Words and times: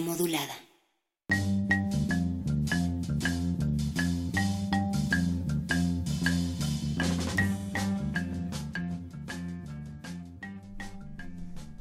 Modulada. 0.00 0.54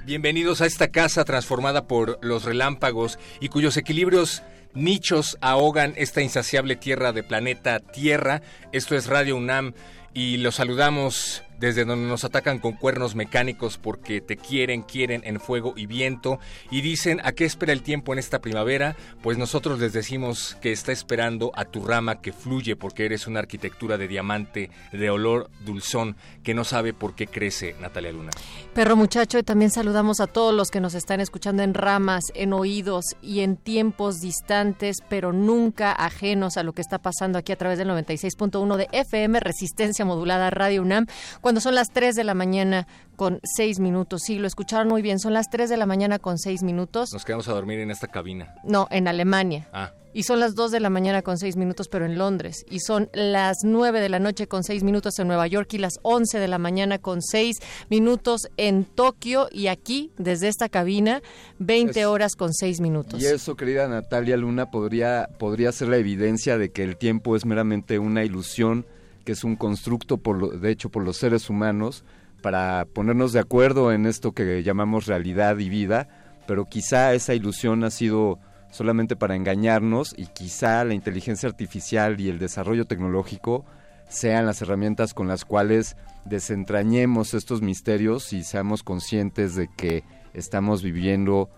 Bienvenidos 0.05 0.59
a 0.59 0.65
esta 0.65 0.89
casa 0.89 1.23
transformada 1.23 1.87
por 1.87 2.19
los 2.21 2.43
relámpagos 2.43 3.19
y 3.39 3.47
cuyos 3.47 3.77
equilibrios 3.77 4.43
nichos 4.73 5.37
ahogan 5.39 5.93
esta 5.95 6.21
insaciable 6.21 6.75
tierra 6.75 7.13
de 7.13 7.23
planeta 7.23 7.79
Tierra. 7.79 8.41
Esto 8.73 8.97
es 8.97 9.07
Radio 9.07 9.37
UNAM 9.37 9.73
y 10.13 10.35
los 10.37 10.55
saludamos 10.55 11.41
desde 11.59 11.85
donde 11.85 12.07
nos 12.07 12.23
atacan 12.23 12.59
con 12.59 12.73
cuernos 12.73 13.15
mecánicos 13.15 13.77
porque 13.77 14.21
te 14.21 14.37
quieren, 14.37 14.81
quieren 14.81 15.21
en 15.25 15.39
fuego 15.39 15.73
y 15.75 15.85
viento 15.85 16.39
y 16.71 16.81
dicen 16.81 17.19
a 17.23 17.31
qué 17.31 17.45
espera 17.45 17.73
el 17.73 17.81
tiempo 17.81 18.13
en 18.13 18.19
esta 18.19 18.39
primavera, 18.39 18.95
pues 19.21 19.37
nosotros 19.37 19.79
les 19.79 19.93
decimos 19.93 20.57
que 20.61 20.71
está 20.71 20.91
esperando 20.91 21.51
a 21.55 21.65
tu 21.65 21.85
rama 21.85 22.21
que 22.21 22.33
fluye 22.33 22.75
porque 22.75 23.05
eres 23.05 23.27
una 23.27 23.39
arquitectura 23.39 23.97
de 23.97 24.07
diamante, 24.07 24.69
de 24.91 25.09
olor 25.09 25.49
dulzón, 25.65 26.15
que 26.43 26.53
no 26.53 26.63
sabe 26.63 26.93
por 26.93 27.15
qué 27.15 27.27
crece, 27.27 27.75
Natalia 27.79 28.11
Luna. 28.11 28.31
Perro 28.73 28.95
muchacho, 28.95 29.37
y 29.37 29.43
también 29.43 29.71
saludamos 29.71 30.19
a 30.19 30.27
todos 30.27 30.53
los 30.53 30.69
que 30.69 30.79
nos 30.79 30.93
están 30.93 31.19
escuchando 31.19 31.63
en 31.63 31.73
ramas, 31.73 32.23
en 32.35 32.53
oídos 32.53 33.05
y 33.21 33.41
en 33.41 33.57
tiempos 33.57 34.19
distantes, 34.19 34.97
pero 35.09 35.33
nunca 35.33 35.91
ajenos 35.91 36.57
a 36.57 36.63
lo 36.63 36.73
que 36.73 36.81
está 36.81 36.99
pasando 36.99 37.37
aquí 37.39 37.51
a 37.51 37.57
través 37.57 37.77
del 37.77 37.89
96.1 37.89 38.75
de 38.77 38.87
FM, 38.91 39.39
Resistencia 39.39 40.05
Modulada 40.05 40.49
Radio 40.49 40.81
UNAM 40.81 41.07
cuando 41.47 41.61
son 41.61 41.75
las 41.75 41.91
3 41.93 42.13
de 42.17 42.25
la 42.25 42.33
mañana 42.33 42.87
con 43.15 43.39
6 43.55 43.79
minutos. 43.79 44.23
Sí, 44.25 44.37
lo 44.37 44.47
escucharon 44.47 44.89
muy 44.89 45.01
bien, 45.01 45.17
son 45.17 45.31
las 45.31 45.49
3 45.49 45.69
de 45.69 45.77
la 45.77 45.85
mañana 45.85 46.19
con 46.19 46.37
6 46.37 46.61
minutos. 46.61 47.13
Nos 47.13 47.23
quedamos 47.23 47.47
a 47.47 47.53
dormir 47.53 47.79
en 47.79 47.89
esta 47.89 48.07
cabina. 48.07 48.53
No, 48.65 48.89
en 48.91 49.07
Alemania. 49.07 49.69
Ah. 49.71 49.93
Y 50.13 50.23
son 50.23 50.41
las 50.41 50.55
2 50.55 50.71
de 50.71 50.81
la 50.81 50.89
mañana 50.89 51.21
con 51.21 51.37
6 51.37 51.55
minutos, 51.55 51.87
pero 51.87 52.05
en 52.05 52.17
Londres. 52.17 52.65
Y 52.69 52.81
son 52.81 53.09
las 53.13 53.59
9 53.63 54.01
de 54.01 54.09
la 54.09 54.19
noche 54.19 54.47
con 54.47 54.65
6 54.65 54.83
minutos 54.83 55.17
en 55.19 55.27
Nueva 55.29 55.47
York 55.47 55.73
y 55.73 55.77
las 55.77 55.99
11 56.01 56.37
de 56.37 56.47
la 56.49 56.57
mañana 56.57 56.97
con 56.99 57.21
6 57.21 57.59
minutos 57.89 58.49
en 58.57 58.83
Tokio. 58.83 59.47
Y 59.49 59.67
aquí, 59.67 60.11
desde 60.17 60.49
esta 60.49 60.67
cabina, 60.67 61.21
20 61.59 62.01
Es- 62.01 62.05
horas 62.07 62.35
con 62.35 62.53
6 62.53 62.81
minutos. 62.81 63.21
Y 63.21 63.25
eso, 63.25 63.55
querida 63.55 63.87
Natalia 63.87 64.35
Luna, 64.35 64.69
podría, 64.69 65.29
podría 65.39 65.71
ser 65.71 65.87
la 65.87 65.95
evidencia 65.97 66.57
de 66.57 66.71
que 66.71 66.83
el 66.83 66.97
tiempo 66.97 67.37
es 67.37 67.45
meramente 67.45 67.99
una 67.99 68.25
ilusión, 68.25 68.85
que 69.27 69.33
es 69.33 69.43
un 69.43 69.57
constructo, 69.57 70.21
de 70.57 70.71
hecho, 70.71 70.87
por 70.87 71.03
los 71.03 71.17
seres 71.17 71.49
humanos, 71.49 72.05
para 72.41 72.85
ponernos 72.93 73.33
de 73.33 73.41
acuerdo 73.41 73.91
en 73.91 74.05
esto 74.05 74.31
que 74.31 74.63
llamamos 74.63 75.05
realidad 75.05 75.57
y 75.59 75.67
vida, 75.67 76.07
pero 76.47 76.63
quizá 76.63 77.13
esa 77.13 77.33
ilusión 77.33 77.83
ha 77.83 77.89
sido 77.89 78.39
solamente 78.71 79.17
para 79.17 79.35
engañarnos 79.35 80.15
y 80.17 80.27
quizá 80.27 80.85
la 80.85 80.93
inteligencia 80.93 81.49
artificial 81.49 82.21
y 82.21 82.29
el 82.29 82.39
desarrollo 82.39 82.85
tecnológico 82.85 83.65
sean 84.07 84.45
las 84.45 84.61
herramientas 84.61 85.13
con 85.13 85.27
las 85.27 85.43
cuales 85.43 85.97
desentrañemos 86.23 87.33
estos 87.33 87.61
misterios 87.61 88.31
y 88.31 88.45
seamos 88.45 88.81
conscientes 88.81 89.55
de 89.55 89.67
que 89.67 90.05
estamos 90.33 90.83
viviendo 90.83 91.49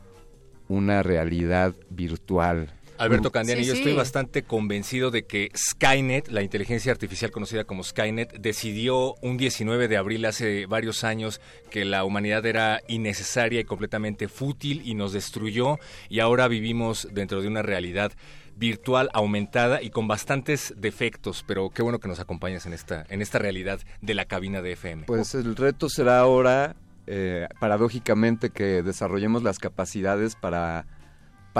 una 0.70 1.04
realidad 1.04 1.76
virtual. 1.92 2.74
Alberto 3.00 3.32
Candiani, 3.32 3.64
Sí, 3.64 3.68
yo 3.68 3.74
sí. 3.74 3.80
estoy 3.80 3.94
bastante 3.94 4.44
convencido 4.44 5.10
de 5.12 5.26
que 5.26 5.50
Skynet, 5.56 6.28
la 6.28 6.42
inteligencia 6.44 6.92
artificial 6.92 7.32
conocida 7.32 7.64
como 7.64 7.84
Skynet, 7.84 8.40
decidió 8.40 9.16
un 9.22 9.38
19 9.38 9.88
de 9.88 9.98
abril 9.98 10.26
hace 10.26 10.66
varios 10.66 11.04
años 11.04 11.42
que 11.72 11.86
la 11.86 12.04
humanidad 12.04 12.46
era 12.46 12.82
innecesaria 12.88 13.62
y 13.62 13.64
completamente 13.64 14.28
fútil 14.28 14.82
y 14.86 14.96
nos 14.96 15.14
destruyó 15.14 15.80
y 16.10 16.20
ahora 16.20 16.48
vivimos 16.48 17.08
dentro 17.12 17.42
de 17.42 17.48
una 17.48 17.62
realidad 17.62 18.12
virtual 18.56 19.10
aumentada 19.14 19.82
y 19.82 19.90
con 19.90 20.08
bastantes 20.10 20.74
defectos, 20.76 21.46
pero 21.48 21.70
qué 21.70 21.82
bueno 21.82 22.00
que 22.00 22.10
nos 22.10 22.20
acompañas 22.20 22.66
en 22.66 22.74
esta 22.74 23.06
en 23.10 23.22
esta 23.22 23.40
realidad 23.40 23.80
de 24.02 24.14
la 24.14 24.26
cabina 24.26 24.62
de 24.62 24.74
FM. 24.74 25.04
Pues 25.06 25.34
el 25.34 25.56
reto 25.56 25.88
será 25.88 26.20
ahora, 26.20 26.76
eh, 27.08 27.48
paradójicamente, 27.62 28.50
que 28.50 28.84
desarrollemos 28.84 29.44
las 29.44 29.60
capacidades 29.60 30.36
para, 30.36 30.86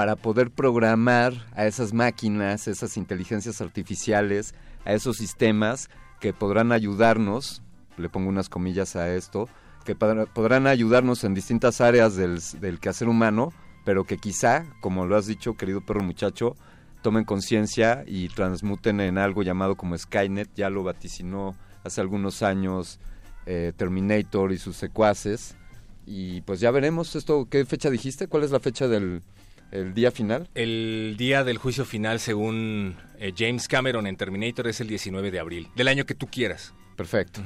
para 0.00 0.16
poder 0.16 0.50
programar 0.50 1.34
a 1.54 1.66
esas 1.66 1.92
máquinas, 1.92 2.68
esas 2.68 2.96
inteligencias 2.96 3.60
artificiales, 3.60 4.54
a 4.86 4.94
esos 4.94 5.18
sistemas 5.18 5.90
que 6.20 6.32
podrán 6.32 6.72
ayudarnos, 6.72 7.60
le 7.98 8.08
pongo 8.08 8.30
unas 8.30 8.48
comillas 8.48 8.96
a 8.96 9.14
esto, 9.14 9.46
que 9.84 9.94
podrá- 9.94 10.24
podrán 10.24 10.66
ayudarnos 10.66 11.22
en 11.24 11.34
distintas 11.34 11.82
áreas 11.82 12.16
del, 12.16 12.40
del 12.62 12.80
quehacer 12.80 13.10
humano, 13.10 13.52
pero 13.84 14.04
que 14.04 14.16
quizá, 14.16 14.64
como 14.80 15.04
lo 15.04 15.16
has 15.18 15.26
dicho, 15.26 15.58
querido 15.58 15.82
perro 15.84 16.02
muchacho, 16.02 16.56
tomen 17.02 17.24
conciencia 17.24 18.02
y 18.06 18.30
transmuten 18.30 19.02
en 19.02 19.18
algo 19.18 19.42
llamado 19.42 19.76
como 19.76 19.98
Skynet, 19.98 20.48
ya 20.54 20.70
lo 20.70 20.82
vaticinó 20.82 21.54
hace 21.84 22.00
algunos 22.00 22.42
años 22.42 23.00
eh, 23.44 23.74
Terminator 23.76 24.52
y 24.52 24.56
sus 24.56 24.76
secuaces. 24.76 25.56
Y 26.06 26.40
pues 26.40 26.58
ya 26.58 26.70
veremos 26.70 27.14
esto, 27.16 27.48
¿qué 27.50 27.66
fecha 27.66 27.90
dijiste? 27.90 28.28
¿Cuál 28.28 28.44
es 28.44 28.50
la 28.50 28.60
fecha 28.60 28.88
del 28.88 29.20
el 29.72 29.94
día 29.94 30.10
final? 30.10 30.48
El 30.54 31.14
día 31.18 31.44
del 31.44 31.58
juicio 31.58 31.84
final, 31.84 32.20
según 32.20 32.96
eh, 33.18 33.32
James 33.36 33.68
Cameron 33.68 34.06
en 34.06 34.16
Terminator, 34.16 34.68
es 34.68 34.80
el 34.80 34.88
19 34.88 35.30
de 35.30 35.40
abril, 35.40 35.68
del 35.76 35.88
año 35.88 36.06
que 36.06 36.14
tú 36.14 36.26
quieras. 36.26 36.74
Perfecto. 36.96 37.40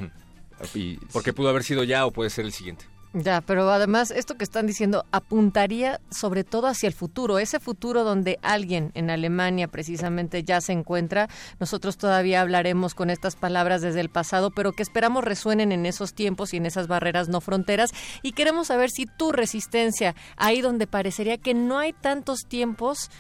Y, 0.75 0.97
Porque 1.13 1.33
pudo 1.33 1.49
haber 1.49 1.65
sido 1.65 1.84
ya 1.84 2.07
o 2.07 2.13
puede 2.13 2.31
ser 2.31 2.45
el 2.45 2.53
siguiente. 2.53 2.87
Ya, 3.17 3.43
pero 3.43 3.71
además 3.71 4.11
esto 4.11 4.35
que 4.35 4.43
están 4.43 4.67
diciendo 4.67 5.07
apuntaría 5.13 6.01
sobre 6.11 6.43
todo 6.43 6.67
hacia 6.67 6.89
el 6.89 6.95
futuro, 6.95 7.39
ese 7.39 7.61
futuro 7.61 8.03
donde 8.03 8.41
alguien 8.43 8.91
en 8.95 9.09
Alemania 9.09 9.69
precisamente 9.69 10.43
ya 10.43 10.61
se 10.61 10.73
encuentra. 10.73 11.29
Nosotros 11.61 11.97
todavía 11.97 12.41
hablaremos 12.41 12.97
con 12.97 13.11
estas 13.11 13.37
palabras 13.37 13.83
desde 13.83 14.01
el 14.01 14.09
pasado, 14.09 14.51
pero 14.51 14.73
que 14.73 14.83
esperamos 14.83 15.23
resuenen 15.23 15.71
en 15.71 15.87
esos 15.87 16.13
tiempos 16.13 16.53
y 16.55 16.57
en 16.57 16.67
esas 16.67 16.89
barreras 16.89 17.29
no 17.29 17.41
fronteras. 17.41 17.93
Y 18.22 18.33
queremos 18.33 18.66
saber 18.66 18.91
si 18.91 19.07
tu 19.07 19.31
resistencia, 19.31 20.17
ahí 20.37 20.60
donde 20.60 20.89
parecería 20.89 21.39
que 21.39 21.55
no 21.55 21.78
hay 21.78 21.93
tantos 21.93 22.41
tiempos, 22.49 23.10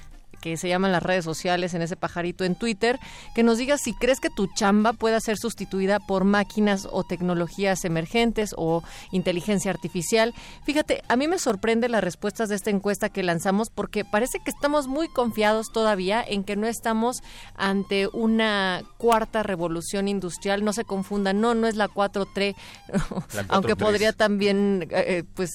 que 0.44 0.58
se 0.58 0.68
llaman 0.68 0.92
las 0.92 1.02
redes 1.02 1.24
sociales, 1.24 1.72
en 1.72 1.80
ese 1.80 1.96
pajarito 1.96 2.44
en 2.44 2.54
Twitter, 2.54 3.00
que 3.34 3.42
nos 3.42 3.56
digas 3.56 3.80
si 3.80 3.94
crees 3.94 4.20
que 4.20 4.28
tu 4.28 4.46
chamba 4.46 4.92
pueda 4.92 5.18
ser 5.18 5.38
sustituida 5.38 6.00
por 6.00 6.24
máquinas 6.24 6.86
o 6.92 7.02
tecnologías 7.02 7.82
emergentes 7.86 8.54
o 8.58 8.82
inteligencia 9.10 9.70
artificial. 9.70 10.34
Fíjate, 10.64 11.02
a 11.08 11.16
mí 11.16 11.28
me 11.28 11.38
sorprende 11.38 11.88
las 11.88 12.04
respuestas 12.04 12.50
de 12.50 12.56
esta 12.56 12.68
encuesta 12.68 13.08
que 13.08 13.22
lanzamos 13.22 13.70
porque 13.70 14.04
parece 14.04 14.38
que 14.44 14.50
estamos 14.50 14.86
muy 14.86 15.08
confiados 15.08 15.72
todavía 15.72 16.22
en 16.22 16.44
que 16.44 16.56
no 16.56 16.66
estamos 16.66 17.22
ante 17.54 18.08
una 18.08 18.82
cuarta 18.98 19.42
revolución 19.42 20.08
industrial. 20.08 20.62
No 20.62 20.74
se 20.74 20.84
confundan, 20.84 21.40
no, 21.40 21.54
no 21.54 21.66
es 21.66 21.76
la 21.76 21.88
4-3, 21.88 22.54
La 23.34 23.46
aunque 23.48 23.72
4-3. 23.72 23.76
podría 23.78 24.12
también, 24.12 24.86
eh, 24.90 25.24
pues 25.32 25.52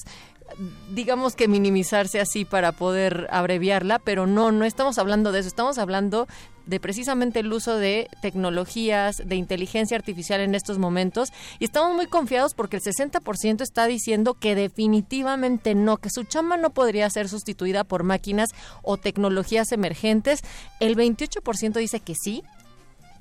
digamos 0.90 1.34
que 1.34 1.48
minimizarse 1.48 2.20
así 2.20 2.44
para 2.44 2.72
poder 2.72 3.28
abreviarla, 3.30 3.98
pero 3.98 4.26
no, 4.26 4.52
no 4.52 4.64
estamos 4.64 4.98
hablando 4.98 5.32
de 5.32 5.40
eso, 5.40 5.48
estamos 5.48 5.78
hablando 5.78 6.26
de 6.66 6.80
precisamente 6.80 7.40
el 7.40 7.52
uso 7.52 7.76
de 7.76 8.08
tecnologías, 8.22 9.22
de 9.24 9.34
inteligencia 9.36 9.96
artificial 9.96 10.40
en 10.40 10.54
estos 10.54 10.78
momentos. 10.78 11.32
Y 11.58 11.64
estamos 11.64 11.94
muy 11.94 12.06
confiados 12.06 12.54
porque 12.54 12.76
el 12.76 12.82
60% 12.82 13.62
está 13.62 13.86
diciendo 13.86 14.34
que 14.34 14.54
definitivamente 14.54 15.74
no, 15.74 15.96
que 15.96 16.10
su 16.10 16.24
chamba 16.24 16.56
no 16.56 16.70
podría 16.70 17.10
ser 17.10 17.28
sustituida 17.28 17.84
por 17.84 18.04
máquinas 18.04 18.50
o 18.82 18.96
tecnologías 18.96 19.72
emergentes. 19.72 20.42
El 20.78 20.96
28% 20.96 21.72
dice 21.74 22.00
que 22.00 22.14
sí, 22.14 22.44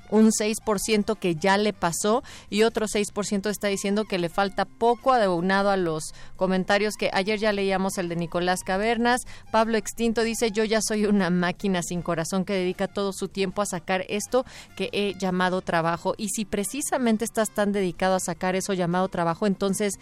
un 0.10 0.32
6% 0.32 1.18
que 1.18 1.36
ya 1.36 1.58
le 1.58 1.74
pasó 1.74 2.24
y 2.50 2.64
otro 2.64 2.88
6% 2.88 3.50
está 3.50 3.68
diciendo 3.68 4.06
que 4.06 4.18
le 4.20 4.30
falta 4.30 4.66
poco 4.66 5.14
aunado 5.14 5.70
a 5.70 5.78
los 5.78 6.14
comentarios 6.36 6.96
que 6.96 7.10
ayer 7.14 7.40
ya 7.40 7.54
leíamos 7.54 7.98
el 7.98 8.10
de 8.10 8.16
Nicolás 8.16 8.62
Cavernas. 8.64 9.22
Pablo 9.52 9.78
Extinto 9.78 10.24
dice, 10.24 10.52
yo 10.52 10.64
ya 10.64 10.80
soy 10.82 11.06
una 11.06 11.30
máquina 11.30 11.82
sin 11.84 12.02
corazón 12.02 12.46
que 12.46 12.54
dedica 12.54 12.88
todo 12.88 13.14
su 13.14 13.28
tiempo 13.28 13.62
a 13.62 13.66
sacar 13.66 14.06
esto 14.10 14.46
que 14.76 14.90
he 14.94 15.14
llamado 15.18 15.62
trabajo. 15.62 16.14
Y 16.18 16.30
si 16.30 16.46
precisamente 16.46 17.26
estás 17.26 17.54
tan 17.54 17.72
dedicado 17.72 18.16
a 18.16 18.20
sacar 18.20 18.56
eso 18.56 18.74
llamado 18.74 19.08
trabajo, 19.08 19.48
entonces 19.48 20.00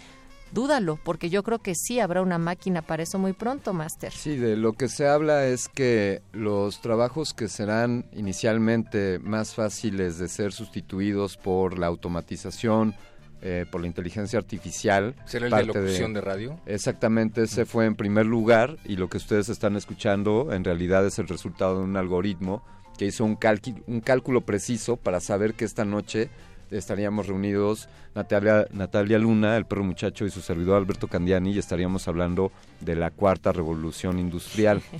dúdalo, 0.51 0.99
porque 1.03 1.29
yo 1.29 1.43
creo 1.43 1.59
que 1.59 1.75
sí 1.75 1.99
habrá 1.99 2.21
una 2.21 2.37
máquina 2.37 2.81
para 2.81 3.03
eso 3.03 3.19
muy 3.19 3.33
pronto, 3.33 3.73
Master. 3.73 4.11
Sí, 4.11 4.37
de 4.37 4.55
lo 4.55 4.73
que 4.73 4.89
se 4.89 5.07
habla 5.07 5.45
es 5.45 5.67
que 5.67 6.21
los 6.31 6.81
trabajos 6.81 7.33
que 7.33 7.47
serán 7.47 8.05
inicialmente 8.13 9.19
más 9.19 9.55
fáciles 9.55 10.17
de 10.17 10.27
ser 10.27 10.53
sustituidos 10.53 11.37
por 11.37 11.77
la 11.77 11.87
automatización, 11.87 12.95
eh, 13.41 13.65
por 13.69 13.81
la 13.81 13.87
inteligencia 13.87 14.39
artificial. 14.39 15.15
¿Será 15.25 15.45
el 15.45 15.53
de 15.53 15.65
locución 15.65 16.13
de, 16.13 16.21
radio? 16.21 16.59
Exactamente, 16.65 17.43
ese 17.43 17.65
fue 17.65 17.85
en 17.85 17.95
primer 17.95 18.25
lugar 18.25 18.77
y 18.83 18.95
lo 18.95 19.09
que 19.09 19.17
ustedes 19.17 19.49
están 19.49 19.75
escuchando 19.75 20.51
en 20.51 20.63
realidad 20.63 21.05
es 21.05 21.19
el 21.19 21.27
resultado 21.27 21.77
de 21.77 21.83
un 21.83 21.97
algoritmo 21.97 22.63
que 22.97 23.05
hizo 23.05 23.23
un, 23.23 23.37
un 23.85 24.01
cálculo 24.01 24.41
preciso 24.41 24.97
para 24.97 25.19
saber 25.19 25.53
que 25.53 25.65
esta 25.65 25.85
noche 25.85 26.29
estaríamos 26.71 27.27
reunidos 27.27 27.89
Natalia, 28.15 28.67
Natalia 28.71 29.19
Luna, 29.19 29.57
el 29.57 29.65
perro 29.65 29.83
muchacho 29.83 30.25
y 30.25 30.29
su 30.29 30.41
servidor 30.41 30.77
Alberto 30.77 31.07
Candiani 31.07 31.51
y 31.51 31.59
estaríamos 31.59 32.07
hablando 32.07 32.51
de 32.81 32.95
la 32.95 33.11
cuarta 33.11 33.51
revolución 33.51 34.19
industrial. 34.19 34.81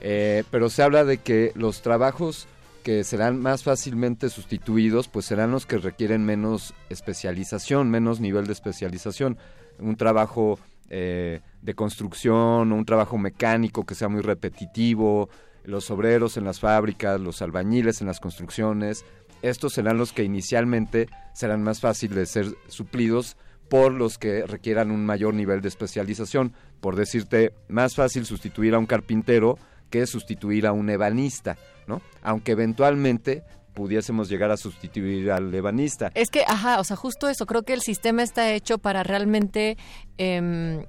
Eh, 0.00 0.44
pero 0.52 0.70
se 0.70 0.84
habla 0.84 1.04
de 1.04 1.18
que 1.18 1.50
los 1.56 1.82
trabajos 1.82 2.46
que 2.84 3.02
serán 3.02 3.40
más 3.40 3.64
fácilmente 3.64 4.30
sustituidos, 4.30 5.08
pues 5.08 5.26
serán 5.26 5.50
los 5.50 5.66
que 5.66 5.78
requieren 5.78 6.24
menos 6.24 6.72
especialización, 6.88 7.90
menos 7.90 8.20
nivel 8.20 8.46
de 8.46 8.52
especialización. 8.52 9.38
Un 9.80 9.96
trabajo 9.96 10.60
eh, 10.88 11.40
de 11.60 11.74
construcción, 11.74 12.72
un 12.72 12.84
trabajo 12.84 13.18
mecánico 13.18 13.84
que 13.84 13.94
sea 13.94 14.08
muy 14.08 14.22
repetitivo, 14.22 15.28
los 15.64 15.90
obreros 15.90 16.38
en 16.38 16.44
las 16.44 16.60
fábricas, 16.60 17.20
los 17.20 17.42
albañiles 17.42 18.00
en 18.00 18.06
las 18.06 18.20
construcciones, 18.20 19.04
estos 19.42 19.72
serán 19.72 19.98
los 19.98 20.12
que 20.12 20.24
inicialmente 20.24 21.08
serán 21.34 21.62
más 21.62 21.80
fáciles 21.80 22.16
de 22.16 22.26
ser 22.26 22.46
suplidos 22.68 23.36
por 23.68 23.92
los 23.92 24.18
que 24.18 24.46
requieran 24.46 24.90
un 24.90 25.04
mayor 25.04 25.34
nivel 25.34 25.60
de 25.60 25.68
especialización. 25.68 26.52
Por 26.80 26.96
decirte, 26.96 27.52
más 27.68 27.94
fácil 27.94 28.24
sustituir 28.24 28.74
a 28.74 28.78
un 28.78 28.86
carpintero 28.86 29.58
que 29.90 30.06
sustituir 30.06 30.66
a 30.66 30.72
un 30.72 30.90
ebanista, 30.90 31.56
¿no? 31.86 32.00
Aunque 32.22 32.52
eventualmente 32.52 33.42
pudiésemos 33.74 34.28
llegar 34.28 34.50
a 34.50 34.56
sustituir 34.56 35.30
al 35.30 35.54
ebanista. 35.54 36.10
Es 36.14 36.30
que, 36.30 36.42
ajá, 36.46 36.80
o 36.80 36.84
sea, 36.84 36.96
justo 36.96 37.28
eso, 37.28 37.46
creo 37.46 37.62
que 37.62 37.74
el 37.74 37.80
sistema 37.80 38.22
está 38.22 38.52
hecho 38.52 38.78
para 38.78 39.02
realmente 39.02 39.76
em, 40.16 40.84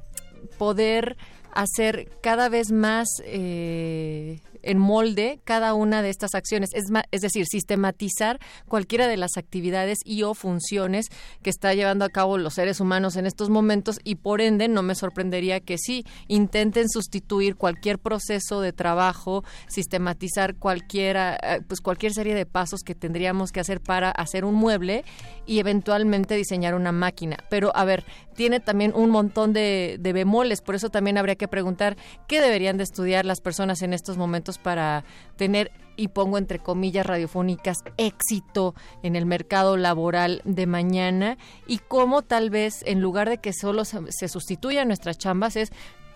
poder 0.57 1.16
hacer 1.54 2.10
cada 2.22 2.50
vez 2.50 2.72
más 2.72 3.07
eh, 3.25 4.40
en 4.64 4.78
molde 4.78 5.40
cada 5.44 5.74
una 5.74 6.02
de 6.02 6.10
estas 6.10 6.36
acciones, 6.36 6.70
es, 6.74 6.86
es 7.12 7.22
decir, 7.22 7.46
sistematizar 7.46 8.40
cualquiera 8.68 9.08
de 9.08 9.18
las 9.18 9.38
actividades 9.38 10.00
y 10.06 10.24
o 10.24 10.34
funciones 10.34 11.08
que 11.42 11.50
está 11.50 11.74
llevando 11.74 12.06
a 12.06 12.10
cabo 12.10 12.38
los 12.38 12.56
seres 12.56 12.80
humanos 12.80 13.16
en 13.16 13.26
estos 13.26 13.50
momentos 13.50 14.00
y 14.04 14.16
por 14.16 14.42
ende 14.42 14.68
no 14.68 14.82
me 14.82 14.96
sorprendería 14.96 15.60
que 15.60 15.78
sí 15.78 16.06
intenten 16.28 16.90
sustituir 16.90 17.56
cualquier 17.56 18.00
proceso 18.00 18.62
de 18.62 18.74
trabajo, 18.74 19.44
sistematizar 19.68 20.56
cualquiera, 20.56 21.38
eh, 21.42 21.62
pues 21.68 21.82
cualquier 21.82 22.14
serie 22.14 22.36
de 22.36 22.46
pasos 22.46 22.82
que 22.82 22.96
tendríamos 22.96 23.52
que 23.52 23.60
hacer 23.60 23.82
para 23.82 24.12
hacer 24.12 24.46
un 24.46 24.56
mueble 24.56 25.04
y 25.46 25.60
eventualmente 25.60 26.36
diseñar 26.36 26.76
una 26.76 26.92
máquina. 26.92 27.38
Pero 27.50 27.76
a 27.76 27.86
ver, 27.86 28.06
tiene 28.39 28.62
también 28.62 28.94
un 28.95 29.09
montón 29.09 29.51
de, 29.51 29.97
de 30.00 30.13
bemoles, 30.13 30.62
por 30.62 30.74
eso 30.74 30.89
también 30.89 31.18
habría 31.18 31.36
que 31.36 31.50
preguntar 31.50 31.97
qué 32.25 32.39
deberían 32.39 32.77
de 32.77 32.86
estudiar 32.86 33.25
las 33.25 33.41
personas 33.41 33.81
en 33.81 33.91
estos 33.91 34.15
momentos 34.15 34.57
para 34.57 35.03
tener 35.36 35.74
y 35.97 36.07
pongo 36.07 36.38
entre 36.38 36.59
comillas 36.59 37.06
radiofónicas 37.06 37.83
éxito 37.97 38.75
en 39.03 39.18
el 39.18 39.25
mercado 39.25 39.75
laboral 39.75 40.41
de 40.45 40.68
mañana 40.68 41.38
y 41.68 41.80
cómo 41.80 42.21
tal 42.21 42.50
vez 42.50 42.81
en 42.86 43.01
lugar 43.01 43.27
de 43.27 43.39
que 43.39 43.51
solo 43.51 43.83
se 43.83 44.30
sustituyan 44.30 44.88
nuestras 44.88 45.18
chambas 45.18 45.57
es 45.57 45.71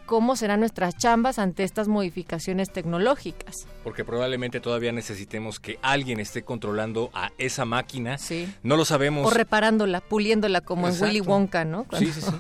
cómo 0.06 0.36
serán 0.36 0.60
nuestras 0.60 0.98
chambas 0.98 1.40
ante 1.40 1.64
estas 1.64 1.88
modificaciones 1.88 2.72
tecnológicas. 2.72 3.68
Porque 3.84 4.04
probablemente 4.06 4.60
todavía 4.60 4.92
necesitemos 4.92 5.60
que 5.60 5.80
alguien 5.82 6.20
esté 6.20 6.44
controlando 6.44 7.10
a 7.14 7.32
esa 7.38 7.66
máquina. 7.66 8.18
Sí. 8.18 8.54
No 8.64 8.76
lo 8.76 8.86
sabemos. 8.86 9.26
O 9.28 9.30
reparándola, 9.30 10.02
puliéndola 10.02 10.62
como 10.62 10.88
en 10.88 11.02
Willy 11.02 11.22
Wonka, 11.22 11.66
¿no? 11.66 11.86
sí, 11.98 12.08
sí, 12.08 12.22
sí. 12.22 12.32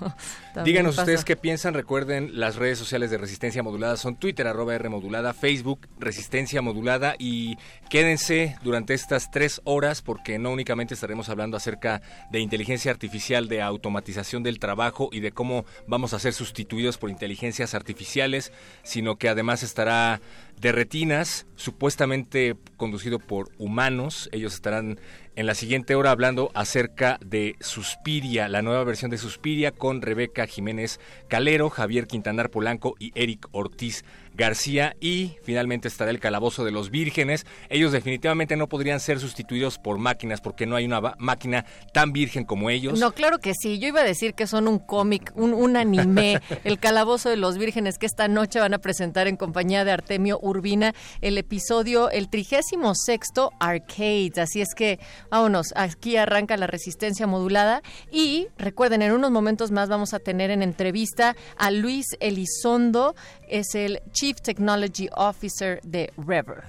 Díganos 0.64 0.98
ustedes 0.98 1.26
qué 1.26 1.36
piensan. 1.36 1.74
Recuerden, 1.74 2.40
las 2.40 2.58
redes 2.58 2.78
sociales 2.78 3.10
de 3.10 3.18
Resistencia 3.18 3.64
Modulada 3.64 3.98
son 3.98 4.16
Twitter, 4.16 4.48
arroba 4.48 4.76
R 4.76 4.88
Modulada, 4.90 5.34
Facebook, 5.34 5.88
Resistencia 6.00 6.62
Modulada. 6.62 7.16
Y 7.18 7.58
quédense 7.90 8.56
durante 8.64 8.94
estas 8.94 9.32
tres 9.32 9.62
horas 9.64 10.02
porque 10.02 10.38
no 10.38 10.52
únicamente 10.52 10.94
estaremos 10.94 11.30
hablando 11.30 11.58
acerca 11.58 12.02
de 12.32 12.40
inteligencia 12.40 12.92
artificial, 12.92 13.48
de 13.48 13.62
automatización 13.62 14.44
del 14.44 14.60
trabajo 14.60 15.10
y 15.12 15.22
de 15.22 15.32
cómo 15.32 15.66
vamos 15.88 16.14
a 16.14 16.20
ser 16.20 16.34
sustituidos 16.34 16.98
por 16.98 17.10
inteligencias 17.10 17.74
artificiales, 17.74 18.52
sino 18.84 19.18
que 19.18 19.30
además 19.30 19.64
estará 19.64 20.22
de 20.60 20.72
retinas, 20.72 21.46
supuestamente 21.56 22.56
conducido 22.78 23.20
por 23.20 23.50
humanos. 23.58 24.30
Ellos 24.32 24.54
estarán 24.54 25.00
en 25.36 25.46
la 25.46 25.56
siguiente 25.56 25.96
hora 25.96 26.12
hablando 26.12 26.52
acerca 26.54 27.20
de 27.26 27.56
Suspiria, 27.60 28.48
la 28.48 28.62
nueva 28.62 28.84
versión 28.84 29.12
de 29.12 29.18
Suspiria 29.18 29.72
con 29.72 30.02
Rebeca 30.02 30.46
Jiménez 30.46 31.00
Calero, 31.28 31.70
Javier 31.70 32.08
Quintanar 32.08 32.50
Polanco 32.50 32.96
y 33.00 33.12
Eric 33.16 33.48
Ortiz 33.52 34.06
García 34.34 34.96
y 35.00 35.36
finalmente 35.44 35.88
estará 35.88 36.12
el 36.12 36.20
Calabozo 36.20 36.64
de 36.64 36.72
los 36.72 36.90
Vírgenes. 36.90 37.46
Ellos 37.70 37.92
definitivamente 37.92 38.56
no 38.56 38.68
podrían 38.68 39.00
ser 39.00 39.20
sustituidos 39.20 39.78
por 39.78 39.98
máquinas 39.98 40.42
porque 40.42 40.66
no 40.66 40.76
hay 40.76 40.86
una 40.86 41.16
máquina 41.18 41.66
tan 41.94 42.14
virgen 42.14 42.46
como 42.46 42.70
ellos. 42.70 43.00
No, 43.00 43.12
claro 43.12 43.40
que 43.40 43.54
sí. 43.54 43.80
Yo 43.80 43.88
iba 43.88 44.02
a 44.02 44.06
decir 44.06 44.34
que 44.34 44.48
son 44.48 44.68
un 44.68 44.80
cómic, 44.80 45.32
un, 45.36 45.54
un 45.54 45.78
anime, 45.78 46.40
el 46.64 46.80
Calabozo 46.80 47.30
de 47.30 47.38
los 47.38 47.58
Vírgenes 47.58 47.98
que 47.98 48.06
esta 48.06 48.28
noche 48.28 48.60
van 48.60 48.74
a 48.74 48.80
presentar 48.80 49.28
en 49.28 49.38
compañía 49.38 49.86
de 49.86 49.92
Artemio 49.92 50.40
Urbina 50.42 50.94
el 51.22 51.38
episodio, 51.38 52.10
el 52.10 52.30
trigésimo 52.30 52.94
sexto 52.96 53.52
Arcades. 53.60 54.38
Así 54.38 54.62
es 54.62 54.74
que 54.76 55.00
vámonos, 55.30 55.74
aquí 55.76 56.18
arranca 56.18 56.58
la 56.58 56.68
resistencia 56.68 57.28
modulada 57.28 57.82
y 58.12 58.48
recuerden, 58.58 59.02
en 59.02 59.12
unos 59.12 59.32
momentos 59.32 59.72
más 59.72 59.90
vamos 59.90 60.14
a 60.14 60.20
tener 60.20 60.52
en 60.52 60.62
entrevista 60.62 61.36
a 61.58 61.72
Luis 61.72 62.06
Elizondo, 62.20 63.16
es 63.54 63.76
el 63.76 64.02
Chief 64.12 64.42
Technology 64.42 65.10
Officer 65.16 65.80
de 65.84 66.12
Rever. 66.18 66.64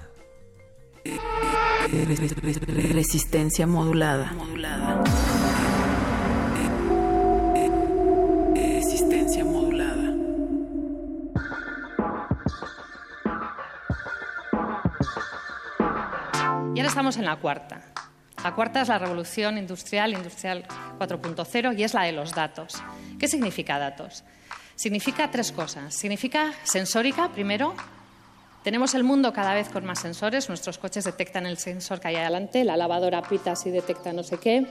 Resistencia 2.93 3.67
modulada. 3.67 4.31
modulada. 4.35 5.03
Resistencia 8.55 9.47
modulada. 9.47 10.14
Y 16.75 16.81
ahora 16.81 16.88
estamos 16.88 17.17
en 17.17 17.25
la 17.25 17.37
cuarta. 17.37 17.81
La 18.43 18.55
cuarta 18.55 18.83
es 18.83 18.88
la 18.88 18.99
revolución 18.99 19.57
industrial, 19.57 20.12
industrial 20.12 20.67
4.0, 20.99 21.79
y 21.79 21.83
es 21.83 21.95
la 21.95 22.03
de 22.03 22.12
los 22.12 22.35
datos. 22.35 22.83
¿Qué 23.19 23.26
significa 23.26 23.79
datos? 23.79 24.23
Significa 24.76 25.31
tres 25.31 25.52
cosas. 25.52 25.95
Significa 25.95 26.52
sensórica, 26.64 27.28
primero. 27.31 27.75
Tenemos 28.62 28.95
el 28.95 29.04
mundo 29.04 29.33
cada 29.33 29.54
vez 29.54 29.69
con 29.69 29.85
más 29.85 30.00
sensores. 30.00 30.49
Nuestros 30.49 30.78
coches 30.78 31.04
detectan 31.04 31.47
el 31.47 31.59
sensor 31.59 32.00
que 32.00 32.09
hay 32.09 32.16
adelante, 32.16 32.64
la 32.64 32.76
lavadora 32.76 33.23
pita 33.23 33.57
si 33.57 33.71
detecta 33.71 34.12
no 34.12 34.23
sé 34.23 34.38
qué. 34.38 34.66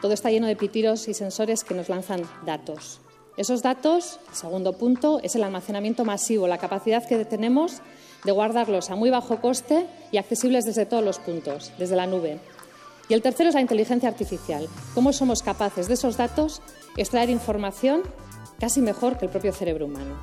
Todo 0.00 0.14
está 0.14 0.30
lleno 0.30 0.46
de 0.46 0.56
pitiros 0.56 1.06
y 1.06 1.14
sensores 1.14 1.64
que 1.64 1.74
nos 1.74 1.88
lanzan 1.88 2.22
datos. 2.44 3.00
Esos 3.36 3.62
datos, 3.62 4.18
segundo 4.32 4.76
punto, 4.76 5.20
es 5.22 5.36
el 5.36 5.44
almacenamiento 5.44 6.04
masivo, 6.04 6.48
la 6.48 6.58
capacidad 6.58 7.06
que 7.06 7.24
tenemos 7.24 7.80
de 8.24 8.32
guardarlos 8.32 8.90
a 8.90 8.96
muy 8.96 9.10
bajo 9.10 9.40
coste 9.40 9.86
y 10.10 10.18
accesibles 10.18 10.64
desde 10.64 10.86
todos 10.86 11.04
los 11.04 11.18
puntos, 11.18 11.72
desde 11.78 11.96
la 11.96 12.06
nube. 12.06 12.40
Y 13.08 13.14
el 13.14 13.22
tercero 13.22 13.48
es 13.48 13.54
la 13.54 13.60
inteligencia 13.60 14.08
artificial. 14.08 14.68
¿Cómo 14.94 15.12
somos 15.12 15.42
capaces 15.42 15.88
de 15.88 15.94
esos 15.94 16.16
datos 16.16 16.62
extraer 16.96 17.30
información 17.30 18.02
casi 18.62 18.80
mejor 18.80 19.18
que 19.18 19.24
el 19.24 19.30
propio 19.32 19.52
cerebro 19.52 19.86
humano. 19.86 20.20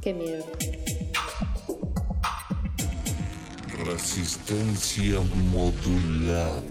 Qué 0.00 0.14
miedo. 0.14 0.42
Resistencia 3.84 5.20
modulada. 5.52 6.62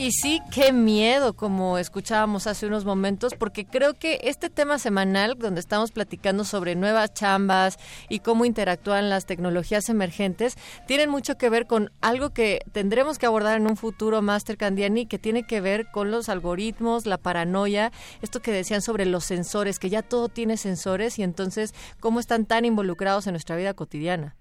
Y 0.00 0.12
sí, 0.12 0.40
qué 0.50 0.72
miedo, 0.72 1.34
como 1.34 1.76
escuchábamos 1.76 2.46
hace 2.46 2.66
unos 2.66 2.86
momentos, 2.86 3.34
porque 3.38 3.66
creo 3.66 3.92
que 3.92 4.18
este 4.22 4.48
tema 4.48 4.78
semanal, 4.78 5.36
donde 5.38 5.60
estamos 5.60 5.92
platicando 5.92 6.44
sobre 6.44 6.74
nuevas 6.74 7.12
chambas 7.12 7.78
y 8.08 8.20
cómo 8.20 8.46
interactúan 8.46 9.10
las 9.10 9.26
tecnologías 9.26 9.90
emergentes, 9.90 10.56
tienen 10.86 11.10
mucho 11.10 11.36
que 11.36 11.50
ver 11.50 11.66
con 11.66 11.90
algo 12.00 12.30
que 12.30 12.60
tendremos 12.72 13.18
que 13.18 13.26
abordar 13.26 13.58
en 13.58 13.66
un 13.66 13.76
futuro, 13.76 14.22
Master 14.22 14.56
Candiani, 14.56 15.04
que 15.04 15.18
tiene 15.18 15.46
que 15.46 15.60
ver 15.60 15.90
con 15.92 16.10
los 16.10 16.30
algoritmos, 16.30 17.04
la 17.04 17.18
paranoia, 17.18 17.92
esto 18.22 18.40
que 18.40 18.52
decían 18.52 18.80
sobre 18.80 19.04
los 19.04 19.24
sensores, 19.24 19.78
que 19.78 19.90
ya 19.90 20.00
todo 20.00 20.30
tiene 20.30 20.56
sensores 20.56 21.18
y 21.18 21.24
entonces 21.24 21.74
cómo 22.00 22.20
están 22.20 22.46
tan 22.46 22.64
involucrados 22.64 23.26
en 23.26 23.34
nuestra 23.34 23.54
vida 23.54 23.74
cotidiana. 23.74 24.34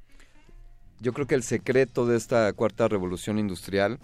Yo 1.01 1.11
creo 1.11 1.27
que 1.27 1.35
el 1.35 1.43
secreto 1.43 2.05
de 2.05 2.15
esta 2.15 2.51
cuarta 2.53 2.87
revolución 2.87 3.39
industrial 3.39 3.99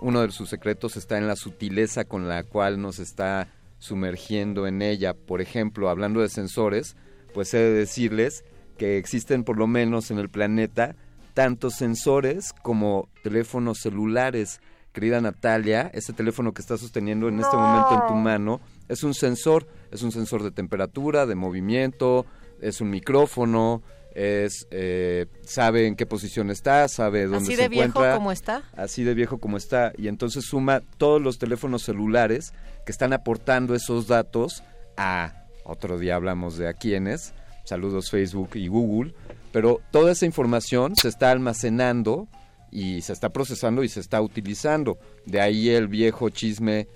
uno 0.00 0.22
de 0.22 0.30
sus 0.30 0.48
secretos 0.48 0.96
está 0.96 1.18
en 1.18 1.26
la 1.26 1.36
sutileza 1.36 2.04
con 2.04 2.28
la 2.28 2.42
cual 2.44 2.80
nos 2.80 2.98
está 2.98 3.48
sumergiendo 3.78 4.66
en 4.66 4.82
ella. 4.82 5.14
Por 5.14 5.40
ejemplo, 5.40 5.88
hablando 5.88 6.20
de 6.20 6.28
sensores, 6.28 6.96
pues 7.34 7.52
he 7.54 7.58
de 7.58 7.72
decirles 7.72 8.44
que 8.78 8.98
existen 8.98 9.44
por 9.44 9.58
lo 9.58 9.66
menos 9.66 10.10
en 10.10 10.18
el 10.18 10.28
planeta 10.28 10.96
tantos 11.34 11.74
sensores 11.74 12.52
como 12.62 13.08
teléfonos 13.22 13.78
celulares. 13.78 14.60
Querida 14.92 15.20
Natalia, 15.20 15.90
ese 15.92 16.14
teléfono 16.14 16.54
que 16.54 16.62
estás 16.62 16.80
sosteniendo 16.80 17.28
en 17.28 17.38
este 17.38 17.56
momento 17.56 17.94
en 17.94 18.06
tu 18.08 18.14
mano 18.14 18.60
es 18.88 19.02
un 19.02 19.12
sensor, 19.12 19.66
es 19.90 20.02
un 20.02 20.12
sensor 20.12 20.42
de 20.42 20.50
temperatura, 20.50 21.26
de 21.26 21.34
movimiento, 21.34 22.24
es 22.60 22.80
un 22.80 22.88
micrófono, 22.88 23.82
es 24.16 24.66
eh, 24.70 25.26
sabe 25.42 25.86
en 25.86 25.94
qué 25.94 26.06
posición 26.06 26.50
está, 26.50 26.88
sabe 26.88 27.26
dónde 27.26 27.54
se 27.54 27.64
encuentra. 27.64 27.66
Así 27.66 27.68
de 27.68 27.68
viejo 27.68 28.16
como 28.16 28.32
está. 28.32 28.62
Así 28.74 29.04
de 29.04 29.14
viejo 29.14 29.38
como 29.38 29.56
está. 29.58 29.92
Y 29.98 30.08
entonces 30.08 30.46
suma 30.46 30.80
todos 30.96 31.20
los 31.20 31.38
teléfonos 31.38 31.82
celulares 31.82 32.54
que 32.86 32.92
están 32.92 33.12
aportando 33.12 33.74
esos 33.74 34.06
datos 34.06 34.62
a, 34.96 35.44
otro 35.64 35.98
día 35.98 36.14
hablamos 36.14 36.56
de 36.56 36.66
a 36.66 36.72
quiénes, 36.72 37.34
saludos 37.64 38.10
Facebook 38.10 38.50
y 38.54 38.68
Google, 38.68 39.14
pero 39.52 39.82
toda 39.90 40.12
esa 40.12 40.24
información 40.24 40.96
se 40.96 41.08
está 41.08 41.30
almacenando 41.30 42.26
y 42.70 43.02
se 43.02 43.12
está 43.12 43.28
procesando 43.30 43.84
y 43.84 43.90
se 43.90 44.00
está 44.00 44.22
utilizando. 44.22 44.98
De 45.26 45.42
ahí 45.42 45.68
el 45.68 45.88
viejo 45.88 46.30
chisme 46.30 46.88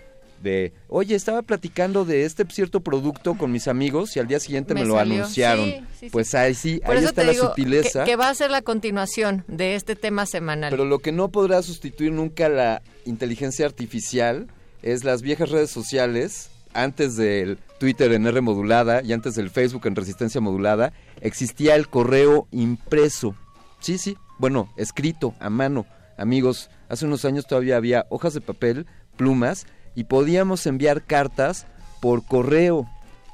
de, 0.42 0.72
oye, 0.88 1.14
estaba 1.14 1.42
platicando 1.42 2.04
de 2.04 2.24
este 2.24 2.44
cierto 2.46 2.80
producto 2.80 3.36
con 3.36 3.52
mis 3.52 3.68
amigos 3.68 4.16
y 4.16 4.20
al 4.20 4.26
día 4.26 4.40
siguiente 4.40 4.74
me, 4.74 4.84
lo 4.84 4.98
anunciaron. 4.98 5.86
pues 6.10 6.34
ahí 6.34 6.54
sí, 6.54 6.80
ahí 6.84 7.04
está 7.04 7.24
la 7.24 7.34
sutileza. 7.34 8.04
Que, 8.04 8.16
va 8.16 8.28
a 8.28 8.34
ser 8.34 8.50
la 8.50 8.62
continuación 8.62 9.44
de 9.48 9.74
este 9.74 9.96
tema 9.96 10.26
semanal. 10.26 10.70
Pero 10.70 10.84
lo 10.84 10.98
que 10.98 11.12
no 11.12 11.28
podrá 11.28 11.62
sustituir 11.62 12.12
nunca 12.12 12.48
la 12.48 12.82
inteligencia 13.04 13.66
artificial 13.66 14.48
es 14.82 15.04
las 15.04 15.22
viejas 15.22 15.50
redes 15.50 15.70
sociales. 15.70 16.50
Antes 16.72 17.16
del 17.16 17.58
Twitter 17.80 18.12
en 18.12 18.26
R 18.26 18.40
modulada 18.42 19.02
y 19.02 19.12
antes 19.12 19.34
del 19.34 19.50
Facebook 19.50 19.86
en 19.86 19.96
resistencia 19.96 20.40
modulada, 20.40 20.92
existía 21.20 21.74
el 21.74 21.88
correo 21.88 22.46
impreso. 22.52 23.34
Sí, 23.80 23.98
sí, 23.98 24.16
bueno, 24.38 24.72
escrito 24.76 25.34
a 25.40 25.50
mano. 25.50 25.84
Amigos, 26.16 26.70
hace 26.88 27.06
unos 27.06 27.24
años 27.24 27.46
todavía 27.46 27.76
había 27.76 28.06
hojas 28.08 28.34
de 28.34 28.40
papel, 28.40 28.86
plumas 29.16 29.66
y 29.94 30.04
podíamos 30.04 30.66
enviar 30.66 31.02
cartas 31.02 31.66
por 32.00 32.24
correo. 32.24 32.88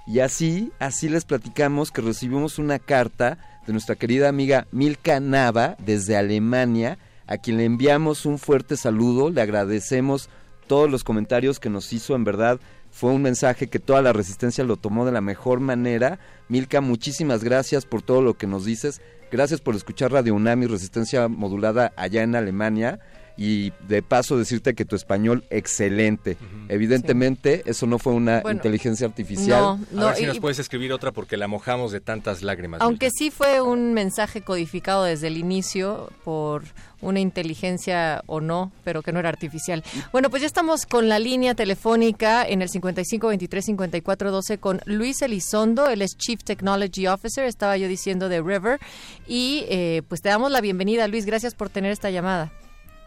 Y 0.06 0.20
así, 0.20 0.72
así 0.78 1.08
les 1.08 1.24
platicamos 1.24 1.90
que 1.90 2.02
recibimos 2.02 2.58
una 2.58 2.78
carta 2.78 3.38
de 3.66 3.72
nuestra 3.72 3.96
querida 3.96 4.28
amiga 4.28 4.66
Milka 4.70 5.18
Nava 5.20 5.76
desde 5.78 6.16
Alemania, 6.16 6.98
a 7.26 7.38
quien 7.38 7.56
le 7.56 7.64
enviamos 7.64 8.24
un 8.24 8.38
fuerte 8.38 8.76
saludo, 8.76 9.30
le 9.30 9.40
agradecemos 9.40 10.28
todos 10.68 10.90
los 10.90 11.02
comentarios 11.02 11.58
que 11.58 11.70
nos 11.70 11.92
hizo, 11.92 12.14
en 12.14 12.24
verdad 12.24 12.60
fue 12.96 13.12
un 13.12 13.20
mensaje 13.20 13.68
que 13.68 13.78
toda 13.78 14.00
la 14.00 14.14
resistencia 14.14 14.64
lo 14.64 14.78
tomó 14.78 15.04
de 15.04 15.12
la 15.12 15.20
mejor 15.20 15.60
manera. 15.60 16.18
Milka, 16.48 16.80
muchísimas 16.80 17.44
gracias 17.44 17.84
por 17.84 18.00
todo 18.00 18.22
lo 18.22 18.38
que 18.38 18.46
nos 18.46 18.64
dices, 18.64 19.02
gracias 19.30 19.60
por 19.60 19.76
escuchar 19.76 20.12
Radio 20.12 20.34
UNAMI 20.34 20.66
Resistencia 20.66 21.28
Modulada 21.28 21.92
allá 21.96 22.22
en 22.22 22.34
Alemania 22.34 23.00
y 23.36 23.72
de 23.86 24.02
paso 24.02 24.38
decirte 24.38 24.74
que 24.74 24.84
tu 24.84 24.96
español 24.96 25.44
excelente. 25.50 26.36
Evidentemente 26.68 27.62
eso 27.66 27.86
no 27.86 27.98
fue 27.98 28.14
una 28.14 28.42
inteligencia 28.50 29.06
artificial. 29.06 29.60
No, 29.60 29.80
no, 29.92 30.02
A 30.02 30.06
ver 30.10 30.16
si 30.16 30.26
nos 30.26 30.38
puedes 30.38 30.58
escribir 30.58 30.92
otra 30.92 31.12
porque 31.12 31.36
la 31.36 31.46
mojamos 31.46 31.92
de 31.92 32.00
tantas 32.00 32.42
lágrimas. 32.42 32.80
Aunque 32.80 33.10
sí 33.10 33.30
fue 33.30 33.60
un 33.60 33.92
mensaje 33.92 34.40
codificado 34.40 35.04
desde 35.04 35.26
el 35.26 35.36
inicio 35.36 36.10
por 36.24 36.64
una 37.02 37.20
inteligencia 37.20 38.22
o 38.26 38.40
no, 38.40 38.72
pero 38.84 39.02
que 39.02 39.12
no 39.12 39.20
era 39.20 39.28
artificial. 39.28 39.84
Bueno, 40.12 40.30
pues 40.30 40.40
ya 40.40 40.46
estamos 40.46 40.86
con 40.86 41.08
la 41.08 41.18
línea 41.18 41.54
telefónica 41.54 42.46
en 42.46 42.62
el 42.62 42.70
55 42.70 43.28
23 43.28 43.64
54 43.66 44.30
12 44.30 44.58
con 44.58 44.80
Luis 44.86 45.20
Elizondo, 45.22 45.88
él 45.88 46.02
es 46.02 46.16
Chief 46.16 46.42
Technology 46.42 47.06
Officer, 47.06 47.44
estaba 47.44 47.76
yo 47.76 47.86
diciendo 47.86 48.28
de 48.28 48.40
River, 48.40 48.80
y 49.26 49.64
eh, 49.68 50.02
pues 50.08 50.22
te 50.22 50.30
damos 50.30 50.50
la 50.50 50.60
bienvenida, 50.60 51.06
Luis, 51.06 51.26
gracias 51.26 51.54
por 51.54 51.68
tener 51.68 51.92
esta 51.92 52.10
llamada. 52.10 52.50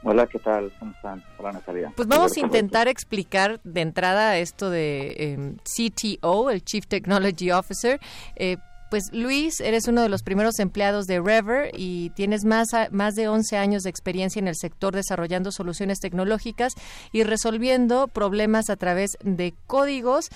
Hola, 0.03 0.27
¿qué 0.27 0.39
tal? 0.39 0.71
¿Cómo 0.79 0.91
están? 0.91 1.23
Hola, 1.37 1.51
Natalia. 1.51 1.91
Pues 1.95 2.07
vamos 2.07 2.37
a 2.37 2.39
intentar 2.39 2.87
explicar 2.87 3.59
de 3.63 3.81
entrada 3.81 4.37
esto 4.37 4.69
de 4.69 5.33
em, 5.33 5.57
CTO, 5.57 6.51
el 6.51 6.63
Chief 6.63 6.85
Technology 6.87 7.51
Officer. 7.51 7.99
Eh, 8.37 8.57
pues 8.89 9.11
Luis, 9.13 9.59
eres 9.59 9.87
uno 9.87 10.01
de 10.01 10.09
los 10.09 10.23
primeros 10.23 10.57
empleados 10.59 11.05
de 11.05 11.19
Rever 11.19 11.71
y 11.77 12.09
tienes 12.11 12.43
más, 12.45 12.69
más 12.91 13.13
de 13.15 13.27
11 13.27 13.57
años 13.57 13.83
de 13.83 13.89
experiencia 13.89 14.39
en 14.39 14.47
el 14.47 14.55
sector 14.55 14.95
desarrollando 14.95 15.51
soluciones 15.51 15.99
tecnológicas 15.99 16.73
y 17.11 17.23
resolviendo 17.23 18.07
problemas 18.07 18.69
a 18.69 18.77
través 18.77 19.17
de 19.21 19.53
códigos. 19.67 20.29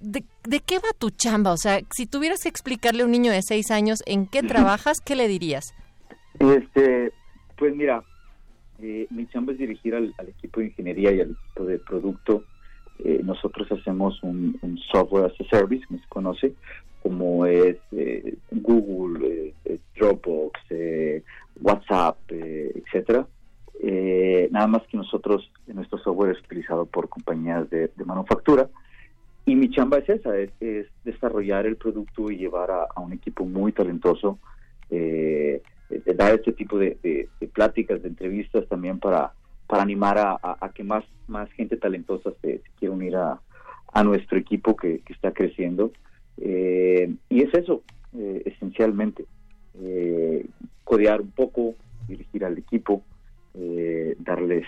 ¿De, 0.00 0.24
¿De, 0.44 0.60
qué 0.60 0.78
va 0.78 0.90
tu 0.96 1.10
chamba? 1.10 1.52
O 1.52 1.56
sea, 1.56 1.80
si 1.90 2.06
tuvieras 2.06 2.42
que 2.42 2.50
explicarle 2.50 3.02
a 3.02 3.06
un 3.06 3.12
niño 3.12 3.32
de 3.32 3.40
6 3.42 3.70
años 3.70 4.02
en 4.06 4.26
qué 4.26 4.42
trabajas, 4.44 5.00
¿qué 5.00 5.16
le 5.16 5.26
dirías? 5.26 5.74
Este, 6.38 7.12
pues 7.56 7.74
mira, 7.74 8.04
eh, 8.80 9.06
mi 9.10 9.26
chamba 9.28 9.52
es 9.52 9.58
dirigir 9.58 9.94
al, 9.94 10.14
equipo 10.28 10.60
de 10.60 10.66
ingeniería 10.66 11.12
y 11.12 11.20
al 11.20 11.30
equipo 11.30 11.64
de 11.64 11.78
producto. 11.78 12.44
Eh, 12.98 13.20
nosotros 13.22 13.70
hacemos 13.72 14.22
un, 14.22 14.58
software 14.90 15.26
as 15.26 15.40
a 15.40 15.44
service, 15.48 15.84
como 15.86 16.00
se 16.00 16.08
conoce, 16.08 16.54
como 17.02 17.46
es 17.46 17.76
eh, 17.92 18.36
Google, 18.50 19.54
eh, 19.64 19.78
Dropbox, 19.96 20.60
WhatsApp, 21.60 22.18
etcétera. 22.30 23.26
nada 24.50 24.66
más 24.66 24.82
que 24.88 24.96
nosotros, 24.96 25.50
nuestro 25.66 25.98
software 25.98 26.36
es 26.36 26.42
utilizado 26.42 26.86
por 26.86 27.08
compañías 27.08 27.68
de, 27.70 27.90
manufactura. 28.04 28.68
Y 29.44 29.54
mi 29.54 29.70
chamba 29.70 29.98
es 29.98 30.08
esa, 30.08 30.36
es, 30.38 30.50
desarrollar 31.04 31.66
el 31.66 31.76
producto 31.76 32.30
y 32.30 32.36
llevar 32.36 32.70
a, 32.70 33.00
un 33.00 33.12
equipo 33.12 33.44
muy 33.44 33.72
talentoso 33.72 34.38
eh, 34.90 35.62
de 35.88 36.14
dar 36.14 36.34
este 36.34 36.52
tipo 36.52 36.78
de, 36.78 37.28
pláticas, 37.52 38.02
de 38.02 38.08
entrevistas 38.08 38.66
también 38.68 38.98
para, 38.98 39.32
para 39.66 39.82
animar 39.82 40.18
a, 40.18 40.70
que 40.74 40.84
más, 40.84 41.04
más 41.28 41.50
gente 41.52 41.76
talentosa 41.76 42.30
se, 42.42 42.60
quiera 42.78 42.94
unir 42.94 43.16
a, 43.16 43.40
nuestro 44.04 44.36
equipo 44.38 44.76
que, 44.76 45.02
está 45.08 45.32
creciendo. 45.32 45.90
Eh, 46.38 47.14
y 47.30 47.42
es 47.42 47.54
eso, 47.54 47.82
eh, 48.14 48.42
esencialmente, 48.44 49.24
eh, 49.80 50.46
codear 50.84 51.22
un 51.22 51.30
poco, 51.30 51.74
dirigir 52.06 52.44
al 52.44 52.58
equipo, 52.58 53.02
darles 54.18 54.66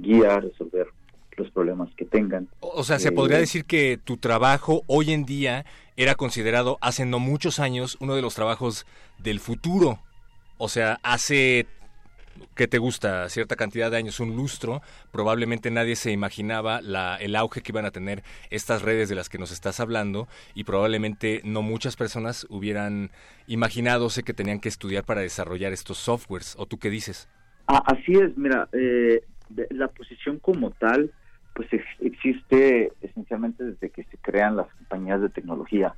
guía, 0.00 0.40
resolver 0.40 0.88
los 1.36 1.50
problemas 1.50 1.88
que 1.96 2.04
tengan. 2.04 2.48
O 2.60 2.82
sea, 2.82 2.98
se 2.98 3.12
podría 3.12 3.38
decir 3.38 3.64
que 3.64 3.98
tu 4.02 4.16
trabajo 4.16 4.82
hoy 4.86 5.12
en 5.12 5.24
día 5.24 5.64
era 5.96 6.14
considerado 6.14 6.78
hace 6.80 7.06
no 7.06 7.18
muchos 7.18 7.58
años 7.58 7.96
uno 8.00 8.14
de 8.16 8.22
los 8.22 8.34
trabajos 8.34 8.86
del 9.18 9.40
futuro. 9.40 10.00
O 10.58 10.68
sea, 10.68 10.98
hace 11.02 11.66
que 12.54 12.68
te 12.68 12.78
gusta 12.78 13.28
cierta 13.28 13.56
cantidad 13.56 13.90
de 13.90 13.96
años, 13.96 14.20
un 14.20 14.36
lustro, 14.36 14.82
probablemente 15.10 15.70
nadie 15.70 15.96
se 15.96 16.12
imaginaba 16.12 16.80
la, 16.80 17.16
el 17.16 17.36
auge 17.36 17.62
que 17.62 17.72
iban 17.72 17.86
a 17.86 17.90
tener 17.90 18.22
estas 18.50 18.82
redes 18.82 19.08
de 19.08 19.14
las 19.14 19.28
que 19.28 19.38
nos 19.38 19.52
estás 19.52 19.80
hablando 19.80 20.28
y 20.54 20.64
probablemente 20.64 21.40
no 21.44 21.62
muchas 21.62 21.96
personas 21.96 22.46
hubieran 22.50 23.10
imaginado 23.46 24.08
que 24.24 24.34
tenían 24.34 24.60
que 24.60 24.68
estudiar 24.68 25.04
para 25.04 25.20
desarrollar 25.20 25.72
estos 25.72 25.98
softwares. 25.98 26.54
¿O 26.58 26.66
tú 26.66 26.78
qué 26.78 26.90
dices? 26.90 27.28
Ah, 27.66 27.82
así 27.86 28.12
es, 28.12 28.36
mira, 28.36 28.68
eh, 28.72 29.22
la 29.70 29.88
posición 29.88 30.38
como 30.38 30.70
tal, 30.70 31.10
pues 31.54 31.68
existe 32.00 32.92
esencialmente 33.02 33.64
desde 33.64 33.90
que 33.90 34.04
se 34.04 34.16
crean 34.18 34.56
las 34.56 34.68
compañías 34.74 35.20
de 35.20 35.28
tecnología, 35.28 35.94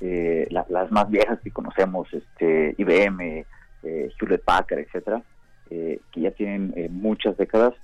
eh, 0.00 0.48
las 0.50 0.90
más 0.90 1.08
viejas 1.10 1.38
que 1.40 1.50
conocemos, 1.50 2.12
este, 2.12 2.74
IBM, 2.78 3.46
eh, 3.82 4.10
Hewlett 4.20 4.44
Packard, 4.44 4.80
etcétera, 4.80 5.22
eh, 5.70 5.98
que 6.12 6.20
ya 6.20 6.30
tienen 6.30 6.72
eh, 6.76 6.88
muchas 6.88 7.36
décadas, 7.36 7.74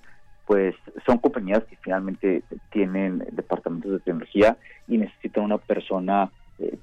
pues 0.46 0.74
son 1.04 1.18
compañías 1.18 1.64
que 1.64 1.76
finalmente 1.76 2.42
tienen 2.70 3.24
departamentos 3.32 3.90
de 3.92 3.98
tecnología 3.98 4.56
y 4.86 4.98
necesitan 4.98 5.44
una 5.44 5.58
persona 5.58 6.30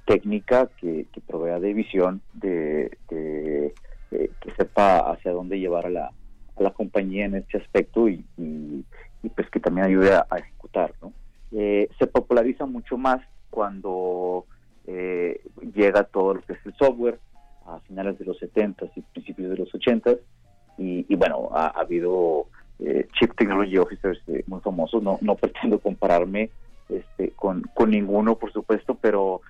técnica 0.06 0.70
que, 0.78 1.06
provea 1.28 1.60
de 1.60 1.74
visión, 1.74 2.22
de, 2.32 2.98
que 3.10 3.74
sepa 4.56 5.12
hacia 5.12 5.34
dónde 5.34 5.60
llevar 5.60 5.88
a 5.88 5.90
la, 5.90 6.12
a 6.64 6.70
compañía 6.70 7.26
en 7.26 7.36
este 7.36 7.58
aspecto 7.58 8.08
y, 8.08 8.24
pues 9.36 9.50
que 9.50 9.60
también 9.60 9.88
ayude 9.88 10.14
a, 10.14 10.28
ejecutar. 10.38 10.94
¿no? 11.02 11.12
Se 11.52 12.08
populariza 12.08 12.66
mucho 12.66 12.98
más 12.98 13.22
cuando 13.50 14.46
llega 14.86 16.04
todo 16.04 16.36
lo 16.36 16.42
que 16.42 16.54
es 16.54 16.66
el 16.66 16.76
software 16.76 17.20
a 17.66 17.80
finales 17.82 18.18
de 18.20 18.26
los 18.26 18.38
70 18.38 18.86
y 18.96 19.02
principios 19.02 19.50
de 19.50 19.58
los 19.58 19.74
80 19.74 20.16
y, 20.78 21.16
bueno, 21.16 21.50
ha, 21.54 21.68
habido 21.68 22.48
eh, 22.80 23.08
Chief 23.18 23.32
Technology 23.36 23.78
Officers 23.78 24.22
muy 24.48 24.60
famosos, 24.60 25.02
no, 25.02 25.18
no 25.22 25.36
pretendo 25.36 25.80
compararme 25.80 26.50
este, 26.90 27.32
con, 27.32 27.62
con 27.74 27.92
ninguno, 27.92 28.36
por 28.36 28.52
supuesto, 28.52 28.96
pero 28.96 29.42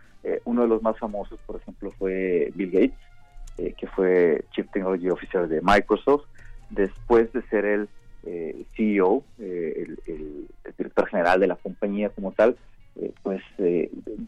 uno 0.45 0.63
de 0.63 0.67
los 0.67 0.81
más 0.81 0.97
famosos, 0.97 1.39
por 1.45 1.57
ejemplo, 1.57 1.91
fue 1.99 2.51
Bill 2.55 2.71
Gates, 2.71 3.75
que 3.77 3.87
fue 3.87 4.43
Chief 4.51 4.67
Technology 4.71 5.09
Officer 5.09 5.47
de 5.47 5.61
Microsoft, 5.61 6.25
después 6.71 7.31
de 7.33 7.41
ser 7.43 7.65
el 7.65 7.89
eh, 8.25 8.65
CEO, 8.75 9.23
eh, 9.39 9.85
el, 10.07 10.47
director 10.77 11.07
general 11.07 11.39
de 11.39 11.47
la 11.47 11.55
compañía 11.55 12.09
como 12.09 12.31
tal, 12.31 12.57
eh, 12.95 13.11
pues 13.21 13.41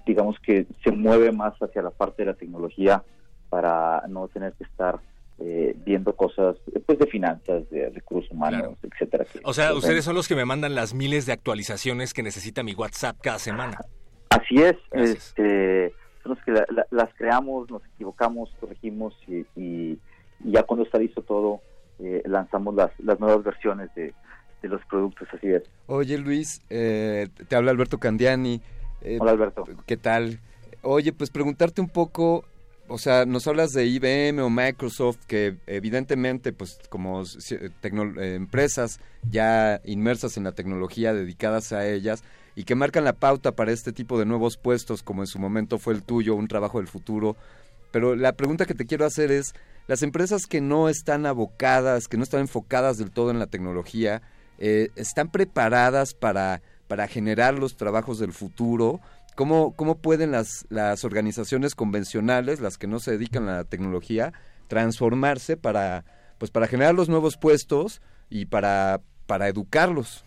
digamos 0.06 0.40
que 0.40 0.68
se 0.84 0.92
mueve 0.92 1.32
más 1.32 1.56
hacia 1.62 1.82
la 1.82 1.90
parte 1.90 2.22
de 2.22 2.28
la 2.28 2.38
tecnología 2.38 3.04
para 3.50 4.04
no 4.08 4.28
tener 4.28 4.54
que 4.54 4.64
estar 4.64 5.00
viendo 5.86 6.16
cosas 6.16 6.58
pues 6.88 6.98
de 6.98 7.06
finanzas, 7.06 7.70
de 7.70 7.92
recursos 7.92 8.32
humanos, 8.32 8.76
etcétera. 8.82 9.24
O 9.44 9.54
sea, 9.54 9.76
ustedes 9.76 10.04
son 10.04 10.16
los 10.16 10.28
que 10.28 10.36
me 10.36 10.46
mandan 10.46 10.74
las 10.74 10.96
miles 10.96 11.28
de 11.28 11.34
actualizaciones 11.34 12.16
que 12.16 12.24
necesita 12.24 12.64
mi 12.64 12.74
WhatsApp 12.74 13.18
cada 13.22 13.38
semana. 13.38 13.78
Así 14.30 14.56
es, 14.56 14.76
este, 14.94 15.94
son 16.24 16.32
los 16.32 16.44
que 16.44 16.54
las 16.90 17.14
creamos, 17.14 17.70
nos 17.70 17.86
equivocamos, 17.94 18.50
corregimos 18.60 19.16
y, 19.28 19.46
y 19.56 20.00
ya 20.44 20.64
cuando 20.64 20.86
está 20.86 20.98
listo 20.98 21.22
todo, 21.22 21.62
eh, 22.00 22.22
lanzamos 22.26 22.76
las, 22.76 22.92
las 23.00 23.20
nuevas 23.20 23.44
versiones 23.44 23.90
de, 23.96 24.14
los 24.64 24.84
productos, 24.86 25.28
así 25.34 25.48
es. 25.48 25.64
Oye 25.86 26.18
Luis, 26.18 26.62
eh, 26.70 27.30
te 27.48 27.56
habla 27.56 27.72
Alberto 27.72 28.00
Candiani. 28.00 28.62
Eh, 29.02 29.18
Hola 29.22 29.32
Alberto. 29.32 29.64
¿Qué 29.86 29.96
tal? 29.96 30.42
Oye, 30.82 31.14
pues 31.14 31.30
preguntarte 31.30 31.80
un 31.80 31.88
poco, 31.88 32.44
o 32.88 32.98
sea, 32.98 33.26
nos 33.26 33.48
hablas 33.48 33.72
de 33.72 33.86
IBM 33.86 34.42
o 34.42 34.50
Microsoft 34.50 35.20
que 35.28 35.58
evidentemente, 35.68 36.54
pues 36.54 36.80
como 36.90 37.24
empresas 38.18 39.00
ya 39.30 39.82
inmersas 39.86 40.38
en 40.38 40.44
la 40.44 40.54
tecnología, 40.54 41.14
dedicadas 41.14 41.74
a 41.74 41.88
ellas, 41.88 42.24
y 42.56 42.64
que 42.64 42.76
marcan 42.76 43.04
la 43.04 43.14
pauta 43.14 43.52
para 43.52 43.72
este 43.72 43.94
tipo 43.94 44.18
de 44.18 44.26
nuevos 44.26 44.58
puestos, 44.58 45.04
como 45.04 45.22
en 45.22 45.28
su 45.28 45.38
momento 45.38 45.78
fue 45.78 45.94
el 45.94 46.04
tuyo, 46.04 46.36
un 46.36 46.48
trabajo 46.48 46.80
del 46.80 46.88
futuro. 46.88 47.36
Pero 47.92 48.16
la 48.16 48.34
pregunta 48.34 48.66
que 48.66 48.74
te 48.74 48.86
quiero 48.86 49.06
hacer 49.06 49.32
es, 49.32 49.54
las 49.88 50.02
empresas 50.02 50.48
que 50.48 50.60
no 50.60 50.90
están 50.90 51.26
abocadas, 51.26 52.08
que 52.08 52.18
no 52.18 52.24
están 52.24 52.42
enfocadas 52.42 52.98
del 52.98 53.12
todo 53.12 53.32
en 53.32 53.40
la 53.40 53.48
tecnología, 53.48 54.22
eh, 54.58 54.90
están 54.96 55.30
preparadas 55.30 56.14
para, 56.14 56.62
para 56.88 57.08
generar 57.08 57.58
los 57.58 57.78
trabajos 57.78 58.20
del 58.20 58.34
futuro. 58.34 59.02
¿Cómo, 59.38 59.76
cómo 59.76 60.00
pueden 60.00 60.32
las, 60.32 60.66
las 60.72 61.06
organizaciones 61.06 61.76
convencionales, 61.76 62.60
las 62.60 62.80
que 62.80 62.88
no 62.88 62.98
se 62.98 63.12
dedican 63.12 63.48
a 63.48 63.58
la 63.58 63.64
tecnología, 63.66 64.34
transformarse 64.68 65.58
para, 65.58 66.06
pues, 66.40 66.50
para 66.50 66.66
generar 66.66 66.96
los 66.96 67.08
nuevos 67.08 67.38
puestos 67.38 68.02
y 68.32 68.48
para, 68.48 69.00
para 69.28 69.48
educarlos? 69.48 70.26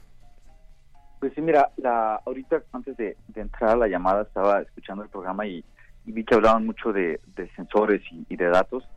Pues 1.19 1.33
sí, 1.35 1.41
mira, 1.41 1.73
la, 1.79 2.23
ahorita 2.25 2.63
antes 2.71 2.97
de, 2.99 3.17
entrar 3.35 3.71
a 3.71 3.77
la 3.79 3.89
llamada 3.89 4.23
estaba 4.23 4.61
escuchando 4.61 5.03
el 5.03 5.09
programa 5.09 5.45
y, 5.45 5.65
vi 6.05 6.25
que 6.25 6.37
hablaban 6.37 6.65
mucho 6.65 6.93
de, 6.93 7.19
sensores 7.57 8.03
y, 8.29 8.37
de 8.37 8.47
datos. 8.47 8.89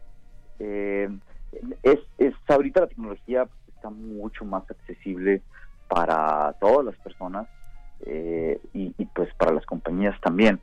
Eh, 0.60 1.10
es, 1.82 1.98
es 2.20 2.36
ahorita 2.48 2.82
la 2.82 2.88
tecnología 2.88 3.48
está 3.76 3.90
mucho 3.90 4.46
más 4.46 4.70
accesible 4.70 5.42
para 5.88 6.54
todas 6.60 6.86
las 6.86 6.96
personas 6.98 7.48
eh, 8.06 8.60
y, 8.74 8.90
pues 9.16 9.34
para 9.36 9.54
las 9.54 9.66
compañías 9.66 10.20
también. 10.22 10.60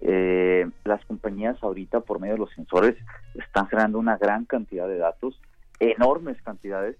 Eh, 0.00 0.68
las 0.84 1.04
compañías 1.04 1.56
ahorita 1.62 2.00
por 2.00 2.18
medio 2.18 2.34
de 2.34 2.40
los 2.40 2.50
sensores 2.52 2.96
están 3.34 3.68
generando 3.68 3.98
una 3.98 4.16
gran 4.16 4.44
cantidad 4.44 4.88
de 4.88 4.98
datos, 4.98 5.40
enormes 5.78 6.40
cantidades, 6.42 6.96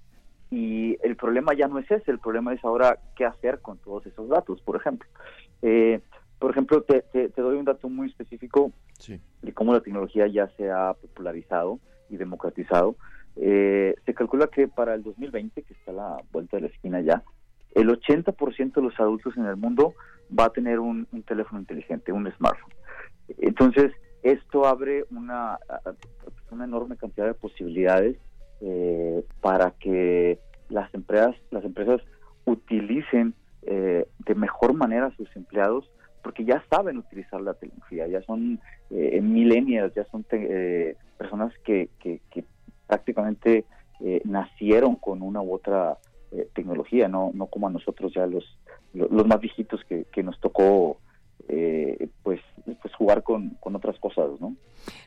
y 0.50 0.98
el 1.02 1.16
problema 1.16 1.55
ya 1.55 1.66
no 1.66 1.78
es 1.78 1.90
ese, 1.90 2.11
el 2.11 2.18
problema 2.18 2.52
es 2.52 2.62
ahora 2.64 2.98
qué 3.16 3.24
hacer 3.24 3.61
con 3.61 3.78
todos 3.78 4.07
esos 4.07 4.28
datos, 4.28 4.61
por 4.61 4.76
ejemplo. 4.76 5.09
Eh, 5.62 6.00
por 6.38 6.50
ejemplo, 6.50 6.83
te, 6.83 7.02
te, 7.02 7.28
doy 7.37 7.57
un 7.57 7.64
dato 7.64 7.88
muy 7.88 8.09
específico 8.09 8.72
de 9.42 9.52
cómo 9.55 9.72
la 9.72 9.81
tecnología 9.81 10.26
ya 10.26 10.48
se 10.57 10.70
ha 10.70 10.92
popularizado 10.92 11.78
y 12.11 12.16
democratizado. 12.16 12.96
Eh, 13.37 13.94
se 14.05 14.12
calcula 14.12 14.48
que 14.48 14.68
para 14.68 14.94
el 14.94 15.02
2020, 15.02 15.62
que 15.62 15.72
está 15.72 15.92
a 15.92 15.94
la 15.94 16.16
vuelta 16.33 16.57
de 16.57 16.62
la 16.62 16.68
esquina 16.68 17.00
ya, 17.00 17.22
el 17.74 17.88
80% 17.88 18.74
de 18.74 18.82
los 18.82 18.98
adultos 18.98 19.37
en 19.37 19.46
el 19.46 19.56
mundo 19.56 19.94
va 20.38 20.46
a 20.46 20.50
tener 20.50 20.78
un, 20.78 21.06
teléfono 21.26 21.61
inteligente, 21.61 22.12
un 22.12 22.30
smartphone. 22.32 22.74
Entonces, 23.38 23.92
esto 24.22 24.66
abre 24.66 25.04
una, 25.11 25.58
enorme 26.52 26.96
cantidad 26.96 27.26
de 27.26 27.35
posibilidades 27.35 28.16
eh, 28.61 29.24
para 29.40 29.72
que 29.72 30.38
las 30.68 30.92
empresas, 30.94 31.35
las 31.50 31.64
empresas 31.64 32.00
utilicen 32.44 33.35
eh, 33.62 34.06
de 34.18 34.35
mejor 34.35 34.74
manera 34.74 35.06
a 35.06 35.16
sus 35.16 35.35
empleados 35.37 35.88
porque 36.22 36.44
ya 36.44 36.62
saben 36.70 36.98
utilizar 36.98 37.40
la 37.40 37.54
tecnología, 37.54 38.06
ya 38.06 38.22
son 38.22 38.61
eh, 38.90 39.20
millennials, 39.20 39.94
ya 39.94 40.04
son 40.04 40.24
eh, 40.30 40.96
personas 41.18 41.52
que, 41.64 41.90
que, 41.98 42.20
prácticamente 42.87 43.64
eh, 44.00 44.20
nacieron 44.24 44.96
con 44.96 45.22
una 45.22 45.40
u 45.40 45.54
otra 45.54 45.96
eh, 46.33 46.49
tecnología, 46.55 47.09
no, 47.09 47.31
no 47.35 47.47
como 47.47 47.68
a 47.68 47.71
nosotros 47.71 48.12
ya 48.14 48.27
los, 48.27 48.45
los, 48.95 49.27
más 49.27 49.40
viejitos 49.40 49.81
que, 49.88 50.05
que 50.12 50.23
nos 50.23 50.38
tocó 50.40 50.99
pues, 52.23 52.40
pues 52.81 52.95
jugar 52.97 53.23
con, 53.23 53.51
con 53.61 53.77
otras 53.77 53.99
cosas, 53.99 54.31
¿no? 54.40 54.57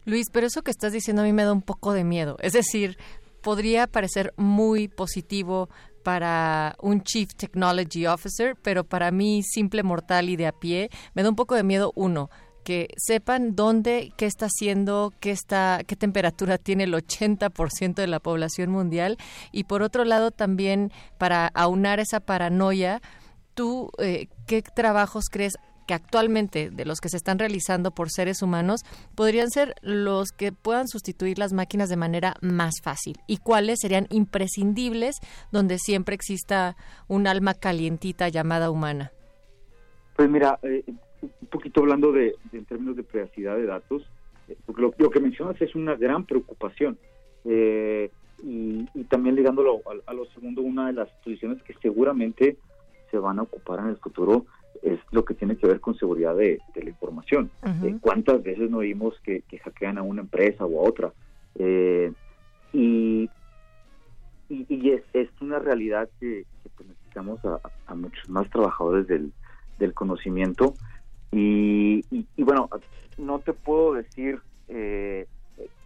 Luis, 0.05 0.29
pero 0.31 0.45
eso 0.45 0.61
que 0.61 0.71
estás 0.71 0.93
diciendo 0.93 1.21
a 1.21 1.25
mí 1.25 1.33
me 1.33 1.43
da 1.43 1.53
un 1.53 1.61
poco 1.61 1.93
de 1.93 2.03
miedo. 2.03 2.37
Es 2.41 2.53
decir, 2.53 2.97
podría 3.41 3.87
parecer 3.87 4.33
muy 4.37 4.87
positivo 4.87 5.69
para 6.03 6.75
un 6.81 7.01
Chief 7.01 7.33
Technology 7.33 8.05
Officer, 8.05 8.55
pero 8.61 8.83
para 8.83 9.09
mí, 9.11 9.41
simple 9.43 9.81
mortal 9.81 10.29
y 10.29 10.35
de 10.35 10.45
a 10.45 10.51
pie, 10.51 10.89
me 11.15 11.23
da 11.23 11.29
un 11.29 11.35
poco 11.35 11.55
de 11.55 11.63
miedo 11.63 11.91
uno 11.95 12.29
que 12.65 12.89
sepan 12.97 13.55
dónde, 13.55 14.11
qué 14.17 14.25
está 14.25 14.47
haciendo, 14.47 15.13
qué 15.19 15.29
está, 15.29 15.81
qué 15.85 15.95
temperatura 15.95 16.57
tiene 16.57 16.85
el 16.85 16.93
80% 16.93 17.93
de 17.93 18.07
la 18.07 18.19
población 18.19 18.71
mundial 18.71 19.17
y 19.51 19.65
por 19.65 19.83
otro 19.83 20.03
lado 20.03 20.31
también 20.31 20.91
para 21.19 21.47
aunar 21.53 21.99
esa 21.99 22.19
paranoia, 22.19 23.01
tú 23.53 23.91
eh, 23.99 24.27
qué 24.47 24.63
trabajos 24.63 25.25
crees 25.31 25.53
que 25.85 25.93
actualmente 25.93 26.71
de 26.71 26.85
los 26.85 26.99
que 26.99 27.09
se 27.09 27.17
están 27.17 27.37
realizando 27.37 27.91
por 27.91 28.09
seres 28.09 28.41
humanos 28.41 28.81
podrían 29.13 29.51
ser 29.51 29.75
los 29.81 30.31
que 30.31 30.51
puedan 30.51 30.87
sustituir 30.87 31.37
las 31.37 31.53
máquinas 31.53 31.87
de 31.89 31.97
manera 31.97 32.33
más 32.41 32.81
fácil 32.81 33.19
y 33.27 33.37
cuáles 33.37 33.79
serían 33.79 34.07
imprescindibles 34.09 35.17
donde 35.51 35.77
siempre 35.77 36.15
exista 36.15 36.75
un 37.07 37.27
alma 37.27 37.53
calientita 37.53 38.27
llamada 38.29 38.71
humana. 38.71 39.11
Pues 40.15 40.29
mira, 40.29 40.57
eh, 40.63 40.83
un 41.41 41.47
poquito 41.47 41.81
hablando 41.81 42.11
de, 42.11 42.35
en 42.53 42.65
términos 42.65 42.95
de 42.95 43.03
privacidad 43.03 43.55
de 43.55 43.65
datos, 43.65 44.03
eh, 44.47 44.57
porque 44.65 44.81
lo, 44.81 45.09
que 45.09 45.19
mencionas 45.19 45.59
es 45.61 45.75
una 45.75 45.95
gran 45.95 46.25
preocupación. 46.25 46.97
Eh, 47.45 48.09
y, 48.43 48.85
también 49.09 49.35
ligándolo 49.35 49.81
a, 50.05 50.13
lo 50.13 50.25
segundo, 50.25 50.61
una 50.61 50.87
de 50.87 50.93
las 50.93 51.09
posiciones 51.23 51.61
que 51.63 51.73
seguramente 51.81 52.57
se 53.11 53.17
van 53.17 53.39
a 53.39 53.43
ocupar 53.43 53.79
en 53.79 53.87
el 53.87 53.97
futuro 53.97 54.45
es 54.81 54.99
lo 55.11 55.23
que 55.23 55.33
tiene 55.33 55.55
que 55.55 55.67
ver 55.67 55.79
con 55.79 55.95
seguridad 55.95 56.35
de, 56.35 56.59
la 56.75 56.89
información. 56.89 57.49
Eh, 57.83 57.97
¿Cuántas 58.01 58.43
veces 58.43 58.69
no 58.69 58.79
vimos 58.79 59.17
que, 59.21 59.43
hackean 59.63 59.97
a 59.97 60.03
una 60.03 60.21
empresa 60.21 60.65
o 60.65 60.79
a 60.79 60.89
otra? 60.89 61.13
y, 62.73 63.29
y, 64.49 64.89
es, 64.89 65.03
es, 65.13 65.29
una 65.39 65.59
realidad 65.59 66.09
que, 66.19 66.45
necesitamos 66.85 67.39
a, 67.87 67.95
muchos 67.95 68.27
más 68.29 68.49
trabajadores 68.49 69.07
del, 69.07 69.31
del 69.79 69.93
conocimiento 69.93 70.75
y, 71.37 72.43
bueno, 72.43 72.69
no 73.17 73.39
te 73.39 73.53
puedo 73.53 73.93
decir 73.93 74.39
eh, 74.67 75.27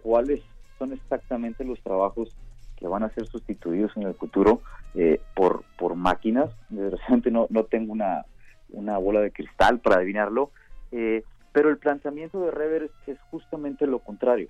cuáles 0.01 0.41
son 0.77 0.93
exactamente 0.93 1.63
los 1.63 1.79
trabajos 1.81 2.35
que 2.77 2.88
van 2.88 3.03
a 3.03 3.09
ser 3.09 3.25
sustituidos 3.27 3.91
en 3.97 4.03
el 4.03 4.13
futuro 4.13 4.62
eh, 4.95 5.19
por, 5.35 5.63
por 5.77 5.95
máquinas. 5.95 6.49
Desgraciadamente 6.69 7.31
no, 7.31 7.47
no 7.49 7.63
tengo 7.63 7.93
una, 7.93 8.25
una 8.69 8.97
bola 8.97 9.21
de 9.21 9.31
cristal 9.31 9.79
para 9.79 9.97
adivinarlo, 9.97 10.51
eh, 10.91 11.23
pero 11.51 11.69
el 11.69 11.77
planteamiento 11.77 12.39
de 12.41 12.51
Rever 12.51 12.91
es, 13.07 13.19
justamente 13.31 13.88
lo 13.88 13.99
contrario. 13.99 14.49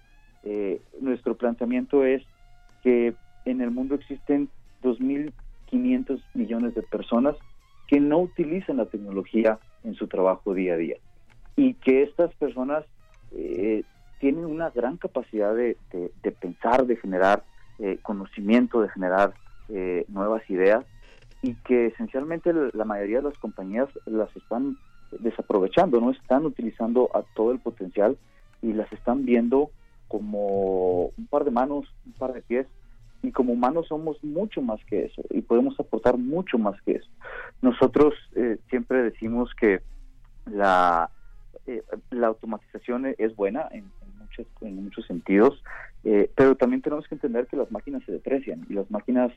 nuestro 1.02 1.36
planteamiento 1.36 2.06
es 2.06 2.24
que 2.84 3.14
en 3.46 3.62
el 3.62 3.72
mundo 3.72 3.96
existen 3.96 4.50
2.000 4.84 5.32
500 5.70 6.22
millones 6.34 6.76
de 6.76 6.82
personas 6.82 7.36
que 7.88 8.00
no 8.00 8.20
utilizan 8.20 8.78
la 8.78 8.86
tecnología 8.86 9.60
en 9.84 9.96
su 9.96 10.08
trabajo 10.08 10.54
día 10.54 10.74
a 10.74 10.78
día. 10.78 10.98
Y 11.56 11.74
que 11.76 12.04
estas 12.04 12.34
personas 12.36 12.86
eh, 13.32 13.84
tienen 14.20 14.46
una 14.46 14.70
gran 14.70 14.98
capacidad 14.98 15.56
de, 15.56 15.78
pensar, 16.40 16.86
de 16.86 16.98
generar 16.98 17.44
eh, 17.80 17.98
conocimiento, 18.02 18.82
de 18.82 18.90
generar 18.90 19.34
eh, 19.70 20.06
nuevas 20.10 20.48
ideas 20.50 20.86
y 21.42 21.54
que 21.56 21.88
esencialmente 21.88 22.52
la 22.74 22.84
mayoría 22.84 23.18
de 23.18 23.30
las 23.30 23.38
compañías 23.38 23.88
las 24.06 24.36
están 24.36 24.78
desaprovechando, 25.12 26.02
no 26.02 26.12
están 26.12 26.46
utilizando 26.46 27.10
a 27.14 27.24
todo 27.36 27.52
el 27.52 27.60
potencial 27.60 28.18
y 28.62 28.74
las 28.74 28.92
están 28.92 29.26
viendo 29.26 29.72
como 30.08 31.06
un 31.18 31.28
par 31.30 31.46
de 31.46 31.52
manos, 31.52 31.88
un 32.06 32.14
par 32.14 32.34
de 32.34 32.42
pies 32.42 32.68
y 33.22 33.32
como 33.32 33.54
humanos 33.54 33.88
somos 33.88 34.24
mucho 34.24 34.62
más 34.62 34.84
que 34.86 35.06
eso 35.06 35.22
y 35.30 35.42
podemos 35.42 35.80
aportar 35.80 36.18
mucho 36.18 36.58
más 36.58 36.82
que 36.84 36.94
eso. 36.94 37.10
Nosotros 37.62 38.14
eh, 38.36 38.58
siempre 38.70 39.04
decimos 39.04 39.54
que 39.56 39.82
la, 40.46 41.10
eh, 41.68 41.84
la 42.12 42.28
automatización 42.28 43.14
es 43.18 43.36
buena 43.36 43.68
en, 43.72 43.86
muchos, 44.20 44.48
en 44.62 44.84
muchos 44.84 45.06
sentidos, 45.06 45.62
eh, 46.04 46.32
pero 46.36 46.56
también 46.56 46.82
tenemos 46.82 47.08
que 47.08 47.16
entender 47.16 47.48
que 47.48 47.58
las 47.58 47.72
máquinas 47.72 48.04
se 48.06 48.14
deprecian 48.14 48.66
y 48.70 48.74
las 48.74 48.90
máquinas 48.90 49.34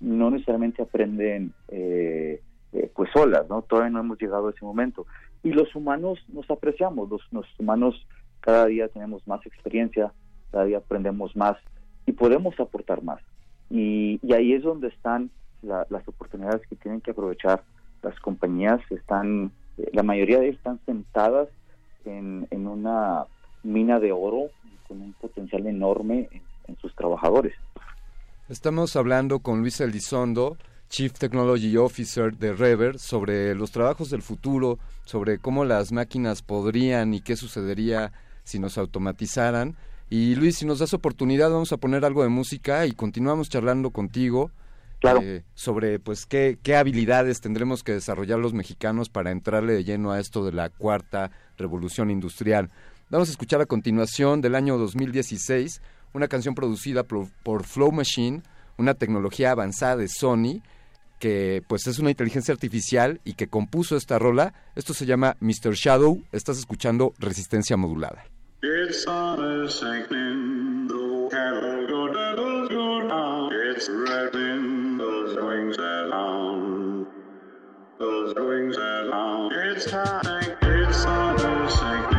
no 0.00 0.30
necesariamente 0.30 0.82
aprenden 0.82 1.52
pues 2.94 3.10
solas, 3.12 3.48
¿no? 3.48 3.62
Todavía 3.62 3.90
no 3.90 4.00
hemos 4.00 4.18
llegado 4.20 4.48
a 4.48 4.50
ese 4.50 4.64
momento. 4.64 5.06
Y 5.44 5.52
los 5.52 5.74
humanos 5.74 6.18
nos 6.28 6.50
apreciamos, 6.50 7.08
los, 7.08 7.22
los 7.30 7.46
humanos 7.58 8.06
cada 8.40 8.66
día 8.66 8.88
tenemos 8.88 9.26
más 9.26 9.44
experiencia, 9.46 10.12
cada 10.50 10.64
día 10.64 10.78
aprendemos 10.78 11.36
más 11.36 11.56
y 12.08 12.12
podemos 12.12 12.58
aportar 12.58 13.02
más. 13.02 13.20
Y, 13.68 14.18
ahí 14.32 14.54
es 14.54 14.62
donde 14.62 14.88
están 14.88 15.30
las 15.62 16.08
oportunidades 16.08 16.66
que 16.66 16.76
tienen 16.76 17.02
que 17.02 17.10
aprovechar 17.10 17.62
las 18.02 18.18
compañías. 18.20 18.80
Están, 18.88 19.52
eh, 19.76 19.90
la 19.92 20.02
mayoría 20.02 20.38
de 20.38 20.46
ellas 20.46 20.56
están 20.56 20.80
sentadas 20.86 21.48
en, 22.06 22.48
en 22.50 22.66
una 22.66 23.26
mina 23.62 24.00
de 24.00 24.12
oro 24.12 24.46
con 24.86 25.02
un 25.02 25.12
potencial 25.20 25.66
enorme 25.66 26.30
en, 26.66 26.76
sus 26.80 26.94
trabajadores. 26.94 27.54
Estamos 28.48 28.96
hablando 28.96 29.40
con 29.40 29.60
Luis 29.60 29.78
Elizondo, 29.80 30.56
Chief 30.88 31.12
Technology 31.12 31.76
Officer 31.76 32.34
de 32.36 32.54
Rever, 32.54 32.98
sobre 32.98 33.54
los 33.54 33.70
trabajos 33.70 34.08
del 34.08 34.22
futuro, 34.22 34.78
sobre 35.04 35.38
cómo 35.38 35.66
las 35.66 35.92
máquinas 35.92 36.40
podrían 36.40 37.12
y 37.12 37.20
qué 37.20 37.36
sucedería 37.36 38.12
si 38.44 38.58
nos 38.58 38.78
automatizaran. 38.78 39.76
Y 40.10 40.34
Luis, 40.36 40.56
si 40.56 40.66
nos 40.66 40.78
das 40.78 40.94
oportunidad, 40.94 41.50
vamos 41.50 41.72
a 41.72 41.76
poner 41.76 42.04
algo 42.04 42.22
de 42.22 42.28
música 42.28 42.86
y 42.86 42.92
continuamos 42.92 43.48
charlando 43.48 43.90
contigo. 43.90 44.50
Eh, 45.22 45.44
sobre 45.54 46.00
pues 46.00 46.26
qué, 46.26 46.58
qué 46.60 46.74
habilidades 46.74 47.40
tendremos 47.40 47.84
que 47.84 47.92
desarrollar 47.92 48.40
los 48.40 48.52
mexicanos 48.52 49.08
para 49.08 49.30
entrarle 49.30 49.74
de 49.74 49.84
lleno 49.84 50.10
a 50.10 50.18
esto 50.18 50.44
de 50.44 50.52
la 50.52 50.70
cuarta 50.70 51.30
revolución 51.56 52.10
industrial. 52.10 52.70
Vamos 53.08 53.28
a 53.28 53.30
escuchar 53.30 53.60
a 53.60 53.66
continuación 53.66 54.40
del 54.40 54.56
año 54.56 54.76
2016 54.76 55.82
una 56.14 56.26
canción 56.26 56.54
producida 56.54 57.04
por, 57.04 57.28
por 57.44 57.64
Flow 57.64 57.92
Machine, 57.92 58.42
una 58.76 58.94
tecnología 58.94 59.52
avanzada 59.52 59.96
de 59.96 60.08
Sony 60.08 60.62
que 61.18 61.62
pues 61.68 61.86
es 61.86 61.98
una 61.98 62.10
inteligencia 62.10 62.54
artificial 62.54 63.20
y 63.24 63.34
que 63.34 63.48
compuso 63.48 63.96
esta 63.96 64.18
rola. 64.18 64.54
Esto 64.76 64.94
se 64.94 65.06
llama 65.06 65.36
Mr. 65.40 65.74
Shadow. 65.74 66.22
Estás 66.32 66.58
escuchando 66.58 67.12
Resistencia 67.18 67.76
Modulada. 67.76 68.24
It's 68.60 69.06
on 69.06 69.40
a 69.40 69.70
sinking, 69.70 70.88
the 70.88 71.28
cattle 71.30 71.86
go 71.86 72.12
doodles 72.12 72.68
go 72.68 73.06
down. 73.06 73.52
It's 73.52 73.88
wrapping 73.88 74.98
those 74.98 75.36
wings 75.36 75.76
along. 75.76 77.06
Those 78.00 78.34
wings 78.34 78.76
along. 78.76 79.52
It's 79.52 79.88
time, 79.88 80.56
it's 80.60 81.04
on 81.04 81.36
a 81.40 81.70
sinking, 81.70 82.17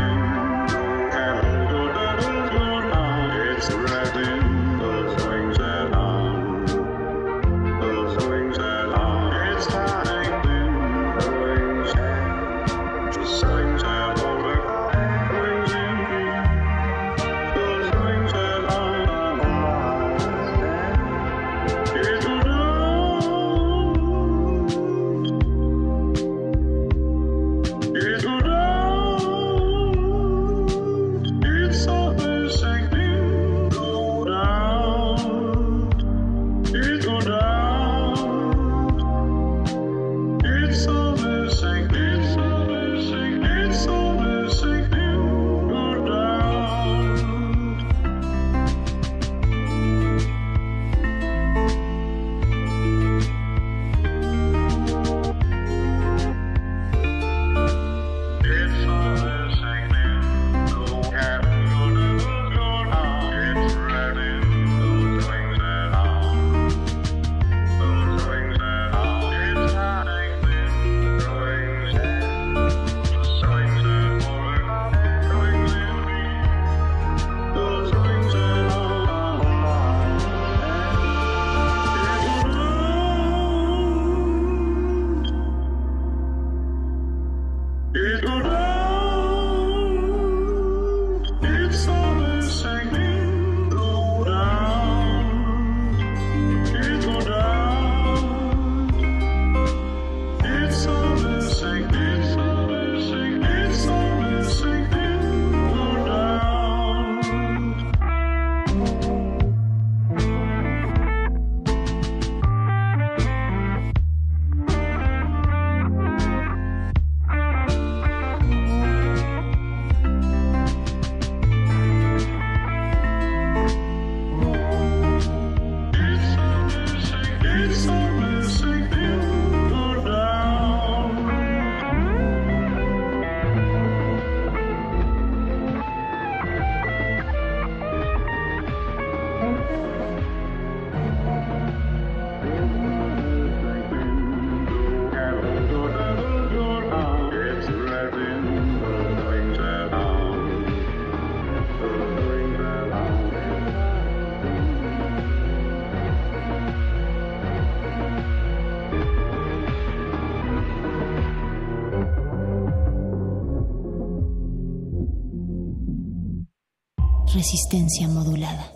resistencia 167.50 168.08
modulada. 168.08 168.69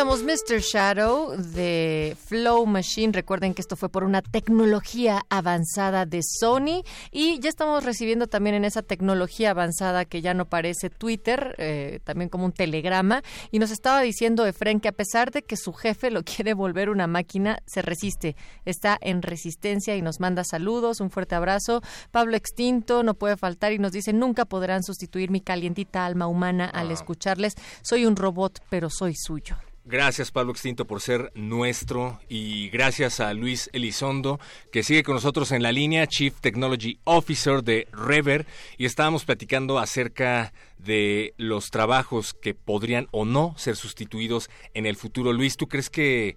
Escuchamos 0.00 0.22
Mr. 0.22 0.60
Shadow 0.60 1.36
de 1.36 2.16
Flow 2.24 2.64
Machine. 2.64 3.12
Recuerden 3.12 3.52
que 3.52 3.60
esto 3.60 3.76
fue 3.76 3.90
por 3.90 4.02
una 4.02 4.22
tecnología 4.22 5.20
avanzada 5.28 6.06
de 6.06 6.22
Sony 6.22 6.82
y 7.10 7.38
ya 7.40 7.50
estamos 7.50 7.84
recibiendo 7.84 8.26
también 8.26 8.56
en 8.56 8.64
esa 8.64 8.80
tecnología 8.80 9.50
avanzada 9.50 10.06
que 10.06 10.22
ya 10.22 10.32
no 10.32 10.46
parece 10.46 10.88
Twitter, 10.88 11.54
eh, 11.58 12.00
también 12.02 12.30
como 12.30 12.46
un 12.46 12.52
telegrama. 12.52 13.22
Y 13.50 13.58
nos 13.58 13.70
estaba 13.70 14.00
diciendo 14.00 14.46
Efren 14.46 14.80
que 14.80 14.88
a 14.88 14.92
pesar 14.92 15.32
de 15.32 15.42
que 15.42 15.58
su 15.58 15.74
jefe 15.74 16.10
lo 16.10 16.22
quiere 16.24 16.54
volver 16.54 16.88
una 16.88 17.06
máquina, 17.06 17.58
se 17.66 17.82
resiste. 17.82 18.36
Está 18.64 18.96
en 19.02 19.20
resistencia 19.20 19.96
y 19.96 20.00
nos 20.00 20.18
manda 20.18 20.44
saludos. 20.44 21.00
Un 21.00 21.10
fuerte 21.10 21.34
abrazo. 21.34 21.82
Pablo 22.10 22.38
Extinto 22.38 23.02
no 23.02 23.12
puede 23.12 23.36
faltar 23.36 23.74
y 23.74 23.78
nos 23.78 23.92
dice 23.92 24.14
nunca 24.14 24.46
podrán 24.46 24.82
sustituir 24.82 25.30
mi 25.30 25.42
calientita 25.42 26.06
alma 26.06 26.26
humana 26.26 26.64
al 26.64 26.90
escucharles. 26.90 27.52
Soy 27.82 28.06
un 28.06 28.16
robot, 28.16 28.62
pero 28.70 28.88
soy 28.88 29.14
suyo. 29.14 29.58
Gracias 29.90 30.30
Pablo 30.30 30.52
Extinto 30.52 30.84
por 30.84 31.00
ser 31.00 31.32
nuestro 31.34 32.20
y 32.28 32.68
gracias 32.68 33.18
a 33.18 33.34
Luis 33.34 33.68
Elizondo 33.72 34.38
que 34.70 34.84
sigue 34.84 35.02
con 35.02 35.16
nosotros 35.16 35.50
en 35.50 35.64
la 35.64 35.72
línea, 35.72 36.06
Chief 36.06 36.32
Technology 36.40 37.00
Officer 37.02 37.64
de 37.64 37.88
Rever 37.90 38.46
y 38.78 38.84
estábamos 38.84 39.24
platicando 39.24 39.80
acerca 39.80 40.52
de 40.78 41.34
los 41.38 41.72
trabajos 41.72 42.34
que 42.34 42.54
podrían 42.54 43.08
o 43.10 43.24
no 43.24 43.54
ser 43.56 43.74
sustituidos 43.74 44.48
en 44.74 44.86
el 44.86 44.94
futuro. 44.94 45.32
Luis, 45.32 45.56
¿tú 45.56 45.66
crees 45.66 45.90
que 45.90 46.36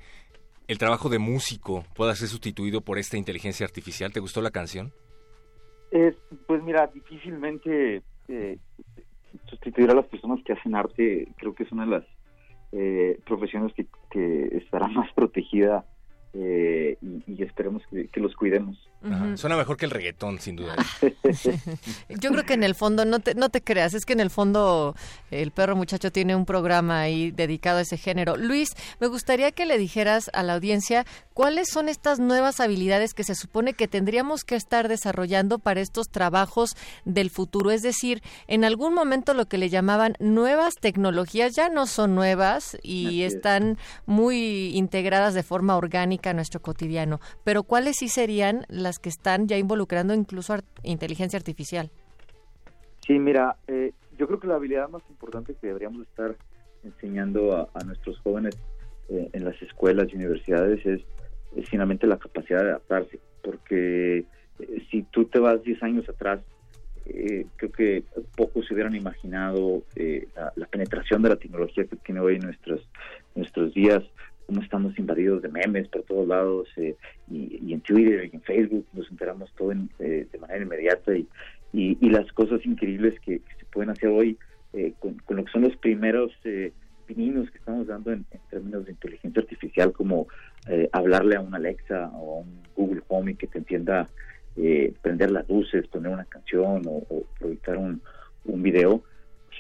el 0.68 0.80
trabajo 0.80 1.10
de 1.10 1.20
músico 1.20 1.86
pueda 1.96 2.16
ser 2.16 2.30
sustituido 2.30 2.82
por 2.82 2.98
esta 2.98 3.18
inteligencia 3.18 3.68
artificial? 3.68 4.12
¿Te 4.12 4.20
gustó 4.20 4.42
la 4.42 4.50
canción? 4.50 4.92
pues 6.48 6.64
mira, 6.64 6.90
difícilmente 6.92 8.02
eh, 8.28 8.58
sustituir 9.46 9.92
a 9.92 9.94
las 9.94 10.08
personas 10.08 10.40
que 10.44 10.54
hacen 10.54 10.74
arte 10.74 11.28
creo 11.38 11.54
que 11.54 11.62
es 11.62 11.72
una 11.72 11.86
de 11.86 11.92
las 11.92 12.04
eh, 12.74 13.20
profesiones 13.26 13.74
que, 13.74 13.86
que 14.10 14.58
estará 14.58 14.88
más 14.90 15.12
protegida 15.14 15.86
eh, 16.34 16.98
y, 17.02 17.44
esperemos 17.44 17.84
que, 18.12 18.20
los 18.20 18.36
cuidemos. 18.36 18.90
Suena 19.36 19.58
mejor 19.58 19.78
que 19.78 19.86
el 19.86 19.92
reggaetón, 19.92 20.40
sin 20.40 20.56
duda. 20.56 20.76
Yo 22.10 22.32
creo 22.32 22.46
que 22.46 22.54
en 22.54 22.64
el 22.64 22.74
fondo, 22.74 23.04
no 23.04 23.20
te, 23.20 23.36
no 23.36 23.50
te 23.50 23.62
creas, 23.62 23.94
es 23.94 24.06
que 24.06 24.14
en 24.14 24.22
el 24.22 24.30
fondo 24.30 24.96
el 25.32 25.52
perro 25.52 25.76
muchacho 25.76 26.12
tiene 26.12 26.36
un 26.36 26.46
programa 26.46 27.02
ahí 27.02 27.32
dedicado 27.32 27.80
a 27.80 27.82
ese 27.82 27.98
género. 27.98 28.38
Luis, 28.38 28.74
me 29.00 29.08
gustaría 29.08 29.52
que 29.52 29.66
le 29.66 29.78
dijeras 29.78 30.30
a 30.34 30.44
la 30.44 30.54
audiencia 30.54 31.06
cuáles 31.34 31.70
son 31.70 31.90
estas 31.90 32.20
nuevas 32.20 32.60
habilidades 32.60 33.14
que 33.14 33.24
se 33.24 33.36
supone 33.36 33.74
que 33.74 33.88
tendríamos 33.88 34.44
que 34.44 34.56
estar 34.56 34.88
desarrollando 34.88 35.60
para 35.60 35.82
estos 35.82 36.10
trabajos 36.10 36.76
del 37.06 37.30
futuro. 37.30 37.72
Es 37.72 37.82
decir, 37.82 38.22
en 38.48 38.64
algún 38.64 38.94
momento 38.94 39.34
lo 39.34 39.48
que 39.48 39.58
le 39.58 39.70
llamaban 39.70 40.16
nuevas 40.20 40.76
tecnologías 40.76 41.56
ya 41.56 41.70
no 41.70 41.88
son 41.88 42.16
nuevas 42.16 42.78
y 42.84 43.24
están 43.24 43.78
muy 44.06 44.76
integradas 44.78 45.34
de 45.34 45.44
forma 45.44 45.76
orgánica 45.76 46.30
a 46.30 46.34
nuestro 46.34 46.62
cotidiano, 46.62 47.20
pero 47.44 47.64
¿cuáles 47.64 47.98
sí 47.98 48.10
serían 48.10 48.66
las 48.70 48.93
que 49.00 49.10
están 49.10 49.48
ya 49.48 49.58
involucrando 49.58 50.14
incluso 50.14 50.56
inteligencia 50.84 51.38
artificial? 51.38 51.92
Sí, 53.06 53.20
mira, 53.20 53.58
eh, 53.68 53.92
yo 54.18 54.28
creo 54.28 54.40
que 54.40 54.48
la 54.48 54.56
habilidad 54.56 54.90
más 54.90 55.04
importante 55.10 55.56
que 55.56 55.68
deberíamos 55.68 56.08
estar 56.08 56.36
enseñando 56.84 57.70
a, 57.74 57.84
nuestros 57.84 58.20
jóvenes 58.20 58.58
eh, 59.10 59.30
en 59.34 59.46
las 59.46 59.62
escuelas 59.62 60.08
y 60.12 60.16
universidades 60.16 60.86
es, 60.86 61.02
finalmente 61.70 62.08
la 62.08 62.18
capacidad 62.18 62.62
de 62.62 62.70
adaptarse, 62.70 63.20
porque 63.44 64.20
eh, 64.60 64.88
si 64.90 65.04
tú 65.04 65.26
te 65.26 65.40
vas 65.40 65.62
10 65.64 65.84
años 65.84 66.10
atrás, 66.10 66.40
creo 67.06 67.72
que 67.74 68.04
pocos 68.38 68.66
se 68.66 68.74
hubieran 68.74 68.96
imaginado 68.96 69.84
la, 70.36 70.54
la, 70.56 70.66
penetración 70.68 71.22
de 71.22 71.30
la 71.30 71.36
tecnología 71.36 71.84
que 71.84 71.98
tiene 71.98 72.22
hoy 72.22 72.40
nuestros, 72.40 72.88
nuestros 73.36 73.74
días, 73.74 74.02
cómo 74.46 74.62
estamos 74.62 74.98
invadidos 74.98 75.42
de 75.42 75.50
memes 75.50 75.88
por 75.88 76.04
todos 76.04 76.28
lados 76.28 76.68
eh, 76.78 76.96
y, 77.30 77.74
en 77.74 77.82
Twitter 77.82 78.30
y 78.32 78.36
en 78.36 78.42
Facebook 78.42 78.86
nos 78.94 79.10
enteramos 79.10 79.54
todo 79.56 79.72
eh, 79.72 80.28
de 80.32 80.40
manera 80.40 80.64
inmediata 80.64 81.16
y, 81.16 81.28
y, 81.74 82.10
las 82.10 82.32
cosas 82.34 82.66
increíbles 82.66 83.20
que, 83.20 83.42
se 83.60 83.66
pueden 83.72 83.90
hacer 83.90 84.10
hoy 84.10 84.38
eh, 84.74 84.94
con, 85.00 85.18
lo 85.30 85.46
que 85.46 85.52
son 85.52 85.64
los 85.64 85.76
primeros 85.78 86.32
pininos 87.06 87.50
que 87.52 87.58
estamos 87.58 87.88
dando 87.88 88.12
en, 88.12 88.26
términos 88.50 88.86
de 88.86 88.92
inteligencia 88.92 89.42
artificial 89.42 89.92
como 89.92 90.28
hablarle 90.92 91.36
a 91.36 91.42
un 91.42 91.54
Alexa 91.54 92.10
o 92.14 92.38
a 92.38 92.40
un 92.42 92.62
Google 92.76 93.02
Home 93.08 93.32
y 93.32 93.36
que 93.36 93.48
te 93.48 93.58
entienda 93.58 94.10
prender 95.02 95.32
las 95.32 95.50
luces, 95.50 95.88
poner 95.88 96.12
una 96.12 96.26
canción 96.26 96.84
o, 96.86 97.24
proyectar 97.40 97.78
un, 97.78 98.02
un 98.46 98.62
video, 98.62 99.04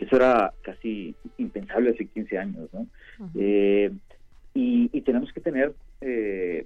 eso 0.03 0.15
era 0.15 0.53
casi 0.61 1.15
impensable 1.37 1.91
hace 1.91 2.05
15 2.05 2.37
años, 2.37 2.69
¿no? 2.73 2.87
Y, 4.53 5.01
tenemos 5.01 5.31
que 5.33 5.41
tener 5.41 5.73
eh, 6.01 6.65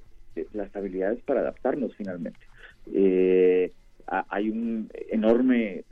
las 0.53 0.75
habilidades 0.75 1.19
para 1.23 1.41
adaptarnos 1.41 1.95
finalmente. 1.95 2.39
Eh, 2.93 3.71
hay 4.07 4.49
un 4.49 4.89
enorme, 5.09 5.83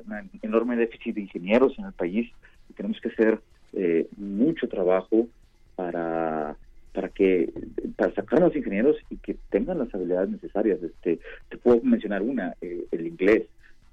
enorme 0.41 0.77
déficit 0.77 1.15
de 1.15 1.21
ingenieros 1.21 1.77
en 1.77 1.85
el 1.85 1.91
país 1.91 2.31
y 2.69 2.73
tenemos 2.73 2.99
que 3.01 3.09
hacer 3.09 3.39
eh, 3.73 4.07
mucho 4.17 4.67
trabajo 4.69 5.27
para 5.75 6.55
para 6.93 7.09
que 7.09 7.51
para 7.97 8.13
sacar 8.13 8.41
a 8.41 8.45
los 8.45 8.55
ingenieros 8.55 8.95
y 9.09 9.17
que 9.17 9.35
tengan 9.49 9.79
las 9.79 9.93
habilidades 9.93 10.29
necesarias. 10.29 10.81
Este, 10.81 11.19
te 11.49 11.57
puedo 11.57 11.81
mencionar 11.81 12.21
una, 12.21 12.55
el 12.61 13.05
inglés, 13.05 13.43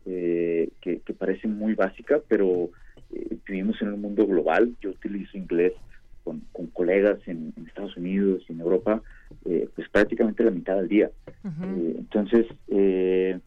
que, 0.04 0.70
que, 0.80 1.14
parece 1.14 1.48
muy 1.48 1.74
básica, 1.74 2.20
pero 2.28 2.70
vivimos 3.44 3.80
en 3.82 3.92
un 3.92 4.02
mundo 4.02 4.24
global. 4.24 4.76
Yo 4.80 4.90
utilizo 4.90 5.36
inglés 5.36 5.72
con, 6.24 6.42
colegas 6.72 7.18
en, 7.26 7.52
Estados 7.66 7.96
Unidos 7.96 8.42
y 8.48 8.52
en 8.52 8.60
Europa, 8.60 9.02
eh, 9.44 9.68
pues 9.74 9.88
prácticamente 9.88 10.44
la 10.44 10.50
mitad 10.50 10.76
del 10.76 10.88
día. 10.88 11.10
Eh, 11.44 11.94
entonces, 11.98 12.46
eh, 12.68 13.38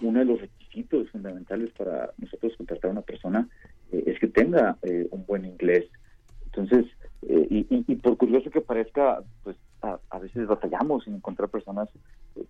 uno 0.00 0.18
de 0.18 0.24
los 0.24 0.40
requisitos 0.40 1.10
fundamentales 1.10 1.70
para 1.72 2.10
nosotros 2.18 2.56
contratar 2.56 2.90
a 2.90 2.92
una 2.92 3.02
persona 3.02 3.48
es 3.90 4.18
que 4.18 4.28
tenga 4.28 4.76
un 5.10 5.24
buen 5.26 5.44
inglés. 5.44 5.86
Entonces, 6.46 6.86
y, 7.22 7.66
y, 7.70 7.94
por 7.96 8.16
curioso 8.16 8.50
que 8.50 8.60
parezca, 8.60 9.22
pues 9.42 9.56
a, 10.10 10.18
veces 10.18 10.46
batallamos 10.46 11.06
en 11.06 11.16
encontrar 11.16 11.48
personas 11.48 11.88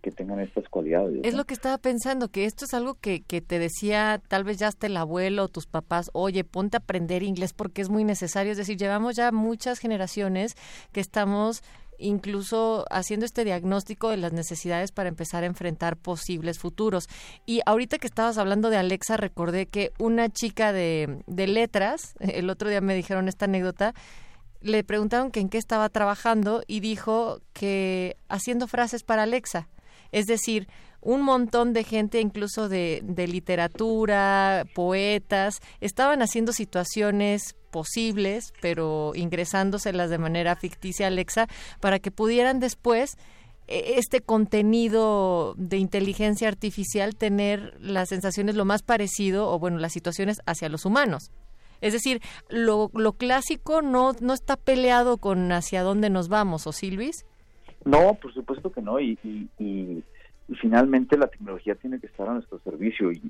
que 0.03 0.11
tengan 0.11 0.41
estas 0.41 0.69
cualidades. 0.69 1.21
Es 1.25 1.35
lo 1.35 1.45
que 1.45 1.55
estaba 1.55 1.79
pensando, 1.79 2.29
que 2.29 2.45
esto 2.45 2.65
es 2.65 2.75
algo 2.75 2.95
que, 2.95 3.23
que 3.23 3.41
te 3.41 3.59
decía 3.59 4.21
tal 4.29 4.45
vez 4.45 4.59
ya 4.59 4.69
hasta 4.69 4.87
el 4.87 4.97
abuelo 4.97 5.45
o 5.45 5.49
tus 5.49 5.67
papás, 5.67 6.11
oye, 6.13 6.45
ponte 6.45 6.77
a 6.77 6.81
aprender 6.81 7.23
inglés 7.23 7.53
porque 7.53 7.83
es 7.83 7.89
muy 7.89 8.05
necesario. 8.05 8.53
Es 8.53 8.59
decir, 8.59 8.77
llevamos 8.77 9.17
ya 9.17 9.33
muchas 9.33 9.79
generaciones 9.79 10.57
que 10.93 11.01
estamos 11.01 11.63
incluso 11.99 12.85
haciendo 12.91 13.27
este 13.27 13.45
diagnóstico 13.45 14.11
de 14.11 14.17
las 14.17 14.33
necesidades 14.33 14.93
para 14.93 15.09
empezar 15.09 15.43
a 15.45 15.47
enfrentar 15.47 15.97
posibles 15.97 16.59
futuros. 16.59 17.09
Y 17.47 17.61
ahorita 17.67 17.99
que 17.99 18.07
estabas 18.07 18.39
hablando 18.39 18.71
de 18.71 18.77
Alexa, 18.77 19.17
recordé 19.17 19.67
que 19.67 19.93
una 19.99 20.29
chica 20.29 20.73
de, 20.73 21.23
de 21.27 21.47
letras, 21.47 22.15
el 22.21 22.51
otro 22.51 22.69
día 22.69 22.81
me 22.81 22.95
dijeron 22.95 23.29
esta 23.29 23.47
anécdota, 23.47 23.95
le 24.65 24.83
preguntaron 24.83 25.31
que 25.31 25.41
en 25.41 25.51
qué 25.51 25.59
estaba 25.59 25.91
trabajando 25.91 26.63
y 26.67 26.81
dijo 26.81 27.41
que 27.53 28.17
haciendo 28.29 28.67
frases 28.67 29.05
para 29.05 29.25
Alexa. 29.25 29.69
Es 30.11 30.27
decir, 30.27 30.69
un 31.03 31.21
montón 31.21 31.75
de 31.75 31.85
gente, 31.85 32.21
incluso 32.21 32.71
de, 32.71 33.01
de 33.05 33.29
literatura, 33.29 34.65
poetas, 34.75 35.61
estaban 35.81 36.23
haciendo 36.23 36.55
situaciones 36.55 37.57
posibles, 37.71 38.55
pero 38.63 39.13
ingresándoselas 39.15 40.09
de 40.09 40.17
manera 40.17 40.57
ficticia 40.57 41.07
a 41.07 41.09
Alexa 41.09 41.47
para 41.81 41.99
que 41.99 42.11
pudieran 42.11 42.59
después 42.59 43.19
e, 43.69 43.99
este 43.99 44.23
contenido 44.23 45.55
de 45.59 45.77
inteligencia 45.77 46.49
artificial 46.49 47.17
tener 47.17 47.77
las 47.81 48.09
sensaciones 48.09 48.55
lo 48.55 48.65
más 48.65 48.83
parecido 48.83 49.51
o 49.51 49.59
bueno 49.59 49.77
las 49.77 49.93
situaciones 49.93 50.41
hacia 50.47 50.71
los 50.71 50.87
humanos 50.87 51.31
es 51.85 51.93
decir, 51.93 52.23
lo, 52.49 52.91
lo 52.95 53.13
clásico 53.13 53.83
no, 53.83 54.13
no 54.23 54.33
está 54.33 54.57
peleado 54.57 55.19
con 55.19 55.53
hacia 55.53 55.83
dónde 55.83 56.09
nos 56.09 56.31
vamos, 56.31 56.67
¿o 56.67 56.73
sí, 56.73 56.91
Luis? 56.91 57.27
No, 57.85 58.15
por 58.15 58.33
supuesto 58.33 58.73
que 58.73 58.81
no, 58.81 58.99
y, 58.99 59.19
y, 59.59 60.03
finalmente 60.61 61.19
la 61.19 61.27
tecnología 61.27 61.75
tiene 61.75 62.01
que 62.01 62.07
estar 62.07 62.27
a 62.27 62.33
nuestro 62.33 62.59
servicio 62.61 63.13
y, 63.13 63.21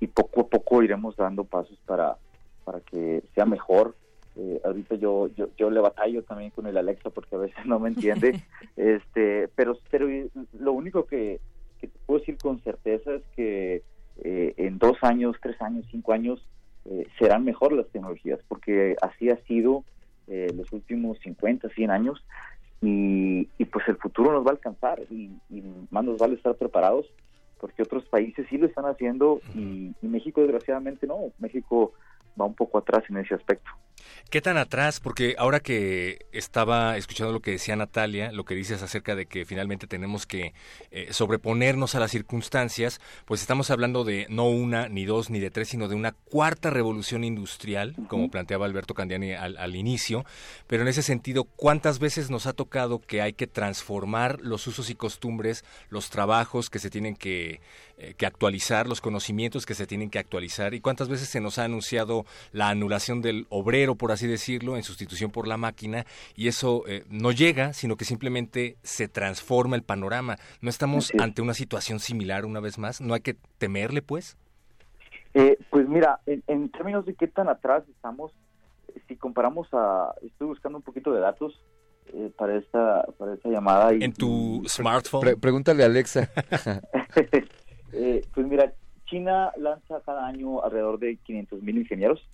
y 0.00 0.06
poco 0.08 0.42
a 0.42 0.46
poco 0.46 0.82
iremos 0.82 1.16
dando 1.16 1.44
pasos 1.44 1.78
para, 1.86 2.16
para 2.64 2.80
que 2.80 3.22
sea 3.34 3.46
mejor. 3.46 3.94
Eh, 4.36 4.60
ahorita 4.62 4.96
yo, 4.96 5.28
yo, 5.28 5.48
yo 5.56 5.70
le 5.70 5.80
batallo 5.80 6.22
también 6.22 6.50
con 6.50 6.66
el 6.66 6.76
Alexa 6.76 7.08
porque 7.08 7.36
a 7.36 7.38
veces 7.38 7.56
no 7.64 7.78
me 7.78 7.88
entiende, 7.88 8.42
este, 8.76 9.48
pero, 9.54 9.78
pero 9.90 10.06
lo 10.58 10.72
único 10.72 11.06
que, 11.06 11.40
que 11.80 11.88
te 11.88 11.98
puedo 12.04 12.20
decir 12.20 12.36
con 12.36 12.60
certeza 12.60 13.14
es 13.14 13.22
que 13.34 13.82
eh, 14.22 14.52
en 14.58 14.78
dos 14.78 14.98
años, 15.00 15.36
tres 15.40 15.60
años, 15.62 15.86
cinco 15.90 16.12
años, 16.12 16.46
eh, 16.84 17.06
serán 17.18 17.44
mejor 17.44 17.72
las 17.72 17.86
tecnologías, 17.88 18.40
porque 18.48 18.96
así 19.02 19.30
ha 19.30 19.36
sido 19.44 19.84
eh, 20.26 20.48
los 20.54 20.72
últimos 20.72 21.18
50, 21.20 21.68
100 21.68 21.90
años, 21.90 22.24
y, 22.80 23.44
pues 23.70 23.86
el 23.88 23.96
futuro 23.96 24.32
nos 24.32 24.44
va 24.44 24.50
a 24.50 24.54
alcanzar, 24.54 25.00
y, 25.08 25.30
más 25.90 26.04
nos 26.04 26.18
vale 26.18 26.34
estar 26.34 26.54
preparados, 26.56 27.06
porque 27.60 27.82
otros 27.82 28.04
países 28.06 28.46
sí 28.50 28.58
lo 28.58 28.66
están 28.66 28.86
haciendo, 28.86 29.40
y, 29.54 29.94
México 30.02 30.40
desgraciadamente 30.40 31.06
no, 31.06 31.32
México 31.38 31.92
va 32.40 32.46
un 32.46 32.54
poco 32.54 32.78
atrás 32.78 33.04
en 33.08 33.18
ese 33.18 33.34
aspecto. 33.34 33.70
¿Qué 34.32 34.40
tan 34.40 34.56
atrás? 34.56 34.98
Porque 34.98 35.34
ahora 35.36 35.60
que 35.60 36.24
estaba 36.32 36.96
escuchando 36.96 37.34
lo 37.34 37.40
que 37.40 37.50
decía 37.50 37.76
Natalia, 37.76 38.32
lo 38.32 38.46
que 38.46 38.54
dices 38.54 38.82
acerca 38.82 39.14
de 39.14 39.26
que 39.26 39.44
finalmente 39.44 39.86
tenemos 39.86 40.24
que 40.24 40.54
eh, 40.90 41.08
sobreponernos 41.10 41.94
a 41.94 42.00
las 42.00 42.12
circunstancias, 42.12 42.98
pues 43.26 43.42
estamos 43.42 43.70
hablando 43.70 44.04
de 44.04 44.26
no 44.30 44.48
una, 44.48 44.88
ni 44.88 45.04
dos, 45.04 45.28
ni 45.28 45.38
de 45.38 45.50
tres, 45.50 45.68
sino 45.68 45.86
de 45.86 45.96
una 45.96 46.12
cuarta 46.12 46.70
revolución 46.70 47.24
industrial, 47.24 47.94
como 48.08 48.30
planteaba 48.30 48.64
Alberto 48.64 48.94
Candiani 48.94 49.34
al, 49.34 49.76
inicio. 49.76 50.24
Pero 50.66 50.82
en 50.82 50.88
ese 50.88 51.02
sentido, 51.02 51.44
¿cuántas 51.44 51.98
veces 51.98 52.30
nos 52.30 52.46
ha 52.46 52.54
tocado 52.54 53.00
que 53.00 53.20
hay 53.20 53.34
que 53.34 53.46
transformar 53.46 54.40
los 54.40 54.66
usos 54.66 54.88
y 54.88 54.94
costumbres, 54.94 55.62
los 55.90 56.08
trabajos 56.08 56.70
que 56.70 56.78
se 56.78 56.88
tienen 56.88 57.16
que, 57.16 57.60
eh, 57.98 58.14
que 58.16 58.24
actualizar, 58.24 58.88
los 58.88 59.02
conocimientos 59.02 59.66
que 59.66 59.74
se 59.74 59.86
tienen 59.86 60.08
que 60.08 60.18
actualizar? 60.18 60.72
¿Y 60.72 60.80
cuántas 60.80 61.10
veces 61.10 61.28
se 61.28 61.42
nos 61.42 61.58
ha 61.58 61.64
anunciado 61.64 62.21
la 62.52 62.68
anulación 62.68 63.22
del 63.22 63.46
obrero, 63.50 63.94
por 63.94 64.12
así 64.12 64.26
decirlo, 64.26 64.76
en 64.76 64.82
sustitución 64.82 65.30
por 65.30 65.46
la 65.46 65.56
máquina, 65.56 66.04
y 66.34 66.48
eso 66.48 66.84
eh, 66.86 67.04
no 67.08 67.32
llega, 67.32 67.72
sino 67.72 67.96
que 67.96 68.04
simplemente 68.04 68.76
se 68.82 69.08
transforma 69.08 69.76
el 69.76 69.82
panorama. 69.82 70.38
¿No 70.60 70.70
estamos 70.70 71.12
ante 71.18 71.42
una 71.42 71.54
situación 71.54 72.00
similar 72.00 72.44
una 72.44 72.60
vez 72.60 72.78
más? 72.78 73.00
¿No 73.00 73.14
hay 73.14 73.20
que 73.20 73.36
temerle, 73.58 74.02
pues? 74.02 74.36
Eh, 75.34 75.58
pues 75.70 75.88
mira, 75.88 76.20
en, 76.26 76.68
términos 76.70 77.06
de 77.06 77.14
qué 77.14 77.26
tan 77.26 77.48
atrás 77.48 77.84
estamos, 77.88 78.32
eh, 78.88 79.00
si 79.08 79.16
comparamos 79.16 79.68
a, 79.72 80.14
estoy 80.22 80.48
buscando 80.48 80.78
un 80.78 80.84
poquito 80.84 81.12
de 81.12 81.20
datos 81.20 81.60
para 82.36 82.56
esta 82.56 83.06
para 83.16 83.32
esta 83.32 83.48
llamada. 83.48 83.94
Y, 83.94 84.02
¿En 84.02 84.12
tu 84.12 84.62
smartphone? 84.66 85.40
pregúntale 85.40 85.82
a 85.82 85.86
Alexa. 85.86 86.28
pues 88.34 88.46
mira, 88.46 88.74
China 89.12 89.52
lanza 89.58 90.00
cada 90.06 90.26
año 90.26 90.64
alrededor 90.64 90.98
de 90.98 91.16
500 91.18 91.62
mil 91.62 91.76
ingenieros 91.76 92.26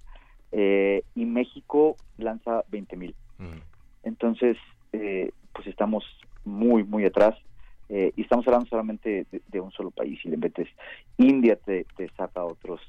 eh, 0.53 1.03
y 1.17 1.27
México 1.27 1.97
lanza 2.19 2.63
20 2.69 2.97
mil. 2.97 3.17
Mm. 3.39 3.59
Entonces, 4.05 4.57
eh, 4.93 5.33
pues 5.53 5.67
estamos 5.67 6.05
muy, 6.45 6.85
muy 6.85 7.05
atrás. 7.05 7.37
Eh, 7.89 8.13
y 8.17 8.23
estamos 8.23 8.47
hablando 8.47 8.69
solamente 8.69 9.27
de, 9.31 9.61
un 9.61 9.73
solo 9.73 9.91
país. 9.91 10.21
Si 10.23 10.29
le 10.29 10.37
metes 10.37 10.69
India, 11.17 11.57
te, 11.57 11.85
saca 12.17 12.45
otros 12.45 12.81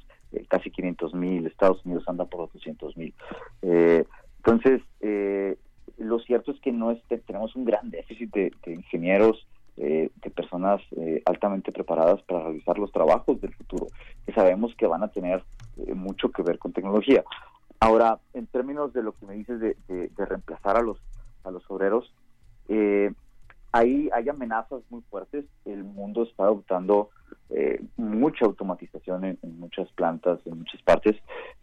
casi 0.50 0.70
500 0.70 1.16
mil, 1.16 1.48
Estados 1.48 1.84
Unidos 1.84 2.04
anda 2.08 2.26
por 2.26 2.52
200 2.54 2.96
mil. 2.96 3.14
entonces, 3.64 4.82
lo 5.98 6.20
cierto 6.20 6.52
es 6.52 6.60
que 6.60 6.72
no 6.72 6.92
es, 6.92 7.02
tenemos 7.26 7.56
un 7.56 7.66
gran 7.66 7.90
déficit 7.90 8.32
de, 8.34 8.52
ingenieros, 8.68 9.48
de 9.80 10.32
personas 10.36 10.82
altamente 11.26 11.72
preparadas 11.72 12.22
para 12.24 12.44
realizar 12.44 12.78
los 12.78 12.92
trabajos 12.92 13.40
del 13.40 13.54
futuro, 13.54 13.88
que 14.26 14.34
sabemos 14.34 14.76
que 14.76 14.86
van 14.88 15.04
a 15.04 15.08
tener 15.08 15.42
mucho 15.96 16.30
que 16.32 16.44
ver 16.44 16.60
con 16.60 16.74
tecnología. 16.74 17.24
Ahora, 17.80 18.20
en 18.34 18.46
términos 18.48 18.92
de 18.92 19.04
lo 19.04 19.14
que 19.14 19.26
me 19.26 19.36
dices 19.36 19.60
de, 19.60 20.10
reemplazar 20.18 20.78
a 20.78 20.82
los 20.82 20.98
a 21.46 21.52
los 21.52 21.64
obreros, 21.72 22.14
eh, 22.68 23.14
ahí 23.72 24.10
hay 24.14 24.30
amenazas 24.30 24.82
muy 24.90 25.02
fuertes. 25.10 25.46
El 25.66 25.84
mundo 25.84 26.24
está 26.24 26.44
adoptando 26.44 27.10
eh, 27.50 27.82
mucha 27.98 28.46
automatización 28.46 29.26
en, 29.26 29.60
muchas 29.60 29.90
plantas, 29.94 30.40
en 30.46 30.60
muchas 30.60 30.82
partes. 30.82 31.16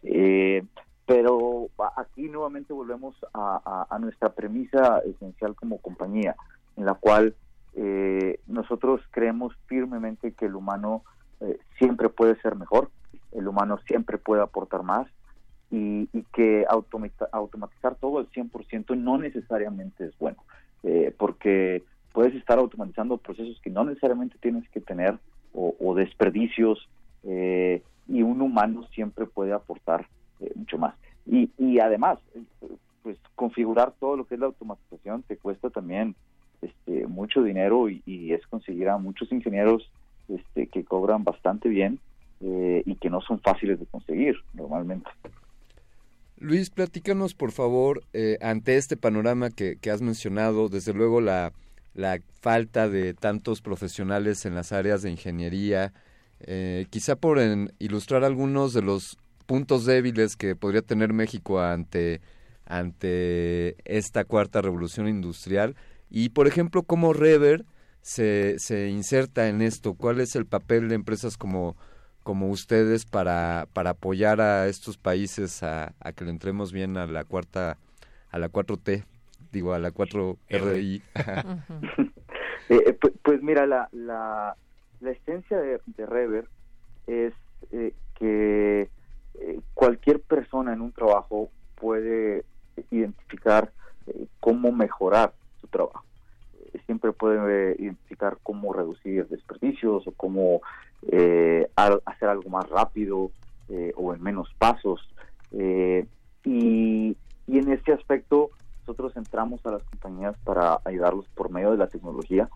Eh, 0.03 0.65
pero 1.07 1.69
aquí 1.97 2.29
nuevamente 2.29 2.73
volvemos 2.73 3.15
a, 3.33 3.97
nuestra 4.01 4.31
premisa 4.31 4.99
esencial 5.07 5.55
como 5.55 5.79
compañía, 5.79 6.35
en 6.77 6.85
la 6.85 6.95
cual 6.95 7.35
eh, 7.77 8.41
nosotros 8.47 9.01
creemos 9.11 9.55
firmemente 9.67 10.33
que 10.33 10.47
el 10.47 10.57
humano 10.57 11.03
siempre 11.79 12.09
puede 12.09 12.41
ser 12.41 12.57
mejor, 12.57 12.91
el 13.33 13.47
humano 13.47 13.79
siempre 13.87 14.17
puede 14.17 14.43
aportar 14.43 14.83
más 14.83 15.07
y, 15.71 16.07
que 16.33 16.65
automatizar 16.69 17.95
todo 17.97 18.19
al 18.19 18.31
100% 18.31 18.97
no 18.97 19.19
necesariamente 19.19 20.07
es 20.07 20.19
bueno, 20.19 20.39
eh, 20.83 21.15
porque 21.17 21.83
puedes 22.13 22.35
estar 22.35 22.59
automatizando 22.59 23.19
procesos 23.19 23.61
que 23.61 23.71
no 23.71 23.85
necesariamente 23.85 24.37
tienes 24.41 24.69
que 24.71 24.81
tener 24.81 25.19
o, 25.59 25.95
desperdicios 25.95 26.87
eh, 27.23 27.83
y 28.09 28.21
un 28.21 28.43
humano 28.43 28.85
siempre 28.95 29.25
puede 29.25 29.55
aportar 29.55 30.07
eh, 30.41 30.53
mucho 30.55 30.77
más. 30.77 30.95
Y, 31.25 31.51
y 31.57 31.81
además, 31.81 32.19
pues 33.03 33.17
configurar 33.35 33.95
todo 33.99 34.19
lo 34.19 34.27
que 34.27 34.35
es 34.35 34.41
la 34.41 34.47
automatización 34.47 35.23
te 35.23 35.39
cuesta 35.39 35.71
también 35.71 36.15
este, 36.63 37.07
mucho 37.07 37.43
dinero 37.43 37.89
y, 37.89 38.33
es 38.33 38.47
conseguir 38.47 38.89
a 38.89 38.99
muchos 38.99 39.31
ingenieros 39.33 39.91
este, 40.29 40.67
que 40.67 40.85
cobran 40.85 41.25
bastante 41.25 41.69
bien 41.69 41.99
y 42.39 42.95
que 42.97 43.09
no 43.09 43.23
son 43.23 43.41
fáciles 43.41 43.81
de 43.81 43.87
conseguir 43.87 44.37
normalmente. 44.53 45.09
Luis, 46.39 46.69
platícanos 46.69 47.33
por 47.35 47.51
favor, 47.51 48.03
eh, 48.13 48.37
ante 48.43 48.77
este 48.77 48.99
panorama 48.99 49.49
que, 49.49 49.79
has 49.91 50.03
mencionado, 50.03 50.69
desde 50.69 50.93
luego 50.93 51.23
la, 51.23 51.53
falta 52.43 52.91
de 52.91 53.15
tantos 53.15 53.63
profesionales 53.63 54.45
en 54.45 54.55
las 54.55 54.71
áreas 54.71 55.01
de 55.01 55.11
ingeniería, 55.11 55.95
eh, 56.41 56.87
quizá 56.91 57.17
por 57.17 57.39
ilustrar 57.79 58.23
algunos 58.23 58.75
de 58.75 58.83
los 58.83 59.17
puntos 59.47 59.87
débiles 59.87 60.37
que 60.37 60.55
podría 60.55 60.83
tener 60.83 61.15
México 61.15 61.59
ante, 61.59 62.21
ante 62.67 63.77
esta 63.87 64.25
cuarta 64.25 64.61
revolución 64.61 65.09
industrial 65.09 65.75
y, 66.11 66.31
por 66.31 66.47
ejemplo, 66.47 66.83
cómo 66.83 67.13
Rever 67.13 67.65
se, 68.03 68.59
se 68.59 68.89
inserta 68.89 69.49
en 69.49 69.63
esto, 69.63 69.95
cuál 69.95 70.21
es 70.21 70.37
el 70.37 70.47
papel 70.47 70.89
de 70.89 70.95
empresas 70.95 71.37
como 71.37 71.77
como 72.27 72.49
ustedes 72.49 73.07
para, 73.07 73.69
para 73.73 73.91
apoyar 73.91 74.41
a 74.41 74.67
estos 74.67 74.99
países 74.99 75.63
a, 75.63 75.95
que 76.17 76.25
le 76.25 76.33
entremos 76.33 76.73
bien 76.73 76.97
a 76.97 77.07
la 77.07 77.23
cuarta, 77.23 77.79
a 78.33 78.39
la 78.41 78.49
4T, 78.49 79.05
digo, 79.53 79.75
a 79.75 79.79
la 79.79 79.93
4RI? 79.93 81.03
Eh, 82.69 82.99
pues, 83.23 83.43
mira, 83.45 83.65
la, 83.65 83.89
la, 83.93 84.57
la 85.01 85.11
esencia 85.13 85.57
de, 85.57 85.79
Rever 85.99 86.49
es 87.07 87.33
eh, 87.71 87.95
que 88.19 88.91
eh, 89.35 89.61
cualquier 89.73 90.19
persona 90.19 90.73
en 90.73 90.81
un 90.81 90.91
trabajo 90.91 91.49
puede 91.77 92.45
identificar 92.91 93.71
cómo 94.41 94.73
mejorar 94.73 95.33
trabajo 95.69 96.05
siempre 96.85 97.13
puede 97.13 97.77
identificar 97.79 98.39
cómo 98.43 98.73
reducir 98.73 99.27
desperdicios 99.29 100.07
o 100.07 100.13
cómo 100.13 100.61
eh, 101.09 101.69
hacer 101.77 102.29
algo 102.29 102.51
más 102.51 102.69
rápido 102.69 103.31
eh, 103.69 103.93
o 103.97 104.15
en 104.15 104.23
menos 104.23 104.53
pasos. 104.59 105.01
Eh, 105.53 106.07
y, 106.45 107.17
y, 107.47 107.59
en 107.59 107.73
este 107.73 107.93
aspecto 107.93 108.51
nosotros 108.81 109.17
entramos 109.17 109.65
a 109.67 109.73
las 109.73 109.83
compañías 109.85 110.37
para 110.45 110.81
ayudarlos 110.85 111.27
por 111.35 111.51
medio 111.51 111.73
de 111.73 111.79
la 111.79 111.89
tecnología 111.89 112.49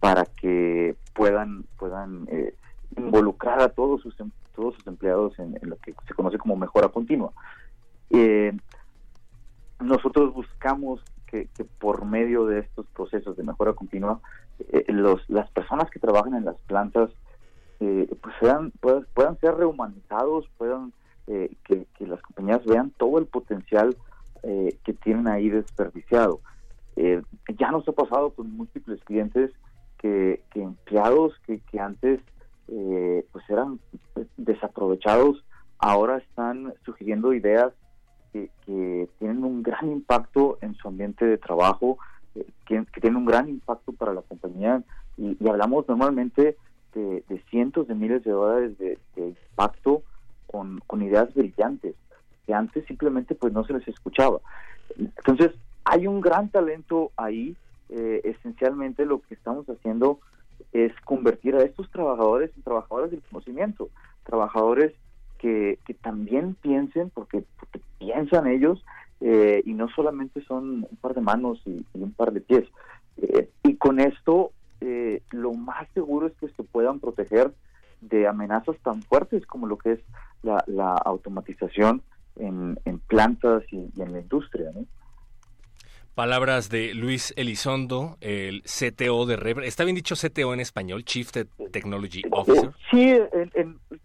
para 0.00 0.24
que 0.24 0.94
puedan 1.12 1.64
puedan 1.78 2.28
involucrar 2.96 3.60
a 3.60 3.68
todos 3.70 4.00
sus 4.02 4.18
em, 4.20 4.30
todos 4.54 4.74
sus 4.76 4.86
empleados 4.86 5.36
en, 5.38 5.58
lo 5.62 5.76
que 5.76 5.94
se 6.06 6.14
conoce 6.14 6.38
como 6.38 6.56
mejora 6.56 6.88
continua. 6.88 7.32
nosotros 9.80 10.34
buscamos 10.34 11.00
que, 11.26 11.48
por 11.78 12.04
medio 12.04 12.46
de 12.46 12.60
estos 12.60 12.86
procesos 12.86 13.36
de 13.36 13.42
mejora 13.42 13.72
continua, 13.72 14.20
eh, 14.70 14.84
los, 14.88 15.28
las 15.28 15.50
personas 15.50 15.90
que 15.90 15.98
trabajan 15.98 16.34
en 16.34 16.44
las 16.44 16.56
plantas 16.66 17.10
eh, 17.80 18.08
pues 18.22 18.34
sean, 18.40 18.72
puedan, 18.80 19.38
ser 19.40 19.54
rehumanizados, 19.54 20.48
puedan 20.56 20.92
eh, 21.26 21.54
que, 21.64 21.86
las 22.06 22.22
compañías 22.22 22.64
vean 22.64 22.90
todo 22.96 23.18
el 23.18 23.26
potencial 23.26 23.96
que 24.84 24.92
tienen 25.02 25.26
ahí 25.26 25.48
desperdiciado. 25.48 26.38
ya 26.94 27.70
nos 27.72 27.88
ha 27.88 27.92
pasado 27.92 28.30
con 28.30 28.56
múltiples 28.56 29.02
clientes 29.02 29.50
que, 29.98 30.40
empleados 30.54 31.32
que, 31.44 31.58
que 31.58 31.80
antes 31.80 32.20
pues 32.66 33.50
eran 33.50 33.80
desaprovechados 34.36 35.42
ahora 35.78 36.18
están 36.18 36.72
sugiriendo 36.84 37.32
ideas 37.32 37.72
que, 38.64 39.08
tienen 39.18 39.44
un 39.44 39.62
gran 39.62 39.90
impacto 39.90 40.58
en 40.60 40.74
su 40.74 40.88
ambiente 40.88 41.24
de 41.24 41.38
trabajo, 41.38 41.98
eh, 42.34 42.46
que, 42.66 42.84
tienen 43.00 43.16
un 43.16 43.26
gran 43.26 43.48
impacto 43.48 43.92
para 43.92 44.14
la 44.14 44.22
compañía 44.22 44.82
y, 45.16 45.36
hablamos 45.48 45.88
normalmente 45.88 46.56
de, 46.94 47.22
cientos 47.50 47.88
de 47.88 47.94
miles 47.94 48.24
de 48.24 48.30
dólares 48.30 48.78
de, 48.78 48.98
impacto 49.16 50.02
con, 50.46 50.80
ideas 51.02 51.32
brillantes 51.34 51.94
que 52.46 52.54
antes 52.54 52.86
simplemente 52.86 53.34
pues 53.34 53.52
no 53.52 53.64
se 53.64 53.74
les 53.74 53.86
escuchaba. 53.88 54.40
Entonces 54.98 55.52
hay 55.84 56.06
un 56.06 56.20
gran 56.20 56.48
talento 56.48 57.10
ahí. 57.16 57.56
Eh, 57.88 58.20
esencialmente 58.24 59.06
lo 59.06 59.20
que 59.20 59.34
estamos 59.34 59.68
haciendo 59.68 60.18
es 60.72 60.92
convertir 61.04 61.54
a 61.54 61.62
estos 61.62 61.90
trabajadores 61.90 62.50
en 62.56 62.62
trabajadores 62.62 63.10
del 63.10 63.22
conocimiento, 63.22 63.90
trabajadores 64.24 64.92
que, 65.38 65.78
también 66.02 66.54
piensen, 66.54 67.10
porque, 67.10 67.44
piensan 67.98 68.46
ellos, 68.46 68.84
eh, 69.20 69.62
y 69.64 69.72
no 69.72 69.88
solamente 69.88 70.42
son 70.44 70.86
un 70.90 70.96
par 71.00 71.14
de 71.14 71.20
manos 71.20 71.60
y, 71.64 71.84
un 71.94 72.12
par 72.12 72.32
de 72.32 72.40
pies. 72.40 72.64
Eh, 73.16 73.48
y 73.62 73.76
con 73.76 74.00
esto, 74.00 74.52
eh, 74.80 75.22
lo 75.30 75.52
más 75.54 75.88
seguro 75.94 76.26
es 76.26 76.34
que 76.34 76.48
se 76.48 76.62
puedan 76.62 77.00
proteger 77.00 77.52
de 78.00 78.26
amenazas 78.26 78.76
tan 78.82 79.02
fuertes 79.02 79.46
como 79.46 79.66
lo 79.66 79.78
que 79.78 79.92
es 79.92 80.00
la, 80.42 80.94
automatización 81.04 82.02
en, 82.36 82.76
plantas 83.08 83.62
y, 83.72 83.90
en 84.00 84.12
la 84.12 84.20
industria. 84.20 84.70
Palabras 86.16 86.70
de 86.70 86.94
Luis 86.94 87.34
Elizondo, 87.36 88.16
el 88.22 88.62
CTO 88.62 89.26
de 89.26 89.36
Rever. 89.36 89.64
¿Está 89.64 89.84
bien 89.84 89.96
dicho 89.96 90.14
CTO 90.14 90.54
en 90.54 90.60
español? 90.60 91.04
Chief 91.04 91.30
Technology 91.70 92.22
Officer. 92.30 92.70
Sí, 92.90 93.18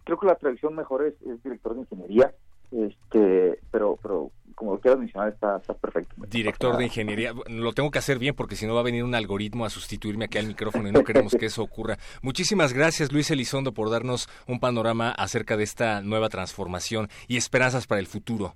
creo 0.04 0.18
que 0.18 0.26
la 0.26 0.34
traducción 0.34 0.74
mejor 0.74 1.06
es, 1.06 1.14
director 1.42 1.72
de 1.72 1.80
ingeniería, 1.80 2.34
este, 2.70 3.58
pero, 3.70 3.98
pero 4.02 4.30
como 4.54 4.78
quieras 4.78 5.00
mencionar, 5.00 5.30
está, 5.30 5.58
perfecto. 5.80 6.14
Director 6.28 6.76
de 6.76 6.84
ingeniería. 6.84 7.32
Lo 7.48 7.72
tengo 7.72 7.90
que 7.90 8.00
hacer 8.00 8.18
bien 8.18 8.34
porque 8.34 8.56
si 8.56 8.66
no 8.66 8.74
va 8.74 8.80
a 8.80 8.84
venir 8.84 9.04
un 9.04 9.14
algoritmo 9.14 9.64
a 9.64 9.70
sustituirme 9.70 10.26
aquí 10.26 10.36
al 10.36 10.46
micrófono 10.46 10.90
y 10.90 10.92
no 10.92 11.04
queremos 11.04 11.34
que 11.34 11.46
eso 11.46 11.62
ocurra. 11.62 11.96
Muchísimas 12.20 12.74
gracias, 12.74 13.10
Luis 13.10 13.30
Elizondo, 13.30 13.72
por 13.72 13.88
darnos 13.88 14.28
un 14.46 14.60
panorama 14.60 15.12
acerca 15.12 15.56
de 15.56 15.64
esta 15.64 16.02
nueva 16.02 16.28
transformación 16.28 17.08
y 17.26 17.38
esperanzas 17.38 17.86
para 17.86 18.00
el 18.00 18.06
futuro. 18.06 18.54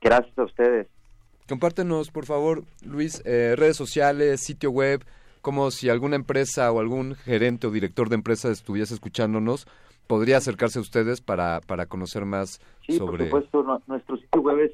Gracias 0.00 0.36
a 0.36 0.42
ustedes. 0.42 0.88
Compártenos, 1.48 2.10
por 2.10 2.26
favor, 2.26 2.64
Luis, 2.84 3.22
eh, 3.24 3.54
redes 3.56 3.76
sociales, 3.76 4.40
sitio 4.40 4.70
web, 4.70 5.04
como 5.42 5.70
si 5.70 5.88
alguna 5.88 6.16
empresa 6.16 6.72
o 6.72 6.80
algún 6.80 7.14
gerente 7.14 7.66
o 7.66 7.70
director 7.70 8.08
de 8.08 8.16
empresa 8.16 8.50
estuviese 8.50 8.94
escuchándonos, 8.94 9.66
podría 10.06 10.38
acercarse 10.38 10.78
a 10.78 10.82
ustedes 10.82 11.20
para, 11.20 11.60
para 11.60 11.86
conocer 11.86 12.24
más 12.24 12.60
sobre... 12.88 13.26
Por 13.28 13.44
supuesto, 13.44 13.82
nuestro 13.86 14.16
sitio 14.16 14.40
web 14.40 14.58
es 14.60 14.72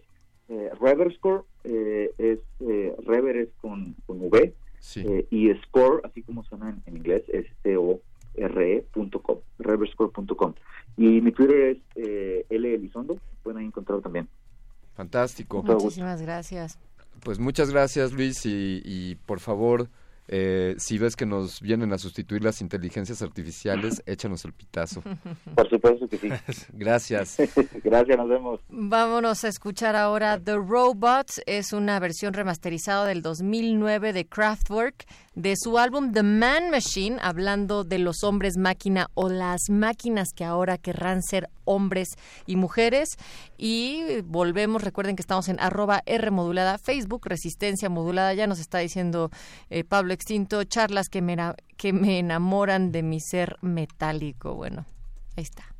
eh, 0.48 0.70
Reverscore, 0.80 1.44
eh, 1.64 2.10
es 2.18 2.38
eh, 2.60 2.94
Rever 3.06 3.36
es 3.36 3.48
con, 3.60 3.94
con 4.06 4.22
V, 4.22 4.54
eh, 4.96 5.26
y 5.30 5.54
Score, 5.62 6.00
así 6.04 6.22
como 6.22 6.42
suena 6.44 6.76
en, 6.86 6.96
inglés, 6.96 7.22
es 7.28 7.46
C-O-R-E.com, 7.62 9.38
reverscore.com. 9.58 10.54
Y 10.96 11.20
mi 11.20 11.32
Twitter 11.32 11.76
es 11.76 11.78
eh, 11.96 12.44
L. 12.50 12.74
Elizondo, 12.74 13.18
pueden 13.42 13.64
encontrar 13.64 14.00
también. 14.00 14.28
Fantástico. 14.94 15.62
Muchísimas 15.62 16.22
gracias. 16.22 16.78
Pues 17.20 17.38
muchas 17.38 17.70
gracias 17.70 18.12
Luis 18.12 18.44
y, 18.46 18.82
y 18.84 19.14
por 19.14 19.40
favor 19.40 19.88
eh, 20.28 20.76
si 20.78 20.98
ves 20.98 21.16
que 21.16 21.26
nos 21.26 21.60
vienen 21.60 21.92
a 21.92 21.98
sustituir 21.98 22.44
las 22.44 22.60
inteligencias 22.60 23.22
artificiales, 23.22 24.02
échanos 24.06 24.44
el 24.44 24.52
pitazo. 24.52 25.02
Por 25.54 25.68
supuesto 25.68 26.08
que 26.08 26.16
sí. 26.16 26.28
Gracias. 26.72 27.36
Gracias, 27.84 28.16
nos 28.16 28.28
vemos. 28.28 28.60
Vámonos 28.68 29.44
a 29.44 29.48
escuchar 29.48 29.96
ahora 29.96 30.38
The 30.38 30.54
Robots. 30.54 31.42
Es 31.46 31.72
una 31.72 31.98
versión 31.98 32.34
remasterizada 32.34 33.04
del 33.04 33.20
2009 33.20 34.12
de 34.12 34.26
Kraftwerk 34.26 35.06
de 35.34 35.54
su 35.56 35.78
álbum 35.78 36.12
The 36.12 36.22
Man 36.22 36.70
Machine, 36.70 37.18
hablando 37.22 37.84
de 37.84 37.98
los 37.98 38.22
hombres 38.22 38.56
máquina 38.56 39.08
o 39.14 39.28
las 39.28 39.62
máquinas 39.70 40.28
que 40.34 40.44
ahora 40.44 40.78
querrán 40.78 41.22
ser 41.22 41.48
hombres 41.64 42.08
y 42.46 42.56
mujeres. 42.56 43.08
Y 43.56 44.20
volvemos, 44.22 44.82
recuerden 44.82 45.16
que 45.16 45.22
estamos 45.22 45.48
en 45.48 45.58
arroba 45.60 46.02
R 46.06 46.30
modulada, 46.30 46.78
Facebook, 46.78 47.26
Resistencia 47.26 47.88
Modulada, 47.88 48.34
ya 48.34 48.46
nos 48.46 48.58
está 48.58 48.78
diciendo 48.78 49.30
eh, 49.70 49.84
Pablo 49.84 50.12
Extinto, 50.12 50.64
charlas 50.64 51.08
que 51.08 51.22
me, 51.22 51.36
que 51.76 51.92
me 51.92 52.18
enamoran 52.18 52.92
de 52.92 53.02
mi 53.02 53.20
ser 53.20 53.56
metálico. 53.62 54.54
Bueno, 54.54 54.84
ahí 55.36 55.44
está. 55.44 55.71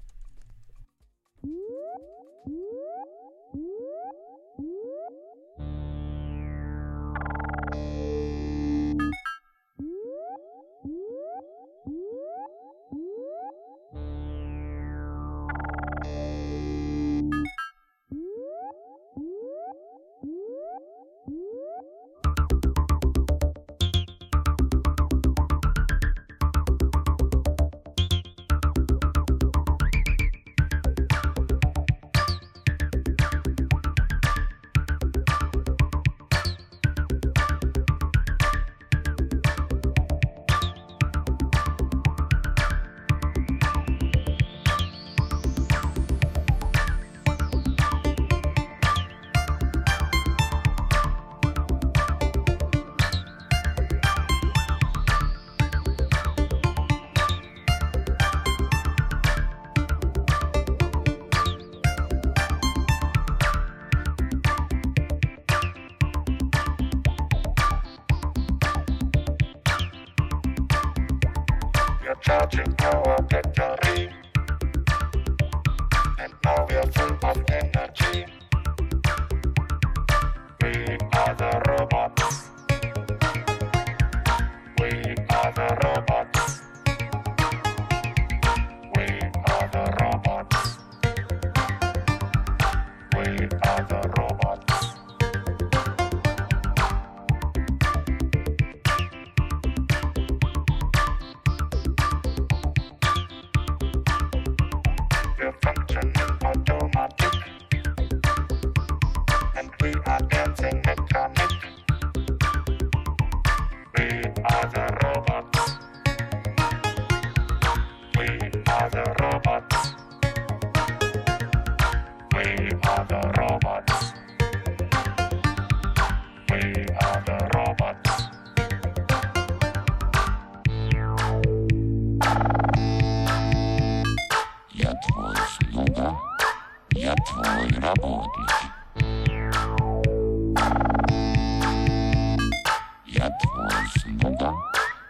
Я 143.23 143.31
твой 143.31 143.71
слуга, 144.01 144.53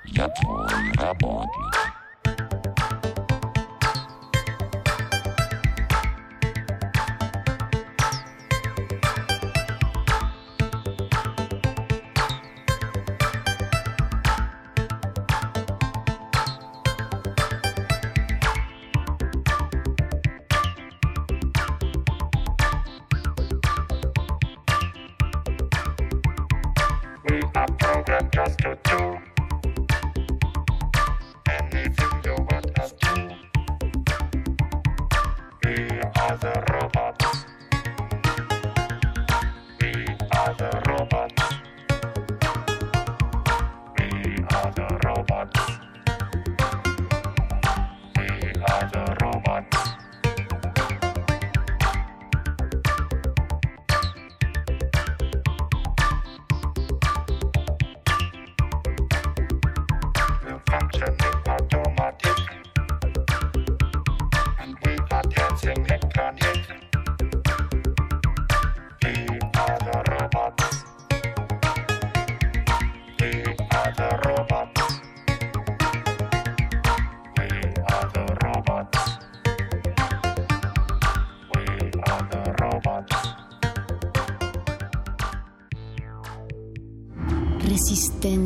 я 0.05 0.29
твой 0.29 0.93
работник. 0.99 1.92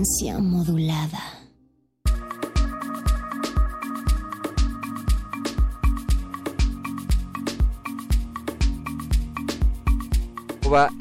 Resistencia 0.06 0.38
modulada. 0.38 1.18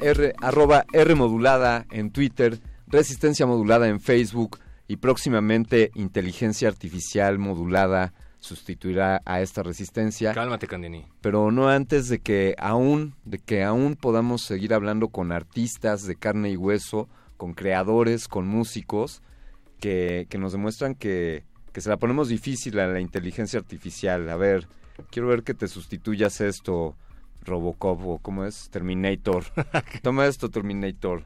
R, 0.00 0.34
arroba 0.42 0.86
R 0.92 1.14
modulada 1.14 1.86
en 1.92 2.10
Twitter, 2.10 2.58
Resistencia 2.88 3.46
modulada 3.46 3.86
en 3.86 4.00
Facebook 4.00 4.58
y 4.88 4.96
próximamente 4.96 5.92
Inteligencia 5.94 6.66
Artificial 6.66 7.38
modulada 7.38 8.12
sustituirá 8.40 9.22
a 9.24 9.40
esta 9.40 9.62
resistencia. 9.62 10.34
Cálmate, 10.34 10.66
Candini. 10.66 11.06
Pero 11.20 11.52
no 11.52 11.68
antes 11.68 12.08
de 12.08 12.18
que 12.18 12.56
aún, 12.58 13.14
de 13.24 13.38
que 13.38 13.62
aún 13.62 13.94
podamos 13.94 14.42
seguir 14.42 14.74
hablando 14.74 15.10
con 15.10 15.30
artistas 15.30 16.02
de 16.06 16.16
carne 16.16 16.50
y 16.50 16.56
hueso, 16.56 17.08
con 17.36 17.54
creadores, 17.54 18.28
con 18.28 18.46
músicos, 18.46 19.22
que, 19.80 20.26
que 20.28 20.38
nos 20.38 20.52
demuestran 20.52 20.94
que, 20.94 21.44
que 21.72 21.80
se 21.80 21.88
la 21.88 21.96
ponemos 21.96 22.28
difícil 22.28 22.78
a 22.78 22.86
la 22.86 23.00
inteligencia 23.00 23.58
artificial. 23.58 24.28
A 24.30 24.36
ver, 24.36 24.66
quiero 25.10 25.28
ver 25.28 25.42
que 25.42 25.54
te 25.54 25.68
sustituyas 25.68 26.40
esto, 26.40 26.96
Robocop, 27.42 28.04
o 28.06 28.18
cómo 28.18 28.44
es, 28.44 28.70
Terminator. 28.70 29.44
Toma 30.02 30.26
esto, 30.26 30.48
Terminator. 30.48 31.22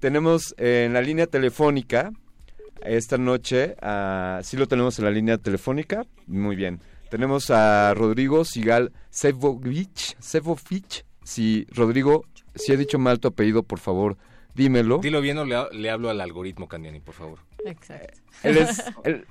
Tenemos 0.00 0.54
en 0.58 0.92
la 0.92 1.00
línea 1.00 1.26
telefónica 1.26 2.12
esta 2.84 3.16
noche, 3.16 3.76
uh, 3.82 4.42
sí 4.42 4.56
lo 4.56 4.68
tenemos 4.68 4.98
en 4.98 5.06
la 5.06 5.10
línea 5.10 5.38
telefónica, 5.38 6.04
muy 6.26 6.54
bien. 6.54 6.80
Tenemos 7.10 7.50
a 7.50 7.94
Rodrigo 7.94 8.44
Sigal 8.44 8.92
Sevovich, 9.10 10.16
Sevovich. 10.18 11.04
Si, 11.22 11.66
Rodrigo, 11.70 12.26
si 12.54 12.72
he 12.72 12.76
dicho 12.76 12.98
mal 12.98 13.20
tu 13.20 13.28
apellido, 13.28 13.62
por 13.62 13.78
favor, 13.78 14.18
dímelo. 14.54 14.98
Dilo 14.98 15.20
bien 15.20 15.38
o 15.38 15.44
le, 15.44 15.90
hablo 15.90 16.10
al 16.10 16.20
algoritmo, 16.20 16.68
Candiani, 16.68 17.00
por 17.00 17.14
favor. 17.14 17.38
Exacto. 17.64 18.20
Él 18.42 18.58
es, 18.58 18.82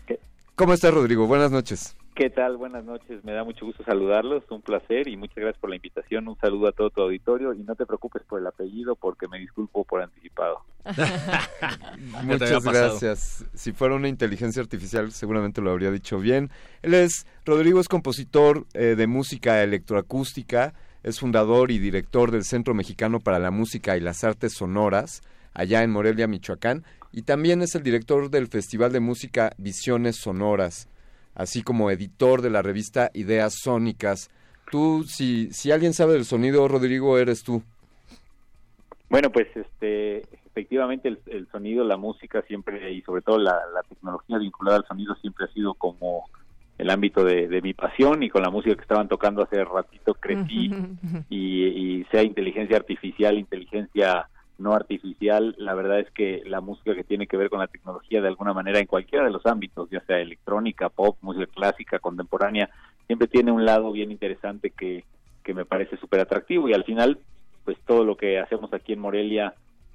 ¿Cómo 0.55 0.73
estás, 0.73 0.93
Rodrigo? 0.93 1.25
Buenas 1.25 1.51
noches. 1.51 1.95
¿Qué 2.15 2.29
tal? 2.29 2.57
Buenas 2.57 2.85
noches. 2.85 3.23
Me 3.23 3.31
da 3.31 3.43
mucho 3.43 3.65
gusto 3.65 3.83
saludarlos. 3.83 4.43
Un 4.51 4.61
placer 4.61 5.07
y 5.07 5.17
muchas 5.17 5.37
gracias 5.37 5.59
por 5.59 5.71
la 5.71 5.77
invitación. 5.77 6.27
Un 6.27 6.37
saludo 6.37 6.67
a 6.67 6.71
todo 6.71 6.91
tu 6.91 7.01
auditorio 7.01 7.53
y 7.53 7.63
no 7.63 7.73
te 7.73 7.87
preocupes 7.87 8.21
por 8.21 8.39
el 8.39 8.45
apellido 8.45 8.95
porque 8.95 9.27
me 9.27 9.39
disculpo 9.39 9.83
por 9.83 10.03
anticipado. 10.03 10.59
muchas 12.23 12.63
gracias. 12.63 13.45
Si 13.55 13.71
fuera 13.71 13.95
una 13.95 14.09
inteligencia 14.09 14.61
artificial 14.61 15.11
seguramente 15.11 15.59
lo 15.59 15.71
habría 15.71 15.89
dicho 15.89 16.19
bien. 16.19 16.51
Él 16.83 16.93
es 16.93 17.25
Rodrigo 17.45 17.79
es 17.79 17.87
compositor 17.87 18.67
eh, 18.75 18.93
de 18.95 19.07
música 19.07 19.63
electroacústica, 19.63 20.75
es 21.03 21.19
fundador 21.19 21.71
y 21.71 21.79
director 21.79 22.31
del 22.31 22.43
Centro 22.43 22.73
Mexicano 22.73 23.19
para 23.19 23.39
la 23.39 23.51
Música 23.51 23.95
y 23.95 23.99
las 23.99 24.23
Artes 24.23 24.53
Sonoras 24.53 25.21
allá 25.53 25.83
en 25.83 25.91
Morelia, 25.91 26.27
Michoacán, 26.27 26.83
y 27.11 27.21
también 27.21 27.61
es 27.61 27.75
el 27.75 27.83
director 27.83 28.31
del 28.31 28.47
Festival 28.47 28.91
de 28.91 28.99
Música 28.99 29.53
Visiones 29.57 30.15
Sonoras 30.15 30.87
así 31.35 31.63
como 31.63 31.91
editor 31.91 32.41
de 32.41 32.49
la 32.49 32.61
revista 32.61 33.09
Ideas 33.13 33.55
Sónicas. 33.61 34.29
Tú, 34.71 35.03
si, 35.03 35.51
si 35.51 35.71
alguien 35.71 35.93
sabe 35.93 36.13
del 36.13 36.25
sonido, 36.25 36.67
Rodrigo, 36.67 37.17
eres 37.17 37.43
tú. 37.43 37.63
Bueno, 39.09 39.31
pues 39.31 39.47
este, 39.55 40.19
efectivamente 40.45 41.15
el, 41.27 41.47
sonido, 41.51 41.83
la 41.83 41.97
música 41.97 42.41
siempre 42.43 42.91
y 42.91 43.01
sobre 43.01 43.21
todo 43.21 43.37
la, 43.37 43.59
tecnología 43.87 44.37
vinculada 44.37 44.77
al 44.77 44.87
sonido 44.87 45.15
siempre 45.15 45.45
ha 45.45 45.53
sido 45.53 45.73
como 45.75 46.23
el 46.83 46.89
ámbito 46.89 47.23
de, 47.23 47.61
mi 47.61 47.73
pasión 47.73 48.23
y 48.23 48.29
con 48.29 48.41
la 48.41 48.49
música 48.49 48.75
que 48.75 48.81
estaban 48.81 49.07
tocando 49.07 49.41
hace 49.41 49.63
ratito 49.63 50.15
crecí 50.15 50.69
y, 51.29 51.63
y 51.63 52.03
sea 52.11 52.23
inteligencia 52.23 52.75
artificial, 52.75 53.37
inteligencia 53.37 54.27
no 54.57 54.73
artificial, 54.73 55.55
la 55.57 55.73
verdad 55.73 56.01
es 56.01 56.11
que 56.11 56.41
la 56.45 56.59
música 56.59 56.93
que 56.93 57.05
tiene 57.05 57.25
que 57.25 57.37
ver 57.37 57.49
con 57.49 57.59
la 57.59 57.67
tecnología 57.67 58.21
de 58.21 58.27
alguna 58.27 58.53
manera 58.53 58.79
en 58.79 58.85
cualquiera 58.85 59.23
de 59.23 59.31
los 59.31 59.45
ámbitos, 59.45 59.89
ya 59.89 60.01
sea 60.01 60.19
electrónica, 60.19 60.89
pop, 60.89 61.17
música 61.21 61.47
clásica, 61.47 61.99
contemporánea, 61.99 62.69
siempre 63.07 63.29
tiene 63.29 63.51
un 63.51 63.65
lado 63.65 63.91
bien 63.93 64.11
interesante 64.11 64.69
que, 64.69 65.05
que 65.41 65.53
me 65.53 65.65
parece 65.65 65.95
súper 65.97 66.19
atractivo 66.19 66.67
y 66.67 66.73
al 66.73 66.83
final, 66.83 67.17
pues 67.63 67.77
todo 67.87 68.03
lo 68.03 68.17
que 68.17 68.39
hacemos 68.39 68.73
aquí 68.73 68.91
en 68.91 68.99
Morelia, 68.99 69.53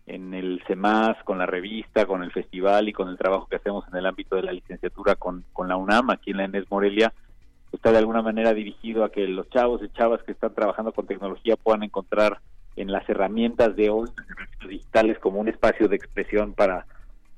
en 0.09 0.35
el 0.35 0.63
CEMAS, 0.67 1.23
con 1.25 1.39
la 1.39 1.47
revista, 1.47 2.07
con 2.07 2.23
el 2.23 2.33
festival 2.33 2.89
y 2.89 2.93
con 2.93 3.09
el 3.09 3.19
trabajo 3.19 3.47
que 3.47 3.57
hacemos 3.57 3.85
en 3.89 3.97
el 3.97 4.07
ámbito 4.07 4.37
de 4.37 4.43
la 4.43 4.53
licenciatura 4.53 5.15
con, 5.15 5.45
con 5.53 5.69
la 5.69 5.77
UNAM, 5.77 6.11
aquí 6.11 6.31
en 6.31 6.39
la 6.39 6.45
ENES 6.45 6.71
Morelia, 6.71 7.13
está 7.73 7.93
de 7.93 7.99
alguna 7.99 8.23
manera 8.23 8.55
dirigido 8.55 9.05
a 9.05 9.13
que 9.13 9.27
los 9.29 9.49
chavos 9.51 9.83
y 9.83 9.89
chavas 9.91 10.23
que 10.23 10.33
están 10.33 10.55
trabajando 10.55 10.93
con 10.93 11.07
tecnología 11.07 11.57
puedan 11.57 11.83
encontrar 11.83 12.41
en 12.77 12.91
las 12.91 13.09
herramientas 13.09 13.77
de 13.77 13.91
hoy 13.91 14.09
digitales 14.69 15.19
como 15.19 15.41
un 15.41 15.49
espacio 15.49 15.89
de 15.89 15.97
expresión 15.97 16.55
para 16.55 16.87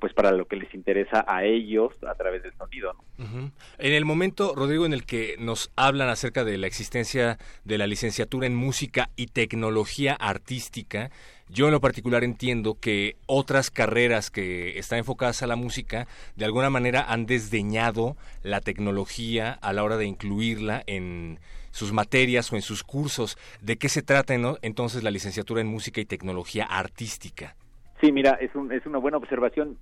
pues 0.01 0.13
para 0.15 0.33
lo 0.33 0.47
que 0.47 0.57
les 0.57 0.75
interesa 0.75 1.25
a 1.29 1.45
ellos 1.45 1.93
a 2.09 2.15
través 2.15 2.43
del 2.43 2.53
sonido. 2.57 2.95
En 3.19 3.93
el 3.93 4.05
momento, 4.05 4.55
Rodrigo, 4.57 4.87
en 4.87 4.93
el 4.93 5.05
que 5.05 5.37
nos 5.39 5.71
hablan 5.77 6.09
acerca 6.09 6.43
de 6.43 6.59
la 6.59 6.67
existencia 6.67 7.39
de 7.65 7.79
la 7.79 7.87
licenciatura 7.87 8.47
en 8.47 8.57
música 8.57 9.11
y 9.15 9.27
tecnología 9.27 10.15
artística, 10.15 11.11
yo 11.49 11.67
en 11.67 11.73
lo 11.73 11.81
particular 11.81 12.25
entiendo 12.25 12.79
que 12.81 13.17
otras 13.27 13.71
carreras 13.71 14.31
que 14.31 14.79
están 14.79 15.01
enfocadas 15.01 15.43
a 15.43 15.47
la 15.47 15.57
música 15.57 16.07
de 16.37 16.45
alguna 16.45 16.71
manera 16.71 17.05
han 17.09 17.27
desdeñado 17.27 18.17
la 18.43 18.61
tecnología 18.61 19.53
a 19.53 19.73
la 19.73 19.83
hora 19.83 19.97
de 19.97 20.07
incluirla 20.07 20.83
en 20.87 21.41
sus 21.73 21.93
materias 21.93 22.53
o 22.53 22.57
en 22.57 22.63
sus 22.63 22.83
cursos. 22.85 23.37
¿De 23.61 23.77
qué 23.77 23.89
se 23.89 24.03
trata 24.03 24.35
entonces 24.63 25.03
la 25.03 25.11
licenciatura 25.11 25.61
en 25.61 25.67
música 25.67 26.01
y 26.01 26.05
tecnología 26.05 26.65
artística? 26.65 27.57
Sí, 28.01 28.13
mira, 28.13 28.33
es, 28.41 28.55
un, 28.55 28.73
es 28.73 28.85
una 28.87 28.99
buena 28.99 29.19
observación. 29.19 29.79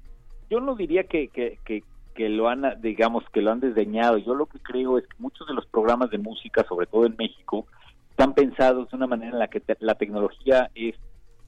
Yo 0.51 0.61
no 0.61 0.75
diría 0.75 1.05
que, 1.05 1.29
que, 1.29 1.83
lo 2.29 2.49
han, 2.49 2.81
digamos, 2.81 3.25
que 3.33 3.43
lo 3.43 3.53
han 3.53 3.61
desdeñado. 3.61 4.19
Yo 4.19 4.35
lo 4.35 4.47
que 4.47 4.59
creo 4.59 4.99
es 4.99 5.07
que 5.07 5.15
muchos 5.19 5.47
de 5.47 5.55
los 5.55 5.67
programas 5.67 6.11
de 6.11 6.19
música, 6.19 6.65
sobre 6.69 6.87
todo 6.87 7.07
en 7.07 7.15
México, 7.17 7.67
están 8.11 8.35
pensados 8.35 8.91
de 8.91 8.97
una 8.97 9.07
manera 9.07 9.33
en 9.33 9.39
la 9.39 9.49
que 9.49 9.63
la 9.79 9.95
tecnología 9.95 10.71
es 10.75 10.97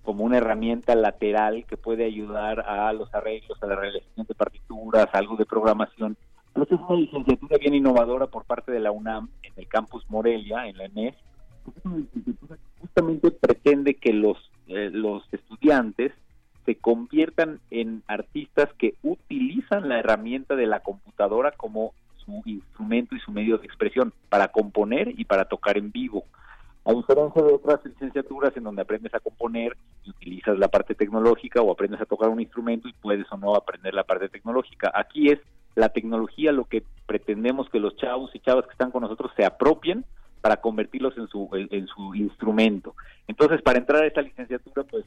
como 0.03 0.25
una 0.25 0.39
herramienta 0.39 0.95
lateral 0.95 1.65
que 1.67 1.77
puede 1.77 2.05
ayudar 2.05 2.61
a 2.61 2.93
los 2.93 3.13
arreglos, 3.15 3.61
a 3.63 3.67
la 3.67 3.77
realización 3.77 4.27
de 4.27 4.35
partituras, 4.35 5.09
algo 5.13 5.37
de 5.37 5.45
programación, 5.45 6.17
es 6.55 6.71
una 6.73 7.01
licenciatura 7.01 7.59
bien 7.59 7.75
innovadora 7.75 8.27
por 8.27 8.45
parte 8.45 8.73
de 8.73 8.81
la 8.81 8.91
UNAM 8.91 9.29
en 9.43 9.53
el 9.57 9.69
campus 9.69 10.05
Morelia, 10.09 10.67
en 10.67 10.77
la 10.77 10.85
ENES. 10.87 11.15
justamente 12.81 13.31
pretende 13.31 13.95
que 13.95 14.13
los, 14.13 14.37
eh, 14.67 14.91
los 14.93 15.23
estudiantes 15.33 16.13
se 16.71 16.77
conviertan 16.77 17.59
en 17.73 18.05
artistas 18.07 18.69
que 18.79 18.95
utilizan 19.03 19.89
la 19.89 19.99
herramienta 19.99 20.55
de 20.55 20.69
la 20.69 20.79
computadora 20.79 21.51
como 21.51 21.95
su 22.25 22.43
instrumento 22.45 23.17
y 23.17 23.19
su 23.19 23.33
medio 23.33 23.59
de 23.59 23.67
expresión 23.67 24.13
para 24.29 24.53
componer 24.53 25.13
y 25.19 25.25
para 25.25 25.47
tocar 25.47 25.77
en 25.77 25.91
vivo. 25.91 26.23
A 26.85 26.93
diferencia 26.93 27.43
de 27.43 27.53
otras 27.55 27.85
licenciaturas 27.85 28.57
en 28.57 28.63
donde 28.63 28.83
aprendes 28.83 29.13
a 29.15 29.19
componer 29.19 29.77
y 30.05 30.11
utilizas 30.11 30.61
la 30.61 30.69
parte 30.69 30.95
tecnológica 30.95 31.61
o 31.61 31.73
aprendes 31.73 32.01
a 32.01 32.07
tocar 32.07 32.29
un 32.29 32.41
instrumento 32.41 32.87
y 32.87 32.93
puedes 32.93 33.27
o 33.33 33.37
no 33.37 33.57
aprender 33.57 33.93
la 33.93 34.05
parte 34.05 34.29
tecnológica. 34.29 34.93
Aquí 34.95 35.29
es 35.29 35.41
la 35.75 35.89
tecnología 35.89 36.53
lo 36.53 36.67
que 36.67 36.85
pretendemos 37.07 37.69
que 37.69 37.81
los 37.81 37.97
chavos 37.97 38.31
y 38.33 38.39
chavas 38.39 38.67
que 38.67 38.73
están 38.73 38.93
con 38.93 39.03
nosotros 39.03 39.33
se 39.37 39.45
apropien 39.45 40.05
para 40.41 40.59
convertirlos 40.59 41.19
en 41.19 41.27
su, 41.27 41.49
en, 41.53 41.89
su 41.89 42.15
instrumento. 42.15 42.95
Entonces, 43.27 43.61
para 43.61 43.81
entrar 43.81 44.05
a 44.05 44.07
esta 44.07 44.23
licenciatura, 44.23 44.85
pues 44.85 45.05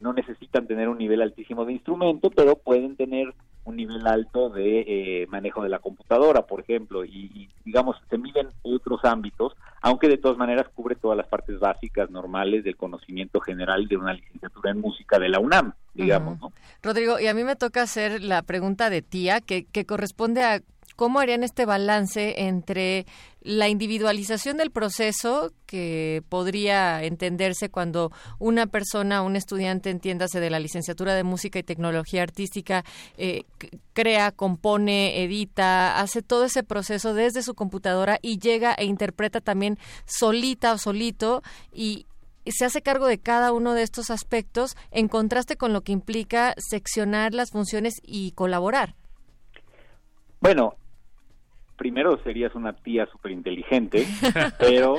no 0.00 0.12
necesitan 0.12 0.66
tener 0.66 0.88
un 0.88 0.98
nivel 0.98 1.22
altísimo 1.22 1.64
de 1.64 1.72
instrumento, 1.72 2.30
pero 2.30 2.56
pueden 2.56 2.96
tener 2.96 3.32
un 3.64 3.76
nivel 3.76 4.06
alto 4.06 4.48
de 4.48 4.84
eh, 4.86 5.26
manejo 5.28 5.62
de 5.62 5.68
la 5.68 5.80
computadora, 5.80 6.42
por 6.42 6.60
ejemplo, 6.60 7.04
y, 7.04 7.50
digamos, 7.64 7.96
se 8.08 8.16
miden 8.16 8.48
otros 8.62 9.04
ámbitos, 9.04 9.54
aunque 9.82 10.08
de 10.08 10.18
todas 10.18 10.38
maneras 10.38 10.66
cubre 10.72 10.94
todas 10.94 11.16
las 11.16 11.26
partes 11.26 11.58
básicas, 11.58 12.08
normales 12.10 12.62
del 12.62 12.76
conocimiento 12.76 13.40
general 13.40 13.88
de 13.88 13.96
una 13.96 14.14
licenciatura 14.14 14.70
en 14.70 14.80
música 14.80 15.18
de 15.18 15.30
la 15.30 15.40
UNAM, 15.40 15.72
digamos. 15.94 16.38
¿no? 16.40 16.52
Rodrigo, 16.82 17.18
y 17.18 17.26
a 17.26 17.34
mí 17.34 17.42
me 17.42 17.56
toca 17.56 17.82
hacer 17.82 18.22
la 18.22 18.42
pregunta 18.42 18.88
de 18.88 19.02
tía, 19.02 19.40
que, 19.40 19.64
que 19.64 19.84
corresponde 19.84 20.44
a 20.44 20.60
¿Cómo 20.96 21.20
harían 21.20 21.44
este 21.44 21.66
balance 21.66 22.46
entre 22.46 23.06
la 23.42 23.68
individualización 23.68 24.56
del 24.56 24.70
proceso 24.70 25.52
que 25.66 26.22
podría 26.28 27.04
entenderse 27.04 27.68
cuando 27.68 28.10
una 28.38 28.66
persona, 28.66 29.22
un 29.22 29.36
estudiante, 29.36 29.90
entiéndase 29.90 30.40
de 30.40 30.50
la 30.50 30.58
licenciatura 30.58 31.14
de 31.14 31.22
música 31.22 31.58
y 31.58 31.62
tecnología 31.62 32.22
artística, 32.22 32.84
eh, 33.18 33.44
crea, 33.92 34.32
compone, 34.32 35.22
edita, 35.22 36.00
hace 36.00 36.22
todo 36.22 36.46
ese 36.46 36.62
proceso 36.62 37.14
desde 37.14 37.42
su 37.42 37.54
computadora 37.54 38.18
y 38.22 38.38
llega 38.38 38.74
e 38.74 38.86
interpreta 38.86 39.40
también 39.40 39.78
solita 40.06 40.72
o 40.72 40.78
solito 40.78 41.42
y 41.72 42.06
se 42.46 42.64
hace 42.64 42.82
cargo 42.82 43.06
de 43.06 43.18
cada 43.18 43.52
uno 43.52 43.74
de 43.74 43.82
estos 43.82 44.10
aspectos 44.10 44.76
en 44.90 45.08
contraste 45.08 45.56
con 45.56 45.72
lo 45.72 45.82
que 45.82 45.92
implica 45.92 46.54
seccionar 46.58 47.34
las 47.34 47.50
funciones 47.50 47.94
y 48.02 48.32
colaborar. 48.32 48.94
Bueno, 50.40 50.74
primero 51.76 52.18
serías 52.22 52.54
una 52.54 52.72
tía 52.72 53.06
súper 53.06 53.32
inteligente, 53.32 54.06
pero 54.58 54.96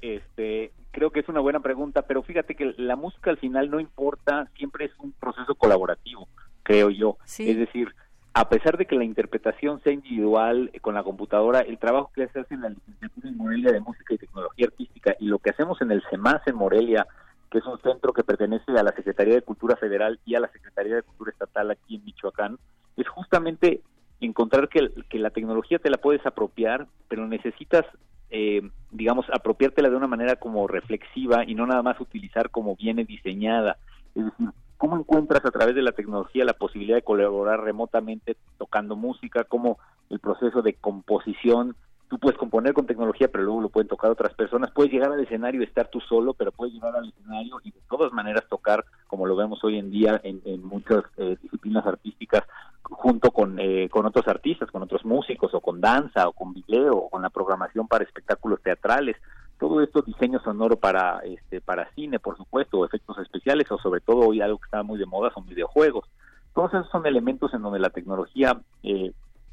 este 0.00 0.72
creo 0.92 1.10
que 1.10 1.20
es 1.20 1.28
una 1.28 1.40
buena 1.40 1.60
pregunta, 1.60 2.02
pero 2.02 2.22
fíjate 2.22 2.54
que 2.54 2.74
la 2.76 2.96
música 2.96 3.30
al 3.30 3.38
final 3.38 3.70
no 3.70 3.80
importa, 3.80 4.48
siempre 4.56 4.86
es 4.86 4.92
un 4.98 5.12
proceso 5.12 5.54
colaborativo. 5.54 6.28
creo 6.62 6.90
yo. 6.90 7.16
Es 7.24 7.56
decir, 7.56 7.94
a 8.32 8.48
pesar 8.48 8.76
de 8.76 8.86
que 8.86 8.96
la 8.96 9.04
interpretación 9.04 9.82
sea 9.82 9.92
individual 9.92 10.70
eh, 10.72 10.80
con 10.80 10.94
la 10.94 11.02
computadora, 11.02 11.60
el 11.60 11.78
trabajo 11.78 12.10
que 12.14 12.28
se 12.28 12.40
hace 12.40 12.54
en 12.54 12.62
la 12.62 12.68
licenciatura 12.68 13.28
en 13.28 13.36
Morelia 13.36 13.72
de 13.72 13.80
Música 13.80 14.14
y 14.14 14.18
Tecnología 14.18 14.66
Artística 14.66 15.16
y 15.18 15.26
lo 15.26 15.38
que 15.38 15.50
hacemos 15.50 15.80
en 15.82 15.90
el 15.90 16.02
CEMAS 16.10 16.46
en 16.46 16.56
Morelia, 16.56 17.06
que 17.50 17.58
es 17.58 17.66
un 17.66 17.80
centro 17.80 18.12
que 18.12 18.22
pertenece 18.22 18.70
a 18.78 18.82
la 18.82 18.92
Secretaría 18.92 19.34
de 19.34 19.42
Cultura 19.42 19.76
Federal 19.76 20.20
y 20.24 20.36
a 20.36 20.40
la 20.40 20.48
Secretaría 20.48 20.96
de 20.96 21.02
Cultura 21.02 21.32
Estatal 21.32 21.70
aquí 21.72 21.96
en 21.96 22.04
Michoacán, 22.04 22.58
es 22.96 23.08
justamente 23.08 23.80
encontrar 24.20 24.68
que, 24.68 24.90
que 25.08 25.18
la 25.18 25.30
tecnología 25.30 25.78
te 25.78 25.90
la 25.90 25.98
puedes 25.98 26.24
apropiar, 26.26 26.86
pero 27.08 27.26
necesitas 27.26 27.84
eh, 28.30 28.62
digamos, 28.92 29.26
apropiártela 29.32 29.90
de 29.90 29.96
una 29.96 30.06
manera 30.06 30.36
como 30.36 30.68
reflexiva 30.68 31.44
y 31.44 31.54
no 31.54 31.66
nada 31.66 31.82
más 31.82 32.00
utilizar 32.00 32.50
como 32.50 32.76
viene 32.76 33.04
diseñada. 33.04 33.76
Es 34.14 34.24
decir, 34.24 34.48
¿cómo 34.76 34.96
encuentras 34.96 35.44
a 35.44 35.50
través 35.50 35.74
de 35.74 35.82
la 35.82 35.92
tecnología 35.92 36.44
la 36.44 36.52
posibilidad 36.52 36.96
de 36.96 37.02
colaborar 37.02 37.60
remotamente 37.60 38.36
tocando 38.56 38.94
música? 38.94 39.44
¿Cómo 39.44 39.78
el 40.10 40.20
proceso 40.20 40.62
de 40.62 40.74
composición 40.74 41.74
tú 42.10 42.18
puedes 42.18 42.36
componer 42.36 42.74
con 42.74 42.86
tecnología, 42.86 43.28
pero 43.28 43.44
luego 43.44 43.60
lo 43.62 43.68
pueden 43.68 43.86
tocar 43.86 44.10
otras 44.10 44.34
personas. 44.34 44.72
Puedes 44.72 44.92
llegar 44.92 45.12
al 45.12 45.20
escenario 45.20 45.60
y 45.60 45.64
estar 45.64 45.88
tú 45.88 46.00
solo, 46.00 46.34
pero 46.34 46.50
puedes 46.50 46.74
llegar 46.74 46.94
al 46.96 47.08
escenario 47.08 47.60
y 47.62 47.70
de 47.70 47.80
todas 47.88 48.12
maneras 48.12 48.44
tocar, 48.50 48.84
como 49.06 49.26
lo 49.26 49.36
vemos 49.36 49.62
hoy 49.62 49.78
en 49.78 49.92
día 49.92 50.20
en, 50.24 50.62
muchas 50.64 51.04
eh, 51.16 51.36
disciplinas 51.40 51.86
artísticas, 51.86 52.42
junto 52.82 53.30
con, 53.30 53.60
eh, 53.60 53.88
con 53.88 54.06
otros 54.06 54.26
artistas, 54.26 54.72
con 54.72 54.82
otros 54.82 55.04
músicos, 55.04 55.54
o 55.54 55.60
con 55.60 55.80
danza, 55.80 56.26
o 56.26 56.32
con 56.32 56.52
video, 56.52 56.96
o 56.96 57.10
con 57.10 57.22
la 57.22 57.30
programación 57.30 57.86
para 57.86 58.02
espectáculos 58.02 58.60
teatrales. 58.60 59.16
Todo 59.60 59.80
esto, 59.80 60.02
diseño 60.02 60.40
sonoro 60.40 60.76
para, 60.76 61.20
este, 61.20 61.60
para 61.60 61.92
cine, 61.94 62.18
por 62.18 62.36
supuesto, 62.36 62.80
o 62.80 62.84
efectos 62.84 63.18
especiales, 63.18 63.70
o 63.70 63.78
sobre 63.78 64.00
todo 64.00 64.26
hoy 64.26 64.40
algo 64.40 64.58
que 64.58 64.64
está 64.64 64.82
muy 64.82 64.98
de 64.98 65.06
moda 65.06 65.30
son 65.32 65.46
videojuegos. 65.46 66.08
Todos 66.54 66.74
esos 66.74 66.90
son 66.90 67.06
elementos 67.06 67.54
en 67.54 67.62
donde 67.62 67.78
la 67.78 67.90
tecnología 67.90 68.60
eh, 68.82 69.12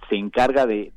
se 0.10 0.16
encarga 0.16 0.66
de, 0.66 0.94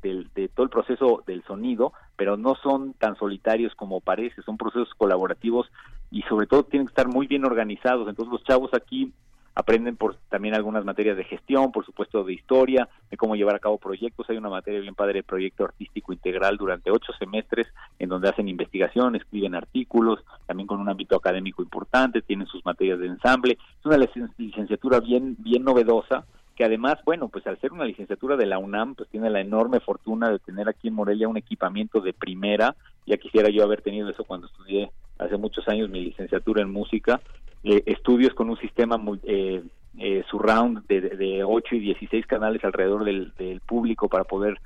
todo 0.53 0.63
el 0.63 0.69
proceso 0.69 1.23
del 1.25 1.43
sonido, 1.43 1.93
pero 2.15 2.37
no 2.37 2.55
son 2.55 2.93
tan 2.93 3.15
solitarios 3.15 3.75
como 3.75 3.99
parece, 3.99 4.41
son 4.43 4.57
procesos 4.57 4.93
colaborativos 4.95 5.71
y 6.11 6.21
sobre 6.23 6.47
todo 6.47 6.63
tienen 6.63 6.87
que 6.87 6.91
estar 6.91 7.07
muy 7.07 7.27
bien 7.27 7.45
organizados. 7.45 8.07
Entonces 8.07 8.31
los 8.31 8.43
chavos 8.43 8.71
aquí 8.73 9.11
aprenden 9.53 9.97
por 9.97 10.15
también 10.29 10.55
algunas 10.55 10.85
materias 10.85 11.17
de 11.17 11.25
gestión, 11.25 11.73
por 11.73 11.85
supuesto 11.85 12.23
de 12.23 12.33
historia, 12.33 12.87
de 13.09 13.17
cómo 13.17 13.35
llevar 13.35 13.55
a 13.55 13.59
cabo 13.59 13.77
proyectos. 13.77 14.29
Hay 14.29 14.37
una 14.37 14.49
materia 14.49 14.79
bien 14.79 14.95
padre 14.95 15.15
de 15.15 15.23
proyecto 15.23 15.65
artístico 15.65 16.13
integral 16.13 16.55
durante 16.57 16.89
ocho 16.89 17.11
semestres 17.19 17.67
en 17.99 18.07
donde 18.07 18.29
hacen 18.29 18.47
investigación, 18.47 19.15
escriben 19.15 19.55
artículos, 19.55 20.23
también 20.45 20.67
con 20.67 20.79
un 20.79 20.89
ámbito 20.89 21.17
académico 21.17 21.61
importante, 21.61 22.21
tienen 22.21 22.47
sus 22.47 22.63
materias 22.65 22.99
de 22.99 23.07
ensamble. 23.07 23.57
Es 23.79 23.85
una 23.85 23.97
licenciatura 24.37 25.01
bien, 25.01 25.35
bien 25.39 25.63
novedosa 25.63 26.25
que 26.61 26.65
además, 26.65 26.99
bueno, 27.03 27.27
pues 27.27 27.47
al 27.47 27.59
ser 27.59 27.73
una 27.73 27.85
licenciatura 27.85 28.37
de 28.37 28.45
la 28.45 28.59
UNAM, 28.59 28.93
pues 28.93 29.09
tiene 29.09 29.31
la 29.31 29.41
enorme 29.41 29.79
fortuna 29.79 30.29
de 30.29 30.37
tener 30.37 30.69
aquí 30.69 30.89
en 30.89 30.93
Morelia 30.93 31.27
un 31.27 31.37
equipamiento 31.37 32.01
de 32.01 32.13
primera. 32.13 32.75
Ya 33.07 33.17
quisiera 33.17 33.49
yo 33.49 33.63
haber 33.63 33.81
tenido 33.81 34.07
eso 34.11 34.23
cuando 34.25 34.45
estudié 34.45 34.91
hace 35.17 35.37
muchos 35.37 35.67
años 35.67 35.89
mi 35.89 36.01
licenciatura 36.01 36.61
en 36.61 36.71
música. 36.71 37.19
Eh, 37.63 37.81
estudios 37.87 38.35
con 38.35 38.51
un 38.51 38.57
sistema 38.57 38.97
muy, 38.97 39.19
eh, 39.23 39.63
eh, 39.97 40.23
surround 40.29 40.85
de, 40.85 41.01
de 41.01 41.43
8 41.43 41.77
y 41.77 41.79
16 41.79 42.27
canales 42.27 42.63
alrededor 42.63 43.05
del, 43.05 43.33
del 43.39 43.59
público 43.61 44.07
para 44.07 44.25
poder 44.25 44.61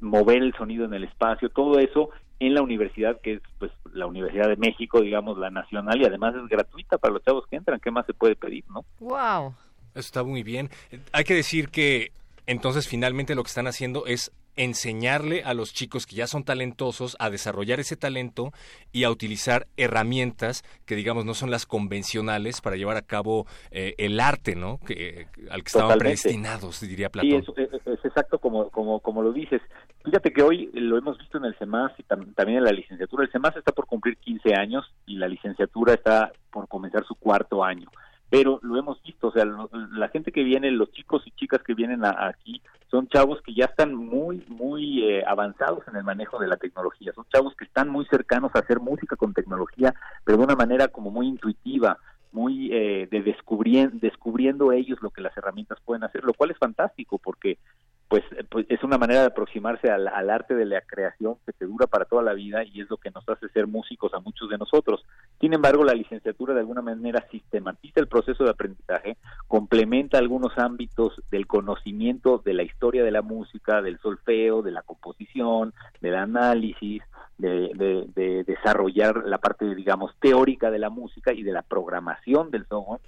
mover 0.00 0.42
el 0.42 0.54
sonido 0.54 0.86
en 0.86 0.94
el 0.94 1.04
espacio, 1.04 1.50
todo 1.50 1.78
eso 1.78 2.08
en 2.40 2.54
la 2.54 2.62
universidad 2.62 3.20
que 3.20 3.34
es 3.34 3.42
pues 3.58 3.70
la 3.92 4.06
Universidad 4.06 4.48
de 4.48 4.56
México, 4.56 5.02
digamos, 5.02 5.36
la 5.36 5.50
nacional 5.50 6.00
y 6.00 6.06
además 6.06 6.34
es 6.36 6.48
gratuita 6.48 6.96
para 6.96 7.12
los 7.12 7.22
chavos 7.22 7.44
que 7.50 7.56
entran, 7.56 7.80
¿qué 7.80 7.90
más 7.90 8.06
se 8.06 8.14
puede 8.14 8.34
pedir, 8.34 8.64
no? 8.70 8.82
Wow. 8.98 9.54
Está 9.94 10.22
muy 10.24 10.42
bien. 10.42 10.70
Hay 11.12 11.24
que 11.24 11.34
decir 11.34 11.68
que 11.68 12.12
entonces 12.46 12.88
finalmente 12.88 13.34
lo 13.34 13.42
que 13.42 13.48
están 13.48 13.66
haciendo 13.66 14.06
es 14.06 14.32
enseñarle 14.56 15.42
a 15.42 15.54
los 15.54 15.72
chicos 15.74 16.06
que 16.06 16.16
ya 16.16 16.26
son 16.26 16.44
talentosos 16.44 17.16
a 17.18 17.30
desarrollar 17.30 17.80
ese 17.80 17.96
talento 17.96 18.52
y 18.92 19.04
a 19.04 19.10
utilizar 19.10 19.66
herramientas 19.76 20.62
que 20.86 20.94
digamos 20.94 21.24
no 21.24 21.34
son 21.34 21.50
las 21.50 21.66
convencionales 21.66 22.60
para 22.60 22.76
llevar 22.76 22.96
a 22.96 23.02
cabo 23.02 23.46
eh, 23.70 23.94
el 23.98 24.20
arte, 24.20 24.54
¿no? 24.54 24.78
Que 24.78 25.26
al 25.50 25.62
que 25.62 25.68
estaban 25.68 25.98
predestinados, 25.98 26.80
diría 26.80 27.10
Platón. 27.10 27.44
Sí, 27.44 27.52
es, 27.62 28.04
exacto 28.04 28.38
como, 28.38 28.70
como, 28.70 29.00
como 29.00 29.22
lo 29.22 29.32
dices. 29.32 29.60
Fíjate 30.04 30.32
que 30.32 30.42
hoy 30.42 30.70
lo 30.72 30.98
hemos 30.98 31.18
visto 31.18 31.38
en 31.38 31.46
el 31.46 31.56
CEMAS 31.56 31.92
y 31.98 32.02
también 32.04 32.58
en 32.58 32.64
la 32.64 32.72
licenciatura. 32.72 33.24
El 33.24 33.32
CEMAS 33.32 33.56
está 33.56 33.72
por 33.72 33.86
cumplir 33.86 34.16
15 34.18 34.54
años 34.54 34.84
y 35.06 35.16
la 35.16 35.26
licenciatura 35.26 35.94
está 35.94 36.32
por 36.50 36.68
comenzar 36.68 37.04
su 37.06 37.16
cuarto 37.16 37.64
año 37.64 37.90
pero 38.34 38.58
lo 38.64 38.76
hemos 38.76 39.00
visto, 39.04 39.28
o 39.28 39.32
sea, 39.32 39.44
la 39.44 40.08
gente 40.08 40.32
que 40.32 40.42
viene, 40.42 40.68
los 40.72 40.90
chicos 40.90 41.22
y 41.24 41.30
chicas 41.30 41.62
que 41.62 41.72
vienen 41.72 42.04
aquí, 42.04 42.60
son 42.90 43.06
chavos 43.06 43.40
que 43.42 43.54
ya 43.54 43.66
están 43.66 43.94
muy, 43.94 44.44
muy 44.48 45.04
eh, 45.04 45.22
avanzados 45.24 45.86
en 45.86 45.94
el 45.94 46.02
manejo 46.02 46.40
de 46.40 46.48
la 46.48 46.56
tecnología, 46.56 47.12
son 47.12 47.26
chavos 47.32 47.54
que 47.54 47.64
están 47.64 47.88
muy 47.88 48.04
cercanos 48.06 48.50
a 48.52 48.58
hacer 48.58 48.80
música 48.80 49.14
con 49.14 49.34
tecnología, 49.34 49.94
pero 50.24 50.36
de 50.36 50.42
una 50.46 50.56
manera 50.56 50.88
como 50.88 51.12
muy 51.12 51.28
intuitiva, 51.28 51.96
muy 52.32 52.70
eh, 52.72 53.06
de 53.08 53.22
descubriendo, 53.22 53.98
descubriendo 54.00 54.72
ellos 54.72 54.98
lo 55.00 55.10
que 55.10 55.22
las 55.22 55.36
herramientas 55.36 55.78
pueden 55.84 56.02
hacer, 56.02 56.24
lo 56.24 56.34
cual 56.34 56.50
es 56.50 56.58
fantástico 56.58 57.18
porque 57.18 57.58
pues, 58.08 58.22
pues, 58.50 58.66
es 58.68 58.82
una 58.82 58.98
manera 58.98 59.20
de 59.20 59.26
aproximarse 59.26 59.90
al, 59.90 60.08
arte 60.30 60.54
de 60.54 60.66
la 60.66 60.80
creación 60.82 61.36
que 61.46 61.52
te 61.52 61.64
dura 61.64 61.86
para 61.86 62.04
toda 62.04 62.22
la 62.22 62.34
vida 62.34 62.62
y 62.64 62.80
es 62.80 62.90
lo 62.90 62.96
que 62.96 63.10
nos 63.10 63.28
hace 63.28 63.48
ser 63.48 63.66
músicos 63.66 64.12
a 64.14 64.20
muchos 64.20 64.48
de 64.50 64.58
nosotros. 64.58 65.04
Sin 65.40 65.52
embargo, 65.54 65.84
la 65.84 65.94
licenciatura 65.94 66.54
de 66.54 66.60
alguna 66.60 66.82
manera 66.82 67.26
sistematiza 67.30 68.00
el 68.00 68.08
proceso 68.08 68.44
de 68.44 68.50
aprendizaje, 68.50 69.16
complementa 69.48 70.18
algunos 70.18 70.56
ámbitos 70.58 71.20
del 71.30 71.46
conocimiento 71.46 72.42
de 72.44 72.54
la 72.54 72.62
historia 72.62 73.02
de 73.04 73.10
la 73.10 73.22
música, 73.22 73.82
del 73.82 73.98
solfeo, 73.98 74.62
de 74.62 74.72
la 74.72 74.82
composición, 74.82 75.72
del 76.00 76.16
análisis, 76.16 77.02
de, 77.38 77.70
de 78.14 78.44
desarrollar 78.44 79.24
la 79.26 79.38
parte, 79.38 79.74
digamos, 79.74 80.14
teórica 80.20 80.70
de 80.70 80.78
la 80.78 80.90
música 80.90 81.32
y 81.32 81.42
de 81.42 81.52
la 81.52 81.62
programación 81.62 82.50
del 82.50 82.66
software 82.66 83.00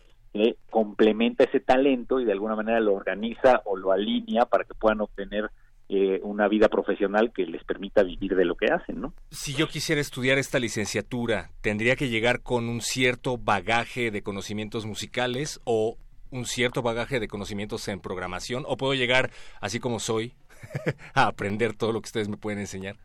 complementa 0.71 1.45
ese 1.45 1.61
talento 1.61 2.21
y 2.21 2.25
de 2.25 2.33
alguna 2.33 2.57
manera 2.57 2.81
lo 2.81 2.95
organiza 2.95 3.63
o 3.65 3.77
lo 3.77 3.93
alinea 3.93 4.47
para 4.47 4.65
que 4.65 4.75
puedan 4.75 5.01
obtener 5.01 5.51
eh, 5.89 6.21
una 6.25 6.49
vida 6.49 6.69
profesional 6.69 7.33
que 7.33 7.47
les 7.47 7.63
permita 7.63 8.03
vivir 8.03 8.35
de 8.35 8.45
lo 8.45 8.57
que 8.57 8.67
hacen, 8.67 9.01
¿no? 9.01 9.13
Si 9.31 9.55
yo 9.55 9.69
quisiera 9.69 10.01
estudiar 10.01 10.37
esta 10.37 10.59
licenciatura, 10.59 11.51
¿tendría 11.61 11.95
que 11.95 12.09
llegar 12.09 12.43
con 12.43 12.69
un 12.69 12.81
cierto 12.81 13.39
bagaje 13.39 14.11
de 14.11 14.23
conocimientos 14.23 14.85
musicales 14.85 15.61
o 15.65 15.97
un 16.31 16.45
cierto 16.45 16.83
bagaje 16.83 17.21
de 17.21 17.29
conocimientos 17.29 17.87
en 17.87 18.01
programación? 18.01 18.65
¿O 18.67 18.77
puedo 18.77 18.95
llegar, 18.95 19.31
así 19.61 19.79
como 19.79 20.01
soy, 20.01 20.35
a 21.15 21.29
aprender 21.29 21.75
todo 21.75 21.93
lo 21.93 22.01
que 22.01 22.07
ustedes 22.07 22.29
me 22.29 22.37
pueden 22.37 22.59
enseñar? 22.59 22.97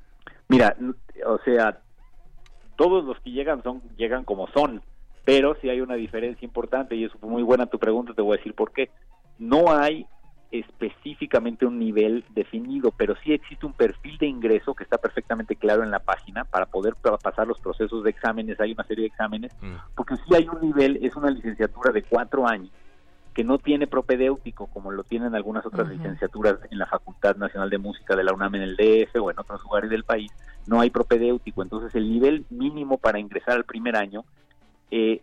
Mira, 0.48 0.76
o 1.28 1.38
sea, 1.46 1.82
todos 2.78 3.06
los 3.06 3.20
que 3.20 3.30
llegan 3.30 3.62
son 3.62 3.84
llegan 3.96 4.24
como 4.24 4.48
son 4.48 4.82
pero 5.26 5.56
sí 5.62 5.70
hay 5.70 5.82
una 5.82 5.96
diferencia 5.96 6.46
importante 6.46 6.96
y 6.96 7.06
es 7.06 7.12
muy 7.22 7.44
buena 7.44 7.66
tu 7.66 7.80
pregunta, 7.80 8.14
te 8.14 8.22
voy 8.22 8.36
a 8.36 8.38
decir 8.38 8.54
por 8.54 8.72
qué. 8.72 8.90
No 9.38 9.72
hay 9.72 10.06
específicamente 10.52 11.66
un 11.66 11.80
nivel 11.80 12.26
definido, 12.32 12.92
pero 12.92 13.16
sí 13.24 13.32
existe 13.34 13.66
un 13.66 13.74
perfil 13.74 14.18
de 14.18 14.28
ingreso 14.28 14.74
que 14.74 14.84
está 14.84 14.98
perfectamente 14.98 15.56
claro 15.56 15.84
en 15.84 15.92
la 15.92 16.00
página 16.00 16.44
para 16.44 16.66
poder 16.66 16.96
pasar 16.96 17.48
los 17.48 17.60
procesos 17.60 18.04
de 18.04 18.10
exámenes, 18.10 18.60
hay 18.60 18.74
una 18.74 18.84
serie 18.84 19.04
de 19.04 19.08
exámenes, 19.08 19.54
mm. 19.62 19.96
porque 19.96 20.16
sí 20.18 20.36
hay 20.36 20.48
un 20.50 20.62
nivel, 20.62 21.00
es 21.02 21.16
una 21.16 21.30
licenciatura 21.30 21.92
de 21.92 22.04
cuatro 22.04 22.48
años 22.48 22.72
que 23.34 23.46
no 23.46 23.60
tiene 23.60 23.88
propedéutico 23.88 24.68
como 24.68 24.92
lo 24.92 25.06
tienen 25.06 25.36
algunas 25.36 25.66
otras 25.66 25.88
licenciaturas 25.88 26.58
en 26.70 26.78
la 26.78 26.86
Facultad 26.86 27.38
Nacional 27.38 27.70
de 27.70 27.78
Música 27.78 28.18
de 28.18 28.26
la 28.26 28.34
UNAM 28.34 28.56
en 28.56 28.62
el 28.64 28.76
DF 28.76 29.16
o 29.22 29.32
en 29.32 29.40
otros 29.40 29.64
lugares 29.64 29.90
del 29.90 30.04
país, 30.04 30.32
no 30.68 30.82
hay 30.82 30.90
propedéutico, 30.90 31.64
entonces 31.64 31.96
el 31.96 32.12
nivel 32.12 32.46
mínimo 32.50 32.98
para 32.98 33.20
ingresar 33.20 33.56
al 33.56 33.64
primer 33.64 33.96
año 33.96 34.26
eh, 34.92 35.22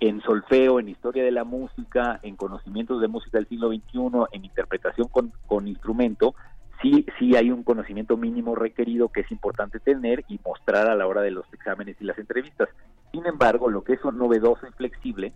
en 0.00 0.20
solfeo, 0.22 0.80
en 0.80 0.88
historia 0.88 1.24
de 1.24 1.30
la 1.30 1.44
música, 1.44 2.20
en 2.22 2.36
conocimientos 2.36 3.00
de 3.00 3.08
música 3.08 3.38
del 3.38 3.48
siglo 3.48 3.68
XXI, 3.68 4.26
en 4.32 4.44
interpretación 4.44 5.08
con, 5.08 5.32
con 5.46 5.68
instrumento, 5.68 6.34
sí, 6.82 7.06
sí 7.18 7.36
hay 7.36 7.50
un 7.50 7.62
conocimiento 7.62 8.16
mínimo 8.16 8.54
requerido 8.54 9.08
que 9.08 9.20
es 9.20 9.30
importante 9.30 9.80
tener 9.80 10.24
y 10.28 10.38
mostrar 10.44 10.88
a 10.88 10.94
la 10.94 11.06
hora 11.06 11.22
de 11.22 11.30
los 11.30 11.46
exámenes 11.52 11.96
y 12.00 12.04
las 12.04 12.18
entrevistas. 12.18 12.68
Sin 13.12 13.26
embargo, 13.26 13.70
lo 13.70 13.82
que 13.84 13.94
es 13.94 14.04
novedoso 14.04 14.66
y 14.66 14.72
flexible 14.72 15.32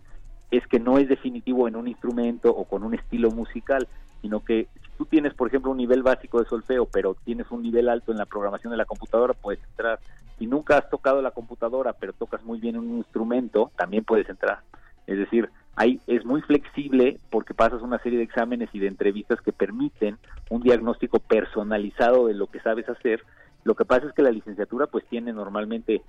es 0.51 0.65
que 0.67 0.79
no 0.79 0.97
es 0.97 1.07
definitivo 1.07 1.67
en 1.67 1.75
un 1.75 1.87
instrumento 1.87 2.49
o 2.49 2.65
con 2.65 2.83
un 2.83 2.93
estilo 2.93 3.31
musical, 3.31 3.87
sino 4.21 4.43
que 4.43 4.67
si 4.73 4.89
tú 4.97 5.05
tienes, 5.05 5.33
por 5.33 5.47
ejemplo, 5.47 5.71
un 5.71 5.77
nivel 5.77 6.03
básico 6.03 6.39
de 6.39 6.49
solfeo, 6.49 6.85
pero 6.85 7.15
tienes 7.23 7.49
un 7.51 7.61
nivel 7.61 7.87
alto 7.87 8.11
en 8.11 8.17
la 8.17 8.25
programación 8.25 8.71
de 8.71 8.77
la 8.77 8.85
computadora, 8.85 9.33
puedes 9.33 9.63
entrar. 9.63 9.99
Si 10.39 10.47
nunca 10.47 10.77
has 10.77 10.89
tocado 10.89 11.21
la 11.21 11.31
computadora, 11.31 11.93
pero 11.93 12.13
tocas 12.13 12.43
muy 12.43 12.59
bien 12.59 12.77
un 12.77 12.97
instrumento, 12.97 13.71
también 13.77 14.05
puedes 14.05 14.29
entrar. 14.29 14.61
Es 15.05 15.17
decir, 15.17 15.49
ahí 15.75 15.99
es 16.07 16.25
muy 16.25 16.41
flexible 16.41 17.17
porque 17.29 17.53
pasas 17.53 17.81
una 17.81 17.99
serie 17.99 18.17
de 18.17 18.23
exámenes 18.23 18.69
y 18.73 18.79
de 18.79 18.87
entrevistas 18.87 19.41
que 19.41 19.51
permiten 19.51 20.17
un 20.49 20.61
diagnóstico 20.61 21.19
personalizado 21.19 22.27
de 22.27 22.33
lo 22.33 22.47
que 22.47 22.61
sabes 22.61 22.87
hacer. 22.89 23.23
Lo 23.63 23.75
que 23.75 23.85
pasa 23.85 24.07
es 24.07 24.13
que 24.13 24.21
la 24.21 24.31
licenciatura 24.31 24.87
pues 24.87 25.05
tiene 25.09 25.33
normalmente 25.33 26.01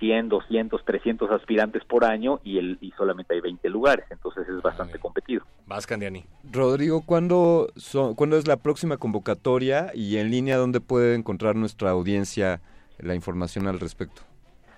100, 0.00 0.30
200, 0.30 0.84
300 0.84 1.30
aspirantes 1.30 1.84
por 1.84 2.04
año 2.04 2.40
y, 2.42 2.58
el, 2.58 2.78
y 2.80 2.90
solamente 2.92 3.34
hay 3.34 3.40
20 3.40 3.68
lugares, 3.68 4.06
entonces 4.10 4.48
es 4.48 4.60
bastante 4.62 4.98
competido. 4.98 5.44
Vas, 5.66 5.86
Candiani. 5.86 6.24
Rodrigo, 6.50 7.02
¿cuándo, 7.02 7.68
son, 7.76 8.14
¿cuándo 8.14 8.36
es 8.36 8.48
la 8.48 8.56
próxima 8.56 8.96
convocatoria 8.96 9.92
y 9.94 10.16
en 10.16 10.30
línea 10.30 10.56
dónde 10.56 10.80
puede 10.80 11.14
encontrar 11.14 11.54
nuestra 11.54 11.90
audiencia 11.90 12.60
la 13.02 13.14
información 13.14 13.66
al 13.66 13.80
respecto? 13.80 14.22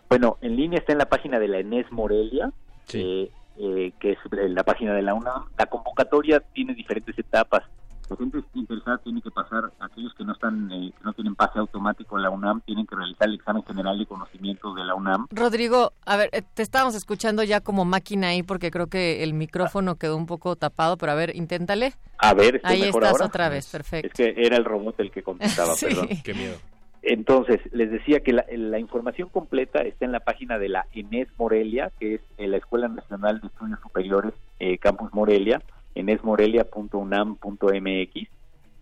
Bueno, 0.09 0.37
en 0.43 0.57
línea 0.57 0.79
está 0.79 0.93
en 0.93 0.99
la 0.99 1.07
página 1.09 1.39
de 1.39 1.49
la 1.49 1.59
Enes 1.59 1.91
Morelia, 1.91 2.53
eh, 2.93 3.31
eh, 3.59 3.93
que 3.99 4.13
es 4.13 4.19
la 4.31 4.63
página 4.65 4.93
de 4.95 5.03
la 5.03 5.15
UNAM. 5.15 5.45
La 5.59 5.67
convocatoria 5.67 6.41
tiene 6.41 6.75
diferentes 6.75 7.19
etapas. 7.19 7.63
La 8.11 8.17
gente 8.17 8.41
interesada 8.53 8.99
tiene 8.99 9.23
que 9.23 9.31
pasar, 9.31 9.73
aquellos 9.81 10.13
que 10.15 10.23
no 10.25 10.33
están, 10.35 10.71
eh, 10.71 10.93
que 10.99 11.05
no 11.05 11.15
tienen 11.15 11.35
pase 11.35 11.59
automático 11.59 12.19
en 12.19 12.25
la 12.25 12.31
UNAM, 12.31 12.61
tienen 12.61 12.85
que 12.87 12.95
realizar 12.95 13.27
el 13.27 13.37
examen 13.37 13.63
general 13.65 13.99
de 13.99 14.05
conocimientos 14.05 14.75
de 14.75 14.85
la 14.85 14.95
UNAM. 14.95 15.29
Rodrigo, 15.31 15.95
a 16.05 16.17
ver, 16.19 16.29
eh, 16.33 16.43
te 16.53 16.63
estábamos 16.63 16.95
escuchando 16.95 17.43
ya 17.43 17.61
como 17.63 17.87
máquina 17.87 18.29
ahí 18.29 18.43
porque 18.43 18.71
creo 18.71 18.89
que 18.89 19.23
el 19.23 19.33
micrófono 19.33 19.95
quedó 19.97 20.19
un 20.19 20.27
poco 20.27 20.57
tapado, 20.57 20.99
pero 20.99 21.13
a 21.13 21.15
ver, 21.15 21.35
inténtale. 21.35 21.95
A 22.19 22.35
ver, 22.35 22.57
¿estoy 22.57 22.71
ahí 22.75 22.81
mejor 22.83 23.03
estás 23.05 23.13
ahora? 23.15 23.27
otra 23.27 23.49
vez, 23.49 23.67
perfecto. 23.71 24.09
Es 24.09 24.13
que 24.35 24.35
era 24.47 24.59
el 24.59 24.65
robot 24.67 25.01
el 25.01 25.11
que 25.11 25.23
contestaba, 25.23 25.73
Sí. 25.77 25.87
perdón. 25.87 26.09
Qué 26.23 26.35
miedo. 26.35 26.57
Entonces, 27.03 27.61
les 27.73 27.91
decía 27.91 28.21
que 28.21 28.33
la, 28.33 28.47
la 28.49 28.79
información 28.79 29.29
completa 29.29 29.83
está 29.83 30.05
en 30.05 30.13
la 30.13 30.21
página 30.21 30.59
de 30.59 30.69
la 30.69 30.87
ENES 30.93 31.29
Morelia, 31.37 31.91
que 31.99 32.15
es 32.15 32.21
eh, 32.39 32.47
la 32.47 32.59
Escuela 32.59 32.87
Nacional 32.87 33.41
de 33.41 33.49
Estudios 33.49 33.81
Superiores 33.81 34.33
eh, 34.61 34.79
Campus 34.79 35.13
Morelia, 35.13 35.61
enesmorelia.unam.mx, 35.97 38.29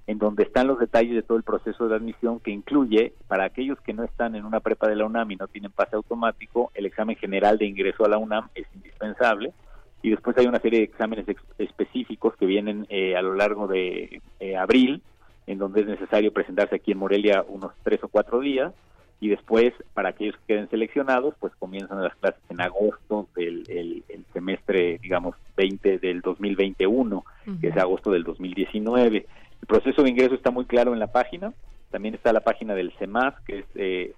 en 0.06 0.18
donde 0.18 0.42
están 0.42 0.66
los 0.66 0.78
detalles 0.78 1.14
de 1.14 1.22
todo 1.22 1.38
el 1.38 1.44
proceso 1.44 1.88
de 1.88 1.96
admisión 1.96 2.40
que 2.40 2.50
incluye, 2.50 3.14
para 3.26 3.44
aquellos 3.44 3.80
que 3.80 3.94
no 3.94 4.04
están 4.04 4.34
en 4.34 4.44
una 4.44 4.60
prepa 4.60 4.86
de 4.88 4.96
la 4.96 5.06
UNAM 5.06 5.30
y 5.30 5.36
no 5.36 5.48
tienen 5.48 5.70
pase 5.70 5.96
automático, 5.96 6.70
el 6.74 6.84
examen 6.86 7.16
general 7.16 7.56
de 7.58 7.66
ingreso 7.66 8.04
a 8.04 8.08
la 8.08 8.18
UNAM 8.18 8.48
es 8.54 8.66
indispensable, 8.74 9.52
y 10.02 10.10
después 10.10 10.36
hay 10.36 10.46
una 10.46 10.60
serie 10.60 10.80
de 10.80 10.84
exámenes 10.86 11.28
ex- 11.28 11.42
específicos 11.58 12.36
que 12.36 12.46
vienen 12.46 12.86
eh, 12.90 13.16
a 13.16 13.22
lo 13.22 13.34
largo 13.34 13.66
de 13.66 14.20
eh, 14.40 14.56
abril, 14.56 15.02
en 15.50 15.58
donde 15.58 15.82
es 15.82 15.86
necesario 15.86 16.32
presentarse 16.32 16.76
aquí 16.76 16.92
en 16.92 16.98
Morelia 16.98 17.44
unos 17.48 17.72
tres 17.82 18.02
o 18.02 18.08
cuatro 18.08 18.40
días 18.40 18.72
y 19.20 19.28
después 19.28 19.72
para 19.92 20.10
aquellos 20.10 20.36
que 20.36 20.54
queden 20.54 20.70
seleccionados 20.70 21.34
pues 21.38 21.52
comienzan 21.58 22.02
las 22.02 22.14
clases 22.16 22.40
en 22.48 22.60
agosto 22.60 23.28
del 23.36 23.64
el, 23.68 24.04
el 24.08 24.24
semestre 24.32 24.98
digamos 25.02 25.36
20 25.56 25.98
del 25.98 26.20
2021 26.20 27.24
que 27.60 27.68
es 27.68 27.76
agosto 27.76 28.10
del 28.12 28.24
2019 28.24 29.26
el 29.60 29.66
proceso 29.66 30.02
de 30.02 30.10
ingreso 30.10 30.34
está 30.34 30.50
muy 30.50 30.64
claro 30.64 30.92
en 30.92 30.98
la 30.98 31.12
página. 31.12 31.52
También 31.90 32.14
está 32.14 32.32
la 32.32 32.40
página 32.40 32.74
del 32.74 32.92
CEMAS 32.98 33.34
que 33.46 33.58
es 33.60 33.66
eh, 33.74 34.14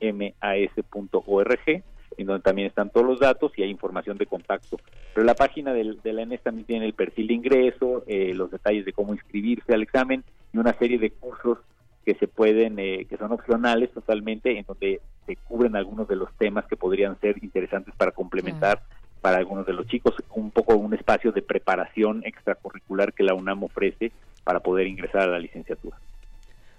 cmmas.org 0.00 1.82
en 2.18 2.26
donde 2.26 2.42
también 2.42 2.68
están 2.68 2.90
todos 2.90 3.06
los 3.06 3.20
datos 3.20 3.52
y 3.56 3.62
hay 3.62 3.70
información 3.70 4.18
de 4.18 4.26
contacto. 4.26 4.78
Pero 5.14 5.24
la 5.24 5.34
página 5.34 5.72
del, 5.72 6.00
de 6.02 6.12
la 6.12 6.22
ENES 6.22 6.42
también 6.42 6.66
tiene 6.66 6.84
el 6.84 6.92
perfil 6.92 7.28
de 7.28 7.34
ingreso, 7.34 8.04
eh, 8.06 8.34
los 8.34 8.50
detalles 8.50 8.84
de 8.84 8.92
cómo 8.92 9.14
inscribirse 9.14 9.72
al 9.72 9.82
examen 9.82 10.22
y 10.52 10.58
una 10.58 10.72
serie 10.78 10.98
de 10.98 11.10
cursos 11.10 11.58
que 12.04 12.14
se 12.14 12.26
pueden, 12.26 12.78
eh, 12.78 13.06
que 13.08 13.16
son 13.16 13.32
opcionales 13.32 13.90
totalmente, 13.92 14.58
en 14.58 14.64
donde 14.66 15.00
se 15.26 15.36
cubren 15.36 15.76
algunos 15.76 16.08
de 16.08 16.16
los 16.16 16.32
temas 16.36 16.66
que 16.66 16.76
podrían 16.76 17.18
ser 17.20 17.42
interesantes 17.42 17.94
para 17.96 18.10
complementar 18.10 18.82
para 19.20 19.38
algunos 19.38 19.64
de 19.66 19.72
los 19.72 19.86
chicos, 19.86 20.14
un 20.34 20.50
poco 20.50 20.74
un 20.74 20.94
espacio 20.94 21.30
de 21.30 21.42
preparación 21.42 22.22
extracurricular 22.26 23.12
que 23.12 23.22
la 23.22 23.34
UNAM 23.34 23.62
ofrece 23.62 24.10
para 24.42 24.60
poder 24.60 24.88
ingresar 24.88 25.22
a 25.22 25.26
la 25.28 25.38
licenciatura. 25.38 25.96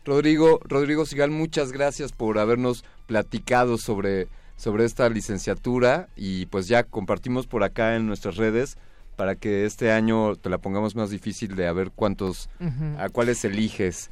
Rodrigo, 0.03 0.59
Rodrigo 0.65 1.05
Sigal, 1.05 1.31
muchas 1.31 1.71
gracias 1.71 2.11
por 2.11 2.37
habernos 2.37 2.83
platicado 3.07 3.77
sobre, 3.77 4.27
sobre 4.57 4.83
esta 4.83 5.07
licenciatura 5.07 6.09
y 6.17 6.47
pues 6.47 6.67
ya 6.67 6.83
compartimos 6.83 7.47
por 7.47 7.63
acá 7.63 7.95
en 7.95 8.07
nuestras 8.07 8.35
redes 8.35 8.77
para 9.15 9.35
que 9.35 9.65
este 9.65 9.91
año 9.91 10.35
te 10.35 10.49
la 10.49 10.57
pongamos 10.57 10.95
más 10.95 11.09
difícil 11.09 11.55
de 11.55 11.67
a 11.67 11.73
ver 11.73 11.91
cuántos, 11.95 12.49
a 12.97 13.09
cuáles 13.09 13.43
eliges. 13.45 14.09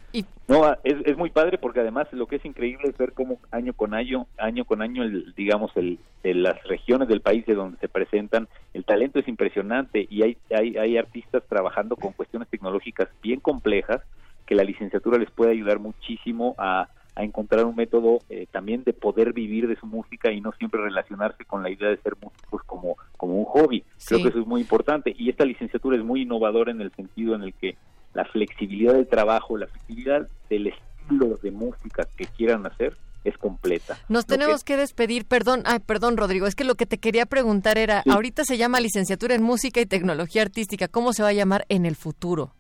No, 0.48 0.66
ah, 0.66 0.78
es, 0.84 0.98
es 1.06 1.18
muy 1.18 1.30
padre 1.30 1.58
porque 1.58 1.80
además 1.80 2.08
lo 2.12 2.28
que 2.28 2.36
es 2.36 2.46
increíble 2.46 2.90
es 2.90 2.98
ver 2.98 3.14
cómo 3.14 3.40
año 3.52 3.74
con 3.74 3.94
año, 3.94 4.28
año 4.38 4.66
con 4.66 4.82
año, 4.82 5.04
el, 5.04 5.34
digamos, 5.36 5.72
el, 5.76 6.00
de 6.24 6.34
las 6.34 6.62
regiones 6.64 7.08
del 7.08 7.22
país 7.22 7.46
de 7.46 7.56
donde 7.56 7.78
se 7.78 7.88
presentan, 7.88 8.48
el 8.74 8.84
talento 8.84 9.20
es 9.20 9.28
impresionante 9.28 10.08
y 10.10 10.24
hay, 10.24 10.38
hay, 10.56 10.78
hay 10.78 10.98
artistas 10.98 11.44
trabajando 11.48 11.96
con 11.96 12.14
cuestiones 12.14 12.50
tecnológicas 12.50 13.10
bien 13.22 13.40
complejas 13.40 14.02
que 14.46 14.56
la 14.56 14.64
licenciatura 14.64 15.18
les 15.18 15.32
puede 15.32 15.52
ayudar 15.52 15.80
muchísimo 15.80 16.56
a, 16.58 16.90
a 17.16 17.24
encontrar 17.24 17.66
un 17.66 17.76
método 17.76 18.20
eh, 18.30 18.48
también 18.52 18.84
de 18.84 18.94
poder 18.94 19.34
vivir 19.34 19.68
de 19.68 19.76
su 19.76 19.86
música 19.86 20.32
y 20.32 20.40
no 20.42 20.52
siempre 20.54 20.82
relacionarse 20.82 21.44
con 21.46 21.62
la 21.62 21.70
idea 21.70 21.90
de 21.90 21.98
ser 21.98 22.14
músicos 22.22 22.62
como, 22.66 22.96
como 23.18 23.36
un 23.36 23.46
hobby. 23.46 23.84
Creo 24.06 24.22
que 24.22 24.30
eso 24.30 24.40
es 24.40 24.48
muy 24.48 24.62
importante 24.62 25.14
y 25.18 25.30
esta 25.30 25.44
licenciatura 25.46 25.98
es 25.98 26.04
muy 26.04 26.22
innovadora 26.22 26.72
en 26.72 26.82
el 26.82 26.92
sentido 26.94 27.36
en 27.36 27.44
el 27.44 27.54
que 27.54 27.76
la 28.14 28.26
flexibilidad 28.26 28.94
del 28.94 29.08
trabajo, 29.08 29.58
la 29.58 29.68
flexibilidad 29.68 30.28
del 30.50 30.68
estilo 30.68 31.38
de 31.42 31.52
música 31.52 32.08
que 32.18 32.26
quieran 32.26 32.66
hacer 32.66 32.96
es 33.24 33.38
completa. 33.38 33.98
Nos 34.10 34.24
Lo 34.28 34.36
tenemos 34.38 34.64
que... 34.64 34.78
despedir, 34.78 35.26
perdón, 35.26 35.62
ay, 35.66 35.80
perdón 35.80 36.18
Rodrigo, 36.18 36.48
es 36.48 36.56
que 36.56 36.64
lo 36.64 36.76
que 36.76 36.86
te 36.88 36.98
quería 36.98 37.26
preguntar 37.28 37.78
era, 37.78 38.02
Sí. 38.04 38.10
ahorita 38.10 38.44
se 38.46 38.58
llama 38.58 38.80
licenciatura 38.80 39.36
en 39.36 39.44
música 39.44 39.80
y 39.80 39.86
tecnología 39.86 40.42
artística, 40.42 40.88
¿cómo 40.88 41.14
se 41.14 41.22
va 41.24 41.30
a 41.30 41.34
llamar 41.34 41.66
en 41.70 41.86
el 41.86 41.96
futuro? 41.96 42.56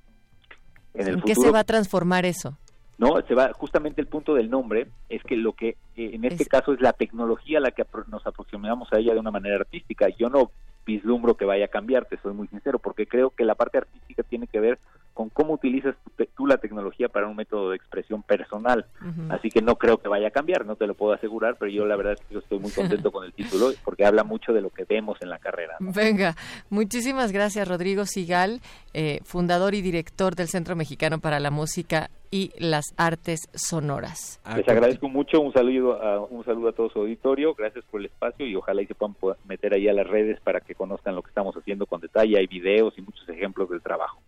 en 0.93 1.07
el 1.07 1.13
¿En 1.15 1.21
qué 1.21 1.33
futuro, 1.35 1.47
se 1.47 1.51
va 1.53 1.59
a 1.59 1.63
transformar 1.63 2.25
eso? 2.25 2.57
No, 3.01 3.19
se 3.27 3.33
va 3.33 3.51
justamente 3.53 3.99
el 3.99 4.05
punto 4.05 4.35
del 4.35 4.51
nombre 4.51 4.85
es 5.09 5.23
que 5.23 5.35
lo 5.35 5.53
que 5.53 5.69
eh, 5.95 6.11
en 6.13 6.23
este 6.23 6.45
caso 6.45 6.71
es 6.71 6.81
la 6.81 6.93
tecnología 6.93 7.57
a 7.57 7.61
la 7.61 7.71
que 7.71 7.83
nos 8.09 8.27
aproximamos 8.27 8.93
a 8.93 8.99
ella 8.99 9.15
de 9.15 9.19
una 9.19 9.31
manera 9.31 9.55
artística. 9.55 10.07
Yo 10.09 10.29
no 10.29 10.51
vislumbro 10.85 11.33
que 11.35 11.45
vaya 11.45 11.65
a 11.65 11.69
cambiar, 11.69 12.05
te 12.05 12.17
soy 12.17 12.33
muy 12.33 12.47
sincero, 12.49 12.77
porque 12.77 13.07
creo 13.07 13.31
que 13.31 13.43
la 13.43 13.55
parte 13.55 13.79
artística 13.79 14.21
tiene 14.21 14.45
que 14.45 14.59
ver 14.59 14.77
con 15.13 15.29
cómo 15.29 15.53
utilizas 15.53 15.95
tú, 16.03 16.11
te- 16.15 16.29
tú 16.35 16.47
la 16.47 16.57
tecnología 16.57 17.09
para 17.09 17.27
un 17.27 17.35
método 17.35 17.69
de 17.71 17.75
expresión 17.75 18.23
personal. 18.23 18.85
Así 19.29 19.49
que 19.49 19.61
no 19.61 19.75
creo 19.75 19.97
que 19.97 20.07
vaya 20.07 20.27
a 20.27 20.31
cambiar, 20.31 20.65
no 20.65 20.75
te 20.75 20.87
lo 20.87 20.93
puedo 20.95 21.13
asegurar, 21.13 21.55
pero 21.59 21.71
yo 21.71 21.85
la 21.85 21.95
verdad 21.95 22.13
es 22.13 22.21
que 22.21 22.33
yo 22.33 22.39
estoy 22.39 22.59
muy 22.59 22.71
contento 22.71 23.11
con 23.11 23.25
el 23.25 23.33
título 23.33 23.71
porque 23.83 24.05
habla 24.05 24.23
mucho 24.23 24.53
de 24.53 24.61
lo 24.61 24.69
que 24.69 24.85
vemos 24.85 25.17
en 25.21 25.29
la 25.29 25.39
carrera. 25.39 25.75
¿no? 25.79 25.91
Venga, 25.93 26.35
muchísimas 26.69 27.31
gracias 27.31 27.67
Rodrigo 27.67 28.05
Sigal, 28.05 28.61
eh, 28.93 29.19
fundador 29.23 29.75
y 29.75 29.81
director 29.81 30.35
del 30.35 30.47
Centro 30.47 30.75
Mexicano 30.75 31.19
para 31.19 31.39
la 31.39 31.51
Música 31.51 32.09
y 32.33 32.51
las 32.57 32.85
Artes 32.95 33.41
Sonoras. 33.53 34.39
Les 34.55 34.67
agradezco 34.69 35.09
mucho, 35.09 35.41
un 35.41 35.51
saludo 35.51 36.01
a, 36.01 36.21
un 36.25 36.45
saludo 36.45 36.69
a 36.69 36.71
todo 36.71 36.89
su 36.89 36.99
auditorio, 36.99 37.53
gracias 37.55 37.83
por 37.91 37.99
el 37.99 38.05
espacio 38.05 38.45
y 38.47 38.55
ojalá 38.55 38.81
y 38.81 38.85
se 38.87 38.95
puedan 38.95 39.15
meter 39.45 39.73
ahí 39.73 39.89
a 39.89 39.93
las 39.93 40.07
redes 40.07 40.39
para 40.39 40.61
que 40.61 40.73
conozcan 40.75 41.15
lo 41.15 41.23
que 41.23 41.29
estamos 41.29 41.55
haciendo 41.57 41.85
con 41.85 41.99
detalle, 41.99 42.37
hay 42.37 42.47
videos 42.47 42.93
y 42.97 43.01
muchos 43.01 43.27
ejemplos 43.27 43.69
del 43.69 43.81
trabajo. 43.81 44.21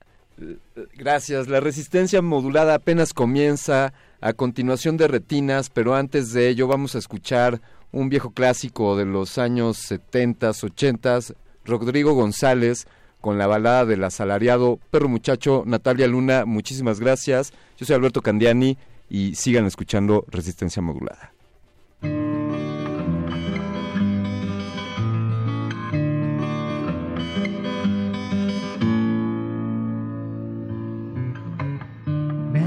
Gracias. 0.96 1.48
La 1.48 1.60
resistencia 1.60 2.22
modulada 2.22 2.76
apenas 2.76 3.14
comienza. 3.14 3.94
A 4.22 4.32
continuación 4.32 4.96
de 4.96 5.10
Retinas, 5.10 5.70
pero 5.70 5.96
antes 5.96 6.32
de 6.32 6.48
ello 6.48 6.66
vamos 6.66 6.96
a 6.96 7.00
escuchar 7.00 7.60
un 7.92 8.08
viejo 8.08 8.32
clásico 8.32 8.96
de 8.96 9.04
los 9.04 9.38
años 9.38 9.76
70, 9.80 10.52
80, 10.52 11.20
Rodrigo 11.66 12.14
González 12.14 12.88
con 13.20 13.38
la 13.38 13.48
balada 13.48 13.86
del 13.86 14.04
asalariado 14.04 14.80
Perro 14.92 15.08
Muchacho, 15.08 15.64
Natalia 15.66 16.08
Luna, 16.08 16.46
muchísimas 16.46 17.00
gracias. 17.00 17.54
Yo 17.78 17.86
soy 17.86 17.96
Alberto 17.96 18.22
Candiani 18.22 18.78
y 19.10 19.36
sigan 19.36 19.66
escuchando 19.66 20.26
Resistencia 20.30 20.82
Modulada. 20.82 21.33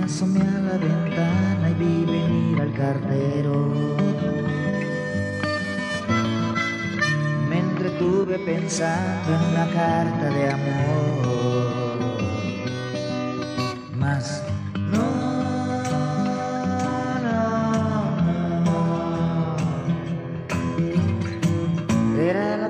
Asomé 0.07 0.41
a 0.41 0.61
la 0.61 0.79
ventana 0.79 1.71
y 1.71 1.75
vi 1.75 2.05
venir 2.05 2.61
al 2.61 2.73
cartero. 2.75 3.55
Me 7.49 7.59
entretuve 7.59 8.39
pensando 8.39 9.35
en 9.35 9.43
una 9.53 9.67
carta 9.73 10.31
de 10.31 10.51
amor. 10.51 11.99
Mas 13.99 14.45
no, 14.93 15.09
no, 17.25 17.41
no. 18.65 18.77
Era 22.21 22.57
la 22.59 22.69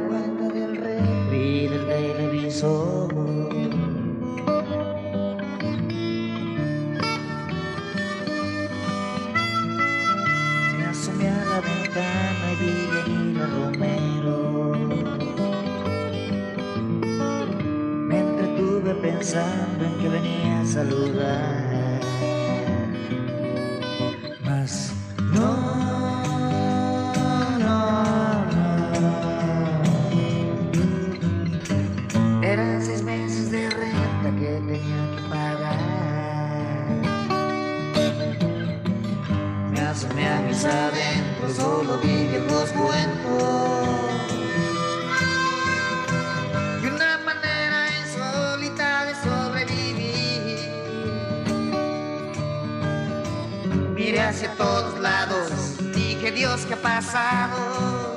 Cayetano 11.96 12.52
y 12.52 12.56
Villarino 12.56 13.46
Romero. 13.46 14.74
Me 18.08 18.18
entretuve 18.18 18.94
pensando 18.96 19.84
en 19.84 19.98
que 19.98 20.08
venía 20.08 20.60
a 20.60 20.66
saludar, 20.66 22.00
mas 24.44 24.92
no. 25.32 25.76
sabes 40.56 41.25
no, 41.58 41.98
viejos 41.98 42.70
cuentos. 42.72 43.88
Y 46.82 46.86
una 46.86 47.18
manera 47.18 47.86
insólita 48.00 49.04
de 49.06 49.14
sobrevivir. 49.14 50.58
Miré 53.94 54.20
hacia 54.20 54.52
todos 54.54 54.98
lados, 55.00 55.76
dije 55.94 56.32
Dios, 56.32 56.66
¿qué 56.66 56.74
ha 56.74 56.82
pasado? 56.82 58.16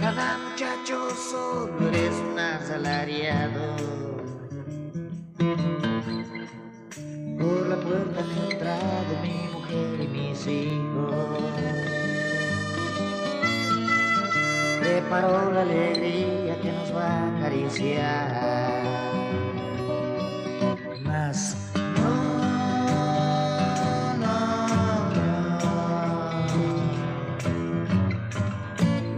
Cada 0.00 0.38
muchacho 0.38 1.08
solo 1.30 1.88
eres 1.88 2.14
un 2.16 2.38
asalariado. 2.38 3.76
Por 7.38 7.66
la 7.68 7.76
puerta 7.76 8.20
han 8.20 8.30
entrado 8.50 9.22
mi 9.22 9.53
y 9.74 10.06
mis 10.08 10.46
hijos. 10.46 11.14
Preparó 14.80 15.52
la 15.52 15.62
alegría 15.62 16.60
que 16.60 16.72
nos 16.72 16.94
va 16.94 17.08
a 17.08 17.38
acariciar. 17.38 18.84
Mas 21.02 21.56
no, 21.74 22.14
no, 24.18 24.38
no. 25.10 25.60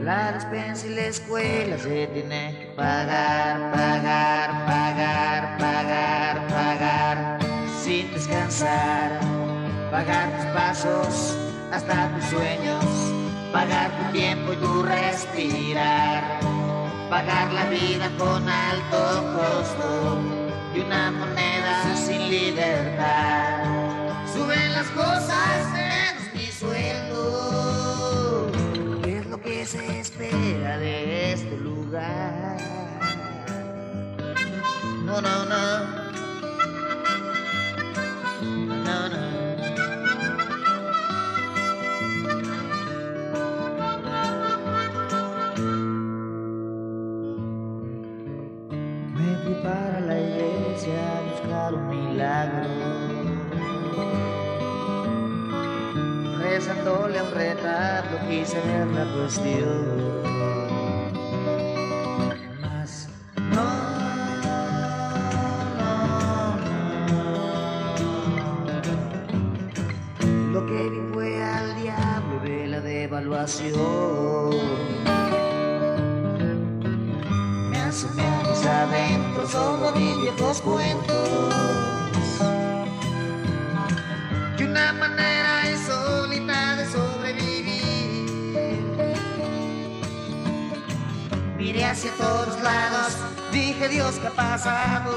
La 0.03 0.33
despensa 0.33 0.87
y 0.87 0.95
la 0.95 1.07
escuela 1.07 1.79
se 1.79 2.07
tiene 2.09 2.57
que 2.59 2.67
pagar, 2.77 3.73
pagar, 3.73 4.67
pagar, 4.67 5.59
pagar, 5.59 6.47
pagar, 6.49 7.39
sin 7.83 8.13
descansar. 8.13 9.21
Pagar 9.91 10.46
hasta 11.73 12.13
tus 12.15 12.25
sueños, 12.27 12.85
pagar 13.51 13.91
tu 13.97 14.13
tiempo 14.13 14.53
y 14.53 14.57
tu 14.57 14.83
respirar. 14.83 16.39
Pagar 17.09 17.51
la 17.53 17.65
vida 17.71 18.11
con 18.19 18.47
alto 18.47 19.33
costo 19.33 20.19
y 20.75 20.81
una 20.81 21.11
moneda 21.13 21.97
sin 21.97 22.29
libertad. 22.29 23.65
Suben 24.35 24.73
las 24.73 24.89
cosas 24.89 25.73
menos 25.73 26.35
mi 26.35 26.49
sueldo. 26.49 28.51
¿Qué 29.03 29.17
es 29.19 29.27
lo 29.27 29.41
que 29.41 29.65
se 29.65 30.01
espera 30.01 30.77
de 30.79 31.33
este 31.33 31.57
lugar? 31.59 32.59
No, 35.05 35.23
no. 35.23 35.45
No, 35.47 36.06
retrato 58.27 58.29
quise 58.29 58.61
ver 58.61 58.87
la 58.89 60.26
pasado? 94.57 95.13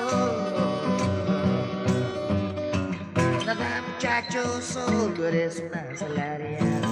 Nada 3.46 3.82
muchacho, 3.88 4.62
solo 4.62 5.28
eres 5.28 5.64
una 5.66 5.82
asalariado. 5.94 6.90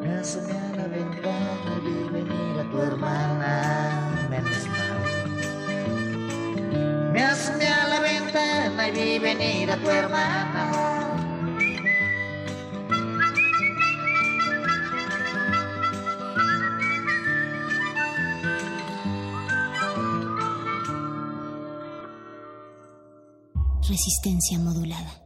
Me 0.00 0.10
asomé 0.20 0.52
a 0.52 0.76
la 0.76 0.86
ventana 0.86 1.70
y 1.76 1.80
vi 1.84 1.96
venir 2.12 2.60
a 2.60 2.64
tu 2.70 2.76
hermana, 2.80 3.52
menos 4.30 4.68
mal. 4.68 4.98
Me 7.12 7.22
asomé 7.24 7.66
a 7.66 7.88
la 7.88 8.00
ventana 8.00 8.88
y 8.88 8.90
vi 8.92 9.18
venir 9.18 9.70
a 9.72 9.76
tu 9.78 9.90
hermana. 9.90 10.35
Resistencia 24.06 24.56
modulada. 24.60 25.25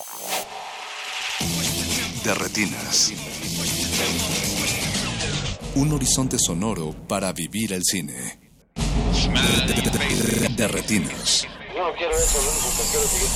De 2.23 2.33
retinas. 2.35 3.13
Un 5.75 5.91
horizonte 5.91 6.37
sonoro 6.37 6.95
para 7.07 7.33
vivir 7.33 7.73
el 7.73 7.83
cine. 7.83 8.39
De, 10.55 10.67
retinas. 10.67 11.47
Yo 11.75 11.87
no 11.87 11.93
quiero 11.95 12.15
eso, 12.15 12.39
quiero 12.91 13.07
seguir. 13.07 13.29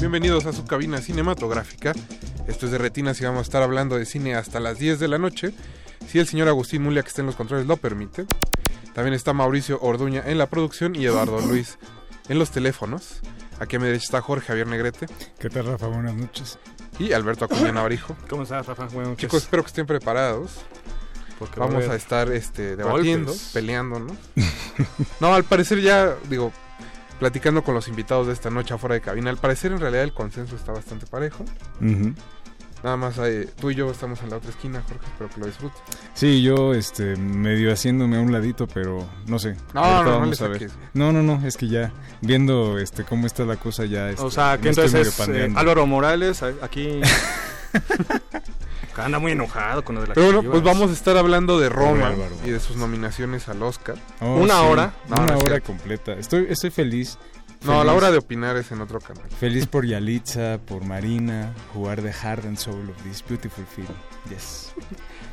Bienvenidos 0.00 0.46
a 0.46 0.52
su 0.52 0.64
cabina 0.64 1.00
cinematográfica. 1.00 1.92
Esto 2.48 2.66
es 2.66 2.72
de 2.72 2.78
Retinas 2.78 3.20
y 3.20 3.24
vamos 3.24 3.40
a 3.40 3.42
estar 3.42 3.62
hablando 3.62 3.96
de 3.96 4.04
cine 4.04 4.34
hasta 4.34 4.60
las 4.60 4.78
10 4.78 5.00
de 5.00 5.08
la 5.08 5.18
noche. 5.18 5.52
Si 6.06 6.18
el 6.18 6.26
señor 6.26 6.48
Agustín 6.48 6.82
Mulia, 6.82 7.02
que 7.02 7.08
está 7.08 7.20
en 7.20 7.26
los 7.26 7.36
controles, 7.36 7.66
lo 7.66 7.76
permite. 7.76 8.26
También 8.94 9.14
está 9.14 9.32
Mauricio 9.32 9.78
Orduña 9.82 10.22
en 10.24 10.38
la 10.38 10.46
producción 10.46 10.94
y 10.94 11.04
Eduardo 11.04 11.40
Luis 11.40 11.78
en 12.28 12.38
los 12.38 12.50
teléfonos. 12.50 13.20
Aquí 13.58 13.76
a 13.76 13.78
mi 13.78 13.86
derecha 13.86 14.04
está 14.04 14.20
Jorge 14.20 14.46
Javier 14.46 14.66
Negrete. 14.68 15.06
¿Qué 15.38 15.50
tal, 15.50 15.66
Rafa? 15.66 15.86
Buenas 15.88 16.14
noches. 16.14 16.58
Y 16.98 17.12
Alberto 17.12 17.46
Acuña 17.46 17.72
Navarijo. 17.72 18.16
¿Cómo 18.28 18.44
estás, 18.44 18.66
Rafa? 18.66 18.84
Buenas 18.86 19.10
noches. 19.10 19.22
Chicos, 19.22 19.42
espero 19.42 19.62
que 19.62 19.68
estén 19.68 19.86
preparados. 19.86 20.52
Porque 21.38 21.60
va 21.60 21.66
a 21.66 21.68
Vamos 21.68 21.88
a 21.88 21.94
estar 21.96 22.30
este, 22.32 22.76
debatiendo, 22.76 23.32
golpes. 23.32 23.50
peleándonos. 23.52 24.16
no, 25.20 25.34
al 25.34 25.44
parecer 25.44 25.82
ya, 25.82 26.14
digo, 26.30 26.52
platicando 27.18 27.62
con 27.62 27.74
los 27.74 27.88
invitados 27.88 28.26
de 28.26 28.32
esta 28.32 28.48
noche 28.50 28.72
afuera 28.72 28.94
de 28.94 29.02
cabina, 29.02 29.28
al 29.28 29.36
parecer 29.36 29.72
en 29.72 29.80
realidad 29.80 30.04
el 30.04 30.14
consenso 30.14 30.56
está 30.56 30.72
bastante 30.72 31.06
parejo. 31.06 31.44
Nada 32.86 32.96
más 32.98 33.18
eh, 33.18 33.48
tú 33.60 33.72
y 33.72 33.74
yo 33.74 33.90
estamos 33.90 34.22
en 34.22 34.30
la 34.30 34.36
otra 34.36 34.48
esquina, 34.50 34.80
Jorge, 34.86 35.04
espero 35.06 35.28
que 35.28 35.40
lo 35.40 35.46
disfrutes. 35.46 35.82
Sí, 36.14 36.40
yo 36.40 36.72
este 36.72 37.16
medio 37.16 37.72
haciéndome 37.72 38.16
a 38.16 38.20
un 38.20 38.30
ladito, 38.30 38.68
pero 38.68 39.04
no 39.26 39.40
sé. 39.40 39.56
No, 39.74 39.82
no, 39.82 40.04
no 40.04 40.10
vamos 40.20 40.38
le 40.38 40.46
a 40.46 40.48
ver. 40.50 40.60
saques. 40.60 40.72
No, 40.94 41.10
no, 41.10 41.20
no, 41.20 41.44
es 41.44 41.56
que 41.56 41.66
ya 41.66 41.90
viendo 42.20 42.78
este 42.78 43.02
cómo 43.02 43.26
está 43.26 43.44
la 43.44 43.56
cosa 43.56 43.86
ya 43.86 44.08
este, 44.10 44.22
O 44.22 44.30
sea, 44.30 44.56
que 44.58 44.68
entonces 44.68 45.08
es 45.08 45.28
eh. 45.28 45.52
Álvaro 45.56 45.84
Morales 45.84 46.44
aquí. 46.62 47.00
Anda 48.96 49.18
muy 49.18 49.32
enojado 49.32 49.84
con 49.84 49.96
lo 49.96 50.02
de 50.02 50.06
la 50.06 50.14
Pero 50.14 50.26
bueno, 50.34 50.50
pues 50.52 50.62
vamos 50.62 50.90
a 50.90 50.92
estar 50.92 51.16
hablando 51.16 51.58
de 51.58 51.68
Roma 51.68 52.06
Álvaro. 52.06 52.36
y 52.44 52.50
de 52.50 52.60
sus 52.60 52.76
nominaciones 52.76 53.48
al 53.48 53.62
Oscar. 53.64 53.96
Oh, 54.20 54.36
una 54.36 54.60
sí, 54.60 54.64
hora. 54.64 54.94
No, 55.08 55.16
una 55.16 55.26
no 55.26 55.38
hora 55.38 55.48
cierto. 55.48 55.66
completa. 55.66 56.12
Estoy 56.12 56.46
estoy 56.48 56.70
feliz. 56.70 57.18
No, 57.66 57.84
la 57.84 57.92
Feliz. 57.92 57.96
hora 57.96 58.10
de 58.12 58.18
opinar 58.18 58.56
es 58.56 58.70
en 58.72 58.80
otro 58.80 59.00
canal. 59.00 59.28
Feliz 59.38 59.66
por 59.66 59.84
Yalitza, 59.86 60.58
por 60.66 60.84
Marina, 60.84 61.52
jugar 61.74 62.02
the 62.02 62.12
heart 62.12 62.44
and 62.44 62.56
soul 62.56 62.88
of 62.88 62.96
this 63.02 63.22
beautiful 63.26 63.64
film. 63.64 63.88
Yes. 64.30 64.72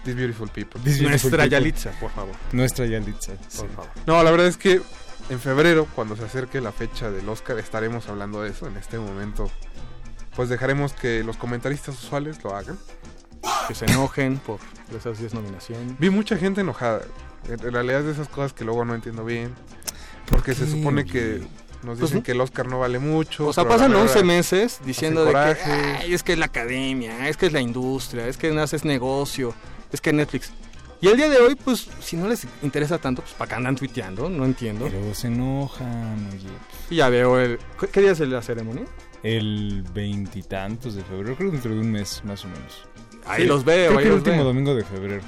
These 0.03 0.15
Beautiful 0.15 0.49
People. 0.49 0.81
This 0.81 0.99
beautiful 0.99 1.09
Nuestra 1.09 1.29
people. 1.43 1.49
Yalitza, 1.49 1.91
por 1.99 2.11
favor. 2.11 2.36
Nuestra 2.51 2.86
Yalitza. 2.86 3.34
sí. 3.47 3.59
Por 3.59 3.69
favor. 3.69 3.89
No, 4.05 4.21
la 4.23 4.31
verdad 4.31 4.47
es 4.47 4.57
que 4.57 4.81
en 5.29 5.39
febrero, 5.39 5.88
cuando 5.95 6.15
se 6.17 6.23
acerque 6.25 6.59
la 6.59 6.71
fecha 6.73 7.09
del 7.09 7.27
Oscar, 7.29 7.57
estaremos 7.59 8.09
hablando 8.09 8.41
de 8.41 8.49
eso. 8.49 8.67
En 8.67 8.75
este 8.77 8.99
momento, 8.99 9.49
pues 10.36 10.49
dejaremos 10.49 10.91
que 10.93 11.23
los 11.23 11.38
comentaristas 11.38 11.95
usuales 12.03 12.43
lo 12.43 12.55
hagan. 12.55 12.77
Que 13.67 13.75
se 13.75 13.86
enojen 13.86 14.38
por 14.39 14.59
esas 14.97 15.19
10 15.19 15.34
nominaciones. 15.36 15.97
Vi 15.99 16.09
mucha 16.09 16.38
gente 16.38 16.61
enojada. 16.61 17.01
En 17.47 17.59
realidad 17.59 17.99
es 18.01 18.05
de 18.07 18.11
esas 18.13 18.27
cosas 18.27 18.51
que 18.53 18.65
luego 18.65 18.84
no 18.84 18.95
entiendo 18.95 19.23
bien. 19.23 19.53
Porque 20.29 20.53
se 20.53 20.65
qué, 20.65 20.71
supone 20.71 21.05
que 21.05 21.36
oye? 21.36 21.47
Nos 21.84 21.99
Pues 21.99 22.09
dicen 22.11 22.17
no. 22.19 22.23
que 22.23 22.31
el 22.34 22.41
Oscar 22.41 22.67
no 22.67 22.79
vale 22.79 22.99
mucho. 22.99 23.47
O 23.47 23.53
sea, 23.53 23.67
pasan 23.67 23.91
mera 23.91 24.01
11 24.03 24.19
hora 24.19 24.27
meses 24.27 24.79
diciendo 24.86 25.21
de 25.21 25.27
que 25.27 25.34
coraje. 25.34 25.71
"Ay, 26.01 26.13
es 26.13 26.23
que 26.23 26.34
es 26.34 26.39
la 26.39 26.45
academia, 26.45 27.27
es 27.29 27.38
que 27.38 27.45
es 27.47 27.53
la 27.53 27.61
industria, 27.61 28.27
es 28.27 28.38
que 28.38 28.51
no 28.51 28.61
haces 28.61 28.86
negocio, 28.86 29.53
es 29.91 30.01
que 30.01 30.13
Netflix. 30.13 30.51
Y 31.01 31.07
el 31.09 31.17
día 31.17 31.27
de 31.29 31.38
hoy, 31.38 31.55
pues, 31.55 31.89
si 31.99 32.15
no 32.15 32.29
les 32.29 32.47
interesa 32.61 32.97
tanto, 32.97 33.21
pues 33.23 33.34
para 33.34 33.49
qué 33.49 33.55
andan 33.55 33.75
tuiteando, 33.75 34.29
no 34.29 34.45
entiendo. 34.45 34.86
Pero 34.89 35.13
se 35.13 35.27
enojan, 35.27 36.29
oye. 36.31 36.47
Y 36.89 36.95
ya 36.97 37.09
veo 37.09 37.38
el. 37.39 37.59
¿Qué- 37.79 37.88
¿Qué 37.88 37.99
día 38.01 38.11
es 38.11 38.19
la 38.21 38.41
ceremonia? 38.41 38.86
El 39.21 39.84
veintitantos 39.93 40.95
de 40.95 41.03
febrero, 41.03 41.36
creo 41.36 41.49
que 41.49 41.53
dentro 41.57 41.73
de 41.73 41.79
un 41.81 41.91
mes 41.91 42.21
más 42.23 42.45
o 42.45 42.47
menos. 42.47 42.86
Ahí 43.26 43.43
Sí, 43.43 43.47
los 43.47 43.63
veo, 43.63 43.88
Creo 43.89 43.99
ahí 43.99 44.03
que 44.03 44.09
el 44.09 44.09
los 44.09 44.17
último 44.19 44.36
veo. 44.38 44.45
domingo 44.45 44.76
de 44.76 44.84
febrero. 44.84 45.21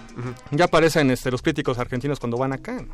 Ya 0.52 0.66
aparecen 0.66 1.12
este, 1.12 1.32
los 1.32 1.42
críticos 1.42 1.78
argentinos 1.80 2.20
cuando 2.20 2.38
van 2.38 2.54
acá. 2.54 2.86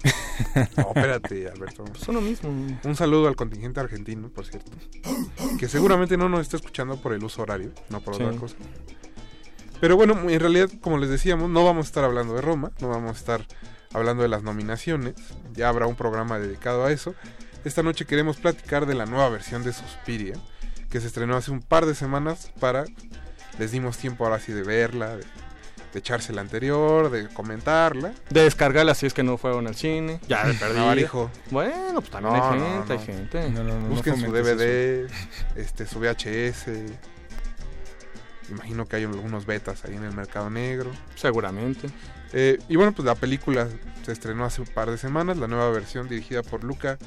No, 0.77 0.87
espérate, 0.95 1.49
Alberto. 1.49 1.85
Pues 1.85 1.99
son 1.99 2.15
lo 2.15 2.21
mismo. 2.21 2.49
Un 2.83 2.95
saludo 2.95 3.27
al 3.27 3.35
contingente 3.35 3.79
argentino, 3.79 4.29
por 4.29 4.45
cierto. 4.45 4.71
Que 5.59 5.67
seguramente 5.67 6.17
no 6.17 6.29
nos 6.29 6.41
está 6.41 6.57
escuchando 6.57 6.97
por 7.01 7.13
el 7.13 7.23
uso 7.23 7.41
horario, 7.41 7.71
no 7.89 8.01
por 8.01 8.15
Sí. 8.15 8.23
otra 8.23 8.37
cosa. 8.39 8.55
Pero 9.79 9.95
bueno, 9.95 10.29
en 10.29 10.39
realidad, 10.39 10.69
como 10.81 10.97
les 10.99 11.09
decíamos, 11.09 11.49
no 11.49 11.65
vamos 11.65 11.85
a 11.85 11.89
estar 11.89 12.03
hablando 12.03 12.35
de 12.35 12.41
Roma, 12.41 12.71
no 12.79 12.89
vamos 12.89 13.11
a 13.11 13.17
estar 13.19 13.45
hablando 13.93 14.21
de 14.23 14.29
las 14.29 14.43
nominaciones. 14.43 15.15
Ya 15.53 15.69
habrá 15.69 15.87
un 15.87 15.95
programa 15.95 16.37
dedicado 16.37 16.85
a 16.85 16.91
eso. 16.91 17.15
Esta 17.65 17.81
noche 17.83 18.05
queremos 18.05 18.37
platicar 18.37 18.85
de 18.85 18.93
la 18.95 19.05
nueva 19.05 19.29
versión 19.29 19.63
de 19.63 19.73
Suspiria, 19.73 20.35
que 20.89 20.99
se 21.01 21.07
estrenó 21.07 21.35
hace 21.35 21.51
un 21.51 21.61
par 21.61 21.85
de 21.85 21.95
semanas 21.95 22.51
para... 22.59 22.85
Les 23.59 23.71
dimos 23.71 23.97
tiempo 23.97 24.23
ahora 24.25 24.39
sí 24.39 24.51
de 24.53 24.63
verla, 24.63 25.17
de, 25.17 25.23
de 25.93 25.99
echarse 25.99 26.33
la 26.33 26.41
anterior, 26.41 27.09
de 27.09 27.27
comentarla. 27.29 28.13
De 28.29 28.43
descargarla 28.43 28.95
si 28.95 29.05
es 29.05 29.13
que 29.13 29.23
no 29.23 29.37
fueron 29.37 29.67
al 29.67 29.75
cine. 29.75 30.19
Ya 30.27 30.45
de 30.47 30.53
perdida. 30.59 30.79
Navarijo. 30.79 31.29
Bueno, 31.49 32.01
pues 32.01 32.09
también 32.09 32.33
No, 32.35 32.49
hay 32.49 32.59
gente, 32.59 32.93
no. 32.93 32.99
hay 32.99 33.05
gente. 33.05 33.49
No, 33.49 33.63
no, 33.63 33.73
no, 33.73 33.79
no 33.81 33.87
Busquen 33.89 34.19
su 34.19 34.31
DVD, 34.31 35.09
este, 35.55 35.85
su 35.85 35.99
VHS. 35.99 36.67
Imagino 38.49 38.85
que 38.85 38.97
hay 38.97 39.03
algunos 39.03 39.45
betas 39.45 39.85
ahí 39.85 39.95
en 39.95 40.03
el 40.03 40.13
mercado 40.13 40.49
negro. 40.49 40.91
Seguramente. 41.15 41.89
Eh, 42.33 42.59
y 42.67 42.75
bueno, 42.75 42.91
pues 42.93 43.05
la 43.05 43.15
película 43.15 43.67
se 44.05 44.11
estrenó 44.11 44.45
hace 44.45 44.61
un 44.61 44.67
par 44.67 44.89
de 44.89 44.97
semanas, 44.97 45.37
la 45.37 45.47
nueva 45.47 45.69
versión 45.71 46.07
dirigida 46.07 46.43
por 46.43 46.63
Luca 46.63 46.97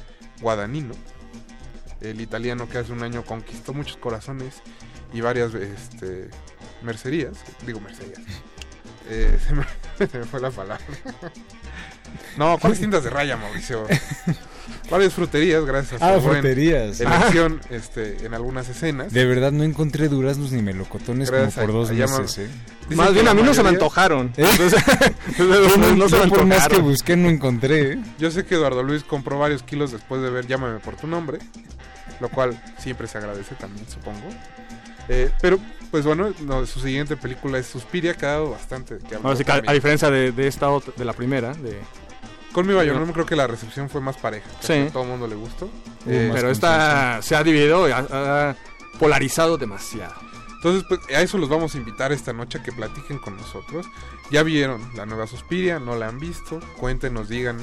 Guadagnino, 0.40 0.94
el 2.10 2.20
italiano 2.20 2.68
que 2.68 2.78
hace 2.78 2.92
un 2.92 3.02
año 3.02 3.24
conquistó 3.24 3.72
muchos 3.74 3.96
corazones 3.96 4.56
y 5.12 5.20
varias 5.20 5.54
este, 5.54 6.28
mercerías, 6.82 7.34
digo 7.66 7.80
mercerías. 7.80 8.20
Eh, 9.06 9.38
se, 9.46 9.52
me, 9.52 9.64
se 10.08 10.18
me 10.18 10.24
fue 10.24 10.40
la 10.40 10.50
palabra. 10.50 10.82
No, 12.38 12.56
¿cuáles 12.58 12.78
cintas 12.78 13.04
de 13.04 13.10
raya, 13.10 13.36
Mauricio? 13.36 13.86
Varias 14.90 15.12
fruterías, 15.12 15.62
gracias 15.66 16.00
a 16.00 16.08
Ah, 16.08 16.14
su 16.14 16.22
fruterías. 16.22 17.00
elección 17.00 17.60
este, 17.68 18.24
en 18.24 18.32
algunas 18.32 18.66
escenas. 18.68 19.12
De 19.12 19.26
verdad 19.26 19.52
no 19.52 19.62
encontré 19.62 20.08
duraznos 20.08 20.52
ni 20.52 20.62
melocotones 20.62 21.30
Gracias 21.30 21.54
como 21.54 21.66
por 21.66 21.70
a- 21.70 21.78
dos 21.80 21.90
meses, 21.92 22.38
¿eh? 22.38 22.94
Más 22.94 23.12
bien 23.12 23.28
a 23.28 23.34
mí 23.34 23.42
no 23.42 23.52
se 23.52 23.62
me 23.62 23.68
antojaron. 23.70 24.32
¿Eh? 24.38 24.46
Entonces, 24.50 24.82
no, 25.78 25.96
no 25.96 26.08
se 26.08 26.16
me 26.16 26.22
yo 26.24 26.28
por 26.30 26.46
más 26.46 26.68
que 26.68 26.78
busqué 26.78 27.14
no 27.16 27.28
encontré, 27.28 27.92
¿eh? 27.92 27.98
Yo 28.18 28.30
sé 28.30 28.46
que 28.46 28.54
Eduardo 28.54 28.82
Luis 28.82 29.04
compró 29.04 29.38
varios 29.38 29.62
kilos 29.62 29.92
después 29.92 30.22
de 30.22 30.30
ver 30.30 30.46
Llámame 30.46 30.78
por 30.80 30.96
tu 30.96 31.06
nombre, 31.06 31.38
lo 32.20 32.28
cual 32.28 32.60
siempre 32.78 33.06
se 33.06 33.18
agradece 33.18 33.54
también, 33.54 33.86
supongo. 33.88 34.28
Eh, 35.08 35.30
pero, 35.40 35.58
pues 35.90 36.04
bueno, 36.04 36.32
no, 36.40 36.64
su 36.66 36.80
siguiente 36.80 37.16
película 37.16 37.58
es 37.58 37.66
Suspiria, 37.66 38.14
que 38.14 38.24
ha 38.26 38.30
dado 38.30 38.50
bastante 38.50 38.98
que 38.98 39.16
hablar 39.16 39.36
a, 39.66 39.72
diferencia 39.72 40.10
de, 40.10 40.32
de 40.32 40.46
esta 40.46 40.70
otra- 40.70 40.94
de 40.96 41.04
la 41.04 41.12
primera, 41.12 41.52
de, 41.54 41.80
Conmigo 42.52 42.80
yo 42.84 42.94
no 42.94 43.12
creo 43.12 43.26
que 43.26 43.34
la 43.34 43.48
recepción 43.48 43.90
fue 43.90 44.00
más 44.00 44.16
pareja. 44.16 44.48
Sí. 44.60 44.74
a 44.74 44.92
todo 44.92 45.02
el 45.02 45.08
mundo 45.08 45.26
le 45.26 45.34
gustó. 45.34 45.68
Eh, 46.06 46.30
pero 46.32 46.50
esta 46.50 47.20
se 47.20 47.34
ha 47.34 47.42
dividido, 47.42 47.88
y 47.88 47.92
ha, 47.92 48.06
ha 48.50 48.56
polarizado 49.00 49.58
demasiado. 49.58 50.14
Entonces, 50.56 50.84
pues 50.88 51.00
a 51.14 51.20
eso 51.20 51.36
los 51.36 51.48
vamos 51.48 51.74
a 51.74 51.78
invitar 51.78 52.12
esta 52.12 52.32
noche 52.32 52.58
a 52.58 52.62
que 52.62 52.70
platiquen 52.72 53.18
con 53.18 53.36
nosotros. 53.36 53.86
Ya 54.30 54.42
vieron 54.44 54.80
la 54.94 55.04
nueva 55.04 55.26
Suspiria, 55.26 55.80
no 55.80 55.96
la 55.96 56.06
han 56.08 56.18
visto, 56.20 56.60
cuéntenos, 56.78 57.28
digan. 57.28 57.58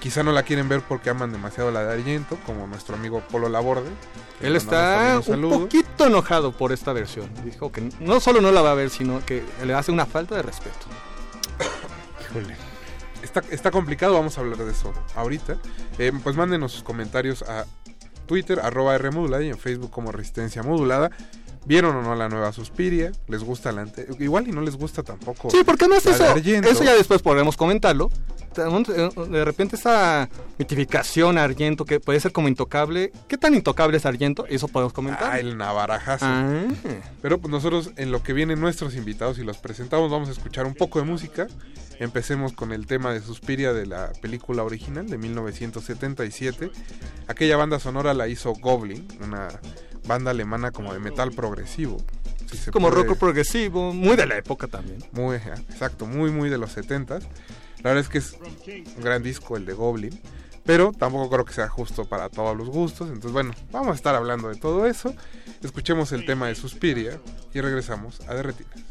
Quizá 0.00 0.22
no 0.22 0.32
la 0.32 0.44
quieren 0.44 0.68
ver 0.68 0.82
porque 0.82 1.10
aman 1.10 1.32
demasiado 1.32 1.70
la 1.70 1.84
de 1.84 1.92
Argento, 1.92 2.38
como 2.46 2.66
nuestro 2.66 2.94
amigo 2.94 3.20
Polo 3.30 3.48
Laborde. 3.48 3.90
Él 4.40 4.54
está 4.54 5.20
un 5.26 5.50
poquito 5.50 6.06
enojado 6.06 6.52
por 6.52 6.72
esta 6.72 6.92
versión. 6.92 7.30
Dijo 7.44 7.72
que 7.72 7.90
no 7.98 8.20
solo 8.20 8.40
no 8.40 8.52
la 8.52 8.62
va 8.62 8.72
a 8.72 8.74
ver, 8.74 8.90
sino 8.90 9.24
que 9.26 9.42
le 9.64 9.74
hace 9.74 9.90
una 9.90 10.06
falta 10.06 10.36
de 10.36 10.42
respeto. 10.42 10.86
Híjole. 12.30 12.56
Está, 13.22 13.42
está 13.50 13.70
complicado, 13.72 14.14
vamos 14.14 14.38
a 14.38 14.40
hablar 14.40 14.58
de 14.58 14.70
eso 14.70 14.92
ahorita. 15.16 15.58
Eh, 15.98 16.12
pues 16.22 16.36
mándenos 16.36 16.72
sus 16.72 16.84
comentarios 16.84 17.42
a 17.42 17.66
Twitter, 18.26 18.60
arroba 18.60 18.94
R 18.94 19.10
modulada 19.10 19.42
y 19.42 19.48
en 19.48 19.58
Facebook 19.58 19.90
como 19.90 20.12
Resistencia 20.12 20.62
Modulada. 20.62 21.10
¿Vieron 21.66 21.96
o 21.96 22.02
no 22.02 22.14
la 22.14 22.28
nueva 22.28 22.52
Suspiria? 22.52 23.12
¿Les 23.28 23.42
gusta 23.42 23.72
la 23.72 23.82
ante- 23.82 24.06
Igual 24.18 24.48
y 24.48 24.52
no 24.52 24.60
les 24.62 24.76
gusta 24.76 25.02
tampoco. 25.02 25.50
Sí, 25.50 25.58
porque 25.64 25.86
la 25.86 25.98
de 26.00 26.10
eso, 26.10 26.24
Argento. 26.24 26.68
eso 26.68 26.84
ya 26.84 26.94
después 26.94 27.20
podremos 27.22 27.56
comentarlo. 27.56 28.10
De 28.56 29.44
repente 29.44 29.76
esa 29.76 30.28
mitificación 30.58 31.38
a 31.38 31.44
Argento 31.44 31.84
que 31.84 32.00
puede 32.00 32.18
ser 32.18 32.32
como 32.32 32.48
intocable. 32.48 33.12
¿Qué 33.28 33.36
tan 33.38 33.54
intocable 33.54 33.96
es 33.98 34.06
Argento? 34.06 34.46
Eso 34.46 34.66
podemos 34.68 34.92
comentar. 34.92 35.30
Ah, 35.32 35.38
el 35.38 35.56
navarajazo. 35.56 36.24
Ah. 36.26 36.64
Pero 37.22 37.38
pues 37.38 37.50
nosotros 37.52 37.90
en 37.96 38.10
lo 38.10 38.22
que 38.22 38.32
vienen 38.32 38.60
nuestros 38.60 38.96
invitados 38.96 39.38
y 39.38 39.44
los 39.44 39.58
presentamos 39.58 40.10
vamos 40.10 40.28
a 40.28 40.32
escuchar 40.32 40.66
un 40.66 40.74
poco 40.74 40.98
de 40.98 41.04
música. 41.04 41.46
Empecemos 42.00 42.52
con 42.52 42.72
el 42.72 42.86
tema 42.86 43.12
de 43.12 43.20
Suspiria 43.20 43.72
de 43.72 43.86
la 43.86 44.12
película 44.20 44.62
original 44.64 45.06
de 45.08 45.18
1977. 45.18 46.70
Aquella 47.26 47.56
banda 47.56 47.78
sonora 47.80 48.14
la 48.14 48.28
hizo 48.28 48.52
Goblin, 48.54 49.06
una 49.20 49.48
banda 50.08 50.32
alemana 50.32 50.72
como 50.72 50.92
de 50.92 50.98
metal 50.98 51.30
progresivo. 51.30 51.98
si 52.50 52.56
se 52.56 52.70
como 52.72 52.90
puede- 52.90 53.04
rock 53.04 53.18
progresivo, 53.18 53.92
muy 53.92 54.16
de 54.16 54.26
la 54.26 54.36
época 54.38 54.66
también. 54.66 54.98
Muy, 55.12 55.36
exacto, 55.36 56.06
muy 56.06 56.30
muy 56.32 56.48
de 56.48 56.58
los 56.58 56.76
70s. 56.76 57.22
La 57.82 57.90
verdad 57.92 57.98
es 57.98 58.08
que 58.08 58.18
es 58.18 58.36
un 58.96 59.02
gran 59.04 59.22
disco 59.22 59.56
el 59.56 59.64
de 59.66 59.74
Goblin. 59.74 60.18
Pero 60.64 60.92
tampoco 60.92 61.30
creo 61.30 61.44
que 61.46 61.54
sea 61.54 61.68
justo 61.68 62.04
para 62.06 62.28
todos 62.28 62.54
los 62.54 62.68
gustos. 62.68 63.08
Entonces, 63.08 63.32
bueno, 63.32 63.52
vamos 63.70 63.92
a 63.92 63.94
estar 63.94 64.14
hablando 64.14 64.48
de 64.50 64.56
todo 64.56 64.86
eso. 64.86 65.14
Escuchemos 65.62 66.12
el 66.12 66.26
tema 66.26 66.48
de 66.48 66.54
Suspiria 66.54 67.18
y 67.54 67.60
regresamos 67.62 68.20
a 68.28 68.34
Derretinas. 68.34 68.84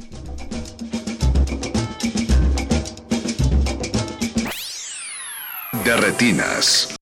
De 5.83 5.95
retinas. 5.97 6.95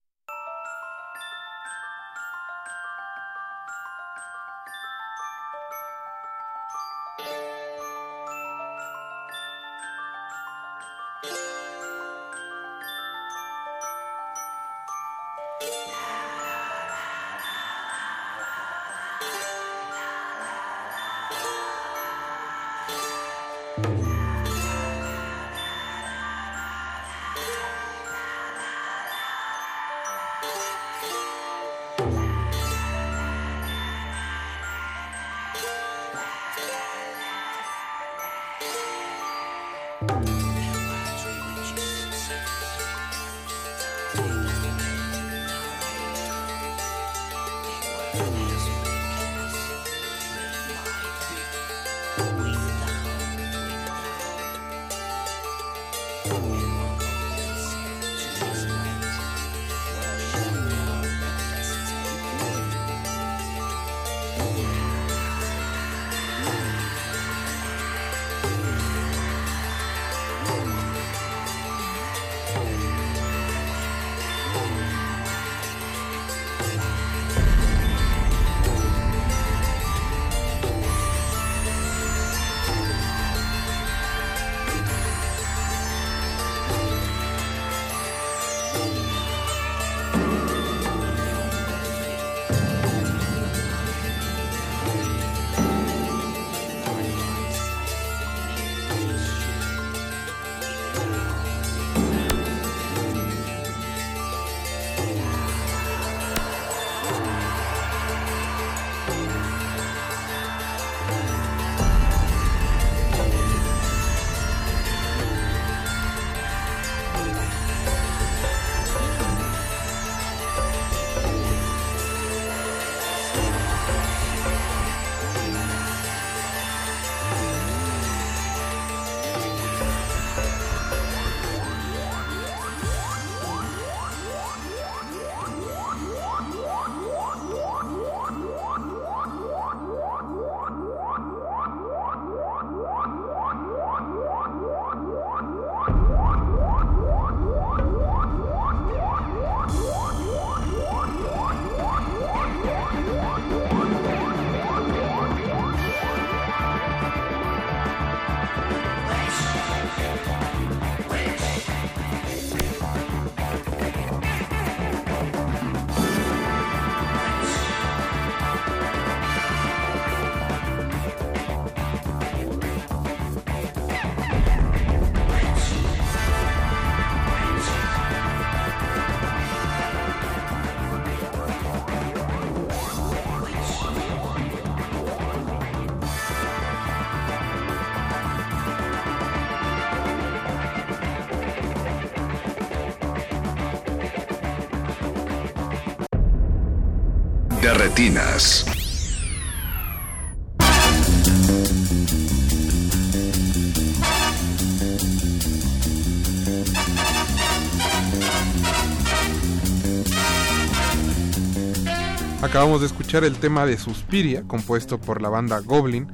Acabamos 212.42 212.82
de 212.82 212.86
escuchar 212.86 213.24
el 213.24 213.38
tema 213.38 213.64
de 213.64 213.78
Suspiria, 213.78 214.42
compuesto 214.46 215.00
por 215.00 215.22
la 215.22 215.30
banda 215.30 215.60
Goblin, 215.60 216.06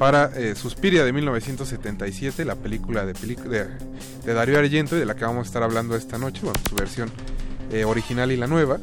para 0.00 0.32
eh, 0.36 0.56
Suspiria 0.56 1.04
de 1.04 1.12
1977, 1.12 2.44
la 2.44 2.56
película 2.56 3.06
de, 3.06 3.12
de, 3.12 3.68
de 4.24 4.34
Dario 4.34 4.58
Argento 4.58 4.96
de 4.96 5.06
la 5.06 5.14
que 5.14 5.24
vamos 5.24 5.46
a 5.46 5.48
estar 5.48 5.62
hablando 5.62 5.94
esta 5.94 6.18
noche, 6.18 6.40
bueno, 6.42 6.58
su 6.68 6.74
versión 6.74 7.08
eh, 7.70 7.84
original 7.84 8.32
y 8.32 8.36
la 8.36 8.48
nueva. 8.48 8.80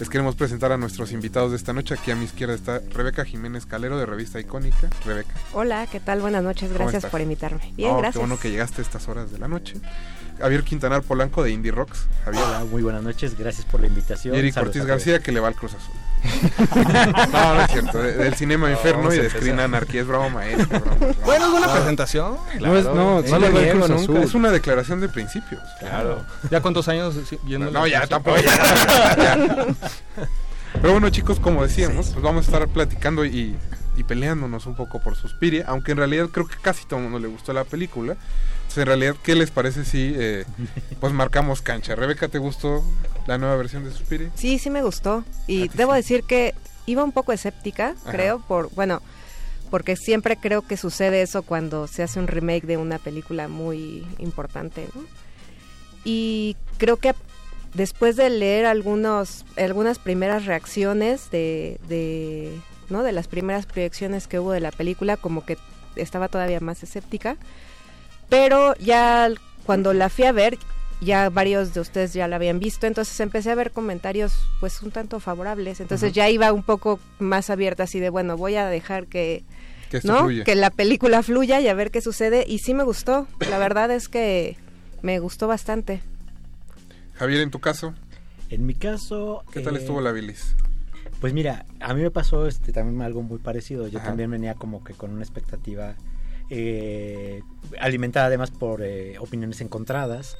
Les 0.00 0.08
queremos 0.08 0.34
presentar 0.34 0.72
a 0.72 0.78
nuestros 0.78 1.12
invitados 1.12 1.50
de 1.50 1.58
esta 1.58 1.74
noche. 1.74 1.92
Aquí 1.92 2.10
a 2.10 2.16
mi 2.16 2.24
izquierda 2.24 2.54
está 2.54 2.80
Rebeca 2.90 3.22
Jiménez 3.22 3.66
Calero 3.66 3.98
de 3.98 4.06
Revista 4.06 4.40
Icónica. 4.40 4.88
Rebeca. 5.04 5.34
Hola, 5.52 5.86
¿qué 5.88 6.00
tal? 6.00 6.22
Buenas 6.22 6.42
noches, 6.42 6.72
¿Cómo 6.72 6.84
gracias 6.86 7.04
por 7.10 7.20
invitarme. 7.20 7.70
Bien, 7.76 7.90
Oh, 7.90 7.98
gracias. 7.98 8.14
Qué 8.14 8.18
bueno 8.20 8.40
que 8.40 8.50
llegaste 8.50 8.80
a 8.80 8.84
estas 8.84 9.06
horas 9.08 9.30
de 9.30 9.38
la 9.38 9.46
noche. 9.46 9.74
Javier 10.40 10.62
Quintanar 10.64 11.02
Polanco 11.02 11.42
de 11.42 11.50
Indie 11.52 11.70
Rocks. 11.72 12.06
Javier. 12.24 12.42
Hola, 12.44 12.64
muy 12.64 12.82
buenas 12.82 13.02
noches, 13.02 13.36
gracias 13.38 13.64
por 13.66 13.80
la 13.80 13.86
invitación. 13.86 14.34
Y 14.34 14.38
Eric 14.38 14.54
Saludos 14.54 14.76
Ortiz. 14.76 14.86
García 14.88 15.20
que 15.20 15.32
le 15.32 15.40
va 15.40 15.48
al 15.48 15.54
Cruz 15.54 15.72
Azul. 15.74 15.94
no, 17.32 17.54
no 17.54 17.62
es 17.62 17.70
cierto. 17.70 17.98
de- 18.02 18.12
del 18.14 18.34
Cinema 18.34 18.66
No, 18.68 18.72
Inferno 18.72 19.12
y 19.12 19.18
de. 19.18 19.30
Screen 19.30 19.58
Anarquía 19.60 20.02
es 20.02 20.06
broma, 20.06 20.46
eh, 20.46 20.56
es 20.58 20.68
broma, 20.68 20.84
broma. 20.94 21.14
Bueno, 21.24 21.44
es 21.46 21.50
buena 21.50 21.66
No, 21.66 21.72
presentación. 21.72 22.36
No, 22.60 22.76
es, 22.76 22.84
no, 22.84 23.22
Sí, 23.24 23.30
no 23.30 23.38
le 23.38 23.50
niego 23.50 23.88
nunca. 23.88 23.94
nunca. 24.12 24.20
Es 24.22 24.34
una 24.34 24.50
declaración 24.50 25.00
de 25.00 25.08
principios. 25.08 25.62
Claro. 25.78 26.24
¿Ya 26.50 26.60
cuántos 26.60 26.88
años 26.88 27.14
No, 27.48 27.86
ya 27.86 28.06
tampoco. 28.06 28.36
ya, 28.38 29.16
ya. 29.16 29.38
Pero 30.80 30.92
bueno, 30.92 31.10
chicos, 31.10 31.40
como 31.40 31.62
decíamos, 31.62 32.10
pues 32.10 32.22
vamos 32.22 32.46
a 32.46 32.50
estar 32.52 32.68
platicando 32.68 33.24
y, 33.24 33.56
y 33.96 34.04
peleándonos 34.04 34.66
un 34.66 34.76
poco 34.76 35.00
por 35.00 35.16
Suspiria, 35.16 35.64
aunque 35.66 35.92
en 35.92 35.98
realidad 35.98 36.26
creo 36.32 36.46
que 36.46 36.54
casi 36.62 36.86
todo 36.86 36.98
el 37.00 37.04
mundo 37.04 37.18
le 37.18 37.26
gustó 37.28 37.52
la 37.52 37.64
película. 37.64 38.16
Entonces, 38.70 38.82
en 38.82 38.86
realidad, 38.86 39.16
¿qué 39.24 39.34
les 39.34 39.50
parece 39.50 39.84
si 39.84 40.14
eh, 40.16 40.44
pues 41.00 41.12
marcamos 41.12 41.60
cancha? 41.60 41.96
Rebeca, 41.96 42.28
¿te 42.28 42.38
gustó 42.38 42.84
la 43.26 43.36
nueva 43.36 43.56
versión 43.56 43.82
de 43.82 43.90
Suspiria? 43.90 44.30
Sí, 44.36 44.60
sí 44.60 44.70
me 44.70 44.84
gustó. 44.84 45.24
Y 45.48 45.66
debo 45.70 45.92
decir 45.92 46.22
que 46.22 46.54
iba 46.86 47.02
un 47.02 47.10
poco 47.10 47.32
escéptica, 47.32 47.96
Ajá. 48.02 48.12
creo, 48.12 48.38
por, 48.38 48.72
bueno, 48.76 49.02
porque 49.70 49.96
siempre 49.96 50.36
creo 50.36 50.62
que 50.62 50.76
sucede 50.76 51.20
eso 51.20 51.42
cuando 51.42 51.88
se 51.88 52.04
hace 52.04 52.20
un 52.20 52.28
remake 52.28 52.64
de 52.64 52.76
una 52.76 53.00
película 53.00 53.48
muy 53.48 54.06
importante, 54.18 54.86
¿no? 54.94 55.02
Y 56.04 56.56
creo 56.78 56.96
que 56.96 57.16
después 57.74 58.14
de 58.14 58.30
leer 58.30 58.66
algunos, 58.66 59.44
algunas 59.56 59.98
primeras 59.98 60.46
reacciones 60.46 61.28
de, 61.32 61.80
de, 61.88 62.56
¿no? 62.88 63.02
de 63.02 63.10
las 63.10 63.26
primeras 63.26 63.66
proyecciones 63.66 64.28
que 64.28 64.38
hubo 64.38 64.52
de 64.52 64.60
la 64.60 64.70
película, 64.70 65.16
como 65.16 65.44
que 65.44 65.58
estaba 65.96 66.28
todavía 66.28 66.60
más 66.60 66.84
escéptica. 66.84 67.36
Pero 68.30 68.74
ya 68.76 69.28
cuando 69.66 69.92
la 69.92 70.08
fui 70.08 70.24
a 70.24 70.32
ver, 70.32 70.58
ya 71.00 71.28
varios 71.30 71.74
de 71.74 71.80
ustedes 71.80 72.12
ya 72.12 72.28
la 72.28 72.36
habían 72.36 72.58
visto, 72.60 72.86
entonces 72.86 73.18
empecé 73.20 73.50
a 73.50 73.54
ver 73.54 73.72
comentarios 73.72 74.32
pues 74.60 74.80
un 74.82 74.90
tanto 74.90 75.20
favorables. 75.20 75.80
Entonces 75.80 76.12
ya 76.12 76.28
iba 76.30 76.52
un 76.52 76.62
poco 76.62 77.00
más 77.18 77.50
abierta 77.50 77.82
así 77.82 78.00
de, 78.00 78.10
bueno, 78.10 78.36
voy 78.36 78.56
a 78.56 78.66
dejar 78.66 79.06
que... 79.06 79.44
Que 79.90 79.96
esto 79.96 80.12
¿no? 80.12 80.20
fluya. 80.20 80.44
que 80.44 80.54
la 80.54 80.70
película 80.70 81.20
fluya 81.24 81.60
y 81.60 81.66
a 81.66 81.74
ver 81.74 81.90
qué 81.90 82.00
sucede. 82.00 82.44
Y 82.46 82.60
sí 82.60 82.74
me 82.74 82.84
gustó. 82.84 83.26
La 83.40 83.58
verdad 83.58 83.90
es 83.90 84.08
que 84.08 84.56
me 85.02 85.18
gustó 85.18 85.48
bastante. 85.48 86.00
Javier, 87.14 87.40
en 87.40 87.50
tu 87.50 87.58
caso, 87.58 87.92
En 88.50 88.66
mi 88.66 88.74
caso... 88.74 89.44
¿qué 89.52 89.60
tal 89.60 89.74
eh, 89.74 89.80
estuvo 89.80 90.00
la 90.00 90.12
bilis? 90.12 90.54
Pues 91.20 91.32
mira, 91.32 91.66
a 91.80 91.92
mí 91.92 92.02
me 92.02 92.10
pasó 92.10 92.46
este 92.46 92.72
también 92.72 93.02
algo 93.02 93.22
muy 93.22 93.38
parecido. 93.38 93.88
Yo 93.88 93.98
Ajá. 93.98 94.08
también 94.08 94.30
venía 94.30 94.54
como 94.54 94.84
que 94.84 94.94
con 94.94 95.10
una 95.10 95.22
expectativa 95.22 95.96
eh, 96.50 97.42
alimentada 97.80 98.26
además 98.26 98.50
por 98.50 98.82
eh, 98.82 99.16
opiniones 99.18 99.60
encontradas. 99.60 100.36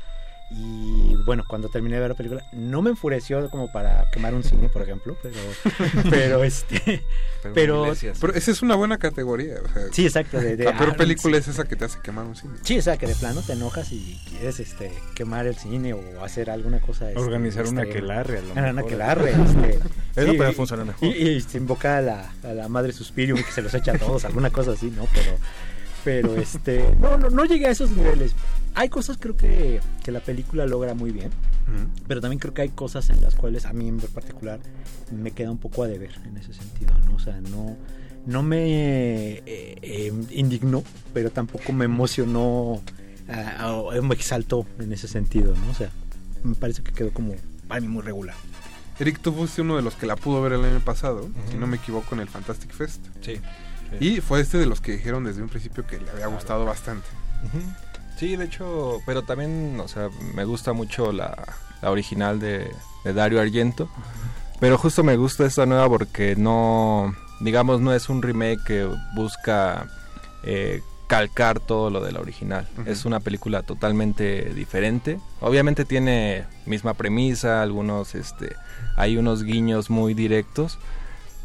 Y 0.53 1.15
bueno, 1.27 1.45
cuando 1.49 1.69
terminé 1.69 1.95
de 1.95 2.01
ver 2.01 2.11
la 2.11 2.16
película, 2.16 2.43
no 2.53 2.82
me 2.82 2.91
enfureció 2.91 3.49
como 3.51 3.70
para 3.70 4.11
quemar 4.11 4.35
un 4.35 4.43
cine, 4.43 4.69
por 4.69 4.82
ejemplo, 4.82 5.16
pero, 5.23 5.37
pero 6.11 6.43
este, 6.43 7.05
pero, 7.55 7.93
Pero 8.20 8.35
esa 8.35 8.51
es 8.51 8.61
una 8.61 8.74
buena 8.74 8.99
categoría. 8.99 9.59
o 9.65 9.69
sea, 9.73 9.82
Sí, 9.93 10.07
exacto, 10.07 10.41
de- 10.41 10.57
de- 10.57 10.65
la 10.65 10.77
peor 10.77 10.91
ah, 10.95 10.97
película 10.97 11.37
sí. 11.37 11.43
es 11.43 11.49
esa 11.55 11.69
que 11.69 11.77
te 11.77 11.85
hace 11.85 12.01
quemar 12.03 12.24
un 12.24 12.35
cine. 12.35 12.55
Sí, 12.65 12.77
o 12.77 12.82
sea, 12.82 12.97
que 12.97 13.07
de 13.07 13.15
plano 13.15 13.43
te 13.43 13.53
enojas 13.53 13.93
y 13.93 14.20
quieres 14.28 14.59
este, 14.59 14.91
quemar 15.15 15.47
el 15.47 15.55
cine 15.55 15.93
o 15.95 16.24
hacer 16.24 16.51
alguna 16.51 16.81
cosa. 16.81 17.09
este, 17.11 17.20
Organizar 17.23 17.69
un 17.69 17.78
extrema. 17.78 17.91
aquelarre, 17.93 18.39
a 18.39 18.43
lo 18.43 18.55
mejor. 18.57 18.78
aquelarre, 18.87 19.31
este, 19.31 19.78
Eso 20.20 20.31
sí, 20.32 20.37
puede 20.37 20.53
funcionar 20.53 20.85
mejor. 20.85 21.07
Y, 21.09 21.12
y 21.28 21.41
se 21.43 21.59
invoca 21.59 21.99
a 21.99 22.01
la, 22.01 22.32
a 22.43 22.49
la 22.55 22.66
madre 22.69 22.93
Suspirium 22.93 23.41
que 23.41 23.53
se 23.53 23.62
los 23.62 23.73
echa 23.73 23.93
a 23.93 23.99
todos, 23.99 24.24
alguna 24.24 24.51
cosa 24.51 24.73
así, 24.73 24.91
¿no? 24.91 25.07
Pero, 25.15 25.39
pero 26.05 26.36
este, 26.36 26.97
no, 27.01 27.16
no, 27.18 27.31
no 27.31 27.44
llegué 27.44 27.66
a 27.66 27.70
esos 27.70 27.90
niveles. 27.90 28.35
Hay 28.74 28.89
cosas 28.89 29.18
creo 29.18 29.36
que, 29.36 29.81
que 30.05 30.12
la 30.12 30.20
película 30.20 30.66
logra 30.66 30.94
muy 30.94 31.10
bien, 31.10 31.31
pero 32.06 32.20
también 32.20 32.39
creo 32.39 32.55
que 32.55 32.62
hay 32.62 32.68
cosas 32.68 33.10
en 33.10 33.20
las 33.20 33.35
cuales 33.35 33.66
a 33.66 33.72
mí 33.72 33.89
en 33.89 33.98
particular 33.98 34.60
me 35.10 35.32
queda 35.32 35.51
un 35.51 35.59
poco 35.59 35.82
a 35.82 35.89
deber 35.89 36.12
en 36.24 36.36
ese 36.36 36.52
sentido, 36.52 36.93
¿no? 37.06 37.16
O 37.16 37.18
sea, 37.18 37.40
no, 37.40 37.77
no 38.27 38.43
me 38.43 39.32
eh, 39.32 39.43
eh, 39.47 40.12
indignó, 40.31 40.85
pero 41.12 41.31
tampoco 41.31 41.72
me 41.72 41.85
emocionó 41.85 42.82
o 43.64 44.02
me 44.02 44.14
exaltó 44.14 44.66
en 44.78 44.93
ese 44.93 45.09
sentido, 45.09 45.55
¿no? 45.55 45.70
O 45.70 45.74
sea, 45.74 45.90
me 46.43 46.55
parece 46.55 46.82
que 46.82 46.93
quedó 46.93 47.12
como 47.12 47.35
para 47.68 47.81
mí 47.81 47.89
muy 47.89 48.02
regular. 48.02 48.35
Eric, 48.98 49.20
tú 49.20 49.32
fuiste 49.32 49.62
uno 49.62 49.77
de 49.77 49.82
los 49.82 49.94
que 49.94 50.05
la 50.06 50.16
pudo 50.16 50.43
ver 50.43 50.52
el 50.52 50.64
año 50.64 50.81
pasado, 50.81 51.31
si 51.51 51.56
no 51.56 51.66
me 51.66 51.78
equivoco, 51.78 52.14
en 52.14 52.20
el 52.20 52.28
Fantastic 52.28 52.70
Fest. 52.70 53.06
Sí. 53.22 53.40
Y 53.98 54.20
fue 54.20 54.40
este 54.40 54.58
de 54.58 54.66
los 54.66 54.80
que 54.80 54.92
dijeron 54.92 55.24
desde 55.24 55.42
un 55.42 55.48
principio 55.48 55.86
que 55.86 55.98
le 55.98 56.10
había 56.10 56.26
gustado 56.26 56.64
bastante. 56.64 57.08
Sí, 58.16 58.36
de 58.36 58.44
hecho, 58.44 59.00
pero 59.06 59.22
también, 59.22 59.80
o 59.80 59.88
sea, 59.88 60.10
me 60.34 60.44
gusta 60.44 60.72
mucho 60.72 61.10
la, 61.10 61.36
la 61.82 61.90
original 61.90 62.38
de, 62.38 62.70
de 63.04 63.12
Dario 63.12 63.40
Argento. 63.40 63.88
Pero 64.60 64.76
justo 64.76 65.02
me 65.02 65.16
gusta 65.16 65.46
esta 65.46 65.64
nueva 65.64 65.88
porque 65.88 66.36
no, 66.36 67.14
digamos, 67.40 67.80
no 67.80 67.94
es 67.94 68.10
un 68.10 68.20
remake 68.20 68.62
que 68.62 68.88
busca 69.14 69.88
eh, 70.42 70.82
calcar 71.06 71.58
todo 71.58 71.90
lo 71.90 72.00
de 72.02 72.12
la 72.12 72.20
original. 72.20 72.68
Es 72.86 73.04
una 73.04 73.20
película 73.20 73.62
totalmente 73.62 74.52
diferente. 74.54 75.18
Obviamente 75.40 75.84
tiene 75.84 76.44
misma 76.66 76.94
premisa, 76.94 77.62
algunos, 77.62 78.14
este, 78.14 78.54
hay 78.96 79.16
unos 79.16 79.42
guiños 79.42 79.90
muy 79.90 80.14
directos. 80.14 80.78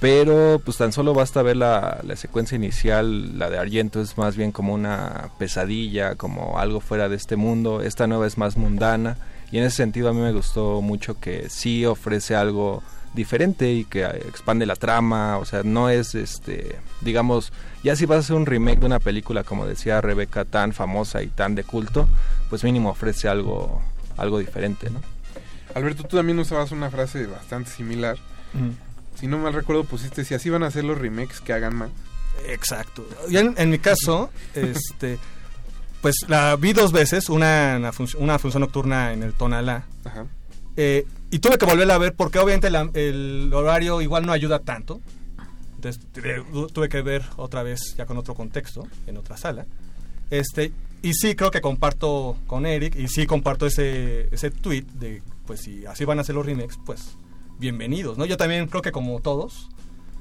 Pero 0.06 0.61
pues 0.64 0.77
tan 0.77 0.91
solo 0.91 1.15
basta 1.15 1.41
ver 1.41 1.57
la, 1.57 1.99
la 2.03 2.15
secuencia 2.15 2.56
inicial, 2.56 3.40
la 3.40 3.49
de 3.49 3.57
Argento 3.57 3.99
es 3.99 4.19
más 4.19 4.38
bien 4.38 4.52
como 4.52 4.72
una 4.72 5.32
pesadilla, 5.40 6.14
como 6.14 6.60
algo 6.60 6.80
fuera 6.80 7.10
de 7.10 7.15
este 7.15 7.38
mundo, 7.38 7.82
esta 7.82 8.06
nueva 8.06 8.27
es 8.27 8.38
más 8.38 8.56
mundana 8.56 9.18
y 9.52 9.57
en 9.57 9.64
ese 9.64 9.77
sentido 9.77 10.10
a 10.10 10.14
mí 10.14 10.22
me 10.22 10.32
gustó 10.32 10.84
mucho 10.84 11.19
que 11.19 11.49
sí 11.49 11.88
ofrece 11.88 12.36
algo 12.36 12.84
diferente 13.15 13.73
y 13.73 13.84
que 13.84 14.03
eh, 14.03 14.22
expande 14.27 14.68
la 14.68 14.76
trama, 14.76 15.40
o 15.40 15.45
sea, 15.45 15.64
no 15.64 15.90
es 15.90 16.14
este, 16.14 16.76
digamos, 17.02 17.52
ya 17.84 17.95
si 17.95 18.06
vas 18.06 18.18
a 18.18 18.19
hacer 18.19 18.36
un 18.36 18.45
remake 18.45 18.82
de 18.82 18.86
una 18.86 18.99
película 18.99 19.44
como 19.44 19.65
decía 19.65 20.02
Rebeca 20.02 20.45
tan 20.45 20.73
famosa 20.73 21.23
y 21.23 21.30
tan 21.30 21.56
de 21.56 21.64
culto, 21.64 22.07
pues 22.52 22.64
mínimo 22.64 22.91
ofrece 22.91 23.27
algo 23.27 23.82
algo 24.18 24.38
diferente, 24.38 24.91
¿no? 24.91 25.02
Alberto, 25.73 26.03
tú 26.03 26.18
también 26.18 26.38
usabas 26.38 26.72
una 26.72 26.91
frase 26.91 27.26
bastante 27.26 27.72
similar. 27.72 28.18
Si 29.16 29.28
no 29.28 29.38
mal 29.38 29.54
recuerdo, 29.54 29.84
pusiste, 29.84 30.24
si 30.26 30.34
así 30.34 30.50
van 30.50 30.64
a 30.64 30.68
hacer 30.68 30.84
los 30.84 30.98
remakes, 30.98 31.40
que 31.42 31.54
hagan 31.54 31.76
más. 31.76 31.90
Exacto. 32.48 33.08
Y 33.30 33.38
en, 33.38 33.56
en 33.58 33.70
mi 33.70 33.80
caso, 33.80 34.30
este, 34.56 35.18
pues 36.02 36.16
la 36.28 36.56
vi 36.56 36.74
dos 36.74 36.92
veces, 36.92 37.30
una, 37.30 37.76
una, 37.78 37.92
func- 37.92 38.16
una 38.18 38.38
función 38.40 38.62
nocturna 38.62 39.14
en 39.14 39.24
el 39.24 39.34
Tonalá. 39.34 39.86
Ajá. 40.04 40.26
Eh, 40.78 41.06
y 41.32 41.40
tuve 41.40 41.58
que 41.58 41.66
volverla 41.66 41.96
a 41.96 42.00
ver 42.00 42.14
porque 42.14 42.40
obviamente 42.40 42.70
la- 42.70 42.90
el 42.94 43.50
horario 43.54 44.02
igual 44.02 44.26
no 44.26 44.34
ayuda 44.34 44.60
tanto. 44.60 45.02
Entonces 45.76 46.02
tu- 46.12 46.68
tuve 46.68 46.90
que 46.90 47.02
ver 47.02 47.24
otra 47.38 47.64
vez 47.64 47.96
ya 47.98 48.06
con 48.06 48.18
otro 48.18 48.34
contexto, 48.36 48.88
en 49.08 49.18
otra 49.18 49.38
sala. 49.38 49.66
Este, 50.30 50.72
y 51.02 51.14
sí 51.14 51.36
creo 51.36 51.52
que 51.52 51.62
comparto 51.62 52.36
con 52.48 52.66
Eric 52.66 52.96
y 52.96 53.08
sí 53.08 53.26
comparto 53.28 53.66
ese, 53.68 54.28
ese 54.34 54.50
tweet 54.52 54.86
de 54.96 55.22
pues 55.46 55.62
si 55.62 55.86
así 55.86 56.04
van 56.06 56.20
a 56.20 56.24
ser 56.24 56.34
los 56.36 56.46
remakes, 56.46 56.78
pues 56.86 57.16
bienvenidos, 57.60 58.18
¿no? 58.18 58.26
Yo 58.26 58.38
también 58.38 58.68
creo 58.68 58.82
que 58.82 58.91
como 58.91 59.19
todos 59.22 59.69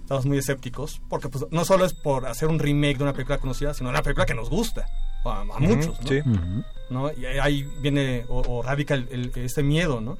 estamos 0.00 0.26
muy 0.26 0.38
escépticos 0.38 1.00
porque 1.08 1.28
pues 1.28 1.44
no 1.50 1.64
solo 1.64 1.84
es 1.84 1.94
por 1.94 2.26
hacer 2.26 2.48
un 2.48 2.58
remake 2.58 2.98
de 2.98 3.04
una 3.04 3.12
película 3.12 3.38
conocida, 3.38 3.74
sino 3.74 3.88
una 3.90 4.02
película 4.02 4.26
que 4.26 4.34
nos 4.34 4.50
gusta 4.50 4.86
a, 5.24 5.40
a 5.40 5.58
muchos, 5.60 5.98
¿no? 6.02 6.08
sí. 6.08 6.20
¿no? 6.90 7.10
Y 7.12 7.24
ahí- 7.26 7.38
ahí 7.38 7.68
viene 7.80 8.24
o, 8.28 8.42
o 8.46 8.62
radica 8.62 8.94
el, 8.94 9.08
el- 9.10 9.32
este 9.36 9.62
miedo, 9.62 10.00
¿no? 10.00 10.18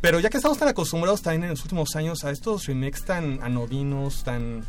Pero 0.00 0.20
ya 0.20 0.30
que 0.30 0.36
estamos 0.36 0.56
tan 0.58 0.68
acostumbrados 0.68 1.22
también 1.22 1.42
en 1.44 1.50
los 1.50 1.62
últimos 1.62 1.96
años 1.96 2.24
a 2.24 2.30
estos 2.30 2.66
remakes 2.66 3.04
tan 3.04 3.42
anodinos, 3.42 4.22
tan 4.22 4.64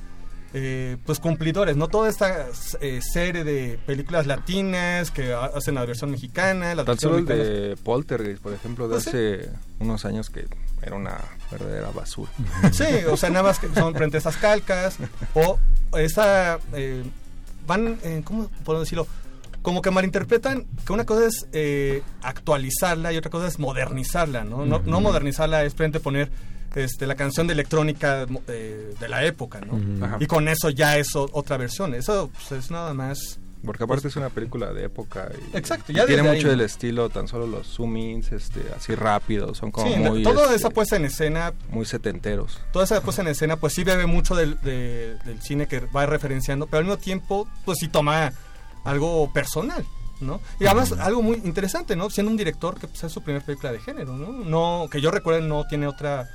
eh, 0.53 0.97
pues 1.05 1.19
cumplidores, 1.19 1.76
¿no? 1.77 1.88
Toda 1.88 2.09
esta 2.09 2.47
eh, 2.81 2.99
serie 3.01 3.43
de 3.43 3.80
películas 3.85 4.26
latinas 4.27 5.11
que 5.11 5.34
ha- 5.34 5.45
hacen 5.45 5.76
la 5.76 5.85
versión 5.85 6.11
mexicana, 6.11 6.73
la 6.76 6.85
Tan 6.85 6.95
versión 6.95 7.11
solo 7.13 7.17
el 7.19 7.26
de 7.69 7.77
Poltergeist, 7.84 8.41
por 8.41 8.53
ejemplo, 8.53 8.88
de 8.88 8.93
Pues 8.95 9.03
sí. 9.03 9.09
hace 9.09 9.49
unos 9.80 10.05
años 10.05 10.30
que 10.30 10.47
era 10.81 10.95
una 10.95 11.17
verdadera 11.51 11.89
basura. 11.91 12.31
Sí, 12.71 12.85
o 13.09 13.15
sea, 13.17 13.30
nada 13.30 13.43
más 13.43 13.59
que 13.59 13.67
son 13.73 13.93
frente 13.93 14.17
a 14.17 14.19
esas 14.19 14.38
calcas 14.38 14.97
o 15.35 15.59
esa... 15.97 16.59
eh, 16.73 17.03
van, 17.67 17.99
eh, 18.03 18.21
¿cómo 18.23 18.49
puedo 18.65 18.80
decirlo? 18.80 19.05
Como 19.61 19.81
que 19.81 19.91
malinterpretan 19.91 20.65
que 20.85 20.93
una 20.93 21.05
cosa 21.05 21.27
es 21.27 21.45
eh, 21.51 22.01
actualizarla 22.23 23.11
y 23.13 23.17
otra 23.17 23.30
cosa 23.30 23.47
es 23.47 23.59
modernizarla, 23.59 24.43
¿no? 24.45 24.65
No, 24.65 24.80
no 24.85 25.01
modernizarla 25.01 25.63
es 25.63 25.76
frente 25.76 25.99
poner 25.99 26.31
este, 26.75 27.07
la 27.07 27.15
canción 27.15 27.47
de 27.47 27.53
electrónica 27.53 28.25
eh, 28.47 28.93
de 28.99 29.09
la 29.09 29.23
época, 29.25 29.61
¿no? 29.61 30.05
Ajá. 30.05 30.17
Y 30.19 30.27
con 30.27 30.47
eso 30.47 30.69
ya 30.69 30.97
es 30.97 31.15
o- 31.15 31.29
otra 31.33 31.57
versión. 31.57 31.93
Eso 31.93 32.29
pues, 32.33 32.51
es 32.63 32.71
nada 32.71 32.93
más... 32.93 33.39
Porque 33.65 33.83
aparte 33.83 34.07
es 34.07 34.15
una 34.15 34.29
película 34.29 34.71
de 34.71 34.85
época. 34.85 35.29
Y, 35.53 35.57
Exacto, 35.57 35.91
y 35.91 35.95
ya 35.95 36.05
tiene 36.05 36.23
mucho 36.23 36.47
ahí, 36.47 36.51
del 36.51 36.61
estilo, 36.61 37.09
tan 37.09 37.27
solo 37.27 37.45
los 37.45 37.67
zoom-ins, 37.77 38.31
este, 38.31 38.61
así 38.73 38.95
rápidos, 38.95 39.57
son 39.57 39.69
como 39.71 39.91
Sí, 39.93 39.99
muy... 39.99 40.23
toda 40.23 40.43
este, 40.43 40.55
esa 40.55 40.69
puesta 40.69 40.95
en 40.95 41.03
escena 41.03 41.51
Muy 41.69 41.85
setenteros. 41.85 42.57
toda 42.71 42.85
esa 42.85 43.01
puesta 43.01 43.21
en 43.21 43.27
escena 43.27 43.57
pues 43.57 43.73
sí 43.73 43.83
bebe 43.83 44.05
mucho 44.05 44.33
del, 44.33 44.57
de- 44.61 45.17
del 45.25 45.41
cine 45.41 45.67
que 45.67 45.81
va 45.81 46.05
referenciando, 46.05 46.67
pero 46.67 46.77
al 46.79 46.85
mismo 46.85 46.97
tiempo 46.99 47.49
pues 47.65 47.79
sí 47.81 47.89
toma 47.89 48.31
algo 48.85 49.29
personal, 49.33 49.83
¿no? 50.21 50.39
Y 50.61 50.65
además 50.65 50.93
algo 50.93 51.21
muy 51.21 51.41
interesante, 51.43 51.97
¿no? 51.97 52.09
Siendo 52.09 52.31
un 52.31 52.37
director 52.37 52.79
que 52.79 52.87
pues, 52.87 53.03
es 53.03 53.11
su 53.11 53.21
primera 53.21 53.45
película 53.45 53.73
de 53.73 53.79
género, 53.79 54.15
¿no? 54.15 54.31
No, 54.31 54.87
que 54.89 55.01
yo 55.01 55.11
recuerde 55.11 55.41
no 55.41 55.67
tiene 55.67 55.85
otra 55.85 56.29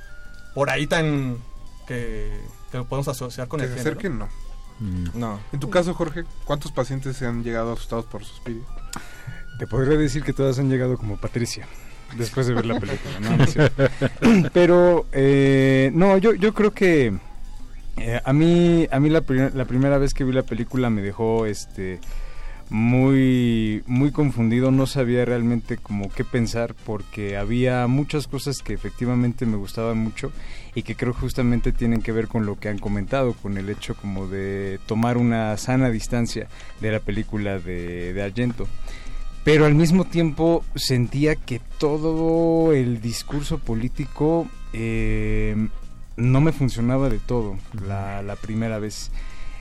por 0.55 0.71
ahí 0.71 0.87
tan 0.87 1.37
que, 1.87 2.31
que 2.71 2.77
lo 2.77 2.85
podemos 2.85 3.07
asociar 3.07 3.47
con 3.47 3.59
Que 3.59 3.67
el 3.67 3.71
se 3.73 3.77
género. 3.77 3.91
acerquen, 3.91 4.17
no. 4.17 4.29
No. 5.13 5.39
En 5.53 5.59
tu 5.59 5.69
caso, 5.69 5.93
Jorge, 5.93 6.23
¿cuántos 6.45 6.71
pacientes 6.71 7.15
se 7.15 7.25
han 7.27 7.43
llegado 7.43 7.71
asustados 7.73 8.05
por 8.05 8.23
Suspiria? 8.25 8.63
Te 9.59 9.67
podría 9.67 9.97
decir 9.97 10.23
que 10.23 10.33
todas 10.33 10.57
han 10.59 10.69
llegado 10.69 10.97
como 10.97 11.15
Patricia 11.17 11.67
después 12.17 12.47
de 12.47 12.53
ver 12.55 12.65
la 12.65 12.79
película. 12.79 13.19
No. 13.21 14.49
Pero 14.53 15.05
eh, 15.13 15.91
no, 15.93 16.17
yo, 16.17 16.33
yo 16.33 16.53
creo 16.53 16.71
que 16.71 17.13
eh, 17.97 18.21
a 18.25 18.33
mí 18.33 18.85
a 18.91 18.99
mí 18.99 19.09
la, 19.09 19.23
la 19.53 19.65
primera 19.65 19.97
vez 19.97 20.13
que 20.13 20.25
vi 20.25 20.33
la 20.33 20.43
película 20.43 20.89
me 20.89 21.01
dejó 21.01 21.45
este 21.45 22.01
muy 22.69 23.83
muy 23.87 24.11
confundido, 24.11 24.71
no 24.71 24.87
sabía 24.87 25.23
realmente 25.25 25.77
como 25.77 26.09
qué 26.09 26.23
pensar 26.23 26.75
porque 26.85 27.37
había 27.37 27.85
muchas 27.87 28.27
cosas 28.27 28.61
que 28.61 28.73
efectivamente 28.73 29.45
me 29.45 29.57
gustaban 29.57 29.97
mucho 29.97 30.31
y 30.73 30.83
que 30.83 30.95
creo 30.95 31.13
justamente 31.13 31.71
tienen 31.71 32.01
que 32.01 32.11
ver 32.11 32.27
con 32.27 32.45
lo 32.45 32.59
que 32.59 32.69
han 32.69 32.79
comentado, 32.79 33.33
con 33.33 33.57
el 33.57 33.69
hecho 33.69 33.95
como 33.95 34.27
de 34.27 34.79
tomar 34.87 35.17
una 35.17 35.55
sana 35.57 35.89
distancia 35.89 36.47
de 36.81 36.91
la 36.91 36.99
película 36.99 37.59
de, 37.59 38.13
de 38.13 38.23
Argento 38.23 38.67
pero 39.45 39.67
al 39.67 39.75
mismo 39.75 40.05
tiempo 40.05 40.65
sentía 40.73 41.35
que 41.35 41.61
todo 41.77 42.73
el 42.73 42.99
discurso 42.99 43.59
político 43.59 44.47
eh, 44.73 45.55
no 46.17 46.41
me 46.41 46.51
funcionaba 46.51 47.09
de 47.09 47.19
todo 47.19 47.55
la, 47.87 48.23
la 48.23 48.35
primera 48.37 48.79
vez. 48.79 49.11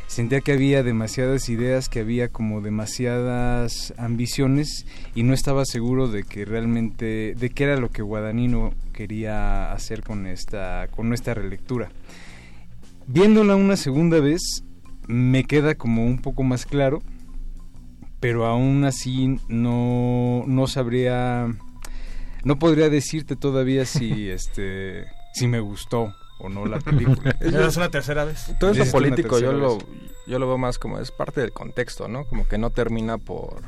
Sentía 0.06 0.40
que 0.40 0.52
había 0.52 0.82
demasiadas 0.82 1.48
ideas, 1.48 1.89
que 1.89 2.01
había 2.01 2.28
como 2.28 2.60
demasiadas 2.60 3.94
ambiciones 3.97 4.86
y 5.14 5.22
no 5.22 5.35
estaba 5.35 5.64
seguro 5.64 6.09
de 6.09 6.22
que 6.24 6.44
realmente, 6.44 7.35
de 7.35 7.51
qué 7.51 7.64
era 7.64 7.76
lo 7.76 7.90
que 7.90 8.02
Guadagnino 8.02 8.72
quería 8.93 9.72
hacer 9.72 10.02
con 10.02 10.26
esta, 10.26 10.89
con 10.90 11.09
nuestra 11.09 11.35
relectura. 11.35 11.90
Viéndola 13.06 13.56
una 13.56 13.76
segunda 13.76 14.20
vez, 14.20 14.64
me 15.06 15.44
queda 15.44 15.74
como 15.74 16.06
un 16.06 16.18
poco 16.18 16.43
más 16.43 16.64
claro 16.64 17.02
pero 18.24 18.47
aún 18.47 18.86
así 18.86 19.39
no, 19.48 20.44
no 20.47 20.66
sabría, 20.66 21.47
no 22.43 22.59
podría 22.59 22.89
decirte 22.89 23.36
todavía 23.36 23.85
si 23.85 24.31
este 24.31 25.05
si 25.35 25.47
me 25.47 25.60
gustó 25.60 26.14
o 26.45 26.49
no 26.49 26.66
la 26.66 26.79
película. 26.79 27.37
Es 27.41 27.77
una 27.77 27.89
tercera 27.91 28.25
vez. 28.25 28.55
Todo 28.59 28.71
eso 28.71 28.91
político 28.93 29.39
yo 29.39 29.53
lo, 29.53 29.79
yo 30.27 30.39
lo 30.39 30.47
veo 30.47 30.59
más 30.59 30.79
como 30.79 30.99
es 30.99 31.11
parte 31.11 31.41
del 31.41 31.53
contexto, 31.53 32.09
¿no? 32.09 32.25
Como 32.25 32.47
que 32.47 32.59
no 32.59 32.71
termina 32.71 33.19
por... 33.19 33.62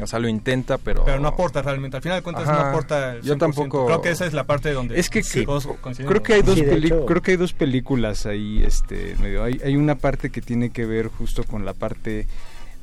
O 0.00 0.06
sea, 0.06 0.18
lo 0.18 0.28
intenta, 0.28 0.78
pero... 0.78 1.04
Pero 1.04 1.20
no 1.20 1.28
aporta 1.28 1.60
realmente. 1.60 1.98
Al 1.98 2.02
final 2.02 2.18
de 2.18 2.22
cuentas 2.22 2.48
Ajá. 2.48 2.62
no 2.62 2.68
aporta. 2.70 3.16
el 3.16 3.22
Yo 3.22 3.34
100%. 3.34 3.38
tampoco- 3.38 3.86
Creo 3.86 4.00
que 4.00 4.10
esa 4.10 4.24
es 4.24 4.32
la 4.32 4.44
parte 4.44 4.72
donde. 4.72 4.98
Es 4.98 5.10
que 5.10 5.22
creo, 5.22 6.22
que 6.22 6.34
hay 6.34 6.42
dos 6.42 6.54
Sí, 6.56 6.64
creo 6.64 7.20
que 7.22 7.32
hay 7.32 7.36
dos 7.36 7.52
películas 7.52 8.24
ahí 8.24 8.62
este 8.64 9.14
medio 9.20 9.44
hay, 9.44 9.60
hay 9.62 9.76
una 9.76 9.96
parte 9.96 10.30
que 10.30 10.40
tiene 10.40 10.70
que 10.70 10.86
ver 10.86 11.08
justo 11.08 11.44
con 11.44 11.66
la 11.66 11.74
parte 11.74 12.26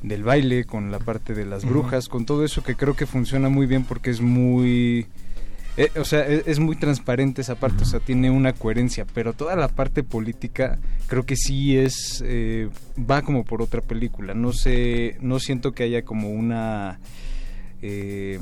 del 0.02 0.22
baile, 0.22 0.64
con 0.64 0.92
la 0.92 1.00
parte 1.00 1.34
de 1.34 1.44
las 1.44 1.64
brujas, 1.64 2.08
con 2.08 2.24
todo 2.24 2.44
eso 2.44 2.62
que 2.62 2.76
creo 2.76 2.94
que 2.94 3.04
funciona 3.06 3.48
muy 3.48 3.66
bien 3.66 3.84
porque 3.84 4.10
es 4.10 4.20
muy 4.20 5.08
eh, 5.78 5.92
o 5.96 6.04
sea, 6.04 6.26
es, 6.26 6.42
es 6.48 6.58
muy 6.58 6.74
transparente 6.74 7.40
esa 7.40 7.54
parte, 7.54 7.84
o 7.84 7.86
sea, 7.86 8.00
tiene 8.00 8.32
una 8.32 8.52
coherencia, 8.52 9.06
pero 9.14 9.32
toda 9.32 9.54
la 9.54 9.68
parte 9.68 10.02
política 10.02 10.76
creo 11.06 11.24
que 11.24 11.36
sí 11.36 11.78
es, 11.78 12.20
eh, 12.26 12.68
va 12.98 13.22
como 13.22 13.44
por 13.44 13.62
otra 13.62 13.80
película, 13.80 14.34
no 14.34 14.52
sé, 14.52 15.16
no 15.20 15.38
siento 15.38 15.70
que 15.70 15.84
haya 15.84 16.02
como 16.04 16.30
una, 16.30 16.98
eh, 17.80 18.40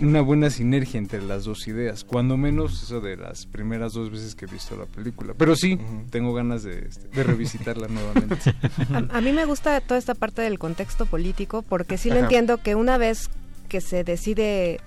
una 0.00 0.22
buena 0.22 0.50
sinergia 0.50 0.98
entre 0.98 1.22
las 1.22 1.44
dos 1.44 1.68
ideas, 1.68 2.02
cuando 2.02 2.36
menos 2.36 2.82
eso 2.82 3.00
de 3.00 3.16
las 3.16 3.46
primeras 3.46 3.92
dos 3.92 4.10
veces 4.10 4.34
que 4.34 4.46
he 4.46 4.48
visto 4.48 4.76
la 4.76 4.86
película, 4.86 5.34
pero 5.38 5.54
sí, 5.54 5.78
tengo 6.10 6.34
ganas 6.34 6.64
de, 6.64 6.80
este, 6.80 7.06
de 7.16 7.22
revisitarla 7.22 7.86
nuevamente. 7.86 8.56
A, 9.12 9.18
a 9.18 9.20
mí 9.20 9.30
me 9.30 9.44
gusta 9.44 9.80
toda 9.82 9.98
esta 9.98 10.16
parte 10.16 10.42
del 10.42 10.58
contexto 10.58 11.06
político 11.06 11.62
porque 11.62 11.96
sí 11.96 12.08
lo 12.08 12.16
Ajá. 12.16 12.24
entiendo 12.24 12.60
que 12.60 12.74
una 12.74 12.98
vez 12.98 13.30
que 13.68 13.80
se 13.80 14.02
decide 14.02 14.80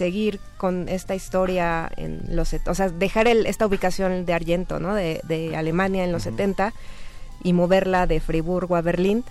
seguir 0.00 0.40
con 0.56 0.88
esta 0.88 1.14
historia 1.14 1.90
en 1.96 2.12
los 2.36 2.54
o 2.66 2.74
sea 2.74 2.88
dejar 2.88 3.26
el- 3.28 3.44
esta 3.46 3.66
ubicación 3.66 4.24
de 4.26 4.32
Argento 4.32 4.80
no 4.80 4.94
de, 4.94 5.20
de 5.28 5.54
Alemania 5.56 6.04
en 6.04 6.12
los 6.12 6.22
70 6.24 6.72
y 7.44 7.52
moverla 7.52 8.06
de 8.06 8.18
Friburgo 8.20 8.76
a 8.76 8.82
Berlín. 8.82 9.24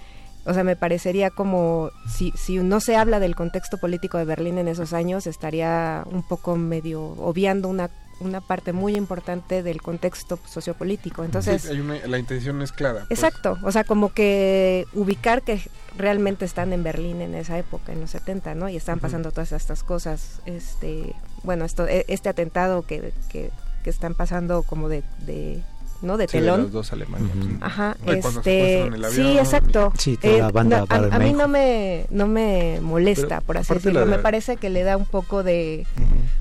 O 0.46 0.54
sea 0.54 0.64
me 0.64 0.76
parecería 0.76 1.30
como 1.32 1.90
si 2.16 2.32
si 2.46 2.58
no 2.72 2.80
se 2.80 2.96
habla 2.96 3.20
del 3.20 3.36
contexto 3.36 3.78
político 3.78 4.18
de 4.20 4.26
Berlín 4.26 4.58
en 4.58 4.68
esos 4.68 4.94
años 4.94 5.28
estaría 5.28 6.04
un 6.18 6.22
poco 6.28 6.56
medio 6.56 7.02
obviando 7.30 7.68
una 7.68 7.90
una 8.20 8.42
parte 8.42 8.74
muy 8.74 8.96
importante 8.96 9.64
del 9.64 9.82
contexto 9.82 10.40
sociopolítico 10.46 11.24
entonces 11.24 11.62
Sí, 11.64 11.70
hay 11.70 11.80
una- 11.80 12.06
la 12.06 12.18
intención 12.20 12.62
es 12.62 12.72
clara. 12.72 13.06
pues. 13.08 13.20
Exacto, 13.20 13.58
o 13.64 13.72
sea, 13.72 13.84
como 13.84 14.14
que 14.14 14.86
ubicar 14.94 15.42
que 15.42 15.62
realmente 15.98 16.46
están 16.46 16.74
en 16.74 16.84
Berlín 16.84 17.22
en 17.22 17.36
esa 17.36 17.58
época, 17.58 17.92
en 17.94 18.02
los 18.02 18.10
70, 18.12 18.56
¿no? 18.56 18.70
Y 18.70 18.76
están 18.78 19.00
pasando 19.00 19.32
todas 19.32 19.52
estas 19.52 19.84
cosas, 19.84 20.42
este, 20.46 21.16
bueno, 21.44 21.66
esto, 21.66 21.88
e- 21.88 22.06
este 22.08 22.30
atentado 22.30 22.84
que, 22.84 23.14
que, 23.30 23.52
que 23.84 23.90
están 23.90 24.14
pasando 24.16 24.64
como 24.64 24.90
de, 24.90 25.04
de 25.26 25.62
¿no? 26.02 26.18
De 26.18 26.28
Sí, 26.28 26.38
de 26.38 26.44
telón. 26.44 26.62
los 26.64 26.72
dos 26.72 26.94
alemanes. 26.94 27.30
Ajá, 27.62 27.98
Ay, 28.08 28.22
cuando 28.22 28.44
se 28.44 28.84
este, 28.84 28.96
el 28.96 29.06
sí, 29.12 29.22
avión. 29.22 29.38
exacto. 29.38 29.94
Sí, 29.98 30.18
toda 30.18 30.38
la 30.38 30.52
banda 30.52 30.80
no, 30.80 30.86
a, 30.90 31.16
a 31.16 31.20
mí 31.20 31.34
no 31.34 31.48
me, 31.48 32.06
no 32.10 32.28
me 32.28 32.80
molesta, 32.82 33.28
Pero, 33.28 33.42
por 33.42 33.58
así 33.58 33.74
decirlo. 33.74 34.06
Me 34.06 34.20
parece 34.20 34.58
que 34.58 34.70
le 34.70 34.84
da 34.84 34.96
un 34.98 35.06
poco 35.06 35.44
de, 35.44 35.86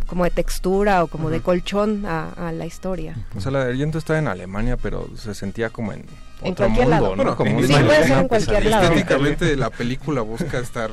como 0.06 0.24
de 0.24 0.30
textura 0.30 1.02
o 1.02 1.08
como 1.08 1.30
de 1.30 1.40
colchón 1.40 2.04
a, 2.06 2.30
a 2.48 2.52
la 2.52 2.66
historia. 2.66 3.16
O 3.36 3.40
sea, 3.40 3.50
la 3.52 3.64
de 3.64 3.72
Argento 3.72 3.98
estaba 3.98 4.18
en 4.18 4.28
Alemania, 4.28 4.76
pero 4.76 5.08
se 5.16 5.34
sentía 5.34 5.70
como 5.70 5.92
en, 5.92 6.04
En 6.42 6.52
otro 6.52 6.66
cualquier 6.66 6.86
mundo, 6.88 6.90
lado. 6.90 7.08
¿no? 7.10 7.16
Bueno, 7.16 7.36
como 7.36 7.50
en- 7.50 7.56
un- 7.56 7.66
Sí, 7.66 7.72
puede 7.72 8.04
ser 8.06 8.18
en 8.18 8.28
cualquier 8.28 8.66
lado. 8.66 8.82
Estéticamente 8.84 9.56
la 9.56 9.70
película 9.70 10.20
busca 10.22 10.58
estar 10.58 10.90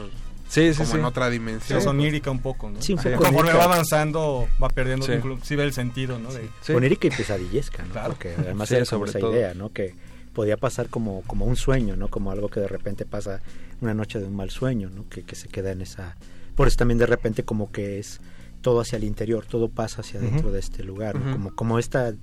Sí, 0.55 0.73
sí, 0.73 0.77
como 0.79 0.91
sí. 0.91 0.97
en 0.97 1.05
otra 1.05 1.29
dimensión. 1.29 1.79
Es 1.79 1.85
onírica 1.85 2.31
un 2.31 2.39
poco, 2.39 2.69
¿no? 2.69 2.81
Sí, 2.81 2.93
un 2.93 2.97
poco 2.99 3.09
Conforme 3.17 3.39
onírica. 3.51 3.57
va 3.57 3.63
avanzando, 3.65 4.47
va 4.61 4.69
perdiendo 4.69 5.05
Sí. 5.05 5.11
inclusive 5.13 5.63
el 5.63 5.73
sentido, 5.73 6.17
¿no? 6.17 6.29
De, 6.33 6.49
Onírica 6.73 7.07
y 7.07 7.11
pesadillesca, 7.11 7.83
¿no? 7.83 7.91
Claro. 7.91 8.09
Porque 8.13 8.33
además 8.37 8.69
Sí, 8.69 8.75
era 8.75 8.85
como 8.85 8.99
sobre 8.99 9.09
esa 9.11 9.19
todo. 9.19 9.33
idea, 9.33 9.53
¿no? 9.53 9.71
Que 9.71 9.93
podía 10.33 10.57
pasar 10.57 10.89
como, 10.89 11.21
como 11.23 11.45
un 11.45 11.55
sueño, 11.55 11.95
¿no? 11.95 12.07
Como 12.09 12.31
algo 12.31 12.49
que 12.49 12.59
de 12.59 12.67
repente 12.67 13.05
pasa 13.05 13.41
una 13.81 13.93
noche 13.93 14.19
de 14.19 14.25
un 14.25 14.35
mal 14.35 14.49
sueño, 14.49 14.89
¿no? 14.89 15.07
Que, 15.09 15.23
que 15.23 15.35
se 15.35 15.47
queda 15.47 15.71
en 15.71 15.81
esa... 15.81 16.15
Por 16.55 16.67
eso 16.67 16.77
también 16.77 16.97
de 16.97 17.05
repente 17.05 17.43
como 17.43 17.71
que 17.71 17.99
es 17.99 18.19
todo 18.61 18.79
hacia 18.81 18.95
el 18.97 19.03
interior, 19.03 19.45
todo 19.45 19.67
pasa 19.69 20.01
hacia 20.01 20.19
Ujú. 20.19 20.29
dentro 20.29 20.51
de 20.51 20.59
este 20.59 20.83
lugar, 20.83 21.19
¿no? 21.19 21.31
Como, 21.33 21.55
como 21.55 21.77
esta 21.79 22.13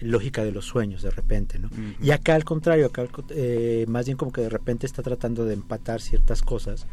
lógica 0.00 0.44
de 0.44 0.52
los 0.52 0.64
sueños 0.66 1.02
de 1.02 1.10
repente, 1.10 1.58
¿no? 1.58 1.70
Y 2.00 2.10
acá 2.12 2.34
al 2.36 2.44
contrario, 2.44 2.86
acá 2.86 3.04
eh, 3.30 3.84
más 3.88 4.06
bien 4.06 4.16
como 4.16 4.30
que 4.30 4.42
de 4.42 4.48
repente 4.48 4.86
está 4.86 5.02
tratando 5.02 5.44
de 5.44 5.54
empatar 5.54 6.00
ciertas 6.00 6.42
cosas. 6.42 6.86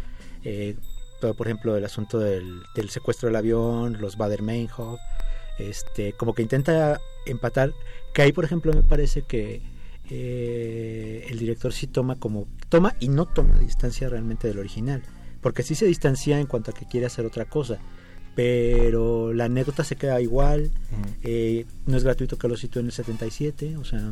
Eh, 0.45 0.75
todo, 1.19 1.33
por 1.33 1.47
ejemplo, 1.47 1.75
el 1.75 1.83
asunto 1.83 2.19
del, 2.19 2.61
del 2.75 2.89
secuestro 2.89 3.27
del 3.27 3.35
avión, 3.35 3.97
los 3.99 4.17
Bader-Meinhof, 4.17 4.99
este, 5.57 6.13
como 6.13 6.33
que 6.33 6.41
intenta 6.41 6.99
empatar, 7.25 7.73
que 8.13 8.21
ahí 8.21 8.31
por 8.31 8.45
ejemplo 8.45 8.73
me 8.73 8.83
parece 8.83 9.23
que 9.23 9.61
eh, 10.09 11.25
el 11.29 11.39
director 11.39 11.73
sí 11.73 11.87
toma 11.87 12.15
como, 12.17 12.47
toma 12.69 12.95
y 12.99 13.09
no 13.09 13.25
toma 13.25 13.59
distancia 13.59 14.09
realmente 14.09 14.47
del 14.47 14.59
original, 14.59 15.01
porque 15.41 15.63
sí 15.63 15.75
se 15.75 15.85
distancia 15.85 16.39
en 16.39 16.47
cuanto 16.47 16.71
a 16.71 16.73
que 16.73 16.85
quiere 16.85 17.07
hacer 17.07 17.25
otra 17.25 17.45
cosa, 17.45 17.79
pero 18.35 19.33
la 19.33 19.45
anécdota 19.45 19.83
se 19.83 19.95
queda 19.95 20.21
igual, 20.21 20.71
eh, 21.23 21.65
no 21.85 21.97
es 21.97 22.03
gratuito 22.03 22.37
que 22.37 22.47
lo 22.47 22.57
sitúe 22.57 22.81
en 22.81 22.87
el 22.87 22.91
77, 22.91 23.77
o 23.77 23.85
sea, 23.85 24.11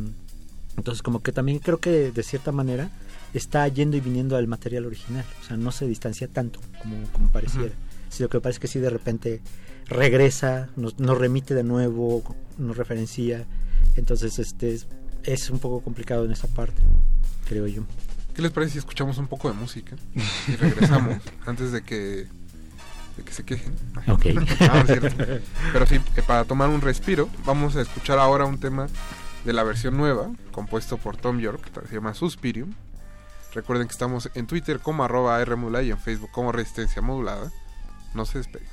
Entonces 0.78 1.04
como 1.04 1.22
que 1.22 1.32
también 1.32 1.60
creo 1.60 1.78
que 1.78 2.12
de 2.12 2.24
cierta 2.24 2.52
manera 2.52 2.90
está 3.34 3.68
yendo 3.68 3.98
y 3.98 4.00
viniendo 4.00 4.38
al 4.38 4.48
material 4.48 4.86
original, 4.86 5.26
o 5.42 5.44
sea, 5.46 5.58
no 5.58 5.72
se 5.72 5.88
distancia 5.88 6.28
tanto 6.28 6.60
como, 6.82 7.04
como 7.12 7.32
pareciera. 7.32 7.74
Sí, 8.10 8.22
lo 8.22 8.30
que 8.30 8.40
parece 8.40 8.60
que 8.60 8.68
sí 8.68 8.80
de 8.80 8.90
repente 8.90 9.42
regresa, 9.88 10.70
nos, 10.76 11.00
nos 11.00 11.18
remite 11.18 11.56
de 11.56 11.64
nuevo, 11.64 12.24
nos 12.58 12.78
referencia, 12.78 13.46
entonces 13.96 14.40
este 14.40 14.74
es, 14.74 14.88
es 15.24 15.50
un 15.50 15.60
poco 15.60 15.82
complicado 15.82 16.26
en 16.26 16.32
esa 16.32 16.48
parte, 16.48 16.82
creo 17.46 17.68
yo. 17.68 17.84
¿Qué 18.34 18.42
les 18.42 18.52
parece 18.52 18.74
si 18.74 18.78
escuchamos 18.80 19.18
un 19.18 19.28
poco 19.28 19.48
de 19.48 19.56
música 19.56 19.96
y 20.48 20.56
regresamos 20.56 21.18
antes 21.46 21.72
de 21.72 21.84
que, 21.84 22.28
de 23.18 23.24
que 23.24 23.32
se 23.32 23.44
quejen? 23.44 23.74
Ok. 24.08 24.26
No, 24.26 24.42
no 24.74 24.80
es 24.80 24.88
cierto. 24.88 25.42
Pero 25.72 25.86
sí, 25.86 25.96
eh, 25.96 26.24
para 26.26 26.44
tomar 26.46 26.70
un 26.70 26.82
respiro, 26.82 27.30
vamos 27.46 27.76
a 27.76 27.82
escuchar 27.82 28.18
ahora 28.18 28.46
un 28.46 28.60
tema 28.60 28.88
de 29.46 29.54
la 29.54 29.64
versión 29.64 29.98
nueva, 29.98 30.32
compuesto 30.52 30.98
por 30.98 31.16
Tom 31.18 31.40
York, 31.40 31.70
que 31.82 31.88
se 31.88 31.96
llama 31.96 32.14
Suspirium. 32.16 32.74
Recuerden 33.54 33.88
que 33.88 33.92
estamos 33.94 34.30
en 34.34 34.48
Twitter 34.48 34.80
como 34.80 35.04
arroba 35.04 35.44
Rmodulada 35.46 35.84
y 35.84 35.92
en 35.92 36.00
Facebook 36.00 36.32
como 36.32 36.52
Resistencia 36.52 37.02
Modulada. 37.02 37.52
No 38.14 38.26
se 38.26 38.40
despeguen. 38.40 38.70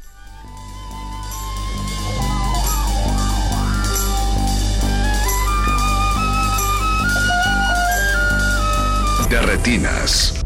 De 9.29 9.41
retinas. 9.43 10.40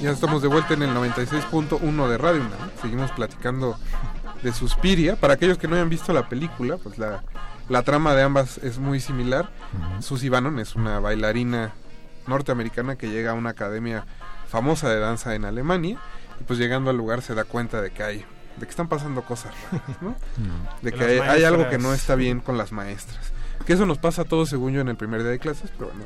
Ya 0.00 0.10
estamos 0.10 0.42
de 0.42 0.48
vuelta 0.48 0.74
en 0.74 0.82
el 0.82 0.90
96.1 0.90 2.08
de 2.08 2.18
Radio 2.18 2.40
UNAM. 2.40 2.70
Seguimos 2.80 3.10
platicando 3.12 3.76
de 4.42 4.52
Suspiria. 4.52 5.16
Para 5.16 5.34
aquellos 5.34 5.58
que 5.58 5.66
no 5.66 5.74
hayan 5.74 5.88
visto 5.88 6.12
la 6.12 6.28
película, 6.28 6.76
pues 6.76 6.98
la, 6.98 7.24
la 7.68 7.82
trama 7.82 8.14
de 8.14 8.22
ambas 8.22 8.58
es 8.58 8.78
muy 8.78 9.00
similar. 9.00 9.50
Susie 10.00 10.30
Bannon 10.30 10.58
es 10.60 10.76
una 10.76 11.00
bailarina 11.00 11.72
norteamericana 12.26 12.96
que 12.96 13.08
llega 13.08 13.32
a 13.32 13.34
una 13.34 13.50
academia 13.50 14.06
famosa 14.48 14.88
de 14.90 15.00
danza 15.00 15.34
en 15.34 15.44
Alemania 15.46 15.98
pues 16.42 16.58
llegando 16.58 16.90
al 16.90 16.96
lugar 16.96 17.22
se 17.22 17.34
da 17.34 17.44
cuenta 17.44 17.80
de 17.80 17.90
que 17.90 18.02
hay 18.02 18.24
de 18.56 18.66
que 18.66 18.70
están 18.70 18.88
pasando 18.88 19.22
cosas 19.22 19.54
raras, 19.70 20.02
¿no? 20.02 20.16
De 20.82 20.92
Que 20.92 21.22
hay, 21.22 21.44
algo 21.44 21.68
que 21.68 21.78
no 21.78 21.94
está 21.94 22.14
bien 22.14 22.40
con 22.40 22.58
las 22.58 22.72
maestras. 22.72 23.32
Que 23.66 23.72
eso 23.72 23.86
nos 23.86 23.98
pasa 23.98 24.22
a 24.22 24.24
todos 24.24 24.48
según 24.48 24.72
yo 24.72 24.80
en 24.80 24.88
el 24.88 24.96
primer 24.96 25.22
día 25.22 25.30
de 25.30 25.38
clases, 25.38 25.70
pero 25.78 25.90
bueno, 25.90 26.04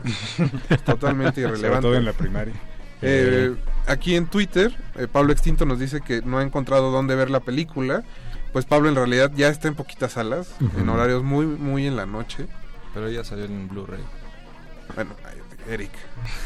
es 0.68 0.82
totalmente 0.84 1.42
Sobre 1.42 1.54
irrelevante. 1.54 1.82
todo 1.88 1.96
en 1.96 2.04
la 2.04 2.12
primaria. 2.12 2.54
Eh, 3.02 3.54
aquí 3.86 4.14
en 4.14 4.26
Twitter, 4.26 4.74
eh, 4.94 5.08
Pablo 5.10 5.32
Extinto 5.32 5.66
nos 5.66 5.78
dice 5.78 6.00
que 6.00 6.22
no 6.22 6.38
ha 6.38 6.42
encontrado 6.42 6.90
dónde 6.90 7.14
ver 7.14 7.30
la 7.30 7.40
película. 7.40 8.04
Pues 8.52 8.64
Pablo 8.64 8.88
en 8.88 8.94
realidad 8.94 9.32
ya 9.34 9.48
está 9.48 9.68
en 9.68 9.74
poquitas 9.74 10.12
salas, 10.12 10.54
en 10.78 10.88
horarios 10.88 11.22
muy, 11.22 11.44
muy 11.44 11.86
en 11.86 11.96
la 11.96 12.06
noche. 12.06 12.46
Pero 12.94 13.10
ya 13.10 13.24
salió 13.24 13.44
en 13.44 13.68
Blu-ray. 13.68 14.00
Bueno, 14.94 15.10
Eric. 15.68 15.90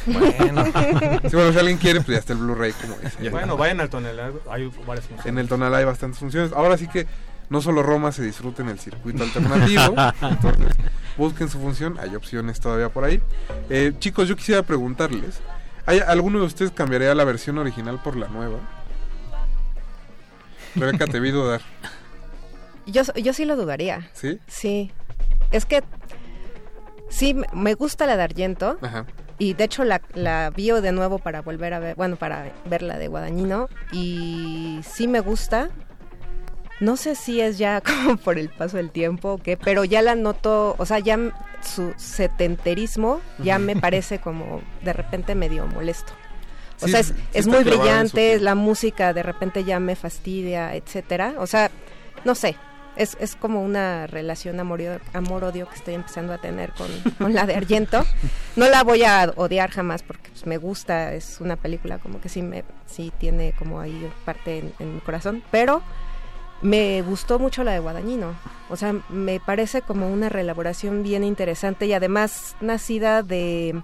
Bueno. 0.06 0.64
Sí, 1.30 1.36
bueno, 1.36 1.52
si 1.52 1.58
alguien 1.58 1.78
quiere, 1.78 2.00
pues 2.00 2.14
ya 2.14 2.18
está 2.18 2.32
el 2.32 2.38
Blu-ray, 2.38 2.72
como 2.72 2.96
dice. 2.96 3.28
Bueno, 3.30 3.56
vayan 3.56 3.80
al 3.80 3.90
tonel, 3.90 4.18
hay 4.50 4.70
varias 4.86 5.06
funciones. 5.06 5.26
En 5.26 5.38
el 5.38 5.48
tonal 5.48 5.74
hay 5.74 5.84
bastantes 5.84 6.18
funciones. 6.18 6.52
Ahora 6.52 6.76
sí 6.76 6.88
que 6.88 7.06
no 7.50 7.60
solo 7.60 7.82
Roma 7.82 8.12
se 8.12 8.22
disfruta 8.22 8.62
en 8.62 8.68
el 8.68 8.78
circuito 8.78 9.22
alternativo. 9.22 9.94
entonces, 10.22 10.76
busquen 11.16 11.48
su 11.48 11.58
función. 11.60 11.98
Hay 12.00 12.14
opciones 12.14 12.60
todavía 12.60 12.88
por 12.88 13.04
ahí. 13.04 13.20
Eh, 13.68 13.92
chicos, 13.98 14.28
yo 14.28 14.36
quisiera 14.36 14.62
preguntarles. 14.62 15.40
¿Hay 15.86 15.98
alguno 15.98 16.38
de 16.40 16.46
ustedes 16.46 16.70
cambiaría 16.70 17.14
la 17.14 17.24
versión 17.24 17.58
original 17.58 18.00
por 18.02 18.16
la 18.16 18.28
nueva? 18.28 18.58
Rebeca, 20.76 21.06
te 21.06 21.20
vi 21.20 21.30
dudar. 21.30 21.60
Yo, 22.86 23.02
yo 23.14 23.32
sí 23.32 23.44
lo 23.44 23.56
dudaría. 23.56 24.08
¿Sí? 24.14 24.38
Sí. 24.46 24.92
Es 25.50 25.66
que 25.66 25.82
sí, 27.10 27.36
me- 27.52 27.74
gusta 27.74 28.06
la 28.06 28.16
de 28.16 28.22
Argento. 28.22 28.78
Ajá. 28.80 29.04
Y 29.38 29.54
de 29.54 29.64
hecho 29.64 29.84
la, 29.84 30.00
la 30.14 30.50
vi 30.50 30.70
de 30.70 30.92
nuevo 30.92 31.18
para 31.18 31.40
volver 31.42 31.72
a 31.74 31.78
ver, 31.78 31.96
bueno, 31.96 32.16
para 32.16 32.50
ver 32.66 32.82
la 32.82 32.98
de 32.98 33.08
Guadañino. 33.08 33.68
Y 33.92 34.80
sí 34.82 35.06
me 35.08 35.20
gusta. 35.20 35.70
No 36.80 36.96
sé 36.96 37.14
si 37.14 37.40
es 37.40 37.58
ya 37.58 37.80
como 38.04 38.16
por 38.16 38.38
el 38.38 38.48
paso 38.48 38.76
del 38.78 38.90
tiempo 38.90 39.32
o 39.34 39.38
qué, 39.38 39.56
pero 39.56 39.84
ya 39.84 40.00
la 40.02 40.14
noto, 40.14 40.74
o 40.78 40.86
sea, 40.86 40.98
ya 40.98 41.18
su 41.62 41.92
setenterismo 41.96 43.20
ya 43.38 43.58
me 43.58 43.76
parece 43.76 44.18
como 44.18 44.62
de 44.82 44.92
repente 44.94 45.34
medio 45.34 45.66
molesto. 45.66 46.12
O 46.82 46.86
Sí, 46.86 46.92
sea, 46.92 47.00
es, 47.00 47.08
sí 47.08 47.14
es 47.34 47.46
muy 47.46 47.62
brillante, 47.64 48.40
la 48.40 48.54
música 48.54 49.12
de 49.12 49.22
repente 49.22 49.64
ya 49.64 49.78
me 49.80 49.94
fastidia, 49.96 50.74
etcétera. 50.74 51.34
O 51.36 51.46
sea, 51.46 51.70
no 52.24 52.34
sé, 52.34 52.56
es, 53.00 53.16
es 53.18 53.34
como 53.34 53.62
una 53.62 54.06
relación 54.06 54.60
amor-odio 54.60 55.66
que 55.68 55.74
estoy 55.74 55.94
empezando 55.94 56.34
a 56.34 56.38
tener 56.38 56.72
con, 56.72 56.88
con 57.18 57.32
la 57.32 57.46
de 57.46 57.54
Argento. 57.54 58.04
No 58.56 58.68
la 58.68 58.84
voy 58.84 59.04
a 59.04 59.32
odiar 59.36 59.70
jamás 59.70 60.02
porque 60.02 60.28
pues, 60.30 60.46
me 60.46 60.58
gusta, 60.58 61.14
es 61.14 61.40
una 61.40 61.56
película 61.56 61.98
como 61.98 62.20
que 62.20 62.28
sí, 62.28 62.42
me, 62.42 62.62
sí 62.86 63.10
tiene 63.18 63.54
como 63.58 63.80
ahí 63.80 64.10
parte 64.26 64.58
en, 64.58 64.72
en 64.78 64.94
mi 64.96 65.00
corazón, 65.00 65.42
pero 65.50 65.82
me 66.60 67.00
gustó 67.00 67.38
mucho 67.38 67.64
la 67.64 67.72
de 67.72 67.78
Guadañino. 67.78 68.34
O 68.68 68.76
sea, 68.76 68.94
me 69.08 69.40
parece 69.40 69.80
como 69.80 70.12
una 70.12 70.28
reelaboración 70.28 71.02
bien 71.02 71.24
interesante 71.24 71.86
y 71.86 71.94
además 71.94 72.54
nacida 72.60 73.22
de 73.22 73.80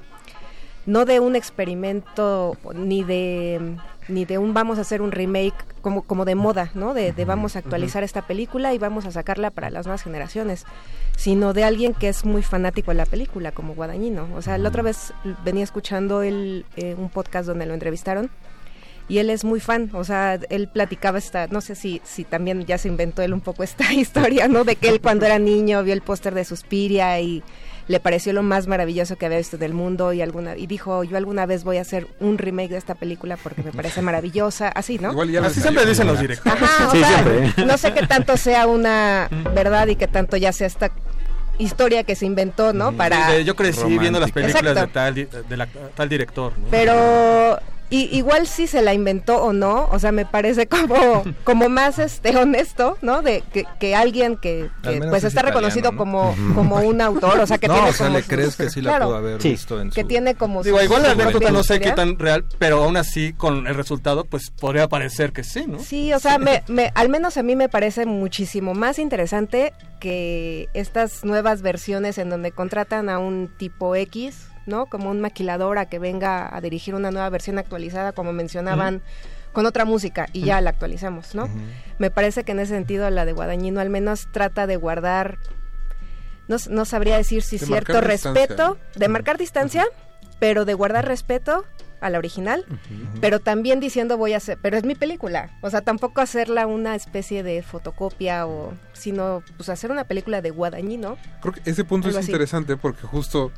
no 0.85 1.07
de 1.07 1.21
un 1.21 1.37
experimento 1.37 2.57
ni 2.75 3.03
de 3.03 3.77
ni 4.09 4.25
de 4.25 4.39
un 4.39 4.55
vamos 4.55 4.79
a 4.79 4.83
hacer 4.83 5.03
un 5.03 5.13
remake 5.13 5.55
como 5.81 6.03
como 6.03 6.25
de 6.25 6.35
moda, 6.35 6.71
¿no? 6.75 6.95
De, 6.95 7.13
de 7.13 7.25
vamos 7.25 7.57
a 7.57 7.61
actualizar 7.61 8.03
esta 8.03 8.23
película 8.23 8.75
y 8.75 8.79
vamos 8.79 9.07
a 9.07 9.11
sacarla 9.11 9.51
para 9.51 9.71
las 9.71 9.87
nuevas 9.87 10.03
generaciones, 10.03 10.65
sino 11.17 11.53
de 11.53 11.65
alguien 11.65 11.95
que 11.95 12.09
es 12.09 12.25
muy 12.25 12.43
fanático 12.43 12.91
de 12.91 12.97
la 12.97 13.07
película, 13.07 13.53
como 13.53 13.75
Guadañino. 13.75 14.29
O 14.37 14.43
sea, 14.43 14.59
la 14.59 14.69
otra 14.69 14.83
vez 14.83 15.13
venía 15.45 15.65
escuchando 15.65 16.23
el, 16.23 16.65
eh, 16.77 16.95
un 16.97 17.09
podcast 17.09 17.47
donde 17.47 17.67
lo 17.67 17.75
entrevistaron 17.75 18.31
y 19.09 19.19
él 19.19 19.31
es 19.31 19.45
muy 19.45 19.61
fan, 19.61 19.91
o 19.93 20.03
sea, 20.03 20.35
él 20.51 20.69
platicaba 20.69 21.19
esta, 21.19 21.47
no 21.47 21.61
sé 21.61 21.77
si, 21.77 22.01
si 22.05 22.25
también 22.25 22.67
ya 22.67 22.77
se 22.77 22.89
inventó 22.89 23.23
él 23.23 23.33
un 23.33 23.41
poco 23.41 23.63
esta 23.63 23.93
historia, 23.93 24.49
¿no? 24.49 24.65
De 24.65 24.77
que 24.77 24.89
él 24.89 25.01
cuando 25.01 25.27
era 25.27 25.39
niño 25.39 25.83
vio 25.85 25.95
el 25.95 26.03
póster 26.03 26.35
de 26.35 26.45
Suspiria 26.45 27.21
y 27.21 27.43
le 27.89 28.01
pareció 28.01 28.33
lo 28.33 28.43
más 28.43 28.67
maravilloso 28.67 29.17
que 29.17 29.27
había 29.27 29.39
visto 29.39 29.59
del 29.59 29.73
mundo 29.73 30.13
y 30.13 30.21
alguna 30.21 30.57
y 30.57 30.67
dijo, 30.67 31.05
yo 31.05 31.17
alguna 31.17 31.47
vez 31.47 31.63
voy 31.63 31.77
a 31.77 31.83
hacer 31.83 32.09
un 32.19 32.37
remake 32.39 32.71
de 32.71 32.79
esta 32.79 32.95
película 32.97 33.37
porque 33.37 33.63
me 33.63 33.71
parece 33.73 34.03
maravillosa, 34.03 34.69
así, 34.69 34.99
¿no? 34.99 35.13
Igual 35.13 35.31
ya 35.31 35.45
Así 35.47 35.61
siempre 35.61 35.87
dicen 35.87 36.07
los 36.09 36.19
directores. 36.19 36.63
Ajá, 36.63 36.89
o 36.89 36.91
Sí, 36.91 36.99
sea, 36.99 37.23
siempre. 37.23 37.65
no 37.65 37.79
sé 37.79 37.93
qué 37.95 38.07
tanto 38.07 38.37
sea 38.37 38.67
una 38.67 39.29
verdad 39.55 39.87
y 39.87 39.97
qué 39.97 40.09
tanto 40.09 40.37
ya 40.37 40.53
sea 40.53 40.67
esta 40.67 40.91
historia 41.59 42.05
que 42.05 42.17
se 42.17 42.27
inventó, 42.27 42.73
¿no? 42.73 42.93
Para 42.93 43.27
Sí, 43.29 43.33
de- 43.37 43.45
yo 43.45 43.55
crecí 43.57 43.99
viendo 43.99 44.21
las 44.21 44.31
películas 44.33 44.75
de 44.75 44.87
tal, 44.89 45.15
di- 45.15 45.29
de 45.49 45.57
la- 45.57 45.67
tal 45.95 46.09
director. 46.09 46.53
¿no? 46.59 46.67
pero 46.71 47.59
y, 47.91 48.17
igual 48.17 48.47
si 48.47 48.67
se 48.67 48.83
la 48.83 48.95
inventó 48.95 49.43
o 49.43 49.53
no, 49.53 49.89
o 49.93 49.99
sea, 49.99 50.13
me 50.13 50.27
parece 50.27 50.67
como 50.69 51.23
como 51.45 51.69
más 51.69 51.99
este 51.99 52.37
honesto, 52.37 52.99
¿no? 53.03 53.23
De 53.23 53.43
que, 53.53 53.65
que 53.79 53.95
alguien 53.95 54.37
que, 54.37 54.71
que, 54.83 55.01
pues 55.09 55.23
es 55.25 55.29
está 55.29 55.43
reconocido 55.43 55.91
italiano, 55.93 55.99
como 55.99 56.35
¿no? 56.37 56.55
como 56.55 56.77
un 56.81 57.01
autor, 57.01 57.39
o 57.41 57.47
sea, 57.47 57.59
que 57.59 57.69
no, 57.69 57.75
tiene 57.75 57.89
o 57.91 57.93
sea, 57.93 58.07
como 58.07 58.19
le 58.19 58.23
sus- 58.25 58.33
crees 58.33 58.57
que 58.57 58.71
sí 58.71 58.81
la 58.83 58.91
claro, 58.93 59.07
pudo 59.07 59.17
haber 59.17 59.43
Sí. 59.43 59.51
visto 59.51 59.81
en 59.81 59.91
que 59.91 60.03
su... 60.03 60.09
tiene 60.09 60.35
como 60.35 60.63
Digo, 60.63 60.83
igual 60.83 61.03
la 61.03 61.11
anécdota 61.13 61.51
no 61.51 61.63
sé 61.63 61.81
qué 61.81 61.93
tan 61.93 62.19
real, 62.19 62.45
pero 62.59 62.83
aún 62.85 62.97
así 62.97 63.33
con 63.33 63.67
el 63.67 63.75
resultado 63.75 64.25
pues 64.25 64.51
podría 64.51 64.89
parecer 64.89 65.33
que 65.33 65.45
sí, 65.45 65.65
¿no? 65.67 65.79
Sí, 65.79 66.13
o 66.13 66.19
sea, 66.19 66.39
me, 66.39 66.63
me- 66.69 66.93
al 66.95 67.09
menos 67.09 67.37
a 67.37 67.43
mí 67.43 67.55
me 67.57 67.69
parece 67.69 68.07
muchísimo 68.07 68.75
más 68.75 68.99
interesante 68.99 69.73
que 70.01 70.69
estas 70.75 71.25
nuevas 71.25 71.63
versiones 71.63 72.19
en 72.19 72.31
donde 72.31 72.53
contratan 72.53 73.09
a 73.09 73.19
un 73.19 73.51
tipo 73.59 73.95
X, 73.97 74.49
¿no? 74.67 74.87
Como 74.87 75.11
un 75.11 75.21
maquilador 75.21 75.79
a 75.79 75.87
que 75.87 75.99
venga 75.99 76.55
a 76.55 76.61
dirigir 76.61 76.95
una 76.95 77.11
nueva 77.11 77.29
versión 77.31 77.59
actualizada, 77.59 78.13
como 78.13 78.33
mencionaban, 78.33 79.03
con 79.53 79.65
otra 79.65 79.87
música 79.87 80.29
y 80.35 80.43
ya 80.43 80.61
la 80.61 80.71
actualizamos, 80.71 81.35
¿no? 81.35 81.49
Me 81.99 82.11
parece 82.11 82.45
que 82.45 82.53
en 82.53 82.59
ese 82.59 82.75
sentido 82.75 83.09
la 83.09 83.25
de 83.25 83.33
Guadañino 83.33 83.81
al 83.81 83.89
menos 83.89 84.29
trata 84.31 84.67
de 84.67 84.77
guardar, 84.77 85.39
no, 86.47 86.57
no 86.69 86.85
sabría 86.85 87.17
decir 87.17 87.43
si 87.43 87.57
De 87.57 87.65
cierto 87.65 87.95
distancia, 87.95 88.33
respeto, 88.33 88.79
de 88.97 89.09
marcar 89.09 89.39
distancia, 89.39 89.87
pero 90.39 90.67
de 90.67 90.75
guardar 90.75 91.07
respeto 91.07 91.65
a 92.01 92.11
la 92.11 92.19
original, 92.19 92.67
pero 93.23 93.41
también 93.41 93.81
diciendo 93.81 94.19
voy 94.19 94.35
a 94.35 94.37
hacer, 94.37 94.59
pero 94.61 94.77
es 94.77 94.85
mi 94.85 94.95
película, 94.95 95.57
o 95.63 95.71
sea, 95.71 95.81
tampoco 95.81 96.21
hacerla 96.21 96.67
una 96.67 96.95
especie 96.95 97.43
de 97.43 97.63
fotocopia 97.63 98.47
o, 98.47 98.75
sino 98.93 99.43
pues 99.57 99.71
hacer 99.71 99.91
una 99.91 100.05
película 100.05 100.43
de 100.43 100.51
Guadañino. 100.51 101.17
Creo 101.41 101.55
que 101.55 101.71
ese 101.71 101.85
punto 101.85 102.11
es 102.11 102.17
así. 102.17 102.31
interesante 102.31 102.77
porque 102.77 103.07
justo 103.07 103.53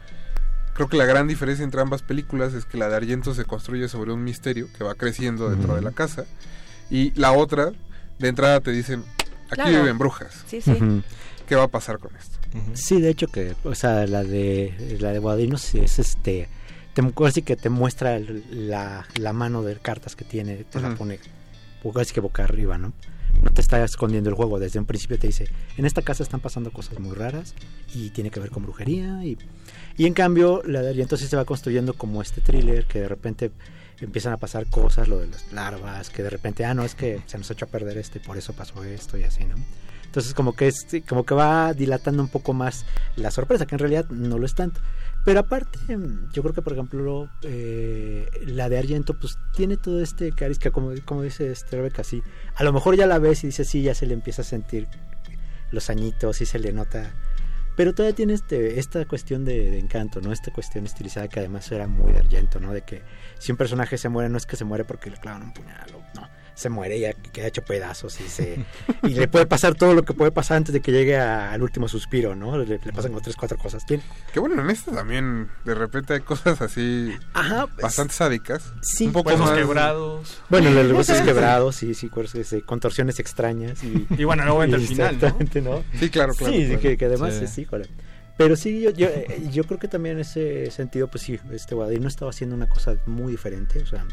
creo 0.78 0.88
que 0.88 0.96
la 0.96 1.06
gran 1.06 1.26
diferencia 1.26 1.64
entre 1.64 1.80
ambas 1.80 2.02
películas 2.02 2.54
es 2.54 2.64
que 2.64 2.78
la 2.78 2.88
de 2.88 2.94
Argento 2.94 3.34
se 3.34 3.44
construye 3.44 3.88
sobre 3.88 4.12
un 4.12 4.22
misterio 4.22 4.68
que 4.78 4.84
va 4.84 4.94
creciendo 4.94 5.50
dentro 5.50 5.74
de 5.74 5.82
la 5.82 5.90
casa 5.90 6.24
y 6.88 7.10
la 7.18 7.32
otra 7.32 7.72
de 8.20 8.28
entrada 8.28 8.60
te 8.60 8.70
dicen 8.70 9.02
aquí 9.46 9.56
Claro. 9.56 9.70
viven 9.82 9.98
brujas. 9.98 10.44
Sí, 10.46 10.60
sí. 10.60 10.72
¿Qué 11.48 11.56
va 11.56 11.64
a 11.64 11.68
pasar 11.68 11.98
con 11.98 12.14
esto? 12.14 12.38
Sí, 12.74 13.00
de 13.00 13.10
hecho 13.10 13.26
que, 13.26 13.56
o 13.64 13.74
sea, 13.74 14.06
la 14.06 14.22
de 14.22 14.96
la 15.00 15.10
de 15.12 15.18
Guadino 15.18 15.58
sí 15.58 15.80
es 15.80 15.98
este, 15.98 16.48
te, 16.94 17.02
ahora 17.02 17.32
sí 17.32 17.42
que 17.42 17.56
te 17.56 17.70
muestra 17.70 18.14
el- 18.14 18.44
la, 18.70 19.04
la 19.16 19.32
mano 19.32 19.64
de 19.64 19.74
cartas 19.80 20.14
que 20.14 20.24
tiene, 20.24 20.62
te 20.62 20.78
la 20.80 20.94
pone, 20.94 21.18
ahora 21.84 22.04
sí 22.04 22.14
que 22.14 22.20
boca 22.20 22.44
arriba, 22.44 22.78
¿no? 22.78 22.92
No 23.42 23.50
te 23.52 23.60
está 23.60 23.82
escondiendo 23.84 24.30
el 24.30 24.36
juego, 24.36 24.58
desde 24.60 24.78
un 24.78 24.86
principio 24.86 25.18
te 25.18 25.26
dice, 25.26 25.48
en 25.76 25.86
esta 25.86 26.02
casa 26.02 26.22
están 26.22 26.40
pasando 26.40 26.70
cosas 26.72 26.98
muy 27.00 27.14
raras 27.16 27.54
y 27.94 28.10
tiene 28.10 28.30
que 28.30 28.40
ver 28.40 28.50
con 28.50 28.62
brujería 28.64 29.24
y, 29.24 29.36
y 29.98 30.06
en 30.06 30.14
cambio 30.14 30.62
la 30.64 30.80
Argento 30.80 31.16
sí 31.16 31.26
se 31.26 31.36
va 31.36 31.44
construyendo 31.44 31.92
como 31.92 32.22
este 32.22 32.40
thriller 32.40 32.86
que 32.86 33.00
de 33.00 33.08
repente 33.08 33.50
empiezan 34.00 34.32
a 34.32 34.36
pasar 34.36 34.66
cosas, 34.66 35.08
lo 35.08 35.18
de 35.18 35.26
las 35.26 35.52
larvas, 35.52 36.08
que 36.08 36.22
de 36.22 36.30
repente, 36.30 36.64
ah, 36.64 36.72
no, 36.72 36.84
es 36.84 36.94
que 36.94 37.20
se 37.26 37.36
nos 37.36 37.50
echó 37.50 37.64
a 37.64 37.68
perder 37.68 37.98
esto 37.98 38.18
y 38.18 38.20
por 38.20 38.38
eso 38.38 38.52
pasó 38.52 38.84
esto 38.84 39.18
y 39.18 39.24
así, 39.24 39.44
¿no? 39.44 39.56
Entonces 40.04 40.32
como 40.32 40.54
que 40.54 40.68
es, 40.68 40.86
como 41.06 41.26
que 41.26 41.34
va 41.34 41.74
dilatando 41.74 42.22
un 42.22 42.28
poco 42.28 42.54
más 42.54 42.86
la 43.16 43.30
sorpresa, 43.30 43.66
que 43.66 43.74
en 43.74 43.80
realidad 43.80 44.06
no 44.08 44.38
lo 44.38 44.46
es 44.46 44.54
tanto. 44.54 44.80
Pero 45.24 45.40
aparte, 45.40 45.78
yo 46.32 46.42
creo 46.42 46.54
que 46.54 46.62
por 46.62 46.72
ejemplo 46.72 47.28
eh, 47.42 48.26
la 48.46 48.68
de 48.68 48.78
Argento 48.78 49.18
pues 49.18 49.36
tiene 49.54 49.76
todo 49.76 50.00
este 50.00 50.32
cariz 50.32 50.58
que 50.58 50.70
como, 50.70 50.92
como 51.04 51.22
dice 51.22 51.50
este 51.50 51.76
Rebeca, 51.76 52.04
sí, 52.04 52.22
a 52.54 52.64
lo 52.64 52.72
mejor 52.72 52.96
ya 52.96 53.06
la 53.06 53.18
ves 53.18 53.44
y 53.44 53.48
dices 53.48 53.68
sí, 53.68 53.82
ya 53.82 53.94
se 53.94 54.06
le 54.06 54.14
empieza 54.14 54.42
a 54.42 54.44
sentir 54.44 54.86
los 55.70 55.90
añitos, 55.90 56.36
sí 56.36 56.46
se 56.46 56.58
le 56.58 56.72
nota. 56.72 57.12
Pero 57.78 57.94
todavía 57.94 58.16
tiene 58.16 58.34
este, 58.34 58.80
esta 58.80 59.04
cuestión 59.06 59.44
de, 59.44 59.78
encanto, 59.78 60.20
¿no? 60.20 60.32
Esta 60.32 60.50
cuestión 60.50 60.84
estilizada 60.84 61.28
que 61.28 61.38
además 61.38 61.70
era 61.70 61.86
muy 61.86 62.12
de 62.12 62.18
Argento, 62.18 62.58
¿no? 62.58 62.72
De 62.72 62.82
que 62.82 63.02
si 63.38 63.52
un 63.52 63.56
personaje 63.56 63.96
se 63.96 64.08
muere, 64.08 64.28
no 64.28 64.36
es 64.36 64.46
que 64.46 64.56
se 64.56 64.64
muere 64.64 64.84
porque 64.84 65.10
le 65.10 65.16
clavan 65.16 65.44
un 65.44 65.52
puñal. 65.52 65.86
Se 66.58 66.70
muere 66.70 66.96
y 66.96 67.00
ya 67.02 67.12
queda 67.12 67.46
hecho 67.46 67.62
pedazos 67.62 68.20
y 68.20 68.28
se 68.28 68.64
y 69.04 69.10
le 69.10 69.28
puede 69.28 69.46
pasar 69.46 69.76
todo 69.76 69.94
lo 69.94 70.02
que 70.04 70.12
puede 70.12 70.32
pasar 70.32 70.56
antes 70.56 70.72
de 70.72 70.80
que 70.80 70.90
llegue 70.90 71.16
a- 71.16 71.52
al 71.52 71.62
último 71.62 71.86
suspiro, 71.86 72.34
¿no? 72.34 72.58
Le, 72.58 72.66
le 72.66 72.92
pasan 72.92 73.12
como 73.12 73.20
tres, 73.20 73.36
cuatro 73.36 73.56
cosas. 73.56 73.86
Tiene- 73.86 74.02
Que 74.32 74.40
bueno, 74.40 74.60
en 74.60 74.68
esta 74.68 74.90
también 74.90 75.48
de 75.64 75.74
repente 75.76 76.14
hay 76.14 76.20
cosas 76.20 76.60
así 76.60 77.12
Ajá, 77.32 77.66
bastante 77.80 78.12
sádicas. 78.14 78.72
Sí. 78.82 79.06
un 79.06 79.12
poco 79.12 79.36
más 79.36 79.52
quebrados. 79.52 80.38
Bueno, 80.48 80.70
los 80.70 80.90
huesos 80.90 81.20
quebrados, 81.20 81.76
sí, 81.76 81.94
sí, 81.94 82.10
este, 82.34 82.62
contorsiones 82.62 83.20
extrañas. 83.20 83.84
Y, 83.84 84.08
Y 84.18 84.24
bueno, 84.24 84.44
luego 84.44 84.64
entra 84.64 84.80
el 84.80 84.86
final, 84.88 85.12
¿no? 85.12 85.26
Exactamente, 85.28 85.62
¿no? 85.62 85.84
Sí, 86.00 86.10
claro, 86.10 86.34
claro, 86.34 86.52
Sí, 86.52 86.60
sí, 86.62 86.66
claro. 86.66 86.80
que, 86.82 86.96
que 86.96 87.04
además 87.04 87.34
Sí. 87.34 87.44
es, 87.44 87.56
híjole. 87.58 87.88
Pero 88.36 88.56
sí, 88.56 88.80
yo, 88.80 88.90
yo, 88.90 89.06
eh, 89.08 89.42
yo 89.52 89.62
creo 89.62 89.78
que 89.78 89.86
también 89.86 90.16
en 90.16 90.22
ese 90.22 90.72
sentido, 90.72 91.06
pues 91.08 91.22
sí, 91.22 91.38
este 91.52 91.76
Guadagnino 91.76 92.08
estaba 92.08 92.30
haciendo 92.32 92.56
una 92.56 92.68
cosa 92.68 92.96
muy 93.06 93.30
diferente, 93.32 93.80
o 93.80 93.86
sea. 93.86 94.04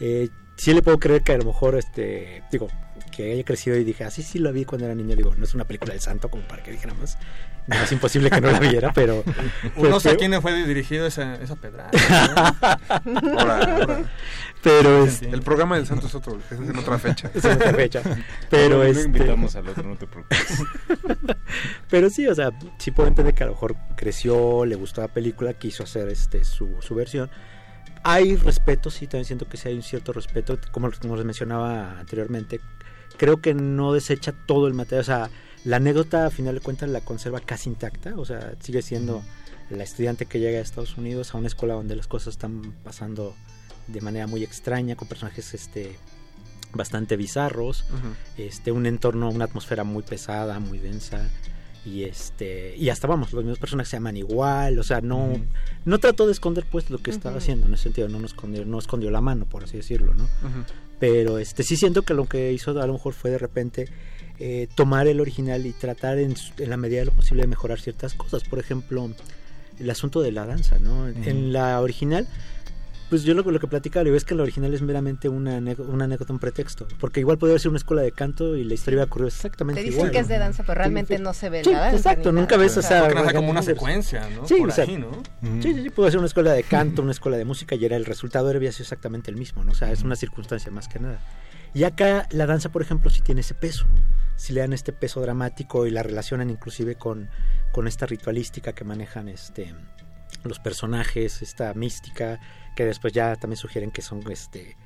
Eh, 0.00 0.28
sí 0.60 0.74
le 0.74 0.82
puedo 0.82 0.98
creer 0.98 1.22
que 1.22 1.32
a 1.32 1.38
lo 1.38 1.44
mejor, 1.44 1.74
este, 1.76 2.42
digo, 2.52 2.68
que 3.10 3.32
haya 3.32 3.44
crecido 3.44 3.76
y 3.76 3.84
dije, 3.84 4.04
así 4.04 4.22
sí 4.22 4.38
lo 4.38 4.52
vi 4.52 4.64
cuando 4.66 4.86
era 4.86 4.94
niño. 4.94 5.16
Digo, 5.16 5.34
no 5.34 5.44
es 5.44 5.54
una 5.54 5.64
película 5.64 5.92
del 5.92 6.02
santo 6.02 6.28
como 6.28 6.42
para 6.44 6.62
que 6.62 6.70
dijéramos. 6.70 7.16
No, 7.66 7.76
es 7.76 7.92
imposible 7.92 8.30
que 8.30 8.40
no 8.40 8.50
la 8.50 8.58
viera, 8.58 8.92
pero... 8.92 9.22
Uno 9.76 10.00
sé 10.00 10.08
a 10.08 10.12
pero- 10.12 10.18
quién 10.28 10.42
fue 10.42 10.66
dirigido 10.66 11.06
esa, 11.06 11.36
esa 11.36 11.56
pedrada. 11.56 11.90
Ahora, 13.38 13.76
ahora. 13.76 14.02
Pero 14.62 15.04
es... 15.04 15.22
El 15.22 15.40
programa 15.42 15.76
del 15.76 15.86
Santo 15.86 16.06
es 16.08 16.14
otro, 16.14 16.38
es 16.50 16.58
en 16.58 16.76
otra 16.76 16.98
fecha. 16.98 17.30
Es 17.34 17.44
en 17.44 17.52
otra 17.52 17.72
fecha. 17.72 18.02
Pero 18.50 18.76
Luego 18.76 18.82
este... 18.84 19.04
invitamos 19.04 19.56
al 19.56 19.68
otro, 19.68 19.82
no 19.84 19.96
te 19.96 20.06
preocupes. 20.06 20.62
Pero 21.88 22.10
sí, 22.10 22.26
o 22.26 22.34
sea, 22.34 22.50
sí 22.78 22.90
puedo 22.90 23.08
entender 23.08 23.34
que 23.34 23.44
a 23.44 23.46
lo 23.46 23.52
mejor 23.52 23.76
creció, 23.96 24.66
le 24.66 24.74
gustó 24.74 25.00
la 25.00 25.08
película, 25.08 25.54
quiso 25.54 25.84
hacer 25.84 26.08
este 26.08 26.44
su, 26.44 26.76
su 26.80 26.94
versión. 26.94 27.30
Hay 28.02 28.36
respeto, 28.36 28.90
sí, 28.90 29.06
también 29.06 29.26
siento 29.26 29.48
que 29.48 29.56
sí 29.56 29.68
hay 29.68 29.74
un 29.74 29.82
cierto 29.82 30.12
respeto, 30.12 30.58
como, 30.72 30.90
como 31.00 31.16
les 31.16 31.24
mencionaba 31.24 31.98
anteriormente. 31.98 32.60
Creo 33.16 33.40
que 33.40 33.54
no 33.54 33.92
desecha 33.92 34.32
todo 34.32 34.66
el 34.66 34.74
material, 34.74 35.00
o 35.00 35.04
sea, 35.04 35.30
la 35.64 35.76
anécdota 35.76 36.26
a 36.26 36.30
final 36.30 36.54
de 36.54 36.60
cuentas 36.60 36.88
la 36.88 37.02
conserva 37.02 37.40
casi 37.40 37.68
intacta, 37.68 38.14
o 38.16 38.24
sea, 38.24 38.54
sigue 38.60 38.80
siendo 38.80 39.22
la 39.68 39.84
estudiante 39.84 40.26
que 40.26 40.40
llega 40.40 40.58
a 40.58 40.62
Estados 40.62 40.96
Unidos 40.96 41.34
a 41.34 41.38
una 41.38 41.48
escuela 41.48 41.74
donde 41.74 41.96
las 41.96 42.06
cosas 42.06 42.34
están 42.34 42.72
pasando 42.82 43.36
de 43.86 44.00
manera 44.00 44.26
muy 44.26 44.42
extraña, 44.42 44.96
con 44.96 45.08
personajes 45.08 45.52
este 45.54 45.96
bastante 46.72 47.16
bizarros, 47.16 47.84
este 48.36 48.72
un 48.72 48.86
entorno, 48.86 49.28
una 49.28 49.44
atmósfera 49.44 49.84
muy 49.84 50.02
pesada, 50.02 50.60
muy 50.60 50.78
densa 50.78 51.28
y 51.84 52.04
este 52.04 52.76
y 52.76 52.88
hasta 52.90 53.06
vamos, 53.06 53.32
los 53.32 53.44
mismos 53.44 53.58
personajes 53.58 53.88
se 53.90 53.96
llaman 53.96 54.16
igual, 54.16 54.78
o 54.78 54.82
sea, 54.82 55.00
no 55.00 55.32
no 55.84 55.98
trató 55.98 56.26
de 56.26 56.32
esconder 56.32 56.64
pues 56.70 56.90
lo 56.90 56.98
que 56.98 57.10
estaba 57.10 57.38
haciendo 57.38 57.66
en 57.66 57.74
ese 57.74 57.84
sentido, 57.84 58.08
no 58.08 58.20
nos 58.20 58.32
escondió, 58.32 58.64
no 58.64 58.78
escondió 58.78 59.10
la 59.10 59.20
mano, 59.20 59.46
por 59.46 59.64
así 59.64 59.76
decirlo, 59.76 60.14
¿no? 60.14 60.28
Pero 60.98 61.38
este 61.38 61.62
sí 61.62 61.76
siento 61.76 62.02
que 62.02 62.14
lo 62.14 62.26
que 62.26 62.52
hizo 62.52 62.78
a 62.80 62.86
lo 62.86 62.92
mejor 62.92 63.14
fue 63.14 63.30
de 63.30 63.38
repente 63.38 63.88
eh, 64.38 64.68
tomar 64.74 65.06
el 65.06 65.20
original 65.20 65.66
y 65.66 65.72
tratar 65.72 66.18
en, 66.18 66.34
en 66.58 66.70
la 66.70 66.76
medida 66.76 67.00
de 67.00 67.06
lo 67.06 67.12
posible 67.12 67.42
de 67.42 67.48
mejorar 67.48 67.80
ciertas 67.80 68.14
cosas. 68.14 68.42
Por 68.44 68.58
ejemplo, 68.58 69.10
el 69.78 69.90
asunto 69.90 70.20
de 70.20 70.32
la 70.32 70.46
danza, 70.46 70.78
¿no? 70.78 71.08
En 71.08 71.52
la 71.52 71.80
original, 71.80 72.28
pues 73.10 73.24
yo 73.24 73.34
lo, 73.34 73.42
lo 73.42 73.60
que 73.60 73.66
platicaba 73.66 74.04
digo, 74.04 74.16
es 74.16 74.24
que 74.24 74.34
la 74.34 74.42
original 74.44 74.72
es 74.72 74.80
meramente 74.80 75.28
una, 75.28 75.58
anécdota- 75.58 75.90
una 75.90 76.04
anécdota, 76.06 76.32
un 76.32 76.38
pretexto. 76.38 76.86
Porque 76.98 77.20
igual 77.20 77.36
podría 77.36 77.58
ser 77.58 77.68
una 77.68 77.76
escuela 77.78 78.00
de 78.02 78.12
canto 78.12 78.56
y 78.56 78.64
la 78.64 78.72
historia 78.74 78.96
iba 78.96 79.02
a 79.02 79.06
ocurrir 79.06 79.26
exactamente 79.28 79.80
Te 79.80 79.86
dicen 79.86 79.98
igual. 79.98 80.12
que 80.12 80.18
es 80.20 80.28
de 80.28 80.38
danza, 80.38 80.62
pero 80.62 80.78
realmente 80.78 81.18
no 81.18 81.34
se 81.34 81.50
ve 81.50 81.62
Sí, 81.64 81.72
la 81.72 81.80
danza. 81.80 81.96
exacto, 81.98 82.32
nunca 82.32 82.56
ves, 82.56 82.76
o 82.78 82.82
sea, 82.82 83.06
Porque 83.08 83.34
como 83.34 83.50
una 83.50 83.62
secuencia, 83.62 84.26
¿no? 84.30 84.46
Sí, 84.48 84.54
Por 84.60 84.68
o 84.68 84.72
sea, 84.72 84.84
ahí, 84.84 84.96
¿no? 84.96 85.10
Sí, 85.60 85.74
sí, 85.74 85.82
sí, 85.82 85.90
pudo 85.90 86.08
ser 86.08 86.18
una 86.18 86.28
escuela 86.28 86.52
de 86.52 86.62
canto, 86.62 87.02
una 87.02 87.10
escuela 87.12 87.36
de 87.36 87.44
música 87.44 87.74
y 87.74 87.84
era 87.84 87.96
el 87.96 88.04
resultado 88.06 88.48
había 88.48 88.72
sido 88.72 88.84
exactamente 88.84 89.30
el 89.30 89.36
mismo, 89.36 89.64
¿no? 89.64 89.72
O 89.72 89.74
sea, 89.74 89.90
es 89.92 90.02
una 90.02 90.16
circunstancia 90.16 90.70
más 90.70 90.86
que 90.88 90.98
nada. 91.00 91.18
Y 91.74 91.84
acá 91.84 92.26
la 92.30 92.46
danza, 92.46 92.70
por 92.70 92.82
ejemplo, 92.82 93.10
sí 93.10 93.22
tiene 93.22 93.40
ese 93.42 93.54
peso. 93.54 93.86
Si 94.36 94.52
le 94.52 94.60
dan 94.60 94.72
este 94.72 94.92
peso 94.92 95.20
dramático 95.20 95.86
y 95.86 95.90
la 95.90 96.02
relacionan 96.02 96.48
inclusive 96.50 96.94
con, 96.94 97.28
con 97.72 97.86
esta 97.88 98.06
ritualística 98.06 98.72
que 98.72 98.84
manejan 98.84 99.28
este 99.28 99.74
los 100.44 100.58
personajes, 100.58 101.42
esta 101.42 101.74
mística, 101.74 102.40
que 102.80 102.86
después 102.86 103.12
ya 103.12 103.36
también 103.36 103.58
sugieren 103.58 103.90
que 103.90 104.00
son 104.00 104.22
este 104.32 104.78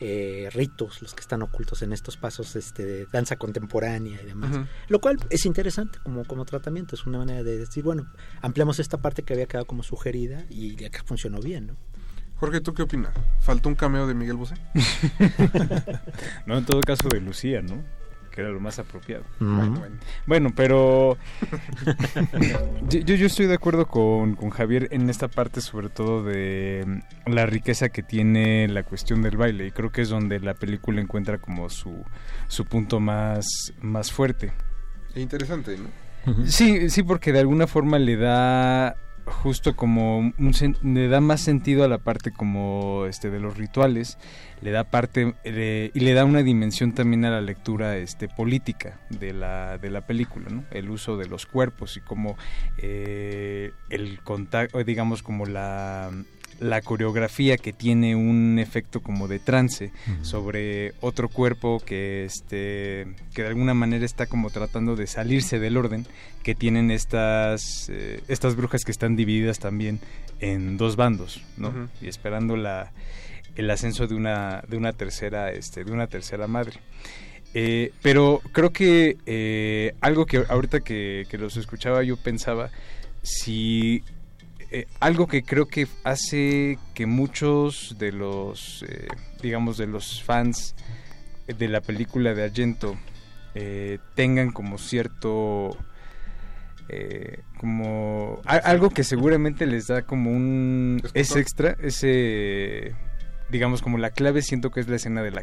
eh, 0.00 0.48
ritos 0.54 1.02
los 1.02 1.12
que 1.12 1.20
están 1.20 1.42
ocultos 1.42 1.82
en 1.82 1.92
estos 1.92 2.16
pasos 2.16 2.56
este, 2.56 2.82
de 2.82 3.06
danza 3.12 3.36
contemporánea 3.36 4.22
y 4.22 4.24
demás. 4.24 4.66
Lo 4.88 5.02
cual 5.02 5.18
es 5.28 5.44
interesante 5.44 5.98
como, 6.02 6.24
como 6.24 6.46
tratamiento, 6.46 6.94
es 6.94 7.04
una 7.04 7.18
manera 7.18 7.42
de 7.42 7.58
decir, 7.58 7.84
bueno, 7.84 8.10
ampliamos 8.40 8.78
esta 8.78 9.02
parte 9.02 9.22
que 9.22 9.34
había 9.34 9.44
quedado 9.44 9.66
como 9.66 9.82
sugerida 9.82 10.46
y 10.48 10.82
acá 10.82 11.02
funcionó 11.04 11.40
bien, 11.40 11.66
¿no? 11.66 11.76
Jorge, 12.36 12.62
¿tú 12.62 12.72
qué 12.72 12.84
opinas? 12.84 13.12
¿Faltó 13.42 13.68
un 13.68 13.74
cameo 13.74 14.06
de 14.06 14.14
Miguel 14.14 14.36
Bosé? 14.36 14.54
No, 16.46 16.56
en 16.56 16.64
todo 16.64 16.80
caso 16.80 17.10
de 17.10 17.20
Lucía, 17.20 17.60
¿no? 17.60 17.84
Que 18.32 18.40
era 18.40 18.50
lo 18.50 18.60
más 18.60 18.78
apropiado. 18.78 19.24
Mm. 19.40 19.56
Bueno, 19.56 19.78
bueno. 19.78 19.96
Bueno, 20.26 20.50
pero 20.56 21.18
yo, 22.88 23.00
yo 23.00 23.14
yo 23.14 23.26
estoy 23.26 23.46
de 23.46 23.54
acuerdo 23.54 23.86
con, 23.86 24.34
con 24.36 24.50
Javier 24.50 24.88
en 24.90 25.10
esta 25.10 25.28
parte, 25.28 25.60
sobre 25.60 25.90
todo 25.90 26.24
de 26.24 26.84
mm, 26.86 27.30
la 27.30 27.46
riqueza 27.46 27.90
que 27.90 28.02
tiene 28.02 28.68
la 28.68 28.84
cuestión 28.84 29.22
del 29.22 29.36
baile. 29.36 29.66
Y 29.66 29.70
creo 29.70 29.92
que 29.92 30.02
es 30.02 30.08
donde 30.08 30.40
la 30.40 30.54
película 30.54 31.00
encuentra 31.00 31.38
como 31.38 31.68
su, 31.68 32.04
su 32.48 32.64
punto 32.64 33.00
más, 33.00 33.46
más 33.80 34.10
fuerte. 34.10 34.52
E 35.14 35.20
interesante, 35.20 35.76
¿no? 35.76 35.88
Sí, 36.46 36.88
sí, 36.88 37.02
porque 37.02 37.32
de 37.32 37.40
alguna 37.40 37.66
forma 37.66 37.98
le 37.98 38.16
da 38.16 38.96
justo 39.26 39.76
como 39.76 40.18
un 40.18 40.76
le 40.82 41.08
da 41.08 41.20
más 41.20 41.40
sentido 41.40 41.84
a 41.84 41.88
la 41.88 41.98
parte 41.98 42.32
como 42.32 43.06
este 43.08 43.30
de 43.30 43.40
los 43.40 43.56
rituales, 43.56 44.18
le 44.60 44.70
da 44.70 44.84
parte 44.84 45.34
y 45.44 46.00
le 46.00 46.14
da 46.14 46.24
una 46.24 46.42
dimensión 46.42 46.92
también 46.92 47.24
a 47.24 47.30
la 47.30 47.40
lectura 47.40 47.96
este 47.96 48.28
política 48.28 48.98
de 49.10 49.32
la 49.32 49.78
de 49.78 49.90
la 49.90 50.02
película, 50.02 50.48
¿no? 50.50 50.64
El 50.70 50.90
uso 50.90 51.16
de 51.16 51.26
los 51.26 51.46
cuerpos 51.46 51.96
y 51.96 52.00
como 52.00 52.36
eh, 52.78 53.72
el 53.90 54.20
contacto, 54.22 54.82
digamos 54.84 55.22
como 55.22 55.46
la 55.46 56.10
la 56.62 56.80
coreografía 56.80 57.56
que 57.56 57.72
tiene 57.72 58.14
un 58.14 58.58
efecto 58.58 59.00
como 59.00 59.26
de 59.26 59.38
trance 59.38 59.90
sobre 60.22 60.94
otro 61.00 61.28
cuerpo 61.28 61.82
que 61.84 62.24
este 62.24 63.08
que 63.34 63.42
de 63.42 63.48
alguna 63.48 63.74
manera 63.74 64.04
está 64.04 64.26
como 64.26 64.50
tratando 64.50 64.94
de 64.94 65.06
salirse 65.06 65.58
del 65.58 65.76
orden 65.76 66.06
que 66.42 66.54
tienen 66.54 66.90
estas 66.90 67.88
eh, 67.90 68.22
estas 68.28 68.54
brujas 68.54 68.84
que 68.84 68.92
están 68.92 69.16
divididas 69.16 69.58
también 69.58 69.98
en 70.40 70.76
dos 70.76 70.96
bandos 70.96 71.42
no 71.56 71.88
y 72.00 72.08
esperando 72.08 72.56
la 72.56 72.92
el 73.56 73.70
ascenso 73.70 74.06
de 74.06 74.14
una 74.14 74.62
de 74.68 74.76
una 74.76 74.92
tercera 74.92 75.50
este 75.50 75.84
de 75.84 75.92
una 75.92 76.06
tercera 76.06 76.46
madre. 76.46 76.78
Eh, 77.54 77.92
pero 78.00 78.40
creo 78.52 78.70
que 78.70 79.18
eh, 79.26 79.94
algo 80.00 80.24
que 80.24 80.42
ahorita 80.48 80.80
que, 80.80 81.26
que 81.28 81.36
los 81.36 81.58
escuchaba 81.58 82.02
yo 82.02 82.16
pensaba 82.16 82.70
si 83.22 84.02
eh, 84.72 84.86
algo 85.00 85.26
que 85.26 85.42
creo 85.44 85.66
que 85.66 85.86
hace 86.04 86.78
que 86.94 87.06
muchos 87.06 87.96
de 87.98 88.10
los, 88.12 88.84
eh, 88.88 89.06
digamos, 89.42 89.76
de 89.76 89.86
los 89.86 90.22
fans 90.22 90.74
de 91.46 91.68
la 91.68 91.80
película 91.80 92.34
de 92.34 92.44
Argento 92.44 92.96
eh, 93.54 93.98
tengan 94.14 94.50
como 94.52 94.78
cierto, 94.78 95.76
eh, 96.88 97.40
como 97.58 98.40
a- 98.46 98.56
algo 98.56 98.90
que 98.90 99.04
seguramente 99.04 99.66
les 99.66 99.86
da 99.88 100.02
como 100.02 100.30
un 100.30 101.02
es 101.14 101.36
extra, 101.36 101.76
ese, 101.82 102.94
digamos, 103.50 103.82
como 103.82 103.98
la 103.98 104.10
clave 104.10 104.42
siento 104.42 104.70
que 104.70 104.80
es 104.80 104.88
la 104.88 104.96
escena 104.96 105.22
de 105.22 105.30
la 105.32 105.42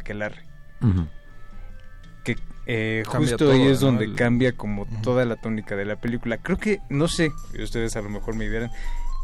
que 2.24 2.36
eh, 2.66 3.02
Cambia 3.04 3.18
justo 3.30 3.36
todo, 3.38 3.52
ahí 3.52 3.62
es 3.66 3.80
¿no? 3.80 3.86
donde 3.88 4.04
El- 4.04 4.14
cambia 4.14 4.52
como 4.52 4.86
toda 5.02 5.24
la 5.24 5.36
tónica 5.36 5.74
de 5.76 5.84
la 5.86 5.96
película. 5.96 6.38
Creo 6.38 6.58
que, 6.58 6.80
no 6.88 7.08
sé, 7.08 7.30
ustedes 7.60 7.96
a 7.96 8.02
lo 8.02 8.10
mejor 8.10 8.36
me 8.36 8.48
dirán, 8.48 8.70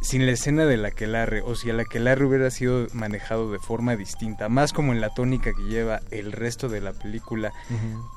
sin 0.06 0.24
la 0.24 0.32
escena 0.32 0.66
del 0.66 0.84
aquelarre 0.84 1.42
o 1.42 1.56
si 1.56 1.68
el 1.68 1.80
aquelarre 1.80 2.24
hubiera 2.24 2.48
sido 2.52 2.86
manejado 2.92 3.50
de 3.50 3.58
forma 3.58 3.96
distinta, 3.96 4.48
más 4.48 4.72
como 4.72 4.92
en 4.92 5.00
la 5.00 5.10
tónica 5.10 5.52
que 5.52 5.64
lleva 5.64 6.00
el 6.12 6.30
resto 6.30 6.68
de 6.68 6.80
la 6.80 6.92
película, 6.92 7.52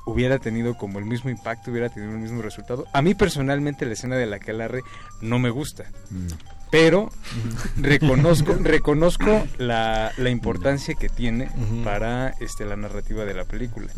hubiera 0.06 0.38
tenido 0.38 0.76
como 0.76 1.00
el 1.00 1.04
mismo 1.04 1.30
impacto, 1.30 1.72
hubiera 1.72 1.88
tenido 1.88 2.12
el 2.12 2.20
mismo 2.20 2.42
resultado. 2.42 2.84
A 2.92 3.02
mí 3.02 3.16
personalmente 3.16 3.86
la 3.86 3.94
escena 3.94 4.16
del 4.16 4.32
aquelarre 4.32 4.82
no 5.20 5.40
me 5.40 5.50
gusta. 5.50 5.84
Pero 6.70 7.10
reconozco, 7.76 8.54
reconozco 8.60 9.44
la, 9.58 10.12
la 10.16 10.30
importancia 10.30 10.94
que 10.94 11.08
tiene 11.08 11.50
para 11.82 12.28
este, 12.38 12.66
la 12.66 12.76
narrativa 12.76 13.24
de 13.24 13.34
la 13.34 13.46
película. 13.46 13.88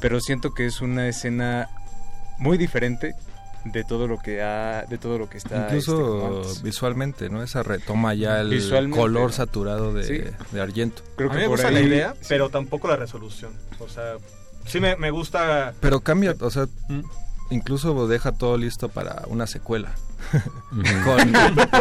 Pero 0.00 0.20
siento 0.20 0.54
que 0.54 0.66
es 0.66 0.80
una 0.80 1.06
escena 1.06 1.68
muy 2.38 2.58
diferente 2.58 3.14
de 3.72 3.84
todo 3.84 4.06
lo 4.06 4.18
que 4.18 4.42
ha, 4.42 4.84
de 4.88 4.98
todo 4.98 5.18
lo 5.18 5.28
que 5.28 5.38
está 5.38 5.68
este, 5.72 5.76
Incluso 5.78 6.26
antes. 6.38 6.62
visualmente, 6.62 7.28
¿no? 7.28 7.42
Esa 7.42 7.62
retoma 7.62 8.14
ya 8.14 8.40
el 8.40 8.90
color 8.90 9.32
saturado 9.32 9.92
de, 9.92 10.04
Sí. 10.04 10.22
de 10.52 10.60
Argento. 10.60 11.02
Creo 11.16 11.30
a 11.30 11.34
mí 11.34 11.40
me 11.40 11.46
gusta 11.48 11.70
la 11.70 11.80
idea, 11.80 12.14
pero 12.28 12.48
tampoco 12.48 12.88
la 12.88 12.96
resolución. 12.96 13.52
O 13.78 13.88
sea, 13.88 14.14
sí 14.66 14.80
me, 14.80 14.96
me 14.96 15.10
gusta... 15.10 15.74
Pero 15.80 16.00
cambia, 16.00 16.34
o 16.40 16.50
sea, 16.50 16.66
incluso 17.50 18.06
deja 18.08 18.32
todo 18.32 18.56
listo 18.58 18.88
para 18.88 19.22
una 19.28 19.46
secuela. 19.46 19.92
Con- 21.04 21.32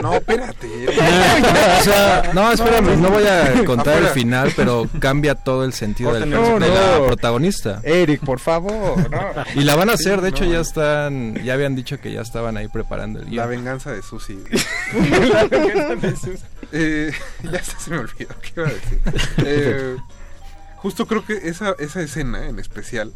No, 0.02 0.14
espérate. 0.16 0.68
o 0.90 1.84
sea, 1.84 2.32
no, 2.34 2.52
espérame, 2.52 2.98
no 3.02 3.10
voy 3.10 3.24
a 3.26 3.54
contar 3.66 3.94
Afuera. 3.96 4.08
el 4.10 4.14
final, 4.14 4.54
pero 4.56 4.88
cambia 5.00 5.34
todo 5.36 5.64
el 5.66 5.74
sentido 5.74 6.14
del, 6.14 6.30
de 6.30 6.36
No, 6.36 6.60
la 6.60 6.68
no. 7.00 7.06
protagonista. 7.08 7.80
Eric, 7.84 8.22
por 8.24 8.40
favor. 8.40 9.10
no. 9.10 9.20
Y 9.56 9.64
la 9.64 9.76
van 9.76 9.90
a 9.90 9.94
hacer, 9.94 10.22
de 10.22 10.30
hecho 10.30 10.46
no. 10.46 10.52
ya 10.52 10.60
están, 10.60 11.36
ya 11.44 11.54
habían 11.54 11.76
dicho 11.76 12.00
que 12.00 12.12
ya 12.12 12.22
estaban 12.22 12.58
ahí 12.58 12.68
preparando 12.68 13.20
el 13.20 13.26
La 13.36 13.48
guion. 13.48 13.50
venganza 13.50 13.92
de 13.92 14.02
Susi. 14.02 14.38
Eh, 16.72 17.12
ya 17.44 17.64
se 17.64 17.90
me 17.92 18.00
olvidó 18.00 18.36
qué 18.42 18.52
iba 18.58 18.68
a 18.68 18.72
decir. 18.72 19.00
Eh, 19.46 19.96
justo 20.78 21.06
creo 21.06 21.24
que 21.26 21.48
esa, 21.48 21.76
esa 21.80 22.02
escena 22.02 22.48
en 22.48 22.60
especial, 22.60 23.14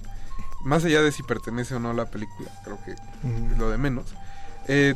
más 0.64 0.84
allá 0.86 1.02
de 1.02 1.12
si 1.12 1.24
pertenece 1.24 1.76
o 1.76 1.80
no 1.80 1.92
a 1.92 1.94
la 1.94 2.06
película, 2.06 2.50
creo 2.64 2.80
que 2.84 2.92
es 2.92 3.58
lo 3.58 3.70
de 3.70 3.78
menos, 3.78 4.06
eh, 4.68 4.96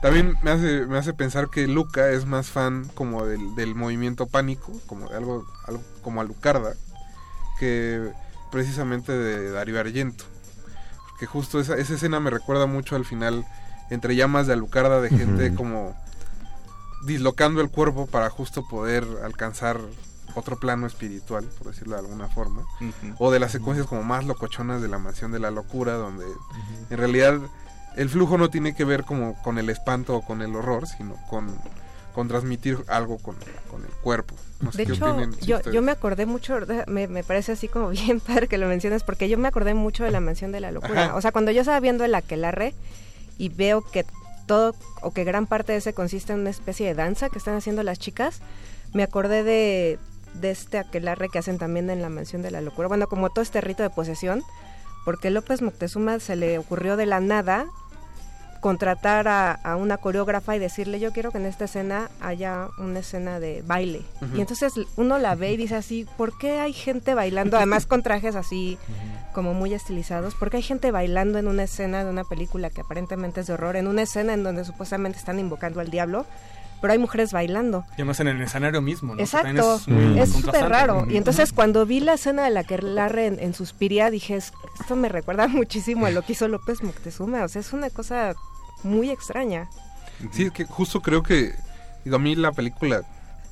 También 0.00 0.36
me 0.42 0.50
hace, 0.50 0.86
me 0.86 0.98
hace 0.98 1.14
pensar 1.14 1.48
que 1.48 1.66
Luca 1.66 2.10
es 2.10 2.26
más 2.26 2.48
fan 2.48 2.88
como 2.94 3.24
del, 3.24 3.54
del 3.54 3.74
movimiento 3.74 4.26
pánico, 4.26 4.72
como 4.86 5.08
de 5.08 5.16
algo, 5.16 5.46
algo 5.66 5.82
como 6.02 6.20
Alucarda, 6.20 6.74
que 7.58 8.12
precisamente 8.52 9.12
de 9.12 9.50
Darío 9.50 9.80
Argento. 9.80 10.24
Que 11.18 11.24
justo 11.26 11.58
esa, 11.58 11.76
esa 11.76 11.94
escena 11.94 12.20
me 12.20 12.28
recuerda 12.28 12.66
mucho 12.66 12.96
al 12.96 13.04
final 13.06 13.46
entre 13.88 14.14
llamas 14.14 14.46
de 14.46 14.52
Alucarda 14.52 15.00
de 15.00 15.08
gente 15.08 15.54
como 15.54 15.96
dislocando 17.06 17.60
el 17.60 17.70
cuerpo 17.70 18.06
para 18.06 18.28
justo 18.30 18.66
poder 18.68 19.06
alcanzar 19.24 19.80
otro 20.34 20.58
plano 20.58 20.86
espiritual, 20.86 21.44
por 21.58 21.68
decirlo 21.68 21.94
de 21.94 22.00
alguna 22.00 22.28
forma. 22.28 22.64
O 23.18 23.30
de 23.30 23.40
las 23.40 23.52
secuencias 23.52 23.86
como 23.86 24.02
más 24.02 24.24
locochonas 24.24 24.82
de 24.82 24.88
la 24.88 24.98
mansión 24.98 25.32
de 25.32 25.38
la 25.38 25.50
locura, 25.50 25.94
donde 25.94 26.26
en 26.90 26.98
realidad 26.98 27.38
el 27.96 28.08
flujo 28.08 28.38
no 28.38 28.50
tiene 28.50 28.74
que 28.74 28.84
ver 28.84 29.04
como 29.04 29.40
con 29.42 29.58
el 29.58 29.70
espanto 29.70 30.16
o 30.16 30.22
con 30.22 30.42
el 30.42 30.54
horror, 30.56 30.86
sino 30.86 31.16
con, 31.28 31.54
con 32.14 32.28
transmitir 32.28 32.78
algo 32.88 33.18
con, 33.18 33.36
con 33.70 33.84
el 33.84 33.90
cuerpo. 34.02 34.34
No 34.60 34.72
sé 34.72 34.84
De 34.84 34.92
hecho, 34.92 35.10
opinen 35.10 35.34
yo, 35.40 35.60
yo 35.70 35.82
me 35.82 35.92
acordé 35.92 36.26
mucho, 36.26 36.58
me, 36.86 37.06
me 37.06 37.22
parece 37.22 37.52
así 37.52 37.68
como 37.68 37.88
bien 37.90 38.20
padre 38.20 38.48
que 38.48 38.58
lo 38.58 38.66
menciones, 38.66 39.02
porque 39.02 39.28
yo 39.28 39.38
me 39.38 39.48
acordé 39.48 39.74
mucho 39.74 40.04
de 40.04 40.10
la 40.10 40.20
mansión 40.20 40.52
de 40.52 40.60
la 40.60 40.70
locura. 40.70 41.06
Ajá. 41.06 41.16
O 41.16 41.20
sea, 41.20 41.32
cuando 41.32 41.50
yo 41.50 41.60
estaba 41.60 41.80
viendo 41.80 42.04
el 42.04 42.14
aquelarre 42.14 42.74
y 43.38 43.48
veo 43.48 43.82
que 43.82 44.04
todo 44.46 44.74
o 45.00 45.12
que 45.12 45.24
gran 45.24 45.46
parte 45.46 45.72
de 45.72 45.78
ese 45.78 45.94
consiste 45.94 46.32
en 46.32 46.40
una 46.40 46.50
especie 46.50 46.86
de 46.86 46.94
danza 46.94 47.30
que 47.30 47.38
están 47.38 47.54
haciendo 47.56 47.82
las 47.82 47.98
chicas, 47.98 48.40
me 48.92 49.02
acordé 49.02 49.42
de, 49.42 49.98
de 50.34 50.50
este 50.50 50.78
aquelarre 50.78 51.28
que 51.28 51.38
hacen 51.38 51.58
también 51.58 51.90
en 51.90 52.02
la 52.02 52.08
mansión 52.08 52.42
de 52.42 52.50
la 52.50 52.60
locura. 52.60 52.88
Bueno, 52.88 53.08
como 53.08 53.30
todo 53.30 53.42
este 53.42 53.60
rito 53.60 53.82
de 53.82 53.90
posesión, 53.90 54.42
porque 55.04 55.30
López 55.30 55.62
Moctezuma 55.62 56.18
se 56.18 56.36
le 56.36 56.58
ocurrió 56.58 56.96
de 56.96 57.06
la 57.06 57.20
nada 57.20 57.66
contratar 58.64 59.28
a, 59.28 59.52
a 59.52 59.76
una 59.76 59.98
coreógrafa 59.98 60.56
y 60.56 60.58
decirle 60.58 60.98
yo 60.98 61.12
quiero 61.12 61.30
que 61.30 61.36
en 61.36 61.44
esta 61.44 61.66
escena 61.66 62.08
haya 62.22 62.68
una 62.78 63.00
escena 63.00 63.38
de 63.38 63.62
baile 63.66 64.00
y 64.34 64.40
entonces 64.40 64.72
uno 64.96 65.18
la 65.18 65.34
ve 65.34 65.52
y 65.52 65.58
dice 65.58 65.74
así 65.74 66.06
¿por 66.16 66.38
qué 66.38 66.60
hay 66.60 66.72
gente 66.72 67.12
bailando 67.12 67.58
además 67.58 67.84
con 67.84 68.02
trajes 68.02 68.36
así 68.36 68.78
como 69.34 69.52
muy 69.52 69.74
estilizados 69.74 70.34
¿por 70.34 70.48
qué 70.48 70.56
hay 70.56 70.62
gente 70.62 70.90
bailando 70.92 71.38
en 71.38 71.46
una 71.46 71.64
escena 71.64 72.04
de 72.04 72.10
una 72.10 72.24
película 72.24 72.70
que 72.70 72.80
aparentemente 72.80 73.42
es 73.42 73.48
de 73.48 73.52
horror 73.52 73.76
en 73.76 73.86
una 73.86 74.00
escena 74.00 74.32
en 74.32 74.42
donde 74.42 74.64
supuestamente 74.64 75.18
están 75.18 75.38
invocando 75.38 75.80
al 75.80 75.90
diablo 75.90 76.24
pero 76.84 76.92
hay 76.92 76.98
mujeres 76.98 77.32
bailando 77.32 77.86
Y 77.92 77.94
además 78.02 78.20
en 78.20 78.28
el 78.28 78.42
escenario 78.42 78.82
mismo, 78.82 79.14
¿no? 79.14 79.20
Exacto, 79.22 79.76
es 79.76 79.88
muy 79.88 80.20
es 80.20 80.32
súper 80.32 80.68
raro. 80.68 80.98
Ujú. 80.98 81.10
Y 81.12 81.16
entonces 81.16 81.54
cuando 81.54 81.86
vi 81.86 82.00
la 82.00 82.12
escena 82.12 82.44
de 82.44 82.50
la 82.50 82.62
que 82.62 82.76
Larre 82.76 83.24
en, 83.26 83.38
en 83.40 83.54
Suspiria, 83.54 84.10
dije, 84.10 84.36
"Es- 84.36 84.52
esto 84.78 84.94
me 84.94 85.08
recuerda 85.08 85.48
muchísimo 85.48 86.04
a 86.04 86.10
lo 86.10 86.20
que 86.20 86.32
hizo 86.32 86.46
López 86.46 86.82
Moctezuma. 86.82 87.42
O 87.44 87.48
sea, 87.48 87.60
es 87.60 87.72
una 87.72 87.88
cosa 87.88 88.34
muy 88.82 89.08
extraña. 89.08 89.70
Sí, 90.30 90.42
es 90.44 90.52
que 90.52 90.66
justo 90.66 91.00
creo 91.00 91.22
que, 91.22 91.54
digo, 92.04 92.16
a 92.16 92.18
mí 92.18 92.36
la 92.36 92.52
película 92.52 93.00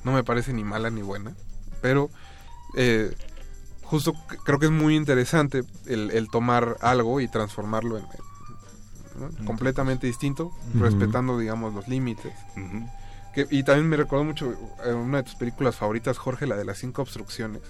no 0.03 0.11
me 0.11 0.23
parece 0.23 0.53
ni 0.53 0.63
mala 0.63 0.91
ni 0.91 1.01
buena, 1.01 1.33
pero 1.81 2.11
eh, 2.77 3.15
justo 3.81 4.13
creo 4.45 4.59
que 4.59 4.67
es 4.67 4.71
muy 4.71 4.95
interesante 4.95 5.63
el, 5.87 6.11
el 6.11 6.29
tomar 6.29 6.77
algo 6.81 7.19
y 7.19 7.27
transformarlo 7.27 7.97
en, 7.97 8.05
completamente 9.45 10.07
distinto, 10.07 10.51
respetando, 10.75 11.37
digamos, 11.37 11.73
los 11.73 11.87
límites. 11.87 12.33
Que- 13.33 13.47
y 13.49 13.63
también 13.63 13.87
me 13.89 13.97
recuerdo 13.97 14.23
mucho 14.25 14.53
eh, 14.85 14.93
una 14.93 15.17
de 15.17 15.23
tus 15.23 15.35
películas 15.35 15.75
favoritas, 15.75 16.17
Jorge, 16.17 16.45
la 16.47 16.55
de 16.55 16.65
las 16.65 16.77
cinco 16.77 17.01
obstrucciones. 17.01 17.61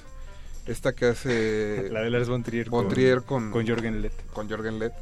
Esta 0.66 0.94
que 0.94 1.08
hace 1.08 1.90
La 1.92 2.02
de 2.02 2.10
Lars 2.10 2.30
von 2.30 2.44
Trier 2.44 2.70
con- 2.70 2.88
Trier 2.90 3.24
con, 3.24 3.52
con 3.52 3.66
Jürgen 3.66 4.02
Lett. 4.02 4.14
Con 4.34 4.48
Jürgen 4.50 4.80
Lett, 4.80 4.94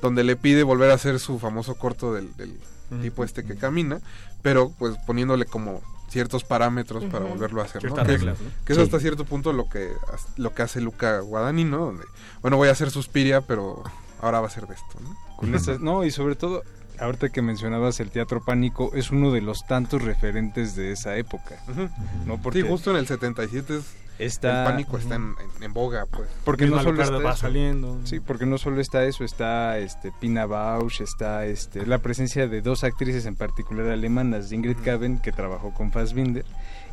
donde 0.00 0.24
le 0.24 0.36
pide 0.36 0.62
volver 0.62 0.90
a 0.90 0.94
hacer 0.94 1.18
su 1.18 1.38
famoso 1.38 1.74
corto 1.74 2.12
del, 2.14 2.34
del 2.36 2.58
tipo 3.00 3.24
este 3.24 3.42
que 3.44 3.56
camina, 3.56 4.00
pero 4.42 4.70
pues 4.78 4.96
poniéndole 5.06 5.46
como 5.46 5.80
ciertos 6.10 6.44
parámetros 6.44 7.04
para 7.04 7.24
volverlo 7.24 7.62
a 7.62 7.64
hacer. 7.64 7.82
¿no? 7.84 7.94
Que 7.94 8.00
es- 8.02 8.06
reglas, 8.06 8.38
¿no? 8.40 8.50
Que 8.66 8.72
es 8.74 8.78
Sí. 8.78 8.84
hasta 8.84 9.00
cierto 9.00 9.24
punto 9.24 9.52
lo 9.54 9.68
que, 9.70 9.90
lo 10.36 10.52
que 10.54 10.60
hace 10.62 10.80
Luca 10.82 11.20
Guadagnino, 11.20 11.78
donde, 11.78 12.04
bueno, 12.42 12.58
voy 12.58 12.68
a 12.68 12.72
hacer 12.72 12.90
Suspiria, 12.90 13.40
pero 13.40 13.82
ahora 14.20 14.40
va 14.40 14.46
a 14.46 14.50
ser 14.50 14.66
de 14.66 14.74
esto. 14.74 15.00
¿no? 15.02 15.16
Con 15.38 15.54
esas- 15.54 15.80
no, 15.80 16.04
y 16.04 16.10
sobre 16.10 16.36
todo, 16.36 16.62
ahorita 16.98 17.28
que 17.30 17.42
mencionabas 17.42 18.00
el 18.00 18.10
teatro 18.10 18.42
pánico, 18.44 18.92
es 18.94 19.10
uno 19.10 19.30
de 19.32 19.40
los 19.40 19.66
tantos 19.66 20.02
referentes 20.02 20.76
de 20.76 20.92
esa 20.92 21.16
época. 21.16 21.56
Ujú. 21.68 21.88
¿no? 22.26 22.38
Porque 22.40 22.62
Sí, 22.62 22.68
justo 22.68 22.90
en 22.90 22.96
el 22.98 23.06
77 23.06 23.76
es, 23.78 23.84
Está- 24.18 24.64
el 24.66 24.70
pánico 24.72 24.98
está 24.98 25.16
en, 25.16 25.34
en- 25.56 25.62
en 25.64 25.72
boga, 25.72 26.06
pues. 26.06 26.28
Porque 26.44 26.66
no 26.66 26.80
solo 26.82 27.02
está 27.02 27.18
va 27.18 27.30
eso. 27.30 27.40
saliendo. 27.40 27.98
Sí, 28.04 28.20
porque 28.20 28.46
no 28.46 28.58
solo 28.58 28.80
está 28.80 29.04
eso, 29.04 29.24
está 29.24 29.78
este 29.78 30.12
Pina 30.20 30.46
Bausch, 30.46 31.00
está 31.00 31.46
este 31.46 31.86
la 31.86 31.98
presencia 31.98 32.46
de 32.46 32.60
dos 32.62 32.84
actrices 32.84 33.26
en 33.26 33.34
particular 33.36 33.88
alemanas, 33.88 34.50
de 34.50 34.56
Ingrid 34.56 34.76
Kaven 34.84 35.18
que 35.18 35.32
trabajó 35.32 35.72
con 35.74 35.90
Fassbinder 35.90 36.44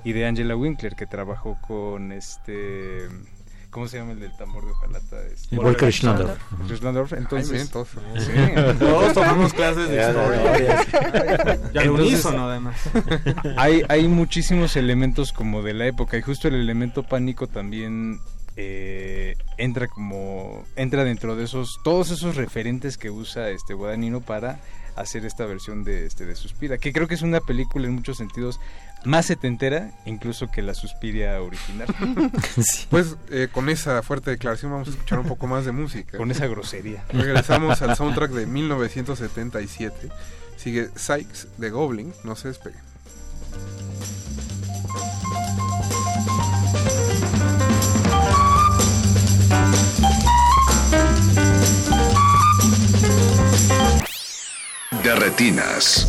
y 0.04 0.14
de 0.14 0.26
Angela 0.26 0.56
Winkler 0.56 0.96
que 0.96 1.06
trabajó 1.06 1.58
con 1.68 2.12
este 2.14 3.10
¿Cómo 3.70 3.88
se 3.88 3.98
llama 3.98 4.14
el 4.14 4.20
del 4.20 4.36
tambor 4.36 4.66
de 4.66 4.72
hojalata? 4.72 5.22
Este, 5.32 5.56
Volker 5.56 5.92
Schlondorf. 5.94 7.14
Entonces... 7.14 7.50
Ay, 7.52 7.56
bien, 7.58 7.68
todos. 7.68 7.90
Sí. 8.18 8.32
Todos 8.80 9.14
tomamos 9.14 9.54
clases 9.54 9.90
de 9.90 9.96
Ya, 9.96 10.10
historia. 10.10 10.58
ya. 10.58 11.60
Y 11.74 11.78
al 11.78 11.84
Entonces, 11.86 11.90
unísono, 11.90 12.50
además. 12.50 12.76
Hay, 13.58 13.84
hay 13.88 14.08
muchísimos 14.08 14.76
elementos 14.76 15.32
como 15.34 15.62
de 15.62 15.74
la 15.74 15.86
época 15.86 16.18
y 16.18 16.22
justo 16.22 16.48
el 16.48 16.56
elemento 16.56 17.04
pánico 17.04 17.46
también 17.48 18.20
eh, 18.56 19.36
entra 19.58 19.88
como 19.88 20.64
entra 20.76 21.04
dentro 21.04 21.36
de 21.36 21.46
esos 21.46 21.80
todos 21.84 22.10
esos 22.12 22.36
referentes 22.36 22.98
que 22.98 23.10
usa 23.10 23.50
este 23.52 23.74
Guadagnino 23.74 24.20
para 24.22 24.60
hacer 24.96 25.24
esta 25.26 25.46
versión 25.46 25.84
de 25.86 26.06
este 26.08 26.26
de 26.26 26.36
Suspira 26.36 26.78
que 26.78 26.92
creo 26.92 27.08
que 27.08 27.14
es 27.16 27.22
una 27.22 27.40
película 27.40 27.88
en 27.88 27.94
muchos 27.94 28.18
sentidos 28.18 28.60
más 29.06 29.28
setentera 29.28 29.92
incluso 30.06 30.50
que 30.52 30.62
la 30.62 30.74
Suspiria 30.74 31.42
original 31.42 31.88
Pues 32.90 33.16
eh, 33.30 33.48
con 33.52 33.70
esa 33.70 34.02
fuerte 34.04 34.32
declaración 34.32 34.72
vamos 34.72 34.88
a 34.88 34.92
escuchar 34.92 35.20
un 35.20 35.28
poco 35.28 35.48
más 35.48 35.66
de 35.66 35.72
música. 35.72 36.18
Con 36.18 36.32
esa 36.32 36.48
grosería. 36.48 37.04
Regresamos 37.10 37.82
al 37.82 37.96
soundtrack 37.98 38.32
de 38.32 38.46
1977. 38.46 40.10
Sigue 40.58 40.90
Sykes 40.96 41.48
de 41.58 41.70
Goblin, 41.70 42.14
no 42.24 42.36
se 42.36 42.50
despeguen. 42.50 42.82
De 55.04 55.16
retinas. 55.16 56.08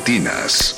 De 0.00 0.18
retinas. 0.18 0.74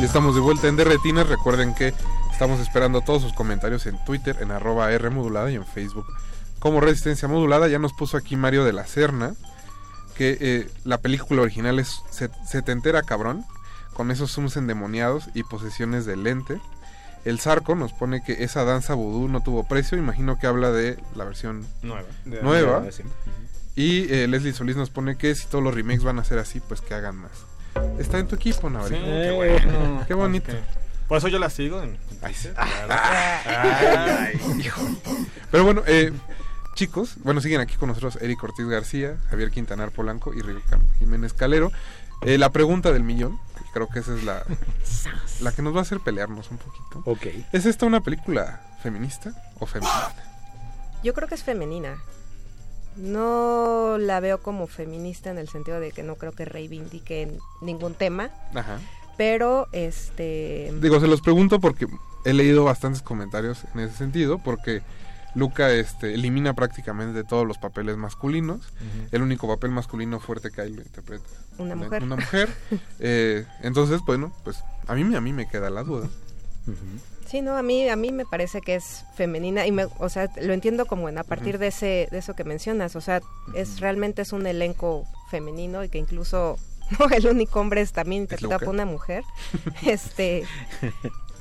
Ya 0.00 0.06
estamos 0.06 0.34
de 0.34 0.40
vuelta 0.40 0.68
en 0.68 0.76
Derretinas. 0.76 1.28
Recuerden 1.28 1.74
que 1.74 1.94
estamos 2.32 2.60
esperando 2.60 3.00
todos 3.00 3.22
sus 3.22 3.32
comentarios 3.32 3.86
en 3.86 4.02
Twitter, 4.04 4.36
en 4.40 4.50
arroba 4.50 4.90
R 4.92 5.10
modulada 5.10 5.50
y 5.50 5.54
en 5.54 5.64
Facebook. 5.66 6.06
Como 6.58 6.80
Resistencia 6.80 7.28
Modulada, 7.28 7.68
ya 7.68 7.78
nos 7.78 7.92
puso 7.92 8.16
aquí 8.16 8.36
Mario 8.36 8.64
de 8.64 8.72
la 8.72 8.86
Serna 8.86 9.34
que 10.16 10.38
eh, 10.40 10.70
la 10.84 10.98
película 10.98 11.42
original 11.42 11.78
es 11.80 12.00
se- 12.10 12.30
setentera 12.46 13.02
cabrón, 13.02 13.44
con 13.94 14.12
esos 14.12 14.30
zooms 14.32 14.56
endemoniados 14.56 15.28
y 15.34 15.42
posesiones 15.42 16.06
de 16.06 16.16
lente. 16.16 16.60
El 17.24 17.40
Zarco 17.40 17.74
nos 17.74 17.92
pone 17.92 18.22
que 18.22 18.44
esa 18.44 18.64
danza 18.64 18.94
vudú 18.94 19.28
no 19.28 19.42
tuvo 19.42 19.64
precio, 19.64 19.96
imagino 19.96 20.38
que 20.38 20.46
habla 20.46 20.70
de 20.70 20.98
la 21.16 21.24
versión 21.24 21.66
Nueva. 21.82 22.04
De- 22.24 22.42
nueva. 22.42 22.84
Y 23.76 24.12
eh, 24.12 24.28
Leslie 24.28 24.52
Solís 24.52 24.76
nos 24.76 24.90
pone 24.90 25.16
que 25.16 25.34
si 25.34 25.46
todos 25.46 25.64
los 25.64 25.74
remakes 25.74 26.04
van 26.04 26.18
a 26.18 26.24
ser 26.24 26.38
así, 26.38 26.60
pues 26.60 26.80
que 26.80 26.94
hagan 26.94 27.16
más. 27.16 27.32
Está 27.98 28.18
en 28.18 28.28
tu 28.28 28.36
equipo, 28.36 28.68
Navarro. 28.70 28.94
Sí, 28.94 29.02
qué 29.02 29.30
bueno. 29.32 30.04
Qué 30.06 30.14
bonito. 30.14 30.52
Por 31.08 31.18
eso 31.18 31.28
yo 31.28 31.38
la 31.38 31.50
sigo 31.50 31.82
en 31.82 31.98
Ay, 32.22 32.34
sí. 32.34 32.48
Ay, 32.58 34.40
hijo. 34.60 34.80
Pero 35.50 35.64
bueno, 35.64 35.82
eh, 35.86 36.12
chicos, 36.74 37.16
bueno, 37.24 37.40
siguen 37.40 37.60
aquí 37.60 37.76
con 37.76 37.88
nosotros 37.88 38.18
Eric 38.20 38.42
Ortiz 38.42 38.66
García, 38.66 39.16
Javier 39.30 39.50
Quintanar 39.50 39.90
Polanco 39.90 40.32
y 40.34 40.40
Rebeca 40.40 40.78
Jiménez 40.98 41.32
Calero. 41.32 41.72
Eh, 42.22 42.38
la 42.38 42.50
pregunta 42.50 42.92
del 42.92 43.02
millón, 43.02 43.38
creo 43.74 43.88
que 43.88 43.98
esa 43.98 44.14
es 44.14 44.24
la, 44.24 44.42
la 45.40 45.52
que 45.52 45.60
nos 45.60 45.74
va 45.74 45.80
a 45.80 45.82
hacer 45.82 46.00
pelearnos 46.00 46.50
un 46.50 46.56
poquito. 46.58 47.02
Ok. 47.04 47.26
¿Es 47.52 47.66
esta 47.66 47.84
una 47.84 48.00
película 48.00 48.62
feminista 48.82 49.34
o 49.58 49.66
feminista? 49.66 50.14
Yo 51.02 51.12
creo 51.12 51.28
que 51.28 51.34
es 51.34 51.42
femenina. 51.42 51.98
No 52.96 53.96
la 53.98 54.20
veo 54.20 54.40
como 54.40 54.66
feminista 54.68 55.30
en 55.30 55.38
el 55.38 55.48
sentido 55.48 55.80
de 55.80 55.90
que 55.90 56.02
no 56.04 56.14
creo 56.14 56.32
que 56.32 56.44
reivindique 56.44 57.36
ningún 57.60 57.94
tema, 57.94 58.30
Ajá. 58.54 58.78
pero 59.16 59.66
este 59.72 60.72
Digo, 60.80 61.00
se 61.00 61.08
los 61.08 61.20
pregunto 61.20 61.58
porque 61.60 61.88
he 62.24 62.32
leído 62.32 62.62
bastantes 62.64 63.02
comentarios 63.02 63.64
en 63.74 63.80
ese 63.80 63.96
sentido, 63.96 64.38
porque 64.38 64.82
Luca 65.34 65.70
este, 65.72 66.14
elimina 66.14 66.54
prácticamente 66.54 67.24
todos 67.24 67.46
los 67.46 67.58
papeles 67.58 67.96
masculinos. 67.96 68.60
El 69.12 69.22
único 69.22 69.48
papel 69.48 69.70
masculino 69.70 70.20
fuerte 70.20 70.50
que 70.50 70.60
hay 70.60 70.72
lo 70.72 70.82
interpreta 70.82 71.24
Una 71.58 71.74
mujer. 71.74 72.02
Una 72.02 72.16
mujer. 72.16 72.48
Eh, 73.00 73.44
entonces, 73.62 74.00
bueno, 74.06 74.32
pues 74.44 74.62
a 74.86 74.94
mí, 74.94 75.04
me- 75.04 75.16
a 75.16 75.20
mí 75.20 75.32
me 75.32 75.48
queda 75.48 75.70
la 75.70 75.82
duda. 75.82 76.08
Sí, 77.26 77.40
no, 77.42 77.56
a 77.56 77.62
mí 77.62 77.88
a 77.88 77.96
mí 77.96 78.12
me 78.12 78.24
parece 78.24 78.60
que 78.60 78.74
es 78.76 79.04
femenina 79.16 79.66
y 79.66 79.72
me, 79.72 79.86
o 79.98 80.08
sea, 80.08 80.30
lo 80.40 80.52
entiendo 80.52 80.86
como 80.86 81.08
en 81.08 81.18
a 81.18 81.24
partir 81.24 81.58
de 81.58 81.66
ese 81.68 82.08
de 82.10 82.18
eso 82.18 82.34
que 82.34 82.44
mencionas, 82.44 82.94
o 82.96 83.00
sea, 83.00 83.20
es 83.54 83.80
realmente 83.80 84.22
es 84.22 84.32
un 84.32 84.46
elenco 84.46 85.04
femenino 85.30 85.82
y 85.84 85.88
que 85.88 85.98
incluso 85.98 86.56
no, 86.98 87.06
el 87.10 87.26
único 87.26 87.60
hombre 87.60 87.80
es 87.80 87.92
también 87.92 88.22
interpretado 88.22 88.60
por 88.60 88.74
una 88.74 88.86
mujer. 88.86 89.24
Este, 89.86 90.44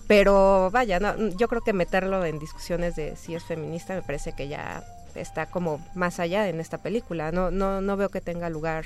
pero 0.08 0.70
vaya, 0.72 1.00
no, 1.00 1.16
yo 1.30 1.48
creo 1.48 1.62
que 1.62 1.74
meterlo 1.74 2.26
en 2.26 2.40
discusiones 2.40 2.96
de 2.96 3.16
si 3.16 3.36
es 3.36 3.44
feminista 3.44 3.96
me 3.96 4.02
parece 4.02 4.34
que 4.34 4.48
ya 4.48 4.84
está 5.16 5.46
como 5.46 5.86
más 5.96 6.20
allá 6.20 6.50
en 6.50 6.60
esta 6.60 6.80
película. 6.80 7.32
No 7.32 7.52
no 7.52 7.82
no 7.82 7.98
veo 7.98 8.10
que 8.10 8.22
tenga 8.22 8.50
lugar 8.50 8.86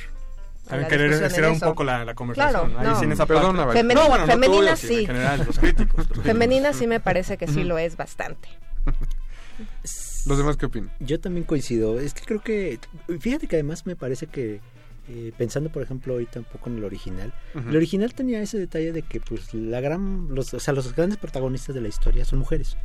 También 0.66 0.84
la 0.84 0.88
querer 0.90 1.24
estirar 1.24 1.52
un 1.52 1.60
poco 1.60 1.84
la, 1.84 2.06
la 2.06 2.14
conversación. 2.14 2.72
Claro, 2.72 2.80
Ahí 2.80 2.94
no. 2.94 3.04
en 3.04 3.12
esa 3.14 3.26
Perdón, 3.26 3.56
parte. 3.58 3.84
No, 3.84 4.08
bueno, 4.08 4.26
no 4.26 4.34
femenina 4.34 4.76
sí. 4.76 5.00
En 5.02 5.08
general, 5.08 5.44
los 5.46 5.60
críticos. 5.60 6.08
Femenina 6.24 6.74
sí 6.74 6.88
me 6.88 7.00
parece 7.00 7.38
que 7.38 7.48
sí 7.48 7.64
lo 7.64 7.78
es 7.78 7.96
bastante. 7.98 8.50
¿Los 10.26 10.38
demás 10.38 10.58
qué 10.58 10.66
opinan? 10.66 10.92
Yo 11.00 11.20
también 11.20 11.46
coincido. 11.46 12.00
Es 12.00 12.14
que 12.14 12.22
creo 12.26 12.42
que. 12.42 12.80
Fíjate 13.20 13.48
que 13.48 13.56
además 13.56 13.86
me 13.86 13.96
parece 13.96 14.28
que. 14.28 14.60
Eh, 15.10 15.32
pensando, 15.38 15.72
por 15.72 15.82
ejemplo, 15.82 16.14
ahorita 16.14 16.40
un 16.40 16.46
poco 16.46 16.70
en 16.70 16.78
el 16.78 16.84
original. 16.84 17.34
El 17.56 17.76
original 17.76 18.14
tenía 18.14 18.42
ese 18.42 18.60
detalle 18.60 18.92
de 18.92 19.02
que, 19.02 19.20
pues, 19.20 19.54
la 19.54 19.80
gran. 19.82 20.28
Los, 20.34 20.54
o 20.54 20.60
sea, 20.60 20.74
los 20.74 20.96
grandes 20.96 21.18
protagonistas 21.18 21.74
de 21.74 21.82
la 21.82 21.88
historia 21.88 22.26
son 22.26 22.40
mujeres. 22.40 22.78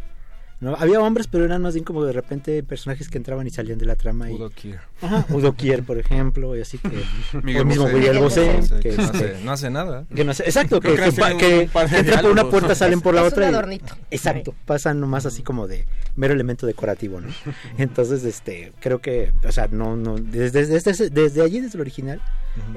¿No? 0.63 0.75
Había 0.77 1.01
hombres, 1.01 1.27
pero 1.27 1.45
eran 1.45 1.61
más 1.61 1.75
bien 1.75 1.85
como 1.85 2.03
de 2.05 2.13
repente 2.13 2.63
personajes 2.63 3.09
que 3.11 3.19
entraban 3.19 3.47
y 3.47 3.51
salían 3.51 3.79
de 3.79 3.85
la 3.85 3.97
trama. 3.97 4.31
Y, 4.31 4.35
Udo 4.37 4.49
Kier. 4.49 4.81
Ajá, 5.03 5.27
Udo 5.29 5.53
Kier, 5.55 5.83
por 5.83 5.99
ejemplo, 5.99 6.57
y 6.57 6.63
así 6.63 6.79
que. 6.79 6.89
Miguel 7.43 7.63
o 7.63 7.65
mismo 7.67 7.83
Bosé. 7.85 7.97
Miguel 7.99 8.19
Bosé. 8.19 8.57
Bosé, 8.57 8.81
que, 8.81 8.93
no 8.97 9.03
este, 9.03 9.17
hace- 9.19 9.45
no 9.45 9.53
hace 9.53 9.71
nada. 9.71 10.07
que 10.15 10.25
no 10.25 10.31
hace- 10.31 10.45
exacto, 10.45 10.81
que, 10.81 10.95
que 10.95 11.69
entran 11.99 12.23
por 12.23 12.31
una 12.31 12.49
puerta, 12.49 12.75
salen 12.75 13.01
por 13.03 13.15
la 13.15 13.27
Es 13.27 13.33
otra. 13.33 13.47
un 13.49 13.53
y- 13.53 13.55
adornito. 13.55 13.97
Exacto, 14.11 14.55
pasan 14.65 15.01
nomás 15.01 15.27
así 15.27 15.43
como 15.43 15.67
de 15.69 15.85
mero 16.17 16.33
elemento 16.33 16.67
decorativo, 16.67 17.21
¿no? 17.21 17.29
Entonces, 17.79 18.25
este, 18.25 18.73
creo 18.81 19.01
que, 19.01 19.33
o 19.47 19.53
sea, 19.53 19.67
no, 19.71 19.97
no, 19.97 20.17
desde, 20.17 20.65
desde, 20.67 21.11
desde 21.11 21.43
allí, 21.43 21.61
desde 21.61 21.77
el 21.77 21.81
original, 21.83 22.23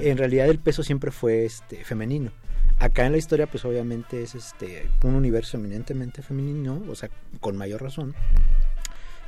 en 0.00 0.18
realidad 0.18 0.48
el 0.48 0.58
peso 0.58 0.82
siempre 0.82 1.10
fue 1.12 1.44
este 1.44 1.84
femenino. 1.84 2.30
Acá 2.78 3.06
en 3.06 3.12
la 3.12 3.18
historia, 3.18 3.46
pues 3.46 3.64
obviamente 3.64 4.22
es 4.22 4.34
este 4.34 4.90
un 5.02 5.14
universo 5.14 5.56
eminentemente 5.56 6.22
femenino, 6.22 6.82
o 6.88 6.94
sea, 6.94 7.10
con 7.40 7.56
mayor 7.56 7.82
razón. 7.82 8.14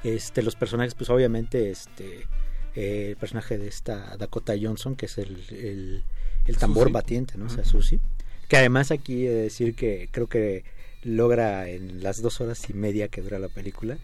Este, 0.05 0.43
los 0.43 0.55
personajes, 0.55 0.95
pues 0.95 1.11
obviamente, 1.11 1.71
este, 1.71 2.27
eh, 2.75 3.09
el 3.11 3.17
personaje 3.17 3.59
de 3.59 3.69
esta 3.69 4.17
Dakota 4.17 4.55
Johnson, 4.61 4.97
que 4.97 5.07
es 5.07 5.19
el, 5.19 5.43
el, 5.51 6.05
el 6.47 6.57
tambor 6.57 6.93
batiente, 6.93 7.39
¿no? 7.39 7.47
O 7.47 7.49
sea, 7.49 7.65
Susie. 7.65 8.01
Que 8.49 8.59
además 8.59 8.91
aquí 8.91 9.27
he 9.27 9.31
de 9.31 9.43
decir 9.43 9.75
que 9.75 10.09
creo 10.11 10.27
que 10.27 10.65
logra 11.03 11.69
en 11.69 12.03
las 12.03 12.23
dos 12.23 12.41
horas 12.41 12.69
y 12.69 12.75
media 12.75 13.09
que 13.09 13.23
dura 13.23 13.39
la 13.39 13.49
película 13.49 13.99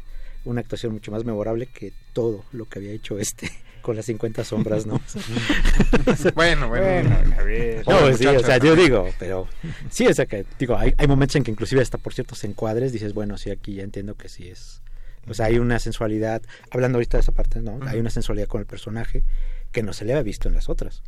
una 0.44 0.60
actuación 0.60 0.92
mucho 0.92 1.10
más 1.10 1.24
memorable 1.24 1.66
que 1.66 1.92
todo 2.12 2.44
lo 2.52 2.66
que 2.66 2.78
había 2.78 2.92
hecho 2.92 3.18
este 3.18 3.50
con 3.85 3.97
las 3.97 4.06
50 4.06 4.44
sombras, 4.44 4.86
¿no? 4.86 5.01
Bueno, 6.35 6.69
bueno. 6.69 7.11
No, 7.23 7.85
Pobre 7.85 8.16
sí, 8.16 8.27
o 8.27 8.40
sea, 8.40 8.59
yo 8.59 8.74
digo, 8.74 9.09
pero 9.19 9.47
sí, 9.90 10.06
o 10.06 10.15
sea, 10.15 10.27
que 10.27 10.47
digo, 10.59 10.77
hay, 10.77 10.94
hay 10.97 11.06
momentos 11.06 11.36
en 11.36 11.44
que 11.44 11.51
inclusive 11.51 11.82
hasta 11.82 11.98
por 11.98 12.15
ciertos 12.15 12.43
encuadres 12.44 12.93
dices, 12.93 13.12
bueno, 13.12 13.36
sí, 13.36 13.51
aquí 13.51 13.74
ya 13.74 13.82
entiendo 13.82 14.15
que 14.15 14.28
sí 14.28 14.48
es. 14.48 14.82
O 15.28 15.35
sea, 15.35 15.47
hay 15.47 15.59
una 15.59 15.78
sensualidad, 15.78 16.43
hablando 16.70 16.97
ahorita 16.97 17.19
de 17.19 17.23
esa 17.23 17.32
parte, 17.32 17.61
¿no? 17.61 17.78
Hay 17.86 18.01
una 18.01 18.11
sensualidad 18.11 18.48
con 18.48 18.61
el 18.61 18.66
personaje 18.66 19.23
que 19.70 19.82
no 19.82 19.93
se 19.93 20.05
le 20.05 20.12
había 20.12 20.23
visto 20.23 20.48
en 20.48 20.55
las 20.55 20.69
otras, 20.70 21.02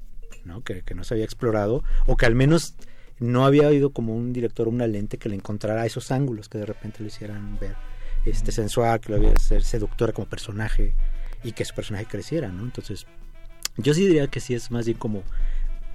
¿no? 0.44 0.62
Que, 0.62 0.82
que 0.82 0.94
no 0.94 1.02
se 1.02 1.14
había 1.14 1.24
explorado, 1.24 1.82
o 2.06 2.16
que 2.16 2.26
al 2.26 2.34
menos 2.34 2.74
no 3.18 3.46
había 3.46 3.66
habido 3.68 3.90
como 3.90 4.14
un 4.14 4.34
director, 4.34 4.68
una 4.68 4.86
lente 4.86 5.16
que 5.16 5.30
le 5.30 5.36
encontrara 5.36 5.86
esos 5.86 6.10
ángulos 6.10 6.50
que 6.50 6.58
de 6.58 6.66
repente 6.66 6.98
lo 7.00 7.06
hicieran 7.06 7.58
ver 7.58 7.74
este 8.26 8.52
sensual, 8.52 9.00
que 9.00 9.12
lo 9.12 9.16
había 9.16 9.36
ser 9.36 9.62
seductora 9.62 10.12
como 10.12 10.28
personaje 10.28 10.94
y 11.42 11.52
que 11.52 11.64
su 11.64 11.74
personaje 11.74 12.06
creciera, 12.06 12.48
¿no? 12.48 12.62
Entonces, 12.62 13.06
yo 13.76 13.94
sí 13.94 14.06
diría 14.06 14.28
que 14.28 14.40
sí 14.40 14.54
es 14.54 14.70
más 14.70 14.86
bien 14.86 14.98
como 14.98 15.22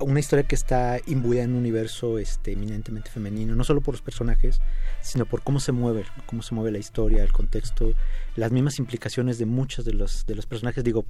una 0.04 0.20
historia 0.20 0.48
que 0.48 0.56
está 0.56 1.00
imbuida 1.06 1.44
en 1.44 1.52
un 1.52 1.58
universo 1.58 2.18
este, 2.18 2.54
eminentemente 2.54 3.10
femenino, 3.10 3.56
no 3.56 3.64
solo 3.64 3.82
por 3.82 3.94
los 3.94 4.02
personajes, 4.02 4.60
sino 5.02 5.26
por 5.26 5.42
cómo 5.44 5.60
se 5.60 5.72
mueve, 5.72 6.06
cómo 6.26 6.42
se 6.42 6.56
mueve 6.56 6.72
la 6.72 6.80
historia, 6.80 7.24
el 7.24 7.32
contexto, 7.32 7.94
las 8.36 8.52
mismas 8.52 8.80
implicaciones 8.80 9.38
de 9.38 9.46
muchos 9.46 9.86
de 9.86 9.94
los, 9.94 10.26
de 10.26 10.36
los 10.36 10.46
personajes. 10.46 10.84
Digo, 10.84 11.06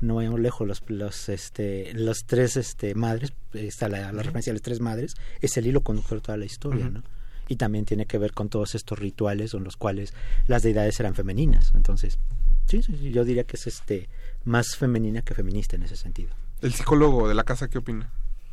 no 0.00 0.16
vayamos 0.16 0.40
lejos, 0.40 0.66
los, 0.66 0.82
los, 0.88 1.28
este, 1.28 1.92
las 1.94 2.24
tres 2.26 2.56
este, 2.56 2.94
madres, 2.94 3.32
está 3.52 3.88
la, 3.88 4.12
la 4.12 4.22
referencia 4.22 4.52
a 4.52 4.54
las 4.54 4.62
tres 4.62 4.80
madres, 4.80 5.14
es 5.40 5.56
el 5.56 5.66
hilo 5.66 5.82
conductor 5.82 6.18
de 6.18 6.22
toda 6.22 6.38
la 6.38 6.44
historia. 6.44 6.88
¿no? 6.88 7.02
Y 7.48 7.56
también 7.56 7.84
tiene 7.84 8.06
que 8.06 8.18
ver 8.18 8.32
con 8.32 8.48
todos 8.48 8.74
estos 8.74 8.98
rituales 8.98 9.54
en 9.54 9.64
los 9.64 9.76
cuales 9.76 10.14
las 10.46 10.62
deidades 10.62 11.00
eran 11.00 11.14
femeninas. 11.14 11.72
Entonces, 11.74 12.18
sí, 12.66 12.82
sí, 12.82 12.96
sí, 12.98 13.10
yo 13.12 13.24
diría 13.24 13.44
que 13.44 13.56
es 13.56 13.66
este 13.66 14.08
más 14.44 14.76
femenina 14.76 15.22
que 15.22 15.34
feminista 15.34 15.76
en 15.76 15.82
ese 15.82 15.96
sentido. 15.96 16.34
El 16.62 16.72
psicólogo 16.74 17.28
de 17.28 17.34
la 17.34 17.44
casa, 17.44 17.68
¿qué 17.68 17.78
opina? 17.78 18.10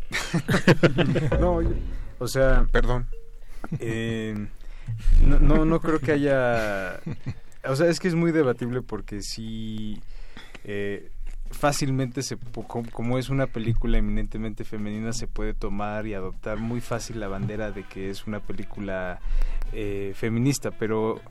No, 1.40 1.62
yo- 1.62 1.70
o 2.20 2.28
sea... 2.28 2.66
Perdón. 2.72 3.08
Eh, 3.80 4.48
no, 5.26 5.40
no, 5.40 5.66
no 5.66 5.80
creo 5.82 6.00
que 6.00 6.14
haya... 6.14 7.00
O 7.68 7.76
sea, 7.76 7.88
es 7.88 8.00
que 8.00 8.08
es 8.08 8.16
muy 8.16 8.32
debatible 8.32 8.82
porque 8.82 9.22
sí... 9.22 10.02
eh, 10.64 11.12
fácilmente 11.52 12.24
se 12.24 12.38
como 12.92 13.18
es 13.18 13.30
una 13.30 13.48
película 13.48 13.98
eminentemente 13.98 14.66
femenina 14.66 15.14
se 15.14 15.28
puede 15.28 15.54
tomar 15.54 16.06
y 16.06 16.14
adoptar 16.14 16.58
muy 16.60 16.82
fácil 16.82 17.22
la 17.22 17.30
bandera 17.30 17.72
de 17.72 17.84
que 17.84 18.10
es 18.10 18.28
una 18.28 18.42
película 18.42 19.20
eh, 19.72 20.12
feminista 20.14 20.72
pero 20.72 21.22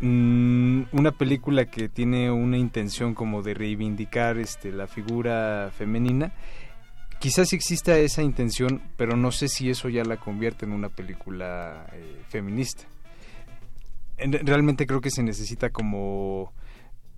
mm, 0.00 0.82
una 0.92 1.12
película 1.12 1.66
que 1.66 1.88
tiene 1.88 2.30
una 2.30 2.56
intención 2.58 3.14
como 3.14 3.42
de 3.42 3.54
reivindicar 3.54 4.38
este 4.38 4.72
la 4.72 4.86
figura 4.86 5.70
femenina 5.76 6.32
quizás 7.18 7.52
exista 7.52 7.98
esa 7.98 8.22
intención 8.22 8.82
pero 8.96 9.16
no 9.16 9.30
sé 9.32 9.48
si 9.48 9.68
eso 9.70 9.88
ya 9.88 10.04
la 10.04 10.16
convierte 10.16 10.64
en 10.64 10.72
una 10.72 10.88
película 10.88 11.86
eh, 11.92 12.22
feminista 12.28 12.84
En- 14.18 14.32
realmente 14.46 14.86
creo 14.86 15.00
que 15.00 15.10
se 15.10 15.22
necesita 15.22 15.70
como 15.70 16.52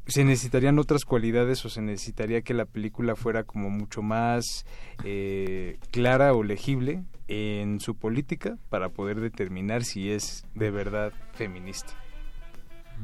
se 0.08 0.24
necesitarían 0.24 0.80
otras 0.80 1.04
cualidades 1.04 1.64
o 1.64 1.68
se 1.68 1.80
necesitaría 1.80 2.42
que 2.42 2.54
la 2.54 2.64
película 2.64 3.14
fuera 3.14 3.44
como 3.44 3.70
mucho 3.70 4.02
más 4.02 4.66
eh, 5.04 5.78
clara 5.92 6.32
o 6.34 6.42
legible 6.42 7.04
en 7.28 7.78
su 7.78 7.94
política 7.94 8.58
para 8.68 8.88
poder 8.88 9.20
determinar 9.20 9.84
si 9.84 10.10
es 10.10 10.44
de 10.56 10.72
verdad 10.72 11.12
feminista. 11.34 11.94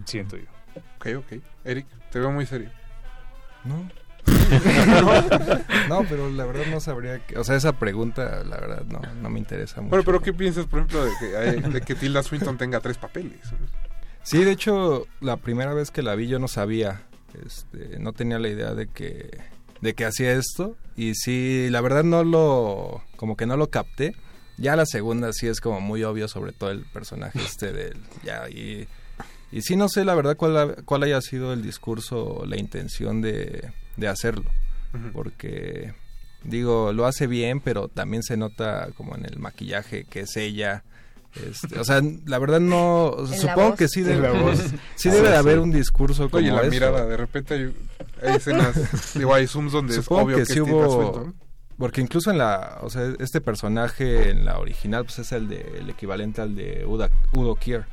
Siento 0.04 0.36
yo. 0.36 0.44
Ok, 0.96 1.06
ok. 1.18 1.42
Eric, 1.64 1.86
te 2.10 2.18
veo 2.20 2.30
muy 2.30 2.46
serio. 2.46 2.70
No. 3.64 3.88
no, 5.88 6.04
pero 6.08 6.28
la 6.30 6.44
verdad 6.44 6.66
no 6.70 6.80
sabría 6.80 7.18
que, 7.26 7.38
o 7.38 7.44
sea, 7.44 7.56
esa 7.56 7.72
pregunta 7.72 8.42
la 8.44 8.56
verdad 8.58 8.82
no, 8.84 9.00
no 9.22 9.30
me 9.30 9.38
interesa 9.38 9.80
mucho. 9.80 9.90
Bueno, 9.90 10.04
pero 10.04 10.20
¿qué 10.20 10.32
piensas, 10.32 10.66
por 10.66 10.80
ejemplo, 10.80 11.04
de 11.04 11.12
que, 11.18 11.36
hay- 11.36 11.60
de 11.72 11.80
que 11.80 11.94
Tilda 11.94 12.22
Swinton 12.22 12.58
tenga 12.58 12.80
tres 12.80 12.98
papeles? 12.98 13.38
Sí, 14.22 14.44
de 14.44 14.52
hecho, 14.52 15.06
la 15.20 15.36
primera 15.38 15.72
vez 15.72 15.90
que 15.90 16.02
la 16.02 16.14
vi 16.14 16.28
yo 16.28 16.38
no 16.38 16.48
sabía, 16.48 17.02
este, 17.46 17.98
no 17.98 18.12
tenía 18.12 18.38
la 18.38 18.48
idea 18.48 18.74
de 18.74 18.86
que, 18.88 19.38
de 19.80 19.94
que 19.94 20.04
hacía 20.04 20.32
esto 20.32 20.76
y 20.96 21.14
sí, 21.14 21.68
la 21.70 21.80
verdad 21.80 22.04
no 22.04 22.24
lo, 22.24 23.02
como 23.16 23.36
que 23.36 23.46
no 23.46 23.56
lo 23.56 23.68
capté. 23.70 24.14
Ya 24.58 24.74
la 24.74 24.86
segunda 24.86 25.32
sí 25.32 25.46
es 25.46 25.60
como 25.60 25.80
muy 25.80 26.02
obvio, 26.02 26.26
sobre 26.28 26.52
todo 26.52 26.70
el 26.72 26.84
personaje 26.84 27.38
este 27.40 27.72
del, 27.72 27.96
ya 28.24 28.48
y, 28.50 28.88
y 29.52 29.62
sí 29.62 29.76
no 29.76 29.88
sé 29.88 30.04
la 30.04 30.14
verdad 30.14 30.36
cuál, 30.36 30.56
ha- 30.56 30.74
cuál 30.84 31.02
haya 31.04 31.20
sido 31.20 31.52
el 31.52 31.62
discurso, 31.62 32.44
la 32.46 32.56
intención 32.58 33.20
de, 33.20 33.70
de 33.96 34.08
hacerlo, 34.08 34.50
porque 35.12 35.92
digo 36.44 36.92
lo 36.92 37.06
hace 37.06 37.26
bien, 37.26 37.60
pero 37.60 37.88
también 37.88 38.22
se 38.22 38.36
nota 38.36 38.88
como 38.96 39.14
en 39.16 39.24
el 39.24 39.38
maquillaje 39.38 40.04
que 40.04 40.20
es 40.20 40.36
ella. 40.36 40.84
Este, 41.46 41.78
o 41.78 41.84
sea, 41.84 42.00
la 42.24 42.38
verdad 42.38 42.58
no, 42.58 43.14
En 43.18 43.30
la 43.30 43.36
supongo 43.36 43.68
voz. 43.70 43.78
que 43.78 43.88
sí 43.88 44.00
En 44.00 44.06
debe, 44.06 44.22
la 44.32 44.40
voz. 44.40 44.58
sí 44.96 45.10
debe 45.10 45.28
de 45.28 45.36
haber 45.36 45.58
un 45.58 45.70
discurso 45.70 46.30
como 46.30 46.42
Oye, 46.42 46.50
la 46.50 46.62
eso. 46.62 46.70
mirada, 46.70 47.04
de 47.06 47.16
repente 47.16 47.54
hay, 47.54 47.76
hay 48.22 48.36
escenas, 48.36 49.14
digo, 49.14 49.34
hay 49.34 49.46
zooms 49.46 49.72
donde 49.72 49.94
Supongo 49.94 50.20
es 50.22 50.24
obvio 50.26 50.36
que, 50.38 50.42
que, 50.44 50.52
sí 50.54 50.60
hubo 50.60 50.90
Swinton. 51.12 51.34
Porque 51.78 52.00
incluso 52.00 52.30
en 52.30 52.38
la, 52.38 52.78
o 52.82 52.90
sea, 52.90 53.12
este 53.20 53.40
personaje 53.40 54.30
en 54.30 54.44
la 54.44 54.58
original 54.58 55.04
pues 55.04 55.20
es 55.20 55.32
el 55.32 55.48
de 55.48 55.78
el 55.78 55.88
equivalente 55.90 56.40
al 56.40 56.54
de 56.56 56.84
Uda, 56.86 57.08
Udo 57.32 57.54
Kier, 57.54 57.84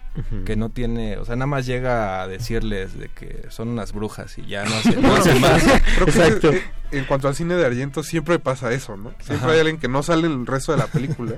que 0.46 0.56
no 0.56 0.70
tiene, 0.70 1.18
o 1.18 1.26
sea, 1.26 1.36
nada 1.36 1.46
más 1.48 1.66
llega 1.66 2.22
a 2.22 2.28
decirles 2.28 2.98
de 2.98 3.10
que 3.10 3.46
son 3.50 3.68
unas 3.68 3.92
brujas 3.94 4.38
y 4.38 4.46
ya 4.48 4.64
no 4.66 4.74
hace, 4.76 4.96
no 4.96 5.02
Bueno, 5.10 5.16
hace 5.18 5.40
más. 5.40 5.64
creo 5.98 6.40
que 6.40 6.48
eh, 6.58 6.62
en 6.92 7.06
cuanto 7.06 7.28
al 7.28 7.36
cine 7.36 7.56
de 7.56 7.66
Argento 7.66 8.02
siempre 8.02 8.40
pasa 8.40 8.72
eso, 8.72 8.96
¿no? 8.98 9.12
Siempre 9.20 9.46
Ajá. 9.48 9.52
hay 9.52 9.60
alguien 9.60 9.78
que 9.78 9.88
no 9.88 10.02
sale 10.04 10.28
en 10.28 10.34
el 10.34 10.46
resto 10.48 10.72
de 10.72 10.78
la 10.78 10.88
película, 10.88 11.34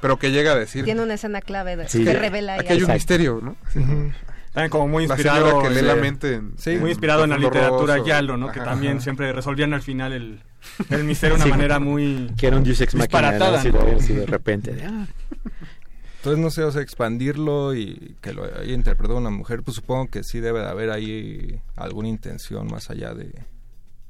pero 0.00 0.18
que 0.18 0.30
llega 0.30 0.52
a 0.52 0.54
decir 0.54 0.84
Tiene 0.84 1.02
una 1.02 1.14
escena 1.14 1.40
clave 1.40 1.76
de- 1.76 1.88
Sí. 1.88 2.04
que 2.04 2.12
revela 2.14 2.54
Aquí 2.54 2.68
hay 2.72 2.82
un 2.82 2.92
misterio, 2.92 3.40
¿no? 3.42 3.56
Ujú. 3.74 4.12
También 4.52 4.70
como 4.70 4.88
muy 4.88 5.04
inspirado 5.04 5.46
señora 5.48 5.62
que 5.68 5.74
lee 5.74 5.78
en- 5.80 5.86
la 5.86 5.94
mente 5.96 6.34
en- 6.34 6.54
sí, 6.58 6.70
en 6.72 6.80
muy 6.80 6.90
inspirado 6.90 7.22
en 7.24 7.30
la 7.30 7.38
literatura 7.38 7.96
Rosso. 7.96 8.06
Yalo, 8.06 8.36
¿no? 8.36 8.50
Que 8.50 8.60
también 8.60 8.94
Ajá. 8.94 9.02
siempre 9.02 9.32
resolvían 9.32 9.72
al 9.74 9.82
final 9.82 10.12
el, 10.12 10.42
el 10.90 11.04
misterio 11.04 11.36
de 11.36 11.42
una 11.42 11.44
Sí. 11.44 11.50
manera 11.50 11.78
muy 11.78 12.32
Que 12.36 12.48
era 12.48 12.56
un 12.56 12.64
Deus 12.64 12.80
Ex 12.80 12.94
Machina, 12.94 13.20
¿no? 13.22 13.28
disparatada. 13.30 13.60
Así 13.96 14.12
de- 14.14 14.26
repente, 14.26 14.72
de, 14.74 14.84
ah. 14.84 15.06
Entonces, 16.16 16.42
no 16.42 16.50
sé, 16.50 16.64
o 16.64 16.70
sea, 16.72 16.82
expandirlo 16.82 17.74
y 17.74 18.16
que 18.20 18.34
lo 18.34 18.44
haya 18.44 18.74
interpretado 18.74 19.18
una 19.18 19.30
mujer, 19.30 19.62
pues 19.62 19.76
supongo 19.76 20.08
que 20.08 20.22
sí 20.22 20.40
debe 20.40 20.60
de 20.60 20.66
haber 20.68 20.90
ahí 20.90 21.60
alguna 21.76 22.08
intención 22.08 22.66
más 22.66 22.90
allá 22.90 23.14
de 23.14 23.32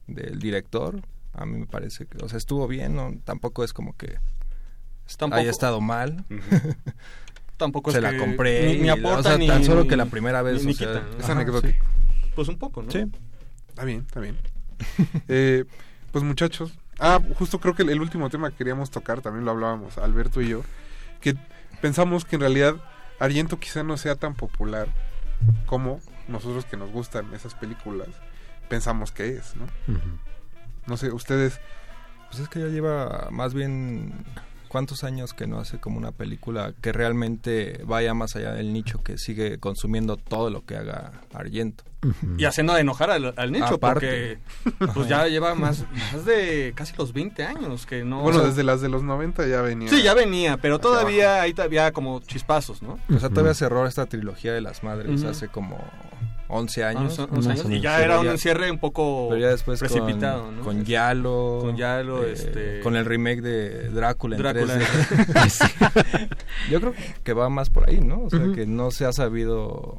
del 0.08 0.40
director. 0.40 1.02
A 1.34 1.46
mí 1.46 1.56
me 1.58 1.66
parece 1.66 2.06
que, 2.06 2.18
o 2.24 2.28
sea, 2.28 2.38
estuvo 2.38 2.66
bien, 2.66 2.96
¿no? 2.96 3.14
Tampoco 3.24 3.62
es 3.62 3.72
como 3.72 3.96
que 3.96 4.18
Tampoco- 5.18 5.40
haya 5.40 5.50
estado 5.50 5.80
mal. 5.80 6.24
Tampoco 7.61 7.93
Se 7.93 7.99
es 7.99 8.03
la 8.03 8.11
que 8.11 8.16
compré. 8.19 8.66
ni, 8.74 8.78
ni 8.81 8.87
y- 8.87 8.91
aporta 8.91 9.19
o 9.20 9.23
sea, 9.23 9.39
ni- 9.39 9.47
tan 9.47 9.62
solo 9.65 9.82
ni- 9.82 9.89
que 9.89 9.97
la 9.97 10.07
primera 10.07 10.43
vez, 10.43 10.61
ni, 10.65 10.66
ni 10.66 10.73
o 10.73 10.74
sea, 10.74 10.89
quita, 10.89 11.01
¿no? 11.03 11.19
Es 11.19 11.24
Ajá, 11.24 11.32
anecdótico. 11.35 11.85
Pues 12.35 12.49
un 12.49 12.59
poco, 12.59 12.82
¿no? 12.82 12.91
Sí. 12.91 13.05
Está 13.69 13.85
bien, 13.85 14.01
está 14.07 14.19
bien. 14.19 14.37
Eh, 15.28 15.65
pues 16.11 16.24
muchachos, 16.24 16.73
ah, 16.99 17.20
justo 17.39 17.61
creo 17.61 17.74
que 17.77 17.82
el, 17.82 17.91
el 17.91 18.01
último 18.01 18.28
tema 18.31 18.51
que 18.51 18.57
queríamos 18.57 18.91
tocar, 18.91 19.20
también 19.20 19.45
lo 19.45 19.53
hablábamos 19.53 19.97
Alberto 19.99 20.41
y 20.41 20.49
yo, 20.49 20.62
que 21.20 21.37
pensamos 21.81 22.24
que 22.24 22.35
en 22.37 22.41
realidad 22.41 22.74
Argento 23.20 23.61
quizá 23.61 23.82
no 23.85 23.97
sea 23.97 24.16
tan 24.16 24.35
popular 24.35 24.89
como 25.66 26.01
nosotros 26.28 26.65
que 26.65 26.77
nos 26.77 26.91
gustan 26.91 27.32
esas 27.35 27.55
películas 27.55 28.09
pensamos 28.69 29.12
que 29.12 29.28
es, 29.37 29.55
¿no? 29.57 29.66
No 30.87 30.97
sé, 30.97 31.12
ustedes... 31.12 31.61
Pues 32.31 32.41
es 32.43 32.49
que 32.49 32.61
ya 32.61 32.66
lleva 32.69 33.28
más 33.32 33.53
bien 33.55 34.12
cuántos 34.70 35.02
años 35.02 35.34
que 35.34 35.48
no 35.48 35.59
hace 35.59 35.80
como 35.80 35.98
una 35.98 36.12
película 36.12 36.72
que 36.80 36.92
realmente 36.92 37.82
vaya 37.84 38.14
más 38.14 38.36
allá 38.36 38.52
del 38.52 38.72
nicho 38.72 39.02
que 39.02 39.18
sigue 39.18 39.59
consumiendo 39.59 40.16
todo 40.16 40.48
lo 40.48 40.64
que 40.64 40.76
haga 40.76 41.10
Argento. 41.34 41.82
Y 42.38 42.44
haciendo 42.44 42.72
de 42.74 42.82
enojar 42.82 43.10
al, 43.10 43.34
al 43.36 43.51
nicho, 43.51 43.74
Aparte. 43.74 44.38
porque 44.70 44.86
pues 44.94 45.09
ya 45.09 45.26
lleva 45.26 45.56
más, 45.56 45.84
más 46.12 46.24
de 46.24 46.72
casi 46.76 46.94
los 46.97 47.12
20 47.12 47.42
años 47.42 47.84
que 47.84 48.05
no... 48.05 48.22
bueno, 48.22 48.38
o 48.38 48.40
sea, 48.42 48.51
desde 48.51 48.62
las 48.62 48.80
de 48.80 48.88
los 48.88 49.02
90 49.02 49.47
ya 49.48 49.60
venía. 49.60 49.90
Sí, 49.90 50.02
ya 50.02 50.14
venía, 50.14 50.56
pero 50.56 50.78
todavía 50.78 51.42
ahí 51.42 51.52
había 51.59 51.92
como 51.92 52.20
chispazos, 52.20 52.80
¿no? 52.80 52.98
O 53.14 53.18
sea, 53.18 53.28
todavía 53.28 53.55
cerró 53.55 53.86
esta 53.88 54.06
trilogía 54.06 54.52
de 54.52 54.60
las 54.60 54.84
madres 54.84 55.24
hace 55.24 55.48
como 55.48 55.78
11 56.51 56.85
años. 56.85 57.18
Once- 57.18 57.35
once 57.35 57.51
años, 57.51 57.70
y 57.70 57.81
ya 57.81 58.02
era 58.02 58.20
un 58.20 58.27
encierre 58.28 58.70
un 58.70 58.78
poco 58.78 59.28
Pero 59.31 59.40
ya 59.40 59.48
después 59.48 59.78
precipitado, 59.81 60.44
con, 60.47 60.56
¿no? 60.59 60.62
con 60.64 60.85
Yalo. 60.85 61.59
Con 61.62 61.77
Yalo, 61.77 62.24
eh, 62.24 62.32
este- 62.32 62.81
Con 62.81 62.97
el 62.97 63.05
remake 63.05 63.40
de 63.40 63.89
Drácula 63.90 64.36
en 64.36 64.43
Drácula. 64.43 64.78
3D. 64.78 65.48
Sí. 65.51 65.64
Yo 66.70 66.81
creo 66.81 66.94
que 67.24 67.32
va 67.32 67.48
más 67.48 67.70
por 67.70 67.89
ahí, 67.89 68.01
¿no? 68.01 68.22
O 68.24 68.31
sea, 68.31 68.40
que 68.55 68.66
no 68.66 68.90
se 68.90 69.05
ha 69.05 69.12
sabido... 69.12 69.98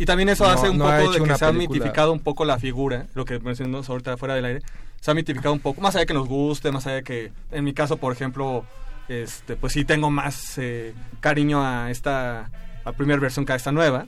Y 0.00 0.04
también 0.06 0.28
eso 0.28 0.44
No- 0.44 0.50
hace 0.50 0.70
un 0.70 0.78
no 0.78 0.86
ha 0.88 0.98
poco 0.98 1.12
de 1.12 1.22
que 1.24 1.34
se 1.36 1.44
ha 1.44 1.52
mitificado 1.52 2.12
un 2.12 2.20
poco 2.20 2.44
la 2.44 2.58
figura, 2.58 3.06
lo 3.14 3.24
que 3.24 3.40
mencionamos 3.40 3.88
ahorita 3.90 4.16
fuera 4.16 4.34
del 4.36 4.44
aire, 4.44 4.62
se 5.00 5.10
ha 5.10 5.14
mitificado 5.14 5.52
un 5.52 5.58
poco, 5.60 5.80
más 5.80 5.94
allá 5.96 6.00
de 6.02 6.06
que 6.06 6.14
nos 6.14 6.28
guste, 6.28 6.70
más 6.70 6.86
allá 6.86 6.96
de 6.96 7.02
que, 7.02 7.32
en 7.50 7.64
mi 7.64 7.72
caso, 7.72 7.96
por 7.96 8.12
ejemplo, 8.12 8.64
este, 9.08 9.56
pues 9.56 9.72
sí 9.72 9.84
tengo 9.84 10.08
más 10.10 10.56
eh, 10.58 10.94
cariño 11.20 11.64
a 11.64 11.90
esta 11.90 12.48
a 12.84 12.92
primera 12.92 13.20
versión 13.20 13.44
que 13.44 13.52
a 13.52 13.56
esta 13.56 13.72
nueva, 13.72 14.06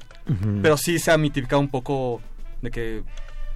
pero 0.62 0.76
sí 0.76 0.98
se 0.98 1.10
ha 1.10 1.18
mitificado 1.18 1.60
un 1.60 1.68
poco 1.68 2.20
de 2.62 2.70
que 2.70 3.02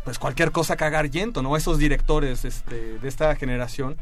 pues 0.05 0.19
cualquier 0.19 0.53
cosa 0.53 0.77
que 0.77 0.85
haga 0.85 0.99
Argento, 0.99 1.43
¿no? 1.43 1.57
Esos 1.57 1.79
directores 1.79 2.45
este, 2.45 2.99
de 2.99 3.09
esta 3.09 3.35
generación, 3.37 3.97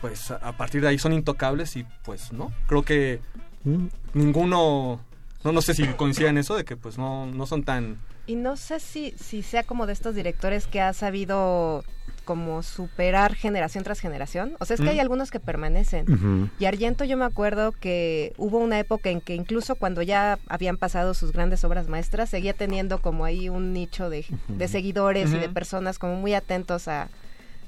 pues 0.00 0.30
a, 0.30 0.56
partir 0.56 0.80
de 0.80 0.88
ahí 0.88 0.98
son 0.98 1.12
intocables 1.12 1.76
y 1.76 1.84
pues 2.02 2.32
no, 2.32 2.50
creo 2.66 2.82
que 2.82 3.20
Mm. 3.64 3.86
ninguno, 4.14 5.00
no, 5.44 5.52
no 5.52 5.62
sé 5.62 5.74
si 5.74 5.86
coinciden 5.88 6.30
en 6.30 6.38
eso, 6.38 6.56
de 6.56 6.64
que 6.64 6.76
pues 6.76 6.98
no, 6.98 7.26
no 7.26 7.46
son 7.46 7.62
tan... 7.62 7.98
Y 8.26 8.36
no 8.36 8.56
sé 8.56 8.80
si, 8.80 9.14
si 9.18 9.42
sea 9.42 9.64
como 9.64 9.86
de 9.86 9.92
estos 9.92 10.14
directores 10.14 10.66
que 10.66 10.80
ha 10.80 10.92
sabido 10.92 11.84
como 12.24 12.62
superar 12.62 13.34
generación 13.34 13.84
tras 13.84 14.00
generación. 14.00 14.56
O 14.60 14.64
sea, 14.64 14.74
es 14.74 14.80
que 14.80 14.86
Mm. 14.86 14.90
hay 14.90 15.00
algunos 15.00 15.30
que 15.30 15.40
permanecen. 15.40 16.50
Y 16.58 16.64
Argento 16.64 17.04
yo 17.04 17.16
me 17.16 17.24
acuerdo 17.24 17.72
que 17.72 18.32
hubo 18.36 18.58
una 18.58 18.78
época 18.78 19.10
en 19.10 19.20
que 19.20 19.34
incluso 19.34 19.74
cuando 19.76 20.02
ya 20.02 20.38
habían 20.48 20.76
pasado 20.76 21.14
sus 21.14 21.32
grandes 21.32 21.64
obras 21.64 21.88
maestras, 21.88 22.30
seguía 22.30 22.52
teniendo 22.54 23.00
como 23.00 23.24
ahí 23.24 23.48
un 23.48 23.72
nicho 23.72 24.08
de, 24.10 24.24
de 24.48 24.68
seguidores 24.68 25.30
y 25.32 25.38
de 25.38 25.48
personas 25.48 25.98
como 25.98 26.16
muy 26.16 26.34
atentos 26.34 26.88
a, 26.88 27.08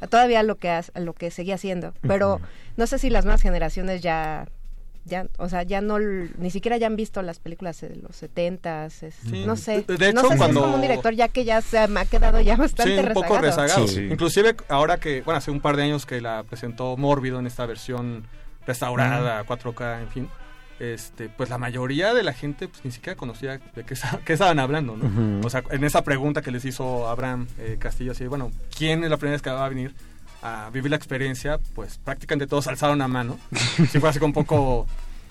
a 0.01 0.07
todavía 0.07 0.43
lo 0.43 0.57
que, 0.57 0.69
a 0.71 0.83
lo 0.97 1.13
que 1.13 1.31
seguía 1.31 1.55
haciendo. 1.57 1.93
Pero 2.03 2.41
no 2.77 2.87
sé 2.87 2.99
si 2.99 3.11
las 3.11 3.25
nuevas 3.25 3.43
generaciones 3.43 4.01
ya... 4.03 4.47
Ya, 5.07 5.27
o 5.39 5.49
sea, 5.51 5.63
ya 5.65 5.81
no, 5.83 5.99
ni 5.99 6.51
siquiera 6.51 6.79
ya 6.79 6.87
han 6.87 6.97
visto 6.97 7.21
las 7.21 7.39
películas 7.39 7.79
de 7.83 7.97
los 7.97 8.17
setentas, 8.17 9.05
Sí. 9.29 9.45
no 9.45 9.55
sé. 9.57 9.85
De- 9.87 9.97
de 9.99 10.13
no 10.15 10.21
hecho, 10.21 10.29
sé 10.29 10.35
si 10.35 10.39
cuando- 10.39 10.61
es 10.61 10.65
como 10.65 10.75
un 10.77 10.81
director 10.81 11.13
ya 11.15 11.29
que 11.29 11.45
ya 11.45 11.61
se 11.61 11.87
me 11.89 12.01
ha 12.01 12.05
quedado 12.07 12.41
ya 12.41 12.57
bastante 12.57 13.01
sí, 13.03 13.07
un 13.09 13.13
poco 13.13 13.39
rezagado. 13.39 13.85
rezagado. 13.87 14.13
Inclusive 14.13 14.57
ahora 14.69 14.99
que, 14.99 15.21
bueno, 15.21 15.37
hace 15.39 15.51
un 15.51 15.61
par 15.61 15.77
de 15.77 15.83
años 15.83 16.07
que 16.07 16.21
la 16.23 16.43
presentó 16.45 16.97
Mórbido 16.97 17.39
en 17.39 17.47
esta 17.47 17.67
versión 17.67 18.27
restaurada, 18.67 19.45
4K, 19.45 20.01
en 20.01 20.09
fin, 20.09 20.29
este, 20.81 21.29
pues 21.29 21.51
la 21.51 21.59
mayoría 21.59 22.15
de 22.15 22.23
la 22.23 22.33
gente 22.33 22.67
pues, 22.67 22.85
ni 22.85 22.91
siquiera 22.91 23.17
conocía 23.17 23.59
de 23.59 23.85
qué, 23.85 23.95
qué 24.25 24.33
estaban 24.33 24.59
hablando, 24.59 24.97
¿no? 24.97 25.47
O 25.47 25.51
sea, 25.51 25.63
en 25.71 25.85
esa 25.85 26.03
pregunta 26.03 26.43
que 26.43 26.51
les 26.51 26.65
hizo 26.65 27.09
Abraham 27.09 27.47
eh, 27.59 27.77
Castillo, 27.79 28.13
así, 28.13 28.27
bueno, 28.27 28.51
¿quién 28.77 29.05
es 29.05 29.11
la 29.11 29.17
primera 29.19 29.35
vez 29.35 29.43
que 29.43 29.51
va 29.51 29.65
a 29.65 29.69
venir 29.69 29.95
a 30.45 30.71
vivir 30.71 30.91
la 30.91 30.97
experiencia? 30.97 31.59
Pues 31.75 31.99
prácticamente 31.99 32.47
todos 32.47 32.67
alzaron 32.69 32.99
la 32.99 33.09
mano. 33.09 33.39
sí 33.91 33.99
fue 33.99 34.09
así 34.11 34.19
como 34.19 34.29
un 34.29 34.45
poco... 34.45 34.87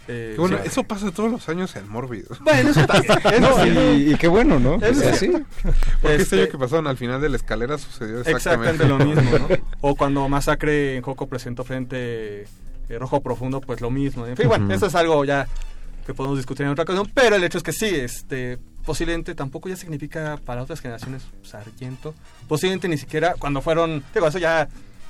eh, 0.07 0.35
bueno, 0.37 0.57
sí. 0.57 0.63
eso 0.67 0.83
pasa 0.83 1.11
todos 1.11 1.31
los 1.31 1.47
años 1.47 1.75
en 1.75 1.87
Mórbido. 1.87 2.35
Bueno, 2.41 2.71
eso 2.71 2.85
también. 2.85 3.13
Eso 3.25 3.39
No, 3.39 3.63
sí. 3.63 3.69
y, 4.07 4.13
y 4.13 4.15
qué 4.17 4.27
bueno, 4.27 4.59
¿no? 4.59 4.75
Eso 4.75 4.99
O 4.99 5.03
sea, 5.03 5.13
sí. 5.13 5.27
sí. 5.27 5.31
Porque 6.01 6.15
Este- 6.15 6.21
este 6.23 6.41
año 6.41 6.51
que 6.51 6.57
pasaron 6.57 6.87
al 6.87 6.97
final 6.97 7.21
de 7.21 7.29
la 7.29 7.37
escalera 7.37 7.77
sucedió 7.77 8.19
exactamente, 8.21 8.83
Exactamente 8.83 8.85
lo 8.87 8.97
mismo, 9.23 9.39
¿no? 9.47 9.47
O 9.81 9.95
cuando 9.95 10.27
Masacre 10.27 10.97
en 10.97 11.03
Joco 11.03 11.27
presentó 11.27 11.63
frente 11.63 12.41
eh, 12.89 12.97
Rojo 12.99 13.21
Profundo, 13.21 13.61
pues 13.61 13.79
lo 13.81 13.89
mismo. 13.91 14.25
En 14.27 14.35
fin, 14.35 14.47
bueno, 14.47 14.73
eso 14.73 14.87
es 14.87 14.95
algo 14.95 15.23
ya 15.25 15.47
que 16.05 16.13
podemos 16.13 16.37
discutir 16.37 16.65
en 16.65 16.71
otra 16.73 16.83
ocasión, 16.83 17.09
pero 17.13 17.37
el 17.37 17.43
hecho 17.45 17.57
es 17.59 17.63
que 17.63 17.71
sí, 17.71 17.85
este, 17.85 18.57
posiblemente 18.83 19.35
tampoco 19.35 19.69
ya 19.69 19.77
significa 19.77 20.37
para 20.43 20.61
otras 20.63 20.81
generaciones 20.81 21.23
Sargento. 21.43 22.13
Posiblemente 22.49 22.89
ni 22.89 22.97
siquiera 22.97 23.35
cuando 23.39 23.61
fueron, 23.61 24.03
digo, 24.13 24.27
eso 24.27 24.37
ya 24.37 24.67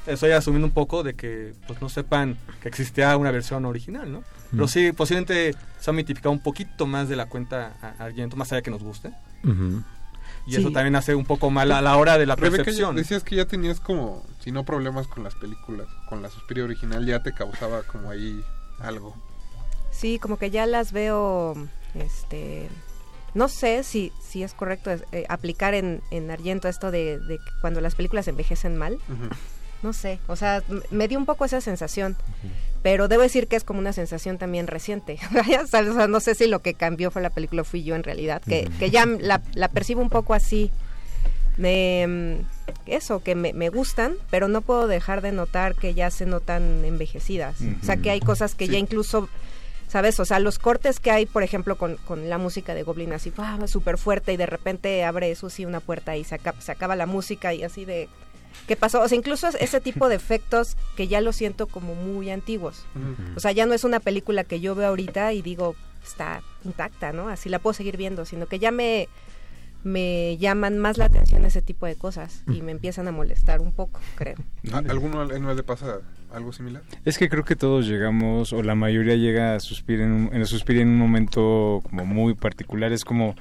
estoy 0.07 0.31
asumiendo 0.31 0.67
un 0.67 0.73
poco 0.73 1.03
de 1.03 1.13
que 1.15 1.53
pues 1.67 1.81
no 1.81 1.89
sepan 1.89 2.37
que 2.61 2.69
existía 2.69 3.15
una 3.17 3.31
versión 3.31 3.65
original, 3.65 4.11
¿no? 4.11 4.23
Pero 4.51 4.67
sí, 4.67 4.91
posiblemente 4.91 5.55
se 5.79 5.89
ha 5.89 5.93
mitificado 5.93 6.31
un 6.31 6.39
poquito 6.41 6.85
más 6.85 7.09
de 7.09 7.15
la 7.15 7.25
cuenta 7.27 7.73
a 7.81 8.03
Argento, 8.03 8.35
más 8.37 8.51
allá 8.51 8.57
de 8.57 8.63
que 8.63 8.71
nos 8.71 8.83
guste. 8.83 9.11
Y 10.45 10.51
Sí. 10.53 10.59
eso 10.59 10.71
también 10.71 10.95
hace 10.95 11.15
un 11.15 11.25
poco 11.25 11.49
mal 11.49 11.71
a 11.71 11.81
la 11.81 11.95
hora 11.97 12.17
de 12.17 12.25
la 12.25 12.35
percepción. 12.35 12.95
decías 12.95 13.23
que 13.23 13.35
ya 13.37 13.45
tenías 13.45 13.79
como, 13.79 14.25
si 14.39 14.51
no 14.51 14.63
problemas 14.65 15.07
con 15.07 15.23
las 15.23 15.35
películas, 15.35 15.87
con 16.09 16.21
la 16.21 16.29
Suspiria 16.29 16.65
original, 16.65 17.05
ya 17.05 17.23
te 17.23 17.33
causaba 17.33 17.81
como 17.83 18.09
ahí 18.11 18.43
algo. 18.79 19.15
Sí, 19.91 20.19
como 20.19 20.37
que 20.37 20.51
ya 20.51 20.65
las 20.65 20.91
veo, 20.91 21.55
este, 21.95 22.67
no 23.33 23.47
sé 23.47 23.83
si, 23.83 24.11
si 24.21 24.43
es 24.43 24.53
correcto 24.53 24.91
eh, 25.13 25.25
aplicar 25.29 25.73
en, 25.75 26.01
en 26.11 26.29
Argento 26.29 26.67
esto 26.67 26.91
de, 26.91 27.19
de 27.19 27.37
que 27.37 27.51
cuando 27.61 27.79
las 27.81 27.95
películas 27.95 28.27
envejecen 28.27 28.75
mal. 28.77 28.99
No 29.83 29.93
sé, 29.93 30.19
o 30.27 30.35
sea, 30.35 30.63
me 30.91 31.07
dio 31.07 31.19
un 31.19 31.25
poco 31.25 31.45
esa 31.45 31.59
sensación, 31.61 32.15
pero 32.81 33.07
debo 33.07 33.21
decir 33.21 33.47
que 33.47 33.55
es 33.57 33.63
como 33.63 33.79
una 33.79 33.93
sensación 33.93 34.37
también 34.37 34.67
reciente. 34.67 35.19
Ya 35.49 35.67
sabes, 35.67 35.91
o 35.91 35.95
sea, 35.95 36.07
no 36.07 36.19
sé 36.21 36.35
si 36.35 36.47
lo 36.47 36.59
que 36.59 36.73
cambió 36.73 37.11
fue 37.11 37.21
la 37.21 37.29
película, 37.29 37.63
fui 37.63 37.83
yo 37.83 37.95
en 37.95 38.03
realidad, 38.03 38.41
que, 38.41 38.69
que 38.79 38.89
ya 38.89 39.05
la, 39.05 39.41
la 39.53 39.67
percibo 39.67 40.01
un 40.01 40.09
poco 40.09 40.33
así. 40.33 40.71
Me, 41.57 42.37
eso, 42.87 43.21
que 43.21 43.35
me, 43.35 43.53
me 43.53 43.69
gustan, 43.69 44.15
pero 44.31 44.47
no 44.47 44.61
puedo 44.61 44.87
dejar 44.87 45.21
de 45.21 45.31
notar 45.31 45.75
que 45.75 45.93
ya 45.93 46.09
se 46.09 46.25
notan 46.25 46.83
envejecidas. 46.83 47.57
O 47.81 47.85
sea, 47.85 47.97
que 47.97 48.09
hay 48.09 48.19
cosas 48.21 48.55
que 48.55 48.65
Sí. 48.65 48.71
ya 48.71 48.77
incluso 48.79 49.29
¿sabes? 49.89 50.19
O 50.19 50.25
sea, 50.25 50.39
los 50.39 50.57
cortes 50.57 50.99
que 50.99 51.11
hay, 51.11 51.27
por 51.27 51.43
ejemplo, 51.43 51.77
con, 51.77 51.97
con 51.97 52.27
la 52.27 52.39
música 52.39 52.73
de 52.73 52.81
Goblin 52.81 53.13
así, 53.13 53.31
¡ah! 53.37 53.59
súper 53.67 53.99
fuerte 53.99 54.33
y 54.33 54.37
de 54.37 54.47
repente 54.47 55.03
abre 55.03 55.29
eso 55.29 55.51
sí 55.51 55.65
una 55.65 55.81
puerta 55.81 56.17
y 56.17 56.23
se 56.23 56.33
acaba 56.71 56.95
la 56.95 57.05
música 57.05 57.53
y 57.53 57.63
así 57.63 57.85
de... 57.85 58.09
¿Qué 58.67 58.75
pasó? 58.75 59.01
O 59.01 59.07
sea, 59.07 59.17
incluso 59.17 59.47
es- 59.47 59.55
ese 59.55 59.81
tipo 59.81 60.07
de 60.09 60.15
efectos 60.15 60.77
que 60.95 61.07
ya 61.07 61.21
lo 61.21 61.33
siento 61.33 61.67
como 61.67 61.95
muy 61.95 62.29
antiguos. 62.29 62.85
O 63.35 63.39
sea, 63.39 63.51
ya 63.51 63.65
no 63.65 63.73
es 63.73 63.83
una 63.83 63.99
película 63.99 64.43
que 64.43 64.59
yo 64.61 64.75
veo 64.75 64.87
ahorita 64.87 65.33
y 65.33 65.41
digo, 65.41 65.75
está 66.03 66.41
intacta, 66.65 67.11
¿no? 67.13 67.29
Así 67.29 67.49
la 67.49 67.59
puedo 67.59 67.73
seguir 67.73 67.97
viendo, 67.97 68.25
sino 68.25 68.45
que 68.47 68.59
ya 68.59 68.71
me, 68.71 69.07
me 69.83 70.37
llaman 70.37 70.77
más 70.77 70.97
la 70.97 71.05
atención 71.05 71.43
ese 71.45 71.61
tipo 71.61 71.85
de 71.85 71.95
cosas 71.95 72.43
y 72.47 72.61
me 72.61 72.71
empiezan 72.71 73.07
a 73.09 73.11
molestar 73.11 73.59
un 73.59 73.73
poco, 73.73 73.99
creo. 74.15 74.35
¿A- 74.71 74.77
¿Alguno 74.77 75.23
en 75.23 75.29
le 75.55 75.63
pasa 75.63 75.97
algo 76.31 76.53
similar? 76.53 76.83
Es 77.03 77.17
que 77.17 77.27
creo 77.29 77.43
que 77.43 77.55
todos 77.57 77.85
llegamos, 77.85 78.53
o 78.53 78.63
la 78.63 78.75
mayoría 78.75 79.15
llega 79.15 79.55
a 79.55 79.59
Suspiria 79.59 80.05
en 80.05 80.11
un, 80.13 80.29
en 80.33 80.39
en 80.83 80.89
un 80.89 80.97
momento 80.99 81.81
como 81.83 82.05
muy 82.05 82.33
particular. 82.33 82.93
Es 82.93 83.03
como, 83.03 83.35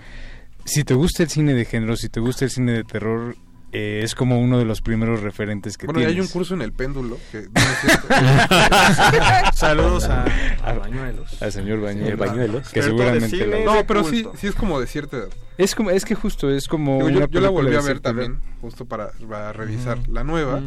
si 0.64 0.82
te 0.82 0.94
gusta 0.94 1.22
el 1.22 1.28
cine 1.30 1.54
de 1.54 1.64
género, 1.64 1.96
si 1.96 2.08
te 2.08 2.18
gusta 2.18 2.44
el 2.44 2.50
cine 2.50 2.72
de 2.72 2.84
terror, 2.84 3.36
eh, 3.72 4.00
es 4.04 4.14
como 4.14 4.38
uno 4.38 4.58
de 4.58 4.64
los 4.66 4.82
primeros 4.82 5.20
referentes 5.22 5.76
que 5.78 5.86
Bueno, 5.86 6.00
y 6.00 6.04
tienes. 6.04 6.16
hay 6.16 6.20
un 6.20 6.28
curso 6.28 6.54
en 6.54 6.62
el 6.62 6.72
péndulo 6.72 7.18
que... 7.30 7.42
no 7.42 7.60
es. 7.60 9.54
Saludos 9.58 10.04
a, 10.04 10.24
a 10.64 10.72
Bañuelos. 10.74 11.40
Al 11.42 11.52
señor 11.52 11.80
Bañuelos. 11.80 12.10
El 12.10 12.16
Bañuelos. 12.16 12.68
Que 12.70 12.82
seguramente... 12.82 13.28
cine 13.28 13.64
lo- 13.64 13.74
No, 13.74 13.86
pero 13.86 14.04
sí, 14.04 14.26
sí 14.36 14.46
es 14.46 14.54
como 14.54 14.78
de 14.80 14.86
cierta 14.86 15.16
edad. 15.16 15.28
Es, 15.58 15.74
como, 15.74 15.90
es 15.90 16.04
que 16.04 16.14
justo, 16.14 16.50
es 16.50 16.68
como... 16.68 16.96
Digo, 16.98 17.08
yo, 17.10 17.16
una 17.18 17.26
yo 17.28 17.40
la 17.40 17.48
volví 17.50 17.74
a 17.74 17.80
ver 17.80 17.92
edad. 17.96 18.02
también, 18.02 18.40
justo 18.60 18.84
para, 18.86 19.10
para 19.28 19.52
revisar 19.52 20.06
la 20.08 20.24
nueva. 20.24 20.62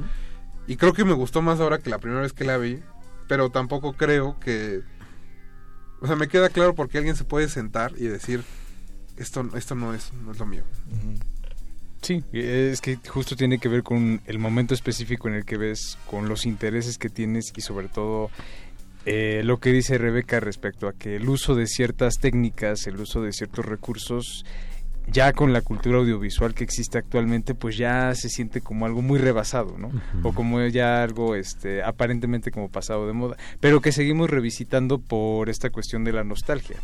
Y 0.67 0.77
creo 0.77 0.93
que 0.93 1.05
me 1.05 1.13
gustó 1.13 1.41
más 1.41 1.59
ahora 1.59 1.77
que 1.79 1.89
la 1.89 1.99
primera 1.99 2.21
vez 2.21 2.33
que 2.33 2.43
la 2.43 2.57
vi. 2.57 2.79
Pero 3.27 3.49
tampoco 3.49 3.93
creo 3.93 4.39
que... 4.39 4.81
O 6.01 6.07
sea, 6.07 6.15
me 6.15 6.27
queda 6.27 6.49
claro 6.49 6.75
porque 6.75 6.97
alguien 6.97 7.15
se 7.15 7.23
puede 7.23 7.47
sentar 7.49 7.93
y 7.97 8.03
decir, 8.03 8.43
esto, 9.17 9.47
esto 9.55 9.75
no, 9.75 9.93
es, 9.93 10.11
no 10.13 10.31
es 10.31 10.39
lo 10.39 10.45
mío. 10.45 10.63
Sí, 12.05 12.23
es 12.33 12.81
que 12.81 12.97
justo 12.97 13.35
tiene 13.35 13.57
que 13.57 13.67
ver 13.67 13.81
con 13.81 14.21
el 14.27 14.37
momento 14.37 14.75
específico 14.75 15.27
en 15.27 15.33
el 15.33 15.43
que 15.43 15.57
ves, 15.57 15.97
con 16.05 16.29
los 16.29 16.45
intereses 16.45 16.99
que 16.99 17.09
tienes 17.09 17.51
y 17.55 17.61
sobre 17.61 17.87
todo 17.87 18.29
eh, 19.07 19.41
lo 19.43 19.57
que 19.57 19.71
dice 19.71 19.97
Rebeca 19.97 20.39
respecto 20.39 20.87
a 20.87 20.93
que 20.93 21.15
el 21.15 21.27
uso 21.27 21.55
de 21.55 21.65
ciertas 21.65 22.19
técnicas, 22.19 22.85
el 22.85 22.99
uso 22.99 23.23
de 23.23 23.33
ciertos 23.33 23.65
recursos, 23.65 24.45
ya 25.07 25.33
con 25.33 25.51
la 25.51 25.61
cultura 25.61 25.97
audiovisual 25.97 26.53
que 26.53 26.63
existe 26.63 26.99
actualmente, 26.99 27.55
pues 27.55 27.75
ya 27.75 28.13
se 28.13 28.29
siente 28.29 28.61
como 28.61 28.85
algo 28.85 29.01
muy 29.01 29.17
rebasado, 29.17 29.75
¿no? 29.79 29.89
O 30.21 30.31
como 30.31 30.63
ya 30.67 31.01
algo 31.01 31.33
este, 31.33 31.81
aparentemente 31.81 32.51
como 32.51 32.69
pasado 32.69 33.07
de 33.07 33.13
moda, 33.13 33.35
pero 33.59 33.81
que 33.81 33.91
seguimos 33.91 34.29
revisitando 34.29 34.99
por 34.99 35.49
esta 35.49 35.71
cuestión 35.71 36.03
de 36.03 36.13
la 36.13 36.23
nostalgia. 36.23 36.77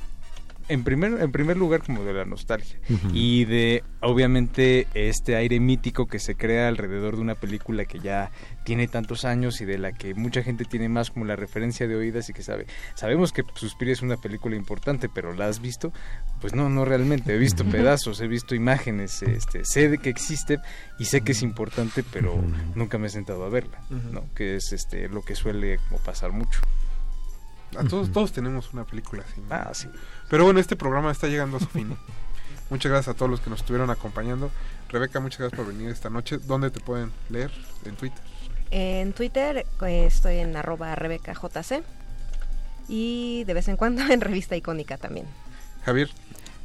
En 0.72 0.84
primer, 0.86 1.22
en 1.22 1.32
primer 1.32 1.58
lugar 1.58 1.84
como 1.84 2.04
de 2.04 2.14
la 2.14 2.26
nostalgia. 2.26 2.80
Y 3.14 3.46
de 3.46 3.84
obviamente 4.00 4.88
este 4.94 5.36
aire 5.36 5.60
mítico 5.60 6.08
que 6.08 6.18
se 6.18 6.36
crea 6.36 6.68
alrededor 6.68 7.16
de 7.16 7.22
una 7.22 7.36
película 7.36 7.86
que 7.86 8.00
ya 8.00 8.32
tiene 8.64 8.88
tantos 8.88 9.26
años 9.26 9.60
y 9.60 9.66
de 9.66 9.78
la 9.78 9.92
que 9.92 10.14
mucha 10.14 10.44
gente 10.44 10.64
tiene 10.66 10.88
más 10.88 11.12
como 11.12 11.26
la 11.26 11.36
referencia 11.36 11.88
de 11.88 11.96
oídas 11.96 12.30
y 12.30 12.34
que 12.34 12.42
sabe. 12.42 12.68
Sabemos 12.96 13.34
que 13.34 13.44
Suspiria 13.56 13.92
es 13.92 14.02
una 14.02 14.18
película 14.18 14.56
importante 14.56 15.10
pero 15.10 15.34
la 15.34 15.48
has 15.48 15.62
visto 15.62 15.92
pues 16.40 16.56
no 16.56 16.70
no 16.70 16.86
realmente. 16.86 17.36
He 17.36 17.38
visto 17.38 17.66
pedazos 17.66 18.22
he 18.22 18.28
visto 18.28 18.56
imágenes 18.56 19.22
este 19.24 19.66
sé 19.66 19.90
de 19.90 19.98
que 19.98 20.10
existe 20.10 20.60
y 21.00 21.06
sé 21.06 21.22
que 21.22 21.34
es 21.34 21.42
importante 21.42 22.04
pero 22.04 22.42
nunca 22.76 22.98
me 22.98 23.08
he 23.08 23.10
sentado 23.10 23.44
a 23.44 23.50
verla 23.50 23.82
no 23.90 24.24
que 24.36 24.56
es 24.56 24.72
este 24.72 25.10
lo 25.10 25.22
que 25.22 25.36
suele 25.36 25.80
como 25.90 26.00
pasar 26.00 26.32
mucho. 26.32 26.62
A 27.78 27.86
todos, 27.86 28.12
todos 28.12 28.34
tenemos 28.34 28.74
una 28.74 28.84
película 28.84 29.24
así. 29.24 29.42
Ah, 29.50 29.70
sí. 29.74 29.88
Pero 30.32 30.46
bueno, 30.46 30.62
este 30.62 30.78
programa 30.78 31.12
está 31.12 31.28
llegando 31.28 31.58
a 31.58 31.60
su 31.60 31.68
fin. 31.68 31.98
Muchas 32.70 32.90
gracias 32.90 33.14
a 33.14 33.18
todos 33.18 33.30
los 33.30 33.42
que 33.42 33.50
nos 33.50 33.60
estuvieron 33.60 33.90
acompañando. 33.90 34.50
Rebeca, 34.88 35.20
muchas 35.20 35.40
gracias 35.40 35.58
por 35.58 35.68
venir 35.68 35.90
esta 35.90 36.10
noche. 36.10 36.38
¿Dónde 36.38 36.72
te 36.72 36.80
pueden 36.80 37.12
leer? 37.30 37.52
En 37.84 37.98
Twitter. 37.98 38.24
En 38.72 39.12
Twitter 39.12 39.66
eh, 39.82 40.06
estoy 40.06 40.38
en 40.38 40.56
arroba 40.56 40.96
rebecajc 40.96 41.84
y 42.88 43.44
de 43.44 43.54
vez 43.54 43.68
en 43.68 43.76
cuando 43.76 44.02
en 44.10 44.22
revista 44.22 44.56
icónica 44.56 44.98
también. 44.98 45.26
Javier, 45.84 46.10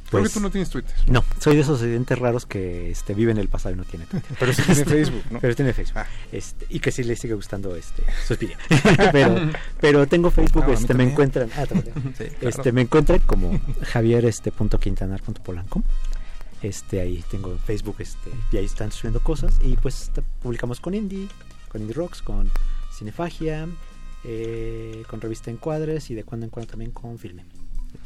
creo 0.09 0.21
Pues, 0.21 0.29
que 0.33 0.39
tú 0.39 0.39
no 0.41 0.49
tienes 0.51 0.69
Twitter. 0.69 0.91
No, 1.07 1.23
soy 1.39 1.55
de 1.55 1.61
esos 1.61 1.79
estudiantes 1.79 2.17
raros 2.19 2.45
que 2.45 2.89
este, 2.91 3.13
viven 3.13 3.37
en 3.37 3.41
el 3.41 3.47
pasado 3.49 3.75
y 3.75 3.77
no 3.77 3.83
tiene 3.85 4.05
Twitter. 4.05 4.35
Pero 4.39 4.53
sí 4.53 4.61
tiene 4.65 4.85
Facebook, 4.85 5.23
¿no? 5.31 5.39
Pero 5.39 5.55
tiene 5.55 5.73
Facebook. 5.73 6.03
Este, 6.31 6.65
y 6.69 6.79
que 6.79 6.91
sí 6.91 7.03
le 7.03 7.15
sigue 7.15 7.33
gustando 7.33 7.75
este 7.75 8.03
Suspiria. 8.27 8.57
pero, 9.11 9.35
pero 9.79 10.07
tengo 10.07 10.31
Facebook, 10.31 10.63
Ah, 10.67 10.71
este, 10.73 10.93
me 10.93 11.03
encuentran. 11.03 11.49
ah. 11.57 11.65
Sí, 12.17 12.25
claro. 12.25 12.49
este, 12.49 12.71
me 12.71 12.81
encuentran 12.81 13.19
como 13.19 13.59
Javier 13.83 14.25
este, 14.25 14.51
punto 14.51 14.79
Quintanar 14.79 15.21
punto 15.21 15.41
Polanco. 15.43 15.83
Este, 16.61 16.99
ahí 17.01 17.23
tengo 17.29 17.55
Facebook, 17.65 17.97
este, 17.99 18.31
y 18.51 18.57
ahí 18.57 18.65
están 18.65 18.91
subiendo 18.91 19.19
cosas. 19.21 19.53
Y 19.61 19.75
pues 19.75 20.09
te- 20.13 20.23
publicamos 20.41 20.79
con 20.79 20.93
Indie, 20.95 21.27
con 21.69 21.81
Indie 21.81 21.93
Rocks, 21.95 22.21
con 22.23 22.49
Cinefagia, 22.97 23.67
eh, 24.23 25.03
con 25.07 25.21
Revista 25.21 25.51
Encuadres 25.51 26.09
y 26.09 26.15
de 26.15 26.23
cuando 26.23 26.45
en 26.45 26.49
cuando 26.49 26.71
también 26.71 26.91
con 26.91 27.19
Filme. 27.19 27.43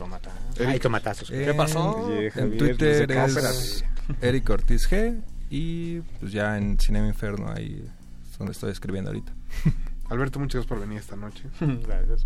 Tomata. 0.02 0.32
Ay, 0.66 0.80
tomatazos. 0.80 1.30
Eh, 1.30 1.52
Oye, 1.56 2.26
en 2.26 2.32
Javier, 2.32 2.58
Twitter 2.58 3.08
no 3.16 3.26
es. 3.28 3.86
Eric 4.20 4.50
Ortiz 4.50 4.90
G 4.90 5.22
y 5.52 6.00
pues 6.20 6.32
ya 6.32 6.58
en 6.58 6.80
Cinema 6.80 7.06
Inferno 7.06 7.52
ahí 7.56 7.88
es 8.32 8.38
donde 8.40 8.54
estoy 8.54 8.72
escribiendo 8.72 9.12
ahorita. 9.12 9.32
Alberto, 10.10 10.40
muchas 10.40 10.56
gracias 10.56 10.70
por 10.70 10.80
venir 10.80 10.98
esta 10.98 11.16
noche. 11.16 11.44
Gracias. 11.60 12.26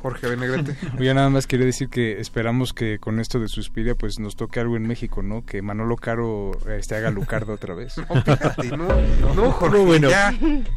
Jorge 0.00 0.28
Benegrete. 0.28 0.76
Oye, 0.98 1.12
nada 1.12 1.28
más 1.28 1.48
quería 1.48 1.66
decir 1.66 1.88
que 1.88 2.20
esperamos 2.20 2.72
que 2.72 3.00
con 3.00 3.18
esto 3.18 3.40
de 3.40 3.48
Suspiria 3.48 3.96
pues 3.96 4.20
nos 4.20 4.36
toque 4.36 4.60
algo 4.60 4.76
en 4.76 4.86
México, 4.86 5.24
¿no? 5.24 5.44
Que 5.44 5.60
Manolo 5.60 5.96
Caro 5.96 6.52
este, 6.68 6.94
haga 6.94 7.10
Lucardo 7.10 7.52
otra 7.54 7.74
vez. 7.74 7.98
No, 7.98 8.22
fíjate, 8.22 8.68
no, 8.76 8.86
no, 9.34 9.50
Jorge, 9.50 9.76
No, 9.76 9.84
bueno. 9.84 10.08
ya, 10.08 10.32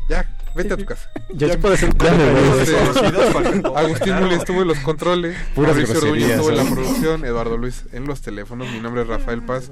ya, 0.09 0.26
vete 0.55 0.73
a 0.73 0.77
tu 0.77 0.85
casa. 0.85 1.09
Ya 1.33 1.47
se 1.49 1.57
puede 1.57 1.75
hacer 1.75 1.89
un 1.89 1.97
Ya 1.97 2.11
desconocidos 2.55 3.33
para- 3.33 3.79
Agustín. 3.79 4.15
Muli 4.15 4.35
estuvo 4.35 4.61
en 4.61 4.67
los 4.67 4.77
controles, 4.79 5.37
Puras 5.55 5.75
Mauricio 5.75 5.97
Orduño 5.97 6.11
groserías, 6.13 6.39
estuvo 6.39 6.49
en 6.51 6.57
la 6.57 6.63
¿eh? 6.63 6.71
producción, 6.73 7.25
Eduardo 7.25 7.57
Luis 7.57 7.83
en 7.93 8.05
los 8.05 8.21
teléfonos, 8.21 8.69
mi 8.71 8.79
nombre 8.79 9.01
es 9.03 9.07
Rafael 9.07 9.41
Paz. 9.43 9.71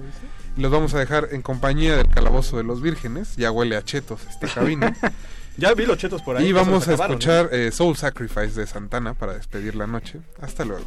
Los 0.58 0.72
vamos 0.72 0.94
a 0.94 1.00
dejar 1.00 1.30
en 1.32 1.42
compañía 1.42 1.96
del 1.96 2.08
Calabozo 2.10 2.58
de 2.58 2.64
los 2.64 2.82
Vírgenes, 2.82 3.36
ya 3.36 3.52
huele 3.52 3.76
a 3.76 3.84
chetos 3.84 4.22
esta 4.30 4.48
cabina. 4.48 4.96
Ya 5.58 5.74
vi 5.74 5.86
los 5.86 5.98
chetos 5.98 6.22
por 6.22 6.38
ahí. 6.38 6.46
y 6.48 6.52
vamos 6.54 6.88
a 6.88 6.92
acabaron, 6.94 7.18
escuchar 7.18 7.50
eh, 7.52 7.72
Soul 7.74 7.98
Sacrifice 7.98 8.58
de 8.58 8.66
Santana 8.66 9.14
para 9.14 9.34
despedir 9.34 9.76
la 9.76 9.88
noche. 9.88 10.22
Hasta 10.42 10.64
luego. 10.64 10.86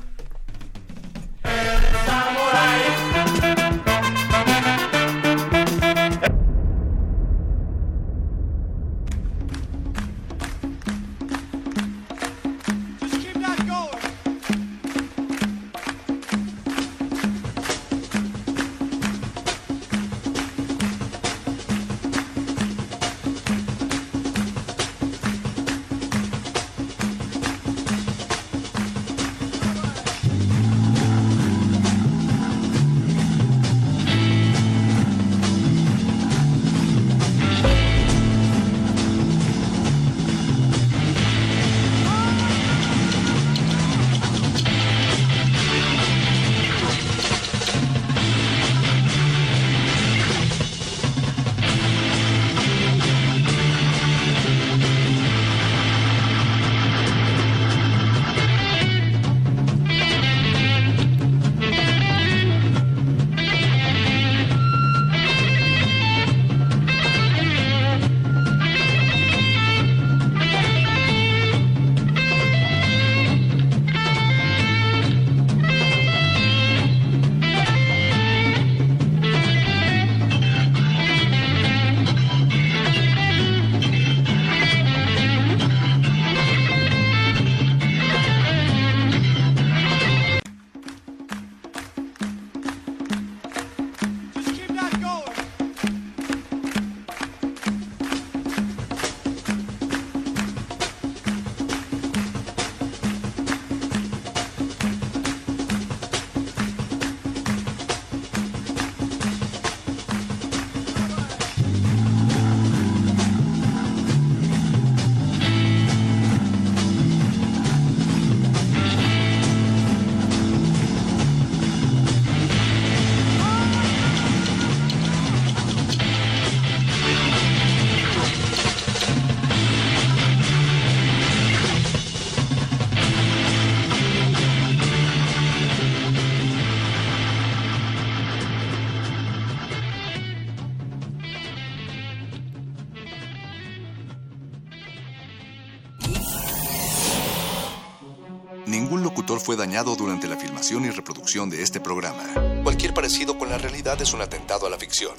Fue 149.53 149.59
dañado 149.59 149.95
durante 149.97 150.29
la 150.29 150.39
filmación 150.39 150.87
y 150.87 150.91
reproducción 150.91 151.51
de 151.51 151.61
este 151.61 151.79
programa. 151.79 152.25
Cualquier 152.63 152.95
parecido 152.95 153.37
con 153.37 153.51
la 153.51 153.59
realidad 153.59 154.01
es 154.01 154.15
un 154.15 154.23
atentado 154.23 154.67
a 154.67 154.71
la 154.71 154.79
ficción. 154.79 155.13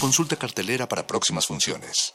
Consulta 0.00 0.36
cartelera 0.36 0.88
para 0.88 1.06
próximas 1.06 1.46
funciones. 1.46 2.14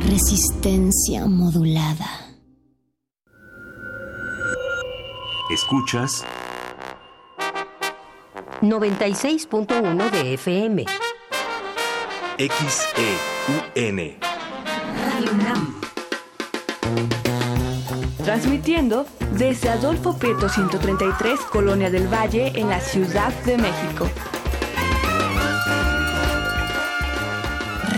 Resistencia 0.00 1.26
modulada. 1.26 2.36
Escuchas 5.50 6.24
96.1 8.60 10.10
de 10.10 10.34
FM. 10.34 10.84
XEUN. 12.48 14.16
Radio 14.96 15.32
UNAM. 15.34 15.80
Transmitiendo 18.24 19.04
desde 19.36 19.68
Adolfo 19.68 20.16
Prieto 20.16 20.48
133, 20.48 21.38
Colonia 21.52 21.90
del 21.90 22.08
Valle, 22.08 22.50
en 22.54 22.70
la 22.70 22.80
Ciudad 22.80 23.30
de 23.44 23.58
México. 23.58 24.08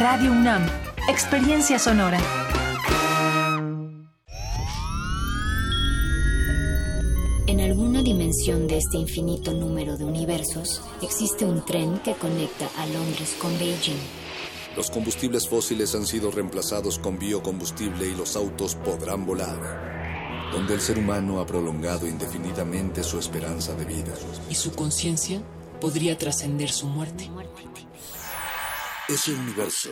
Radio 0.01 0.33
UNAM. 0.33 0.67
Experiencia 1.09 1.79
sonora. 1.79 2.19
En 7.47 7.61
alguna 7.61 8.03
dimensión 8.03 8.67
de 8.67 8.79
este 8.79 8.99
infinito 8.99 9.53
número 9.53 9.97
de 9.97 10.05
universos, 10.05 10.83
existe 11.01 11.45
un 11.45 11.65
tren 11.65 12.01
que 12.01 12.15
conecta 12.15 12.67
a 12.77 12.87
Londres 12.87 13.37
con 13.41 13.57
Beijing. 13.61 14.01
Los 14.77 14.91
combustibles 14.91 15.49
fósiles 15.49 15.95
han 15.95 16.07
sido 16.07 16.31
reemplazados 16.31 16.99
con 16.99 17.19
biocombustible 17.19 18.09
y 18.09 18.15
los 18.15 18.37
autos 18.37 18.75
podrán 18.75 19.27
volar. 19.27 20.51
Donde 20.53 20.75
el 20.75 20.81
ser 20.81 20.99
humano 20.99 21.41
ha 21.41 21.47
prolongado 21.47 22.07
indefinidamente 22.07 23.03
su 23.03 23.19
esperanza 23.19 23.75
de 23.75 23.85
vida. 23.85 24.15
Y 24.49 24.55
su 24.55 24.73
conciencia 24.73 25.43
podría 25.81 26.17
trascender 26.17 26.71
su 26.71 26.87
muerte. 26.87 27.31
Ese 29.09 29.33
universo 29.33 29.91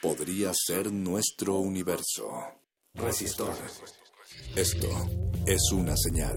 podría 0.00 0.52
ser 0.54 0.92
nuestro 0.92 1.56
universo. 1.56 2.30
Resistor. 2.94 3.54
Esto 4.54 4.88
es 5.46 5.72
una 5.72 5.96
señal. 5.96 6.36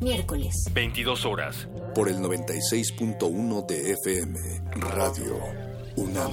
Miércoles. 0.00 0.54
22 0.72 1.24
horas. 1.24 1.68
Por 1.94 2.08
el 2.08 2.18
96.1 2.18 3.66
de 3.66 3.92
FM. 3.92 4.38
Radio 4.74 5.40
UNAM. 5.96 6.32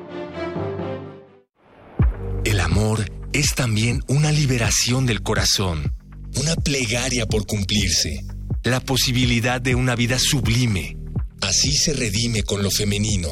Amor 2.71 3.11
es 3.33 3.53
también 3.53 4.01
una 4.07 4.31
liberación 4.31 5.05
del 5.05 5.21
corazón, 5.21 5.93
una 6.37 6.55
plegaria 6.55 7.25
por 7.25 7.45
cumplirse, 7.45 8.23
la 8.63 8.79
posibilidad 8.79 9.59
de 9.59 9.75
una 9.75 9.93
vida 9.93 10.17
sublime. 10.17 10.95
Así 11.41 11.73
se 11.73 11.91
redime 11.91 12.43
con 12.43 12.63
lo 12.63 12.71
femenino. 12.71 13.27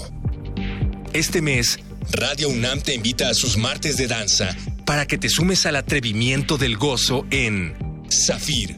Este 1.13 1.41
mes, 1.41 1.79
Radio 2.11 2.49
UNAM 2.49 2.81
te 2.81 2.93
invita 2.93 3.29
a 3.29 3.33
sus 3.33 3.55
martes 3.55 3.95
de 3.95 4.07
danza 4.07 4.53
para 4.85 5.07
que 5.07 5.17
te 5.17 5.29
sumes 5.29 5.65
al 5.65 5.77
atrevimiento 5.77 6.57
del 6.57 6.75
gozo 6.75 7.25
en 7.31 7.77
Zafir. 8.11 8.75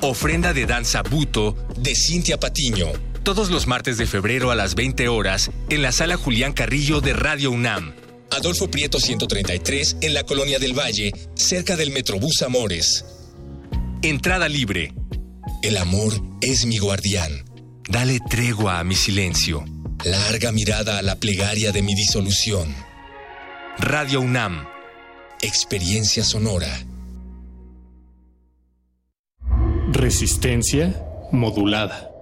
Ofrenda 0.00 0.54
de 0.54 0.64
danza 0.64 1.02
buto 1.02 1.54
de 1.76 1.94
Cintia 1.94 2.40
Patiño. 2.40 2.86
Todos 3.24 3.50
los 3.50 3.66
martes 3.66 3.98
de 3.98 4.06
febrero 4.06 4.50
a 4.50 4.54
las 4.54 4.74
20 4.74 5.08
horas 5.08 5.50
en 5.68 5.82
la 5.82 5.92
sala 5.92 6.16
Julián 6.16 6.54
Carrillo 6.54 7.02
de 7.02 7.12
Radio 7.12 7.50
UNAM. 7.50 8.05
Adolfo 8.30 8.70
Prieto 8.70 9.00
133 9.00 9.98
en 10.00 10.14
la 10.14 10.24
Colonia 10.24 10.58
del 10.58 10.78
Valle, 10.78 11.12
cerca 11.34 11.76
del 11.76 11.90
Metrobús 11.90 12.42
Amores. 12.42 13.04
Entrada 14.02 14.48
libre. 14.48 14.92
El 15.62 15.76
amor 15.76 16.12
es 16.40 16.66
mi 16.66 16.78
guardián. 16.78 17.44
Dale 17.88 18.18
tregua 18.28 18.78
a 18.78 18.84
mi 18.84 18.94
silencio. 18.94 19.64
Larga 20.04 20.52
mirada 20.52 20.98
a 20.98 21.02
la 21.02 21.16
plegaria 21.16 21.72
de 21.72 21.82
mi 21.82 21.94
disolución. 21.94 22.74
Radio 23.78 24.20
UNAM. 24.20 24.66
Experiencia 25.40 26.24
sonora. 26.24 26.68
Resistencia 29.92 31.02
modulada. 31.32 32.15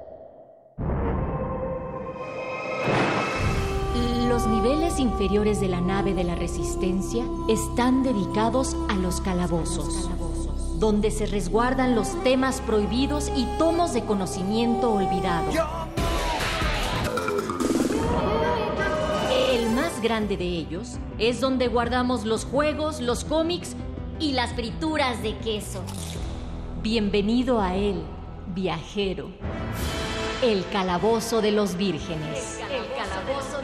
Inferiores 5.05 5.61
de 5.61 5.69
la 5.69 5.83
nave 5.83 6.15
de 6.15 6.25
la 6.25 6.35
Resistencia 6.35 7.25
están 7.47 8.03
dedicados 8.03 8.75
a 8.89 8.95
los 8.95 9.21
calabozos, 9.21 10.09
donde 10.79 11.11
se 11.11 11.27
resguardan 11.27 11.95
los 11.95 12.21
temas 12.25 12.63
prohibidos 12.63 13.31
y 13.37 13.45
tomos 13.59 13.93
de 13.93 14.03
conocimiento 14.05 14.93
olvidado. 14.93 15.51
El 19.53 19.71
más 19.71 20.01
grande 20.01 20.39
de 20.39 20.47
ellos 20.47 20.97
es 21.19 21.39
donde 21.39 21.69
guardamos 21.69 22.25
los 22.25 22.47
juegos, 22.47 23.01
los 23.01 23.25
cómics 23.25 23.77
y 24.19 24.33
las 24.33 24.55
frituras 24.55 25.23
de 25.23 25.37
queso. 25.39 25.83
Bienvenido 26.83 27.61
a 27.61 27.75
él, 27.75 28.03
viajero. 28.55 29.29
El 30.43 30.67
calabozo 30.73 31.43
de 31.43 31.53
los 31.53 31.77
vírgenes. 31.77 32.61
El 32.71 32.87
calabozo 32.97 33.64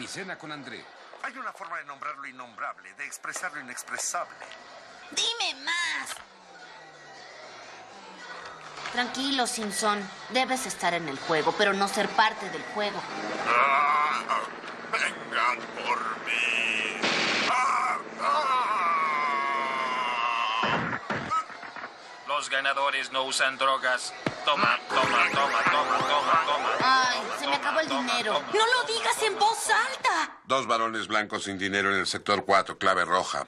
Mi 0.00 0.06
cena 0.06 0.38
con 0.38 0.50
André. 0.50 0.82
Hay 1.22 1.36
una 1.36 1.52
forma 1.52 1.76
de 1.76 1.84
nombrar 1.84 2.16
lo 2.16 2.26
innombrable, 2.26 2.94
de 2.94 3.04
expresar 3.04 3.52
lo 3.52 3.60
inexpresable. 3.60 4.34
Dime 5.10 5.62
más. 5.62 6.16
Tranquilo, 8.92 9.46
Simpson. 9.46 10.02
Debes 10.30 10.64
estar 10.64 10.94
en 10.94 11.06
el 11.06 11.18
juego, 11.18 11.54
pero 11.58 11.74
no 11.74 11.86
ser 11.86 12.08
parte 12.08 12.48
del 12.48 12.62
juego. 12.72 12.98
Ah, 13.46 14.40
vengan 14.90 15.58
por 15.76 15.98
mí. 16.24 16.98
Ah, 17.50 17.98
Los 22.40 22.48
ganadores 22.48 23.12
no 23.12 23.24
usan 23.24 23.58
drogas. 23.58 24.14
Toma, 24.46 24.78
toma, 24.88 25.28
toma, 25.30 25.62
toma, 25.70 25.98
toma, 25.98 26.42
toma. 26.46 26.70
Ay, 26.82 27.18
se 27.38 27.46
me 27.46 27.54
acabó 27.54 27.80
el 27.80 27.86
dinero. 27.86 28.42
No 28.54 28.66
lo 28.66 28.94
digas 28.94 29.22
en 29.24 29.38
voz 29.38 29.68
alta. 29.68 30.38
Dos 30.44 30.66
varones 30.66 31.06
blancos 31.06 31.44
sin 31.44 31.58
dinero 31.58 31.92
en 31.92 32.00
el 32.00 32.06
sector 32.06 32.46
4, 32.46 32.78
clave 32.78 33.04
roja. 33.04 33.46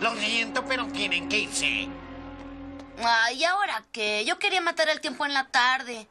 Lo 0.00 0.14
siento, 0.16 0.64
pero 0.64 0.86
tienen 0.86 1.28
que 1.28 1.38
irse. 1.40 1.88
Ay, 3.04 3.36
¿y 3.36 3.44
ahora 3.44 3.84
qué? 3.92 4.24
Yo 4.24 4.38
quería 4.38 4.62
matar 4.62 4.88
el 4.88 5.02
tiempo 5.02 5.26
en 5.26 5.34
la 5.34 5.46
tarde. 5.50 6.08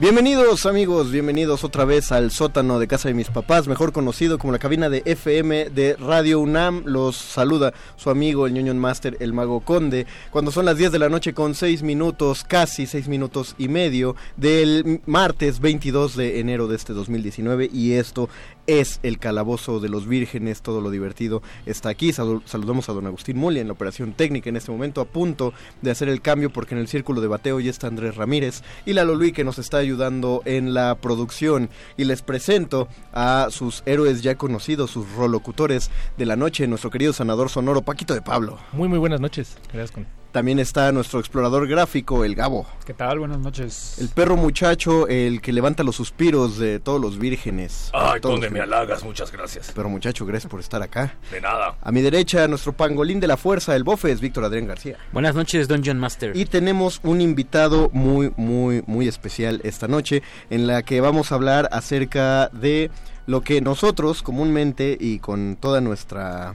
Bienvenidos 0.00 0.64
amigos, 0.64 1.12
bienvenidos 1.12 1.62
otra 1.62 1.84
vez 1.84 2.10
al 2.10 2.30
sótano 2.30 2.78
de 2.78 2.88
casa 2.88 3.08
de 3.08 3.14
mis 3.14 3.28
papás, 3.28 3.68
mejor 3.68 3.92
conocido 3.92 4.38
como 4.38 4.50
la 4.50 4.58
cabina 4.58 4.88
de 4.88 5.02
FM 5.04 5.68
de 5.68 5.94
Radio 5.96 6.40
UNAM. 6.40 6.84
Los 6.86 7.16
saluda 7.16 7.74
su 7.96 8.08
amigo 8.08 8.46
el 8.46 8.54
ñoño 8.54 8.72
Master, 8.72 9.18
el 9.20 9.34
mago 9.34 9.60
conde, 9.60 10.06
cuando 10.30 10.52
son 10.52 10.64
las 10.64 10.78
10 10.78 10.92
de 10.92 10.98
la 11.00 11.10
noche 11.10 11.34
con 11.34 11.54
6 11.54 11.82
minutos, 11.82 12.44
casi 12.44 12.86
6 12.86 13.08
minutos 13.08 13.54
y 13.58 13.68
medio 13.68 14.16
del 14.38 15.02
martes 15.04 15.60
22 15.60 16.16
de 16.16 16.40
enero 16.40 16.66
de 16.66 16.76
este 16.76 16.94
2019 16.94 17.68
y 17.70 17.92
esto 17.92 18.30
es 18.78 19.00
el 19.02 19.18
calabozo 19.18 19.80
de 19.80 19.88
los 19.88 20.06
vírgenes, 20.06 20.62
todo 20.62 20.80
lo 20.80 20.90
divertido 20.90 21.42
está 21.66 21.88
aquí. 21.88 22.12
Sal- 22.12 22.42
saludamos 22.44 22.88
a 22.88 22.92
don 22.92 23.06
Agustín 23.06 23.36
Muli 23.38 23.58
en 23.60 23.66
la 23.66 23.72
operación 23.72 24.12
técnica 24.12 24.48
en 24.48 24.56
este 24.56 24.70
momento 24.70 25.00
a 25.00 25.06
punto 25.06 25.52
de 25.82 25.90
hacer 25.90 26.08
el 26.08 26.20
cambio 26.20 26.50
porque 26.50 26.74
en 26.74 26.80
el 26.80 26.88
círculo 26.88 27.20
de 27.20 27.28
bateo 27.28 27.60
ya 27.60 27.70
está 27.70 27.86
Andrés 27.86 28.16
Ramírez 28.16 28.62
y 28.86 28.92
Lalo 28.92 29.14
Luis 29.14 29.32
que 29.32 29.44
nos 29.44 29.58
está 29.58 29.78
ayudando 29.78 30.42
en 30.44 30.74
la 30.74 30.96
producción. 30.96 31.70
Y 31.96 32.04
les 32.04 32.22
presento 32.22 32.88
a 33.12 33.48
sus 33.50 33.82
héroes 33.86 34.22
ya 34.22 34.34
conocidos, 34.36 34.90
sus 34.90 35.10
rolocutores 35.12 35.90
de 36.16 36.26
la 36.26 36.36
noche, 36.36 36.66
nuestro 36.66 36.90
querido 36.90 37.12
sanador 37.12 37.50
sonoro 37.50 37.82
Paquito 37.82 38.14
de 38.14 38.22
Pablo. 38.22 38.58
Muy, 38.72 38.88
muy 38.88 38.98
buenas 38.98 39.20
noches. 39.20 39.56
Gracias, 39.72 39.92
con... 39.92 40.19
También 40.32 40.60
está 40.60 40.92
nuestro 40.92 41.18
explorador 41.18 41.66
gráfico, 41.66 42.24
el 42.24 42.36
Gabo. 42.36 42.64
¿Qué 42.86 42.94
tal? 42.94 43.18
Buenas 43.18 43.38
noches. 43.38 43.96
El 43.98 44.10
perro 44.10 44.36
muchacho, 44.36 45.08
el 45.08 45.40
que 45.40 45.52
levanta 45.52 45.82
los 45.82 45.96
suspiros 45.96 46.56
de 46.56 46.78
todos 46.78 47.00
los 47.00 47.18
vírgenes. 47.18 47.90
Ay, 47.92 48.20
los 48.22 48.50
me 48.50 48.60
halagas, 48.60 49.02
muchas 49.02 49.32
gracias. 49.32 49.72
Perro 49.72 49.88
muchacho, 49.88 50.24
gracias 50.24 50.48
por 50.48 50.60
estar 50.60 50.82
acá. 50.82 51.14
De 51.32 51.40
nada. 51.40 51.74
A 51.82 51.90
mi 51.90 52.00
derecha, 52.00 52.46
nuestro 52.46 52.72
pangolín 52.72 53.18
de 53.18 53.26
la 53.26 53.36
fuerza, 53.36 53.74
el 53.74 53.82
bofe, 53.82 54.12
es 54.12 54.20
Víctor 54.20 54.44
Adrián 54.44 54.68
García. 54.68 54.98
Buenas 55.12 55.34
noches, 55.34 55.66
Dungeon 55.66 55.98
Master. 55.98 56.36
Y 56.36 56.44
tenemos 56.44 57.00
un 57.02 57.20
invitado 57.20 57.90
muy, 57.92 58.32
muy, 58.36 58.84
muy 58.86 59.08
especial 59.08 59.60
esta 59.64 59.88
noche, 59.88 60.22
en 60.48 60.68
la 60.68 60.84
que 60.84 61.00
vamos 61.00 61.32
a 61.32 61.34
hablar 61.34 61.68
acerca 61.72 62.50
de 62.50 62.92
lo 63.26 63.40
que 63.40 63.60
nosotros 63.60 64.22
comúnmente 64.22 64.96
y 64.98 65.18
con 65.18 65.56
toda 65.56 65.80
nuestra 65.80 66.54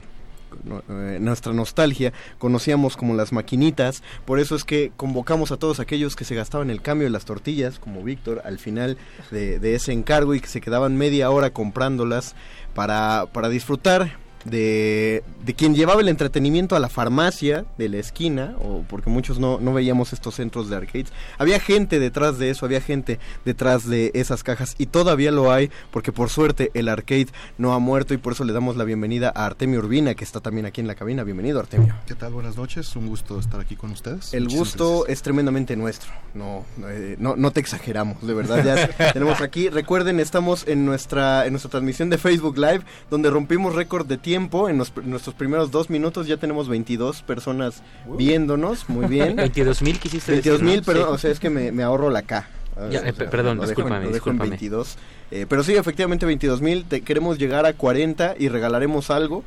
eh, 0.66 1.18
nuestra 1.20 1.52
nostalgia 1.52 2.12
conocíamos 2.38 2.96
como 2.96 3.14
las 3.14 3.32
maquinitas. 3.32 4.02
Por 4.24 4.40
eso 4.40 4.56
es 4.56 4.64
que 4.64 4.92
convocamos 4.96 5.52
a 5.52 5.56
todos 5.56 5.80
aquellos 5.80 6.16
que 6.16 6.24
se 6.24 6.34
gastaban 6.34 6.70
el 6.70 6.82
cambio 6.82 7.06
de 7.06 7.12
las 7.12 7.24
tortillas 7.24 7.78
como 7.78 8.02
Víctor 8.02 8.42
al 8.44 8.58
final 8.58 8.98
de, 9.30 9.58
de 9.58 9.74
ese 9.74 9.92
encargo 9.92 10.34
y 10.34 10.40
que 10.40 10.48
se 10.48 10.60
quedaban 10.60 10.96
media 10.96 11.30
hora 11.30 11.50
comprándolas 11.50 12.34
para, 12.74 13.26
para 13.32 13.48
disfrutar 13.48 14.25
de, 14.50 15.22
de 15.44 15.54
quien 15.54 15.74
llevaba 15.74 16.00
el 16.00 16.08
entretenimiento 16.08 16.76
a 16.76 16.80
la 16.80 16.88
farmacia 16.88 17.64
de 17.78 17.88
la 17.88 17.98
esquina, 17.98 18.54
o 18.60 18.84
porque 18.88 19.10
muchos 19.10 19.38
no, 19.38 19.58
no 19.60 19.72
veíamos 19.72 20.12
estos 20.12 20.34
centros 20.36 20.68
de 20.68 20.76
arcades. 20.76 21.12
Había 21.38 21.60
gente 21.60 21.98
detrás 21.98 22.38
de 22.38 22.50
eso, 22.50 22.66
había 22.66 22.80
gente 22.80 23.18
detrás 23.44 23.88
de 23.88 24.10
esas 24.14 24.42
cajas 24.42 24.74
y 24.78 24.86
todavía 24.86 25.30
lo 25.32 25.52
hay, 25.52 25.70
porque 25.90 26.12
por 26.12 26.30
suerte 26.30 26.70
el 26.74 26.88
arcade 26.88 27.28
no 27.58 27.72
ha 27.72 27.78
muerto 27.78 28.14
y 28.14 28.18
por 28.18 28.32
eso 28.32 28.44
le 28.44 28.52
damos 28.52 28.76
la 28.76 28.84
bienvenida 28.84 29.32
a 29.34 29.46
Artemio 29.46 29.80
Urbina, 29.80 30.14
que 30.14 30.24
está 30.24 30.40
también 30.40 30.66
aquí 30.66 30.80
en 30.80 30.86
la 30.86 30.94
cabina. 30.94 31.24
Bienvenido, 31.24 31.60
Artemio. 31.60 31.94
¿Qué 32.06 32.14
tal? 32.14 32.32
Buenas 32.32 32.56
noches, 32.56 32.94
un 32.96 33.08
gusto 33.08 33.38
estar 33.38 33.60
aquí 33.60 33.76
con 33.76 33.90
ustedes. 33.90 34.32
El 34.32 34.44
Muchísimas 34.44 34.68
gusto 34.68 35.06
es 35.06 35.22
tremendamente 35.22 35.76
nuestro, 35.76 36.10
no, 36.34 36.64
eh, 36.88 37.16
no, 37.18 37.36
no 37.36 37.50
te 37.50 37.60
exageramos, 37.60 38.24
de 38.26 38.34
verdad, 38.34 38.64
ya 38.64 39.12
tenemos 39.12 39.40
aquí, 39.40 39.68
recuerden, 39.68 40.20
estamos 40.20 40.66
en 40.66 40.84
nuestra, 40.84 41.46
en 41.46 41.52
nuestra 41.52 41.70
transmisión 41.70 42.10
de 42.10 42.18
Facebook 42.18 42.58
Live, 42.58 42.82
donde 43.10 43.30
rompimos 43.30 43.74
récord 43.74 44.06
de 44.06 44.18
tiempo, 44.18 44.35
en, 44.36 44.78
los- 44.78 44.92
en 44.96 45.10
nuestros 45.10 45.34
primeros 45.34 45.70
dos 45.70 45.90
minutos 45.90 46.26
ya 46.26 46.36
tenemos 46.36 46.68
22 46.68 47.22
personas 47.22 47.82
viéndonos, 48.16 48.88
muy 48.88 49.06
bien. 49.08 49.36
22,000 49.36 49.98
quisiste 49.98 50.32
22 50.32 50.62
mil, 50.62 50.82
perdón, 50.82 51.08
Sí. 51.08 51.14
o 51.14 51.18
sea, 51.18 51.30
es 51.30 51.40
que 51.40 51.50
me, 51.50 51.72
me 51.72 51.82
ahorro 51.82 52.10
la 52.10 52.22
K. 52.22 52.48
Ya, 52.90 53.00
O 53.00 53.04
eh, 53.04 53.12
sea, 53.16 53.30
perdón, 53.30 53.56
lo 53.56 53.66
dejo 53.66 53.80
en- 53.80 53.86
discúlpame, 53.86 54.04
lo 54.06 54.12
dejo 54.12 54.30
en 54.30 54.36
discúlpame. 54.36 54.50
22. 54.50 54.96
Eh, 55.30 55.46
pero 55.48 55.62
sí, 55.64 55.74
efectivamente 55.74 56.26
22 56.26 56.60
mil, 56.60 56.84
queremos 57.04 57.38
llegar 57.38 57.64
a 57.66 57.72
40 57.72 58.34
y 58.38 58.48
regalaremos 58.48 59.10
algo. 59.10 59.42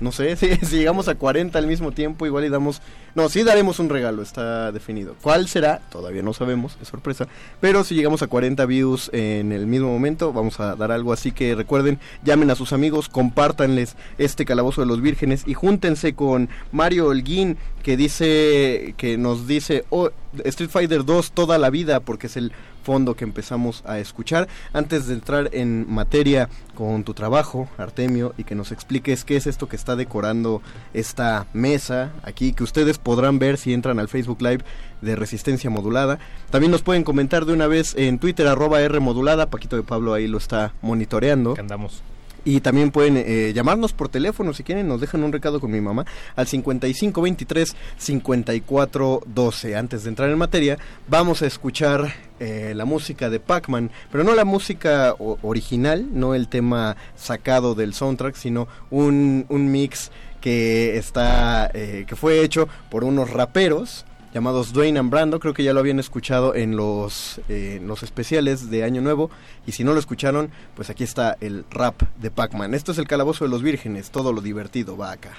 No 0.00 0.10
sé, 0.12 0.36
si, 0.36 0.48
llegamos 0.76 1.08
a 1.08 1.14
40 1.14 1.58
al 1.58 1.66
mismo 1.66 1.92
tiempo, 1.92 2.26
igual 2.26 2.44
y 2.44 2.48
damos... 2.48 2.82
No, 3.14 3.28
sí 3.28 3.44
daremos 3.44 3.78
un 3.78 3.88
regalo, 3.88 4.22
está 4.22 4.72
definido. 4.72 5.14
¿Cuál 5.22 5.46
será? 5.46 5.80
Todavía 5.90 6.22
no 6.22 6.32
sabemos, 6.32 6.76
es 6.82 6.88
sorpresa. 6.88 7.28
Pero 7.60 7.84
si 7.84 7.94
llegamos 7.94 8.22
a 8.22 8.26
40 8.26 8.66
views 8.66 9.08
en 9.12 9.52
el 9.52 9.66
mismo 9.66 9.88
momento, 9.88 10.32
vamos 10.32 10.58
a 10.58 10.74
dar 10.74 10.90
algo. 10.90 11.12
Así 11.12 11.30
que 11.30 11.54
recuerden, 11.54 12.00
llamen 12.24 12.50
a 12.50 12.56
sus 12.56 12.72
amigos, 12.72 13.08
compártanles 13.08 13.94
este 14.18 14.44
calabozo 14.44 14.80
de 14.80 14.88
los 14.88 15.00
vírgenes 15.00 15.44
y 15.46 15.54
júntense 15.54 16.14
con 16.14 16.48
Mario 16.72 17.06
Holguín, 17.06 17.56
que 17.84 17.96
dice, 17.96 18.94
que 18.96 19.16
nos 19.16 19.46
dice, 19.46 19.84
oh, 19.90 20.10
Street 20.42 20.70
Fighter 20.70 21.04
2 21.04 21.32
toda 21.32 21.56
la 21.58 21.70
vida, 21.70 22.00
porque 22.00 22.26
es 22.26 22.36
el 22.36 22.52
fondo 22.84 23.16
que 23.16 23.24
empezamos 23.24 23.82
a 23.86 23.98
escuchar. 23.98 24.46
Antes 24.72 25.08
de 25.08 25.14
entrar 25.14 25.50
en 25.52 25.92
materia 25.92 26.48
con 26.74 27.02
tu 27.02 27.14
trabajo, 27.14 27.68
Artemio, 27.78 28.34
y 28.38 28.44
que 28.44 28.54
nos 28.54 28.70
expliques 28.70 29.24
qué 29.24 29.36
es 29.36 29.46
esto 29.46 29.68
que 29.68 29.76
está 29.76 29.96
decorando 29.96 30.62
esta 30.92 31.46
mesa 31.52 32.12
aquí, 32.22 32.52
que 32.52 32.62
ustedes 32.62 32.98
podrán 32.98 33.38
ver 33.38 33.56
si 33.58 33.72
entran 33.72 33.98
al 33.98 34.08
Facebook 34.08 34.42
Live 34.42 34.64
de 35.00 35.16
Resistencia 35.16 35.70
Modulada. 35.70 36.18
También 36.50 36.70
nos 36.70 36.82
pueden 36.82 37.02
comentar 37.02 37.46
de 37.46 37.52
una 37.52 37.66
vez 37.66 37.94
en 37.96 38.18
Twitter, 38.18 38.46
arroba 38.46 38.80
R 38.82 39.00
Modulada. 39.00 39.46
Paquito 39.46 39.76
de 39.76 39.82
Pablo 39.82 40.14
ahí 40.14 40.28
lo 40.28 40.38
está 40.38 40.72
monitoreando. 40.82 41.54
andamos. 41.58 42.02
Y 42.44 42.60
también 42.60 42.90
pueden 42.90 43.16
eh, 43.16 43.52
llamarnos 43.54 43.92
por 43.92 44.08
teléfono 44.08 44.52
si 44.52 44.62
quieren, 44.62 44.86
nos 44.86 45.00
dejan 45.00 45.24
un 45.24 45.32
recado 45.32 45.60
con 45.60 45.70
mi 45.70 45.80
mamá 45.80 46.04
al 46.36 46.46
5523 46.46 47.74
5412. 47.96 49.76
Antes 49.76 50.04
de 50.04 50.10
entrar 50.10 50.30
en 50.30 50.38
materia, 50.38 50.78
vamos 51.08 51.42
a 51.42 51.46
escuchar 51.46 52.12
eh, 52.40 52.72
la 52.74 52.84
música 52.84 53.30
de 53.30 53.40
Pac-Man, 53.40 53.90
pero 54.10 54.24
no 54.24 54.34
la 54.34 54.44
música 54.44 55.14
original, 55.18 56.06
no 56.12 56.34
el 56.34 56.48
tema 56.48 56.96
sacado 57.16 57.74
del 57.74 57.94
soundtrack, 57.94 58.34
sino 58.34 58.68
un, 58.90 59.46
un 59.48 59.70
mix 59.70 60.10
que 60.40 60.98
está 60.98 61.70
eh, 61.72 62.04
que 62.06 62.16
fue 62.16 62.42
hecho 62.42 62.68
por 62.90 63.02
unos 63.04 63.30
raperos 63.30 64.04
llamados 64.34 64.72
Dwayne 64.72 64.98
and 64.98 65.10
Brando, 65.10 65.38
creo 65.38 65.54
que 65.54 65.62
ya 65.62 65.72
lo 65.72 65.80
habían 65.80 66.00
escuchado 66.00 66.56
en 66.56 66.76
los, 66.76 67.40
eh, 67.48 67.78
en 67.80 67.86
los 67.86 68.02
especiales 68.02 68.68
de 68.68 68.82
Año 68.82 69.00
Nuevo, 69.00 69.30
y 69.64 69.72
si 69.72 69.84
no 69.84 69.92
lo 69.92 70.00
escucharon, 70.00 70.50
pues 70.74 70.90
aquí 70.90 71.04
está 71.04 71.36
el 71.40 71.64
rap 71.70 72.02
de 72.20 72.32
Pac-Man. 72.32 72.74
Esto 72.74 72.92
es 72.92 72.98
el 72.98 73.06
calabozo 73.06 73.44
de 73.44 73.50
los 73.50 73.62
vírgenes, 73.62 74.10
todo 74.10 74.32
lo 74.32 74.40
divertido 74.40 74.96
va 74.96 75.12
acá. 75.12 75.30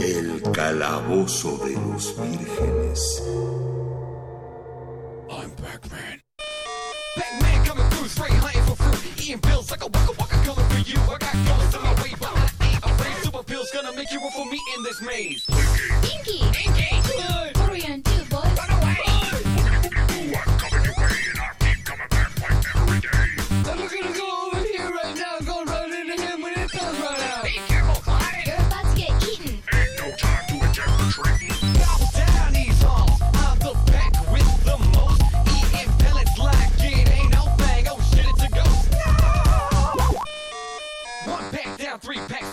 El 0.00 0.42
calabozo 0.52 1.58
de 1.58 1.74
los 1.74 2.14
vírgenes. 2.20 3.22
I'm 5.30 5.50
Pac-Man. 5.50 6.20
Pac-Man 7.16 7.64
coming 7.66 7.88
through, 7.90 8.08
straight 8.08 8.32
hunting 8.32 8.62
for 8.62 8.76
fruit. 8.76 9.22
Eating 9.22 9.40
pills 9.40 9.70
like 9.70 9.82
a 9.82 9.86
waka 9.86 10.12
waka 10.18 10.36
coming 10.44 10.68
for 10.70 10.78
you. 10.80 11.27
the 13.98 14.04
cure 14.04 14.30
for 14.30 14.46
me 14.46 14.60
in 14.76 14.82
this 14.84 15.02
maze. 15.02 15.44
Inky, 16.04 16.38
Inky, 16.64 17.00
good. 17.02 17.56
Hurry 17.56 17.82
and 17.84 18.04
boys. 18.04 18.30
Run 18.30 18.70
away. 18.80 18.96
Boys. 19.04 19.44
I'm 20.36 20.58
coming 20.58 20.84
your 20.84 20.94
way, 20.98 21.18
and 21.30 21.40
I 21.40 21.50
keep 21.58 21.84
coming 21.84 22.08
back 22.08 22.30
like 22.40 22.76
every 22.76 23.00
day. 23.00 23.70
I'm 23.70 23.78
looking 23.80 24.12
to 24.12 24.18
go. 24.18 24.27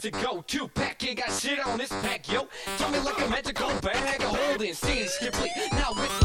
to 0.06 0.11
go 0.23 0.44
to. 0.45 0.68
Pack, 0.68 1.02
he 1.02 1.15
got 1.15 1.32
shit 1.32 1.65
on 1.65 1.80
this 1.80 1.90
pack, 1.90 2.32
yo. 2.32 2.48
tell 2.77 2.91
me 2.91 2.99
like 2.99 3.18
a 3.26 3.30
magical 3.30 3.69
bag 3.82 4.22
of 4.22 4.38
holding. 4.38 4.73
scene's 4.73 5.11
skip, 5.11 5.34
Now 5.73 5.94
it's 5.95 6.24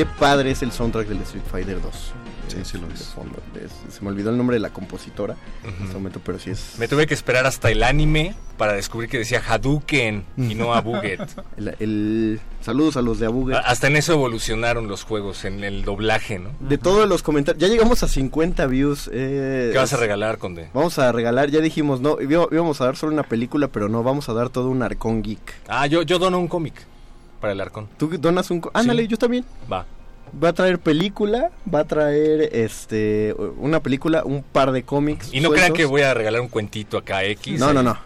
Qué 0.00 0.06
padre 0.06 0.50
es 0.52 0.62
el 0.62 0.72
soundtrack 0.72 1.08
del 1.08 1.20
Street 1.20 1.42
Fighter 1.52 1.78
2. 1.82 2.12
Sí, 2.48 2.56
sí 2.64 2.78
lo 2.78 2.88
es. 2.90 3.04
fondo. 3.14 3.38
Es- 3.54 3.94
Se 3.94 4.00
me 4.00 4.08
olvidó 4.08 4.30
el 4.30 4.38
nombre 4.38 4.54
de 4.56 4.60
la 4.60 4.70
compositora 4.70 5.36
en 5.62 5.74
este 5.84 5.92
momento, 5.94 6.22
pero 6.24 6.38
sí 6.38 6.48
es 6.48 6.76
Me 6.78 6.88
tuve 6.88 7.06
que 7.06 7.12
esperar 7.12 7.44
hasta 7.46 7.70
el 7.70 7.82
anime 7.82 8.34
para 8.56 8.72
descubrir 8.72 9.10
que 9.10 9.18
decía 9.18 9.42
Hadouken 9.46 10.24
y 10.38 10.54
no 10.54 10.72
Abuget. 10.72 11.20
el, 11.58 11.76
el- 11.80 12.40
saludos 12.62 12.96
a 12.96 13.02
los 13.02 13.18
de 13.18 13.26
Abuget. 13.26 13.56
A- 13.56 13.60
Hasta 13.60 13.88
en 13.88 13.96
eso 13.98 14.14
evolucionaron 14.14 14.88
los 14.88 15.04
juegos, 15.04 15.44
en 15.44 15.64
el 15.64 15.84
doblaje, 15.84 16.38
¿no? 16.38 16.48
De 16.60 16.78
todos 16.78 17.06
los 17.06 17.22
comentarios, 17.22 17.60
ya 17.60 17.68
llegamos 17.68 18.02
a 18.02 18.08
50 18.08 18.66
views. 18.68 19.10
eh, 19.12 19.68
¿Qué 19.70 19.78
vas 19.78 19.92
a 19.92 19.98
regalar, 19.98 20.38
Conde? 20.38 20.70
Vamos 20.72 20.98
a 20.98 21.12
regalar, 21.12 21.50
ya 21.50 21.60
dijimos, 21.60 22.00
no, 22.00 22.16
íbamos 22.22 22.80
a 22.80 22.86
dar 22.86 22.96
solo 22.96 23.12
una 23.12 23.24
película, 23.24 23.68
pero 23.68 23.90
no, 23.90 24.02
vamos 24.02 24.30
a 24.30 24.32
dar 24.32 24.48
todo 24.48 24.70
un 24.70 24.82
arcón 24.82 25.20
geek. 25.22 25.56
Ah, 25.68 25.86
yo, 25.86 26.00
yo 26.04 26.18
dono 26.18 26.38
un 26.38 26.48
cómic 26.48 26.86
para 27.40 27.52
el 27.52 27.60
arcón. 27.60 27.88
Tú 27.96 28.10
donas 28.18 28.50
un... 28.50 28.62
Ándale, 28.74 29.02
Sí. 29.02 29.08
yo 29.08 29.16
también. 29.16 29.44
Va. 29.70 29.86
Va 30.42 30.50
a 30.50 30.52
traer 30.52 30.78
película, 30.78 31.50
va 31.72 31.80
a 31.80 31.84
traer 31.84 32.50
este 32.54 33.34
una 33.58 33.80
película, 33.80 34.22
un 34.24 34.42
par 34.44 34.70
de 34.70 34.84
cómics. 34.84 35.30
Y 35.32 35.40
no 35.40 35.50
crean 35.50 35.72
que 35.72 35.84
voy 35.86 36.02
a 36.02 36.14
regalar 36.14 36.40
un 36.40 36.48
cuentito 36.48 36.96
acá 36.98 37.24
X. 37.24 37.58
No, 37.58 37.70
eh. 37.70 37.74
no, 37.74 37.82
no. 37.82 37.98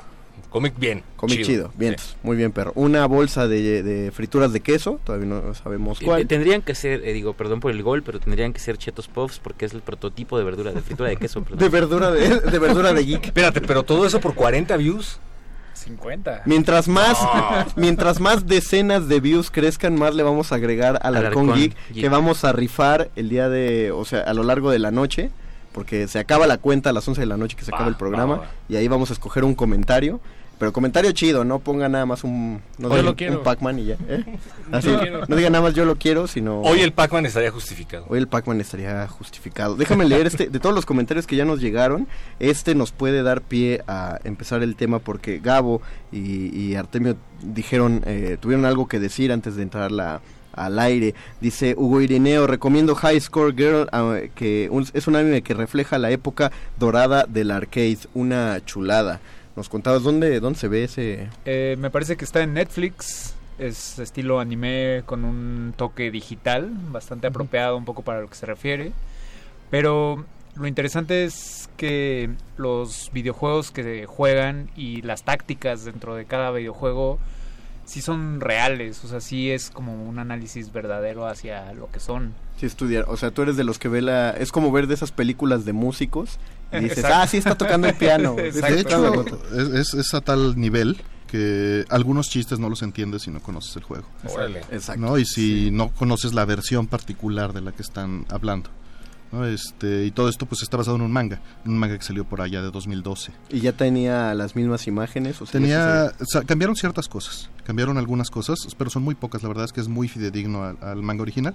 Cómic 0.48 0.72
bien. 0.78 1.02
Cómic 1.16 1.42
chido, 1.42 1.70
bien, 1.76 1.96
muy 2.22 2.36
bien, 2.36 2.52
perro. 2.52 2.70
Una 2.76 3.04
bolsa 3.06 3.48
de, 3.48 3.82
de 3.82 4.12
frituras 4.12 4.52
de 4.52 4.60
queso, 4.60 5.00
todavía 5.04 5.26
no 5.26 5.52
sabemos 5.54 6.00
Eh, 6.00 6.04
cuál. 6.04 6.26
Tendrían 6.28 6.62
que 6.62 6.76
ser, 6.76 7.04
eh, 7.04 7.12
digo, 7.12 7.32
perdón 7.34 7.58
por 7.58 7.72
el 7.72 7.82
gol, 7.82 8.02
pero 8.04 8.20
tendrían 8.20 8.52
que 8.52 8.60
ser 8.60 8.78
Chetos 8.78 9.08
Puffs 9.08 9.40
porque 9.40 9.64
es 9.66 9.74
el 9.74 9.80
prototipo 9.82 10.38
de 10.38 10.44
verdura, 10.44 10.70
de 10.70 10.80
fritura 10.80 11.08
de 11.08 11.16
queso. 11.16 11.42
perdón. 11.44 11.58
De 11.58 11.68
verdura 11.68 12.10
de, 12.12 12.38
de 12.40 12.58
verdura 12.60 12.92
de 12.94 13.04
geek. 13.04 13.24
Espérate, 13.26 13.60
pero 13.62 13.82
todo 13.82 14.06
eso 14.06 14.20
por 14.20 14.34
40 14.34 14.76
views. 14.76 15.18
50. 15.84 16.42
Mientras 16.46 16.88
más, 16.88 17.18
mientras 17.76 18.20
más 18.20 18.46
decenas 18.46 19.08
de 19.08 19.20
views 19.20 19.50
crezcan, 19.50 19.94
más 19.94 20.14
le 20.14 20.22
vamos 20.22 20.52
a 20.52 20.56
agregar 20.56 20.98
al, 21.02 21.16
Al 21.16 21.26
Arcón 21.26 21.50
Arcón 21.50 21.60
Geek, 21.60 21.76
Geek. 21.90 22.02
que 22.02 22.08
vamos 22.08 22.44
a 22.44 22.52
rifar 22.52 23.10
el 23.16 23.28
día 23.28 23.48
de, 23.48 23.92
o 23.92 24.04
sea, 24.04 24.20
a 24.20 24.34
lo 24.34 24.42
largo 24.42 24.70
de 24.70 24.78
la 24.78 24.90
noche, 24.90 25.30
porque 25.72 26.08
se 26.08 26.18
acaba 26.18 26.46
la 26.46 26.58
cuenta 26.58 26.90
a 26.90 26.92
las 26.92 27.06
11 27.06 27.20
de 27.20 27.26
la 27.26 27.36
noche 27.36 27.56
que 27.56 27.64
se 27.64 27.74
acaba 27.74 27.88
el 27.88 27.96
programa, 27.96 28.42
y 28.68 28.76
ahí 28.76 28.88
vamos 28.88 29.10
a 29.10 29.12
escoger 29.12 29.44
un 29.44 29.54
comentario. 29.54 30.20
Pero 30.58 30.72
comentario 30.72 31.10
chido, 31.12 31.44
no 31.44 31.58
ponga 31.58 31.88
nada 31.88 32.06
más 32.06 32.22
un, 32.24 32.60
no 32.78 32.88
diga 32.88 33.10
un- 33.10 33.14
quiero. 33.16 33.38
un 33.38 33.42
Pac-Man 33.44 33.78
y 33.80 33.84
ya. 33.86 33.96
¿eh? 34.08 34.24
Así, 34.72 34.88
no 35.28 35.36
diga 35.36 35.50
nada 35.50 35.62
más 35.62 35.74
yo 35.74 35.84
lo 35.84 35.96
quiero, 35.96 36.26
sino... 36.26 36.60
Hoy 36.60 36.80
el 36.80 36.92
Pac-Man 36.92 37.26
estaría 37.26 37.50
justificado. 37.50 38.06
Hoy 38.08 38.18
el 38.18 38.28
Pac-Man 38.28 38.60
estaría 38.60 39.06
justificado. 39.08 39.74
Déjame 39.76 40.04
leer 40.04 40.26
este, 40.26 40.48
de 40.48 40.60
todos 40.60 40.74
los 40.74 40.86
comentarios 40.86 41.26
que 41.26 41.36
ya 41.36 41.44
nos 41.44 41.60
llegaron, 41.60 42.06
este 42.38 42.74
nos 42.74 42.92
puede 42.92 43.22
dar 43.22 43.40
pie 43.42 43.82
a 43.88 44.18
empezar 44.24 44.62
el 44.62 44.76
tema 44.76 45.00
porque 45.00 45.38
Gabo 45.38 45.82
y, 46.12 46.56
y 46.56 46.76
Artemio 46.76 47.16
dijeron, 47.42 48.02
eh, 48.06 48.38
tuvieron 48.40 48.64
algo 48.64 48.86
que 48.88 49.00
decir 49.00 49.32
antes 49.32 49.56
de 49.56 49.62
entrar 49.62 49.90
la, 49.90 50.20
al 50.52 50.78
aire. 50.78 51.14
Dice 51.40 51.74
Hugo 51.76 52.00
Irineo, 52.00 52.46
recomiendo 52.46 52.94
High 52.94 53.20
Score 53.20 53.54
Girl, 53.54 53.88
ah, 53.92 54.18
que 54.34 54.68
un- 54.70 54.86
es 54.94 55.06
un 55.08 55.16
anime 55.16 55.42
que 55.42 55.52
refleja 55.54 55.98
la 55.98 56.10
época 56.10 56.52
dorada 56.78 57.26
del 57.28 57.50
arcade, 57.50 57.98
una 58.14 58.64
chulada. 58.64 59.20
Nos 59.56 59.68
contabas 59.68 60.02
dónde, 60.02 60.40
dónde 60.40 60.58
se 60.58 60.68
ve 60.68 60.84
ese... 60.84 61.28
Eh, 61.44 61.76
me 61.78 61.90
parece 61.90 62.16
que 62.16 62.24
está 62.24 62.42
en 62.42 62.54
Netflix. 62.54 63.34
Es 63.58 64.00
estilo 64.00 64.40
anime 64.40 65.02
con 65.06 65.24
un 65.24 65.74
toque 65.76 66.10
digital, 66.10 66.72
bastante 66.90 67.28
apropiado 67.28 67.76
un 67.76 67.84
poco 67.84 68.02
para 68.02 68.20
lo 68.20 68.28
que 68.28 68.34
se 68.34 68.46
refiere. 68.46 68.92
Pero 69.70 70.24
lo 70.56 70.66
interesante 70.66 71.24
es 71.24 71.68
que 71.76 72.30
los 72.56 73.10
videojuegos 73.12 73.70
que 73.70 74.06
juegan 74.06 74.70
y 74.76 75.02
las 75.02 75.22
tácticas 75.22 75.84
dentro 75.84 76.16
de 76.16 76.24
cada 76.24 76.50
videojuego 76.50 77.18
sí 77.84 78.00
son 78.00 78.40
reales. 78.40 79.04
O 79.04 79.08
sea, 79.08 79.20
sí 79.20 79.50
es 79.50 79.70
como 79.70 80.02
un 80.04 80.18
análisis 80.18 80.72
verdadero 80.72 81.26
hacia 81.26 81.72
lo 81.74 81.90
que 81.90 82.00
son. 82.00 82.34
Sí, 82.56 82.66
estudiar. 82.66 83.04
O 83.08 83.16
sea, 83.16 83.30
tú 83.30 83.42
eres 83.42 83.56
de 83.56 83.64
los 83.64 83.78
que 83.78 83.88
ve 83.88 84.02
la... 84.02 84.30
Es 84.30 84.52
como 84.52 84.72
ver 84.72 84.86
de 84.86 84.94
esas 84.94 85.12
películas 85.12 85.64
de 85.64 85.72
músicos 85.72 86.38
y 86.78 86.80
dices, 86.84 86.98
Exacto. 86.98 87.16
ah, 87.20 87.26
sí 87.26 87.36
está 87.38 87.54
tocando 87.56 87.88
el 87.88 87.94
piano. 87.94 88.34
De 88.34 88.52
Sí, 88.52 88.58
está 88.58 88.68
la 88.70 88.80
hecho, 88.80 89.38
es, 89.56 89.68
es- 89.68 89.94
es 89.94 90.14
a 90.14 90.20
tal 90.20 90.58
nivel 90.58 91.00
que 91.26 91.84
algunos 91.88 92.28
chistes 92.28 92.58
no 92.58 92.68
los 92.68 92.82
entiendes 92.82 93.22
si 93.22 93.30
no 93.30 93.40
conoces 93.40 93.74
el 93.76 93.82
juego. 93.82 94.06
Órale. 94.28 94.60
Exacto. 94.70 95.00
¿no? 95.00 95.18
Y 95.18 95.24
si 95.24 95.70
no 95.72 95.90
conoces 95.90 96.32
la 96.34 96.44
versión 96.44 96.86
particular 96.86 97.52
de 97.52 97.60
la 97.60 97.72
que 97.72 97.82
están 97.82 98.24
hablando. 98.28 98.70
¿no? 99.32 99.44
Este, 99.44 100.04
y 100.04 100.12
todo 100.12 100.28
esto 100.28 100.46
pues 100.46 100.62
está 100.62 100.76
basado 100.76 100.94
en 100.96 101.02
un 101.02 101.10
manga, 101.10 101.40
un 101.64 101.76
manga 101.76 101.98
que 101.98 102.04
salió 102.04 102.24
por 102.24 102.40
allá 102.40 102.62
de 102.62 102.70
2012. 102.70 103.32
Y 103.50 103.60
ya 103.60 103.72
tenía 103.72 104.32
las 104.34 104.54
mismas 104.54 104.86
imágenes. 104.86 105.42
O 105.42 105.46
sea, 105.46 105.60
Tenía, 105.60 106.10
sí 106.10 106.22
o 106.22 106.26
sea, 106.26 106.42
cambiaron 106.42 106.76
ciertas 106.76 107.08
cosas, 107.08 107.50
cambiaron 107.64 107.98
algunas 107.98 108.30
cosas, 108.30 108.58
pero 108.78 108.90
son 108.90 109.02
muy 109.02 109.16
pocas. 109.16 109.42
La 109.42 109.48
verdad 109.48 109.64
es 109.64 109.72
que 109.72 109.80
es 109.80 109.88
muy 109.88 110.06
fidedigno 110.06 110.62
al, 110.62 110.78
al 110.82 111.02
manga 111.02 111.22
original. 111.22 111.54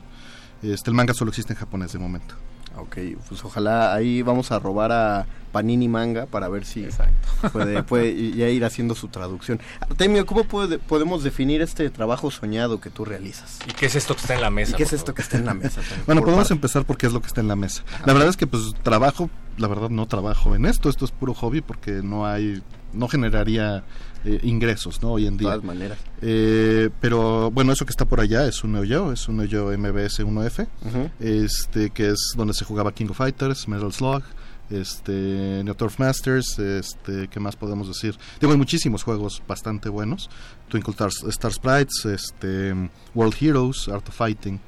Este, 0.61 0.89
el 0.89 0.95
manga 0.95 1.13
solo 1.13 1.29
existe 1.29 1.53
en 1.53 1.59
japonés 1.59 1.93
de 1.93 1.99
momento. 1.99 2.35
Ok, 2.81 2.97
pues 3.27 3.43
ojalá 3.43 3.93
ahí 3.93 4.21
vamos 4.21 4.51
a 4.51 4.59
robar 4.59 4.91
a 4.91 5.25
Panini 5.51 5.87
Manga 5.87 6.25
para 6.27 6.47
ver 6.47 6.63
si 6.65 6.87
puede, 7.51 7.81
puede 7.83 8.31
ya 8.31 8.49
ir 8.49 8.63
haciendo 8.65 8.93
su 8.95 9.07
traducción. 9.07 9.59
Artemio, 9.81 10.25
¿cómo 10.25 10.43
puede- 10.43 10.77
podemos 10.79 11.23
definir 11.23 11.61
este 11.61 11.89
trabajo 11.89 12.29
soñado 12.31 12.79
que 12.79 12.89
tú 12.89 13.03
realizas? 13.05 13.59
¿Y 13.67 13.71
qué 13.73 13.87
es 13.87 13.95
esto 13.95 14.15
que 14.15 14.21
está 14.21 14.35
en 14.35 14.41
la 14.41 14.49
mesa? 14.51 14.73
¿Y 14.73 14.75
qué 14.75 14.83
es 14.83 14.93
esto 14.93 15.13
que 15.13 15.21
está 15.23 15.37
en 15.37 15.45
la 15.45 15.53
mesa? 15.55 15.81
también? 15.81 16.03
Bueno, 16.05 16.21
podemos 16.21 16.43
parte. 16.45 16.53
empezar 16.53 16.85
porque 16.85 17.07
es 17.07 17.13
lo 17.13 17.21
que 17.21 17.27
está 17.27 17.41
en 17.41 17.47
la 17.47 17.55
mesa. 17.55 17.83
La 18.05 18.13
verdad 18.13 18.29
es 18.29 18.37
que 18.37 18.45
pues 18.47 18.73
trabajo, 18.83 19.29
la 19.57 19.67
verdad 19.67 19.89
no 19.89 20.05
trabajo 20.07 20.55
en 20.55 20.65
esto, 20.65 20.89
esto 20.89 21.05
es 21.05 21.11
puro 21.11 21.33
hobby 21.33 21.61
porque 21.61 22.01
no 22.03 22.27
hay, 22.27 22.61
no 22.93 23.07
generaría 23.07 23.83
eh, 24.25 24.39
ingresos, 24.43 25.01
¿no? 25.01 25.11
Hoy 25.13 25.25
en 25.27 25.37
De 25.37 25.45
día. 25.45 25.49
todas 25.53 25.63
maneras. 25.65 25.97
Eh, 26.21 26.89
pero 26.99 27.49
bueno, 27.51 27.71
eso 27.71 27.85
que 27.85 27.91
está 27.91 28.05
por 28.05 28.19
allá 28.19 28.45
es 28.47 28.63
un 28.63 28.75
Geo, 28.85 29.11
es 29.11 29.27
un 29.27 29.47
Geo 29.47 29.71
MBS 29.77 30.19
1F, 30.25 30.67
Ujú. 30.85 31.09
este 31.19 31.89
que 31.91 32.09
es 32.09 32.33
donde 32.35 32.53
se 32.53 32.65
jugaba 32.65 32.93
King 32.93 33.07
of 33.09 33.17
Fighters, 33.17 33.67
Metal 33.67 33.91
Slug, 33.93 34.23
este 34.69 35.61
Neo 35.63 35.73
Turf 35.75 35.99
Masters, 35.99 36.59
este 36.59 37.27
¿qué 37.27 37.39
más 37.39 37.55
podemos 37.55 37.87
decir? 37.87 38.15
Digo, 38.39 38.51
hay 38.51 38.57
muchísimos 38.57 39.03
juegos 39.03 39.41
bastante 39.47 39.89
buenos, 39.89 40.29
Twinkle 40.67 40.91
Star, 40.93 41.09
Star 41.29 41.51
Sprites, 41.53 42.05
este 42.05 42.73
World 43.15 43.35
Heroes, 43.41 43.87
Art 43.89 44.07
of 44.07 44.15
Fighting, 44.15 44.59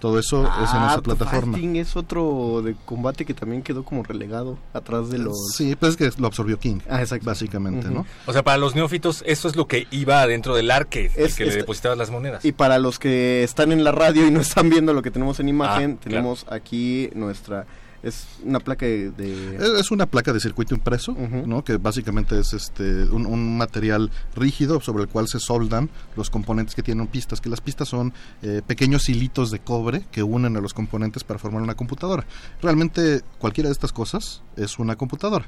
todo 0.00 0.18
eso 0.18 0.42
es 0.42 0.70
en 0.70 0.78
Ah, 0.78 0.88
esa 0.92 1.02
plataforma. 1.02 1.52
Fighting 1.52 1.76
es 1.76 1.94
otro 1.94 2.62
de 2.64 2.74
combate 2.84 3.24
que 3.24 3.34
también 3.34 3.62
quedó 3.62 3.84
como 3.84 4.02
relegado 4.02 4.58
atrás 4.72 5.10
de 5.10 5.18
los... 5.18 5.36
Sí, 5.54 5.76
pues 5.76 5.90
es 5.90 5.96
que 5.96 6.20
lo 6.20 6.26
absorbió 6.26 6.58
King, 6.58 6.78
Ah, 6.88 7.00
exacto. 7.00 7.26
básicamente, 7.26 7.86
Ujú. 7.86 7.94
¿no? 7.98 8.06
O 8.26 8.32
sea, 8.32 8.42
para 8.42 8.56
los 8.58 8.74
neófitos, 8.74 9.22
eso 9.26 9.46
es 9.48 9.56
lo 9.56 9.68
que 9.68 9.86
iba 9.90 10.26
dentro 10.26 10.54
del 10.56 10.70
arcade, 10.70 11.12
el 11.16 11.26
Es- 11.26 11.36
que 11.36 11.44
le 11.44 11.50
es- 11.50 11.56
depositabas 11.56 11.98
las 11.98 12.10
monedas. 12.10 12.44
Y 12.44 12.52
para 12.52 12.78
los 12.78 12.98
que 12.98 13.42
están 13.44 13.72
en 13.72 13.84
la 13.84 13.92
radio 13.92 14.26
y 14.26 14.30
no 14.30 14.40
están 14.40 14.70
viendo 14.70 14.92
lo 14.94 15.02
que 15.02 15.10
tenemos 15.10 15.38
en 15.40 15.48
imagen, 15.48 15.98
Ah, 15.98 16.02
tenemos 16.02 16.46
aquí 16.50 17.10
nuestra... 17.14 17.66
Es 18.02 18.26
una 18.44 18.60
placa 18.60 18.86
de... 18.86 19.10
de- 19.10 19.78
Es 19.80 19.90
una 19.90 20.06
placa 20.06 20.32
de 20.32 20.40
circuito 20.40 20.74
impreso. 20.74 21.14
¿no? 21.46 21.62
que 21.64 21.76
básicamente 21.76 22.38
es 22.38 22.52
este 22.54 23.04
un, 23.04 23.26
un 23.26 23.56
material 23.58 24.10
rígido 24.34 24.80
sobre 24.80 25.02
el 25.02 25.08
cual 25.08 25.28
se 25.28 25.38
soldan 25.38 25.90
los 26.16 26.30
componentes 26.30 26.74
que 26.74 26.82
tienen 26.82 27.06
pistas, 27.08 27.40
que 27.40 27.48
las 27.50 27.60
pistas 27.60 27.88
son 27.88 28.12
eh, 28.42 28.62
pequeños 28.66 29.08
hilitos 29.08 29.50
de 29.50 29.58
cobre 29.58 30.04
que 30.10 30.22
unen 30.22 30.56
a 30.56 30.60
los 30.60 30.72
componentes 30.74 31.24
para 31.24 31.38
formar 31.38 31.62
una 31.62 31.74
computadora. 31.74 32.24
Realmente 32.62 33.22
cualquiera 33.38 33.68
de 33.68 33.72
estas 33.72 33.92
cosas 33.92 34.42
es 34.56 34.78
una 34.78 34.96
computadora. 34.96 35.46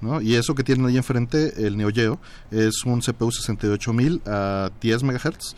¿no? 0.00 0.20
Y 0.22 0.34
eso 0.36 0.54
que 0.54 0.64
tienen 0.64 0.86
ahí 0.86 0.96
enfrente, 0.96 1.66
el 1.66 1.76
Neo 1.76 1.90
Geo, 1.92 2.18
es 2.50 2.84
un 2.86 3.00
CPU 3.00 3.30
68000 3.30 4.22
a 4.26 4.70
10 4.80 5.02
MHz 5.02 5.54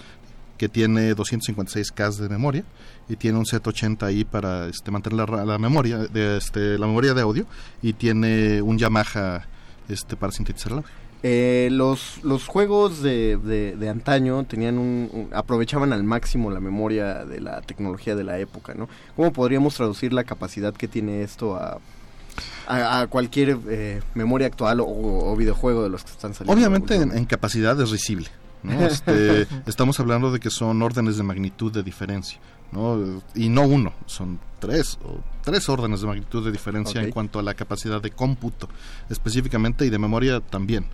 que 0.63 0.69
tiene 0.69 1.13
256K 1.17 2.19
de 2.19 2.29
memoria 2.29 2.63
y 3.09 3.17
tiene 3.17 3.37
un 3.37 3.45
Z80 3.45 4.01
ahí 4.05 4.23
para 4.25 4.69
este, 4.69 4.93
mantener 4.93 5.29
la, 5.29 5.45
la 5.45 5.59
memoria 5.59 5.99
de 5.99 6.37
este, 6.37 6.79
la 6.79 6.87
memoria 6.87 7.15
de 7.15 7.21
audio 7.21 7.47
y 7.83 7.95
tiene 7.95 8.63
un 8.63 8.79
Yamaha 8.79 9.45
este 9.89 10.15
para 10.15 10.31
sintetizar 10.33 10.71
el 10.71 10.79
audio. 10.79 10.91
Eh, 11.25 11.69
los, 11.73 12.23
los 12.23 12.47
juegos 12.47 13.03
de, 13.03 13.39
de, 13.39 13.75
de 13.77 13.89
antaño 13.89 14.45
tenían 14.45 14.79
un, 14.79 15.11
un- 15.13 15.29
aprovechaban 15.35 15.93
al 15.93 16.05
máximo 16.05 16.49
la 16.53 16.61
memoria 16.61 17.25
de 17.25 17.41
la 17.41 17.61
tecnología 17.63 18.15
de 18.15 18.23
la 18.23 18.39
época, 18.39 18.73
¿no? 18.75 18.89
¿Cómo 19.17 19.33
podríamos 19.33 19.75
traducir 19.75 20.13
la 20.13 20.23
capacidad 20.23 20.73
que 20.73 20.87
tiene 20.87 21.25
esto 21.25 21.57
a, 21.57 21.81
a, 22.69 23.01
a 23.01 23.07
cualquier 23.09 23.59
eh, 23.69 24.01
memoria 24.15 24.47
actual 24.47 24.79
o, 24.79 24.87
o 24.87 25.35
videojuego 25.37 25.83
de 25.83 25.89
los 25.89 26.05
que 26.05 26.13
están 26.13 26.35
saliendo? 26.35 26.53
Obviamente 26.57 26.95
en, 26.95 27.17
en 27.19 27.25
capacidad 27.25 27.81
es 27.81 27.91
risible. 27.91 28.29
¿No? 28.63 28.87
Este, 28.87 29.47
estamos 29.67 29.99
hablando 30.01 30.33
de 30.33 30.41
que 30.41 30.51
son 30.51 30.83
órdenes 30.83 31.17
de 31.17 31.23
magnitud 31.23 31.73
de 31.73 31.83
diferencia. 31.83 32.41
¿no? 32.73 33.23
Y 33.35 33.49
no 33.49 33.63
uno, 33.63 33.93
son 34.07 34.41
tres 34.59 34.99
o 35.05 35.21
tres 35.43 35.69
órdenes 35.69 36.01
de 36.01 36.07
magnitud 36.07 36.45
de 36.45 36.51
diferencia 36.51 37.03
en 37.03 37.11
cuanto 37.11 37.39
a 37.39 37.43
la 37.43 37.55
capacidad 37.55 38.01
de 38.01 38.11
cómputo 38.11 38.69
específicamente 39.11 39.85
y 39.85 39.91
de 39.91 39.99
memoria 39.99 40.41
también. 40.41 40.85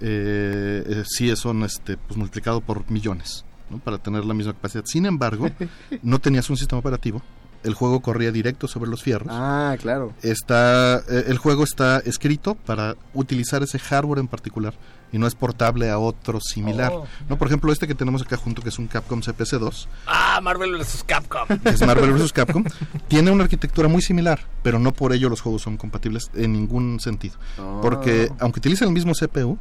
eh, 0.00 0.84
eh, 0.86 1.04
sí 1.06 1.34
son 1.36 1.64
este, 1.64 1.96
pues, 1.96 2.16
multiplicado 2.16 2.60
por 2.60 2.88
millones 2.90 3.44
¿no? 3.68 3.78
para 3.78 3.98
tener 3.98 4.24
la 4.24 4.34
misma 4.34 4.52
capacidad. 4.54 4.84
Sin 4.86 5.06
embargo, 5.06 5.50
no 6.02 6.18
tenías 6.18 6.48
un 6.50 6.56
sistema 6.56 6.80
operativo. 6.80 7.22
El 7.64 7.74
juego 7.74 8.00
corría 8.00 8.30
directo 8.30 8.68
sobre 8.68 8.88
los 8.88 9.02
fierros. 9.02 9.28
Ah, 9.30 9.76
claro. 9.80 10.14
Está, 10.22 10.98
eh, 10.98 11.24
el 11.26 11.38
juego 11.38 11.64
está 11.64 11.98
escrito 11.98 12.54
para 12.54 12.96
utilizar 13.14 13.62
ese 13.64 13.80
hardware 13.80 14.20
en 14.20 14.28
particular 14.28 14.74
y 15.12 15.18
no 15.18 15.26
es 15.26 15.34
portable 15.34 15.90
a 15.90 15.98
otro 15.98 16.40
similar. 16.40 16.92
Oh. 16.94 17.06
¿no? 17.28 17.38
Por 17.38 17.48
ejemplo, 17.48 17.72
este 17.72 17.86
que 17.86 17.94
tenemos 17.94 18.22
acá 18.22 18.36
junto, 18.36 18.62
que 18.62 18.68
es 18.68 18.78
un 18.78 18.86
Capcom 18.86 19.20
CPC-2, 19.20 19.86
Ah, 20.06 20.40
Marvel 20.42 20.72
vs. 20.76 21.04
Capcom. 21.06 21.46
es 21.64 21.84
Marvel 21.86 22.12
vs. 22.12 22.32
Capcom, 22.34 22.64
tiene 23.08 23.30
una 23.30 23.44
arquitectura 23.44 23.88
muy 23.88 24.02
similar, 24.02 24.40
pero 24.62 24.78
no 24.78 24.92
por 24.92 25.12
ello 25.12 25.28
los 25.28 25.40
juegos 25.40 25.62
son 25.62 25.76
compatibles 25.76 26.30
en 26.34 26.52
ningún 26.52 27.00
sentido. 27.00 27.36
Ah. 27.58 27.78
Porque 27.82 28.30
aunque 28.38 28.60
utilizan 28.60 28.88
el 28.88 28.94
mismo 28.94 29.12
CPU, 29.12 29.58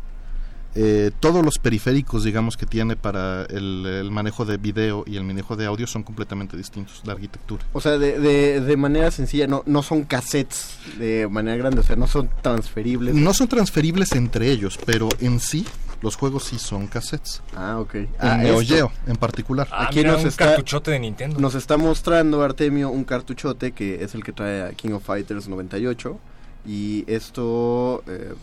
eh, 0.80 1.10
todos 1.20 1.44
los 1.44 1.58
periféricos, 1.58 2.24
digamos, 2.24 2.56
que 2.56 2.68
tiene 2.68 2.96
para 2.96 3.46
el, 3.46 3.84
el 3.86 4.12
manejo 4.12 4.46
de 4.46 4.58
video 4.58 5.04
y 5.08 5.18
el 5.18 5.24
manejo 5.24 5.56
de 5.56 5.66
audio 5.66 5.88
son 5.88 6.04
completamente 6.04 6.56
distintos, 6.56 7.02
la 7.04 7.14
arquitectura. 7.14 7.66
O 7.74 7.82
sea, 7.82 7.98
de, 7.98 8.20
de, 8.20 8.62
de 8.62 8.78
manera 8.78 9.10
sencilla, 9.10 9.48
no, 9.48 9.64
no 9.66 9.82
son 9.82 10.04
cassettes 10.04 10.78
de 11.00 11.28
manera 11.28 11.58
grande, 11.58 11.80
o 11.80 11.84
sea, 11.84 11.96
no 11.96 12.06
son 12.06 12.30
transferibles. 12.44 13.16
No 13.16 13.34
son 13.34 13.48
transferibles 13.48 14.12
entre 14.12 14.52
ellos, 14.52 14.78
pero 14.86 15.10
en 15.20 15.40
sí 15.40 15.66
los 16.04 16.16
juegos 16.16 16.44
sí 16.44 16.60
son 16.60 16.86
cassettes. 16.86 17.42
Ah, 17.56 17.80
ok. 17.80 17.96
En 17.96 18.08
Ah, 18.20 18.38
Neo. 18.38 18.62
Geo 18.62 18.92
en 19.08 19.16
particular. 19.16 19.68
Ah, 19.72 19.88
Aquí 19.88 19.98
mira, 19.98 20.12
nos 20.12 20.22
un 20.22 20.28
está- 20.28 20.46
cartuchote 20.46 20.92
de 20.92 21.00
Nintendo. 21.00 21.40
Nos 21.40 21.56
está 21.56 21.78
mostrando 21.78 22.44
Artemio 22.44 22.92
un 22.92 23.04
cartuchote 23.04 23.72
que 23.72 24.04
es 24.04 24.14
el 24.14 24.24
que 24.24 24.32
trae 24.32 24.62
a 24.62 24.70
King 24.74 24.92
of 24.92 25.04
Fighters 25.04 25.48
98 25.48 26.20
y 26.68 27.04
esto 27.08 28.04
eh, 28.08 28.34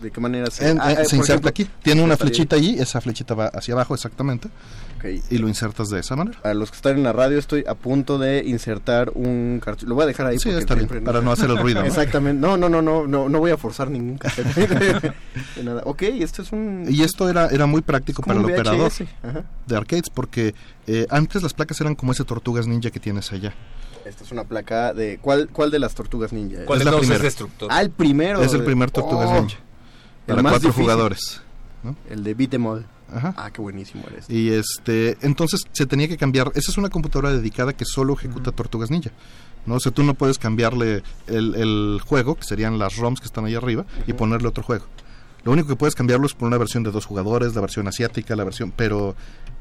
de 0.00 0.10
qué 0.10 0.20
manera 0.20 0.50
se, 0.50 0.70
En- 0.70 0.80
Ah, 0.80 0.92
eh, 0.92 1.04
se 1.04 1.16
inserta 1.16 1.48
ejemplo, 1.48 1.48
aquí. 1.50 1.68
Tiene 1.82 2.02
una 2.02 2.16
flechita 2.16 2.56
ahí, 2.56 2.76
esa 2.78 3.00
flechita 3.00 3.34
va 3.34 3.46
hacia 3.46 3.74
abajo 3.74 3.94
exactamente. 3.94 4.48
Y 5.30 5.38
lo 5.38 5.46
insertas 5.46 5.90
de 5.90 6.00
esa 6.00 6.16
manera. 6.16 6.40
A 6.42 6.54
los 6.54 6.70
que 6.72 6.76
están 6.76 6.96
en 6.96 7.04
la 7.04 7.12
radio 7.12 7.38
estoy 7.38 7.64
a 7.68 7.74
punto 7.76 8.18
de 8.18 8.42
insertar 8.44 9.12
un 9.14 9.60
cartucho. 9.64 9.86
Lo 9.88 9.94
voy 9.94 10.02
a 10.02 10.06
dejar 10.08 10.26
ahí. 10.26 10.38
Sí, 10.40 10.46
porque 10.48 10.58
está 10.58 10.74
bien, 10.74 10.88
siempre 10.88 11.06
para 11.06 11.20
no 11.24 11.30
hacer 11.30 11.48
el 11.50 11.56
ruido, 11.58 11.80
¿no? 11.82 11.86
Exactamente. 11.86 12.40
No, 12.44 12.56
no, 12.56 12.68
no, 12.68 12.82
no, 12.82 13.06
no, 13.06 13.28
no 13.28 13.38
voy 13.38 13.52
a 13.52 13.56
forzar 13.56 13.90
ningún. 13.90 14.18
De 15.56 15.62
nada. 15.62 15.82
Ok, 15.84 16.02
esto 16.02 16.42
es 16.42 16.50
un... 16.52 16.84
Y 16.88 17.02
esto 17.02 17.28
era, 17.28 17.46
era 17.46 17.66
muy 17.66 17.80
práctico 17.80 18.22
Es 18.22 18.26
para 18.26 18.40
el 18.40 18.44
operador 18.44 18.90
ajá. 19.22 19.44
de 19.66 19.76
arcades 19.76 20.10
porque 20.12 20.54
eh, 20.86 21.06
antes 21.10 21.42
las 21.42 21.54
placas 21.54 21.80
eran 21.80 21.94
como 21.94 22.10
ese 22.12 22.24
tortugas 22.24 22.66
ninja 22.66 22.90
que 22.90 22.98
tienes 23.00 23.30
allá. 23.32 23.54
Esta 24.04 24.24
es 24.24 24.32
una 24.32 24.44
placa 24.44 24.94
de... 24.94 25.18
¿Cuál, 25.20 25.48
cuál 25.52 25.70
de 25.70 25.78
las 25.78 25.94
tortugas 25.94 26.32
ninja? 26.32 26.64
¿Cuál 26.64 26.78
de 26.80 26.84
todos 26.86 27.00
primera. 27.00 27.16
es 27.18 27.22
destructor? 27.22 27.68
Ah, 27.70 27.82
el 27.82 27.90
primero. 27.90 28.42
Es 28.42 28.52
el 28.54 28.64
primer 28.64 28.90
tortugas 28.90 29.28
Oh, 29.30 29.40
ninja. 29.40 29.58
Para 30.28 30.42
más 30.42 30.52
cuatro 30.52 30.68
difícil. 30.68 30.82
jugadores. 30.82 31.40
¿no? 31.82 31.96
El 32.10 32.24
de 32.24 32.34
Beat 32.34 32.54
'em 32.54 32.66
All. 32.66 32.86
Ajá. 33.12 33.34
Ah, 33.36 33.50
qué 33.50 33.60
buenísimo 33.62 34.04
eres. 34.10 34.28
Y 34.28 34.50
este, 34.50 35.16
entonces 35.22 35.62
se 35.72 35.86
tenía 35.86 36.08
que 36.08 36.16
cambiar. 36.18 36.52
Esa 36.54 36.70
es 36.70 36.76
una 36.78 36.90
computadora 36.90 37.32
dedicada 37.32 37.72
que 37.72 37.84
solo 37.86 38.12
ejecuta 38.14 38.52
Tortugas 38.52 38.90
Ninja. 38.90 39.10
¿no? 39.64 39.76
O 39.76 39.80
sea, 39.80 39.92
tú 39.92 40.02
no 40.02 40.14
puedes 40.14 40.38
cambiarle 40.38 41.02
el, 41.26 41.54
el 41.54 42.00
juego, 42.04 42.34
que 42.36 42.44
serían 42.44 42.78
las 42.78 42.96
ROMs 42.96 43.20
que 43.20 43.26
están 43.26 43.44
ahí 43.46 43.54
arriba, 43.54 43.84
y 44.06 44.12
ponerle 44.12 44.48
otro 44.48 44.62
juego. 44.62 44.84
Lo 45.44 45.52
único 45.52 45.68
que 45.68 45.76
puedes 45.76 45.94
cambiarlo 45.94 46.26
es 46.26 46.34
por 46.34 46.48
una 46.48 46.58
versión 46.58 46.82
de 46.82 46.90
dos 46.90 47.06
jugadores, 47.06 47.54
la 47.54 47.60
versión 47.60 47.86
asiática, 47.88 48.36
la 48.36 48.44
versión. 48.44 48.72
Pero 48.76 49.14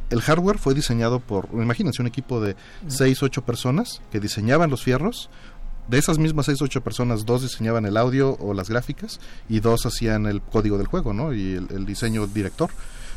el 0.09 0.21
hardware 0.21 0.57
fue 0.57 0.73
diseñado 0.73 1.19
por, 1.19 1.47
imagínense, 1.53 2.01
un 2.01 2.07
equipo 2.07 2.41
de 2.41 2.55
6, 2.87 3.23
8 3.23 3.41
personas 3.43 4.01
que 4.11 4.19
diseñaban 4.19 4.69
los 4.69 4.83
fierros. 4.83 5.29
De 5.87 5.97
esas 5.97 6.17
mismas 6.17 6.47
6, 6.47 6.61
8 6.61 6.81
personas, 6.81 7.25
dos 7.25 7.43
diseñaban 7.43 7.85
el 7.85 7.97
audio 7.97 8.35
o 8.39 8.53
las 8.53 8.69
gráficas 8.69 9.19
y 9.47 9.59
dos 9.59 9.85
hacían 9.85 10.25
el 10.25 10.41
código 10.41 10.77
del 10.77 10.87
juego, 10.87 11.13
¿no? 11.13 11.33
Y 11.33 11.53
el, 11.53 11.67
el 11.71 11.85
diseño 11.85 12.27
director. 12.27 12.69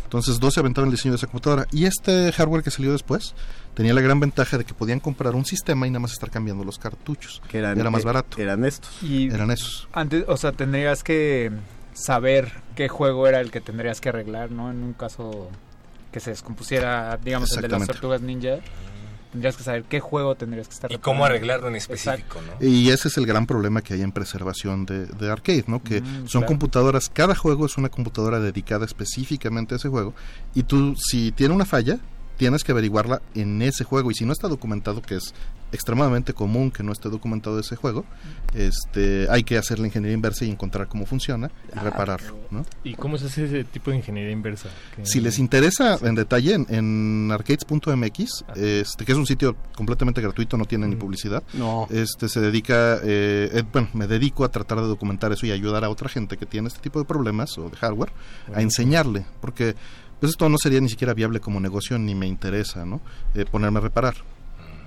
Entonces, 0.04 0.40
dos 0.40 0.54
se 0.54 0.60
aventaron 0.60 0.88
el 0.88 0.92
diseño 0.96 1.12
de 1.12 1.18
esa 1.18 1.28
computadora. 1.28 1.68
Y 1.70 1.84
este 1.84 2.32
hardware 2.32 2.64
que 2.64 2.72
salió 2.72 2.90
después 2.90 3.34
tenía 3.74 3.94
la 3.94 4.00
gran 4.00 4.18
ventaja 4.18 4.58
de 4.58 4.64
que 4.64 4.74
podían 4.74 4.98
comprar 4.98 5.36
un 5.36 5.44
sistema 5.44 5.86
y 5.86 5.90
nada 5.90 6.00
más 6.00 6.12
estar 6.12 6.30
cambiando 6.30 6.64
los 6.64 6.80
cartuchos. 6.80 7.40
Que 7.48 7.58
eran, 7.58 7.78
Era 7.78 7.90
más 7.90 8.02
eh, 8.02 8.06
barato. 8.06 8.40
Eran 8.40 8.64
estos. 8.64 8.90
Y 9.04 9.28
Eran 9.28 9.52
esos. 9.52 9.88
antes, 9.92 10.24
o 10.26 10.36
sea, 10.36 10.50
tendrías 10.50 11.04
que 11.04 11.52
saber 11.92 12.52
qué 12.74 12.88
juego 12.88 13.28
era 13.28 13.40
el 13.40 13.52
que 13.52 13.60
tendrías 13.60 14.00
que 14.00 14.08
arreglar, 14.08 14.50
¿no? 14.50 14.70
En 14.70 14.82
un 14.82 14.94
caso 14.94 15.48
que 16.10 16.18
se 16.18 16.30
descompusiera, 16.30 17.16
digamos, 17.22 17.52
el 17.52 17.62
de 17.62 17.68
las 17.68 17.86
tortugas 17.86 18.20
ninja, 18.20 18.58
tendrías 19.30 19.56
que 19.56 19.62
saber 19.62 19.84
qué 19.84 20.00
juego 20.00 20.34
tendrías 20.34 20.66
que 20.68 20.74
estar 20.74 20.90
Y 20.92 20.98
cómo 20.98 21.24
arreglarlo 21.24 21.68
en 21.68 21.76
específico, 21.76 22.40
¿no? 22.42 22.66
Y 22.66 22.90
ese 22.90 23.08
es 23.08 23.16
el 23.16 23.26
gran 23.26 23.46
problema 23.46 23.80
que 23.82 23.94
hay 23.94 24.02
en 24.02 24.12
preservación 24.12 24.86
de, 24.86 25.06
de 25.06 25.30
arcade, 25.30 25.64
¿no? 25.66 25.82
Que 25.82 26.00
Mm, 26.00 26.26
son 26.26 26.40
claro. 26.42 26.46
computadoras, 26.46 27.08
cada 27.08 27.34
juego 27.34 27.66
es 27.66 27.76
una 27.78 27.88
computadora 27.88 28.40
dedicada 28.40 28.84
específicamente 28.84 29.74
a 29.74 29.76
ese 29.76 29.88
juego. 29.88 30.14
Y 30.54 30.62
tú, 30.64 30.94
si 30.96 31.32
tiene 31.32 31.54
una 31.54 31.64
falla, 31.64 31.98
tienes 32.40 32.64
que 32.64 32.72
averiguarla 32.72 33.20
en 33.34 33.60
ese 33.60 33.84
juego. 33.84 34.10
Y 34.10 34.14
si 34.14 34.24
no 34.24 34.32
está 34.32 34.48
documentado, 34.48 35.02
que 35.02 35.16
es 35.16 35.34
extremadamente 35.72 36.32
común 36.32 36.70
que 36.70 36.82
no 36.82 36.90
esté 36.90 37.10
documentado 37.10 37.60
ese 37.60 37.76
juego, 37.76 38.06
este, 38.54 39.26
hay 39.30 39.44
que 39.44 39.58
hacer 39.58 39.78
la 39.78 39.86
ingeniería 39.88 40.14
inversa 40.14 40.46
y 40.46 40.50
encontrar 40.50 40.88
cómo 40.88 41.04
funciona 41.04 41.50
y 41.76 41.78
repararlo, 41.78 42.34
¿no? 42.50 42.64
¿Y 42.82 42.94
cómo 42.94 43.18
se 43.18 43.26
hace 43.26 43.44
ese 43.44 43.64
tipo 43.64 43.90
de 43.90 43.98
ingeniería 43.98 44.32
inversa? 44.32 44.70
Si 45.02 45.20
les 45.20 45.38
interesa 45.38 45.98
en 46.02 46.14
detalle, 46.14 46.54
en, 46.54 46.66
en 46.70 47.30
arcades.mx, 47.30 48.44
este, 48.56 49.04
que 49.04 49.12
es 49.12 49.18
un 49.18 49.26
sitio 49.26 49.54
completamente 49.76 50.22
gratuito, 50.22 50.56
no 50.56 50.64
tiene 50.64 50.88
ni 50.88 50.96
publicidad, 50.96 51.42
No. 51.52 51.86
este 51.90 52.30
se 52.30 52.40
dedica, 52.40 52.96
eh, 53.04 53.50
eh, 53.52 53.62
bueno, 53.70 53.88
me 53.92 54.06
dedico 54.06 54.44
a 54.44 54.48
tratar 54.50 54.80
de 54.80 54.86
documentar 54.86 55.30
eso 55.30 55.44
y 55.44 55.50
ayudar 55.52 55.84
a 55.84 55.90
otra 55.90 56.08
gente 56.08 56.38
que 56.38 56.46
tiene 56.46 56.68
este 56.68 56.80
tipo 56.80 56.98
de 56.98 57.04
problemas 57.04 57.58
o 57.58 57.68
de 57.68 57.76
hardware 57.76 58.12
a 58.54 58.62
enseñarle, 58.62 59.26
porque 59.42 59.76
pues 60.20 60.30
esto 60.30 60.48
no 60.48 60.58
sería 60.58 60.80
ni 60.80 60.88
siquiera 60.88 61.14
viable 61.14 61.40
como 61.40 61.58
negocio 61.60 61.98
ni 61.98 62.14
me 62.14 62.26
interesa, 62.26 62.84
¿no? 62.84 63.00
Eh, 63.34 63.44
ponerme 63.50 63.78
a 63.78 63.82
reparar. 63.82 64.14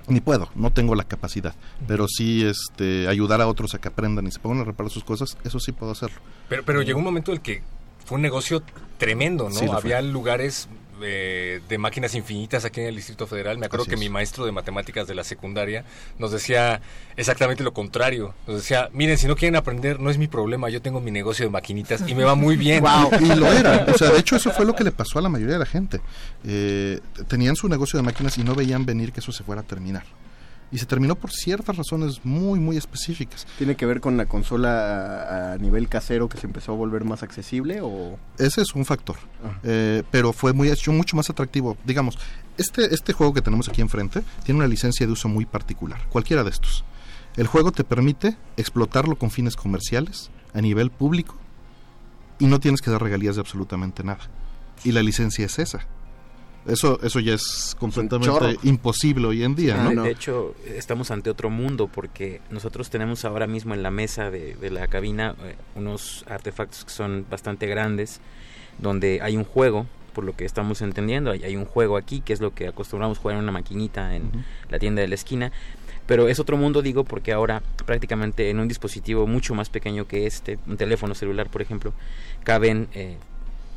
Ni 0.06 0.20
puedo, 0.20 0.50
no 0.54 0.70
tengo 0.70 0.94
la 0.94 1.04
capacidad, 1.04 1.54
pero 1.88 2.06
sí 2.08 2.44
este, 2.44 3.08
ayudar 3.08 3.40
a 3.40 3.46
otros 3.46 3.74
a 3.74 3.78
que 3.78 3.88
aprendan 3.88 4.26
y 4.26 4.30
se 4.30 4.38
pongan 4.38 4.60
a 4.60 4.64
reparar 4.64 4.92
sus 4.92 5.02
cosas, 5.02 5.38
eso 5.44 5.58
sí 5.58 5.72
puedo 5.72 5.92
hacerlo. 5.92 6.18
Pero, 6.48 6.62
pero 6.62 6.82
llegó 6.82 6.98
un 6.98 7.06
momento 7.06 7.32
en 7.32 7.38
el 7.38 7.42
que 7.42 7.62
fue 8.04 8.16
un 8.16 8.22
negocio 8.22 8.62
tremendo, 8.98 9.48
¿no? 9.48 9.58
Sí. 9.58 9.66
Había 9.72 10.02
lugares 10.02 10.68
eh, 11.02 11.60
de 11.68 11.78
máquinas 11.78 12.14
infinitas 12.14 12.64
aquí 12.64 12.80
en 12.80 12.88
el 12.88 12.96
Distrito 12.96 13.26
Federal. 13.26 13.58
Me 13.58 13.66
acuerdo 13.66 13.82
Así 13.82 13.90
que 13.90 13.94
es. 13.94 14.00
mi 14.00 14.08
maestro 14.08 14.46
de 14.46 14.52
matemáticas 14.52 15.06
de 15.06 15.14
la 15.14 15.24
secundaria 15.24 15.84
nos 16.18 16.32
decía 16.32 16.80
exactamente 17.16 17.62
lo 17.62 17.72
contrario. 17.72 18.34
Nos 18.46 18.56
decía, 18.56 18.88
miren, 18.92 19.18
si 19.18 19.26
no 19.26 19.36
quieren 19.36 19.56
aprender, 19.56 20.00
no 20.00 20.10
es 20.10 20.18
mi 20.18 20.26
problema, 20.28 20.68
yo 20.70 20.80
tengo 20.82 21.00
mi 21.00 21.10
negocio 21.10 21.44
de 21.44 21.50
maquinitas 21.50 22.02
y 22.06 22.14
me 22.14 22.24
va 22.24 22.34
muy 22.34 22.56
bien. 22.56 22.84
Y 23.20 23.34
lo 23.34 23.52
era. 23.52 23.86
O 23.92 23.96
sea, 23.96 24.10
de 24.10 24.18
hecho, 24.18 24.36
eso 24.36 24.50
fue 24.50 24.64
lo 24.64 24.74
que 24.74 24.84
le 24.84 24.92
pasó 24.92 25.18
a 25.18 25.22
la 25.22 25.28
mayoría 25.28 25.54
de 25.54 25.58
la 25.60 25.66
gente. 25.66 26.00
Eh, 26.44 27.00
tenían 27.28 27.56
su 27.56 27.68
negocio 27.68 27.96
de 27.98 28.02
máquinas 28.02 28.36
y 28.38 28.44
no 28.44 28.54
veían 28.54 28.84
venir 28.84 29.12
que 29.12 29.20
eso 29.20 29.32
se 29.32 29.44
fuera 29.44 29.62
a 29.62 29.64
terminar. 29.64 30.04
Y 30.72 30.78
se 30.78 30.86
terminó 30.86 31.14
por 31.14 31.30
ciertas 31.30 31.76
razones 31.76 32.20
muy, 32.24 32.58
muy 32.58 32.76
específicas. 32.76 33.46
¿Tiene 33.58 33.76
que 33.76 33.86
ver 33.86 34.00
con 34.00 34.16
la 34.16 34.26
consola 34.26 35.52
a, 35.52 35.58
nivel 35.58 35.88
casero 35.88 36.28
que 36.28 36.38
se 36.38 36.46
empezó 36.46 36.72
a 36.72 36.74
volver 36.74 37.04
más 37.04 37.22
accesible 37.22 37.80
o...? 37.80 38.18
Ese 38.38 38.62
es 38.62 38.74
un 38.74 38.84
factor. 38.84 39.16
Ajá. 39.44 39.60
Eh, 39.62 40.02
pero 40.10 40.32
fue 40.32 40.52
muy 40.52 40.68
hecho 40.70 40.92
mucho 40.92 41.16
más 41.16 41.30
atractivo. 41.30 41.76
Digamos, 41.84 42.18
este, 42.56 42.92
este 42.94 43.12
juego 43.12 43.34
que 43.34 43.42
tenemos 43.42 43.68
aquí 43.68 43.82
enfrente 43.82 44.22
tiene 44.44 44.58
una 44.58 44.68
licencia 44.68 45.06
de 45.06 45.12
uso 45.12 45.28
muy 45.28 45.46
particular. 45.46 46.00
Cualquiera 46.08 46.42
de 46.42 46.50
estos. 46.50 46.84
El 47.36 47.46
juego 47.46 47.72
te 47.72 47.84
permite 47.84 48.36
explotarlo 48.56 49.16
con 49.16 49.30
fines 49.30 49.56
comerciales 49.56 50.30
a 50.52 50.60
nivel 50.60 50.90
público 50.90 51.36
y 52.38 52.46
no 52.46 52.60
tienes 52.60 52.80
que 52.80 52.90
dar 52.90 53.02
regalías 53.02 53.36
de 53.36 53.40
absolutamente 53.40 54.04
nada. 54.04 54.30
Y 54.84 54.92
la 54.92 55.02
licencia 55.02 55.46
es 55.46 55.58
esa. 55.58 55.86
Eso, 56.66 56.98
eso 57.02 57.20
ya 57.20 57.34
es 57.34 57.76
completamente 57.78 58.56
imposible 58.62 59.26
hoy 59.26 59.44
en 59.44 59.54
día, 59.54 59.76
Ah, 59.78 59.92
¿no? 59.92 60.02
de, 60.02 60.08
de 60.08 60.14
hecho, 60.14 60.54
estamos 60.66 61.10
ante 61.10 61.28
otro 61.28 61.50
mundo 61.50 61.88
porque 61.92 62.40
nosotros 62.50 62.88
tenemos 62.88 63.24
ahora 63.26 63.46
mismo 63.46 63.74
en 63.74 63.82
la 63.82 63.90
mesa 63.90 64.30
de, 64.30 64.54
de 64.54 64.70
la 64.70 64.86
cabina 64.86 65.34
eh, 65.44 65.56
unos 65.74 66.24
artefactos 66.28 66.84
que 66.86 66.90
son 66.90 67.26
bastante 67.28 67.66
grandes, 67.66 68.20
donde 68.78 69.20
hay 69.20 69.36
un 69.36 69.44
juego, 69.44 69.86
por 70.14 70.24
lo 70.24 70.34
que 70.34 70.44
estamos 70.46 70.80
entendiendo, 70.80 71.32
hay, 71.32 71.44
hay 71.44 71.56
un 71.56 71.66
juego 71.66 71.96
aquí, 71.98 72.20
que 72.22 72.32
es 72.32 72.40
lo 72.40 72.54
que 72.54 72.66
acostumbramos 72.68 73.18
jugar 73.18 73.36
en 73.36 73.42
una 73.42 73.52
maquinita 73.52 74.16
en 74.16 74.30
la 74.70 74.78
tienda 74.78 75.02
de 75.02 75.08
la 75.08 75.16
esquina. 75.16 75.52
Pero 76.06 76.28
es 76.28 76.38
otro 76.38 76.56
mundo, 76.56 76.82
digo, 76.82 77.04
porque 77.04 77.32
ahora 77.32 77.62
prácticamente 77.86 78.50
en 78.50 78.60
un 78.60 78.68
dispositivo 78.68 79.26
mucho 79.26 79.54
más 79.54 79.70
pequeño 79.70 80.06
que 80.06 80.26
este, 80.26 80.58
un 80.66 80.76
teléfono 80.76 81.14
celular, 81.14 81.48
por 81.50 81.62
ejemplo, 81.62 81.92
caben 82.42 82.88
eh, 82.94 83.16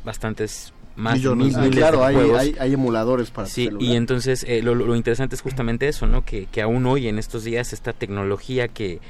bastantes 0.04 0.72
más 0.98 1.14
de 1.14 1.18
Millones. 1.20 1.46
mil- 1.46 1.56
Ah, 1.56 1.60
miles 1.60 1.78
claro, 1.78 1.98
de 2.00 2.04
hay, 2.06 2.14
juegos. 2.14 2.38
hay, 2.40 2.56
hay 2.60 2.72
emuladores 2.74 3.30
para 3.30 3.48
Sí, 3.48 3.64
celular. 3.66 3.82
y 3.90 3.96
entonces 3.96 4.44
eh, 4.46 4.60
lo, 4.62 4.74
lo 4.74 4.94
interesante 4.96 5.34
es 5.34 5.40
justamente 5.40 5.88
eso, 5.88 6.06
¿no? 6.06 6.24
Que, 6.24 6.46
que 6.46 6.60
aún 6.60 6.84
hoy, 6.86 7.08
en 7.08 7.18
estos 7.18 7.44
días, 7.44 7.72
esta 7.72 7.92
tecnología 7.92 8.68
que, 8.68 9.00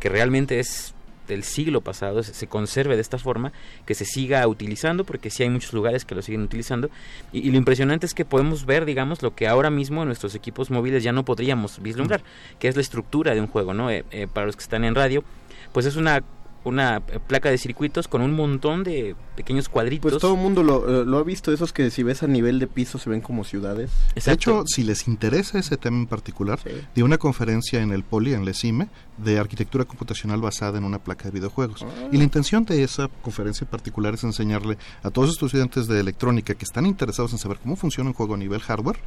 que 0.00 0.08
realmente 0.08 0.58
es 0.58 0.94
del 1.28 1.42
siglo 1.42 1.80
pasado, 1.80 2.22
se, 2.22 2.34
se 2.34 2.46
conserve 2.48 2.96
de 2.96 3.00
esta 3.00 3.16
forma, 3.16 3.52
que 3.86 3.94
se 3.94 4.04
siga 4.04 4.46
utilizando, 4.46 5.04
porque 5.04 5.30
sí 5.30 5.42
hay 5.42 5.48
muchos 5.48 5.72
lugares 5.72 6.04
que 6.04 6.14
lo 6.14 6.20
siguen 6.20 6.42
utilizando. 6.42 6.90
Y, 7.32 7.38
y 7.48 7.50
lo 7.50 7.56
impresionante 7.56 8.04
es 8.04 8.12
que 8.12 8.26
podemos 8.26 8.66
ver, 8.66 8.84
digamos, 8.84 9.22
lo 9.22 9.34
que 9.34 9.48
ahora 9.48 9.70
mismo 9.70 10.02
en 10.02 10.08
nuestros 10.08 10.34
equipos 10.34 10.70
móviles 10.70 11.02
ya 11.02 11.12
no 11.12 11.24
podríamos 11.24 11.80
vislumbrar, 11.80 12.22
que 12.58 12.68
es 12.68 12.76
la 12.76 12.82
estructura 12.82 13.34
de 13.34 13.40
un 13.40 13.46
juego, 13.46 13.72
¿no? 13.72 13.90
Eh, 13.90 14.04
eh, 14.10 14.26
para 14.30 14.44
los 14.44 14.56
que 14.56 14.62
están 14.64 14.84
en 14.84 14.94
radio, 14.94 15.24
pues 15.72 15.86
es 15.86 15.96
una 15.96 16.22
una 16.64 17.00
placa 17.00 17.50
de 17.50 17.58
circuitos 17.58 18.08
con 18.08 18.22
un 18.22 18.32
montón 18.32 18.84
de 18.84 19.14
pequeños 19.36 19.68
cuadritos. 19.68 20.12
Pues 20.12 20.20
todo 20.20 20.34
el 20.34 20.40
mundo 20.40 20.62
lo, 20.62 21.02
eh, 21.02 21.04
lo 21.04 21.18
ha 21.18 21.22
visto, 21.22 21.52
esos 21.52 21.72
que 21.72 21.90
si 21.90 22.02
ves 22.02 22.22
a 22.22 22.26
nivel 22.26 22.58
de 22.58 22.66
piso 22.66 22.98
se 22.98 23.10
ven 23.10 23.20
como 23.20 23.44
ciudades. 23.44 23.90
De 24.14 24.32
hecho, 24.32 24.64
si 24.66 24.82
les 24.82 25.06
interesa 25.06 25.58
ese 25.58 25.76
tema 25.76 25.98
en 25.98 26.06
particular, 26.06 26.58
di 26.94 27.02
una 27.02 27.18
conferencia 27.18 27.80
en 27.82 27.92
el 27.92 28.02
Poli, 28.02 28.34
en 28.34 28.44
Lecime, 28.44 28.88
de 29.18 29.38
arquitectura 29.38 29.84
computacional 29.84 30.40
basada 30.40 30.78
en 30.78 30.84
una 30.84 30.98
placa 30.98 31.24
de 31.24 31.30
videojuegos. 31.32 31.82
Ah. 31.82 32.08
Y 32.10 32.16
la 32.16 32.24
intención 32.24 32.64
de 32.64 32.82
esa 32.82 33.08
conferencia 33.22 33.64
en 33.64 33.70
particular 33.70 34.14
es 34.14 34.24
enseñarle 34.24 34.78
a 35.02 35.10
todos 35.10 35.30
estos 35.30 35.48
estudiantes 35.48 35.86
de 35.86 36.00
electrónica 36.00 36.54
que 36.54 36.64
están 36.64 36.86
interesados 36.86 37.32
en 37.32 37.38
saber 37.38 37.58
cómo 37.58 37.76
funciona 37.76 38.10
un 38.10 38.14
juego 38.14 38.34
a 38.34 38.38
nivel 38.38 38.60
hardware, 38.60 38.98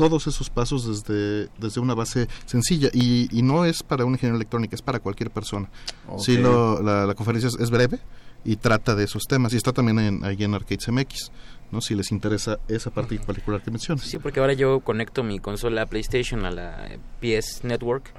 todos 0.00 0.26
esos 0.26 0.48
pasos 0.48 0.86
desde, 1.04 1.50
desde 1.58 1.78
una 1.80 1.94
base 1.94 2.26
sencilla. 2.46 2.88
Y, 2.94 3.28
y 3.36 3.42
no 3.42 3.66
es 3.66 3.82
para 3.82 4.06
un 4.06 4.12
ingeniero 4.12 4.36
electrónica, 4.36 4.74
es 4.74 4.80
para 4.82 4.98
cualquier 4.98 5.30
persona. 5.30 5.68
Ok. 6.08 6.20
Sí, 6.20 6.38
lo- 6.38 6.80
la, 6.82 7.04
la 7.04 7.14
conferencia 7.14 7.48
es, 7.48 7.56
es 7.60 7.68
breve 7.70 7.98
y 8.42 8.56
trata 8.56 8.94
de 8.94 9.04
esos 9.04 9.24
temas. 9.24 9.52
Y 9.52 9.56
está 9.58 9.72
también 9.74 9.98
en, 9.98 10.24
ahí 10.24 10.42
en 10.42 10.54
Arcades 10.54 10.88
MX, 10.88 11.30
¿no? 11.70 11.82
si 11.82 11.94
les 11.94 12.10
interesa 12.12 12.58
esa 12.66 12.90
parte 12.90 13.18
particular 13.18 13.62
que 13.62 13.70
mencionas. 13.70 14.04
Sí, 14.06 14.18
porque 14.18 14.40
ahora 14.40 14.54
yo 14.54 14.80
conecto 14.80 15.22
mi 15.22 15.38
consola 15.38 15.84
PlayStation 15.84 16.46
a 16.46 16.50
la 16.50 16.88
PS 17.20 17.64
Network 17.64 18.10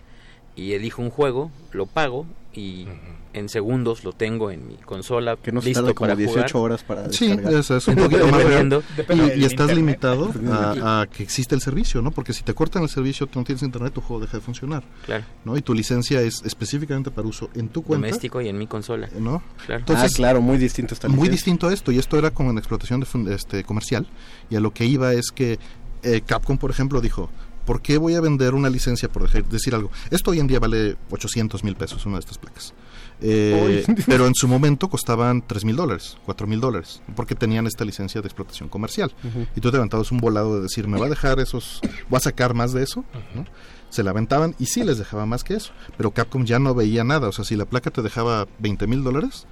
y 0.56 0.74
elijo 0.74 1.02
un 1.02 1.10
juego, 1.10 1.52
lo 1.72 1.86
pago 1.86 2.26
y 2.54 2.86
en 3.34 3.48
segundos 3.48 4.04
lo 4.04 4.12
tengo 4.12 4.52
en 4.52 4.68
mi 4.68 4.76
consola 4.76 5.38
Que 5.42 5.54
no 5.54 5.62
se 5.62 5.70
listo 5.70 5.84
tarda 5.84 5.94
como 5.94 6.08
para 6.10 6.16
18 6.18 6.52
jugar. 6.52 6.64
horas 6.72 6.84
para 6.84 7.14
Sí, 7.14 7.28
descargar. 7.30 7.54
es, 7.54 7.72
es 7.72 7.88
un 7.88 7.96
poquito 8.04 8.28
más 8.28 8.38
Dependiendo. 8.40 8.84
real. 9.08 9.32
Y, 9.38 9.42
y 9.42 9.46
estás 9.46 9.74
limitado 9.74 10.34
a, 10.52 11.02
a 11.04 11.08
que 11.08 11.24
existe 11.24 11.56
el 11.56 11.62
servicio, 11.62 12.02
¿no? 12.02 12.12
Porque 12.12 12.34
si 12.34 12.44
te 12.44 12.54
cortan 12.54 12.84
el 12.84 12.90
servicio, 12.90 13.28
tú 13.28 13.40
no 13.40 13.46
tienes 13.46 13.64
internet, 13.64 13.94
tu 13.94 14.02
juego 14.02 14.22
deja 14.22 14.36
de 14.36 14.42
funcionar. 14.44 14.84
Claro. 15.06 15.24
¿no? 15.46 15.56
Y 15.56 15.62
tu 15.62 15.74
licencia 15.74 16.20
es 16.22 16.42
específicamente 16.44 17.10
para 17.10 17.26
uso 17.26 17.50
en 17.56 17.70
tu 17.70 17.84
cuenta. 17.84 18.06
Doméstico 18.08 18.42
y 18.42 18.50
en 18.50 18.58
mi 18.58 18.68
consola. 18.68 19.08
¿no? 19.18 19.42
Claro. 19.66 19.80
Entonces, 19.80 20.12
ah, 20.12 20.16
claro, 20.18 20.42
muy 20.42 20.58
distinto 20.58 20.94
esta 20.94 21.08
muy 21.08 21.30
distinto 21.30 21.70
a 21.70 21.74
esto 21.74 21.94
y 21.94 22.00
esto 22.00 22.18
era 22.18 22.32
como 22.32 22.52
en 22.52 22.58
explotación 22.58 23.00
de 23.00 23.06
fun- 23.06 23.32
este 23.32 23.64
comercial 23.64 24.08
y 24.50 24.58
a 24.58 24.60
lo 24.60 24.74
que 24.74 24.84
iba 24.86 25.14
es 25.14 25.32
que 25.32 25.58
eh, 26.04 26.20
Capcom 26.26 26.58
por 26.58 26.70
ejemplo 26.72 27.00
dijo 27.00 27.30
¿por 27.72 27.82
qué 27.82 27.98
voy 27.98 28.16
a 28.16 28.20
vender 28.20 28.54
una 28.54 28.70
licencia 28.70 29.08
por 29.08 29.32
decir 29.32 29.74
algo? 29.74 29.92
esto 30.10 30.32
hoy 30.32 30.42
en 30.42 30.48
día 30.48 30.60
vale 30.60 30.98
800 31.10 31.64
mil 31.64 31.78
pesos 31.78 32.06
una 32.06 32.16
de 32.16 32.20
estas 32.20 32.38
placas. 32.38 32.74
Eh, 33.22 33.86
pero 34.08 34.28
en 34.28 34.36
su 34.36 34.50
momento 34.50 34.90
costaban 34.90 35.42
3 35.48 35.64
mil 35.64 35.78
dólares 35.78 36.18
4 36.26 36.48
mil 36.48 36.60
dólares 36.60 37.02
porque 37.16 37.34
tenían 37.34 37.68
esta 37.68 37.86
licencia 37.86 38.20
de 38.20 38.28
explotación 38.28 38.68
comercial. 38.68 39.14
Y 39.56 39.62
tú 39.62 39.72
te 39.72 39.78
aventabas 39.78 40.12
un 40.12 40.18
volado 40.18 40.58
de 40.58 40.64
decir 40.64 40.90
me 40.90 41.00
va 41.00 41.06
a 41.06 41.10
dejar 41.10 41.40
esos 41.40 41.80
voy 42.10 42.18
a 42.18 42.20
sacar 42.20 42.54
más 42.54 42.74
de 42.74 42.84
eso 42.84 43.06
¿no? 43.34 43.46
se 43.90 44.04
la 44.04 44.10
aventaban 44.10 44.54
y 44.60 44.66
sí 44.66 44.84
les 44.84 44.98
dejaba 44.98 45.26
más 45.26 45.46
que 45.46 45.54
eso. 45.54 45.72
Pero 45.96 46.12
Capcom 46.12 46.44
ya 46.44 46.60
no 46.60 46.76
veía 46.76 47.06
nada. 47.06 47.30
O 47.30 47.32
sea 47.32 47.46
si 47.46 47.56
la 47.56 47.64
placa 47.64 47.90
te 47.90 48.02
dejaba 48.02 48.50
20 48.60 48.86
mil 48.86 49.02
dólares 49.02 49.48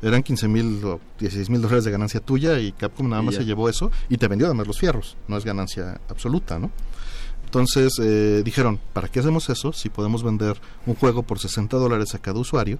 eran 0.00 0.22
15 0.22 0.48
mil 0.48 0.84
o 0.86 1.00
16 1.18 1.50
mil 1.50 1.60
dólares 1.60 1.84
de 1.84 1.90
ganancia 1.90 2.20
tuya 2.20 2.60
y 2.60 2.72
Capcom 2.72 3.10
nada 3.10 3.20
más 3.20 3.34
se 3.34 3.44
llevó 3.44 3.68
eso 3.68 3.90
y 4.08 4.16
te 4.16 4.26
vendió 4.26 4.46
además 4.46 4.66
los 4.66 4.78
fierros. 4.78 5.18
No 5.26 5.36
es 5.36 5.44
ganancia 5.44 6.00
absoluta, 6.08 6.58
¿no? 6.58 6.70
Entonces 7.48 7.94
eh, 7.98 8.42
dijeron, 8.44 8.78
¿para 8.92 9.08
qué 9.08 9.20
hacemos 9.20 9.48
eso 9.48 9.72
si 9.72 9.88
podemos 9.88 10.22
vender 10.22 10.60
un 10.84 10.94
juego 10.94 11.22
por 11.22 11.38
60 11.38 11.78
dólares 11.78 12.14
a 12.14 12.18
cada 12.18 12.38
usuario? 12.38 12.78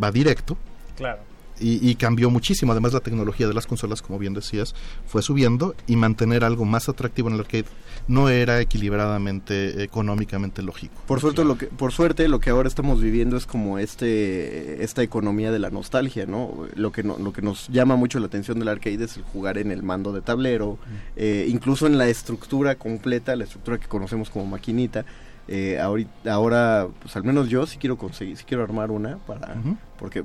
Va 0.00 0.12
directo 0.12 0.56
Claro. 0.96 1.18
Y, 1.60 1.88
y 1.88 1.94
cambió 1.96 2.30
muchísimo. 2.30 2.72
Además, 2.72 2.92
la 2.92 3.00
tecnología 3.00 3.46
de 3.46 3.54
las 3.54 3.66
consolas, 3.66 4.02
como 4.02 4.18
bien 4.18 4.34
decías, 4.34 4.74
fue 5.06 5.22
subiendo 5.22 5.74
y 5.86 5.96
mantener 5.96 6.44
algo 6.44 6.64
más 6.64 6.88
atractivo 6.88 7.28
en 7.28 7.34
el 7.34 7.40
arcade 7.40 7.66
no 8.08 8.28
era 8.28 8.60
equilibradamente, 8.60 9.82
económicamente 9.82 10.62
lógico. 10.62 10.94
Por 11.06 11.20
suerte, 11.20 11.44
lo 11.44 11.58
que, 11.58 11.66
por 11.66 11.92
suerte, 11.92 12.28
lo 12.28 12.40
que 12.40 12.50
ahora 12.50 12.68
estamos 12.68 13.00
viviendo 13.00 13.36
es 13.36 13.46
como 13.46 13.78
este 13.78 14.82
esta 14.84 15.02
economía 15.02 15.50
de 15.50 15.58
la 15.58 15.70
nostalgia, 15.70 16.26
¿no? 16.26 16.66
Lo 16.74 16.92
que, 16.92 17.02
no, 17.02 17.18
lo 17.18 17.32
que 17.32 17.42
nos 17.42 17.68
llama 17.68 17.96
mucho 17.96 18.20
la 18.20 18.26
atención 18.26 18.58
del 18.58 18.68
arcade 18.68 19.04
es 19.04 19.16
el 19.16 19.22
jugar 19.24 19.58
en 19.58 19.70
el 19.70 19.82
mando 19.82 20.12
de 20.12 20.22
tablero, 20.22 20.78
eh, 21.16 21.46
incluso 21.48 21.86
en 21.86 21.98
la 21.98 22.08
estructura 22.08 22.76
completa, 22.76 23.34
la 23.36 23.44
estructura 23.44 23.78
que 23.78 23.88
conocemos 23.88 24.30
como 24.30 24.46
maquinita. 24.46 25.04
Eh, 25.48 25.78
ahorita, 25.78 26.32
ahora, 26.32 26.88
pues 27.00 27.14
al 27.16 27.22
menos 27.22 27.48
yo 27.48 27.66
sí 27.66 27.78
quiero 27.78 27.96
conseguir, 27.96 28.36
sí 28.36 28.44
quiero 28.44 28.64
armar 28.64 28.90
una 28.90 29.18
para, 29.18 29.56
porque 29.98 30.24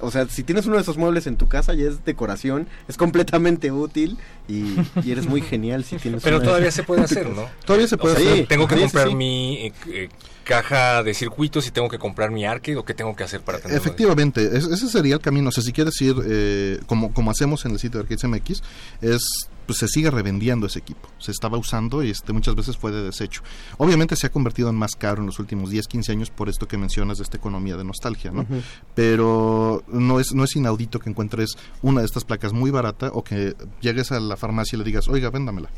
o 0.00 0.10
sea, 0.10 0.26
si 0.28 0.42
tienes 0.42 0.66
uno 0.66 0.76
de 0.76 0.82
esos 0.82 0.98
muebles 0.98 1.26
en 1.26 1.36
tu 1.36 1.48
casa 1.48 1.74
ya 1.74 1.88
es 1.88 2.04
decoración, 2.04 2.66
es 2.88 2.96
completamente 2.96 3.70
útil 3.70 4.18
y, 4.48 4.76
y 5.02 5.10
eres 5.10 5.26
muy 5.28 5.40
genial 5.42 5.84
si 5.84 5.96
tienes 5.96 6.22
Pero 6.22 6.36
una- 6.36 6.44
todavía 6.46 6.70
se 6.70 6.82
puede 6.82 7.02
hacer, 7.02 7.28
¿no? 7.34 7.46
Todavía 7.64 7.88
se 7.88 7.96
puede 7.96 8.14
O 8.14 8.18
sea, 8.18 8.32
hacer. 8.32 8.46
Tengo 8.46 8.68
que 8.68 8.76
sí, 8.76 8.80
comprar 8.82 9.08
sí. 9.08 9.14
mi 9.14 9.56
eh, 9.66 9.72
eh, 9.88 10.08
caja 10.44 11.02
de 11.02 11.14
circuitos 11.14 11.66
y 11.66 11.70
tengo 11.72 11.88
que 11.88 11.98
comprar 11.98 12.30
mi 12.30 12.44
arcade 12.44 12.76
o 12.76 12.84
qué 12.84 12.94
tengo 12.94 13.14
que 13.16 13.24
hacer 13.24 13.40
para 13.40 13.58
tenerlo. 13.58 13.76
Efectivamente, 13.78 14.56
es- 14.56 14.66
ese 14.66 14.88
sería 14.88 15.14
el 15.14 15.20
camino. 15.20 15.48
O 15.48 15.52
sea, 15.52 15.64
si 15.64 15.72
quieres 15.72 16.00
ir, 16.00 16.14
eh, 16.26 16.78
como, 16.86 17.12
como 17.12 17.30
hacemos 17.30 17.64
en 17.64 17.72
el 17.72 17.78
sitio 17.78 17.98
de 18.00 18.04
Arcades 18.04 18.24
MX, 18.24 18.62
es 19.02 19.22
pues 19.66 19.78
se 19.80 19.88
sigue 19.88 20.12
revendiendo 20.12 20.68
ese 20.68 20.78
equipo. 20.78 21.08
Se 21.18 21.32
estaba 21.32 21.58
usando 21.58 22.04
y 22.04 22.10
este 22.10 22.32
muchas 22.32 22.54
veces 22.54 22.76
fue 22.76 22.92
de 22.92 23.02
desecho. 23.02 23.42
Obviamente 23.78 24.14
se 24.14 24.28
ha 24.28 24.30
convertido 24.30 24.68
en 24.70 24.76
más 24.76 24.92
caro 24.94 25.22
en 25.22 25.26
los 25.26 25.40
últimos 25.40 25.70
10, 25.70 25.88
15 25.88 26.12
años 26.12 26.30
por 26.30 26.48
esto 26.48 26.68
que 26.68 26.78
mencionas 26.78 27.18
de 27.18 27.24
esta 27.24 27.36
economía 27.36 27.76
de 27.76 27.82
nostalgia, 27.82 28.30
¿no? 28.30 28.46
Pero 28.94 29.82
no 29.88 30.20
es 30.20 30.32
no 30.34 30.44
es 30.44 30.54
inaudito 30.54 31.00
que 31.00 31.10
encuentres 31.10 31.56
una 31.82 32.00
de 32.00 32.06
estas 32.06 32.22
placas 32.24 32.52
muy 32.52 32.70
barata 32.70 33.10
o 33.12 33.24
que 33.24 33.56
llegues 33.80 34.12
a 34.12 34.20
la 34.20 34.35
farmacia 34.36 34.76
y 34.76 34.78
le 34.78 34.84
digas, 34.84 35.08
"Oiga, 35.08 35.30
véndamela." 35.30 35.68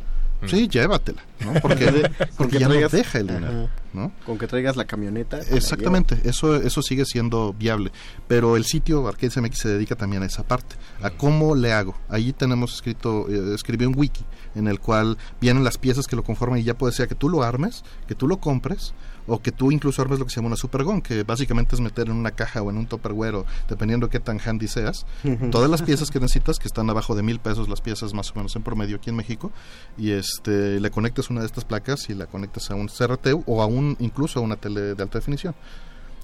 Sí, 0.47 0.69
llévatela, 0.69 1.21
¿no? 1.41 1.55
Porque, 1.55 1.87
porque 2.37 2.53
que 2.53 2.59
ya 2.61 2.69
no 2.69 2.75
deja 2.89 3.19
el 3.19 3.27
dinero, 3.27 3.69
¿no? 3.93 4.13
Con 4.27 4.39
que 4.39 4.47
traigas 4.47 4.77
la 4.77 4.85
camioneta. 4.85 5.39
la 5.39 5.57
Exactamente, 5.57 6.21
eso, 6.25 6.57
eso 6.57 6.83
sigue 6.83 7.05
siendo 7.05 7.53
viable. 7.53 7.93
Pero 8.27 8.57
el 8.57 8.65
sitio 8.65 9.07
Arcades 9.09 9.37
MX 9.37 9.59
se 9.59 9.69
dedica 9.69 9.97
también 9.97 10.23
a 10.23 10.27
esa 10.27 10.43
parte, 10.43 10.77
a 11.03 11.11
cómo 11.11 11.55
le 11.55 11.73
hago. 11.73 11.95
Allí 12.09 12.33
tenemos 12.33 12.75
escrito, 12.75 13.27
eh, 13.29 13.55
escribí 13.55 13.87
un 13.87 13.97
wiki 13.97 14.25
en 14.55 14.67
el 14.67 14.81
cual 14.81 15.19
vienen 15.41 15.65
las 15.65 15.79
piezas 15.79 16.07
que 16.07 16.17
lo 16.17 16.25
conforman 16.25 16.59
y 16.59 16.65
ya 16.65 16.77
puede 16.77 16.93
ser 16.93 17.09
que 17.09 17.15
tú 17.15 17.29
lo 17.29 17.43
armes, 17.43 17.85
que 18.07 18.15
tú 18.15 18.27
lo 18.27 18.39
compres, 18.39 18.95
o 19.29 19.41
que 19.41 19.53
tú 19.53 19.71
incluso 19.71 20.03
armes 20.03 20.19
lo 20.19 20.25
que 20.25 20.31
se 20.31 20.37
llama 20.37 20.49
una 20.49 20.57
supergon, 20.57 21.03
que 21.03 21.23
básicamente 21.23 21.77
es 21.77 21.81
meter 21.81 22.09
en 22.09 22.17
una 22.17 22.31
caja 22.31 22.63
o 22.63 22.71
en 22.71 22.79
un 22.79 22.87
tupperware, 22.87 23.37
o 23.37 23.47
dependiendo 23.69 24.07
de 24.07 24.11
qué 24.11 24.21
tan 24.21 24.41
handy 24.45 24.67
seas, 24.67 25.07
todas 25.51 25.71
las 25.71 25.83
piezas 25.83 26.11
que 26.11 26.19
necesitas, 26.21 26.59
que 26.59 26.67
están 26.67 26.89
abajo 26.91 27.15
de 27.15 27.23
mil 27.23 27.39
pesos 27.39 27.69
las 27.69 27.81
piezas 27.81 28.15
más 28.15 28.31
o 28.31 28.35
menos 28.35 28.57
en 28.57 28.63
promedio 28.63 28.97
aquí 28.97 29.11
en 29.11 29.17
México, 29.17 29.53
y 29.97 30.13
este 30.13 30.81
le 30.81 30.91
conectas 30.91 31.31
una 31.31 31.41
de 31.41 31.47
estas 31.47 31.65
placas 31.65 32.09
y 32.09 32.15
la 32.15 32.27
conectas 32.27 32.71
a 32.71 32.75
un 32.75 32.89
CRT 32.89 33.29
o 33.47 33.63
a 33.63 33.67
un 33.67 33.78
incluso 33.99 34.39
a 34.39 34.43
una 34.43 34.57
tele 34.57 34.95
de 34.95 35.03
alta 35.03 35.19
definición, 35.19 35.55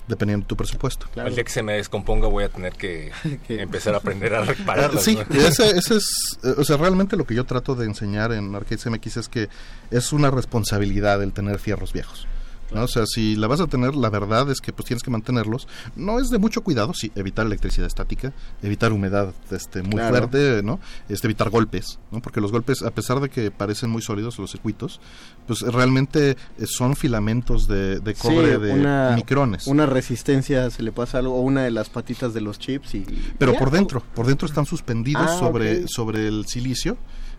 dependiendo 0.07 0.45
de 0.45 0.49
tu 0.49 0.57
presupuesto. 0.57 1.07
El 1.17 1.35
día 1.35 1.45
que 1.45 1.51
se 1.51 1.63
me 1.63 1.75
descomponga 1.75 2.29
voy 2.29 2.45
a 2.45 2.49
tener 2.49 2.75
que 2.75 3.11
empezar 3.49 3.95
a 3.95 3.99
aprender 3.99 4.35
a 4.35 4.43
repararlas. 4.45 5.03
Sí, 5.03 5.17
¿no? 5.17 5.41
ese, 5.41 5.71
ese 5.71 5.97
es, 5.97 6.39
eh, 6.43 6.55
o 6.57 6.65
sea, 6.65 6.77
realmente 6.77 7.17
lo 7.17 7.25
que 7.25 7.35
yo 7.35 7.45
trato 7.45 7.75
de 7.75 7.87
enseñar 7.87 8.33
en 8.33 8.55
Arcades 8.55 8.87
MX 8.87 9.17
es 9.17 9.29
que 9.29 9.49
es 9.91 10.13
una 10.13 10.31
responsabilidad 10.31 11.23
el 11.23 11.33
tener 11.33 11.59
fierros 11.59 11.93
viejos. 11.93 12.27
¿No? 12.75 12.83
O 12.85 12.89
sea, 12.89 13.07
si 13.07 13.37
la 13.37 13.47
vas 13.47 13.61
a 13.61 13.67
tener, 13.67 13.95
la 13.95 14.11
verdad 14.11 14.51
es 14.51 14.61
que 14.61 14.73
pues 14.73 14.87
tienes 14.87 15.03
que 15.03 15.11
mantenerlos. 15.11 15.69
No 15.97 16.19
es 16.21 16.31
de 16.31 16.39
mucho 16.39 16.63
cuidado, 16.63 16.93
sí, 16.95 17.13
evitar 17.15 17.47
electricidad 17.47 17.87
estática, 17.87 18.33
evitar 18.63 18.93
humedad 18.93 19.33
este, 19.51 19.83
muy 19.83 19.93
Claro. 19.95 20.11
fuerte, 20.29 20.63
¿no? 20.63 20.81
Este, 21.09 21.27
evitar 21.27 21.51
golpes, 21.51 21.99
¿no? 22.11 22.21
Porque 22.21 22.41
los 22.41 22.51
golpes, 22.53 22.83
a 22.83 22.91
pesar 22.91 23.21
de 23.21 23.29
que 23.29 23.51
parecen 23.51 23.91
muy 23.91 24.03
sólidos 24.03 24.39
los 24.39 24.51
circuitos, 24.51 25.01
pues 25.47 25.61
realmente 25.63 26.31
eh, 26.31 26.37
son 26.67 26.97
filamentos 26.97 27.67
de, 27.69 28.01
de 28.01 28.15
cobre 28.15 28.55
Sí, 28.57 28.61
de 28.63 28.73
una, 28.73 29.13
micrones. 29.15 29.67
Una 29.67 29.87
resistencia 29.87 30.71
se 30.71 30.83
le 30.83 30.93
pasa 30.93 31.19
algo, 31.19 31.35
o 31.37 31.41
una 31.41 31.63
de 31.65 31.71
las 31.71 31.89
patitas 31.91 32.35
de 32.35 32.41
los 32.41 32.59
chips 32.59 32.95
y... 32.95 33.05
Pero 33.39 33.53
ya. 33.53 33.59
por 33.59 33.71
dentro, 33.71 34.03
por 34.15 34.27
dentro 34.27 34.47
están 34.47 34.67
suspendidos 34.67 35.23
Ah, 35.27 35.39
sobre, 35.39 35.87
sobre 35.89 36.27
el 36.29 36.47
silicio, 36.47 36.97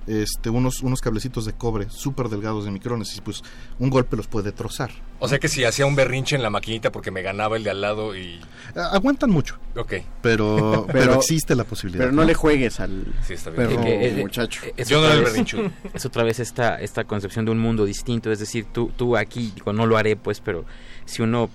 este, 0.08 0.50
unos, 0.50 0.82
unos 0.82 1.01
cablecitos 1.01 1.45
de 1.45 1.53
cobre 1.53 1.88
súper 1.90 2.30
delgados 2.30 2.66
de 2.66 2.72
micrones 2.72 3.16
y 3.17 3.22
pues 3.22 3.42
un 3.80 3.90
golpe 3.90 4.16
los 4.16 4.27
puede 4.27 4.51
trozar. 4.51 4.92
O 5.19 5.27
sea 5.27 5.40
que 5.40 5.48
si 5.48 5.64
hacía 5.64 5.85
un 5.85 5.95
berrinche 5.95 6.35
en 6.35 6.43
la 6.43 6.50
maquinita 6.50 6.92
porque 6.92 7.09
me 7.09 7.22
ganaba 7.22 7.58
el 7.58 7.64
de 7.64 7.69
al 7.72 7.82
lado 7.82 8.16
y... 8.16 8.40
Aguantan 8.75 9.32
mucho, 9.32 9.58
Ok. 9.75 9.93
pero, 10.22 10.85
pero, 10.92 11.00
Pero- 11.00 11.14
existe 11.16 11.56
la 11.56 11.64
posibilidad. 11.64 12.03
Pero 12.06 12.11
no 12.16 12.24
le 12.24 12.34
juegues 12.34 12.80
al 12.80 13.06
Sí, 13.25 13.34
está 13.34 13.50
bien. 13.50 13.67
perro 13.69 13.82
Que- 13.82 14.00
que- 14.16 14.22
muchacho. 14.22 14.61
eh, 14.66 14.74
es 14.77 14.90
Yo 14.90 14.98
no 14.98 15.03
otra 15.03 15.14
era 15.14 15.19
el 15.19 15.24
vez- 15.25 15.34
berrinchudo. 15.34 15.72
Es 15.93 16.06
otra 16.06 16.24
vez 16.24 16.40
esta, 16.40 16.80
esta 16.82 17.06
concepción 17.06 17.45
de 17.45 17.51
un 17.51 17.59
mundo 17.59 17.85
distinto. 17.85 18.32
Es 18.32 18.40
decir, 18.40 18.66
tú, 18.72 18.92
tú 18.98 19.16
aquí, 19.17 19.51
digo, 19.56 19.72
no 19.74 19.85
lo 19.85 19.98
haré, 19.98 20.16
pues, 20.17 20.40
pero 20.42 20.66
si 21.06 21.22
uno 21.22 21.50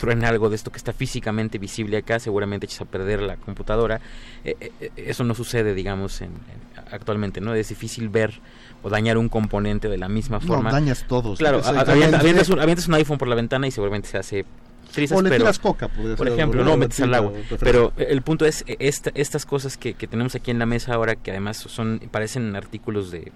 truena 0.00 0.28
algo 0.30 0.48
de 0.48 0.56
esto 0.56 0.72
que 0.72 0.78
está 0.78 0.92
físicamente 0.94 1.58
visible 1.58 1.98
acá, 1.98 2.18
seguramente 2.18 2.64
echas 2.66 2.80
a 2.80 2.84
perder 2.86 3.20
la 3.20 3.36
computadora. 3.36 4.00
Eh, 4.44 4.56
eh, 4.58 4.72
eh, 4.80 4.90
eso 4.96 5.22
no 5.24 5.34
sucede, 5.34 5.74
digamos, 5.74 6.22
en, 6.22 6.28
en- 6.30 6.80
actualmente, 6.90 7.40
¿no? 7.40 7.54
Es 7.54 7.68
difícil 7.68 8.08
ver 8.08 8.40
o 8.82 8.88
dañar 8.88 9.18
un 9.18 9.28
componente 9.28 9.88
de 9.88 9.98
la 9.98 10.08
misma 10.08 10.38
No, 10.40 10.46
forma. 10.46 10.72
dañas 10.72 11.04
todos. 11.06 11.38
Claro, 11.38 11.60
avientas, 11.64 12.48
un, 12.48 12.58
un 12.58 12.94
iPhone 12.94 13.18
por 13.18 13.28
la 13.28 13.34
ventana 13.34 13.66
y 13.66 13.70
seguramente 13.70 14.08
se 14.08 14.16
hace 14.18 14.44
trizas, 14.92 15.18
O 15.18 15.22
le 15.22 15.28
pero, 15.28 15.44
tiras 15.44 15.58
coca, 15.58 15.86
por 15.88 16.26
ejemplo, 16.26 16.64
no 16.64 16.70
¿no? 16.70 16.76
metes 16.78 16.98
al 17.00 17.14
agua. 17.14 17.32
Pero 17.60 17.92
el 17.96 18.22
punto 18.22 18.46
es, 18.46 18.64
eh, 18.66 18.76
esta- 18.80 19.12
estas 19.14 19.44
cosas 19.46 19.76
que, 19.76 19.92
que 19.94 20.06
tenemos 20.08 20.34
aquí 20.34 20.50
en 20.50 20.58
la 20.58 20.66
mesa 20.66 20.94
ahora, 20.94 21.14
que 21.14 21.30
además 21.30 21.58
son 21.58 22.00
parecen 22.10 22.56
artículos 22.56 23.10
de, 23.12 23.30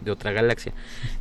de 0.00 0.10
otra 0.10 0.30
galaxia. 0.32 0.72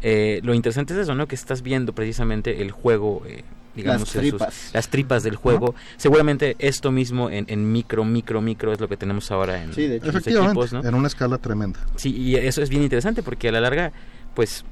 Eh, 0.01 0.39
lo 0.43 0.53
interesante 0.53 0.93
es 0.93 0.99
eso, 0.99 1.15
¿no? 1.15 1.27
Que 1.27 1.35
estás 1.35 1.61
viendo 1.63 1.91
precisamente 1.93 2.61
el 2.61 2.71
juego, 2.71 3.23
eh, 3.27 3.43
digamos, 3.81 4.01
Las 4.01 4.15
en 4.15 4.21
sus- 4.21 4.29
tripas. 4.39 4.69
las 4.73 4.87
tripas 4.89 5.23
del 5.23 5.35
juego. 5.35 5.75
Seguramente 5.97 6.55
esto 6.59 6.91
mismo 6.91 7.29
en, 7.29 7.45
en 7.49 7.71
micro, 7.71 8.05
micro, 8.05 8.41
micro 8.41 8.71
es 8.73 8.79
lo 8.79 8.87
que 8.87 8.95
tenemos 8.97 9.29
ahora 9.31 9.61
en, 9.63 9.73
Sí, 9.73 9.87
de 9.87 9.95
hecho. 9.97 10.05
en 10.05 10.13
los 10.13 10.15
Efectivamente, 10.21 10.59
equipos, 10.61 10.73
¿no? 10.83 10.87
en 10.87 10.95
una 10.95 11.07
escala 11.07 11.37
tremenda. 11.37 11.79
Sí, 11.95 12.15
y 12.15 12.35
eso 12.35 12.61
es 12.61 12.69
bien 12.69 12.83
interesante 12.83 13.23
porque 13.23 13.49
a 13.49 13.51
la 13.51 13.61
larga, 13.61 13.91
pues, 14.35 14.63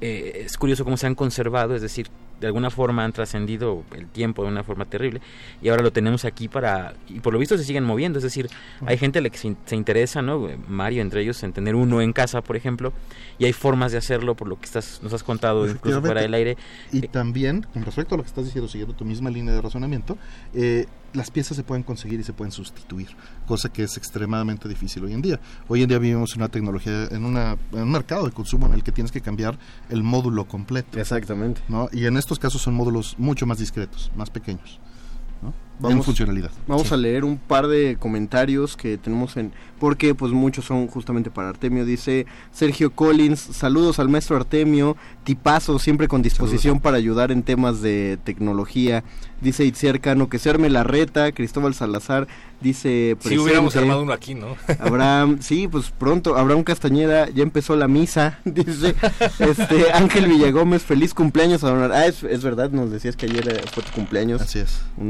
eh, 0.00 0.44
es 0.46 0.56
curioso 0.56 0.84
cómo 0.84 0.96
se 0.96 1.06
han 1.06 1.14
conservado, 1.14 1.74
es 1.74 1.82
decir, 1.82 2.08
de 2.42 2.46
alguna 2.48 2.68
forma 2.70 3.04
han 3.04 3.12
trascendido 3.12 3.84
el 3.96 4.08
tiempo 4.08 4.42
de 4.42 4.48
una 4.50 4.62
forma 4.64 4.84
terrible 4.84 5.22
y 5.62 5.68
ahora 5.68 5.82
lo 5.82 5.92
tenemos 5.92 6.24
aquí 6.26 6.48
para, 6.48 6.92
y 7.08 7.20
por 7.20 7.32
lo 7.32 7.38
visto 7.38 7.56
se 7.56 7.64
siguen 7.64 7.84
moviendo, 7.84 8.18
es 8.18 8.24
decir, 8.24 8.50
hay 8.84 8.98
gente 8.98 9.20
a 9.20 9.22
la 9.22 9.30
que 9.30 9.38
se, 9.38 9.46
in- 9.46 9.56
se 9.64 9.76
interesa, 9.76 10.20
¿no? 10.20 10.48
Mario 10.68 11.00
entre 11.00 11.22
ellos, 11.22 11.42
en 11.44 11.52
tener 11.52 11.76
uno 11.76 12.02
en 12.02 12.12
casa, 12.12 12.42
por 12.42 12.56
ejemplo, 12.56 12.92
y 13.38 13.44
hay 13.46 13.52
formas 13.54 13.92
de 13.92 13.98
hacerlo 13.98 14.34
por 14.34 14.48
lo 14.48 14.58
que 14.58 14.66
estás, 14.66 15.00
nos 15.02 15.12
has 15.12 15.22
contado 15.22 15.66
incluso 15.70 16.00
fuera 16.02 16.20
del 16.20 16.34
aire. 16.34 16.56
Y 16.90 17.00
también, 17.02 17.64
con 17.72 17.84
respecto 17.84 18.16
a 18.16 18.18
lo 18.18 18.24
que 18.24 18.28
estás 18.28 18.44
diciendo, 18.44 18.68
siguiendo 18.68 18.94
tu 18.94 19.04
misma 19.04 19.30
línea 19.30 19.54
de 19.54 19.62
razonamiento, 19.62 20.18
eh, 20.52 20.86
las 21.12 21.30
piezas 21.30 21.56
se 21.56 21.62
pueden 21.62 21.82
conseguir 21.82 22.20
y 22.20 22.24
se 22.24 22.32
pueden 22.32 22.52
sustituir, 22.52 23.08
cosa 23.46 23.68
que 23.70 23.82
es 23.82 23.96
extremadamente 23.96 24.68
difícil 24.68 25.04
hoy 25.04 25.12
en 25.12 25.22
día. 25.22 25.40
Hoy 25.68 25.82
en 25.82 25.88
día 25.88 25.98
vivimos 25.98 26.32
en 26.34 26.38
una 26.42 26.48
tecnología, 26.48 27.08
en, 27.10 27.24
una, 27.24 27.56
en 27.72 27.82
un 27.82 27.90
mercado 27.90 28.24
de 28.26 28.32
consumo 28.32 28.66
en 28.66 28.74
el 28.74 28.82
que 28.82 28.92
tienes 28.92 29.12
que 29.12 29.20
cambiar 29.20 29.58
el 29.90 30.02
módulo 30.02 30.46
completo. 30.46 30.98
Exactamente. 30.98 31.60
¿no? 31.68 31.88
Y 31.92 32.06
en 32.06 32.16
estos 32.16 32.38
casos 32.38 32.62
son 32.62 32.74
módulos 32.74 33.14
mucho 33.18 33.46
más 33.46 33.58
discretos, 33.58 34.10
más 34.16 34.30
pequeños. 34.30 34.80
¿no? 35.42 35.48
en 35.48 35.88
Vamos- 35.96 36.06
funcionalidad. 36.06 36.52
Vamos 36.68 36.86
Sí. 36.88 36.94
a 36.94 36.96
leer 36.96 37.24
un 37.24 37.36
par 37.36 37.66
de 37.66 37.96
comentarios 37.98 38.76
que 38.76 38.96
tenemos 38.98 39.36
en... 39.36 39.52
Porque 39.80 40.14
pues 40.14 40.30
muchos 40.30 40.64
son 40.66 40.86
justamente 40.86 41.28
para 41.32 41.48
Artemio. 41.48 41.84
Dice 41.84 42.26
Sergio 42.52 42.92
Collins, 42.92 43.40
saludos 43.40 43.98
al 43.98 44.08
maestro 44.08 44.36
Artemio, 44.36 44.96
tipazo, 45.24 45.80
siempre 45.80 46.06
con 46.06 46.22
disposición 46.22 46.78
para 46.78 46.96
ayudar 46.98 47.32
en 47.32 47.42
temas 47.42 47.82
de 47.82 48.16
tecnología. 48.22 49.02
Dice 49.42 49.64
Itziar 49.64 50.00
Cano, 50.00 50.28
que 50.28 50.38
se 50.38 50.48
arme 50.50 50.70
la 50.70 50.84
reta. 50.84 51.32
Cristóbal 51.32 51.74
Salazar 51.74 52.28
dice... 52.60 53.16
Si 53.20 53.36
hubiéramos 53.38 53.74
armado 53.74 54.02
uno 54.02 54.12
aquí, 54.12 54.34
¿no? 54.36 54.56
Abraham, 54.78 55.38
sí, 55.40 55.66
pues 55.66 55.90
pronto, 55.90 56.36
Abraham 56.36 56.62
Castañeda, 56.62 57.28
ya 57.28 57.42
empezó 57.42 57.74
la 57.74 57.88
misa, 57.88 58.38
dice, 58.44 58.94
este, 59.40 59.92
Ángel 59.92 60.26
Villagómez, 60.28 60.82
feliz 60.84 61.12
cumpleaños 61.12 61.64
a 61.64 61.70
don 61.70 61.82
Ar- 61.82 61.92
Ah, 61.92 62.06
es, 62.06 62.22
es 62.22 62.42
verdad, 62.44 62.70
nos 62.70 62.92
decías 62.92 63.16
que 63.16 63.26
ayer 63.26 63.64
fue 63.72 63.82
tu 63.82 63.90
cumpleaños. 63.90 64.40
Así 64.40 64.60
es. 64.60 64.80
Un, 64.96 65.06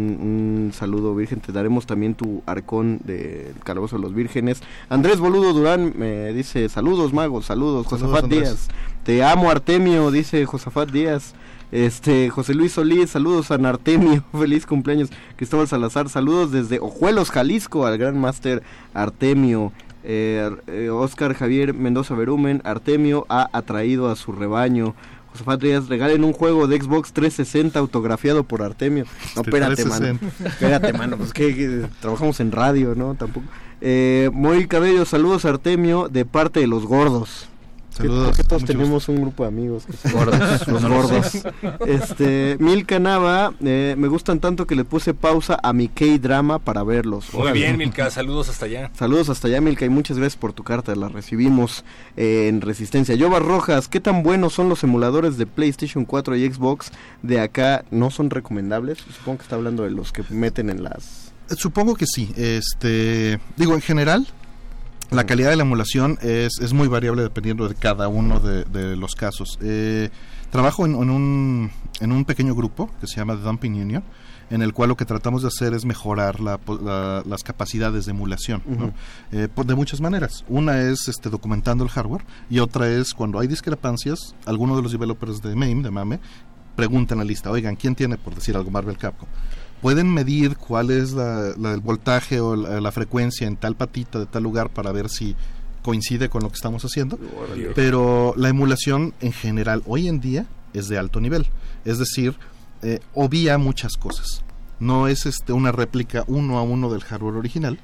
un 0.67 0.73
saludo, 0.73 1.15
Virgen, 1.15 1.41
te 1.41 1.53
daremos 1.53 1.85
también 1.85 2.15
tu 2.15 2.43
arcón 2.47 3.01
del 3.05 3.53
Calabozo 3.65 3.97
de 3.97 4.03
los 4.03 4.15
Vírgenes. 4.15 4.63
Andrés 4.89 5.19
Boludo 5.19 5.53
Durán 5.53 5.93
me 5.97 6.33
dice, 6.33 6.71
saludos 6.71 7.13
magos, 7.13 7.45
saludos, 7.45 7.85
Saludos, 7.87 7.87
Josafat 8.09 8.25
Andrés. 8.25 8.41
Díaz. 8.49 8.69
Te 9.05 9.23
amo 9.25 9.51
Artemio, 9.51 10.11
dice 10.11 10.47
Josafat 10.47 10.91
Díaz. 10.91 11.35
Este, 11.73 12.29
José 12.29 12.53
Luis 12.53 12.73
Solís, 12.73 13.09
saludos 13.09 13.51
a 13.51 13.55
Artemio, 13.55 14.23
feliz 14.39 14.67
cumpleaños. 14.67 15.09
Cristóbal 15.37 15.67
Salazar, 15.67 16.11
saludos 16.11 16.53
desde 16.53 16.79
Ojuelos, 16.79 17.31
Jalisco, 17.31 17.87
al 17.87 17.97
gran 17.97 18.21
máster 18.21 18.63
Artemio. 18.93 19.73
Eh, 20.05 20.51
eh, 20.67 20.91
Oscar 20.91 21.33
Javier 21.33 21.73
Mendoza 21.73 22.15
Berumen, 22.15 22.61
Artemio 22.65 23.25
ha 23.31 23.49
atraído 23.57 24.11
a 24.11 24.17
su 24.17 24.33
rebaño. 24.33 24.95
Josafat 25.33 25.63
Díaz, 25.63 25.89
regalen 25.89 26.25
un 26.25 26.35
juego 26.35 26.67
de 26.67 26.79
Xbox 26.79 27.15
360 27.15 27.79
autografiado 27.79 28.45
por 28.45 28.61
Artemio. 28.61 29.07
No, 29.35 29.41
espérate, 29.41 29.87
mano. 29.87 30.19
360. 30.19 30.49
Espérate, 30.49 30.93
mano, 30.93 31.17
pues 31.17 31.33
que, 31.33 31.57
que 31.57 31.87
trabajamos 32.01 32.39
en 32.41 32.53
radio, 32.53 32.95
¿no? 32.95 33.15
Tampoco. 33.15 33.47
Eh, 33.81 34.29
Moy 34.35 34.67
Cabello, 34.67 35.07
saludos 35.07 35.47
Artemio 35.47 36.09
de 36.11 36.27
parte 36.27 36.61
de 36.61 36.67
los 36.67 36.85
gordos. 36.85 37.49
Saludos, 37.93 38.23
Creo 38.23 38.37
que 38.37 38.45
todos 38.45 38.65
tenemos 38.65 39.09
un 39.09 39.21
grupo 39.21 39.43
de 39.43 39.49
amigos 39.49 39.85
que 39.85 39.93
son 39.93 40.13
Gordos, 40.13 40.67
los 40.69 40.85
gordos. 40.85 41.33
Este, 41.87 42.57
Milka 42.59 42.99
Nava, 42.99 43.53
eh, 43.63 43.95
me 43.99 44.09
gustan 44.09 44.41
tanto 44.41 44.67
que 44.67 44.75
le 44.75 44.85
puse 44.85 45.13
pausa 45.13 45.59
a 45.63 45.73
mi 45.73 45.89
K-drama 45.89 46.59
para 46.59 46.83
verlos. 46.85 47.33
Muy 47.35 47.43
Órale. 47.43 47.59
bien, 47.59 47.77
Milka, 47.77 48.11
saludos 48.11 48.49
hasta 48.49 48.65
allá. 48.65 48.91
Saludos 48.95 49.29
hasta 49.29 49.49
allá, 49.49 49.61
Milka, 49.61 49.85
y 49.85 49.91
muchas 49.91 50.17
gracias 50.17 50.41
por 50.41 50.53
tu 50.55 50.65
carta. 50.65 50.95
La 50.95 51.09
recibimos 51.09 51.85
eh, 52.17 52.49
en 52.49 52.63
Resistencia. 52.63 53.15
Yoba 53.15 53.41
Rojas, 53.41 53.89
¿qué 53.89 54.01
tan 54.01 54.23
buenos 54.23 54.55
son 54.55 54.69
los 54.69 54.83
emuladores 54.85 55.37
de 55.37 55.47
PlayStation 55.47 56.05
4 56.07 56.37
y 56.37 56.51
Xbox 56.51 56.93
de 57.23 57.41
acá? 57.41 57.85
¿No 57.91 58.11
son 58.11 58.31
recomendables? 58.31 58.99
Supongo 58.99 59.39
que 59.39 59.43
está 59.45 59.57
hablando 59.57 59.83
de 59.83 59.91
los 59.91 60.13
que 60.13 60.25
meten 60.31 60.71
en 60.71 60.83
las... 60.83 61.33
Supongo 61.57 61.95
que 61.97 62.07
sí. 62.07 62.33
Este, 62.37 63.39
digo, 63.57 63.75
en 63.75 63.83
general, 63.83 64.27
la 65.13 65.25
calidad 65.25 65.51
de 65.51 65.57
la 65.57 65.63
emulación 65.63 66.19
es, 66.23 66.59
es 66.61 66.73
muy 66.73 66.89
variable 66.89 67.23
dependiendo 67.23 67.69
de 67.69 67.75
cada 67.75 68.09
uno 68.09 68.41
de, 68.41 68.65
de 68.65 68.97
los 68.97 69.15
casos. 69.15 69.59
Eh, 69.63 70.11
trabajo 70.51 70.85
en, 70.87 70.93
en 70.95 71.11
un, 71.11 71.71
en 72.01 72.13
un 72.13 72.25
pequeño 72.25 72.55
grupo 72.55 72.91
que 73.01 73.07
se 73.07 73.17
llama 73.17 73.37
The 73.37 73.43
Dumping 73.43 73.75
Union, 73.81 74.03
en 74.51 74.61
el 74.63 74.73
cual 74.75 74.91
lo 74.91 74.97
que 74.97 75.05
tratamos 75.05 75.43
de 75.43 75.49
hacer 75.49 75.73
es 75.75 75.85
mejorar 75.85 76.41
la 76.41 76.59
la- 76.83 77.23
las 77.27 77.43
capacidades 77.43 78.05
de 78.05 78.11
emulación 78.11 78.63
¿no? 78.67 78.93
Eh, 79.33 79.49
por- 79.55 79.65
de 79.67 79.75
muchas 79.75 80.01
maneras. 80.01 80.45
Una 80.49 80.81
es 80.83 81.09
este, 81.09 81.31
documentando 81.31 81.85
el 81.85 81.91
hardware 81.91 82.25
y 82.51 82.59
otra 82.59 82.89
es 82.89 83.15
cuando 83.15 83.39
hay 83.39 83.47
discrepancias, 83.49 84.35
algunos 84.47 84.77
de 84.77 84.83
los 84.83 84.93
developers 84.93 85.41
de 85.43 85.55
MAME, 85.55 85.83
de 85.83 85.91
MAME, 85.91 86.21
preguntan 86.77 87.19
a 87.19 87.23
la 87.23 87.29
lista, 87.29 87.51
oigan, 87.51 87.77
¿quién 87.77 87.95
tiene, 87.95 88.17
por 88.19 88.35
decir 88.35 88.57
algo, 88.57 88.71
Marvel 88.71 88.97
Capcom? 88.99 89.29
Pueden 89.83 90.09
medir 90.15 90.57
cuál 90.57 90.91
es 90.91 91.13
la, 91.13 91.53
la- 91.59 91.75
el 91.75 91.81
voltaje 91.81 92.41
o 92.41 92.57
la, 92.57 92.81
la 92.81 92.93
frecuencia 92.93 93.47
en 93.47 93.57
tal 93.57 93.75
patita 93.77 94.19
de 94.19 94.27
tal 94.27 94.43
lugar 94.45 94.71
para 94.71 94.93
ver 94.93 95.11
si 95.11 95.37
coincide 95.83 96.29
con 96.31 96.43
lo 96.43 96.49
que 96.49 96.55
estamos 96.55 96.85
haciendo. 96.85 97.19
Pero 97.75 98.33
la 98.37 98.49
emulación 98.49 99.13
en 99.21 99.33
general 99.33 99.83
hoy 99.87 100.09
en 100.09 100.21
día 100.21 100.47
es 100.73 100.89
de 100.89 100.97
alto 100.99 101.21
nivel. 101.21 101.47
Es 101.85 101.99
decir, 101.99 102.37
eh, 102.83 103.01
obvia 103.15 103.59
muchas 103.59 103.97
cosas. 103.97 104.43
No 104.79 105.09
es 105.09 105.27
este 105.27 105.53
una 105.53 105.73
réplica 105.73 106.25
uno 106.29 106.59
a 106.59 106.63
uno 106.63 106.91
del 106.91 107.03
hardware 107.03 107.35
original, 107.37 107.79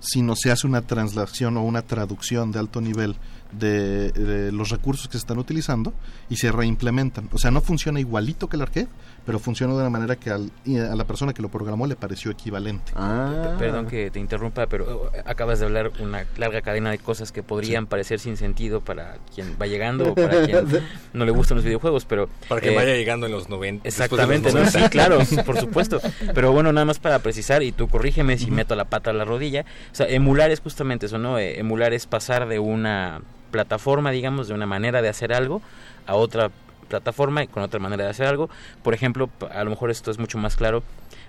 sino 0.00 0.34
se 0.36 0.50
hace 0.50 0.66
una 0.66 0.82
translación 0.82 1.56
o 1.56 1.62
una 1.64 1.82
traducción 1.82 2.50
de 2.52 2.58
alto 2.58 2.80
nivel 2.80 3.16
de, 3.52 4.10
de 4.12 4.50
los 4.52 4.68
recursos 4.70 5.06
que 5.06 5.12
se 5.12 5.18
están 5.18 5.38
utilizando 5.38 5.94
y 6.28 6.36
se 6.36 6.50
reimplementan. 6.52 7.28
O 7.32 7.38
sea, 7.38 7.50
no 7.50 7.60
funciona 7.60 8.00
igualito 8.00 8.48
que 8.48 8.56
el 8.56 8.62
arcade, 8.62 8.88
pero 9.26 9.38
funciona 9.38 9.72
de 9.74 9.80
una 9.80 9.90
manera 9.90 10.16
que 10.16 10.30
al- 10.30 10.50
y 10.64 10.78
a 10.78 10.94
la 10.94 11.04
persona 11.04 11.32
que 11.32 11.42
lo 11.42 11.48
programó 11.48 11.86
le 11.86 11.96
pareció 11.96 12.30
equivalente. 12.30 12.92
Ah. 12.94 13.54
Perdón 13.58 13.86
que 13.86 14.10
te 14.10 14.18
interrumpa, 14.20 14.66
pero 14.66 15.10
eh, 15.14 15.22
acabas 15.24 15.60
de 15.60 15.66
hablar 15.66 15.90
una 16.00 16.26
larga 16.36 16.60
cadena 16.62 16.90
de 16.90 16.98
cosas 16.98 17.32
que 17.32 17.42
podrían 17.42 17.86
parecer 17.86 18.20
sin 18.20 18.36
sentido 18.36 18.80
para 18.80 19.16
quien 19.34 19.56
va 19.60 19.66
llegando 19.66 20.12
o 20.12 20.14
para 20.14 20.44
quien 20.44 20.66
no 21.12 21.24
le 21.24 21.30
gustan 21.30 21.56
los 21.56 21.64
videojuegos, 21.64 22.04
pero... 22.04 22.28
Para 22.48 22.60
que 22.60 22.72
eh, 22.72 22.76
vaya 22.76 22.94
llegando 22.94 23.26
en 23.26 23.32
los 23.32 23.48
90. 23.48 23.82
después 23.84 24.10
de 24.10 24.16
los 24.16 24.30
Exactamente, 24.30 24.48
¿no? 24.52 24.58
90. 24.60 24.78
Sí, 24.80 24.88
claro, 24.90 25.18
por 25.46 25.58
supuesto. 25.58 26.00
Pero 26.34 26.52
bueno, 26.52 26.72
nada 26.72 26.84
más 26.84 26.98
para 26.98 27.18
precisar, 27.20 27.62
y 27.62 27.72
tú 27.72 27.88
corrígeme 27.88 28.36
si 28.38 28.50
meto 28.50 28.74
la 28.76 28.84
pata 28.84 29.10
a 29.10 29.12
la 29.14 29.24
rodilla. 29.24 29.62
O 29.92 29.94
sea, 29.94 30.06
emular 30.08 30.50
es 30.50 30.60
justamente 30.60 31.06
eso, 31.06 31.18
¿no? 31.18 31.38
Eh, 31.38 31.58
emular 31.60 31.92
es 31.94 32.06
pasar 32.06 32.46
de 32.48 32.58
una 32.58 33.20
plataforma, 33.50 34.10
digamos, 34.10 34.48
de 34.48 34.54
una 34.54 34.66
manera 34.66 35.00
de 35.00 35.08
hacer 35.08 35.32
algo 35.32 35.62
a 36.06 36.14
otra 36.16 36.50
plataforma 36.84 37.42
y 37.42 37.46
con 37.46 37.62
otra 37.62 37.80
manera 37.80 38.04
de 38.04 38.10
hacer 38.10 38.26
algo. 38.26 38.48
Por 38.82 38.94
ejemplo, 38.94 39.30
a 39.50 39.64
lo 39.64 39.70
mejor 39.70 39.90
esto 39.90 40.10
es 40.10 40.18
mucho 40.18 40.38
más 40.38 40.56
claro. 40.56 40.82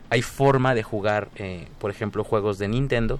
Hay 0.09 0.22
forma 0.22 0.75
de 0.75 0.84
jugar, 0.84 1.30
eh, 1.35 1.67
por 1.80 1.92
ejemplo, 1.92 2.24
juegos 2.24 2.58
de 2.58 2.67
Nintendo. 2.67 3.19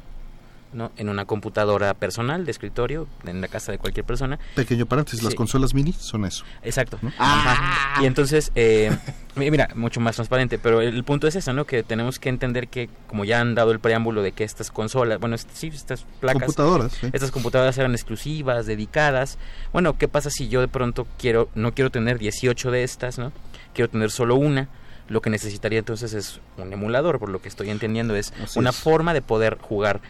¿No? 0.76 0.92
en 0.98 1.10
una 1.10 1.26
computadora 1.26 1.94
personal 1.94 2.46
de 2.46 2.52
escritorio 2.52 3.08
en 3.26 3.42
la 3.42 3.48
casa 3.48 3.72
de 3.72 3.78
cualquier 3.78 4.06
persona 4.06 4.38
Pequeño 4.56 4.86
paréntesis, 4.86 5.24
las 5.24 5.34
consolas 5.34 5.74
mini 5.74 5.94
son 5.94 6.26
eso. 6.26 6.44
Exacto. 6.64 7.00
Ajá. 7.18 8.02
Y 8.02 8.06
entonces, 8.06 8.52
eh, 8.56 8.96
mi- 9.36 9.50
mira, 9.50 9.70
mucho 9.76 10.00
más 10.00 10.16
transparente, 10.16 10.60
pero 10.60 10.82
el 10.82 11.04
punto 11.04 11.28
es 11.28 11.36
eso, 11.36 11.54
¿no? 11.54 11.66
Que 11.66 11.82
tenemos 11.84 12.20
que 12.20 12.30
entender 12.30 12.68
que, 12.68 12.90
como 13.08 13.26
ya 13.26 13.40
han 13.40 13.56
dado 13.56 13.72
el 13.72 13.80
preámbulo 13.80 14.22
de 14.22 14.34
que 14.34 14.44
estas 14.44 14.70
consolas, 14.72 15.20
bueno, 15.20 15.36
est- 15.36 15.50
sí, 15.54 15.68
estas 15.74 16.06
placas, 16.20 16.42
Computadoras, 16.44 16.92
sí. 16.92 17.08
estas 17.14 17.32
computadoras 17.32 17.78
eran 17.78 17.94
exclusivas, 17.94 18.66
dedicadas. 18.66 19.38
Bueno, 19.74 19.98
¿qué 19.98 20.08
pasa 20.08 20.30
si 20.30 20.50
yo 20.50 20.62
de 20.62 20.68
pronto 20.68 21.08
quiero, 21.18 21.50
no 21.56 21.74
quiero 21.74 21.90
tener 21.90 22.20
18 22.20 22.72
de 22.72 22.84
estas, 22.84 23.18
¿no? 23.18 23.32
Quiero 23.74 23.90
tener 23.90 24.12
solo 24.12 24.36
una. 24.36 24.68
Lo 25.08 25.22
que 25.22 25.30
necesitaría 25.30 25.78
entonces 25.80 26.14
es 26.14 26.40
un 26.58 26.74
emulador, 26.74 27.20
por 27.20 27.30
lo 27.30 27.40
que 27.42 27.48
estoy 27.48 27.70
entendiendo, 27.70 28.16
es 28.16 28.34
Así 28.44 28.58
una 28.58 28.72
es. 28.72 28.76
forma 28.76 29.14
de 29.14 29.22
poder 29.22 29.58
jugar 29.62 30.02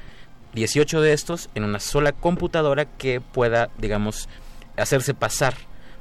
18 0.56 1.02
de 1.02 1.14
estos 1.14 1.50
en 1.54 1.64
una 1.64 1.80
sola 1.80 2.14
computadora 2.14 2.86
que 2.86 3.22
pueda, 3.22 3.70
digamos, 3.78 4.28
hacerse 4.78 5.14
pasar 5.14 5.54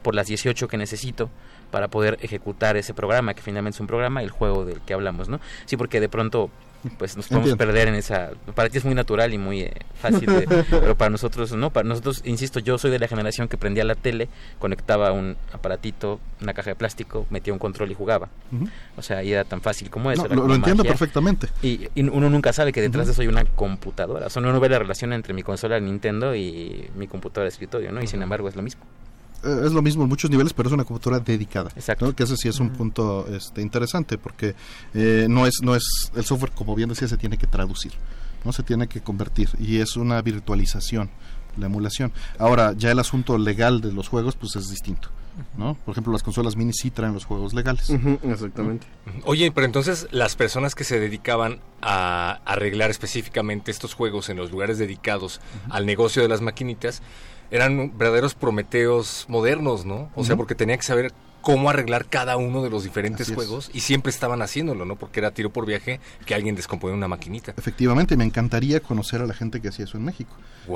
por 0.03 0.15
las 0.15 0.29
18 0.29 0.69
que 0.69 0.77
necesito 0.77 1.29
para 1.71 1.89
poder 1.89 2.19
ejecutar 2.23 2.77
ese 2.77 2.95
programa, 2.95 3.35
que 3.35 3.43
finalmente 3.43 3.77
es 3.77 3.81
un 3.81 3.89
programa, 3.89 4.23
el 4.23 4.31
juego 4.31 4.65
del 4.65 4.81
que 4.81 4.95
hablamos, 4.95 5.29
¿no? 5.29 5.41
Sí, 5.67 5.77
porque 5.77 6.01
de 6.01 6.09
pronto 6.09 6.51
pues 6.99 7.17
nos 7.17 7.29
podemos 7.29 7.51
Entiendo. 7.51 7.57
perder 7.73 7.89
en 7.89 7.95
esa 7.95 8.31
para 8.55 8.69
ti 8.69 8.79
es 8.79 8.85
muy 8.85 8.95
natural 8.95 9.33
y 9.33 9.39
muy 9.39 9.61
eh, 9.63 9.73
fácil 10.01 10.27
de- 10.27 10.65
pero 10.71 10.95
para 10.97 11.11
nosotros 11.11 11.53
no 11.53 11.71
para 11.71 11.89
nosotros 11.89 12.21
insisto 12.25 12.61
yo 12.61 12.77
soy 12.79 12.91
de 12.91 12.99
la 12.99 13.09
generación 13.09 13.49
que 13.49 13.57
prendía 13.57 13.85
la 13.85 13.95
tele 13.95 14.29
conectaba 14.59 15.13
un 15.13 15.37
aparatito 15.53 16.21
una 16.43 16.53
caja 16.53 16.71
de 16.71 16.77
plástico 16.77 17.27
metía 17.31 17.53
un 17.53 17.59
control 17.59 17.91
y 17.91 17.95
jugaba 17.95 18.29
o 18.97 19.03
sea 19.03 19.23
y 19.23 19.33
era 19.33 19.45
tan 19.45 19.61
fácil 19.63 19.89
como 19.91 20.11
eso 20.11 20.23
No, 20.29 20.35
era 20.35 20.37
lo, 20.37 20.55
entiendo 20.55 20.85
perfectamente. 20.85 21.49
Y, 21.63 21.89
y 21.95 22.03
uno 22.09 22.29
nunca 22.31 22.53
sabe 22.53 22.73
que 22.73 22.81
detrás 22.81 23.07
de 23.07 23.13
eso 23.13 23.23
hay 23.23 23.29
una 23.29 23.45
computadora. 23.45 24.27
O 24.27 24.31
sea, 24.31 24.41
uno 24.43 24.53
no 24.53 24.61
ve 24.61 24.69
la 24.69 24.79
relación 24.79 25.13
entre 25.13 25.35
mi 25.35 25.43
consola 25.43 25.81
Nintendo 25.81 26.35
y 26.35 26.89
mi 26.97 27.07
computadora 27.09 27.45
de 27.45 27.49
escritorio, 27.51 27.91
¿no? 27.93 28.03
Y 28.03 28.07
sin 28.07 28.23
embargo 28.23 28.49
es 28.49 28.57
lo 28.57 28.63
mismo. 28.63 28.83
Es 29.45 29.73
lo 29.73 29.83
mismo 29.83 30.03
en 30.03 30.09
muchos 30.09 30.31
niveles, 30.31 30.53
pero 30.53 30.69
es 30.69 30.73
una 30.73 30.85
computadora 30.85 31.23
dedicada. 31.23 31.71
Exacto. 31.77 32.07
¿no? 32.07 32.15
Que 32.15 32.25
ese 32.25 32.37
sí 32.37 32.49
es 32.49 32.61
un 32.61 32.71
punto 32.71 33.27
este, 33.29 33.63
interesante, 33.63 34.19
porque 34.19 34.55
eh, 34.95 35.27
no 35.29 35.47
es 35.47 35.61
no 35.63 35.75
es 35.75 36.13
el 36.15 36.25
software, 36.25 36.53
como 36.53 36.75
bien 36.75 36.89
decía, 36.89 37.09
se 37.09 37.17
tiene 37.17 37.39
que 37.39 37.47
traducir, 37.47 37.93
no 38.45 38.53
se 38.53 38.63
tiene 38.63 38.89
que 38.89 39.01
convertir 39.01 39.51
y 39.59 39.79
es 39.79 39.97
una 39.97 40.21
virtualización, 40.23 41.11
la 41.57 41.67
emulación. 41.67 42.13
Ahora 42.39 42.73
ya 42.77 42.91
el 42.91 42.99
asunto 42.99 43.39
legal 43.39 43.81
de 43.81 43.93
los 43.93 44.09
juegos, 44.09 44.37
pues 44.37 44.57
es 44.57 44.69
distinto. 44.71 45.11
¿no? 45.57 45.75
Por 45.85 45.93
ejemplo, 45.93 46.13
las 46.13 46.23
consolas 46.23 46.57
mini 46.57 46.73
sí 46.73 46.91
traen 46.91 47.13
los 47.13 47.25
juegos 47.25 47.55
legales. 47.55 47.91
exactamente. 48.23 48.87
Oye, 49.25 49.51
pero 49.53 49.67
entonces 49.67 50.07
las 50.11 50.37
personas 50.37 50.75
que 50.75 50.85
se 50.85 51.01
dedicaban 51.01 51.59
a 51.83 52.41
arreglar 52.45 52.91
específicamente 52.91 53.71
estos 53.71 53.95
juegos 53.95 54.29
en 54.29 54.37
los 54.37 54.51
lugares 54.51 54.79
dedicados 54.79 55.41
al 55.71 55.87
negocio 55.87 56.23
de 56.23 56.29
las 56.29 56.41
maquinitas 56.41 57.03
eran 57.55 57.97
verdaderos 57.97 58.35
prometeos 58.35 59.27
modernos, 59.29 59.85
¿no? 59.87 60.11
O 60.17 60.25
sea, 60.25 60.35
porque 60.35 60.57
tenía 60.57 60.77
que 60.77 60.83
saber 60.83 61.13
cómo 61.45 61.69
arreglar 61.71 62.07
cada 62.07 62.37
uno 62.37 62.63
de 62.63 62.71
los 62.71 62.83
diferentes 62.85 63.23
Así 63.27 63.33
es. 63.33 63.37
juegos 63.37 63.71
y 63.75 63.81
siempre 63.81 64.11
estaban 64.11 64.41
haciéndolo, 64.43 64.85
¿no? 64.85 64.97
Porque 64.97 65.21
era 65.21 65.31
tiro 65.33 65.51
por 65.51 65.67
viaje 65.67 66.01
que 66.27 66.35
alguien 66.35 66.57
descomponía 66.57 66.97
una 66.97 67.07
maquinita. 67.09 67.53
Efectivamente, 67.57 68.17
me 68.17 68.25
encantaría 68.25 68.81
conocer 68.81 69.21
a 69.21 69.27
la 69.27 69.35
gente 69.35 69.61
que 69.61 69.69
hacía 69.69 69.85
eso 69.85 69.99
en 69.99 70.05
México, 70.05 70.35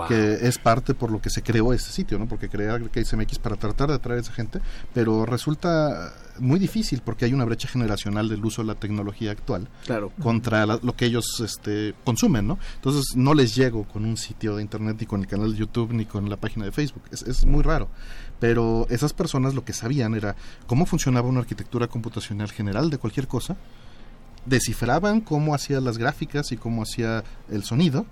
que 0.09 0.35
es 0.47 0.59
parte 0.59 0.95
por 0.95 1.11
lo 1.11 1.21
que 1.23 1.31
se 1.31 1.43
creó 1.43 1.73
este 1.73 1.91
sitio, 1.91 2.19
¿no? 2.19 2.27
Porque 2.29 2.49
crear 2.49 2.81
KSMX 2.91 3.39
para 3.39 3.57
tratar 3.57 3.89
de 3.89 3.95
atraer 3.95 4.19
a 4.19 4.23
esa 4.23 4.33
gente, 4.33 4.61
pero 4.93 5.25
resulta 5.27 6.13
muy 6.39 6.61
difícil 6.61 7.01
porque 7.05 7.25
hay 7.25 7.33
una 7.33 7.45
brecha 7.45 7.67
generacional 7.67 8.29
del 8.29 8.45
uso 8.45 8.63
de 8.63 8.69
la 8.69 8.75
tecnología 8.77 9.33
actual 9.33 9.69
Claro. 9.87 10.13
contra 10.23 10.67
la- 10.67 10.79
lo 10.81 10.95
que 10.95 11.07
ellos 11.07 11.41
este, 11.45 11.95
consumen, 12.05 12.47
¿no? 12.47 12.59
Entonces 12.77 13.17
no 13.17 13.35
les 13.35 13.57
llego 13.57 13.85
con 13.89 14.05
un 14.05 14.17
sitio 14.17 14.55
de 14.55 14.63
internet 14.63 14.99
ni 15.01 15.07
con 15.07 15.21
el 15.21 15.27
canal 15.27 15.53
de 15.53 15.59
YouTube 15.59 15.93
ni 15.93 16.05
con 16.05 16.29
la 16.31 16.37
página 16.37 16.65
de 16.67 16.71
Facebook, 16.73 17.03
es, 17.11 17.23
es 17.23 17.45
muy 17.45 17.63
raro. 17.63 17.89
Pero 18.41 18.87
esas 18.91 19.13
personas 19.13 19.55
lo 19.55 19.65
que 19.65 19.73
sabían 19.73 20.15
era 20.15 20.37
cómo 20.67 20.87
funcionaba 20.87 21.29
una 21.29 21.41
arquitectura 21.41 21.89
computacional 21.89 22.51
general 22.53 22.89
de 22.91 22.99
cualquier 22.99 23.27
cosa, 23.27 23.57
descifraban 24.47 25.21
cómo 25.21 25.55
hacía 25.55 25.81
las 25.81 25.99
gráficas 25.99 26.53
y 26.53 26.57
cómo 26.57 26.83
hacía 26.83 27.25
el 27.51 27.65
sonido 27.65 28.07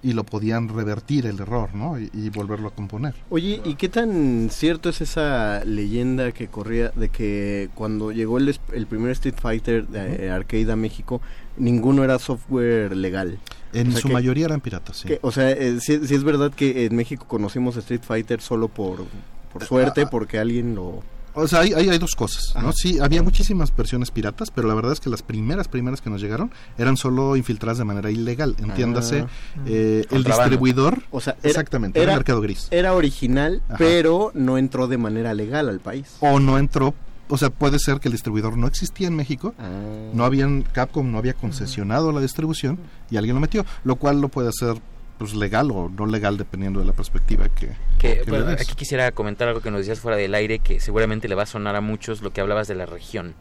y 0.00 0.12
lo 0.12 0.22
podían 0.22 0.68
revertir 0.68 1.26
el 1.26 1.40
error, 1.40 1.74
¿no? 1.74 1.98
Y, 1.98 2.08
y 2.14 2.28
volverlo 2.30 2.68
a 2.68 2.70
componer. 2.70 3.14
Oye, 3.30 3.60
¿y 3.64 3.74
qué 3.74 3.88
tan 3.88 4.48
cierto 4.50 4.88
es 4.90 5.00
esa 5.00 5.64
leyenda 5.64 6.30
que 6.30 6.46
corría 6.46 6.90
de 6.90 7.08
que 7.08 7.68
cuando 7.74 8.12
llegó 8.12 8.38
el, 8.38 8.56
primer 8.88 9.10
Street 9.12 9.34
Fighter 9.40 9.88
de 9.88 10.26
eh, 10.26 10.30
arcade 10.30 10.70
a 10.70 10.76
México, 10.76 11.20
ninguno 11.56 12.04
era 12.04 12.18
software 12.20 12.96
legal? 12.96 13.40
En 13.72 13.88
O 13.88 13.92
sea 13.92 14.00
su 14.02 14.06
que- 14.08 14.14
mayoría 14.14 14.44
eran 14.46 14.60
piratas, 14.60 14.98
sí. 14.98 15.08
que- 15.08 15.18
o 15.20 15.32
sea, 15.32 15.50
eh, 15.50 15.78
sí 15.80 15.94
es 15.94 16.22
verdad 16.22 16.52
que 16.52 16.84
en 16.86 16.94
México 16.94 17.24
conocimos 17.26 17.76
Street 17.76 18.02
Fighter 18.02 18.40
solo 18.40 18.68
por, 18.68 19.04
por 19.52 19.64
suerte, 19.64 20.06
porque 20.06 20.38
alguien 20.38 20.74
lo... 20.74 21.02
O 21.34 21.46
sea, 21.46 21.60
hay, 21.60 21.72
hay, 21.72 21.88
hay 21.88 21.98
dos 21.98 22.16
cosas, 22.16 22.52
¿no? 22.54 22.60
Ajá. 22.60 22.72
Sí, 22.72 22.98
había 22.98 23.22
muchísimas 23.22 23.74
versiones 23.76 24.10
piratas, 24.10 24.50
pero 24.50 24.66
la 24.66 24.74
verdad 24.74 24.92
es 24.92 24.98
que 24.98 25.08
las 25.08 25.22
primeras, 25.22 25.68
primeras 25.68 26.00
que 26.00 26.10
nos 26.10 26.20
llegaron 26.20 26.50
eran 26.78 26.96
solo 26.96 27.36
infiltradas 27.36 27.78
de 27.78 27.84
manera 27.84 28.10
ilegal. 28.10 28.56
Entiéndase, 28.58 29.20
Ah. 29.20 29.60
eh, 29.66 30.04
el 30.10 30.24
distribuidor, 30.24 31.02
O 31.12 31.20
sea, 31.20 31.36
era- 31.40 31.48
exactamente, 31.50 32.02
era, 32.02 32.14
mercado 32.14 32.40
gris. 32.40 32.66
Era 32.72 32.92
original, 32.94 33.62
Ajá. 33.68 33.76
pero 33.78 34.32
no 34.34 34.58
entró 34.58 34.88
de 34.88 34.98
manera 34.98 35.32
legal 35.32 35.68
al 35.68 35.78
país. 35.78 36.16
O 36.20 36.40
no 36.40 36.58
entró, 36.58 36.94
o 37.28 37.38
sea, 37.38 37.50
puede 37.50 37.78
ser 37.78 38.00
que 38.00 38.08
el 38.08 38.12
distribuidor 38.12 38.56
no 38.56 38.66
existía 38.66 39.06
en 39.06 39.14
México, 39.14 39.54
Ah. 39.60 39.68
no 40.12 40.24
habían, 40.24 40.62
Capcom 40.62 41.08
no 41.12 41.18
había 41.18 41.34
concesionado 41.34 42.10
la 42.10 42.20
distribución 42.20 42.80
y 43.10 43.16
alguien 43.16 43.36
lo 43.36 43.40
metió, 43.40 43.64
lo 43.84 43.94
cual 43.94 44.20
lo 44.20 44.28
puede 44.28 44.48
hacer 44.48 44.80
pues 45.18 45.34
legal 45.34 45.70
o 45.72 45.88
no 45.88 46.06
legal 46.06 46.36
dependiendo 46.38 46.78
de 46.80 46.86
la 46.86 46.92
perspectiva 46.92 47.48
que, 47.48 47.70
Que, 47.98 48.20
que 48.22 48.30
bueno, 48.30 48.46
le 48.46 48.52
des. 48.52 48.60
aquí 48.62 48.74
quisiera 48.76 49.10
comentar 49.12 49.48
algo 49.48 49.60
que 49.60 49.70
nos 49.70 49.80
decías 49.80 49.98
fuera 50.00 50.16
del 50.16 50.34
aire, 50.34 50.60
que 50.60 50.78
seguramente 50.80 51.26
le 51.28 51.34
va 51.34 51.42
a 51.42 51.46
sonar 51.46 51.74
a 51.76 51.80
muchos 51.80 52.22
lo 52.22 52.32
que 52.32 52.40
hablabas 52.40 52.68
de 52.68 52.74
la 52.76 52.86
región. 52.86 53.34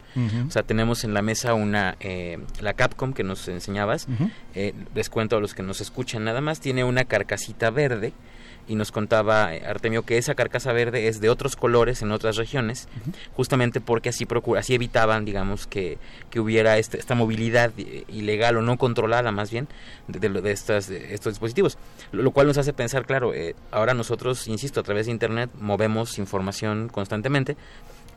O 0.47 0.51
sea, 0.51 0.63
tenemos 0.63 1.03
en 1.03 1.13
la 1.13 1.21
mesa 1.21 1.53
una, 1.53 1.95
eh, 1.99 2.39
la 2.61 2.73
Capcom 2.73 3.13
que 3.13 3.23
nos 3.23 3.47
enseñabas, 3.47 4.07
Ujú. 4.11 4.29
eh, 4.55 4.73
les 4.95 5.09
cuento 5.09 5.37
a 5.37 5.39
los 5.39 5.53
que 5.53 5.61
nos 5.63 5.79
escuchan 5.81 6.23
nada 6.23 6.41
más, 6.41 6.59
tiene 6.59 6.83
una 6.83 7.05
carcasita 7.05 7.69
verde 7.69 8.13
y 8.67 8.75
nos 8.75 8.91
contaba 8.91 9.55
eh, 9.55 9.63
Artemio 9.65 10.03
que 10.03 10.17
esa 10.17 10.35
carcasa 10.35 10.73
verde 10.73 11.07
es 11.07 11.21
de 11.21 11.29
otros 11.29 11.55
colores 11.55 12.01
en 12.01 12.11
otras 12.11 12.35
regiones, 12.35 12.87
justamente 13.35 13.79
porque 13.81 14.09
así 14.09 14.25
procura, 14.25 14.59
así 14.59 14.73
evitaban, 14.75 15.23
digamos, 15.25 15.67
que, 15.67 15.97
que 16.29 16.39
hubiera 16.39 16.77
este- 16.77 16.97
esta 16.99 17.15
movilidad 17.15 17.71
eh, 17.77 18.03
ilegal 18.09 18.57
o 18.57 18.61
no 18.61 18.77
controlada 18.77 19.31
más 19.31 19.51
bien 19.51 19.67
de, 20.07 20.29
de 20.29 20.51
estas, 20.51 20.87
de 20.87 21.13
estos 21.13 21.33
dispositivos. 21.33 21.77
Lo, 22.11 22.23
lo 22.23 22.31
cual 22.31 22.47
nos 22.47 22.57
hace 22.57 22.73
pensar, 22.73 23.05
claro, 23.05 23.33
eh, 23.33 23.55
ahora 23.71 23.93
nosotros, 23.93 24.47
insisto, 24.47 24.79
a 24.79 24.83
través 24.83 25.05
de 25.05 25.11
Internet 25.13 25.49
movemos 25.59 26.17
información 26.17 26.89
constantemente. 26.89 27.55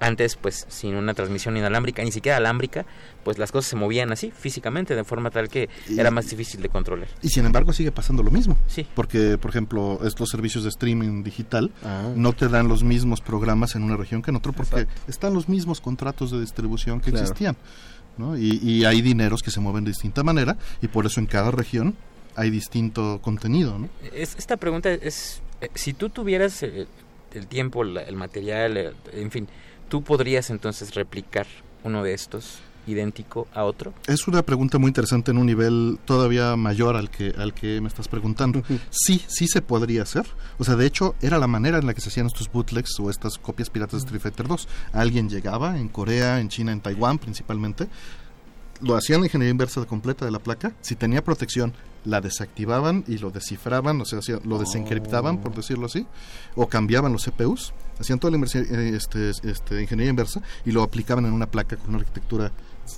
Antes, 0.01 0.37
pues, 0.37 0.65
sin 0.70 0.95
una 0.95 1.12
transmisión 1.15 1.57
inalámbrica, 1.59 2.03
ni 2.03 2.11
siquiera 2.11 2.39
alámbrica, 2.39 2.87
pues 3.23 3.37
las 3.39 3.53
cosas 3.53 3.69
se 3.70 3.77
movían 3.77 4.11
así, 4.12 4.31
físicamente, 4.31 4.95
de 4.97 5.05
forma 5.05 5.31
tal 5.31 5.49
que 5.51 5.69
Y- 5.89 6.01
era 6.01 6.11
más 6.11 6.29
difícil 6.31 6.62
de 6.62 6.70
controlar. 6.70 7.09
Y 7.23 7.29
sin 7.29 7.45
embargo 7.45 7.73
sigue 7.75 7.93
pasando 7.93 8.23
lo 8.23 8.31
mismo. 8.31 8.57
Sí. 8.67 8.87
Porque, 8.95 9.37
por 9.37 9.51
ejemplo, 9.51 10.01
estos 10.05 10.31
servicios 10.31 10.65
de 10.65 10.70
streaming 10.70 11.23
digital 11.23 11.70
Ah. 11.85 12.11
no 12.17 12.33
te 12.33 12.49
dan 12.49 12.67
los 12.67 12.83
mismos 12.83 13.20
programas 13.20 13.75
en 13.77 13.83
una 13.83 13.97
región 13.97 14.23
que 14.23 14.31
en 14.31 14.37
otro 14.37 14.53
porque 14.55 14.87
están 15.07 15.35
los 15.35 15.49
mismos 15.51 15.81
contratos 15.83 16.31
de 16.31 16.41
distribución 16.41 17.01
que 17.01 17.11
Claro. 17.11 17.25
existían. 17.27 17.57
¿no? 18.19 18.37
Y, 18.37 18.59
y 18.62 18.85
hay 18.85 19.01
dineros 19.03 19.43
que 19.43 19.51
se 19.51 19.61
mueven 19.61 19.85
de 19.85 19.91
distinta 19.93 20.23
manera 20.23 20.57
y 20.83 20.89
por 20.89 21.07
eso 21.07 21.20
en 21.20 21.27
cada 21.27 21.51
región 21.53 21.95
hay 22.37 22.51
distinto 22.51 23.20
contenido. 23.23 23.79
¿no? 23.79 23.89
Es- 24.15 24.35
esta 24.37 24.57
pregunta 24.57 24.91
es, 24.93 25.41
eh, 25.61 25.70
si 25.75 25.93
tú 25.95 26.11
tuvieras 26.11 26.62
el, 26.62 26.87
el 27.33 27.47
tiempo, 27.47 27.83
el 27.83 28.17
material, 28.17 28.77
eh, 28.77 28.93
en 29.12 29.31
fin, 29.31 29.49
¿tú 29.91 30.02
podrías 30.02 30.49
entonces 30.49 30.94
replicar 30.94 31.47
uno 31.85 32.02
de 32.02 32.15
estos 32.15 32.60
idéntico 32.86 33.47
a 33.52 33.65
otro? 33.65 33.93
Es 34.07 34.27
una 34.27 34.43
pregunta 34.43 34.78
muy 34.78 34.89
interesante 34.89 35.33
en 35.33 35.36
un 35.36 35.47
nivel 35.47 35.99
todavía 36.07 36.57
mayor 36.57 36.97
al 36.97 37.10
que 37.10 37.35
al 37.36 37.52
que 37.52 37.81
me 37.83 37.89
estás 37.89 38.09
preguntando. 38.09 38.62
Sí, 38.89 39.23
sí 39.27 39.47
se 39.49 39.60
podría 39.60 40.02
hacer. 40.02 40.27
O 40.59 40.65
sea, 40.65 40.77
de 40.77 40.86
hecho, 40.86 41.15
era 41.20 41.39
la 41.39 41.47
manera 41.47 41.78
en 41.78 41.86
la 41.86 41.93
que 41.93 42.01
se 42.01 42.09
hacían 42.09 42.27
estos 42.27 42.51
bootlegs 42.51 42.99
o 43.01 43.10
estas 43.10 43.36
copias 43.36 43.69
piratas 43.69 44.01
de 44.01 44.07
Street 44.07 44.23
Fighter 44.23 44.49
2. 44.49 44.69
Alguien 44.94 45.28
llegaba 45.28 45.78
en 45.78 45.89
Corea, 45.89 46.41
en 46.41 46.49
China, 46.49 46.73
en 46.73 46.81
Taiwán 46.81 47.19
principalmente, 47.19 47.89
lo 48.81 48.97
hacían 48.97 49.20
la 49.20 49.27
ingeniería 49.27 49.51
inversa 49.51 49.85
completa 49.85 50.25
de 50.25 50.31
la 50.31 50.39
placa. 50.39 50.73
Si 50.81 50.97
tenía 50.97 51.23
protección, 51.23 51.75
la 52.05 52.20
desactivaban 52.20 53.05
y 53.07 53.19
lo 53.19 53.31
descifraban, 53.31 54.01
o 54.01 54.05
sea, 54.05 54.20
lo 54.44 54.59
desencriptaban, 54.59 55.39
por 55.39 55.55
decirlo 55.55 55.86
así, 55.86 56.07
o 56.55 56.67
cambiaban 56.67 57.12
los 57.12 57.25
CPUs, 57.25 57.75
hacían 58.01 58.19
toda 58.19 58.37
la 58.37 58.45
eh, 58.45 58.93
este, 58.95 59.31
este, 59.31 59.83
ingeniería 59.83 60.11
inversa 60.11 60.41
y 60.65 60.73
lo 60.73 60.83
aplicaban 60.83 61.27
en 61.27 61.33
una 61.33 61.47
placa 61.47 61.77
con 61.77 61.91
una 61.91 61.99
arquitectura 61.99 62.51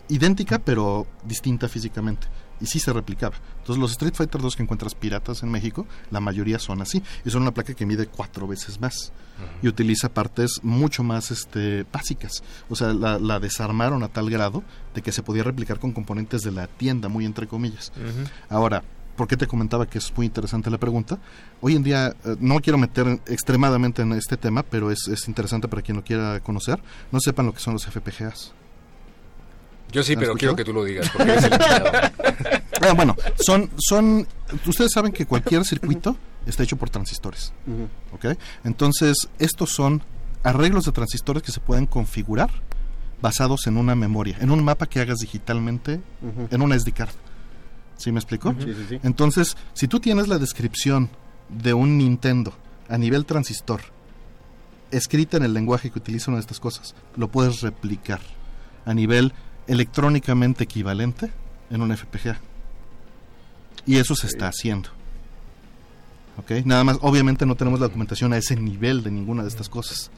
idéntica, 0.09 0.59
pero 0.59 1.07
distinta 1.25 1.69
físicamente. 1.69 2.27
Y 2.61 2.67
sí 2.67 2.79
se 2.79 2.93
replicaba. 2.93 3.35
Entonces, 3.59 3.81
los 3.81 3.91
Street 3.91 4.15
Fighter 4.15 4.41
2 4.41 4.55
que 4.55 4.63
encuentras 4.63 4.95
piratas 4.95 5.43
en 5.43 5.51
México, 5.51 5.85
la 6.13 6.21
mayoría 6.21 6.61
son 6.61 6.81
así. 6.81 7.03
Y 7.25 7.31
son 7.31 7.43
una 7.43 7.51
placa 7.51 7.75
que 7.75 7.85
mide 7.85 8.07
cuatro 8.07 8.47
veces 8.47 8.81
más. 8.81 9.13
Y 9.63 9.67
utiliza 9.67 10.09
partes 10.09 10.61
mucho 10.63 11.03
más 11.03 11.33
este, 11.33 11.85
básicas. 11.93 12.45
O 12.69 12.77
sea, 12.77 12.95
la, 12.95 13.19
la 13.19 13.41
desarmaron 13.41 14.05
a 14.05 14.09
tal 14.09 14.31
grado 14.31 14.63
de 14.95 15.03
que 15.03 15.11
se 15.11 15.25
podía 15.25 15.43
replicar 15.43 15.81
con 15.81 15.91
componentes 15.91 16.43
de 16.43 16.53
la 16.53 16.69
tienda, 16.69 17.09
muy 17.09 17.25
entre 17.25 17.49
comillas. 17.49 17.93
Ahora, 18.49 18.85
¿por 19.17 19.29
qué 19.29 19.37
te 19.37 19.47
comentaba 19.47 19.87
que 19.87 19.99
es 19.99 20.13
muy 20.17 20.27
interesante 20.27 20.71
la 20.71 20.79
pregunta? 20.79 21.19
Hoy 21.61 21.77
en 21.77 21.83
día, 21.83 22.15
eh, 22.25 22.37
no 22.41 22.61
quiero 22.61 22.79
meter 22.79 23.21
extremadamente 23.27 24.03
en 24.03 24.13
este 24.13 24.37
tema, 24.37 24.63
pero 24.63 24.91
es, 24.91 25.09
es 25.09 25.29
interesante 25.29 25.69
para 25.69 25.83
quien 25.83 25.97
lo 25.97 26.05
quiera 26.05 26.41
conocer. 26.41 26.81
No 27.11 27.21
sepan 27.21 27.47
lo 27.47 27.55
que 27.55 27.61
son 27.61 27.75
los 27.75 27.85
FPGAs. 27.87 28.53
Yo 29.93 30.03
sí, 30.03 30.15
¿Han 30.15 30.21
pero 30.21 30.33
escuchado? 30.33 30.39
quiero 30.39 30.57
que 30.57 30.65
tú 30.65 30.73
lo 30.73 30.85
digas, 30.85 31.11
porque 31.11 31.33
eres 31.33 31.45
el. 31.45 31.53
Ah, 32.85 32.95
bueno, 32.95 33.15
son, 33.39 33.71
son, 33.79 34.27
ustedes 34.67 34.91
saben 34.93 35.13
que 35.13 35.25
cualquier 35.25 35.65
circuito 35.65 36.17
está 36.47 36.65
hecho 36.65 36.77
por 36.77 36.91
transistores, 36.91 37.53
¿ok? 38.13 38.37
Entonces, 38.65 39.29
estos 39.39 39.71
son 39.71 40.03
arreglos 40.43 40.87
de 40.87 40.91
transistores 40.91 41.45
que 41.45 41.53
se 41.53 41.61
pueden 41.61 41.87
configurar 41.87 42.51
basados 43.21 43.69
en 43.69 43.77
una 43.77 43.95
memoria, 43.95 44.37
en 44.41 44.51
un 44.51 44.65
mapa 44.65 44.87
que 44.87 44.99
hagas 45.01 45.19
digitalmente 45.19 46.01
Ujú. 46.23 46.49
en 46.51 46.61
una 46.63 46.77
SD 46.77 46.91
card. 46.93 47.11
¿Sí 48.03 48.11
me 48.11 48.19
explico? 48.19 48.49
Ujú. 48.49 48.63
Sí, 48.63 48.75
sí, 48.75 48.87
sí. 48.89 48.99
Entonces, 49.05 49.57
si 49.75 49.87
tú 49.87 50.01
tienes 50.01 50.27
la 50.27 50.39
descripción 50.39 51.09
de 51.49 51.73
un 51.73 51.99
Nintendo 51.99 52.53
a 52.89 52.99
nivel 52.99 53.25
transistor, 53.27 53.81
escrita 54.91 55.37
en 55.37 55.45
el 55.45 55.55
lenguaje 55.55 55.91
que 55.91 56.01
utiliza 56.01 56.33
una 56.33 56.39
de 56.39 56.41
estas 56.41 56.59
cosas, 56.59 56.97
lo 57.15 57.29
puedes 57.29 57.61
replicar 57.61 58.21
a 58.85 58.93
nivel 58.93 59.33
electrónicamente 59.69 60.65
equivalente 60.65 61.31
en 61.71 61.81
un 61.81 61.97
FPGA. 61.97 62.41
Y 63.87 63.99
eso 63.99 64.17
se 64.17 64.27
está 64.27 64.49
haciendo. 64.49 64.89
¿Ok? 66.39 66.65
Nada 66.65 66.83
más, 66.83 66.99
obviamente 67.03 67.47
no 67.47 67.55
tenemos 67.55 67.79
la 67.79 67.87
documentación 67.87 68.33
a 68.33 68.37
ese 68.37 68.57
nivel 68.57 69.05
de 69.05 69.13
ninguna 69.13 69.43
de 69.43 69.49
estas 69.49 69.69
cosas. 69.69 70.11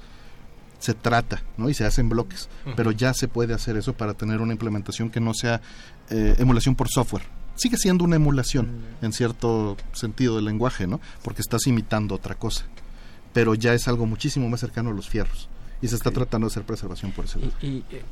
Se 0.78 0.94
trata, 0.94 1.42
¿no? 1.58 1.68
Y 1.68 1.74
se 1.74 1.84
hacen 1.84 2.08
bloques. 2.08 2.48
Pero 2.76 2.92
ya 2.92 3.12
se 3.12 3.28
puede 3.28 3.52
hacer 3.52 3.76
eso 3.76 3.92
para 3.92 4.14
tener 4.14 4.40
una 4.40 4.52
implementación 4.52 5.10
que 5.10 5.20
no 5.20 5.34
sea 5.34 5.60
eh, 6.08 6.36
emulación 6.38 6.74
por 6.74 6.88
software. 6.88 7.24
Sigue 7.56 7.76
siendo 7.76 8.04
una 8.04 8.16
emulación 8.16 8.68
en 9.02 9.12
cierto 9.12 9.76
sentido 9.92 10.36
del 10.36 10.44
lenguaje, 10.46 10.86
¿no? 10.86 11.00
Porque 11.22 11.40
estás 11.42 11.66
imitando 11.66 12.14
otra 12.14 12.34
cosa. 12.34 12.64
pero 13.32 13.54
ya 13.56 13.74
es 13.74 13.88
algo 13.88 14.06
muchísimo 14.06 14.48
más 14.48 14.60
cercano 14.60 14.90
a 14.90 14.92
los 14.92 15.08
fierros. 15.08 15.48
Y 15.82 15.88
se 15.88 15.96
está 15.96 16.10
tratando 16.12 16.46
de 16.46 16.52
hacer 16.52 16.62
preservación 16.62 17.10
por 17.12 17.24
ese 17.24 17.40
lado. 17.40 17.50
Y, 17.60 17.78
eh, 17.90 18.02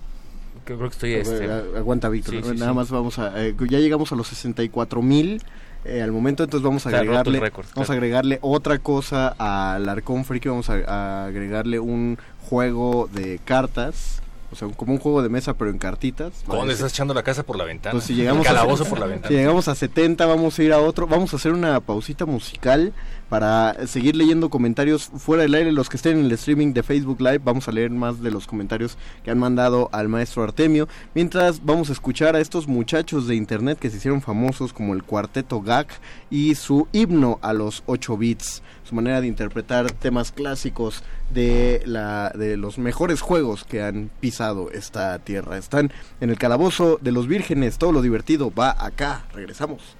creo 0.65 0.79
que 0.81 0.87
estoy... 0.87 1.15
A 1.15 1.19
Este, 1.19 1.51
Aguanta, 1.79 2.09
Víctor. 2.09 2.35
Sí, 2.35 2.41
sí, 2.43 2.57
Nada 2.59 2.73
sí. 2.73 2.77
más 2.77 2.91
vamos 2.91 3.19
a. 3.21 3.41
eh, 3.47 3.55
ya 3.69 3.79
llegamos 3.79 4.11
a 4.13 4.17
los 4.17 4.27
64 4.29 5.01
mil. 5.01 5.41
al 5.85 6.11
momento, 6.13 6.43
entonces 6.43 6.65
vamos 6.65 6.87
a 6.87 6.91
Está 6.91 7.01
agregarle. 7.01 7.39
vamos 7.75 7.91
a 7.91 7.93
agregarle 7.93 8.39
otra 8.43 8.79
cosa 8.81 9.29
al 9.39 9.89
Arcón 9.89 10.25
Friki. 10.25 10.49
Vamos 10.49 10.69
a, 10.71 10.75
a 10.87 11.27
agregarle 11.27 11.79
un 11.79 12.19
juego 12.49 13.09
de 13.13 13.39
cartas. 13.45 14.22
O 14.53 14.55
sea, 14.55 14.69
como 14.69 14.93
un 14.93 14.99
juego 14.99 15.23
de 15.23 15.31
mesa, 15.31 15.55
pero 15.55 15.71
en 15.71 15.79
cartitas. 15.79 16.45
Vale, 16.47 16.73
estás 16.75 16.93
echando 16.93 17.15
la 17.15 17.23
casa 17.23 17.43
por 17.43 17.57
la 17.57 17.65
ventana. 17.65 17.93
Pues 17.93 18.05
si 18.05 18.15
llegamos, 18.15 18.47
El 18.47 18.53
calabozo 18.53 18.85
a, 18.85 18.87
por 18.87 18.99
la 18.99 19.07
si 19.07 19.13
ventana. 19.13 19.35
llegamos 19.35 19.67
a 19.67 19.75
70, 19.75 20.27
vamos 20.27 20.59
a 20.59 20.63
ir 20.63 20.73
a 20.73 20.79
otro. 20.79 21.07
Vamos 21.07 21.33
a 21.33 21.37
hacer 21.37 21.53
una 21.53 21.81
pausita 21.81 22.27
musical 22.27 22.93
para 23.33 23.87
seguir 23.87 24.15
leyendo 24.15 24.51
comentarios 24.51 25.11
fuera 25.17 25.45
del 25.45 25.55
aire. 25.55 25.73
Los 25.73 25.89
que 25.89 25.97
estén 25.97 26.19
en 26.19 26.27
el 26.27 26.33
streaming 26.33 26.75
de 26.75 26.83
Facebook 26.83 27.19
Live, 27.19 27.39
vamos 27.39 27.67
a 27.67 27.73
leer 27.73 27.91
más 27.91 28.21
de 28.21 28.31
los 28.31 28.47
comentarios 28.47 28.99
que 29.25 29.31
han 29.31 29.39
mandado 29.39 29.89
al 29.91 30.11
maestro 30.11 30.43
Artemio. 30.43 30.87
Mientras 31.15 31.65
vamos 31.65 31.89
a 31.89 31.95
escuchar 31.95 32.37
a 32.37 32.41
estos 32.41 32.69
muchachos 32.69 33.27
de 33.27 33.35
internet 33.35 33.79
que 33.79 33.89
se 33.89 33.97
hicieron 33.97 34.21
famosos, 34.21 34.75
como 34.75 34.93
el 34.93 35.03
Cuarteto 35.03 35.63
GAC 35.63 35.99
y 36.29 36.57
su 36.57 36.89
himno 36.93 37.39
a 37.41 37.55
los 37.55 37.85
8 37.87 38.19
bits. 38.19 38.63
Su 38.85 38.95
manera 38.95 39.23
de 39.23 39.29
interpretar 39.29 39.91
temas 39.93 40.31
clásicos 40.31 41.03
de, 41.33 41.81
la, 41.87 42.35
de 42.35 42.59
los 42.59 42.77
mejores 42.77 43.23
juegos 43.23 43.65
que 43.65 43.81
han 43.81 44.11
pisado 44.21 44.71
esta 44.73 45.19
tierra. 45.21 45.57
Están 45.57 45.91
en 46.21 46.29
el 46.29 46.37
calabozo 46.37 46.99
de 47.01 47.13
los 47.13 47.29
vírgenes. 47.29 47.79
Todo 47.79 47.93
lo 47.93 48.03
divertido 48.03 48.53
va 48.53 48.77
acá. 48.79 49.25
Regresamos. 49.33 49.97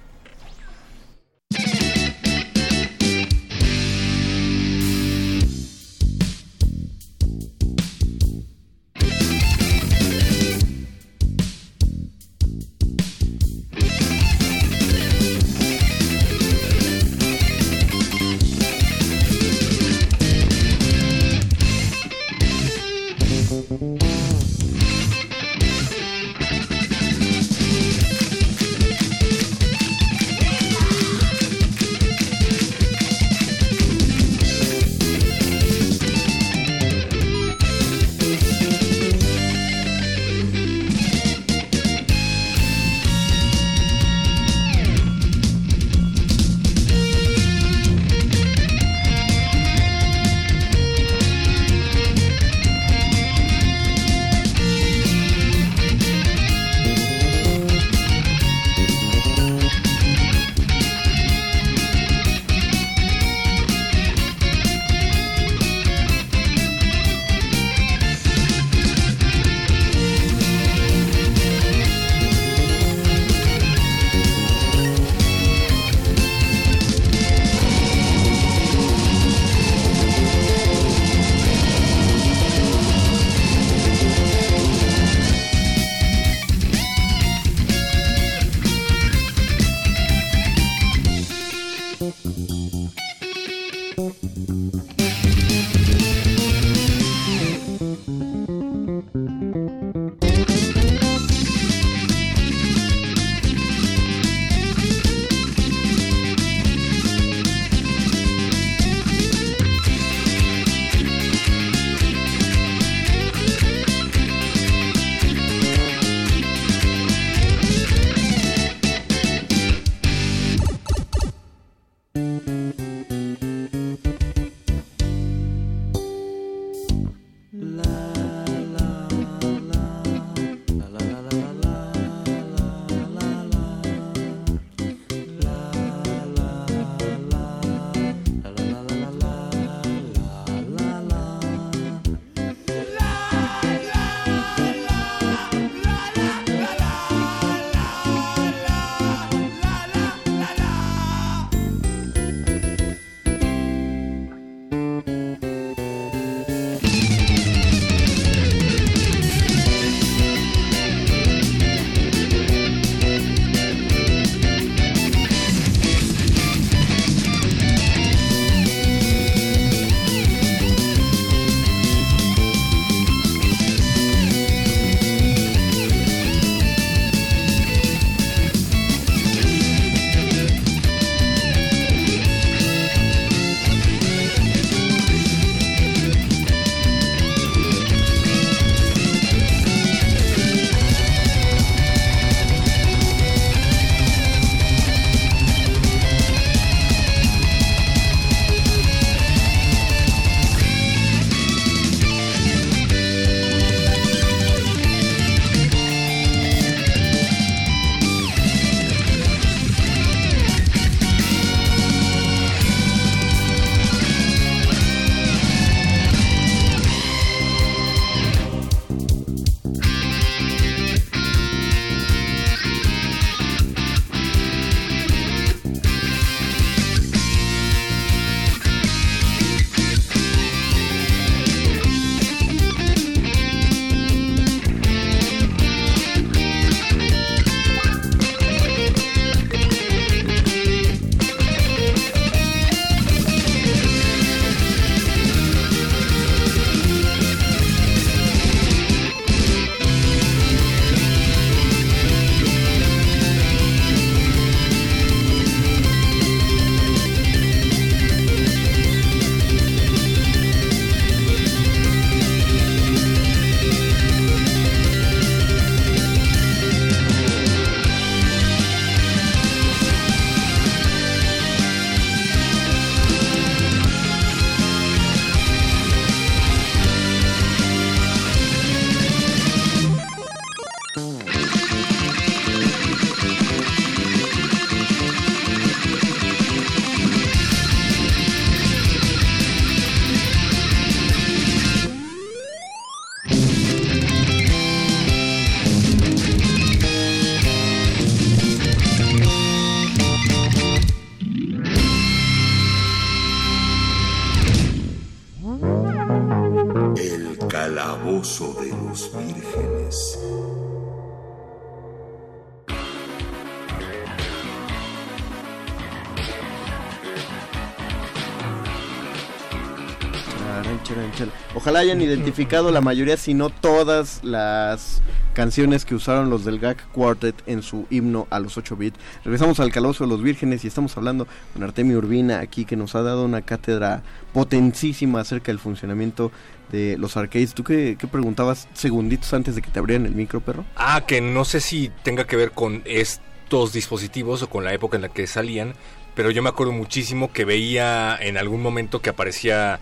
Hayan 321.83 322.01
identificado 322.01 322.71
la 322.71 322.79
mayoría, 322.79 323.17
si 323.17 323.33
no 323.33 323.49
todas 323.49 324.23
las 324.23 325.01
canciones 325.33 325.83
que 325.83 325.95
usaron 325.95 326.29
los 326.29 326.45
del 326.45 326.59
GAC 326.59 326.87
Quartet 326.91 327.35
en 327.45 327.61
su 327.61 327.85
himno 327.89 328.25
a 328.29 328.39
los 328.39 328.57
8 328.57 328.77
bits. 328.77 328.97
Regresamos 329.25 329.59
al 329.59 329.71
Calabozo 329.71 330.05
de 330.05 330.09
los 330.09 330.21
Vírgenes 330.21 330.63
y 330.63 330.67
estamos 330.67 330.95
hablando 330.95 331.27
con 331.53 331.61
Artemio 331.61 331.97
Urbina 331.97 332.39
aquí 332.39 332.63
que 332.63 332.77
nos 332.77 332.95
ha 332.95 333.01
dado 333.01 333.25
una 333.25 333.41
cátedra 333.41 334.01
potentísima 334.31 335.19
acerca 335.19 335.51
del 335.51 335.59
funcionamiento 335.59 336.31
de 336.71 336.97
los 336.97 337.17
arcades. 337.17 337.53
¿Tú 337.53 337.65
qué, 337.65 337.97
qué 337.99 338.07
preguntabas 338.07 338.69
segunditos 338.73 339.33
antes 339.33 339.55
de 339.55 339.61
que 339.61 339.69
te 339.69 339.79
abrieran 339.79 340.05
el 340.05 340.15
micro, 340.15 340.39
perro? 340.39 340.63
Ah, 340.77 341.03
que 341.05 341.19
no 341.19 341.43
sé 341.43 341.59
si 341.59 341.91
tenga 342.03 342.25
que 342.25 342.37
ver 342.37 342.51
con 342.51 342.81
estos 342.85 343.73
dispositivos 343.73 344.41
o 344.41 344.49
con 344.49 344.63
la 344.63 344.73
época 344.73 344.95
en 344.95 345.01
la 345.01 345.09
que 345.09 345.27
salían, 345.27 345.73
pero 346.15 346.31
yo 346.31 346.41
me 346.41 346.49
acuerdo 346.49 346.71
muchísimo 346.71 347.33
que 347.33 347.43
veía 347.43 348.17
en 348.19 348.37
algún 348.37 348.61
momento 348.61 349.01
que 349.01 349.09
aparecía, 349.09 349.79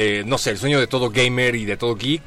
eh, 0.00 0.22
no 0.24 0.38
sé, 0.38 0.50
el 0.50 0.58
sueño 0.58 0.78
de 0.78 0.86
todo 0.86 1.10
gamer 1.10 1.56
y 1.56 1.64
de 1.64 1.76
todo 1.76 1.96
geek, 1.96 2.22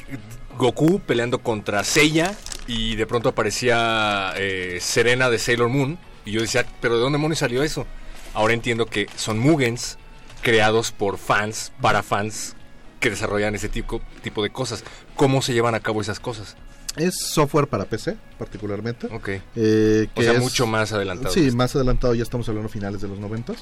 Goku 0.58 1.00
peleando 1.00 1.40
contra 1.40 1.84
Seiya 1.86 2.36
y 2.68 2.96
de 2.96 3.08
pronto 3.08 3.30
aparecía 3.30 4.34
eh, 4.36 4.80
Serena 4.82 5.30
de 5.30 5.40
Sailor 5.40 5.70
Moon 5.70 5.98
y 6.26 6.32
yo 6.34 6.42
decía, 6.42 6.66
pero 6.82 6.96
¿de 6.96 7.02
dónde 7.02 7.18
demonios 7.18 7.40
salió 7.40 7.64
eso? 7.64 7.88
Ahora 8.34 8.54
entiendo 8.54 8.86
que 8.88 9.08
son 9.16 9.40
Mugens 9.40 9.98
creados 10.42 10.92
por 10.92 11.18
fans, 11.18 11.72
para 11.82 12.04
fans 12.04 12.56
que 13.00 13.10
desarrollan 13.10 13.56
ese 13.56 13.70
tipo, 13.70 14.02
tipo 14.22 14.44
de 14.44 14.50
cosas. 14.50 14.84
¿Cómo 15.16 15.42
se 15.42 15.54
llevan 15.54 15.74
a 15.74 15.80
cabo 15.80 16.02
esas 16.02 16.20
cosas? 16.20 16.58
Es 16.98 17.16
software 17.20 17.68
para 17.68 17.86
PC, 17.86 18.18
particularmente. 18.38 19.08
Ok. 19.08 19.30
Eh, 19.56 20.08
O 20.12 20.14
que 20.20 20.24
sea, 20.24 20.34
es- 20.34 20.40
mucho 20.42 20.68
más 20.68 20.92
adelantado. 20.92 21.34
Sí, 21.34 21.50
más 21.52 21.74
adelantado, 21.76 22.14
ya 22.16 22.24
estamos 22.24 22.48
hablando 22.50 22.68
finales 22.70 23.02
de 23.02 23.08
los 23.08 23.18
90, 23.18 23.54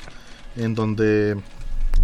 en 0.58 0.74
donde 0.74 1.38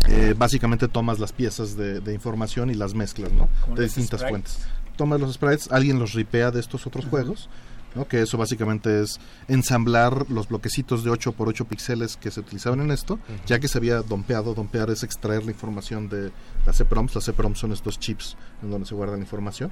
eh, 0.07 0.35
básicamente 0.38 0.88
tomas 0.88 1.19
las 1.19 1.32
piezas 1.32 1.75
de, 1.75 1.99
de 1.99 2.14
información 2.14 2.69
y 2.69 2.74
las 2.74 2.93
mezclas, 2.93 3.32
¿no? 3.32 3.49
De 3.75 3.83
distintas 3.83 4.27
fuentes. 4.27 4.59
Tomas 4.98 5.19
los 5.19 5.33
sprites, 5.33 5.72
alguien 5.72 5.99
los 5.99 6.14
ripea 6.14 6.51
de 6.51 6.59
estos 6.59 6.88
otros 6.88 7.06
juegos, 7.06 7.49
¿no? 7.95 8.07
Que 8.07 8.22
eso 8.22 8.38
básicamente 8.38 9.01
es 9.01 9.19
ensamblar 9.48 10.30
los 10.30 10.48
bloquecitos 10.49 11.03
de 11.03 11.09
8 11.11 11.32
por 11.32 11.48
8 11.49 11.65
píxeles 11.65 12.17
que 12.17 12.30
se 12.32 12.40
utilizaban 12.41 12.82
en 12.82 12.91
esto, 12.91 13.19
ya 13.45 13.59
que 13.59 13.67
se 13.67 13.77
había 13.77 14.01
dompeado. 14.01 14.53
Dompear 14.53 14.90
es 14.90 15.03
extraer 15.03 15.45
la 15.45 15.51
información 15.51 16.09
de 16.09 16.32
las 16.65 16.80
EPROMs. 16.80 17.15
Las 17.15 17.27
EPROMs 17.27 17.57
son 17.59 17.72
estos 17.72 17.99
chips 17.99 18.35
en 18.61 18.72
donde 18.72 18.88
se 18.88 18.95
guarda 18.95 19.14
la 19.15 19.22
información. 19.22 19.72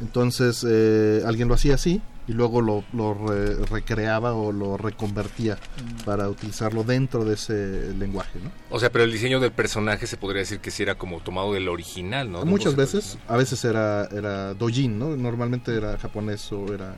Entonces 0.00 0.64
eh, 0.68 1.22
alguien 1.26 1.48
lo 1.48 1.54
hacía 1.54 1.74
así 1.74 2.00
y 2.26 2.32
luego 2.32 2.60
lo, 2.62 2.84
lo 2.92 3.14
re- 3.14 3.54
recreaba 3.66 4.32
o 4.34 4.50
lo 4.52 4.76
reconvertía 4.76 5.58
para 6.04 6.28
utilizarlo 6.28 6.82
dentro 6.84 7.24
de 7.24 7.34
ese 7.34 7.92
lenguaje. 7.98 8.38
¿no? 8.42 8.50
O 8.70 8.80
sea, 8.80 8.90
pero 8.90 9.04
el 9.04 9.12
diseño 9.12 9.40
del 9.40 9.52
personaje 9.52 10.06
se 10.06 10.16
podría 10.16 10.40
decir 10.40 10.60
que 10.60 10.70
sí 10.70 10.82
era 10.82 10.96
como 10.96 11.20
tomado 11.20 11.52
del 11.52 11.68
original, 11.68 12.30
¿no? 12.30 12.44
Muchas 12.44 12.76
veces, 12.76 13.18
a 13.28 13.36
veces 13.36 13.64
era, 13.64 14.06
era 14.06 14.54
dojin, 14.54 14.98
¿no? 14.98 15.16
normalmente 15.16 15.74
era 15.76 15.98
japonés 15.98 16.50
o 16.52 16.72
era, 16.72 16.96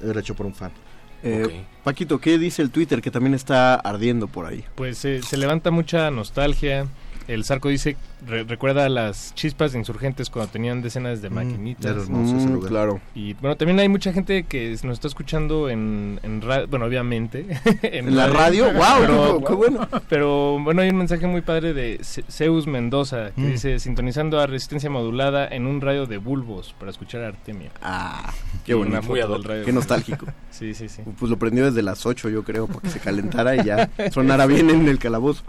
era 0.00 0.20
hecho 0.20 0.34
por 0.34 0.46
un 0.46 0.54
fan. 0.54 0.72
Eh, 1.22 1.64
Paquito, 1.82 2.20
¿qué 2.20 2.36
dice 2.38 2.60
el 2.60 2.70
Twitter 2.70 3.00
que 3.00 3.10
también 3.10 3.34
está 3.34 3.74
ardiendo 3.76 4.28
por 4.28 4.44
ahí? 4.44 4.64
Pues 4.74 5.04
eh, 5.06 5.22
se 5.22 5.36
levanta 5.38 5.70
mucha 5.70 6.10
nostalgia. 6.10 6.86
El 7.28 7.44
Zarco 7.44 7.68
dice, 7.68 7.96
re- 8.26 8.44
recuerda 8.44 8.88
las 8.88 9.34
chispas 9.34 9.72
de 9.72 9.78
insurgentes 9.78 10.30
cuando 10.30 10.50
tenían 10.52 10.82
decenas 10.82 11.22
de 11.22 11.30
Mm, 11.30 11.34
maquinitas. 11.34 11.84
era 11.92 12.02
hermoso 12.02 12.36
ese 12.36 12.46
Mm, 12.48 12.52
lugar. 12.54 12.70
claro. 12.70 13.00
Y 13.14 13.34
bueno, 13.34 13.56
también 13.56 13.78
hay 13.80 13.88
mucha 13.88 14.12
gente 14.12 14.44
que 14.44 14.70
nos 14.82 14.94
está 14.94 15.08
escuchando 15.08 15.68
en, 15.70 16.20
en 16.22 16.42
ra- 16.42 16.66
bueno, 16.66 16.84
obviamente. 16.86 17.46
¿En 17.82 18.14
la 18.16 18.26
radio? 18.28 18.72
¡Guau! 18.72 19.42
¡Qué 19.44 19.54
bueno! 19.54 19.88
Pero 20.08 20.58
bueno, 20.60 20.82
hay 20.82 20.90
un 20.90 20.96
mensaje 20.96 21.26
muy 21.26 21.40
padre 21.40 21.72
de 21.72 22.00
Zeus 22.02 22.66
Mendoza 22.66 23.30
que 23.34 23.40
Mm. 23.40 23.50
dice, 23.52 23.78
sintonizando 23.78 24.38
a 24.40 24.46
resistencia 24.46 24.90
modulada 24.90 25.46
en 25.48 25.66
un 25.66 25.80
radio 25.80 26.06
de 26.06 26.18
bulbos 26.18 26.74
para 26.78 26.90
escuchar 26.90 27.22
a 27.22 27.28
Artemia. 27.28 27.70
Ah, 27.82 28.32
qué 28.66 28.74
una 28.74 29.00
foto 29.02 29.28
del 29.32 29.44
radio. 29.44 29.64
Qué 29.64 29.72
nostálgico. 29.72 30.26
Sí, 30.54 30.72
sí, 30.72 30.88
sí. 30.88 31.02
Pues 31.18 31.30
lo 31.30 31.36
prendió 31.36 31.64
desde 31.64 31.82
las 31.82 32.06
8, 32.06 32.28
yo 32.28 32.44
creo, 32.44 32.68
para 32.68 32.78
que 32.80 32.88
se 32.90 33.00
calentara 33.00 33.56
y 33.56 33.64
ya 33.64 33.90
sonara 34.12 34.46
bien 34.46 34.70
en 34.70 34.86
el 34.86 34.98
calabozo. 35.00 35.42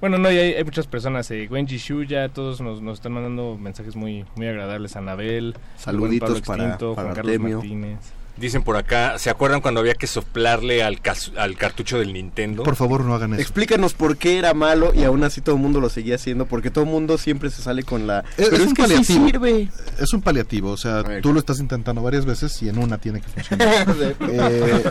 Bueno, 0.00 0.16
no, 0.16 0.30
y 0.30 0.38
hay, 0.38 0.54
hay 0.54 0.64
muchas 0.64 0.86
personas, 0.86 1.30
eh, 1.30 1.46
Wenji 1.50 1.76
Shuya, 1.76 2.30
todos 2.30 2.60
nos, 2.62 2.80
nos 2.80 2.94
están 2.98 3.12
mandando 3.12 3.58
mensajes 3.60 3.96
muy 3.96 4.24
muy 4.34 4.46
agradables, 4.46 4.96
Anabel, 4.96 5.54
Saluditos 5.76 6.40
Pablo 6.40 6.44
para- 6.46 6.62
Extinto, 6.64 6.94
para 6.94 7.04
Juan 7.08 7.14
Carlos 7.16 7.34
Artemio. 7.34 7.56
Martínez. 7.58 7.98
Dicen 8.40 8.62
por 8.62 8.78
acá, 8.78 9.18
¿se 9.18 9.28
acuerdan 9.28 9.60
cuando 9.60 9.80
había 9.80 9.92
que 9.94 10.06
soplarle 10.06 10.82
al, 10.82 10.98
al 11.36 11.56
cartucho 11.58 11.98
del 11.98 12.14
Nintendo? 12.14 12.62
Por 12.62 12.74
favor, 12.74 13.04
no 13.04 13.14
hagan 13.14 13.34
eso. 13.34 13.42
Explícanos 13.42 13.92
por 13.92 14.16
qué 14.16 14.38
era 14.38 14.54
malo 14.54 14.92
y 14.94 15.04
aún 15.04 15.22
así 15.24 15.42
todo 15.42 15.56
el 15.56 15.60
mundo 15.60 15.78
lo 15.78 15.90
seguía 15.90 16.14
haciendo, 16.14 16.46
porque 16.46 16.70
todo 16.70 16.84
el 16.84 16.90
mundo 16.90 17.18
siempre 17.18 17.50
se 17.50 17.60
sale 17.60 17.82
con 17.82 18.06
la... 18.06 18.20
Es, 18.38 18.48
Pero 18.48 18.56
es 18.56 18.62
es, 18.62 18.66
un 18.68 18.74
que 18.74 18.82
sí 18.82 18.88
paliativo. 18.88 19.26
sirve. 19.28 19.68
Es 19.98 20.12
un 20.14 20.22
paliativo, 20.22 20.70
o 20.70 20.76
sea, 20.78 21.02
ver. 21.02 21.20
tú 21.20 21.34
lo 21.34 21.40
estás 21.40 21.60
intentando 21.60 22.00
varias 22.02 22.24
veces 22.24 22.62
y 22.62 22.70
en 22.70 22.78
una 22.78 22.96
tiene 22.96 23.20
que 23.20 23.28
funcionar. 23.28 23.86
Eh, 24.32 24.82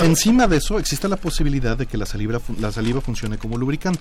encima 0.00 0.46
de 0.46 0.58
eso 0.58 0.78
existe 0.78 1.08
la 1.08 1.16
posibilidad 1.16 1.76
de 1.76 1.86
que 1.86 1.96
la 1.96 2.06
saliva, 2.06 2.40
la 2.60 2.70
saliva 2.72 3.00
funcione 3.00 3.38
como 3.38 3.58
lubricante, 3.58 4.00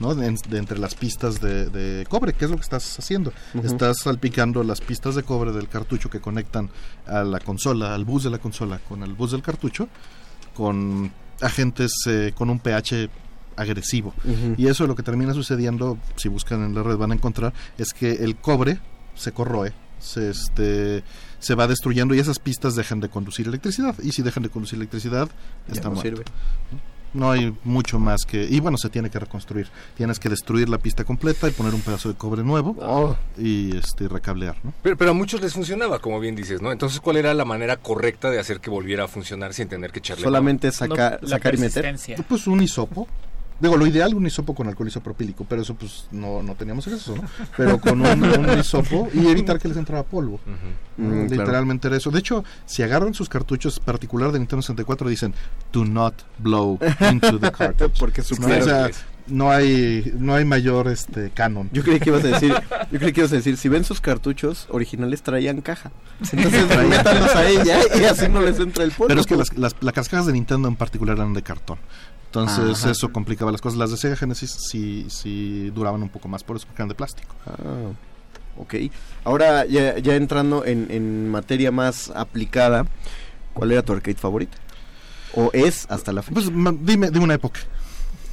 ¿no? 0.00 0.14
De, 0.14 0.34
de 0.48 0.58
entre 0.58 0.78
las 0.78 0.94
pistas 0.94 1.40
de, 1.40 1.66
de 1.66 2.04
cobre, 2.06 2.32
que 2.32 2.44
es 2.44 2.50
lo 2.50 2.56
que 2.56 2.62
estás 2.62 2.98
haciendo. 2.98 3.32
Estás 3.62 3.98
salpicando 4.02 4.62
las 4.64 4.80
pistas 4.80 5.14
de 5.14 5.22
cobre 5.22 5.52
del 5.52 5.68
cartucho 5.68 6.10
que 6.10 6.20
conectan 6.20 6.70
a 7.06 7.22
la 7.22 7.40
consola, 7.40 7.93
al 7.94 8.04
bus 8.04 8.24
de 8.24 8.30
la 8.30 8.38
consola, 8.38 8.78
con 8.88 9.02
el 9.02 9.14
bus 9.14 9.30
del 9.32 9.42
cartucho, 9.42 9.88
con 10.54 11.10
agentes 11.40 11.92
eh, 12.06 12.32
con 12.34 12.50
un 12.50 12.58
pH 12.58 13.08
agresivo. 13.56 14.12
Y 14.56 14.66
eso 14.66 14.86
lo 14.86 14.94
que 14.96 15.02
termina 15.02 15.32
sucediendo, 15.34 15.98
si 16.16 16.28
buscan 16.28 16.64
en 16.64 16.74
la 16.74 16.82
red 16.82 16.96
van 16.96 17.12
a 17.12 17.14
encontrar, 17.14 17.52
es 17.78 17.92
que 17.92 18.12
el 18.12 18.36
cobre 18.36 18.78
se 19.14 19.32
corroe, 19.32 19.72
se, 20.00 20.30
este, 20.30 21.04
se 21.38 21.54
va 21.54 21.66
destruyendo 21.68 22.14
y 22.14 22.18
esas 22.18 22.38
pistas 22.40 22.74
dejan 22.74 23.00
de 23.00 23.08
conducir 23.08 23.46
electricidad. 23.46 23.94
Y 24.02 24.12
si 24.12 24.22
dejan 24.22 24.42
de 24.42 24.48
conducir 24.50 24.76
electricidad, 24.78 25.28
Ya 25.68 25.74
está 25.74 25.88
no 25.88 25.94
muerto. 25.94 26.02
sirve. 26.16 26.24
No 26.72 26.93
hay 27.22 27.56
mucho 27.64 27.98
más 27.98 28.26
que... 28.26 28.42
Y 28.44 28.60
bueno, 28.60 28.76
se 28.76 28.88
tiene 28.90 29.08
que 29.10 29.18
reconstruir. 29.18 29.68
Tienes 29.96 30.18
que 30.18 30.28
destruir 30.28 30.68
la 30.68 30.78
pista 30.78 31.04
completa 31.04 31.48
y 31.48 31.52
poner 31.52 31.72
un 31.74 31.80
pedazo 31.80 32.08
de 32.08 32.16
cobre 32.16 32.42
nuevo 32.42 32.76
Oh. 32.80 33.16
y 33.38 33.76
este 33.76 34.08
recablear, 34.08 34.56
¿no? 34.64 34.72
Pero, 34.82 34.96
pero 34.96 35.10
a 35.12 35.14
muchos 35.14 35.40
les 35.40 35.52
funcionaba, 35.54 35.98
como 36.00 36.18
bien 36.20 36.34
dices, 36.34 36.60
¿no? 36.60 36.72
Entonces, 36.72 37.00
¿cuál 37.00 37.16
era 37.16 37.32
la 37.34 37.44
manera 37.44 37.76
correcta 37.76 38.30
de 38.30 38.38
hacer 38.40 38.60
que 38.60 38.70
volviera 38.70 39.04
a 39.04 39.08
funcionar 39.08 39.54
sin 39.54 39.68
tener 39.68 39.92
que 39.92 40.00
echarle 40.00 40.24
Solamente 40.24 40.70
saca- 40.72 41.18
sacar 41.26 41.54
y 41.54 41.58
meter. 41.58 41.96
Pues 42.28 42.46
un 42.46 42.62
hisopo. 42.62 43.06
Digo, 43.60 43.76
lo 43.76 43.86
ideal 43.86 44.14
un 44.14 44.26
hisopo 44.26 44.54
con 44.54 44.66
alcohol 44.66 44.88
isopropílico, 44.88 45.44
pero 45.48 45.62
eso 45.62 45.74
pues 45.74 46.06
no, 46.10 46.42
no 46.42 46.54
teníamos 46.54 46.86
acceso, 46.86 47.14
¿no? 47.16 47.22
Pero 47.56 47.80
con 47.80 48.00
un, 48.00 48.22
un 48.24 48.58
hisopo 48.58 49.08
y 49.14 49.28
evitar 49.28 49.58
que 49.58 49.68
les 49.68 49.76
entrara 49.76 50.02
polvo. 50.02 50.40
Mm, 50.44 50.84
Mm, 50.96 51.26
claro. 51.26 51.42
Literalmente 51.42 51.88
era 51.88 51.96
eso. 51.96 52.10
De 52.10 52.20
hecho, 52.20 52.44
si 52.66 52.82
agarran 52.82 53.14
sus 53.14 53.28
cartuchos 53.28 53.80
particular 53.80 54.30
de 54.30 54.38
Nintendo 54.38 54.62
64 54.62 55.08
dicen 55.08 55.34
do 55.72 55.84
not 55.84 56.14
blow 56.38 56.78
into 57.10 57.38
the 57.38 57.50
cartridge. 57.50 57.92
Porque 57.98 58.20
¿No? 58.20 58.26
supiera 58.28 58.58
O 58.60 58.64
sea, 58.64 58.90
no 59.26 59.50
hay 59.50 60.12
no 60.18 60.34
hay 60.34 60.44
mayor 60.44 60.86
este 60.88 61.30
canon. 61.30 61.68
Yo 61.72 61.82
creí 61.82 61.98
que 61.98 62.10
ibas 62.10 62.24
a 62.24 62.28
decir, 62.28 62.54
yo 62.92 62.98
creí 62.98 63.12
que 63.12 63.22
ibas 63.22 63.32
a 63.32 63.36
decir, 63.36 63.56
si 63.56 63.68
ven 63.68 63.84
sus 63.84 64.00
cartuchos 64.00 64.68
originales 64.70 65.22
traían 65.22 65.60
caja. 65.62 65.90
Entonces 66.30 66.68
métanlos 66.88 67.34
a 67.34 67.48
ella 67.48 67.78
y 67.98 68.04
así 68.04 68.28
no 68.28 68.40
les 68.40 68.60
entra 68.60 68.84
el 68.84 68.92
polvo. 68.92 69.08
Pero 69.08 69.20
es 69.20 69.26
que 69.26 69.36
las, 69.36 69.56
las, 69.58 69.74
las 69.80 70.08
cajas 70.08 70.26
de 70.26 70.32
Nintendo 70.32 70.68
en 70.68 70.76
particular 70.76 71.16
eran 71.16 71.32
de 71.32 71.42
cartón. 71.42 71.78
Entonces 72.34 72.82
Ajá. 72.82 72.90
eso 72.90 73.12
complicaba 73.12 73.52
las 73.52 73.60
cosas. 73.60 73.78
Las 73.78 73.92
de 73.92 73.96
Sega 73.96 74.16
Genesis 74.16 74.50
sí, 74.68 75.06
sí 75.08 75.70
duraban 75.70 76.02
un 76.02 76.08
poco 76.08 76.26
más, 76.26 76.42
por 76.42 76.56
eso 76.56 76.66
porque 76.66 76.82
eran 76.82 76.88
de 76.88 76.96
plástico. 76.96 77.32
Ah, 77.46 77.92
ok. 78.58 78.74
Ahora, 79.22 79.64
ya, 79.66 79.98
ya 79.98 80.16
entrando 80.16 80.64
en, 80.64 80.88
en 80.90 81.28
materia 81.28 81.70
más 81.70 82.10
aplicada, 82.10 82.86
¿cuál 83.52 83.70
era 83.70 83.82
tu 83.82 83.92
arcade 83.92 84.16
favorita? 84.16 84.56
¿O 85.36 85.50
es 85.52 85.86
hasta 85.88 86.12
la 86.12 86.22
fecha? 86.22 86.34
Pues 86.34 86.46
dime, 86.82 87.10
dime 87.10 87.24
una 87.24 87.34
época. 87.34 87.60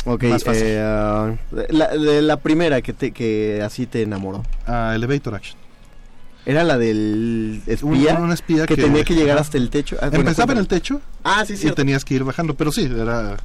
Ok, 0.05 0.23
más 0.23 0.43
fácil. 0.43 0.63
eh, 0.65 0.81
ah, 0.83 1.35
la, 1.69 1.89
de 1.89 2.23
la 2.23 2.37
primera 2.37 2.81
que, 2.81 2.93
te, 2.93 3.11
que 3.11 3.61
así 3.63 3.85
te 3.85 4.01
enamoró. 4.01 4.41
Ah, 4.65 4.93
Elevator 4.95 5.35
Action. 5.35 5.59
¿Era 6.43 6.63
la 6.63 6.79
del 6.79 7.61
espía? 7.67 8.15
Un, 8.15 8.23
un 8.23 8.31
espía 8.31 8.65
que, 8.65 8.75
tenía 8.75 9.03
que 9.03 9.13
llegar 9.13 9.37
hasta 9.37 9.59
el 9.59 9.69
techo. 9.69 9.95
Ah, 10.01 10.07
bueno, 10.09 10.21
Empezaba 10.21 10.53
en 10.53 10.57
el 10.57 10.67
techo 10.67 10.99
Ah, 11.23 11.43
sí, 11.45 11.53
y 11.53 11.57
cierto. 11.57 11.75
tenías 11.75 12.03
que 12.03 12.15
ir 12.15 12.23
bajando, 12.23 12.55
pero 12.55 12.71
sí, 12.71 12.85
era... 12.91 13.37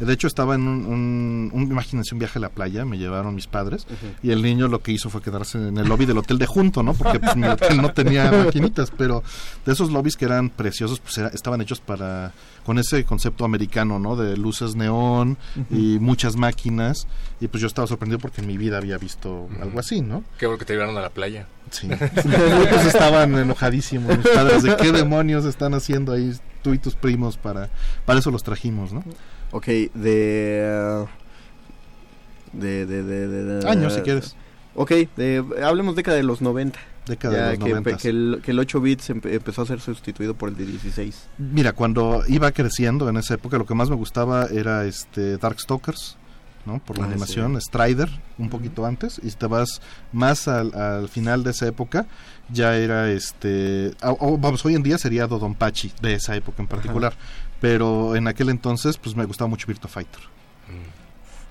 De 0.00 0.12
hecho 0.12 0.26
estaba 0.26 0.54
en 0.56 0.62
un, 0.66 0.84
un, 0.86 1.50
un- 1.52 1.62
imagínense, 1.70 2.14
un 2.14 2.18
viaje 2.18 2.38
a 2.38 2.42
la 2.42 2.48
playa, 2.48 2.84
me 2.84 2.98
llevaron 2.98 3.34
mis 3.34 3.46
padres 3.46 3.86
y 4.22 4.30
el 4.30 4.42
niño 4.42 4.66
lo 4.68 4.82
que 4.82 4.92
hizo 4.92 5.10
fue 5.10 5.22
quedarse 5.22 5.58
en 5.58 5.78
el 5.78 5.86
lobby 5.88 6.06
del 6.06 6.18
hotel 6.18 6.38
de 6.38 6.46
junto, 6.46 6.82
¿no? 6.82 6.94
Porque 6.94 7.20
pues, 7.20 7.36
mi 7.36 7.46
hotel 7.46 7.80
no 7.80 7.92
tenía 7.92 8.30
maquinitas, 8.44 8.90
pero 8.90 9.22
de 9.64 9.72
esos 9.72 9.90
lobbies 9.92 10.16
que 10.16 10.24
eran 10.24 10.50
preciosos, 10.50 10.98
pues 11.00 11.18
era- 11.18 11.28
estaban 11.28 11.60
hechos 11.60 11.80
para 11.80 12.32
con 12.64 12.78
ese 12.78 13.04
concepto 13.04 13.44
americano, 13.44 13.98
¿no? 13.98 14.14
De 14.16 14.36
luces 14.36 14.74
neón 14.76 15.36
y 15.70 15.98
muchas 16.00 16.36
máquinas 16.36 17.06
y 17.40 17.48
pues 17.48 17.60
yo 17.60 17.66
estaba 17.66 17.86
sorprendido 17.88 18.18
porque 18.20 18.40
en 18.40 18.46
mi 18.46 18.56
vida 18.56 18.78
había 18.78 18.98
visto 18.98 19.48
algo 19.60 19.78
así, 19.80 20.00
¿no? 20.00 20.22
Qué 20.38 20.46
bueno 20.46 20.58
que 20.58 20.64
te 20.64 20.72
llevaron 20.74 20.96
a 20.96 21.00
la 21.00 21.10
playa. 21.10 21.46
Sí. 21.70 21.88
Muchos 22.24 22.86
estaban 22.86 23.36
enojadísimos. 23.36 24.16
mis 24.18 24.28
padres, 24.28 24.62
¿De 24.62 24.76
qué 24.76 24.92
demonios 24.92 25.44
están 25.44 25.74
haciendo 25.74 26.12
ahí 26.12 26.32
tú 26.62 26.72
y 26.74 26.78
tus 26.78 26.94
primos 26.94 27.36
para, 27.36 27.70
para 28.04 28.20
eso 28.20 28.30
los 28.30 28.42
trajimos, 28.44 28.92
¿no? 28.92 29.02
Ok, 29.52 29.66
de... 29.66 31.04
uh, 31.04 32.58
de, 32.58 32.86
de, 32.86 33.02
de, 33.02 33.28
de- 33.28 33.44
de- 33.60 33.68
Años, 33.68 33.94
si 33.94 34.00
quieres. 34.02 34.36
Ok, 34.74 34.90
de, 35.16 35.44
hablemos 35.62 35.96
década 35.96 36.16
de 36.16 36.22
los 36.22 36.40
90. 36.42 36.78
Década 37.06 37.34
de 37.34 37.40
Ya 37.40 37.48
los 37.50 37.58
que, 37.64 37.70
90. 37.70 37.96
que 37.96 38.08
el, 38.08 38.40
que 38.44 38.50
el 38.52 38.58
8 38.58 38.80
bits 38.80 39.10
empe- 39.10 39.32
empezó 39.34 39.62
a 39.62 39.66
ser 39.66 39.80
sustituido 39.80 40.34
por 40.34 40.48
el 40.50 40.56
de 40.56 40.66
16. 40.66 41.28
Mira, 41.38 41.72
cuando 41.72 42.22
iba 42.28 42.50
creciendo 42.52 43.08
en 43.08 43.16
esa 43.16 43.34
época, 43.34 43.58
lo 43.58 43.66
que 43.66 43.74
más 43.74 43.90
me 43.90 43.96
gustaba 43.96 44.46
era 44.46 44.84
este 44.84 45.36
Darkstalkers, 45.38 46.16
¿no? 46.64 46.78
Por 46.78 46.98
la 46.98 47.04
Ah, 47.04 47.08
animación, 47.08 47.60
Strider, 47.60 48.08
un 48.38 48.48
poquito 48.48 48.86
antes, 48.86 49.20
y 49.22 49.30
si 49.30 49.36
te 49.36 49.46
vas 49.46 49.80
más 50.12 50.46
al, 50.46 50.72
al 50.74 51.08
final 51.08 51.42
de 51.42 51.50
esa 51.50 51.66
época, 51.66 52.06
ya 52.50 52.76
era 52.76 53.10
este... 53.10 53.92
oh, 54.02 54.38
vamos, 54.38 54.64
hoy 54.64 54.76
en 54.76 54.82
día 54.84 54.96
sería 54.96 55.26
Dodonpachi, 55.26 55.92
de 56.00 56.14
esa 56.14 56.36
época 56.36 56.62
en 56.62 56.68
particular, 56.68 57.14
pero 57.62 58.14
en 58.16 58.28
aquel 58.28 58.50
entonces, 58.50 58.98
pues 58.98 59.16
me 59.16 59.24
gustaba 59.24 59.48
mucho 59.48 59.66
Virtua 59.66 59.88
Fighter. 59.88 60.20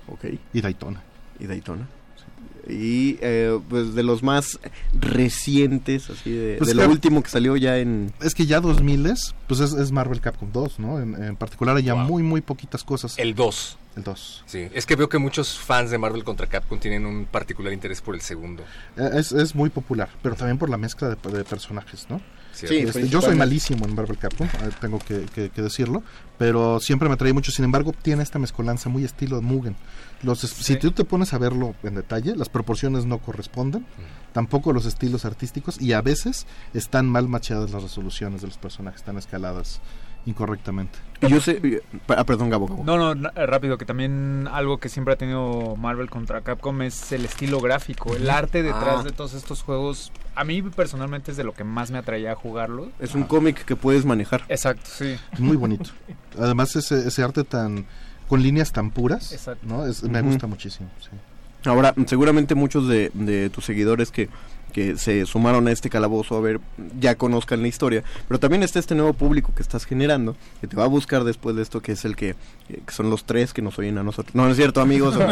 Ok. 0.06 0.24
Y 0.52 0.60
Daytona. 0.60 1.02
Y 1.40 1.46
Daytona. 1.46 1.88
Y 2.68 3.18
eh, 3.22 3.58
pues 3.68 3.94
de 3.94 4.04
los 4.04 4.22
más 4.22 4.60
recientes, 4.92 6.10
así 6.10 6.30
de, 6.30 6.56
Pues 6.58 6.68
de 6.68 6.74
lo 6.74 6.82
que- 6.82 6.88
último 6.88 7.22
que 7.22 7.28
salió 7.28 7.56
ya 7.56 7.78
en... 7.78 8.12
Es 8.20 8.34
que 8.36 8.46
ya 8.46 8.60
2000 8.60 9.06
es, 9.06 9.34
pues 9.48 9.58
es, 9.60 9.72
es 9.72 9.90
Marvel 9.90 10.20
Capcom 10.20 10.50
2, 10.52 10.78
¿no? 10.78 11.00
En, 11.00 11.20
en 11.20 11.34
particular 11.36 11.76
hay 11.76 11.82
ya 11.82 11.96
muy, 11.96 12.22
muy 12.22 12.40
poquitas 12.40 12.84
cosas. 12.84 13.18
El 13.18 13.34
2. 13.34 13.78
El 13.96 14.04
2. 14.04 14.44
Sí, 14.46 14.68
es 14.74 14.86
que 14.86 14.94
veo 14.94 15.08
que 15.08 15.18
muchos 15.18 15.58
fans 15.58 15.90
de 15.90 15.98
Marvel 15.98 16.22
contra 16.22 16.46
Capcom 16.46 16.78
tienen 16.78 17.04
un 17.04 17.24
particular 17.24 17.72
interés 17.72 18.00
por 18.00 18.14
el 18.14 18.20
segundo. 18.20 18.62
Eh, 18.96 19.10
Es, 19.14 19.32
es 19.32 19.54
muy 19.56 19.70
popular, 19.70 20.08
pero 20.22 20.36
también 20.36 20.58
por 20.58 20.70
la 20.70 20.76
mezcla 20.76 21.08
de, 21.08 21.16
de 21.32 21.42
personajes, 21.44 22.06
¿no? 22.08 22.20
Cierto. 22.52 22.88
Este, 22.88 23.02
Sí, 23.04 23.08
yo 23.08 23.20
soy 23.22 23.34
malísimo 23.34 23.86
en 23.86 23.94
Marvel 23.94 24.18
Capcom, 24.18 24.46
eh, 24.46 24.70
tengo 24.80 24.98
que, 24.98 25.22
que- 25.34 25.50
que 25.50 25.62
decirlo, 25.62 26.02
pero 26.38 26.80
siempre 26.80 27.08
me 27.08 27.14
atrae 27.14 27.32
mucho. 27.32 27.50
Sin 27.50 27.64
embargo, 27.64 27.92
tiene 28.02 28.22
esta 28.22 28.38
mezcolanza 28.38 28.88
muy 28.88 29.04
estilo 29.04 29.36
de 29.36 29.42
Mugen. 29.42 29.76
Los, 30.22 30.40
Si 30.40 30.76
tú 30.76 30.92
te 30.92 31.04
pones 31.04 31.32
a 31.32 31.38
verlo 31.38 31.74
en 31.82 31.94
detalle, 31.96 32.36
las 32.36 32.48
proporciones 32.48 33.06
no 33.06 33.18
corresponden, 33.18 33.84
tampoco 34.32 34.72
los 34.72 34.86
estilos 34.86 35.24
artísticos, 35.24 35.80
y 35.80 35.92
a 35.94 36.00
veces 36.02 36.46
están 36.74 37.06
mal 37.08 37.28
machadas 37.28 37.70
las 37.70 37.82
resoluciones 37.82 38.40
de 38.42 38.46
los 38.48 38.56
personajes, 38.58 39.00
están 39.00 39.18
escaladas 39.18 39.80
incorrectamente. 40.26 40.98
Yo 41.22 41.40
sé... 41.40 41.82
Ah, 42.08 42.24
perdón, 42.24 42.50
Gabo. 42.50 42.66
Gabo. 42.66 42.82
No, 42.84 43.14
no, 43.14 43.28
eh, 43.36 43.46
rápido, 43.46 43.78
que 43.78 43.84
también 43.84 44.48
algo 44.50 44.78
que 44.78 44.88
siempre 44.88 45.14
ha 45.14 45.16
tenido 45.16 45.76
Marvel 45.76 46.10
contra 46.10 46.40
Capcom 46.40 46.82
es 46.82 47.12
el 47.12 47.24
estilo 47.24 47.60
gráfico, 47.60 48.16
el 48.16 48.28
arte 48.28 48.62
detrás 48.64 49.00
Ah. 49.00 49.02
de 49.04 49.12
todos 49.12 49.34
estos 49.34 49.62
juegos. 49.62 50.10
A 50.34 50.42
mí 50.42 50.62
personalmente 50.62 51.30
es 51.30 51.36
de 51.36 51.44
lo 51.44 51.52
que 51.54 51.62
más 51.62 51.92
me 51.92 51.98
atraía 51.98 52.32
a 52.32 52.34
jugarlo. 52.34 52.88
Es 52.98 53.14
un 53.14 53.22
cómic 53.22 53.64
que 53.64 53.76
puedes 53.76 54.04
manejar. 54.04 54.42
Exacto, 54.48 54.82
sí. 54.92 55.16
Muy 55.38 55.56
bonito. 55.56 55.90
Además, 56.40 56.74
ese, 56.74 57.06
ese 57.06 57.22
arte 57.22 57.44
tan 57.44 57.86
con 58.28 58.42
líneas 58.42 58.72
tan 58.72 58.90
puras, 58.90 59.32
Exacto. 59.32 59.64
¿no? 59.66 59.86
Es- 59.86 60.02
me 60.02 60.22
gusta 60.22 60.46
muchísimo. 60.48 60.88
sí. 61.00 61.10
Ahora, 61.64 61.94
seguramente 62.06 62.56
muchos 62.56 62.88
de, 62.88 63.12
de 63.14 63.48
tus 63.48 63.64
seguidores 63.64 64.10
que, 64.10 64.28
que 64.72 64.96
se 64.96 65.26
sumaron 65.26 65.68
a 65.68 65.72
este 65.72 65.90
calabozo, 65.90 66.36
a 66.36 66.40
ver, 66.40 66.60
ya 66.98 67.14
conozcan 67.14 67.62
la 67.62 67.68
historia, 67.68 68.02
pero 68.26 68.40
también 68.40 68.62
está 68.62 68.78
este 68.78 68.94
nuevo 68.94 69.12
público 69.12 69.52
que 69.54 69.62
estás 69.62 69.84
generando, 69.84 70.36
que 70.60 70.66
te 70.66 70.76
va 70.76 70.84
a 70.84 70.88
buscar 70.88 71.24
después 71.24 71.54
de 71.56 71.62
esto, 71.62 71.80
que 71.80 71.92
es 71.92 72.04
el 72.04 72.16
que, 72.16 72.30
eh, 72.30 72.36
que 72.86 72.92
son 72.92 73.10
los 73.10 73.24
tres 73.24 73.52
que 73.52 73.62
nos 73.62 73.78
oyen 73.78 73.98
a 73.98 74.02
nosotros. 74.02 74.34
No, 74.34 74.44
no 74.44 74.50
es 74.50 74.56
cierto, 74.56 74.80
amigos, 74.80 75.14
son, 75.14 75.28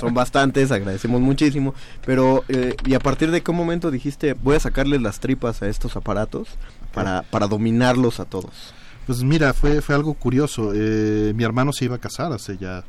son 0.00 0.14
bastantes, 0.14 0.70
agradecemos 0.70 1.20
muchísimo, 1.20 1.74
pero, 2.04 2.44
eh, 2.48 2.74
y 2.84 2.94
a 2.94 3.00
partir 3.00 3.30
de 3.30 3.42
qué 3.42 3.52
momento 3.52 3.90
dijiste, 3.90 4.34
voy 4.34 4.56
a 4.56 4.60
sacarles 4.60 5.00
las 5.00 5.20
tripas 5.20 5.62
a 5.62 5.68
estos 5.68 5.96
aparatos 5.96 6.48
para, 6.92 7.22
para 7.22 7.46
dominarlos 7.46 8.20
a 8.20 8.24
todos. 8.24 8.74
Pues 9.06 9.22
mira, 9.22 9.54
fue, 9.54 9.80
fue 9.80 9.94
algo 9.94 10.14
curioso. 10.14 10.72
Eh, 10.74 11.32
mi 11.34 11.44
hermano 11.44 11.72
se 11.72 11.86
iba 11.86 11.96
a 11.96 11.98
casar 11.98 12.32
hace 12.32 12.56
ya 12.58 12.84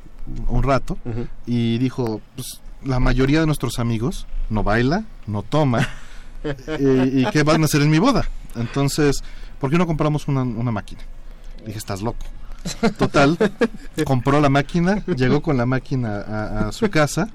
un 0.47 0.61
rato 0.61 0.97
y 1.47 1.77
dijo, 1.79 2.21
pues 2.35 2.61
la 2.83 2.99
mayoría 2.99 3.39
de 3.39 3.45
nuestros 3.45 3.79
amigos 3.79 4.27
no 4.49 4.63
baila, 4.63 5.03
no 5.27 5.43
toma. 5.43 5.87
eh, 6.43 7.11
¿Y 7.13 7.25
qué 7.31 7.43
van 7.43 7.61
a 7.61 7.65
hacer 7.65 7.81
en 7.81 7.89
mi 7.89 7.99
boda? 7.99 8.25
Entonces, 8.55 9.23
¿por 9.59 9.69
qué 9.69 9.77
no 9.77 9.87
compramos 9.87 10.27
una, 10.27 10.41
una 10.43 10.71
máquina? 10.71 11.01
Dije, 11.65 11.77
estás 11.77 12.01
loco. 12.01 12.25
Total, 12.99 13.37
compró 14.05 14.39
la 14.39 14.49
máquina, 14.49 15.03
llegó 15.15 15.41
con 15.41 15.57
la 15.57 15.65
máquina 15.65 16.17
a, 16.21 16.67
a 16.67 16.71
su 16.71 16.87
casa. 16.91 17.27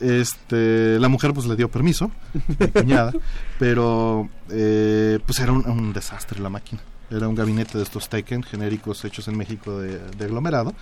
Este, 0.00 0.98
la 0.98 1.08
mujer 1.08 1.32
pues 1.32 1.46
le 1.46 1.56
dio 1.56 1.70
permiso, 1.70 2.10
mi 2.58 2.66
cuñada, 2.68 3.12
pero 3.58 4.28
eh, 4.50 5.18
pues 5.24 5.38
era 5.40 5.52
un, 5.52 5.66
un 5.66 5.92
desastre 5.94 6.40
la 6.40 6.50
máquina. 6.50 6.82
Era 7.10 7.28
un 7.28 7.34
gabinete 7.34 7.78
de 7.78 7.84
estos 7.84 8.08
Taken 8.08 8.42
genéricos 8.42 9.04
hechos 9.04 9.28
en 9.28 9.36
México 9.36 9.78
de, 9.78 9.98
de 9.98 10.24
aglomerado, 10.24 10.74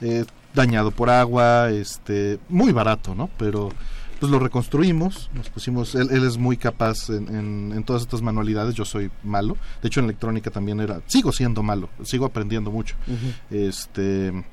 eh, 0.00 0.24
dañado 0.54 0.90
por 0.90 1.08
agua, 1.10 1.70
este, 1.70 2.38
muy 2.48 2.72
barato, 2.72 3.14
¿no? 3.14 3.30
Pero 3.38 3.70
pues 4.18 4.30
lo 4.30 4.38
reconstruimos, 4.38 5.30
nos 5.32 5.48
pusimos, 5.48 5.94
él, 5.94 6.08
él 6.10 6.24
es 6.24 6.36
muy 6.36 6.58
capaz 6.58 7.08
en, 7.08 7.34
en- 7.34 7.72
en 7.74 7.84
todas 7.84 8.02
estas 8.02 8.20
manualidades, 8.20 8.74
yo 8.74 8.84
soy 8.84 9.10
malo, 9.24 9.56
de 9.80 9.88
hecho 9.88 10.00
en 10.00 10.04
electrónica 10.04 10.50
también 10.50 10.78
era, 10.80 11.00
sigo 11.06 11.32
siendo 11.32 11.62
malo, 11.62 11.88
sigo 12.04 12.26
aprendiendo 12.26 12.70
mucho, 12.70 12.96
este, 13.50 14.44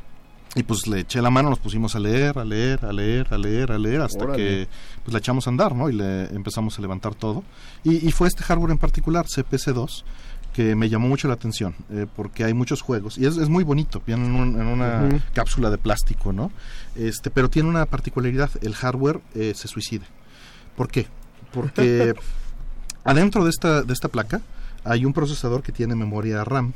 y 0.56 0.64
pues 0.64 0.88
le 0.88 1.01
eché 1.01 1.22
la 1.22 1.30
mano, 1.30 1.49
nos 1.49 1.59
pusimos 1.59 1.95
a 1.95 1.99
leer, 1.99 2.39
a 2.39 2.45
leer, 2.45 2.85
a 2.85 2.93
leer, 2.93 3.27
a 3.33 3.38
leer, 3.38 3.72
a 3.73 3.77
leer, 3.77 4.01
hasta 4.01 4.23
Órale. 4.23 4.38
que 4.38 4.67
pues 5.03 5.11
la 5.14 5.19
echamos 5.19 5.45
a 5.47 5.49
andar, 5.49 5.75
¿no? 5.75 5.89
Y 5.89 5.93
le 5.93 6.25
empezamos 6.33 6.77
a 6.80 6.81
levantar 6.81 7.14
todo, 7.15 7.43
y, 7.83 8.07
y 8.07 8.11
fue 8.11 8.27
este 8.30 8.43
hardware 8.43 8.72
en 8.72 8.77
particular, 8.77 9.25
CPC2, 9.25 10.03
que 10.58 10.74
me 10.76 10.90
llamó 10.90 11.08
mucho 11.08 11.27
la 11.27 11.36
atención, 11.36 11.76
eh, 11.92 12.08
porque 12.16 12.44
hay 12.44 12.56
muchos 12.56 12.82
juegos, 12.82 13.19
y 13.19 13.27
es, 13.27 13.38
es 13.38 13.48
muy 13.48 13.64
bonito, 13.64 14.02
viene 14.08 14.26
en, 14.26 14.34
un- 14.34 14.60
en 14.60 14.66
una 14.66 15.02
cápsula 15.36 15.69
de 15.69 15.77
plástico, 15.77 16.34
¿no? 16.34 16.52
Este, 16.95 17.30
pero 17.30 17.48
tiene 17.48 17.69
una 17.69 17.86
particularidad, 17.86 18.50
el 18.64 18.74
hardware 18.74 19.22
eh, 19.36 19.53
se 19.56 19.68
suicida. 19.68 20.06
¿Por 20.76 20.88
qué? 20.88 21.06
Porque 21.53 22.16
adentro 23.03 23.44
de 23.44 23.52
esta, 23.52 23.84
de 23.84 23.94
esta 23.94 24.08
placa 24.08 24.42
hay 24.84 25.06
un 25.06 25.14
procesador 25.14 25.61
que 25.61 25.72
tiene 25.72 25.94
memoria 25.94 26.44
RAM, 26.44 26.74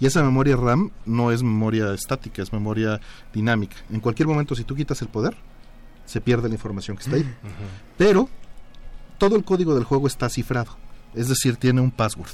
y 0.00 0.06
esa 0.06 0.22
memoria 0.22 0.56
RAM 0.56 0.90
no 1.04 1.30
es 1.30 1.42
memoria 1.42 1.92
estática, 1.92 2.40
es 2.40 2.50
memoria 2.50 2.98
dinámica. 3.34 3.76
En 3.90 4.00
cualquier 4.00 4.26
momento, 4.26 4.54
si 4.54 4.64
tú 4.64 4.74
quitas 4.74 5.02
el 5.02 5.08
poder, 5.08 5.36
se 6.06 6.22
pierde 6.22 6.48
la 6.48 6.54
información 6.54 6.96
que 6.96 7.02
está 7.02 7.16
ahí. 7.16 7.30
Pero 7.98 8.30
todo 9.18 9.36
el 9.36 9.44
código 9.44 9.74
del 9.74 9.84
juego 9.84 10.06
está 10.06 10.30
cifrado, 10.30 10.78
es 11.14 11.28
decir, 11.28 11.56
tiene 11.56 11.82
un 11.82 11.90
password. 11.90 12.30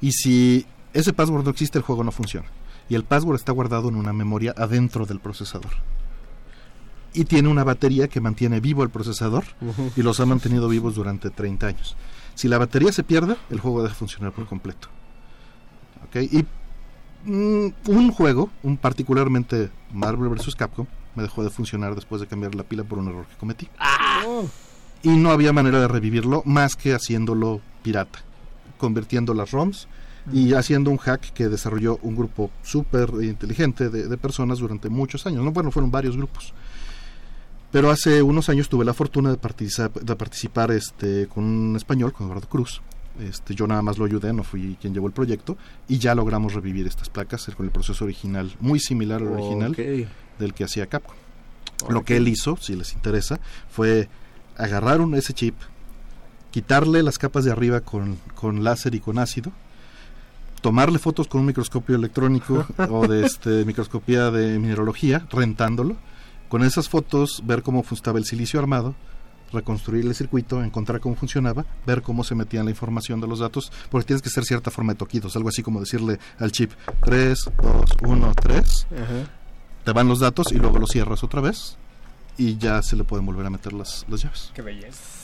Y 0.00 0.12
si 0.12 0.66
ese 0.92 1.12
password 1.12 1.44
no 1.44 1.50
existe, 1.50 1.78
el 1.78 1.84
juego 1.84 2.04
no 2.04 2.12
funciona. 2.12 2.48
Y 2.88 2.94
el 2.94 3.04
password 3.04 3.36
está 3.36 3.52
guardado 3.52 3.88
en 3.88 3.96
una 3.96 4.12
memoria 4.12 4.54
adentro 4.56 5.06
del 5.06 5.20
procesador. 5.20 5.72
Y 7.12 7.24
tiene 7.24 7.48
una 7.48 7.64
batería 7.64 8.08
que 8.08 8.20
mantiene 8.20 8.60
vivo 8.60 8.82
el 8.82 8.90
procesador 8.90 9.44
y 9.96 10.02
los 10.02 10.20
ha 10.20 10.26
mantenido 10.26 10.68
vivos 10.68 10.94
durante 10.94 11.30
30 11.30 11.66
años. 11.66 11.96
Si 12.34 12.48
la 12.48 12.58
batería 12.58 12.92
se 12.92 13.02
pierde, 13.02 13.36
el 13.50 13.60
juego 13.60 13.82
deja 13.82 13.94
de 13.94 13.98
funcionar 13.98 14.32
por 14.32 14.46
completo. 14.46 14.88
¿Ok? 16.06 16.16
Y 16.16 16.46
mm, 17.30 17.72
un 17.88 18.12
juego, 18.12 18.50
un 18.62 18.76
particularmente 18.76 19.70
Marvel 19.92 20.28
vs. 20.28 20.54
Capcom, 20.54 20.86
me 21.14 21.22
dejó 21.22 21.42
de 21.42 21.50
funcionar 21.50 21.94
después 21.94 22.20
de 22.20 22.26
cambiar 22.26 22.54
la 22.54 22.62
pila 22.62 22.84
por 22.84 22.98
un 22.98 23.08
error 23.08 23.26
que 23.26 23.36
cometí. 23.36 23.68
Y 25.02 25.10
no 25.10 25.30
había 25.30 25.52
manera 25.52 25.80
de 25.80 25.88
revivirlo 25.88 26.42
más 26.44 26.76
que 26.76 26.94
haciéndolo 26.94 27.60
pirata, 27.82 28.20
convirtiendo 28.80 29.34
las 29.34 29.52
ROMs 29.52 29.86
y 30.32 30.54
haciendo 30.54 30.90
un 30.90 30.96
hack 30.96 31.32
que 31.32 31.48
desarrolló 31.48 31.98
un 32.02 32.16
grupo 32.16 32.50
súper 32.62 33.10
inteligente 33.22 33.88
de, 33.88 34.08
de 34.08 34.16
personas 34.18 34.58
durante 34.58 34.88
muchos 34.88 35.26
años. 35.26 35.44
No, 35.44 35.52
bueno, 35.52 35.70
fueron 35.70 35.90
varios 35.90 36.16
grupos. 36.16 36.52
Pero 37.70 37.90
hace 37.90 38.22
unos 38.22 38.48
años 38.48 38.68
tuve 38.68 38.84
la 38.84 38.94
fortuna 38.94 39.30
de 39.30 39.36
participar, 39.36 39.92
de 39.92 40.16
participar 40.16 40.72
este, 40.72 41.28
con 41.28 41.44
un 41.44 41.76
español, 41.76 42.12
con 42.12 42.26
Eduardo 42.26 42.48
Cruz. 42.48 42.82
Este, 43.20 43.54
yo 43.54 43.66
nada 43.66 43.82
más 43.82 43.98
lo 43.98 44.04
ayudé, 44.04 44.32
no 44.32 44.42
fui 44.42 44.76
quien 44.80 44.92
llevó 44.92 45.06
el 45.06 45.12
proyecto. 45.12 45.56
Y 45.88 45.98
ya 45.98 46.14
logramos 46.14 46.54
revivir 46.54 46.86
estas 46.86 47.08
placas 47.08 47.48
con 47.56 47.66
el 47.66 47.72
proceso 47.72 48.04
original, 48.04 48.52
muy 48.60 48.80
similar 48.80 49.20
al 49.20 49.28
original 49.28 49.76
del 50.38 50.54
que 50.54 50.64
hacía 50.64 50.86
Capcom. 50.86 51.16
Lo 51.88 52.04
que 52.04 52.16
él 52.16 52.28
hizo, 52.28 52.56
si 52.56 52.74
les 52.74 52.92
interesa, 52.92 53.40
fue 53.70 54.08
agarrar 54.56 55.00
un, 55.00 55.14
ese 55.14 55.32
chip, 55.32 55.54
quitarle 56.50 57.02
las 57.02 57.18
capas 57.18 57.44
de 57.44 57.52
arriba 57.52 57.80
con, 57.80 58.16
con 58.34 58.64
láser 58.64 58.94
y 58.94 59.00
con 59.00 59.18
ácido, 59.18 59.52
tomarle 60.60 60.98
fotos 60.98 61.28
con 61.28 61.40
un 61.40 61.46
microscopio 61.46 61.96
electrónico 61.96 62.66
o 62.90 63.06
de 63.06 63.24
este, 63.24 63.64
microscopía 63.64 64.30
de 64.30 64.58
mineralogía, 64.58 65.26
rentándolo, 65.30 65.96
con 66.48 66.64
esas 66.64 66.88
fotos 66.88 67.42
ver 67.44 67.62
cómo 67.62 67.84
estaba 67.90 68.18
el 68.18 68.24
silicio 68.24 68.58
armado, 68.60 68.94
reconstruir 69.52 70.06
el 70.06 70.14
circuito, 70.14 70.62
encontrar 70.62 71.00
cómo 71.00 71.16
funcionaba, 71.16 71.64
ver 71.86 72.02
cómo 72.02 72.24
se 72.24 72.34
metía 72.34 72.62
la 72.62 72.70
información 72.70 73.20
de 73.20 73.26
los 73.26 73.40
datos, 73.40 73.72
porque 73.90 74.06
tienes 74.08 74.22
que 74.22 74.28
hacer 74.28 74.44
cierta 74.44 74.70
forma 74.70 74.92
de 74.92 74.98
toquidos, 74.98 75.34
algo 75.36 75.48
así 75.48 75.62
como 75.62 75.80
decirle 75.80 76.18
al 76.38 76.52
chip 76.52 76.72
3, 77.04 77.50
2, 77.62 77.84
1, 78.02 78.32
3, 78.34 78.86
te 79.84 79.92
van 79.92 80.08
los 80.08 80.20
datos 80.20 80.52
y 80.52 80.56
luego 80.56 80.78
los 80.78 80.90
cierras 80.90 81.24
otra 81.24 81.40
vez 81.40 81.76
y 82.36 82.56
ya 82.58 82.82
se 82.82 82.96
le 82.96 83.04
pueden 83.04 83.26
volver 83.26 83.46
a 83.46 83.50
meter 83.50 83.72
las, 83.72 84.04
las 84.08 84.22
llaves. 84.22 84.50
Qué 84.54 84.62
belleza. 84.62 85.20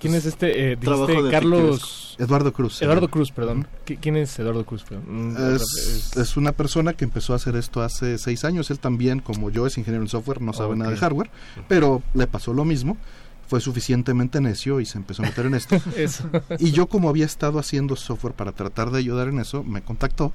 ¿Quién 0.00 0.14
es 0.14 0.24
este? 0.24 0.72
Eh, 0.72 0.76
dijiste 0.76 1.30
Carlos... 1.30 2.16
Eduardo 2.18 2.52
Cruz. 2.52 2.80
Eduardo 2.82 3.08
Cruz, 3.08 3.32
perdón. 3.32 3.66
¿Qui- 3.86 3.98
¿Quién 4.00 4.16
es 4.16 4.38
Eduardo 4.38 4.64
Cruz? 4.66 4.82
Perdón. 4.84 5.32
Mm, 5.32 5.54
Es, 5.56 6.16
es 6.16 6.36
una 6.36 6.52
persona 6.52 6.92
que 6.92 7.04
empezó 7.04 7.32
a 7.32 7.36
hacer 7.36 7.56
esto 7.56 7.82
hace 7.82 8.18
seis 8.18 8.44
años. 8.44 8.70
Él 8.70 8.78
también, 8.78 9.20
como 9.20 9.50
yo, 9.50 9.66
es 9.66 9.78
ingeniero 9.78 10.02
en 10.02 10.08
software, 10.08 10.40
no 10.42 10.52
sabe 10.52 10.76
nada 10.76 10.90
de 10.90 10.96
hardware, 10.98 11.30
pero 11.68 12.02
le 12.14 12.26
pasó 12.26 12.52
lo 12.52 12.64
mismo. 12.64 12.96
Fue 13.48 13.60
suficientemente 13.60 14.40
necio 14.40 14.80
y 14.80 14.86
se 14.86 14.98
empezó 14.98 15.22
a 15.22 15.26
meter 15.26 15.46
en 15.46 15.54
esto. 15.54 15.76
Eso. 15.96 16.24
Y 16.58 16.70
yo, 16.72 16.86
como 16.86 17.08
había 17.08 17.24
estado 17.26 17.58
haciendo 17.58 17.96
software 17.96 18.34
para 18.34 18.52
tratar 18.52 18.90
de 18.90 18.98
ayudar 18.98 19.28
en 19.28 19.38
eso, 19.40 19.64
me 19.64 19.82
contactó 19.82 20.32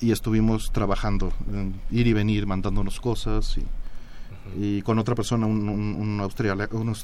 y 0.00 0.12
estuvimos 0.12 0.70
trabajando, 0.72 1.32
en 1.52 1.74
ir 1.90 2.06
y 2.06 2.12
venir, 2.14 2.46
mandándonos 2.46 2.98
cosas 3.00 3.58
y, 3.58 3.64
y 4.58 4.82
con 4.82 4.98
otra 4.98 5.14
persona, 5.14 5.46
un, 5.46 5.68
un- 5.68 5.94
un 5.94 6.28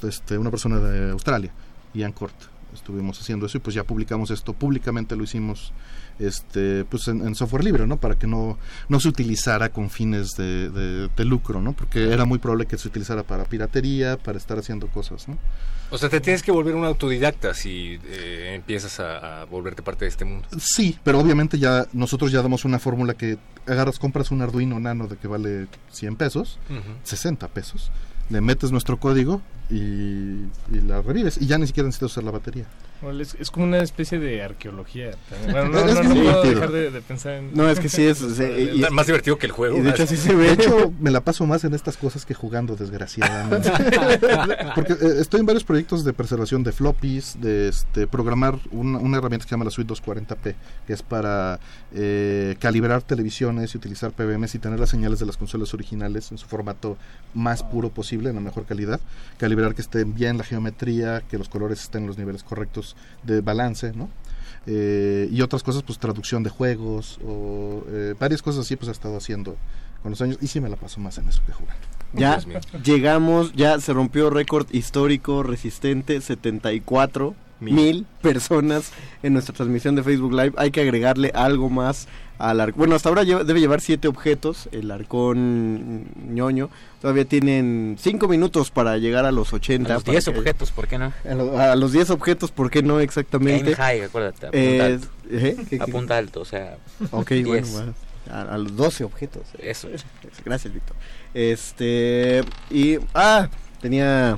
este, 0.07 0.37
una 0.37 0.49
persona 0.51 0.77
de 0.79 1.11
Australia, 1.11 1.51
Ian 1.93 2.11
Cort. 2.11 2.35
Estuvimos 2.73 3.19
haciendo 3.19 3.45
eso 3.47 3.57
y 3.57 3.61
pues 3.61 3.73
ya 3.75 3.83
publicamos 3.83 4.29
esto, 4.29 4.53
públicamente 4.53 5.15
lo 5.15 5.23
hicimos 5.23 5.71
este 6.19 6.83
pues 6.85 7.07
en, 7.07 7.25
en 7.25 7.33
software 7.33 7.63
libre, 7.63 7.87
¿no? 7.87 7.97
Para 7.97 8.15
que 8.19 8.27
no, 8.27 8.57
no 8.89 8.99
se 8.99 9.07
utilizara 9.07 9.69
con 9.69 9.89
fines 9.89 10.35
de, 10.37 10.69
de- 10.69 11.07
de 11.07 11.25
lucro, 11.25 11.61
¿no? 11.61 11.73
Porque 11.73 12.11
era 12.13 12.25
muy 12.25 12.37
probable 12.39 12.65
que 12.67 12.77
se 12.77 12.87
utilizara 12.87 13.23
para 13.23 13.45
piratería, 13.45 14.17
para 14.17 14.37
estar 14.37 14.59
haciendo 14.59 14.87
cosas, 14.87 15.27
¿no? 15.27 15.37
O 15.89 15.97
sea, 15.97 16.09
te 16.09 16.19
tienes 16.19 16.43
que 16.43 16.51
volver 16.51 16.75
un 16.75 16.83
autodidacta 16.83 17.53
si 17.53 17.97
eh, 18.05 18.53
empiezas 18.55 18.99
a, 18.99 19.41
a 19.41 19.45
volverte 19.45 19.81
parte 19.81 20.03
de 20.05 20.09
este 20.09 20.25
mundo. 20.25 20.47
Sí, 20.59 20.97
pero 21.03 21.19
obviamente 21.19 21.57
ya 21.59 21.87
nosotros 21.93 22.31
ya 22.31 22.41
damos 22.41 22.65
una 22.65 22.77
fórmula 22.79 23.13
que 23.13 23.37
agarras, 23.65 23.97
compras 23.97 24.31
un 24.31 24.41
Arduino 24.41 24.79
Nano 24.79 25.07
de 25.07 25.15
que 25.17 25.27
vale 25.27 25.67
100 25.91 26.15
pesos, 26.17 26.59
Ujú. 26.69 26.81
60 27.03 27.47
pesos, 27.49 27.89
le 28.29 28.41
metes 28.41 28.71
nuestro 28.71 28.99
código 28.99 29.41
y, 29.69 29.75
y 29.75 30.81
la 30.85 31.01
revives 31.01 31.37
y 31.41 31.45
ya 31.47 31.57
ni 31.57 31.67
siquiera 31.67 31.87
necesitas 31.87 32.11
usar 32.11 32.23
la 32.25 32.31
batería. 32.31 32.65
Bueno, 33.01 33.21
es, 33.21 33.35
es 33.39 33.51
como 33.51 33.65
una 33.65 33.79
especie 33.79 34.19
de 34.19 34.41
arqueología. 34.41 35.11
también. 35.29 35.51
Bueno, 35.51 35.69
no, 35.69 35.79
Es 36.01 36.07
no, 36.07 36.13
puedo 36.15 36.43
dejar 36.43 36.71
de, 36.71 36.91
de 36.91 37.01
pensar 37.01 37.33
en... 37.33 37.53
No, 37.53 37.69
es 37.69 37.79
que 37.79 37.89
sí 37.89 38.05
es... 38.05 38.21
y- 38.39 38.83
Más 38.91 39.05
divertido 39.07 39.37
que 39.37 39.45
el 39.45 39.51
juego. 39.51 39.77
Y 39.77 39.81
de 39.81 39.89
hecho 39.91 40.03
así 40.03 40.17
se 40.17 40.35
De 40.35 40.51
hecho, 40.51 40.91
me 40.99 41.11
la 41.11 41.21
paso 41.21 41.45
más 41.45 41.63
en 41.63 41.73
estas 41.73 41.97
cosas 41.97 42.25
que 42.25 42.33
jugando, 42.33 42.75
desgraciadamente. 42.75 43.71
Porque 44.75 44.93
eh, 44.93 44.97
estoy 45.19 45.39
en 45.41 45.45
varios 45.45 45.63
proyectos 45.63 46.03
de 46.03 46.13
preservación 46.13 46.63
de 46.63 46.71
floppies, 46.71 47.37
de 47.39 47.67
este, 47.69 48.07
programar 48.07 48.59
una, 48.71 48.97
una 48.99 49.17
herramienta 49.17 49.45
que 49.45 49.49
se 49.49 49.53
llama 49.53 49.65
la 49.65 49.71
Suite 49.71 49.93
240p, 49.93 50.55
que 50.87 50.93
es 50.93 51.01
para 51.03 51.59
eh, 51.93 52.55
calibrar 52.59 53.01
televisiones 53.01 53.73
y 53.73 53.77
utilizar 53.77 54.11
PBMs 54.11 54.55
y 54.55 54.59
tener 54.59 54.79
las 54.79 54.89
señales 54.89 55.19
de 55.19 55.25
las 55.25 55.37
consolas 55.37 55.73
originales 55.73 56.31
en 56.31 56.37
su 56.37 56.47
formato 56.47 56.97
más 57.33 57.63
puro 57.63 57.89
posible, 57.89 58.29
en 58.29 58.35
la 58.35 58.41
mejor 58.41 58.65
calidad. 58.65 58.99
Calibrar 59.37 59.75
que 59.75 59.81
esté 59.81 60.03
bien 60.03 60.37
la 60.37 60.43
geometría, 60.43 61.21
que 61.29 61.37
los 61.37 61.49
colores 61.49 61.81
estén 61.81 62.01
en 62.03 62.07
los 62.07 62.17
niveles 62.17 62.43
correctos 62.43 62.86
de 63.23 63.41
balance, 63.41 63.93
¿no? 63.93 64.09
Eh, 64.65 65.29
y 65.31 65.41
otras 65.41 65.63
cosas, 65.63 65.83
pues 65.83 65.97
traducción 65.97 66.43
de 66.43 66.49
juegos 66.49 67.19
o 67.25 67.83
eh, 67.87 68.15
varias 68.19 68.41
cosas 68.41 68.65
así, 68.65 68.75
pues 68.75 68.89
he 68.89 68.91
estado 68.91 69.17
haciendo 69.17 69.55
con 70.01 70.11
los 70.11 70.21
años 70.21 70.37
y 70.41 70.47
sí 70.47 70.59
me 70.59 70.69
la 70.69 70.75
paso 70.75 70.99
más 70.99 71.17
en 71.17 71.27
eso 71.29 71.41
que 71.45 71.53
jugando. 71.53 71.81
Ya 72.13 72.39
llegamos, 72.83 73.53
ya 73.53 73.79
se 73.79 73.93
rompió 73.93 74.29
récord 74.29 74.67
histórico 74.71 75.43
resistente, 75.43 76.19
74 76.21 77.35
mil 77.59 78.05
personas 78.21 78.91
en 79.23 79.33
nuestra 79.33 79.53
transmisión 79.55 79.95
de 79.95 80.03
Facebook 80.03 80.31
Live. 80.33 80.53
Hay 80.57 80.71
que 80.71 80.81
agregarle 80.81 81.31
algo 81.33 81.69
más 81.69 82.07
al 82.37 82.61
arcón. 82.61 82.77
Bueno, 82.77 82.95
hasta 82.95 83.09
ahora 83.09 83.23
lleva- 83.23 83.43
debe 83.43 83.59
llevar 83.59 83.81
siete 83.81 84.07
objetos, 84.07 84.69
el 84.71 84.91
arcón 84.91 86.05
ñoño. 86.35 86.69
Todavía 87.01 87.25
tienen 87.25 87.95
5 87.99 88.27
minutos 88.27 88.69
para 88.69 88.97
llegar 88.97 89.25
a 89.25 89.31
los 89.31 89.53
80. 89.53 89.91
A 89.91 89.93
los 89.95 90.03
para 90.03 90.11
10 90.13 90.25
que- 90.25 90.31
objetos, 90.37 90.71
¿por 90.71 90.87
qué 90.87 90.97
no? 90.99 91.13
A, 91.27 91.33
lo- 91.33 91.59
a 91.59 91.75
los 91.75 91.91
10 91.93 92.09
objetos, 92.11 92.51
¿por 92.51 92.69
qué 92.69 92.83
no 92.83 92.99
exactamente? 92.99 93.75
High, 93.75 94.01
acuérdate, 94.03 94.47
apunta 94.47 94.59
Eh, 94.59 94.81
alto. 94.81 95.07
¿eh? 95.31 95.55
¿Qué- 95.69 95.77
qué- 95.77 95.83
Apunta 95.83 96.17
alto, 96.17 96.41
o 96.41 96.45
sea. 96.45 96.77
Ok, 97.11 97.29
10. 97.31 97.45
bueno, 97.47 97.67
bueno, 97.71 97.93
a, 98.31 98.41
a 98.53 98.57
los 98.59 98.75
12 98.75 99.03
objetos. 99.03 99.43
Eso. 99.59 99.87
Gracias, 100.45 100.71
Víctor. 100.73 100.95
Este, 101.33 102.43
y, 102.69 102.97
ah, 103.13 103.47
tenía, 103.81 104.37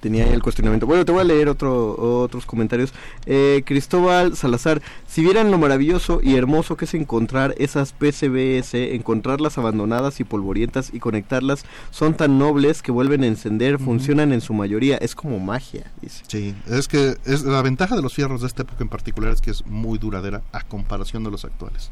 tenía 0.00 0.24
ahí 0.24 0.32
el 0.32 0.42
cuestionamiento. 0.42 0.86
Bueno, 0.86 1.04
te 1.04 1.12
voy 1.12 1.20
a 1.20 1.24
leer 1.24 1.48
otro, 1.48 1.96
otros 2.22 2.46
comentarios. 2.46 2.92
Eh, 3.26 3.62
Cristóbal 3.64 4.36
Salazar, 4.36 4.82
si 5.08 5.22
vieran 5.22 5.50
lo 5.50 5.58
maravilloso 5.58 6.20
y 6.22 6.36
hermoso 6.36 6.76
que 6.76 6.84
es 6.84 6.94
encontrar 6.94 7.54
esas 7.58 7.92
PCBS, 7.92 8.74
encontrarlas 8.94 9.58
abandonadas 9.58 10.20
y 10.20 10.24
polvorientas 10.24 10.90
y 10.92 11.00
conectarlas, 11.00 11.64
son 11.90 12.14
tan 12.14 12.38
nobles 12.38 12.82
que 12.82 12.92
vuelven 12.92 13.24
a 13.24 13.26
encender, 13.26 13.78
funcionan 13.78 14.32
en 14.32 14.40
su 14.40 14.54
mayoría, 14.54 14.96
es 14.96 15.14
como 15.14 15.38
magia, 15.38 15.90
dice. 16.00 16.24
Sí, 16.28 16.54
es 16.68 16.88
que 16.88 17.16
es 17.24 17.42
la 17.42 17.62
ventaja 17.62 17.96
de 17.96 18.02
los 18.02 18.14
fierros 18.14 18.40
de 18.40 18.46
esta 18.46 18.62
época 18.62 18.82
en 18.82 18.88
particular 18.88 19.32
es 19.32 19.40
que 19.40 19.50
es 19.50 19.66
muy 19.66 19.98
duradera 19.98 20.42
a 20.52 20.62
comparación 20.62 21.24
de 21.24 21.30
los 21.30 21.44
actuales. 21.44 21.90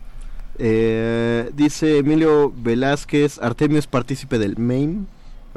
Eh, 0.59 1.51
dice 1.55 1.99
Emilio 1.99 2.52
Velázquez, 2.57 3.39
Artemio 3.41 3.78
es 3.78 3.86
partícipe 3.86 4.39
del 4.39 4.59
MAME. 4.59 5.07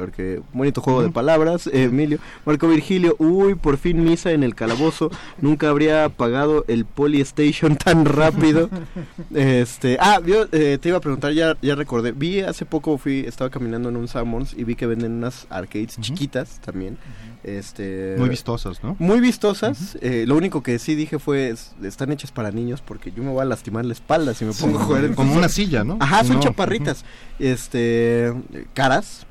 Porque 0.02 0.40
bonito 0.52 0.80
juego 0.80 1.00
de 1.04 1.10
palabras, 1.10 1.68
eh, 1.68 1.84
Emilio. 1.84 2.18
Marco 2.44 2.66
Virgilio, 2.66 3.14
uy, 3.20 3.54
por 3.54 3.78
fin 3.78 4.02
misa 4.02 4.32
en 4.32 4.42
el 4.42 4.56
calabozo. 4.56 5.12
Nunca 5.40 5.68
habría 5.68 6.04
apagado 6.04 6.64
el 6.66 6.84
Polystation 6.86 7.76
tan 7.76 8.04
rápido. 8.04 8.68
este, 9.32 9.96
ah, 10.00 10.20
yo 10.26 10.46
eh, 10.50 10.78
te 10.80 10.88
iba 10.88 10.98
a 10.98 11.00
preguntar, 11.00 11.32
ya, 11.34 11.56
ya 11.62 11.76
recordé. 11.76 12.10
Vi 12.10 12.40
hace 12.40 12.64
poco, 12.66 12.98
fui, 12.98 13.20
estaba 13.20 13.48
caminando 13.48 13.90
en 13.90 13.96
un 13.96 14.08
Sammons 14.08 14.54
y 14.56 14.64
vi 14.64 14.74
que 14.74 14.86
venden 14.86 15.12
unas 15.12 15.46
arcades 15.50 15.96
chiquitas 16.00 16.58
también. 16.60 16.98
Este, 17.44 18.16
Muy 18.18 18.28
vistosas, 18.28 18.82
¿no? 18.82 18.96
Muy 18.98 19.20
vistosas. 19.20 19.96
eh, 20.00 20.24
lo 20.26 20.36
único 20.36 20.62
que 20.64 20.78
sí 20.80 20.94
dije 20.96 21.18
fue, 21.20 21.50
es- 21.50 21.74
están 21.82 22.10
hechas 22.12 22.32
para 22.32 22.50
niños 22.50 22.82
porque 22.82 23.12
yo 23.12 23.22
me 23.22 23.30
voy 23.30 23.42
a 23.42 23.44
lastimar 23.44 23.84
la 23.84 23.92
espalda 23.92 24.34
si 24.34 24.44
me 24.44 24.52
pongo 24.52 24.78
a 24.80 24.82
jugar. 24.82 25.14
Como 25.14 25.34
una 25.34 25.48
silla, 25.48 25.84
¿no? 25.84 25.96
Ajá, 26.00 26.24
son 26.24 26.36
No. 26.36 26.42
chaparritas. 26.42 27.04
Este, 27.38 28.32
caras. 28.74 29.26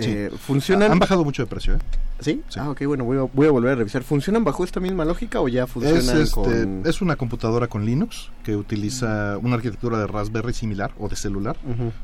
Sí. 0.00 0.10
eh, 0.10 0.30
funcionan. 0.38 0.92
Han 0.92 0.98
bajado 0.98 1.24
mucho 1.24 1.42
de 1.42 1.46
precio, 1.46 1.74
¿eh? 1.74 1.78
¿Sí? 2.20 2.42
Ah, 2.56 2.70
ok, 2.70 2.84
bueno, 2.84 3.04
voy 3.04 3.18
a, 3.18 3.22
voy 3.22 3.46
a 3.46 3.50
volver 3.50 3.72
a 3.72 3.74
revisar. 3.74 4.02
¿Funcionan 4.02 4.44
bajo 4.44 4.64
esta 4.64 4.80
misma 4.80 5.04
lógica 5.04 5.40
o 5.40 5.48
ya 5.48 5.66
funcionan 5.66 5.98
Es, 5.98 6.08
este, 6.08 6.30
con...? 6.32 6.82
es 6.86 7.02
una 7.02 7.16
computadora 7.16 7.66
con 7.66 7.84
Linux 7.84 8.30
que 8.44 8.56
utiliza 8.56 9.36
una 9.42 9.56
arquitectura 9.56 9.98
de 9.98 10.06
Raspberry 10.06 10.54
similar 10.54 10.92
o 10.98 11.08
de 11.08 11.16
celular. 11.16 11.56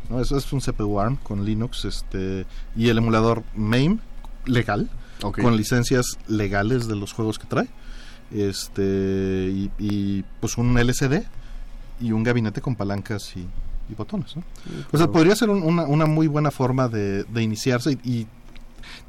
¿no? 0.09 0.21
Eso 0.21 0.37
es 0.37 0.53
un 0.53 0.61
CPU 0.61 0.99
ARM 1.01 1.17
con 1.17 1.45
Linux 1.45 1.85
este, 1.85 2.45
y 2.77 2.89
el 2.89 2.99
emulador 2.99 3.45
MAME 3.55 3.99
legal, 4.47 4.91
con 5.21 5.57
licencias 5.57 6.19
legales 6.29 6.89
de 6.89 6.97
los 6.97 7.13
juegos 7.13 7.39
que 7.39 7.47
trae. 7.47 7.69
Este, 8.33 9.49
y, 9.53 9.71
y, 9.79 10.25
pues 10.41 10.57
un 10.59 10.77
LCD 10.79 11.25
y 12.01 12.13
un 12.13 12.23
gabinete 12.23 12.61
con 12.61 12.77
palancas 12.77 13.37
y, 13.37 13.47
y 13.91 13.95
botones. 13.95 14.37
¿no? 14.37 14.43
O 14.93 14.97
sea, 14.99 15.07
podría 15.09 15.35
ser 15.37 15.51
un- 15.51 15.63
una, 15.63 15.85
una 15.85 16.07
muy 16.07 16.27
buena 16.27 16.51
forma 16.51 16.89
de, 16.89 17.25
de 17.25 17.43
iniciarse 17.43 17.99
y, 18.05 18.11
y 18.11 18.27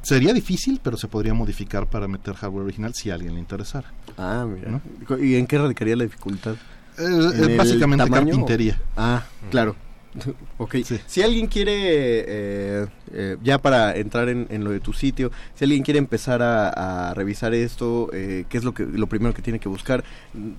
sería 0.01 0.33
difícil, 0.33 0.79
pero 0.83 0.97
se 0.97 1.07
podría 1.07 1.33
modificar 1.33 1.87
para 1.87 2.07
meter 2.07 2.33
hardware 2.35 2.63
original 2.65 2.93
si 2.93 3.09
a 3.11 3.15
alguien 3.15 3.33
le 3.35 3.39
interesara. 3.39 3.91
Ah, 4.17 4.45
mira. 4.47 4.81
¿Y 5.21 5.35
en 5.35 5.47
qué 5.47 5.57
radicaría 5.57 5.95
la 5.95 6.03
dificultad? 6.03 6.55
Es- 6.97 7.39
¿En 7.39 7.57
básicamente 7.57 8.03
tamaño 8.03 8.23
o- 8.23 8.29
carpintería. 8.31 8.79
Ah, 8.97 9.23
claro. 9.49 9.75
Ok. 10.57 10.75
Si 11.07 11.21
alguien 11.23 11.47
quiere, 11.47 11.73
eh, 11.75 12.87
eh, 13.13 13.37
ya 13.43 13.57
para 13.57 13.95
entrar 13.95 14.29
en, 14.29 14.45
en 14.49 14.63
lo 14.63 14.69
de 14.71 14.79
tu 14.79 14.93
sitio, 14.93 15.31
si 15.55 15.63
alguien 15.63 15.81
quiere 15.83 15.97
empezar 15.97 16.41
a, 16.41 17.09
a 17.09 17.13
revisar 17.13 17.53
esto, 17.53 18.09
eh, 18.13 18.45
¿qué 18.49 18.57
es 18.57 18.63
lo 18.63 18.73
que 18.73 18.85
lo 18.85 19.07
primero 19.07 19.33
que 19.33 19.41
tiene 19.41 19.59
que 19.59 19.69
buscar? 19.69 20.03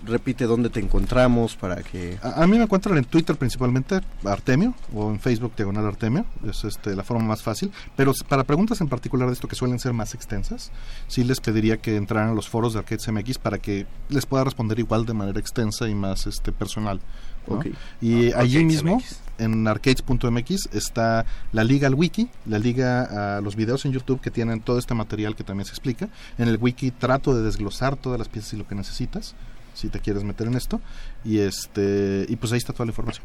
Repite 0.04 0.44
dónde 0.46 0.70
te 0.70 0.80
encontramos 0.80 1.54
para 1.56 1.76
que... 1.82 2.18
A, 2.22 2.42
a 2.42 2.46
mí 2.46 2.56
me 2.56 2.64
encuentran 2.64 2.98
en 2.98 3.04
Twitter 3.04 3.36
principalmente, 3.36 4.00
Artemio, 4.24 4.74
o 4.92 5.10
en 5.10 5.20
Facebook 5.20 5.52
Diagonal 5.56 5.86
Artemio, 5.86 6.24
es 6.48 6.64
este, 6.64 6.96
la 6.96 7.04
forma 7.04 7.24
más 7.24 7.42
fácil. 7.42 7.70
Pero 7.96 8.12
para 8.28 8.44
preguntas 8.44 8.80
en 8.80 8.88
particular 8.88 9.28
de 9.28 9.34
esto 9.34 9.48
que 9.48 9.54
suelen 9.54 9.78
ser 9.78 9.92
más 9.92 10.14
extensas, 10.14 10.72
sí 11.06 11.22
les 11.24 11.40
pediría 11.40 11.76
que 11.76 11.96
entraran 11.96 12.30
a 12.30 12.34
los 12.34 12.48
foros 12.48 12.72
de 12.72 12.80
Arcades 12.80 13.06
MX 13.08 13.38
para 13.38 13.58
que 13.58 13.86
les 14.08 14.26
pueda 14.26 14.44
responder 14.44 14.78
igual 14.78 15.06
de 15.06 15.14
manera 15.14 15.38
extensa 15.38 15.88
y 15.88 15.94
más 15.94 16.26
este, 16.26 16.50
personal. 16.52 17.00
¿no? 17.46 17.56
Ok. 17.56 17.66
Y 18.00 18.32
Ah, 18.32 18.40
allí 18.40 18.64
mismo, 18.64 19.02
en 19.42 19.66
arcades.mx, 19.66 20.68
está 20.72 21.24
la 21.52 21.64
liga 21.64 21.88
al 21.88 21.94
wiki, 21.94 22.28
la 22.46 22.58
liga 22.58 23.36
a 23.36 23.40
los 23.40 23.56
videos 23.56 23.84
en 23.84 23.92
YouTube 23.92 24.20
que 24.20 24.30
tienen 24.30 24.60
todo 24.60 24.78
este 24.78 24.94
material 24.94 25.36
que 25.36 25.44
también 25.44 25.66
se 25.66 25.72
explica. 25.72 26.08
En 26.38 26.48
el 26.48 26.56
wiki 26.56 26.90
trato 26.90 27.34
de 27.34 27.42
desglosar 27.42 27.96
todas 27.96 28.18
las 28.18 28.28
piezas 28.28 28.52
y 28.54 28.56
lo 28.56 28.66
que 28.66 28.74
necesitas, 28.74 29.34
si 29.74 29.88
te 29.88 30.00
quieres 30.00 30.24
meter 30.24 30.46
en 30.46 30.54
esto. 30.54 30.80
Y 31.24 31.38
este 31.38 32.26
y 32.28 32.36
pues 32.36 32.52
ahí 32.52 32.58
está 32.58 32.72
toda 32.72 32.86
la 32.86 32.90
información. 32.90 33.24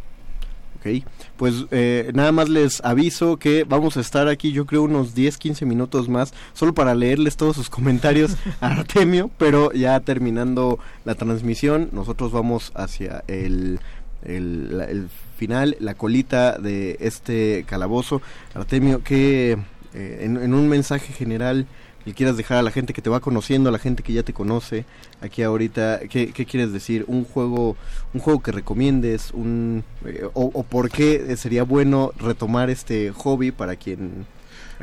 Ok, 0.78 1.04
pues 1.38 1.66
eh, 1.72 2.12
nada 2.14 2.32
más 2.32 2.50
les 2.50 2.86
aviso 2.86 3.38
que 3.38 3.64
vamos 3.64 3.98
a 3.98 4.00
estar 4.00 4.28
aquí 4.28 4.52
yo 4.52 4.68
creo 4.68 4.84
unos 4.84 5.16
10, 5.16 5.38
15 5.38 5.66
minutos 5.66 6.08
más 6.08 6.36
solo 6.54 6.76
para 6.76 6.94
leerles 6.94 7.36
todos 7.36 7.56
sus 7.56 7.68
comentarios 7.68 8.36
a 8.62 8.68
Artemio, 8.68 9.32
pero 9.40 9.72
ya 9.72 10.00
terminando 10.02 10.78
la 11.04 11.16
transmisión 11.16 11.90
nosotros 11.94 12.32
vamos 12.32 12.72
hacia 12.76 13.24
el, 13.28 13.80
el, 14.24 15.10
final, 15.38 15.78
la 15.80 15.94
colita 15.94 16.58
de 16.58 16.98
este 17.00 17.64
calabozo. 17.68 18.22
Artemio, 18.54 19.04
que 19.04 19.58
eh, 19.94 20.20
en, 20.22 20.54
un 20.54 20.68
mensaje 20.68 21.14
general 21.14 21.66
le 22.06 22.14
quieras 22.14 22.38
dejar 22.38 22.58
a 22.58 22.62
la 22.62 22.72
gente 22.72 22.94
que 22.94 23.02
te 23.02 23.10
va 23.10 23.20
conociendo, 23.20 23.70
a 23.70 23.72
la 23.72 23.80
gente 23.80 24.04
que 24.04 24.14
ya 24.14 24.24
te 24.24 24.34
conoce, 24.34 24.86
aquí 25.22 25.44
ahorita, 25.44 26.00
¿qué, 26.10 26.32
qué 26.32 26.46
quieres 26.46 26.72
decir? 26.72 27.04
¿Un 27.08 27.26
juego 27.26 27.76
un 28.14 28.22
juego 28.22 28.42
que 28.42 28.52
recomiendes? 28.52 29.32
Un, 29.32 29.84
eh, 30.06 30.26
o, 30.34 30.52
o 30.54 30.64
por 30.64 30.90
qué 30.90 31.36
sería 31.38 31.64
bueno 31.64 32.12
retomar 32.18 32.70
este 32.70 33.12
hobby 33.12 33.52
para 33.52 33.76
quien, 33.76 34.26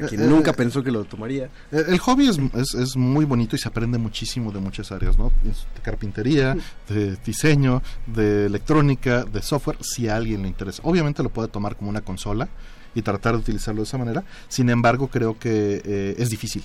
quien 0.08 0.22
Eh, 0.22 0.26
nunca 0.26 0.50
eh, 0.50 0.54
pensó 0.54 0.82
que 0.82 0.90
lo 0.90 1.04
tomaría? 1.04 1.46
Eh, 1.72 1.84
El 1.88 1.98
hobby 1.98 2.28
es, 2.28 2.38
es, 2.54 2.74
es 2.74 2.96
muy 2.96 3.24
bonito 3.24 3.56
y 3.56 3.58
se 3.58 3.68
aprende 3.68 3.98
muchísimo 3.98 4.52
de 4.52 4.60
muchas 4.60 4.90
áreas, 4.92 5.18
¿no? 5.18 5.32
De 5.42 5.80
carpintería, 5.82 6.56
de 6.88 7.16
diseño, 7.24 7.82
de 8.06 8.46
electrónica, 8.46 9.24
de 9.24 9.42
software, 9.42 9.78
si 9.80 10.08
a 10.08 10.16
alguien 10.16 10.42
le 10.42 10.48
interesa. 10.48 10.82
Obviamente 10.84 11.22
lo 11.22 11.28
puede 11.28 11.48
tomar 11.48 11.76
como 11.76 11.90
una 11.90 12.00
consola 12.00 12.48
y 12.94 13.02
tratar 13.02 13.34
de 13.34 13.40
utilizarlo 13.40 13.80
de 13.82 13.86
esa 13.86 13.98
manera. 13.98 14.24
Sin 14.48 14.70
embargo, 14.70 15.08
creo 15.08 15.38
que 15.38 15.82
eh, 15.84 16.14
es 16.18 16.30
difícil, 16.30 16.62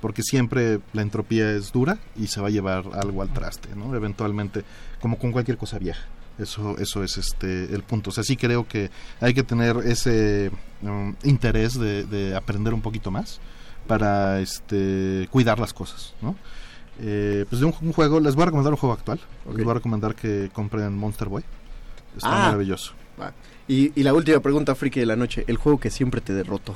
porque 0.00 0.22
siempre 0.22 0.80
la 0.92 1.02
entropía 1.02 1.50
es 1.52 1.72
dura 1.72 1.98
y 2.16 2.26
se 2.28 2.40
va 2.40 2.48
a 2.48 2.50
llevar 2.50 2.84
algo 2.94 3.22
al 3.22 3.32
traste, 3.32 3.68
¿no? 3.74 3.94
Eventualmente, 3.94 4.64
como 5.00 5.18
con 5.18 5.32
cualquier 5.32 5.56
cosa 5.56 5.78
vieja. 5.78 6.02
Eso, 6.42 6.76
eso 6.78 7.02
es 7.04 7.16
este 7.18 7.72
el 7.74 7.82
punto. 7.82 8.10
O 8.10 8.12
sea, 8.12 8.24
sí 8.24 8.36
creo 8.36 8.66
que 8.66 8.90
hay 9.20 9.34
que 9.34 9.42
tener 9.42 9.76
ese 9.84 10.50
um, 10.82 11.14
interés 11.22 11.78
de, 11.78 12.04
de 12.04 12.34
aprender 12.36 12.74
un 12.74 12.82
poquito 12.82 13.10
más 13.10 13.40
para 13.86 14.40
este 14.40 15.28
cuidar 15.30 15.58
las 15.58 15.72
cosas, 15.72 16.14
¿no? 16.20 16.36
Eh, 17.00 17.46
pues 17.48 17.60
de 17.60 17.66
un, 17.66 17.74
un 17.80 17.92
juego, 17.92 18.20
les 18.20 18.34
voy 18.34 18.42
a 18.42 18.46
recomendar 18.46 18.72
un 18.72 18.78
juego 18.78 18.92
actual. 18.94 19.18
Les 19.54 19.64
voy 19.64 19.70
a 19.70 19.74
recomendar 19.74 20.14
que 20.14 20.50
compren 20.52 20.96
Monster 20.96 21.28
Boy. 21.28 21.42
Está 22.16 22.28
Ah. 22.28 22.46
maravilloso. 22.46 22.92
Y, 23.68 23.98
y 23.98 24.02
la 24.02 24.12
última 24.12 24.40
pregunta, 24.40 24.74
friki 24.74 25.00
de 25.00 25.06
la 25.06 25.16
noche, 25.16 25.44
el 25.46 25.56
juego 25.56 25.78
que 25.80 25.90
siempre 25.90 26.20
te 26.20 26.32
derrotó. 26.34 26.74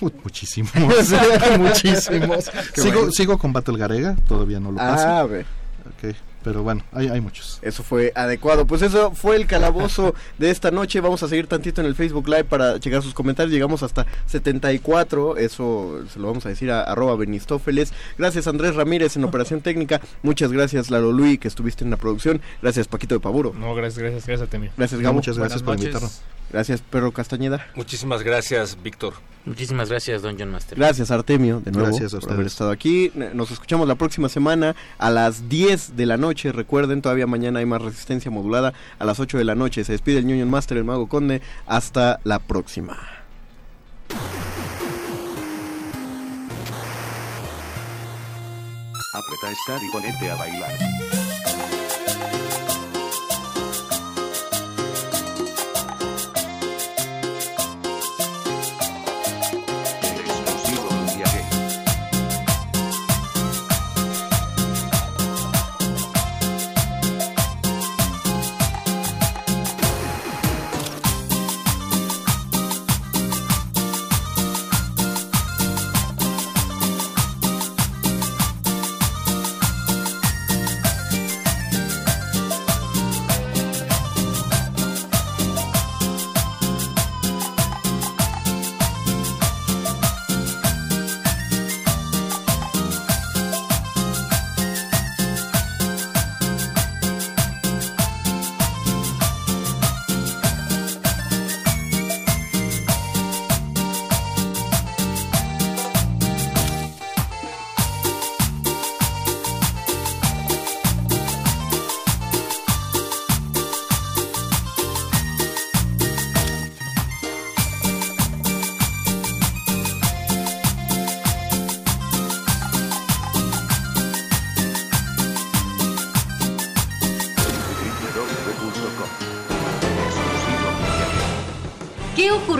Muchísimos. 0.24 0.72
Muchísimos. 1.58 2.50
Sigo, 2.74 2.96
bueno. 2.98 3.12
sigo 3.12 3.38
con 3.38 3.52
Battle 3.52 3.78
Garega, 3.78 4.16
todavía 4.28 4.60
no 4.60 4.70
lo 4.72 4.76
paso. 4.78 5.08
Ah, 5.08 5.24
ve. 5.24 5.40
Ok, 5.86 6.14
pero 6.42 6.62
bueno, 6.62 6.82
hay, 6.92 7.08
hay 7.08 7.20
muchos. 7.20 7.58
Eso 7.62 7.82
fue 7.82 8.12
adecuado. 8.14 8.66
Pues 8.66 8.82
eso 8.82 9.12
fue 9.12 9.36
el 9.36 9.46
calabozo 9.46 10.14
de 10.38 10.50
esta 10.50 10.70
noche. 10.70 11.00
Vamos 11.00 11.22
a 11.22 11.28
seguir 11.28 11.46
tantito 11.46 11.80
en 11.80 11.86
el 11.86 11.94
Facebook 11.94 12.28
Live 12.28 12.44
para 12.44 12.78
checar 12.80 13.02
sus 13.02 13.14
comentarios. 13.14 13.52
Llegamos 13.52 13.82
hasta 13.82 14.06
74. 14.26 15.36
Eso 15.36 16.00
se 16.12 16.18
lo 16.18 16.26
vamos 16.26 16.46
a 16.46 16.48
decir 16.48 16.70
a 16.70 16.82
arroba 16.82 17.16
Benistófeles. 17.16 17.92
Gracias 18.18 18.46
Andrés 18.46 18.74
Ramírez 18.74 19.16
en 19.16 19.24
operación 19.24 19.60
técnica. 19.62 20.00
Muchas 20.22 20.52
gracias 20.52 20.90
Lalo 20.90 21.12
Luis 21.12 21.38
que 21.38 21.48
estuviste 21.48 21.84
en 21.84 21.90
la 21.90 21.96
producción. 21.96 22.40
Gracias 22.60 22.88
Paquito 22.88 23.14
de 23.14 23.20
Pavuro. 23.20 23.52
No, 23.58 23.74
gracias, 23.74 23.98
gracias, 23.98 24.26
gracias 24.26 24.48
a 24.48 24.50
Temio. 24.50 24.70
Gracias 24.76 25.00
Gabo. 25.00 25.14
muchas 25.14 25.38
gracias 25.38 25.62
por 25.62 25.76
invitarnos. 25.76 26.22
Gracias 26.52 26.80
Perro 26.82 27.12
Castañeda. 27.12 27.66
Muchísimas 27.74 28.22
gracias, 28.22 28.76
Víctor. 28.82 29.14
Muchísimas 29.44 29.88
gracias, 29.88 30.22
Don 30.22 30.38
John 30.38 30.50
Master. 30.50 30.78
Gracias 30.78 31.10
Artemio 31.10 31.60
de 31.60 31.72
nuevo 31.72 31.88
Gracias 31.88 32.14
a 32.14 32.20
por 32.20 32.32
haber 32.32 32.46
estado 32.46 32.70
aquí. 32.70 33.10
Nos 33.34 33.50
escuchamos 33.50 33.88
la 33.88 33.96
próxima 33.96 34.28
semana 34.28 34.76
a 34.98 35.10
las 35.10 35.48
10 35.48 35.96
de 35.96 36.06
la 36.06 36.16
noche. 36.16 36.52
Recuerden, 36.52 37.02
todavía 37.02 37.26
mañana 37.26 37.58
hay 37.58 37.66
más 37.66 37.82
resistencia 37.82 38.30
modulada 38.30 38.72
a 38.98 39.04
las 39.04 39.18
8 39.18 39.38
de 39.38 39.44
la 39.44 39.54
noche. 39.54 39.82
Se 39.84 39.92
despide 39.92 40.18
el 40.18 40.26
Union 40.26 40.48
Master, 40.48 40.78
el 40.78 40.84
Mago 40.84 41.08
Conde. 41.08 41.42
Hasta 41.66 42.20
la 42.24 42.38
próxima. 42.38 42.96
Apreta 49.14 49.54
Start 49.64 49.82
y 49.82 49.90
ponete 49.90 50.30
a 50.30 50.36
bailar. 50.36 51.21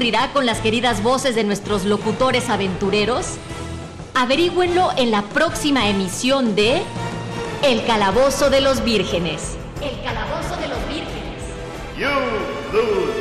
Ocurrirá 0.03 0.33
con 0.33 0.47
las 0.47 0.59
queridas 0.59 1.01
voces 1.01 1.37
de 1.37 1.45
nuestros 1.45 1.85
locutores 1.85 2.51
aventureros? 2.51 3.37
Averígüenlo 4.15 4.91
en 4.97 5.13
la 5.13 5.23
próxima 5.23 5.89
emisión 5.89 6.57
de 6.57 6.83
El 7.63 7.87
Calabozo 7.87 8.51
de 8.51 8.61
los 8.63 8.83
Vírgenes. 8.83 9.57
El 9.81 10.03
Calabozo 10.03 10.57
de 10.57 10.67
los 10.67 10.89
Vírgenes. 10.89 11.43
You 11.97 12.09
lose. 12.73 13.13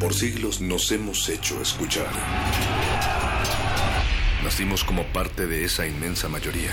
Por 0.00 0.14
siglos 0.14 0.60
nos 0.60 0.90
hemos 0.90 1.28
hecho 1.28 1.62
escuchar. 1.62 2.10
Nacimos 4.42 4.82
como 4.82 5.04
parte 5.12 5.46
de 5.46 5.64
esa 5.64 5.86
inmensa 5.86 6.28
mayoría. 6.28 6.72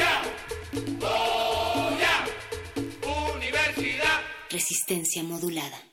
Resistencia 4.49 5.23
modulada. 5.23 5.90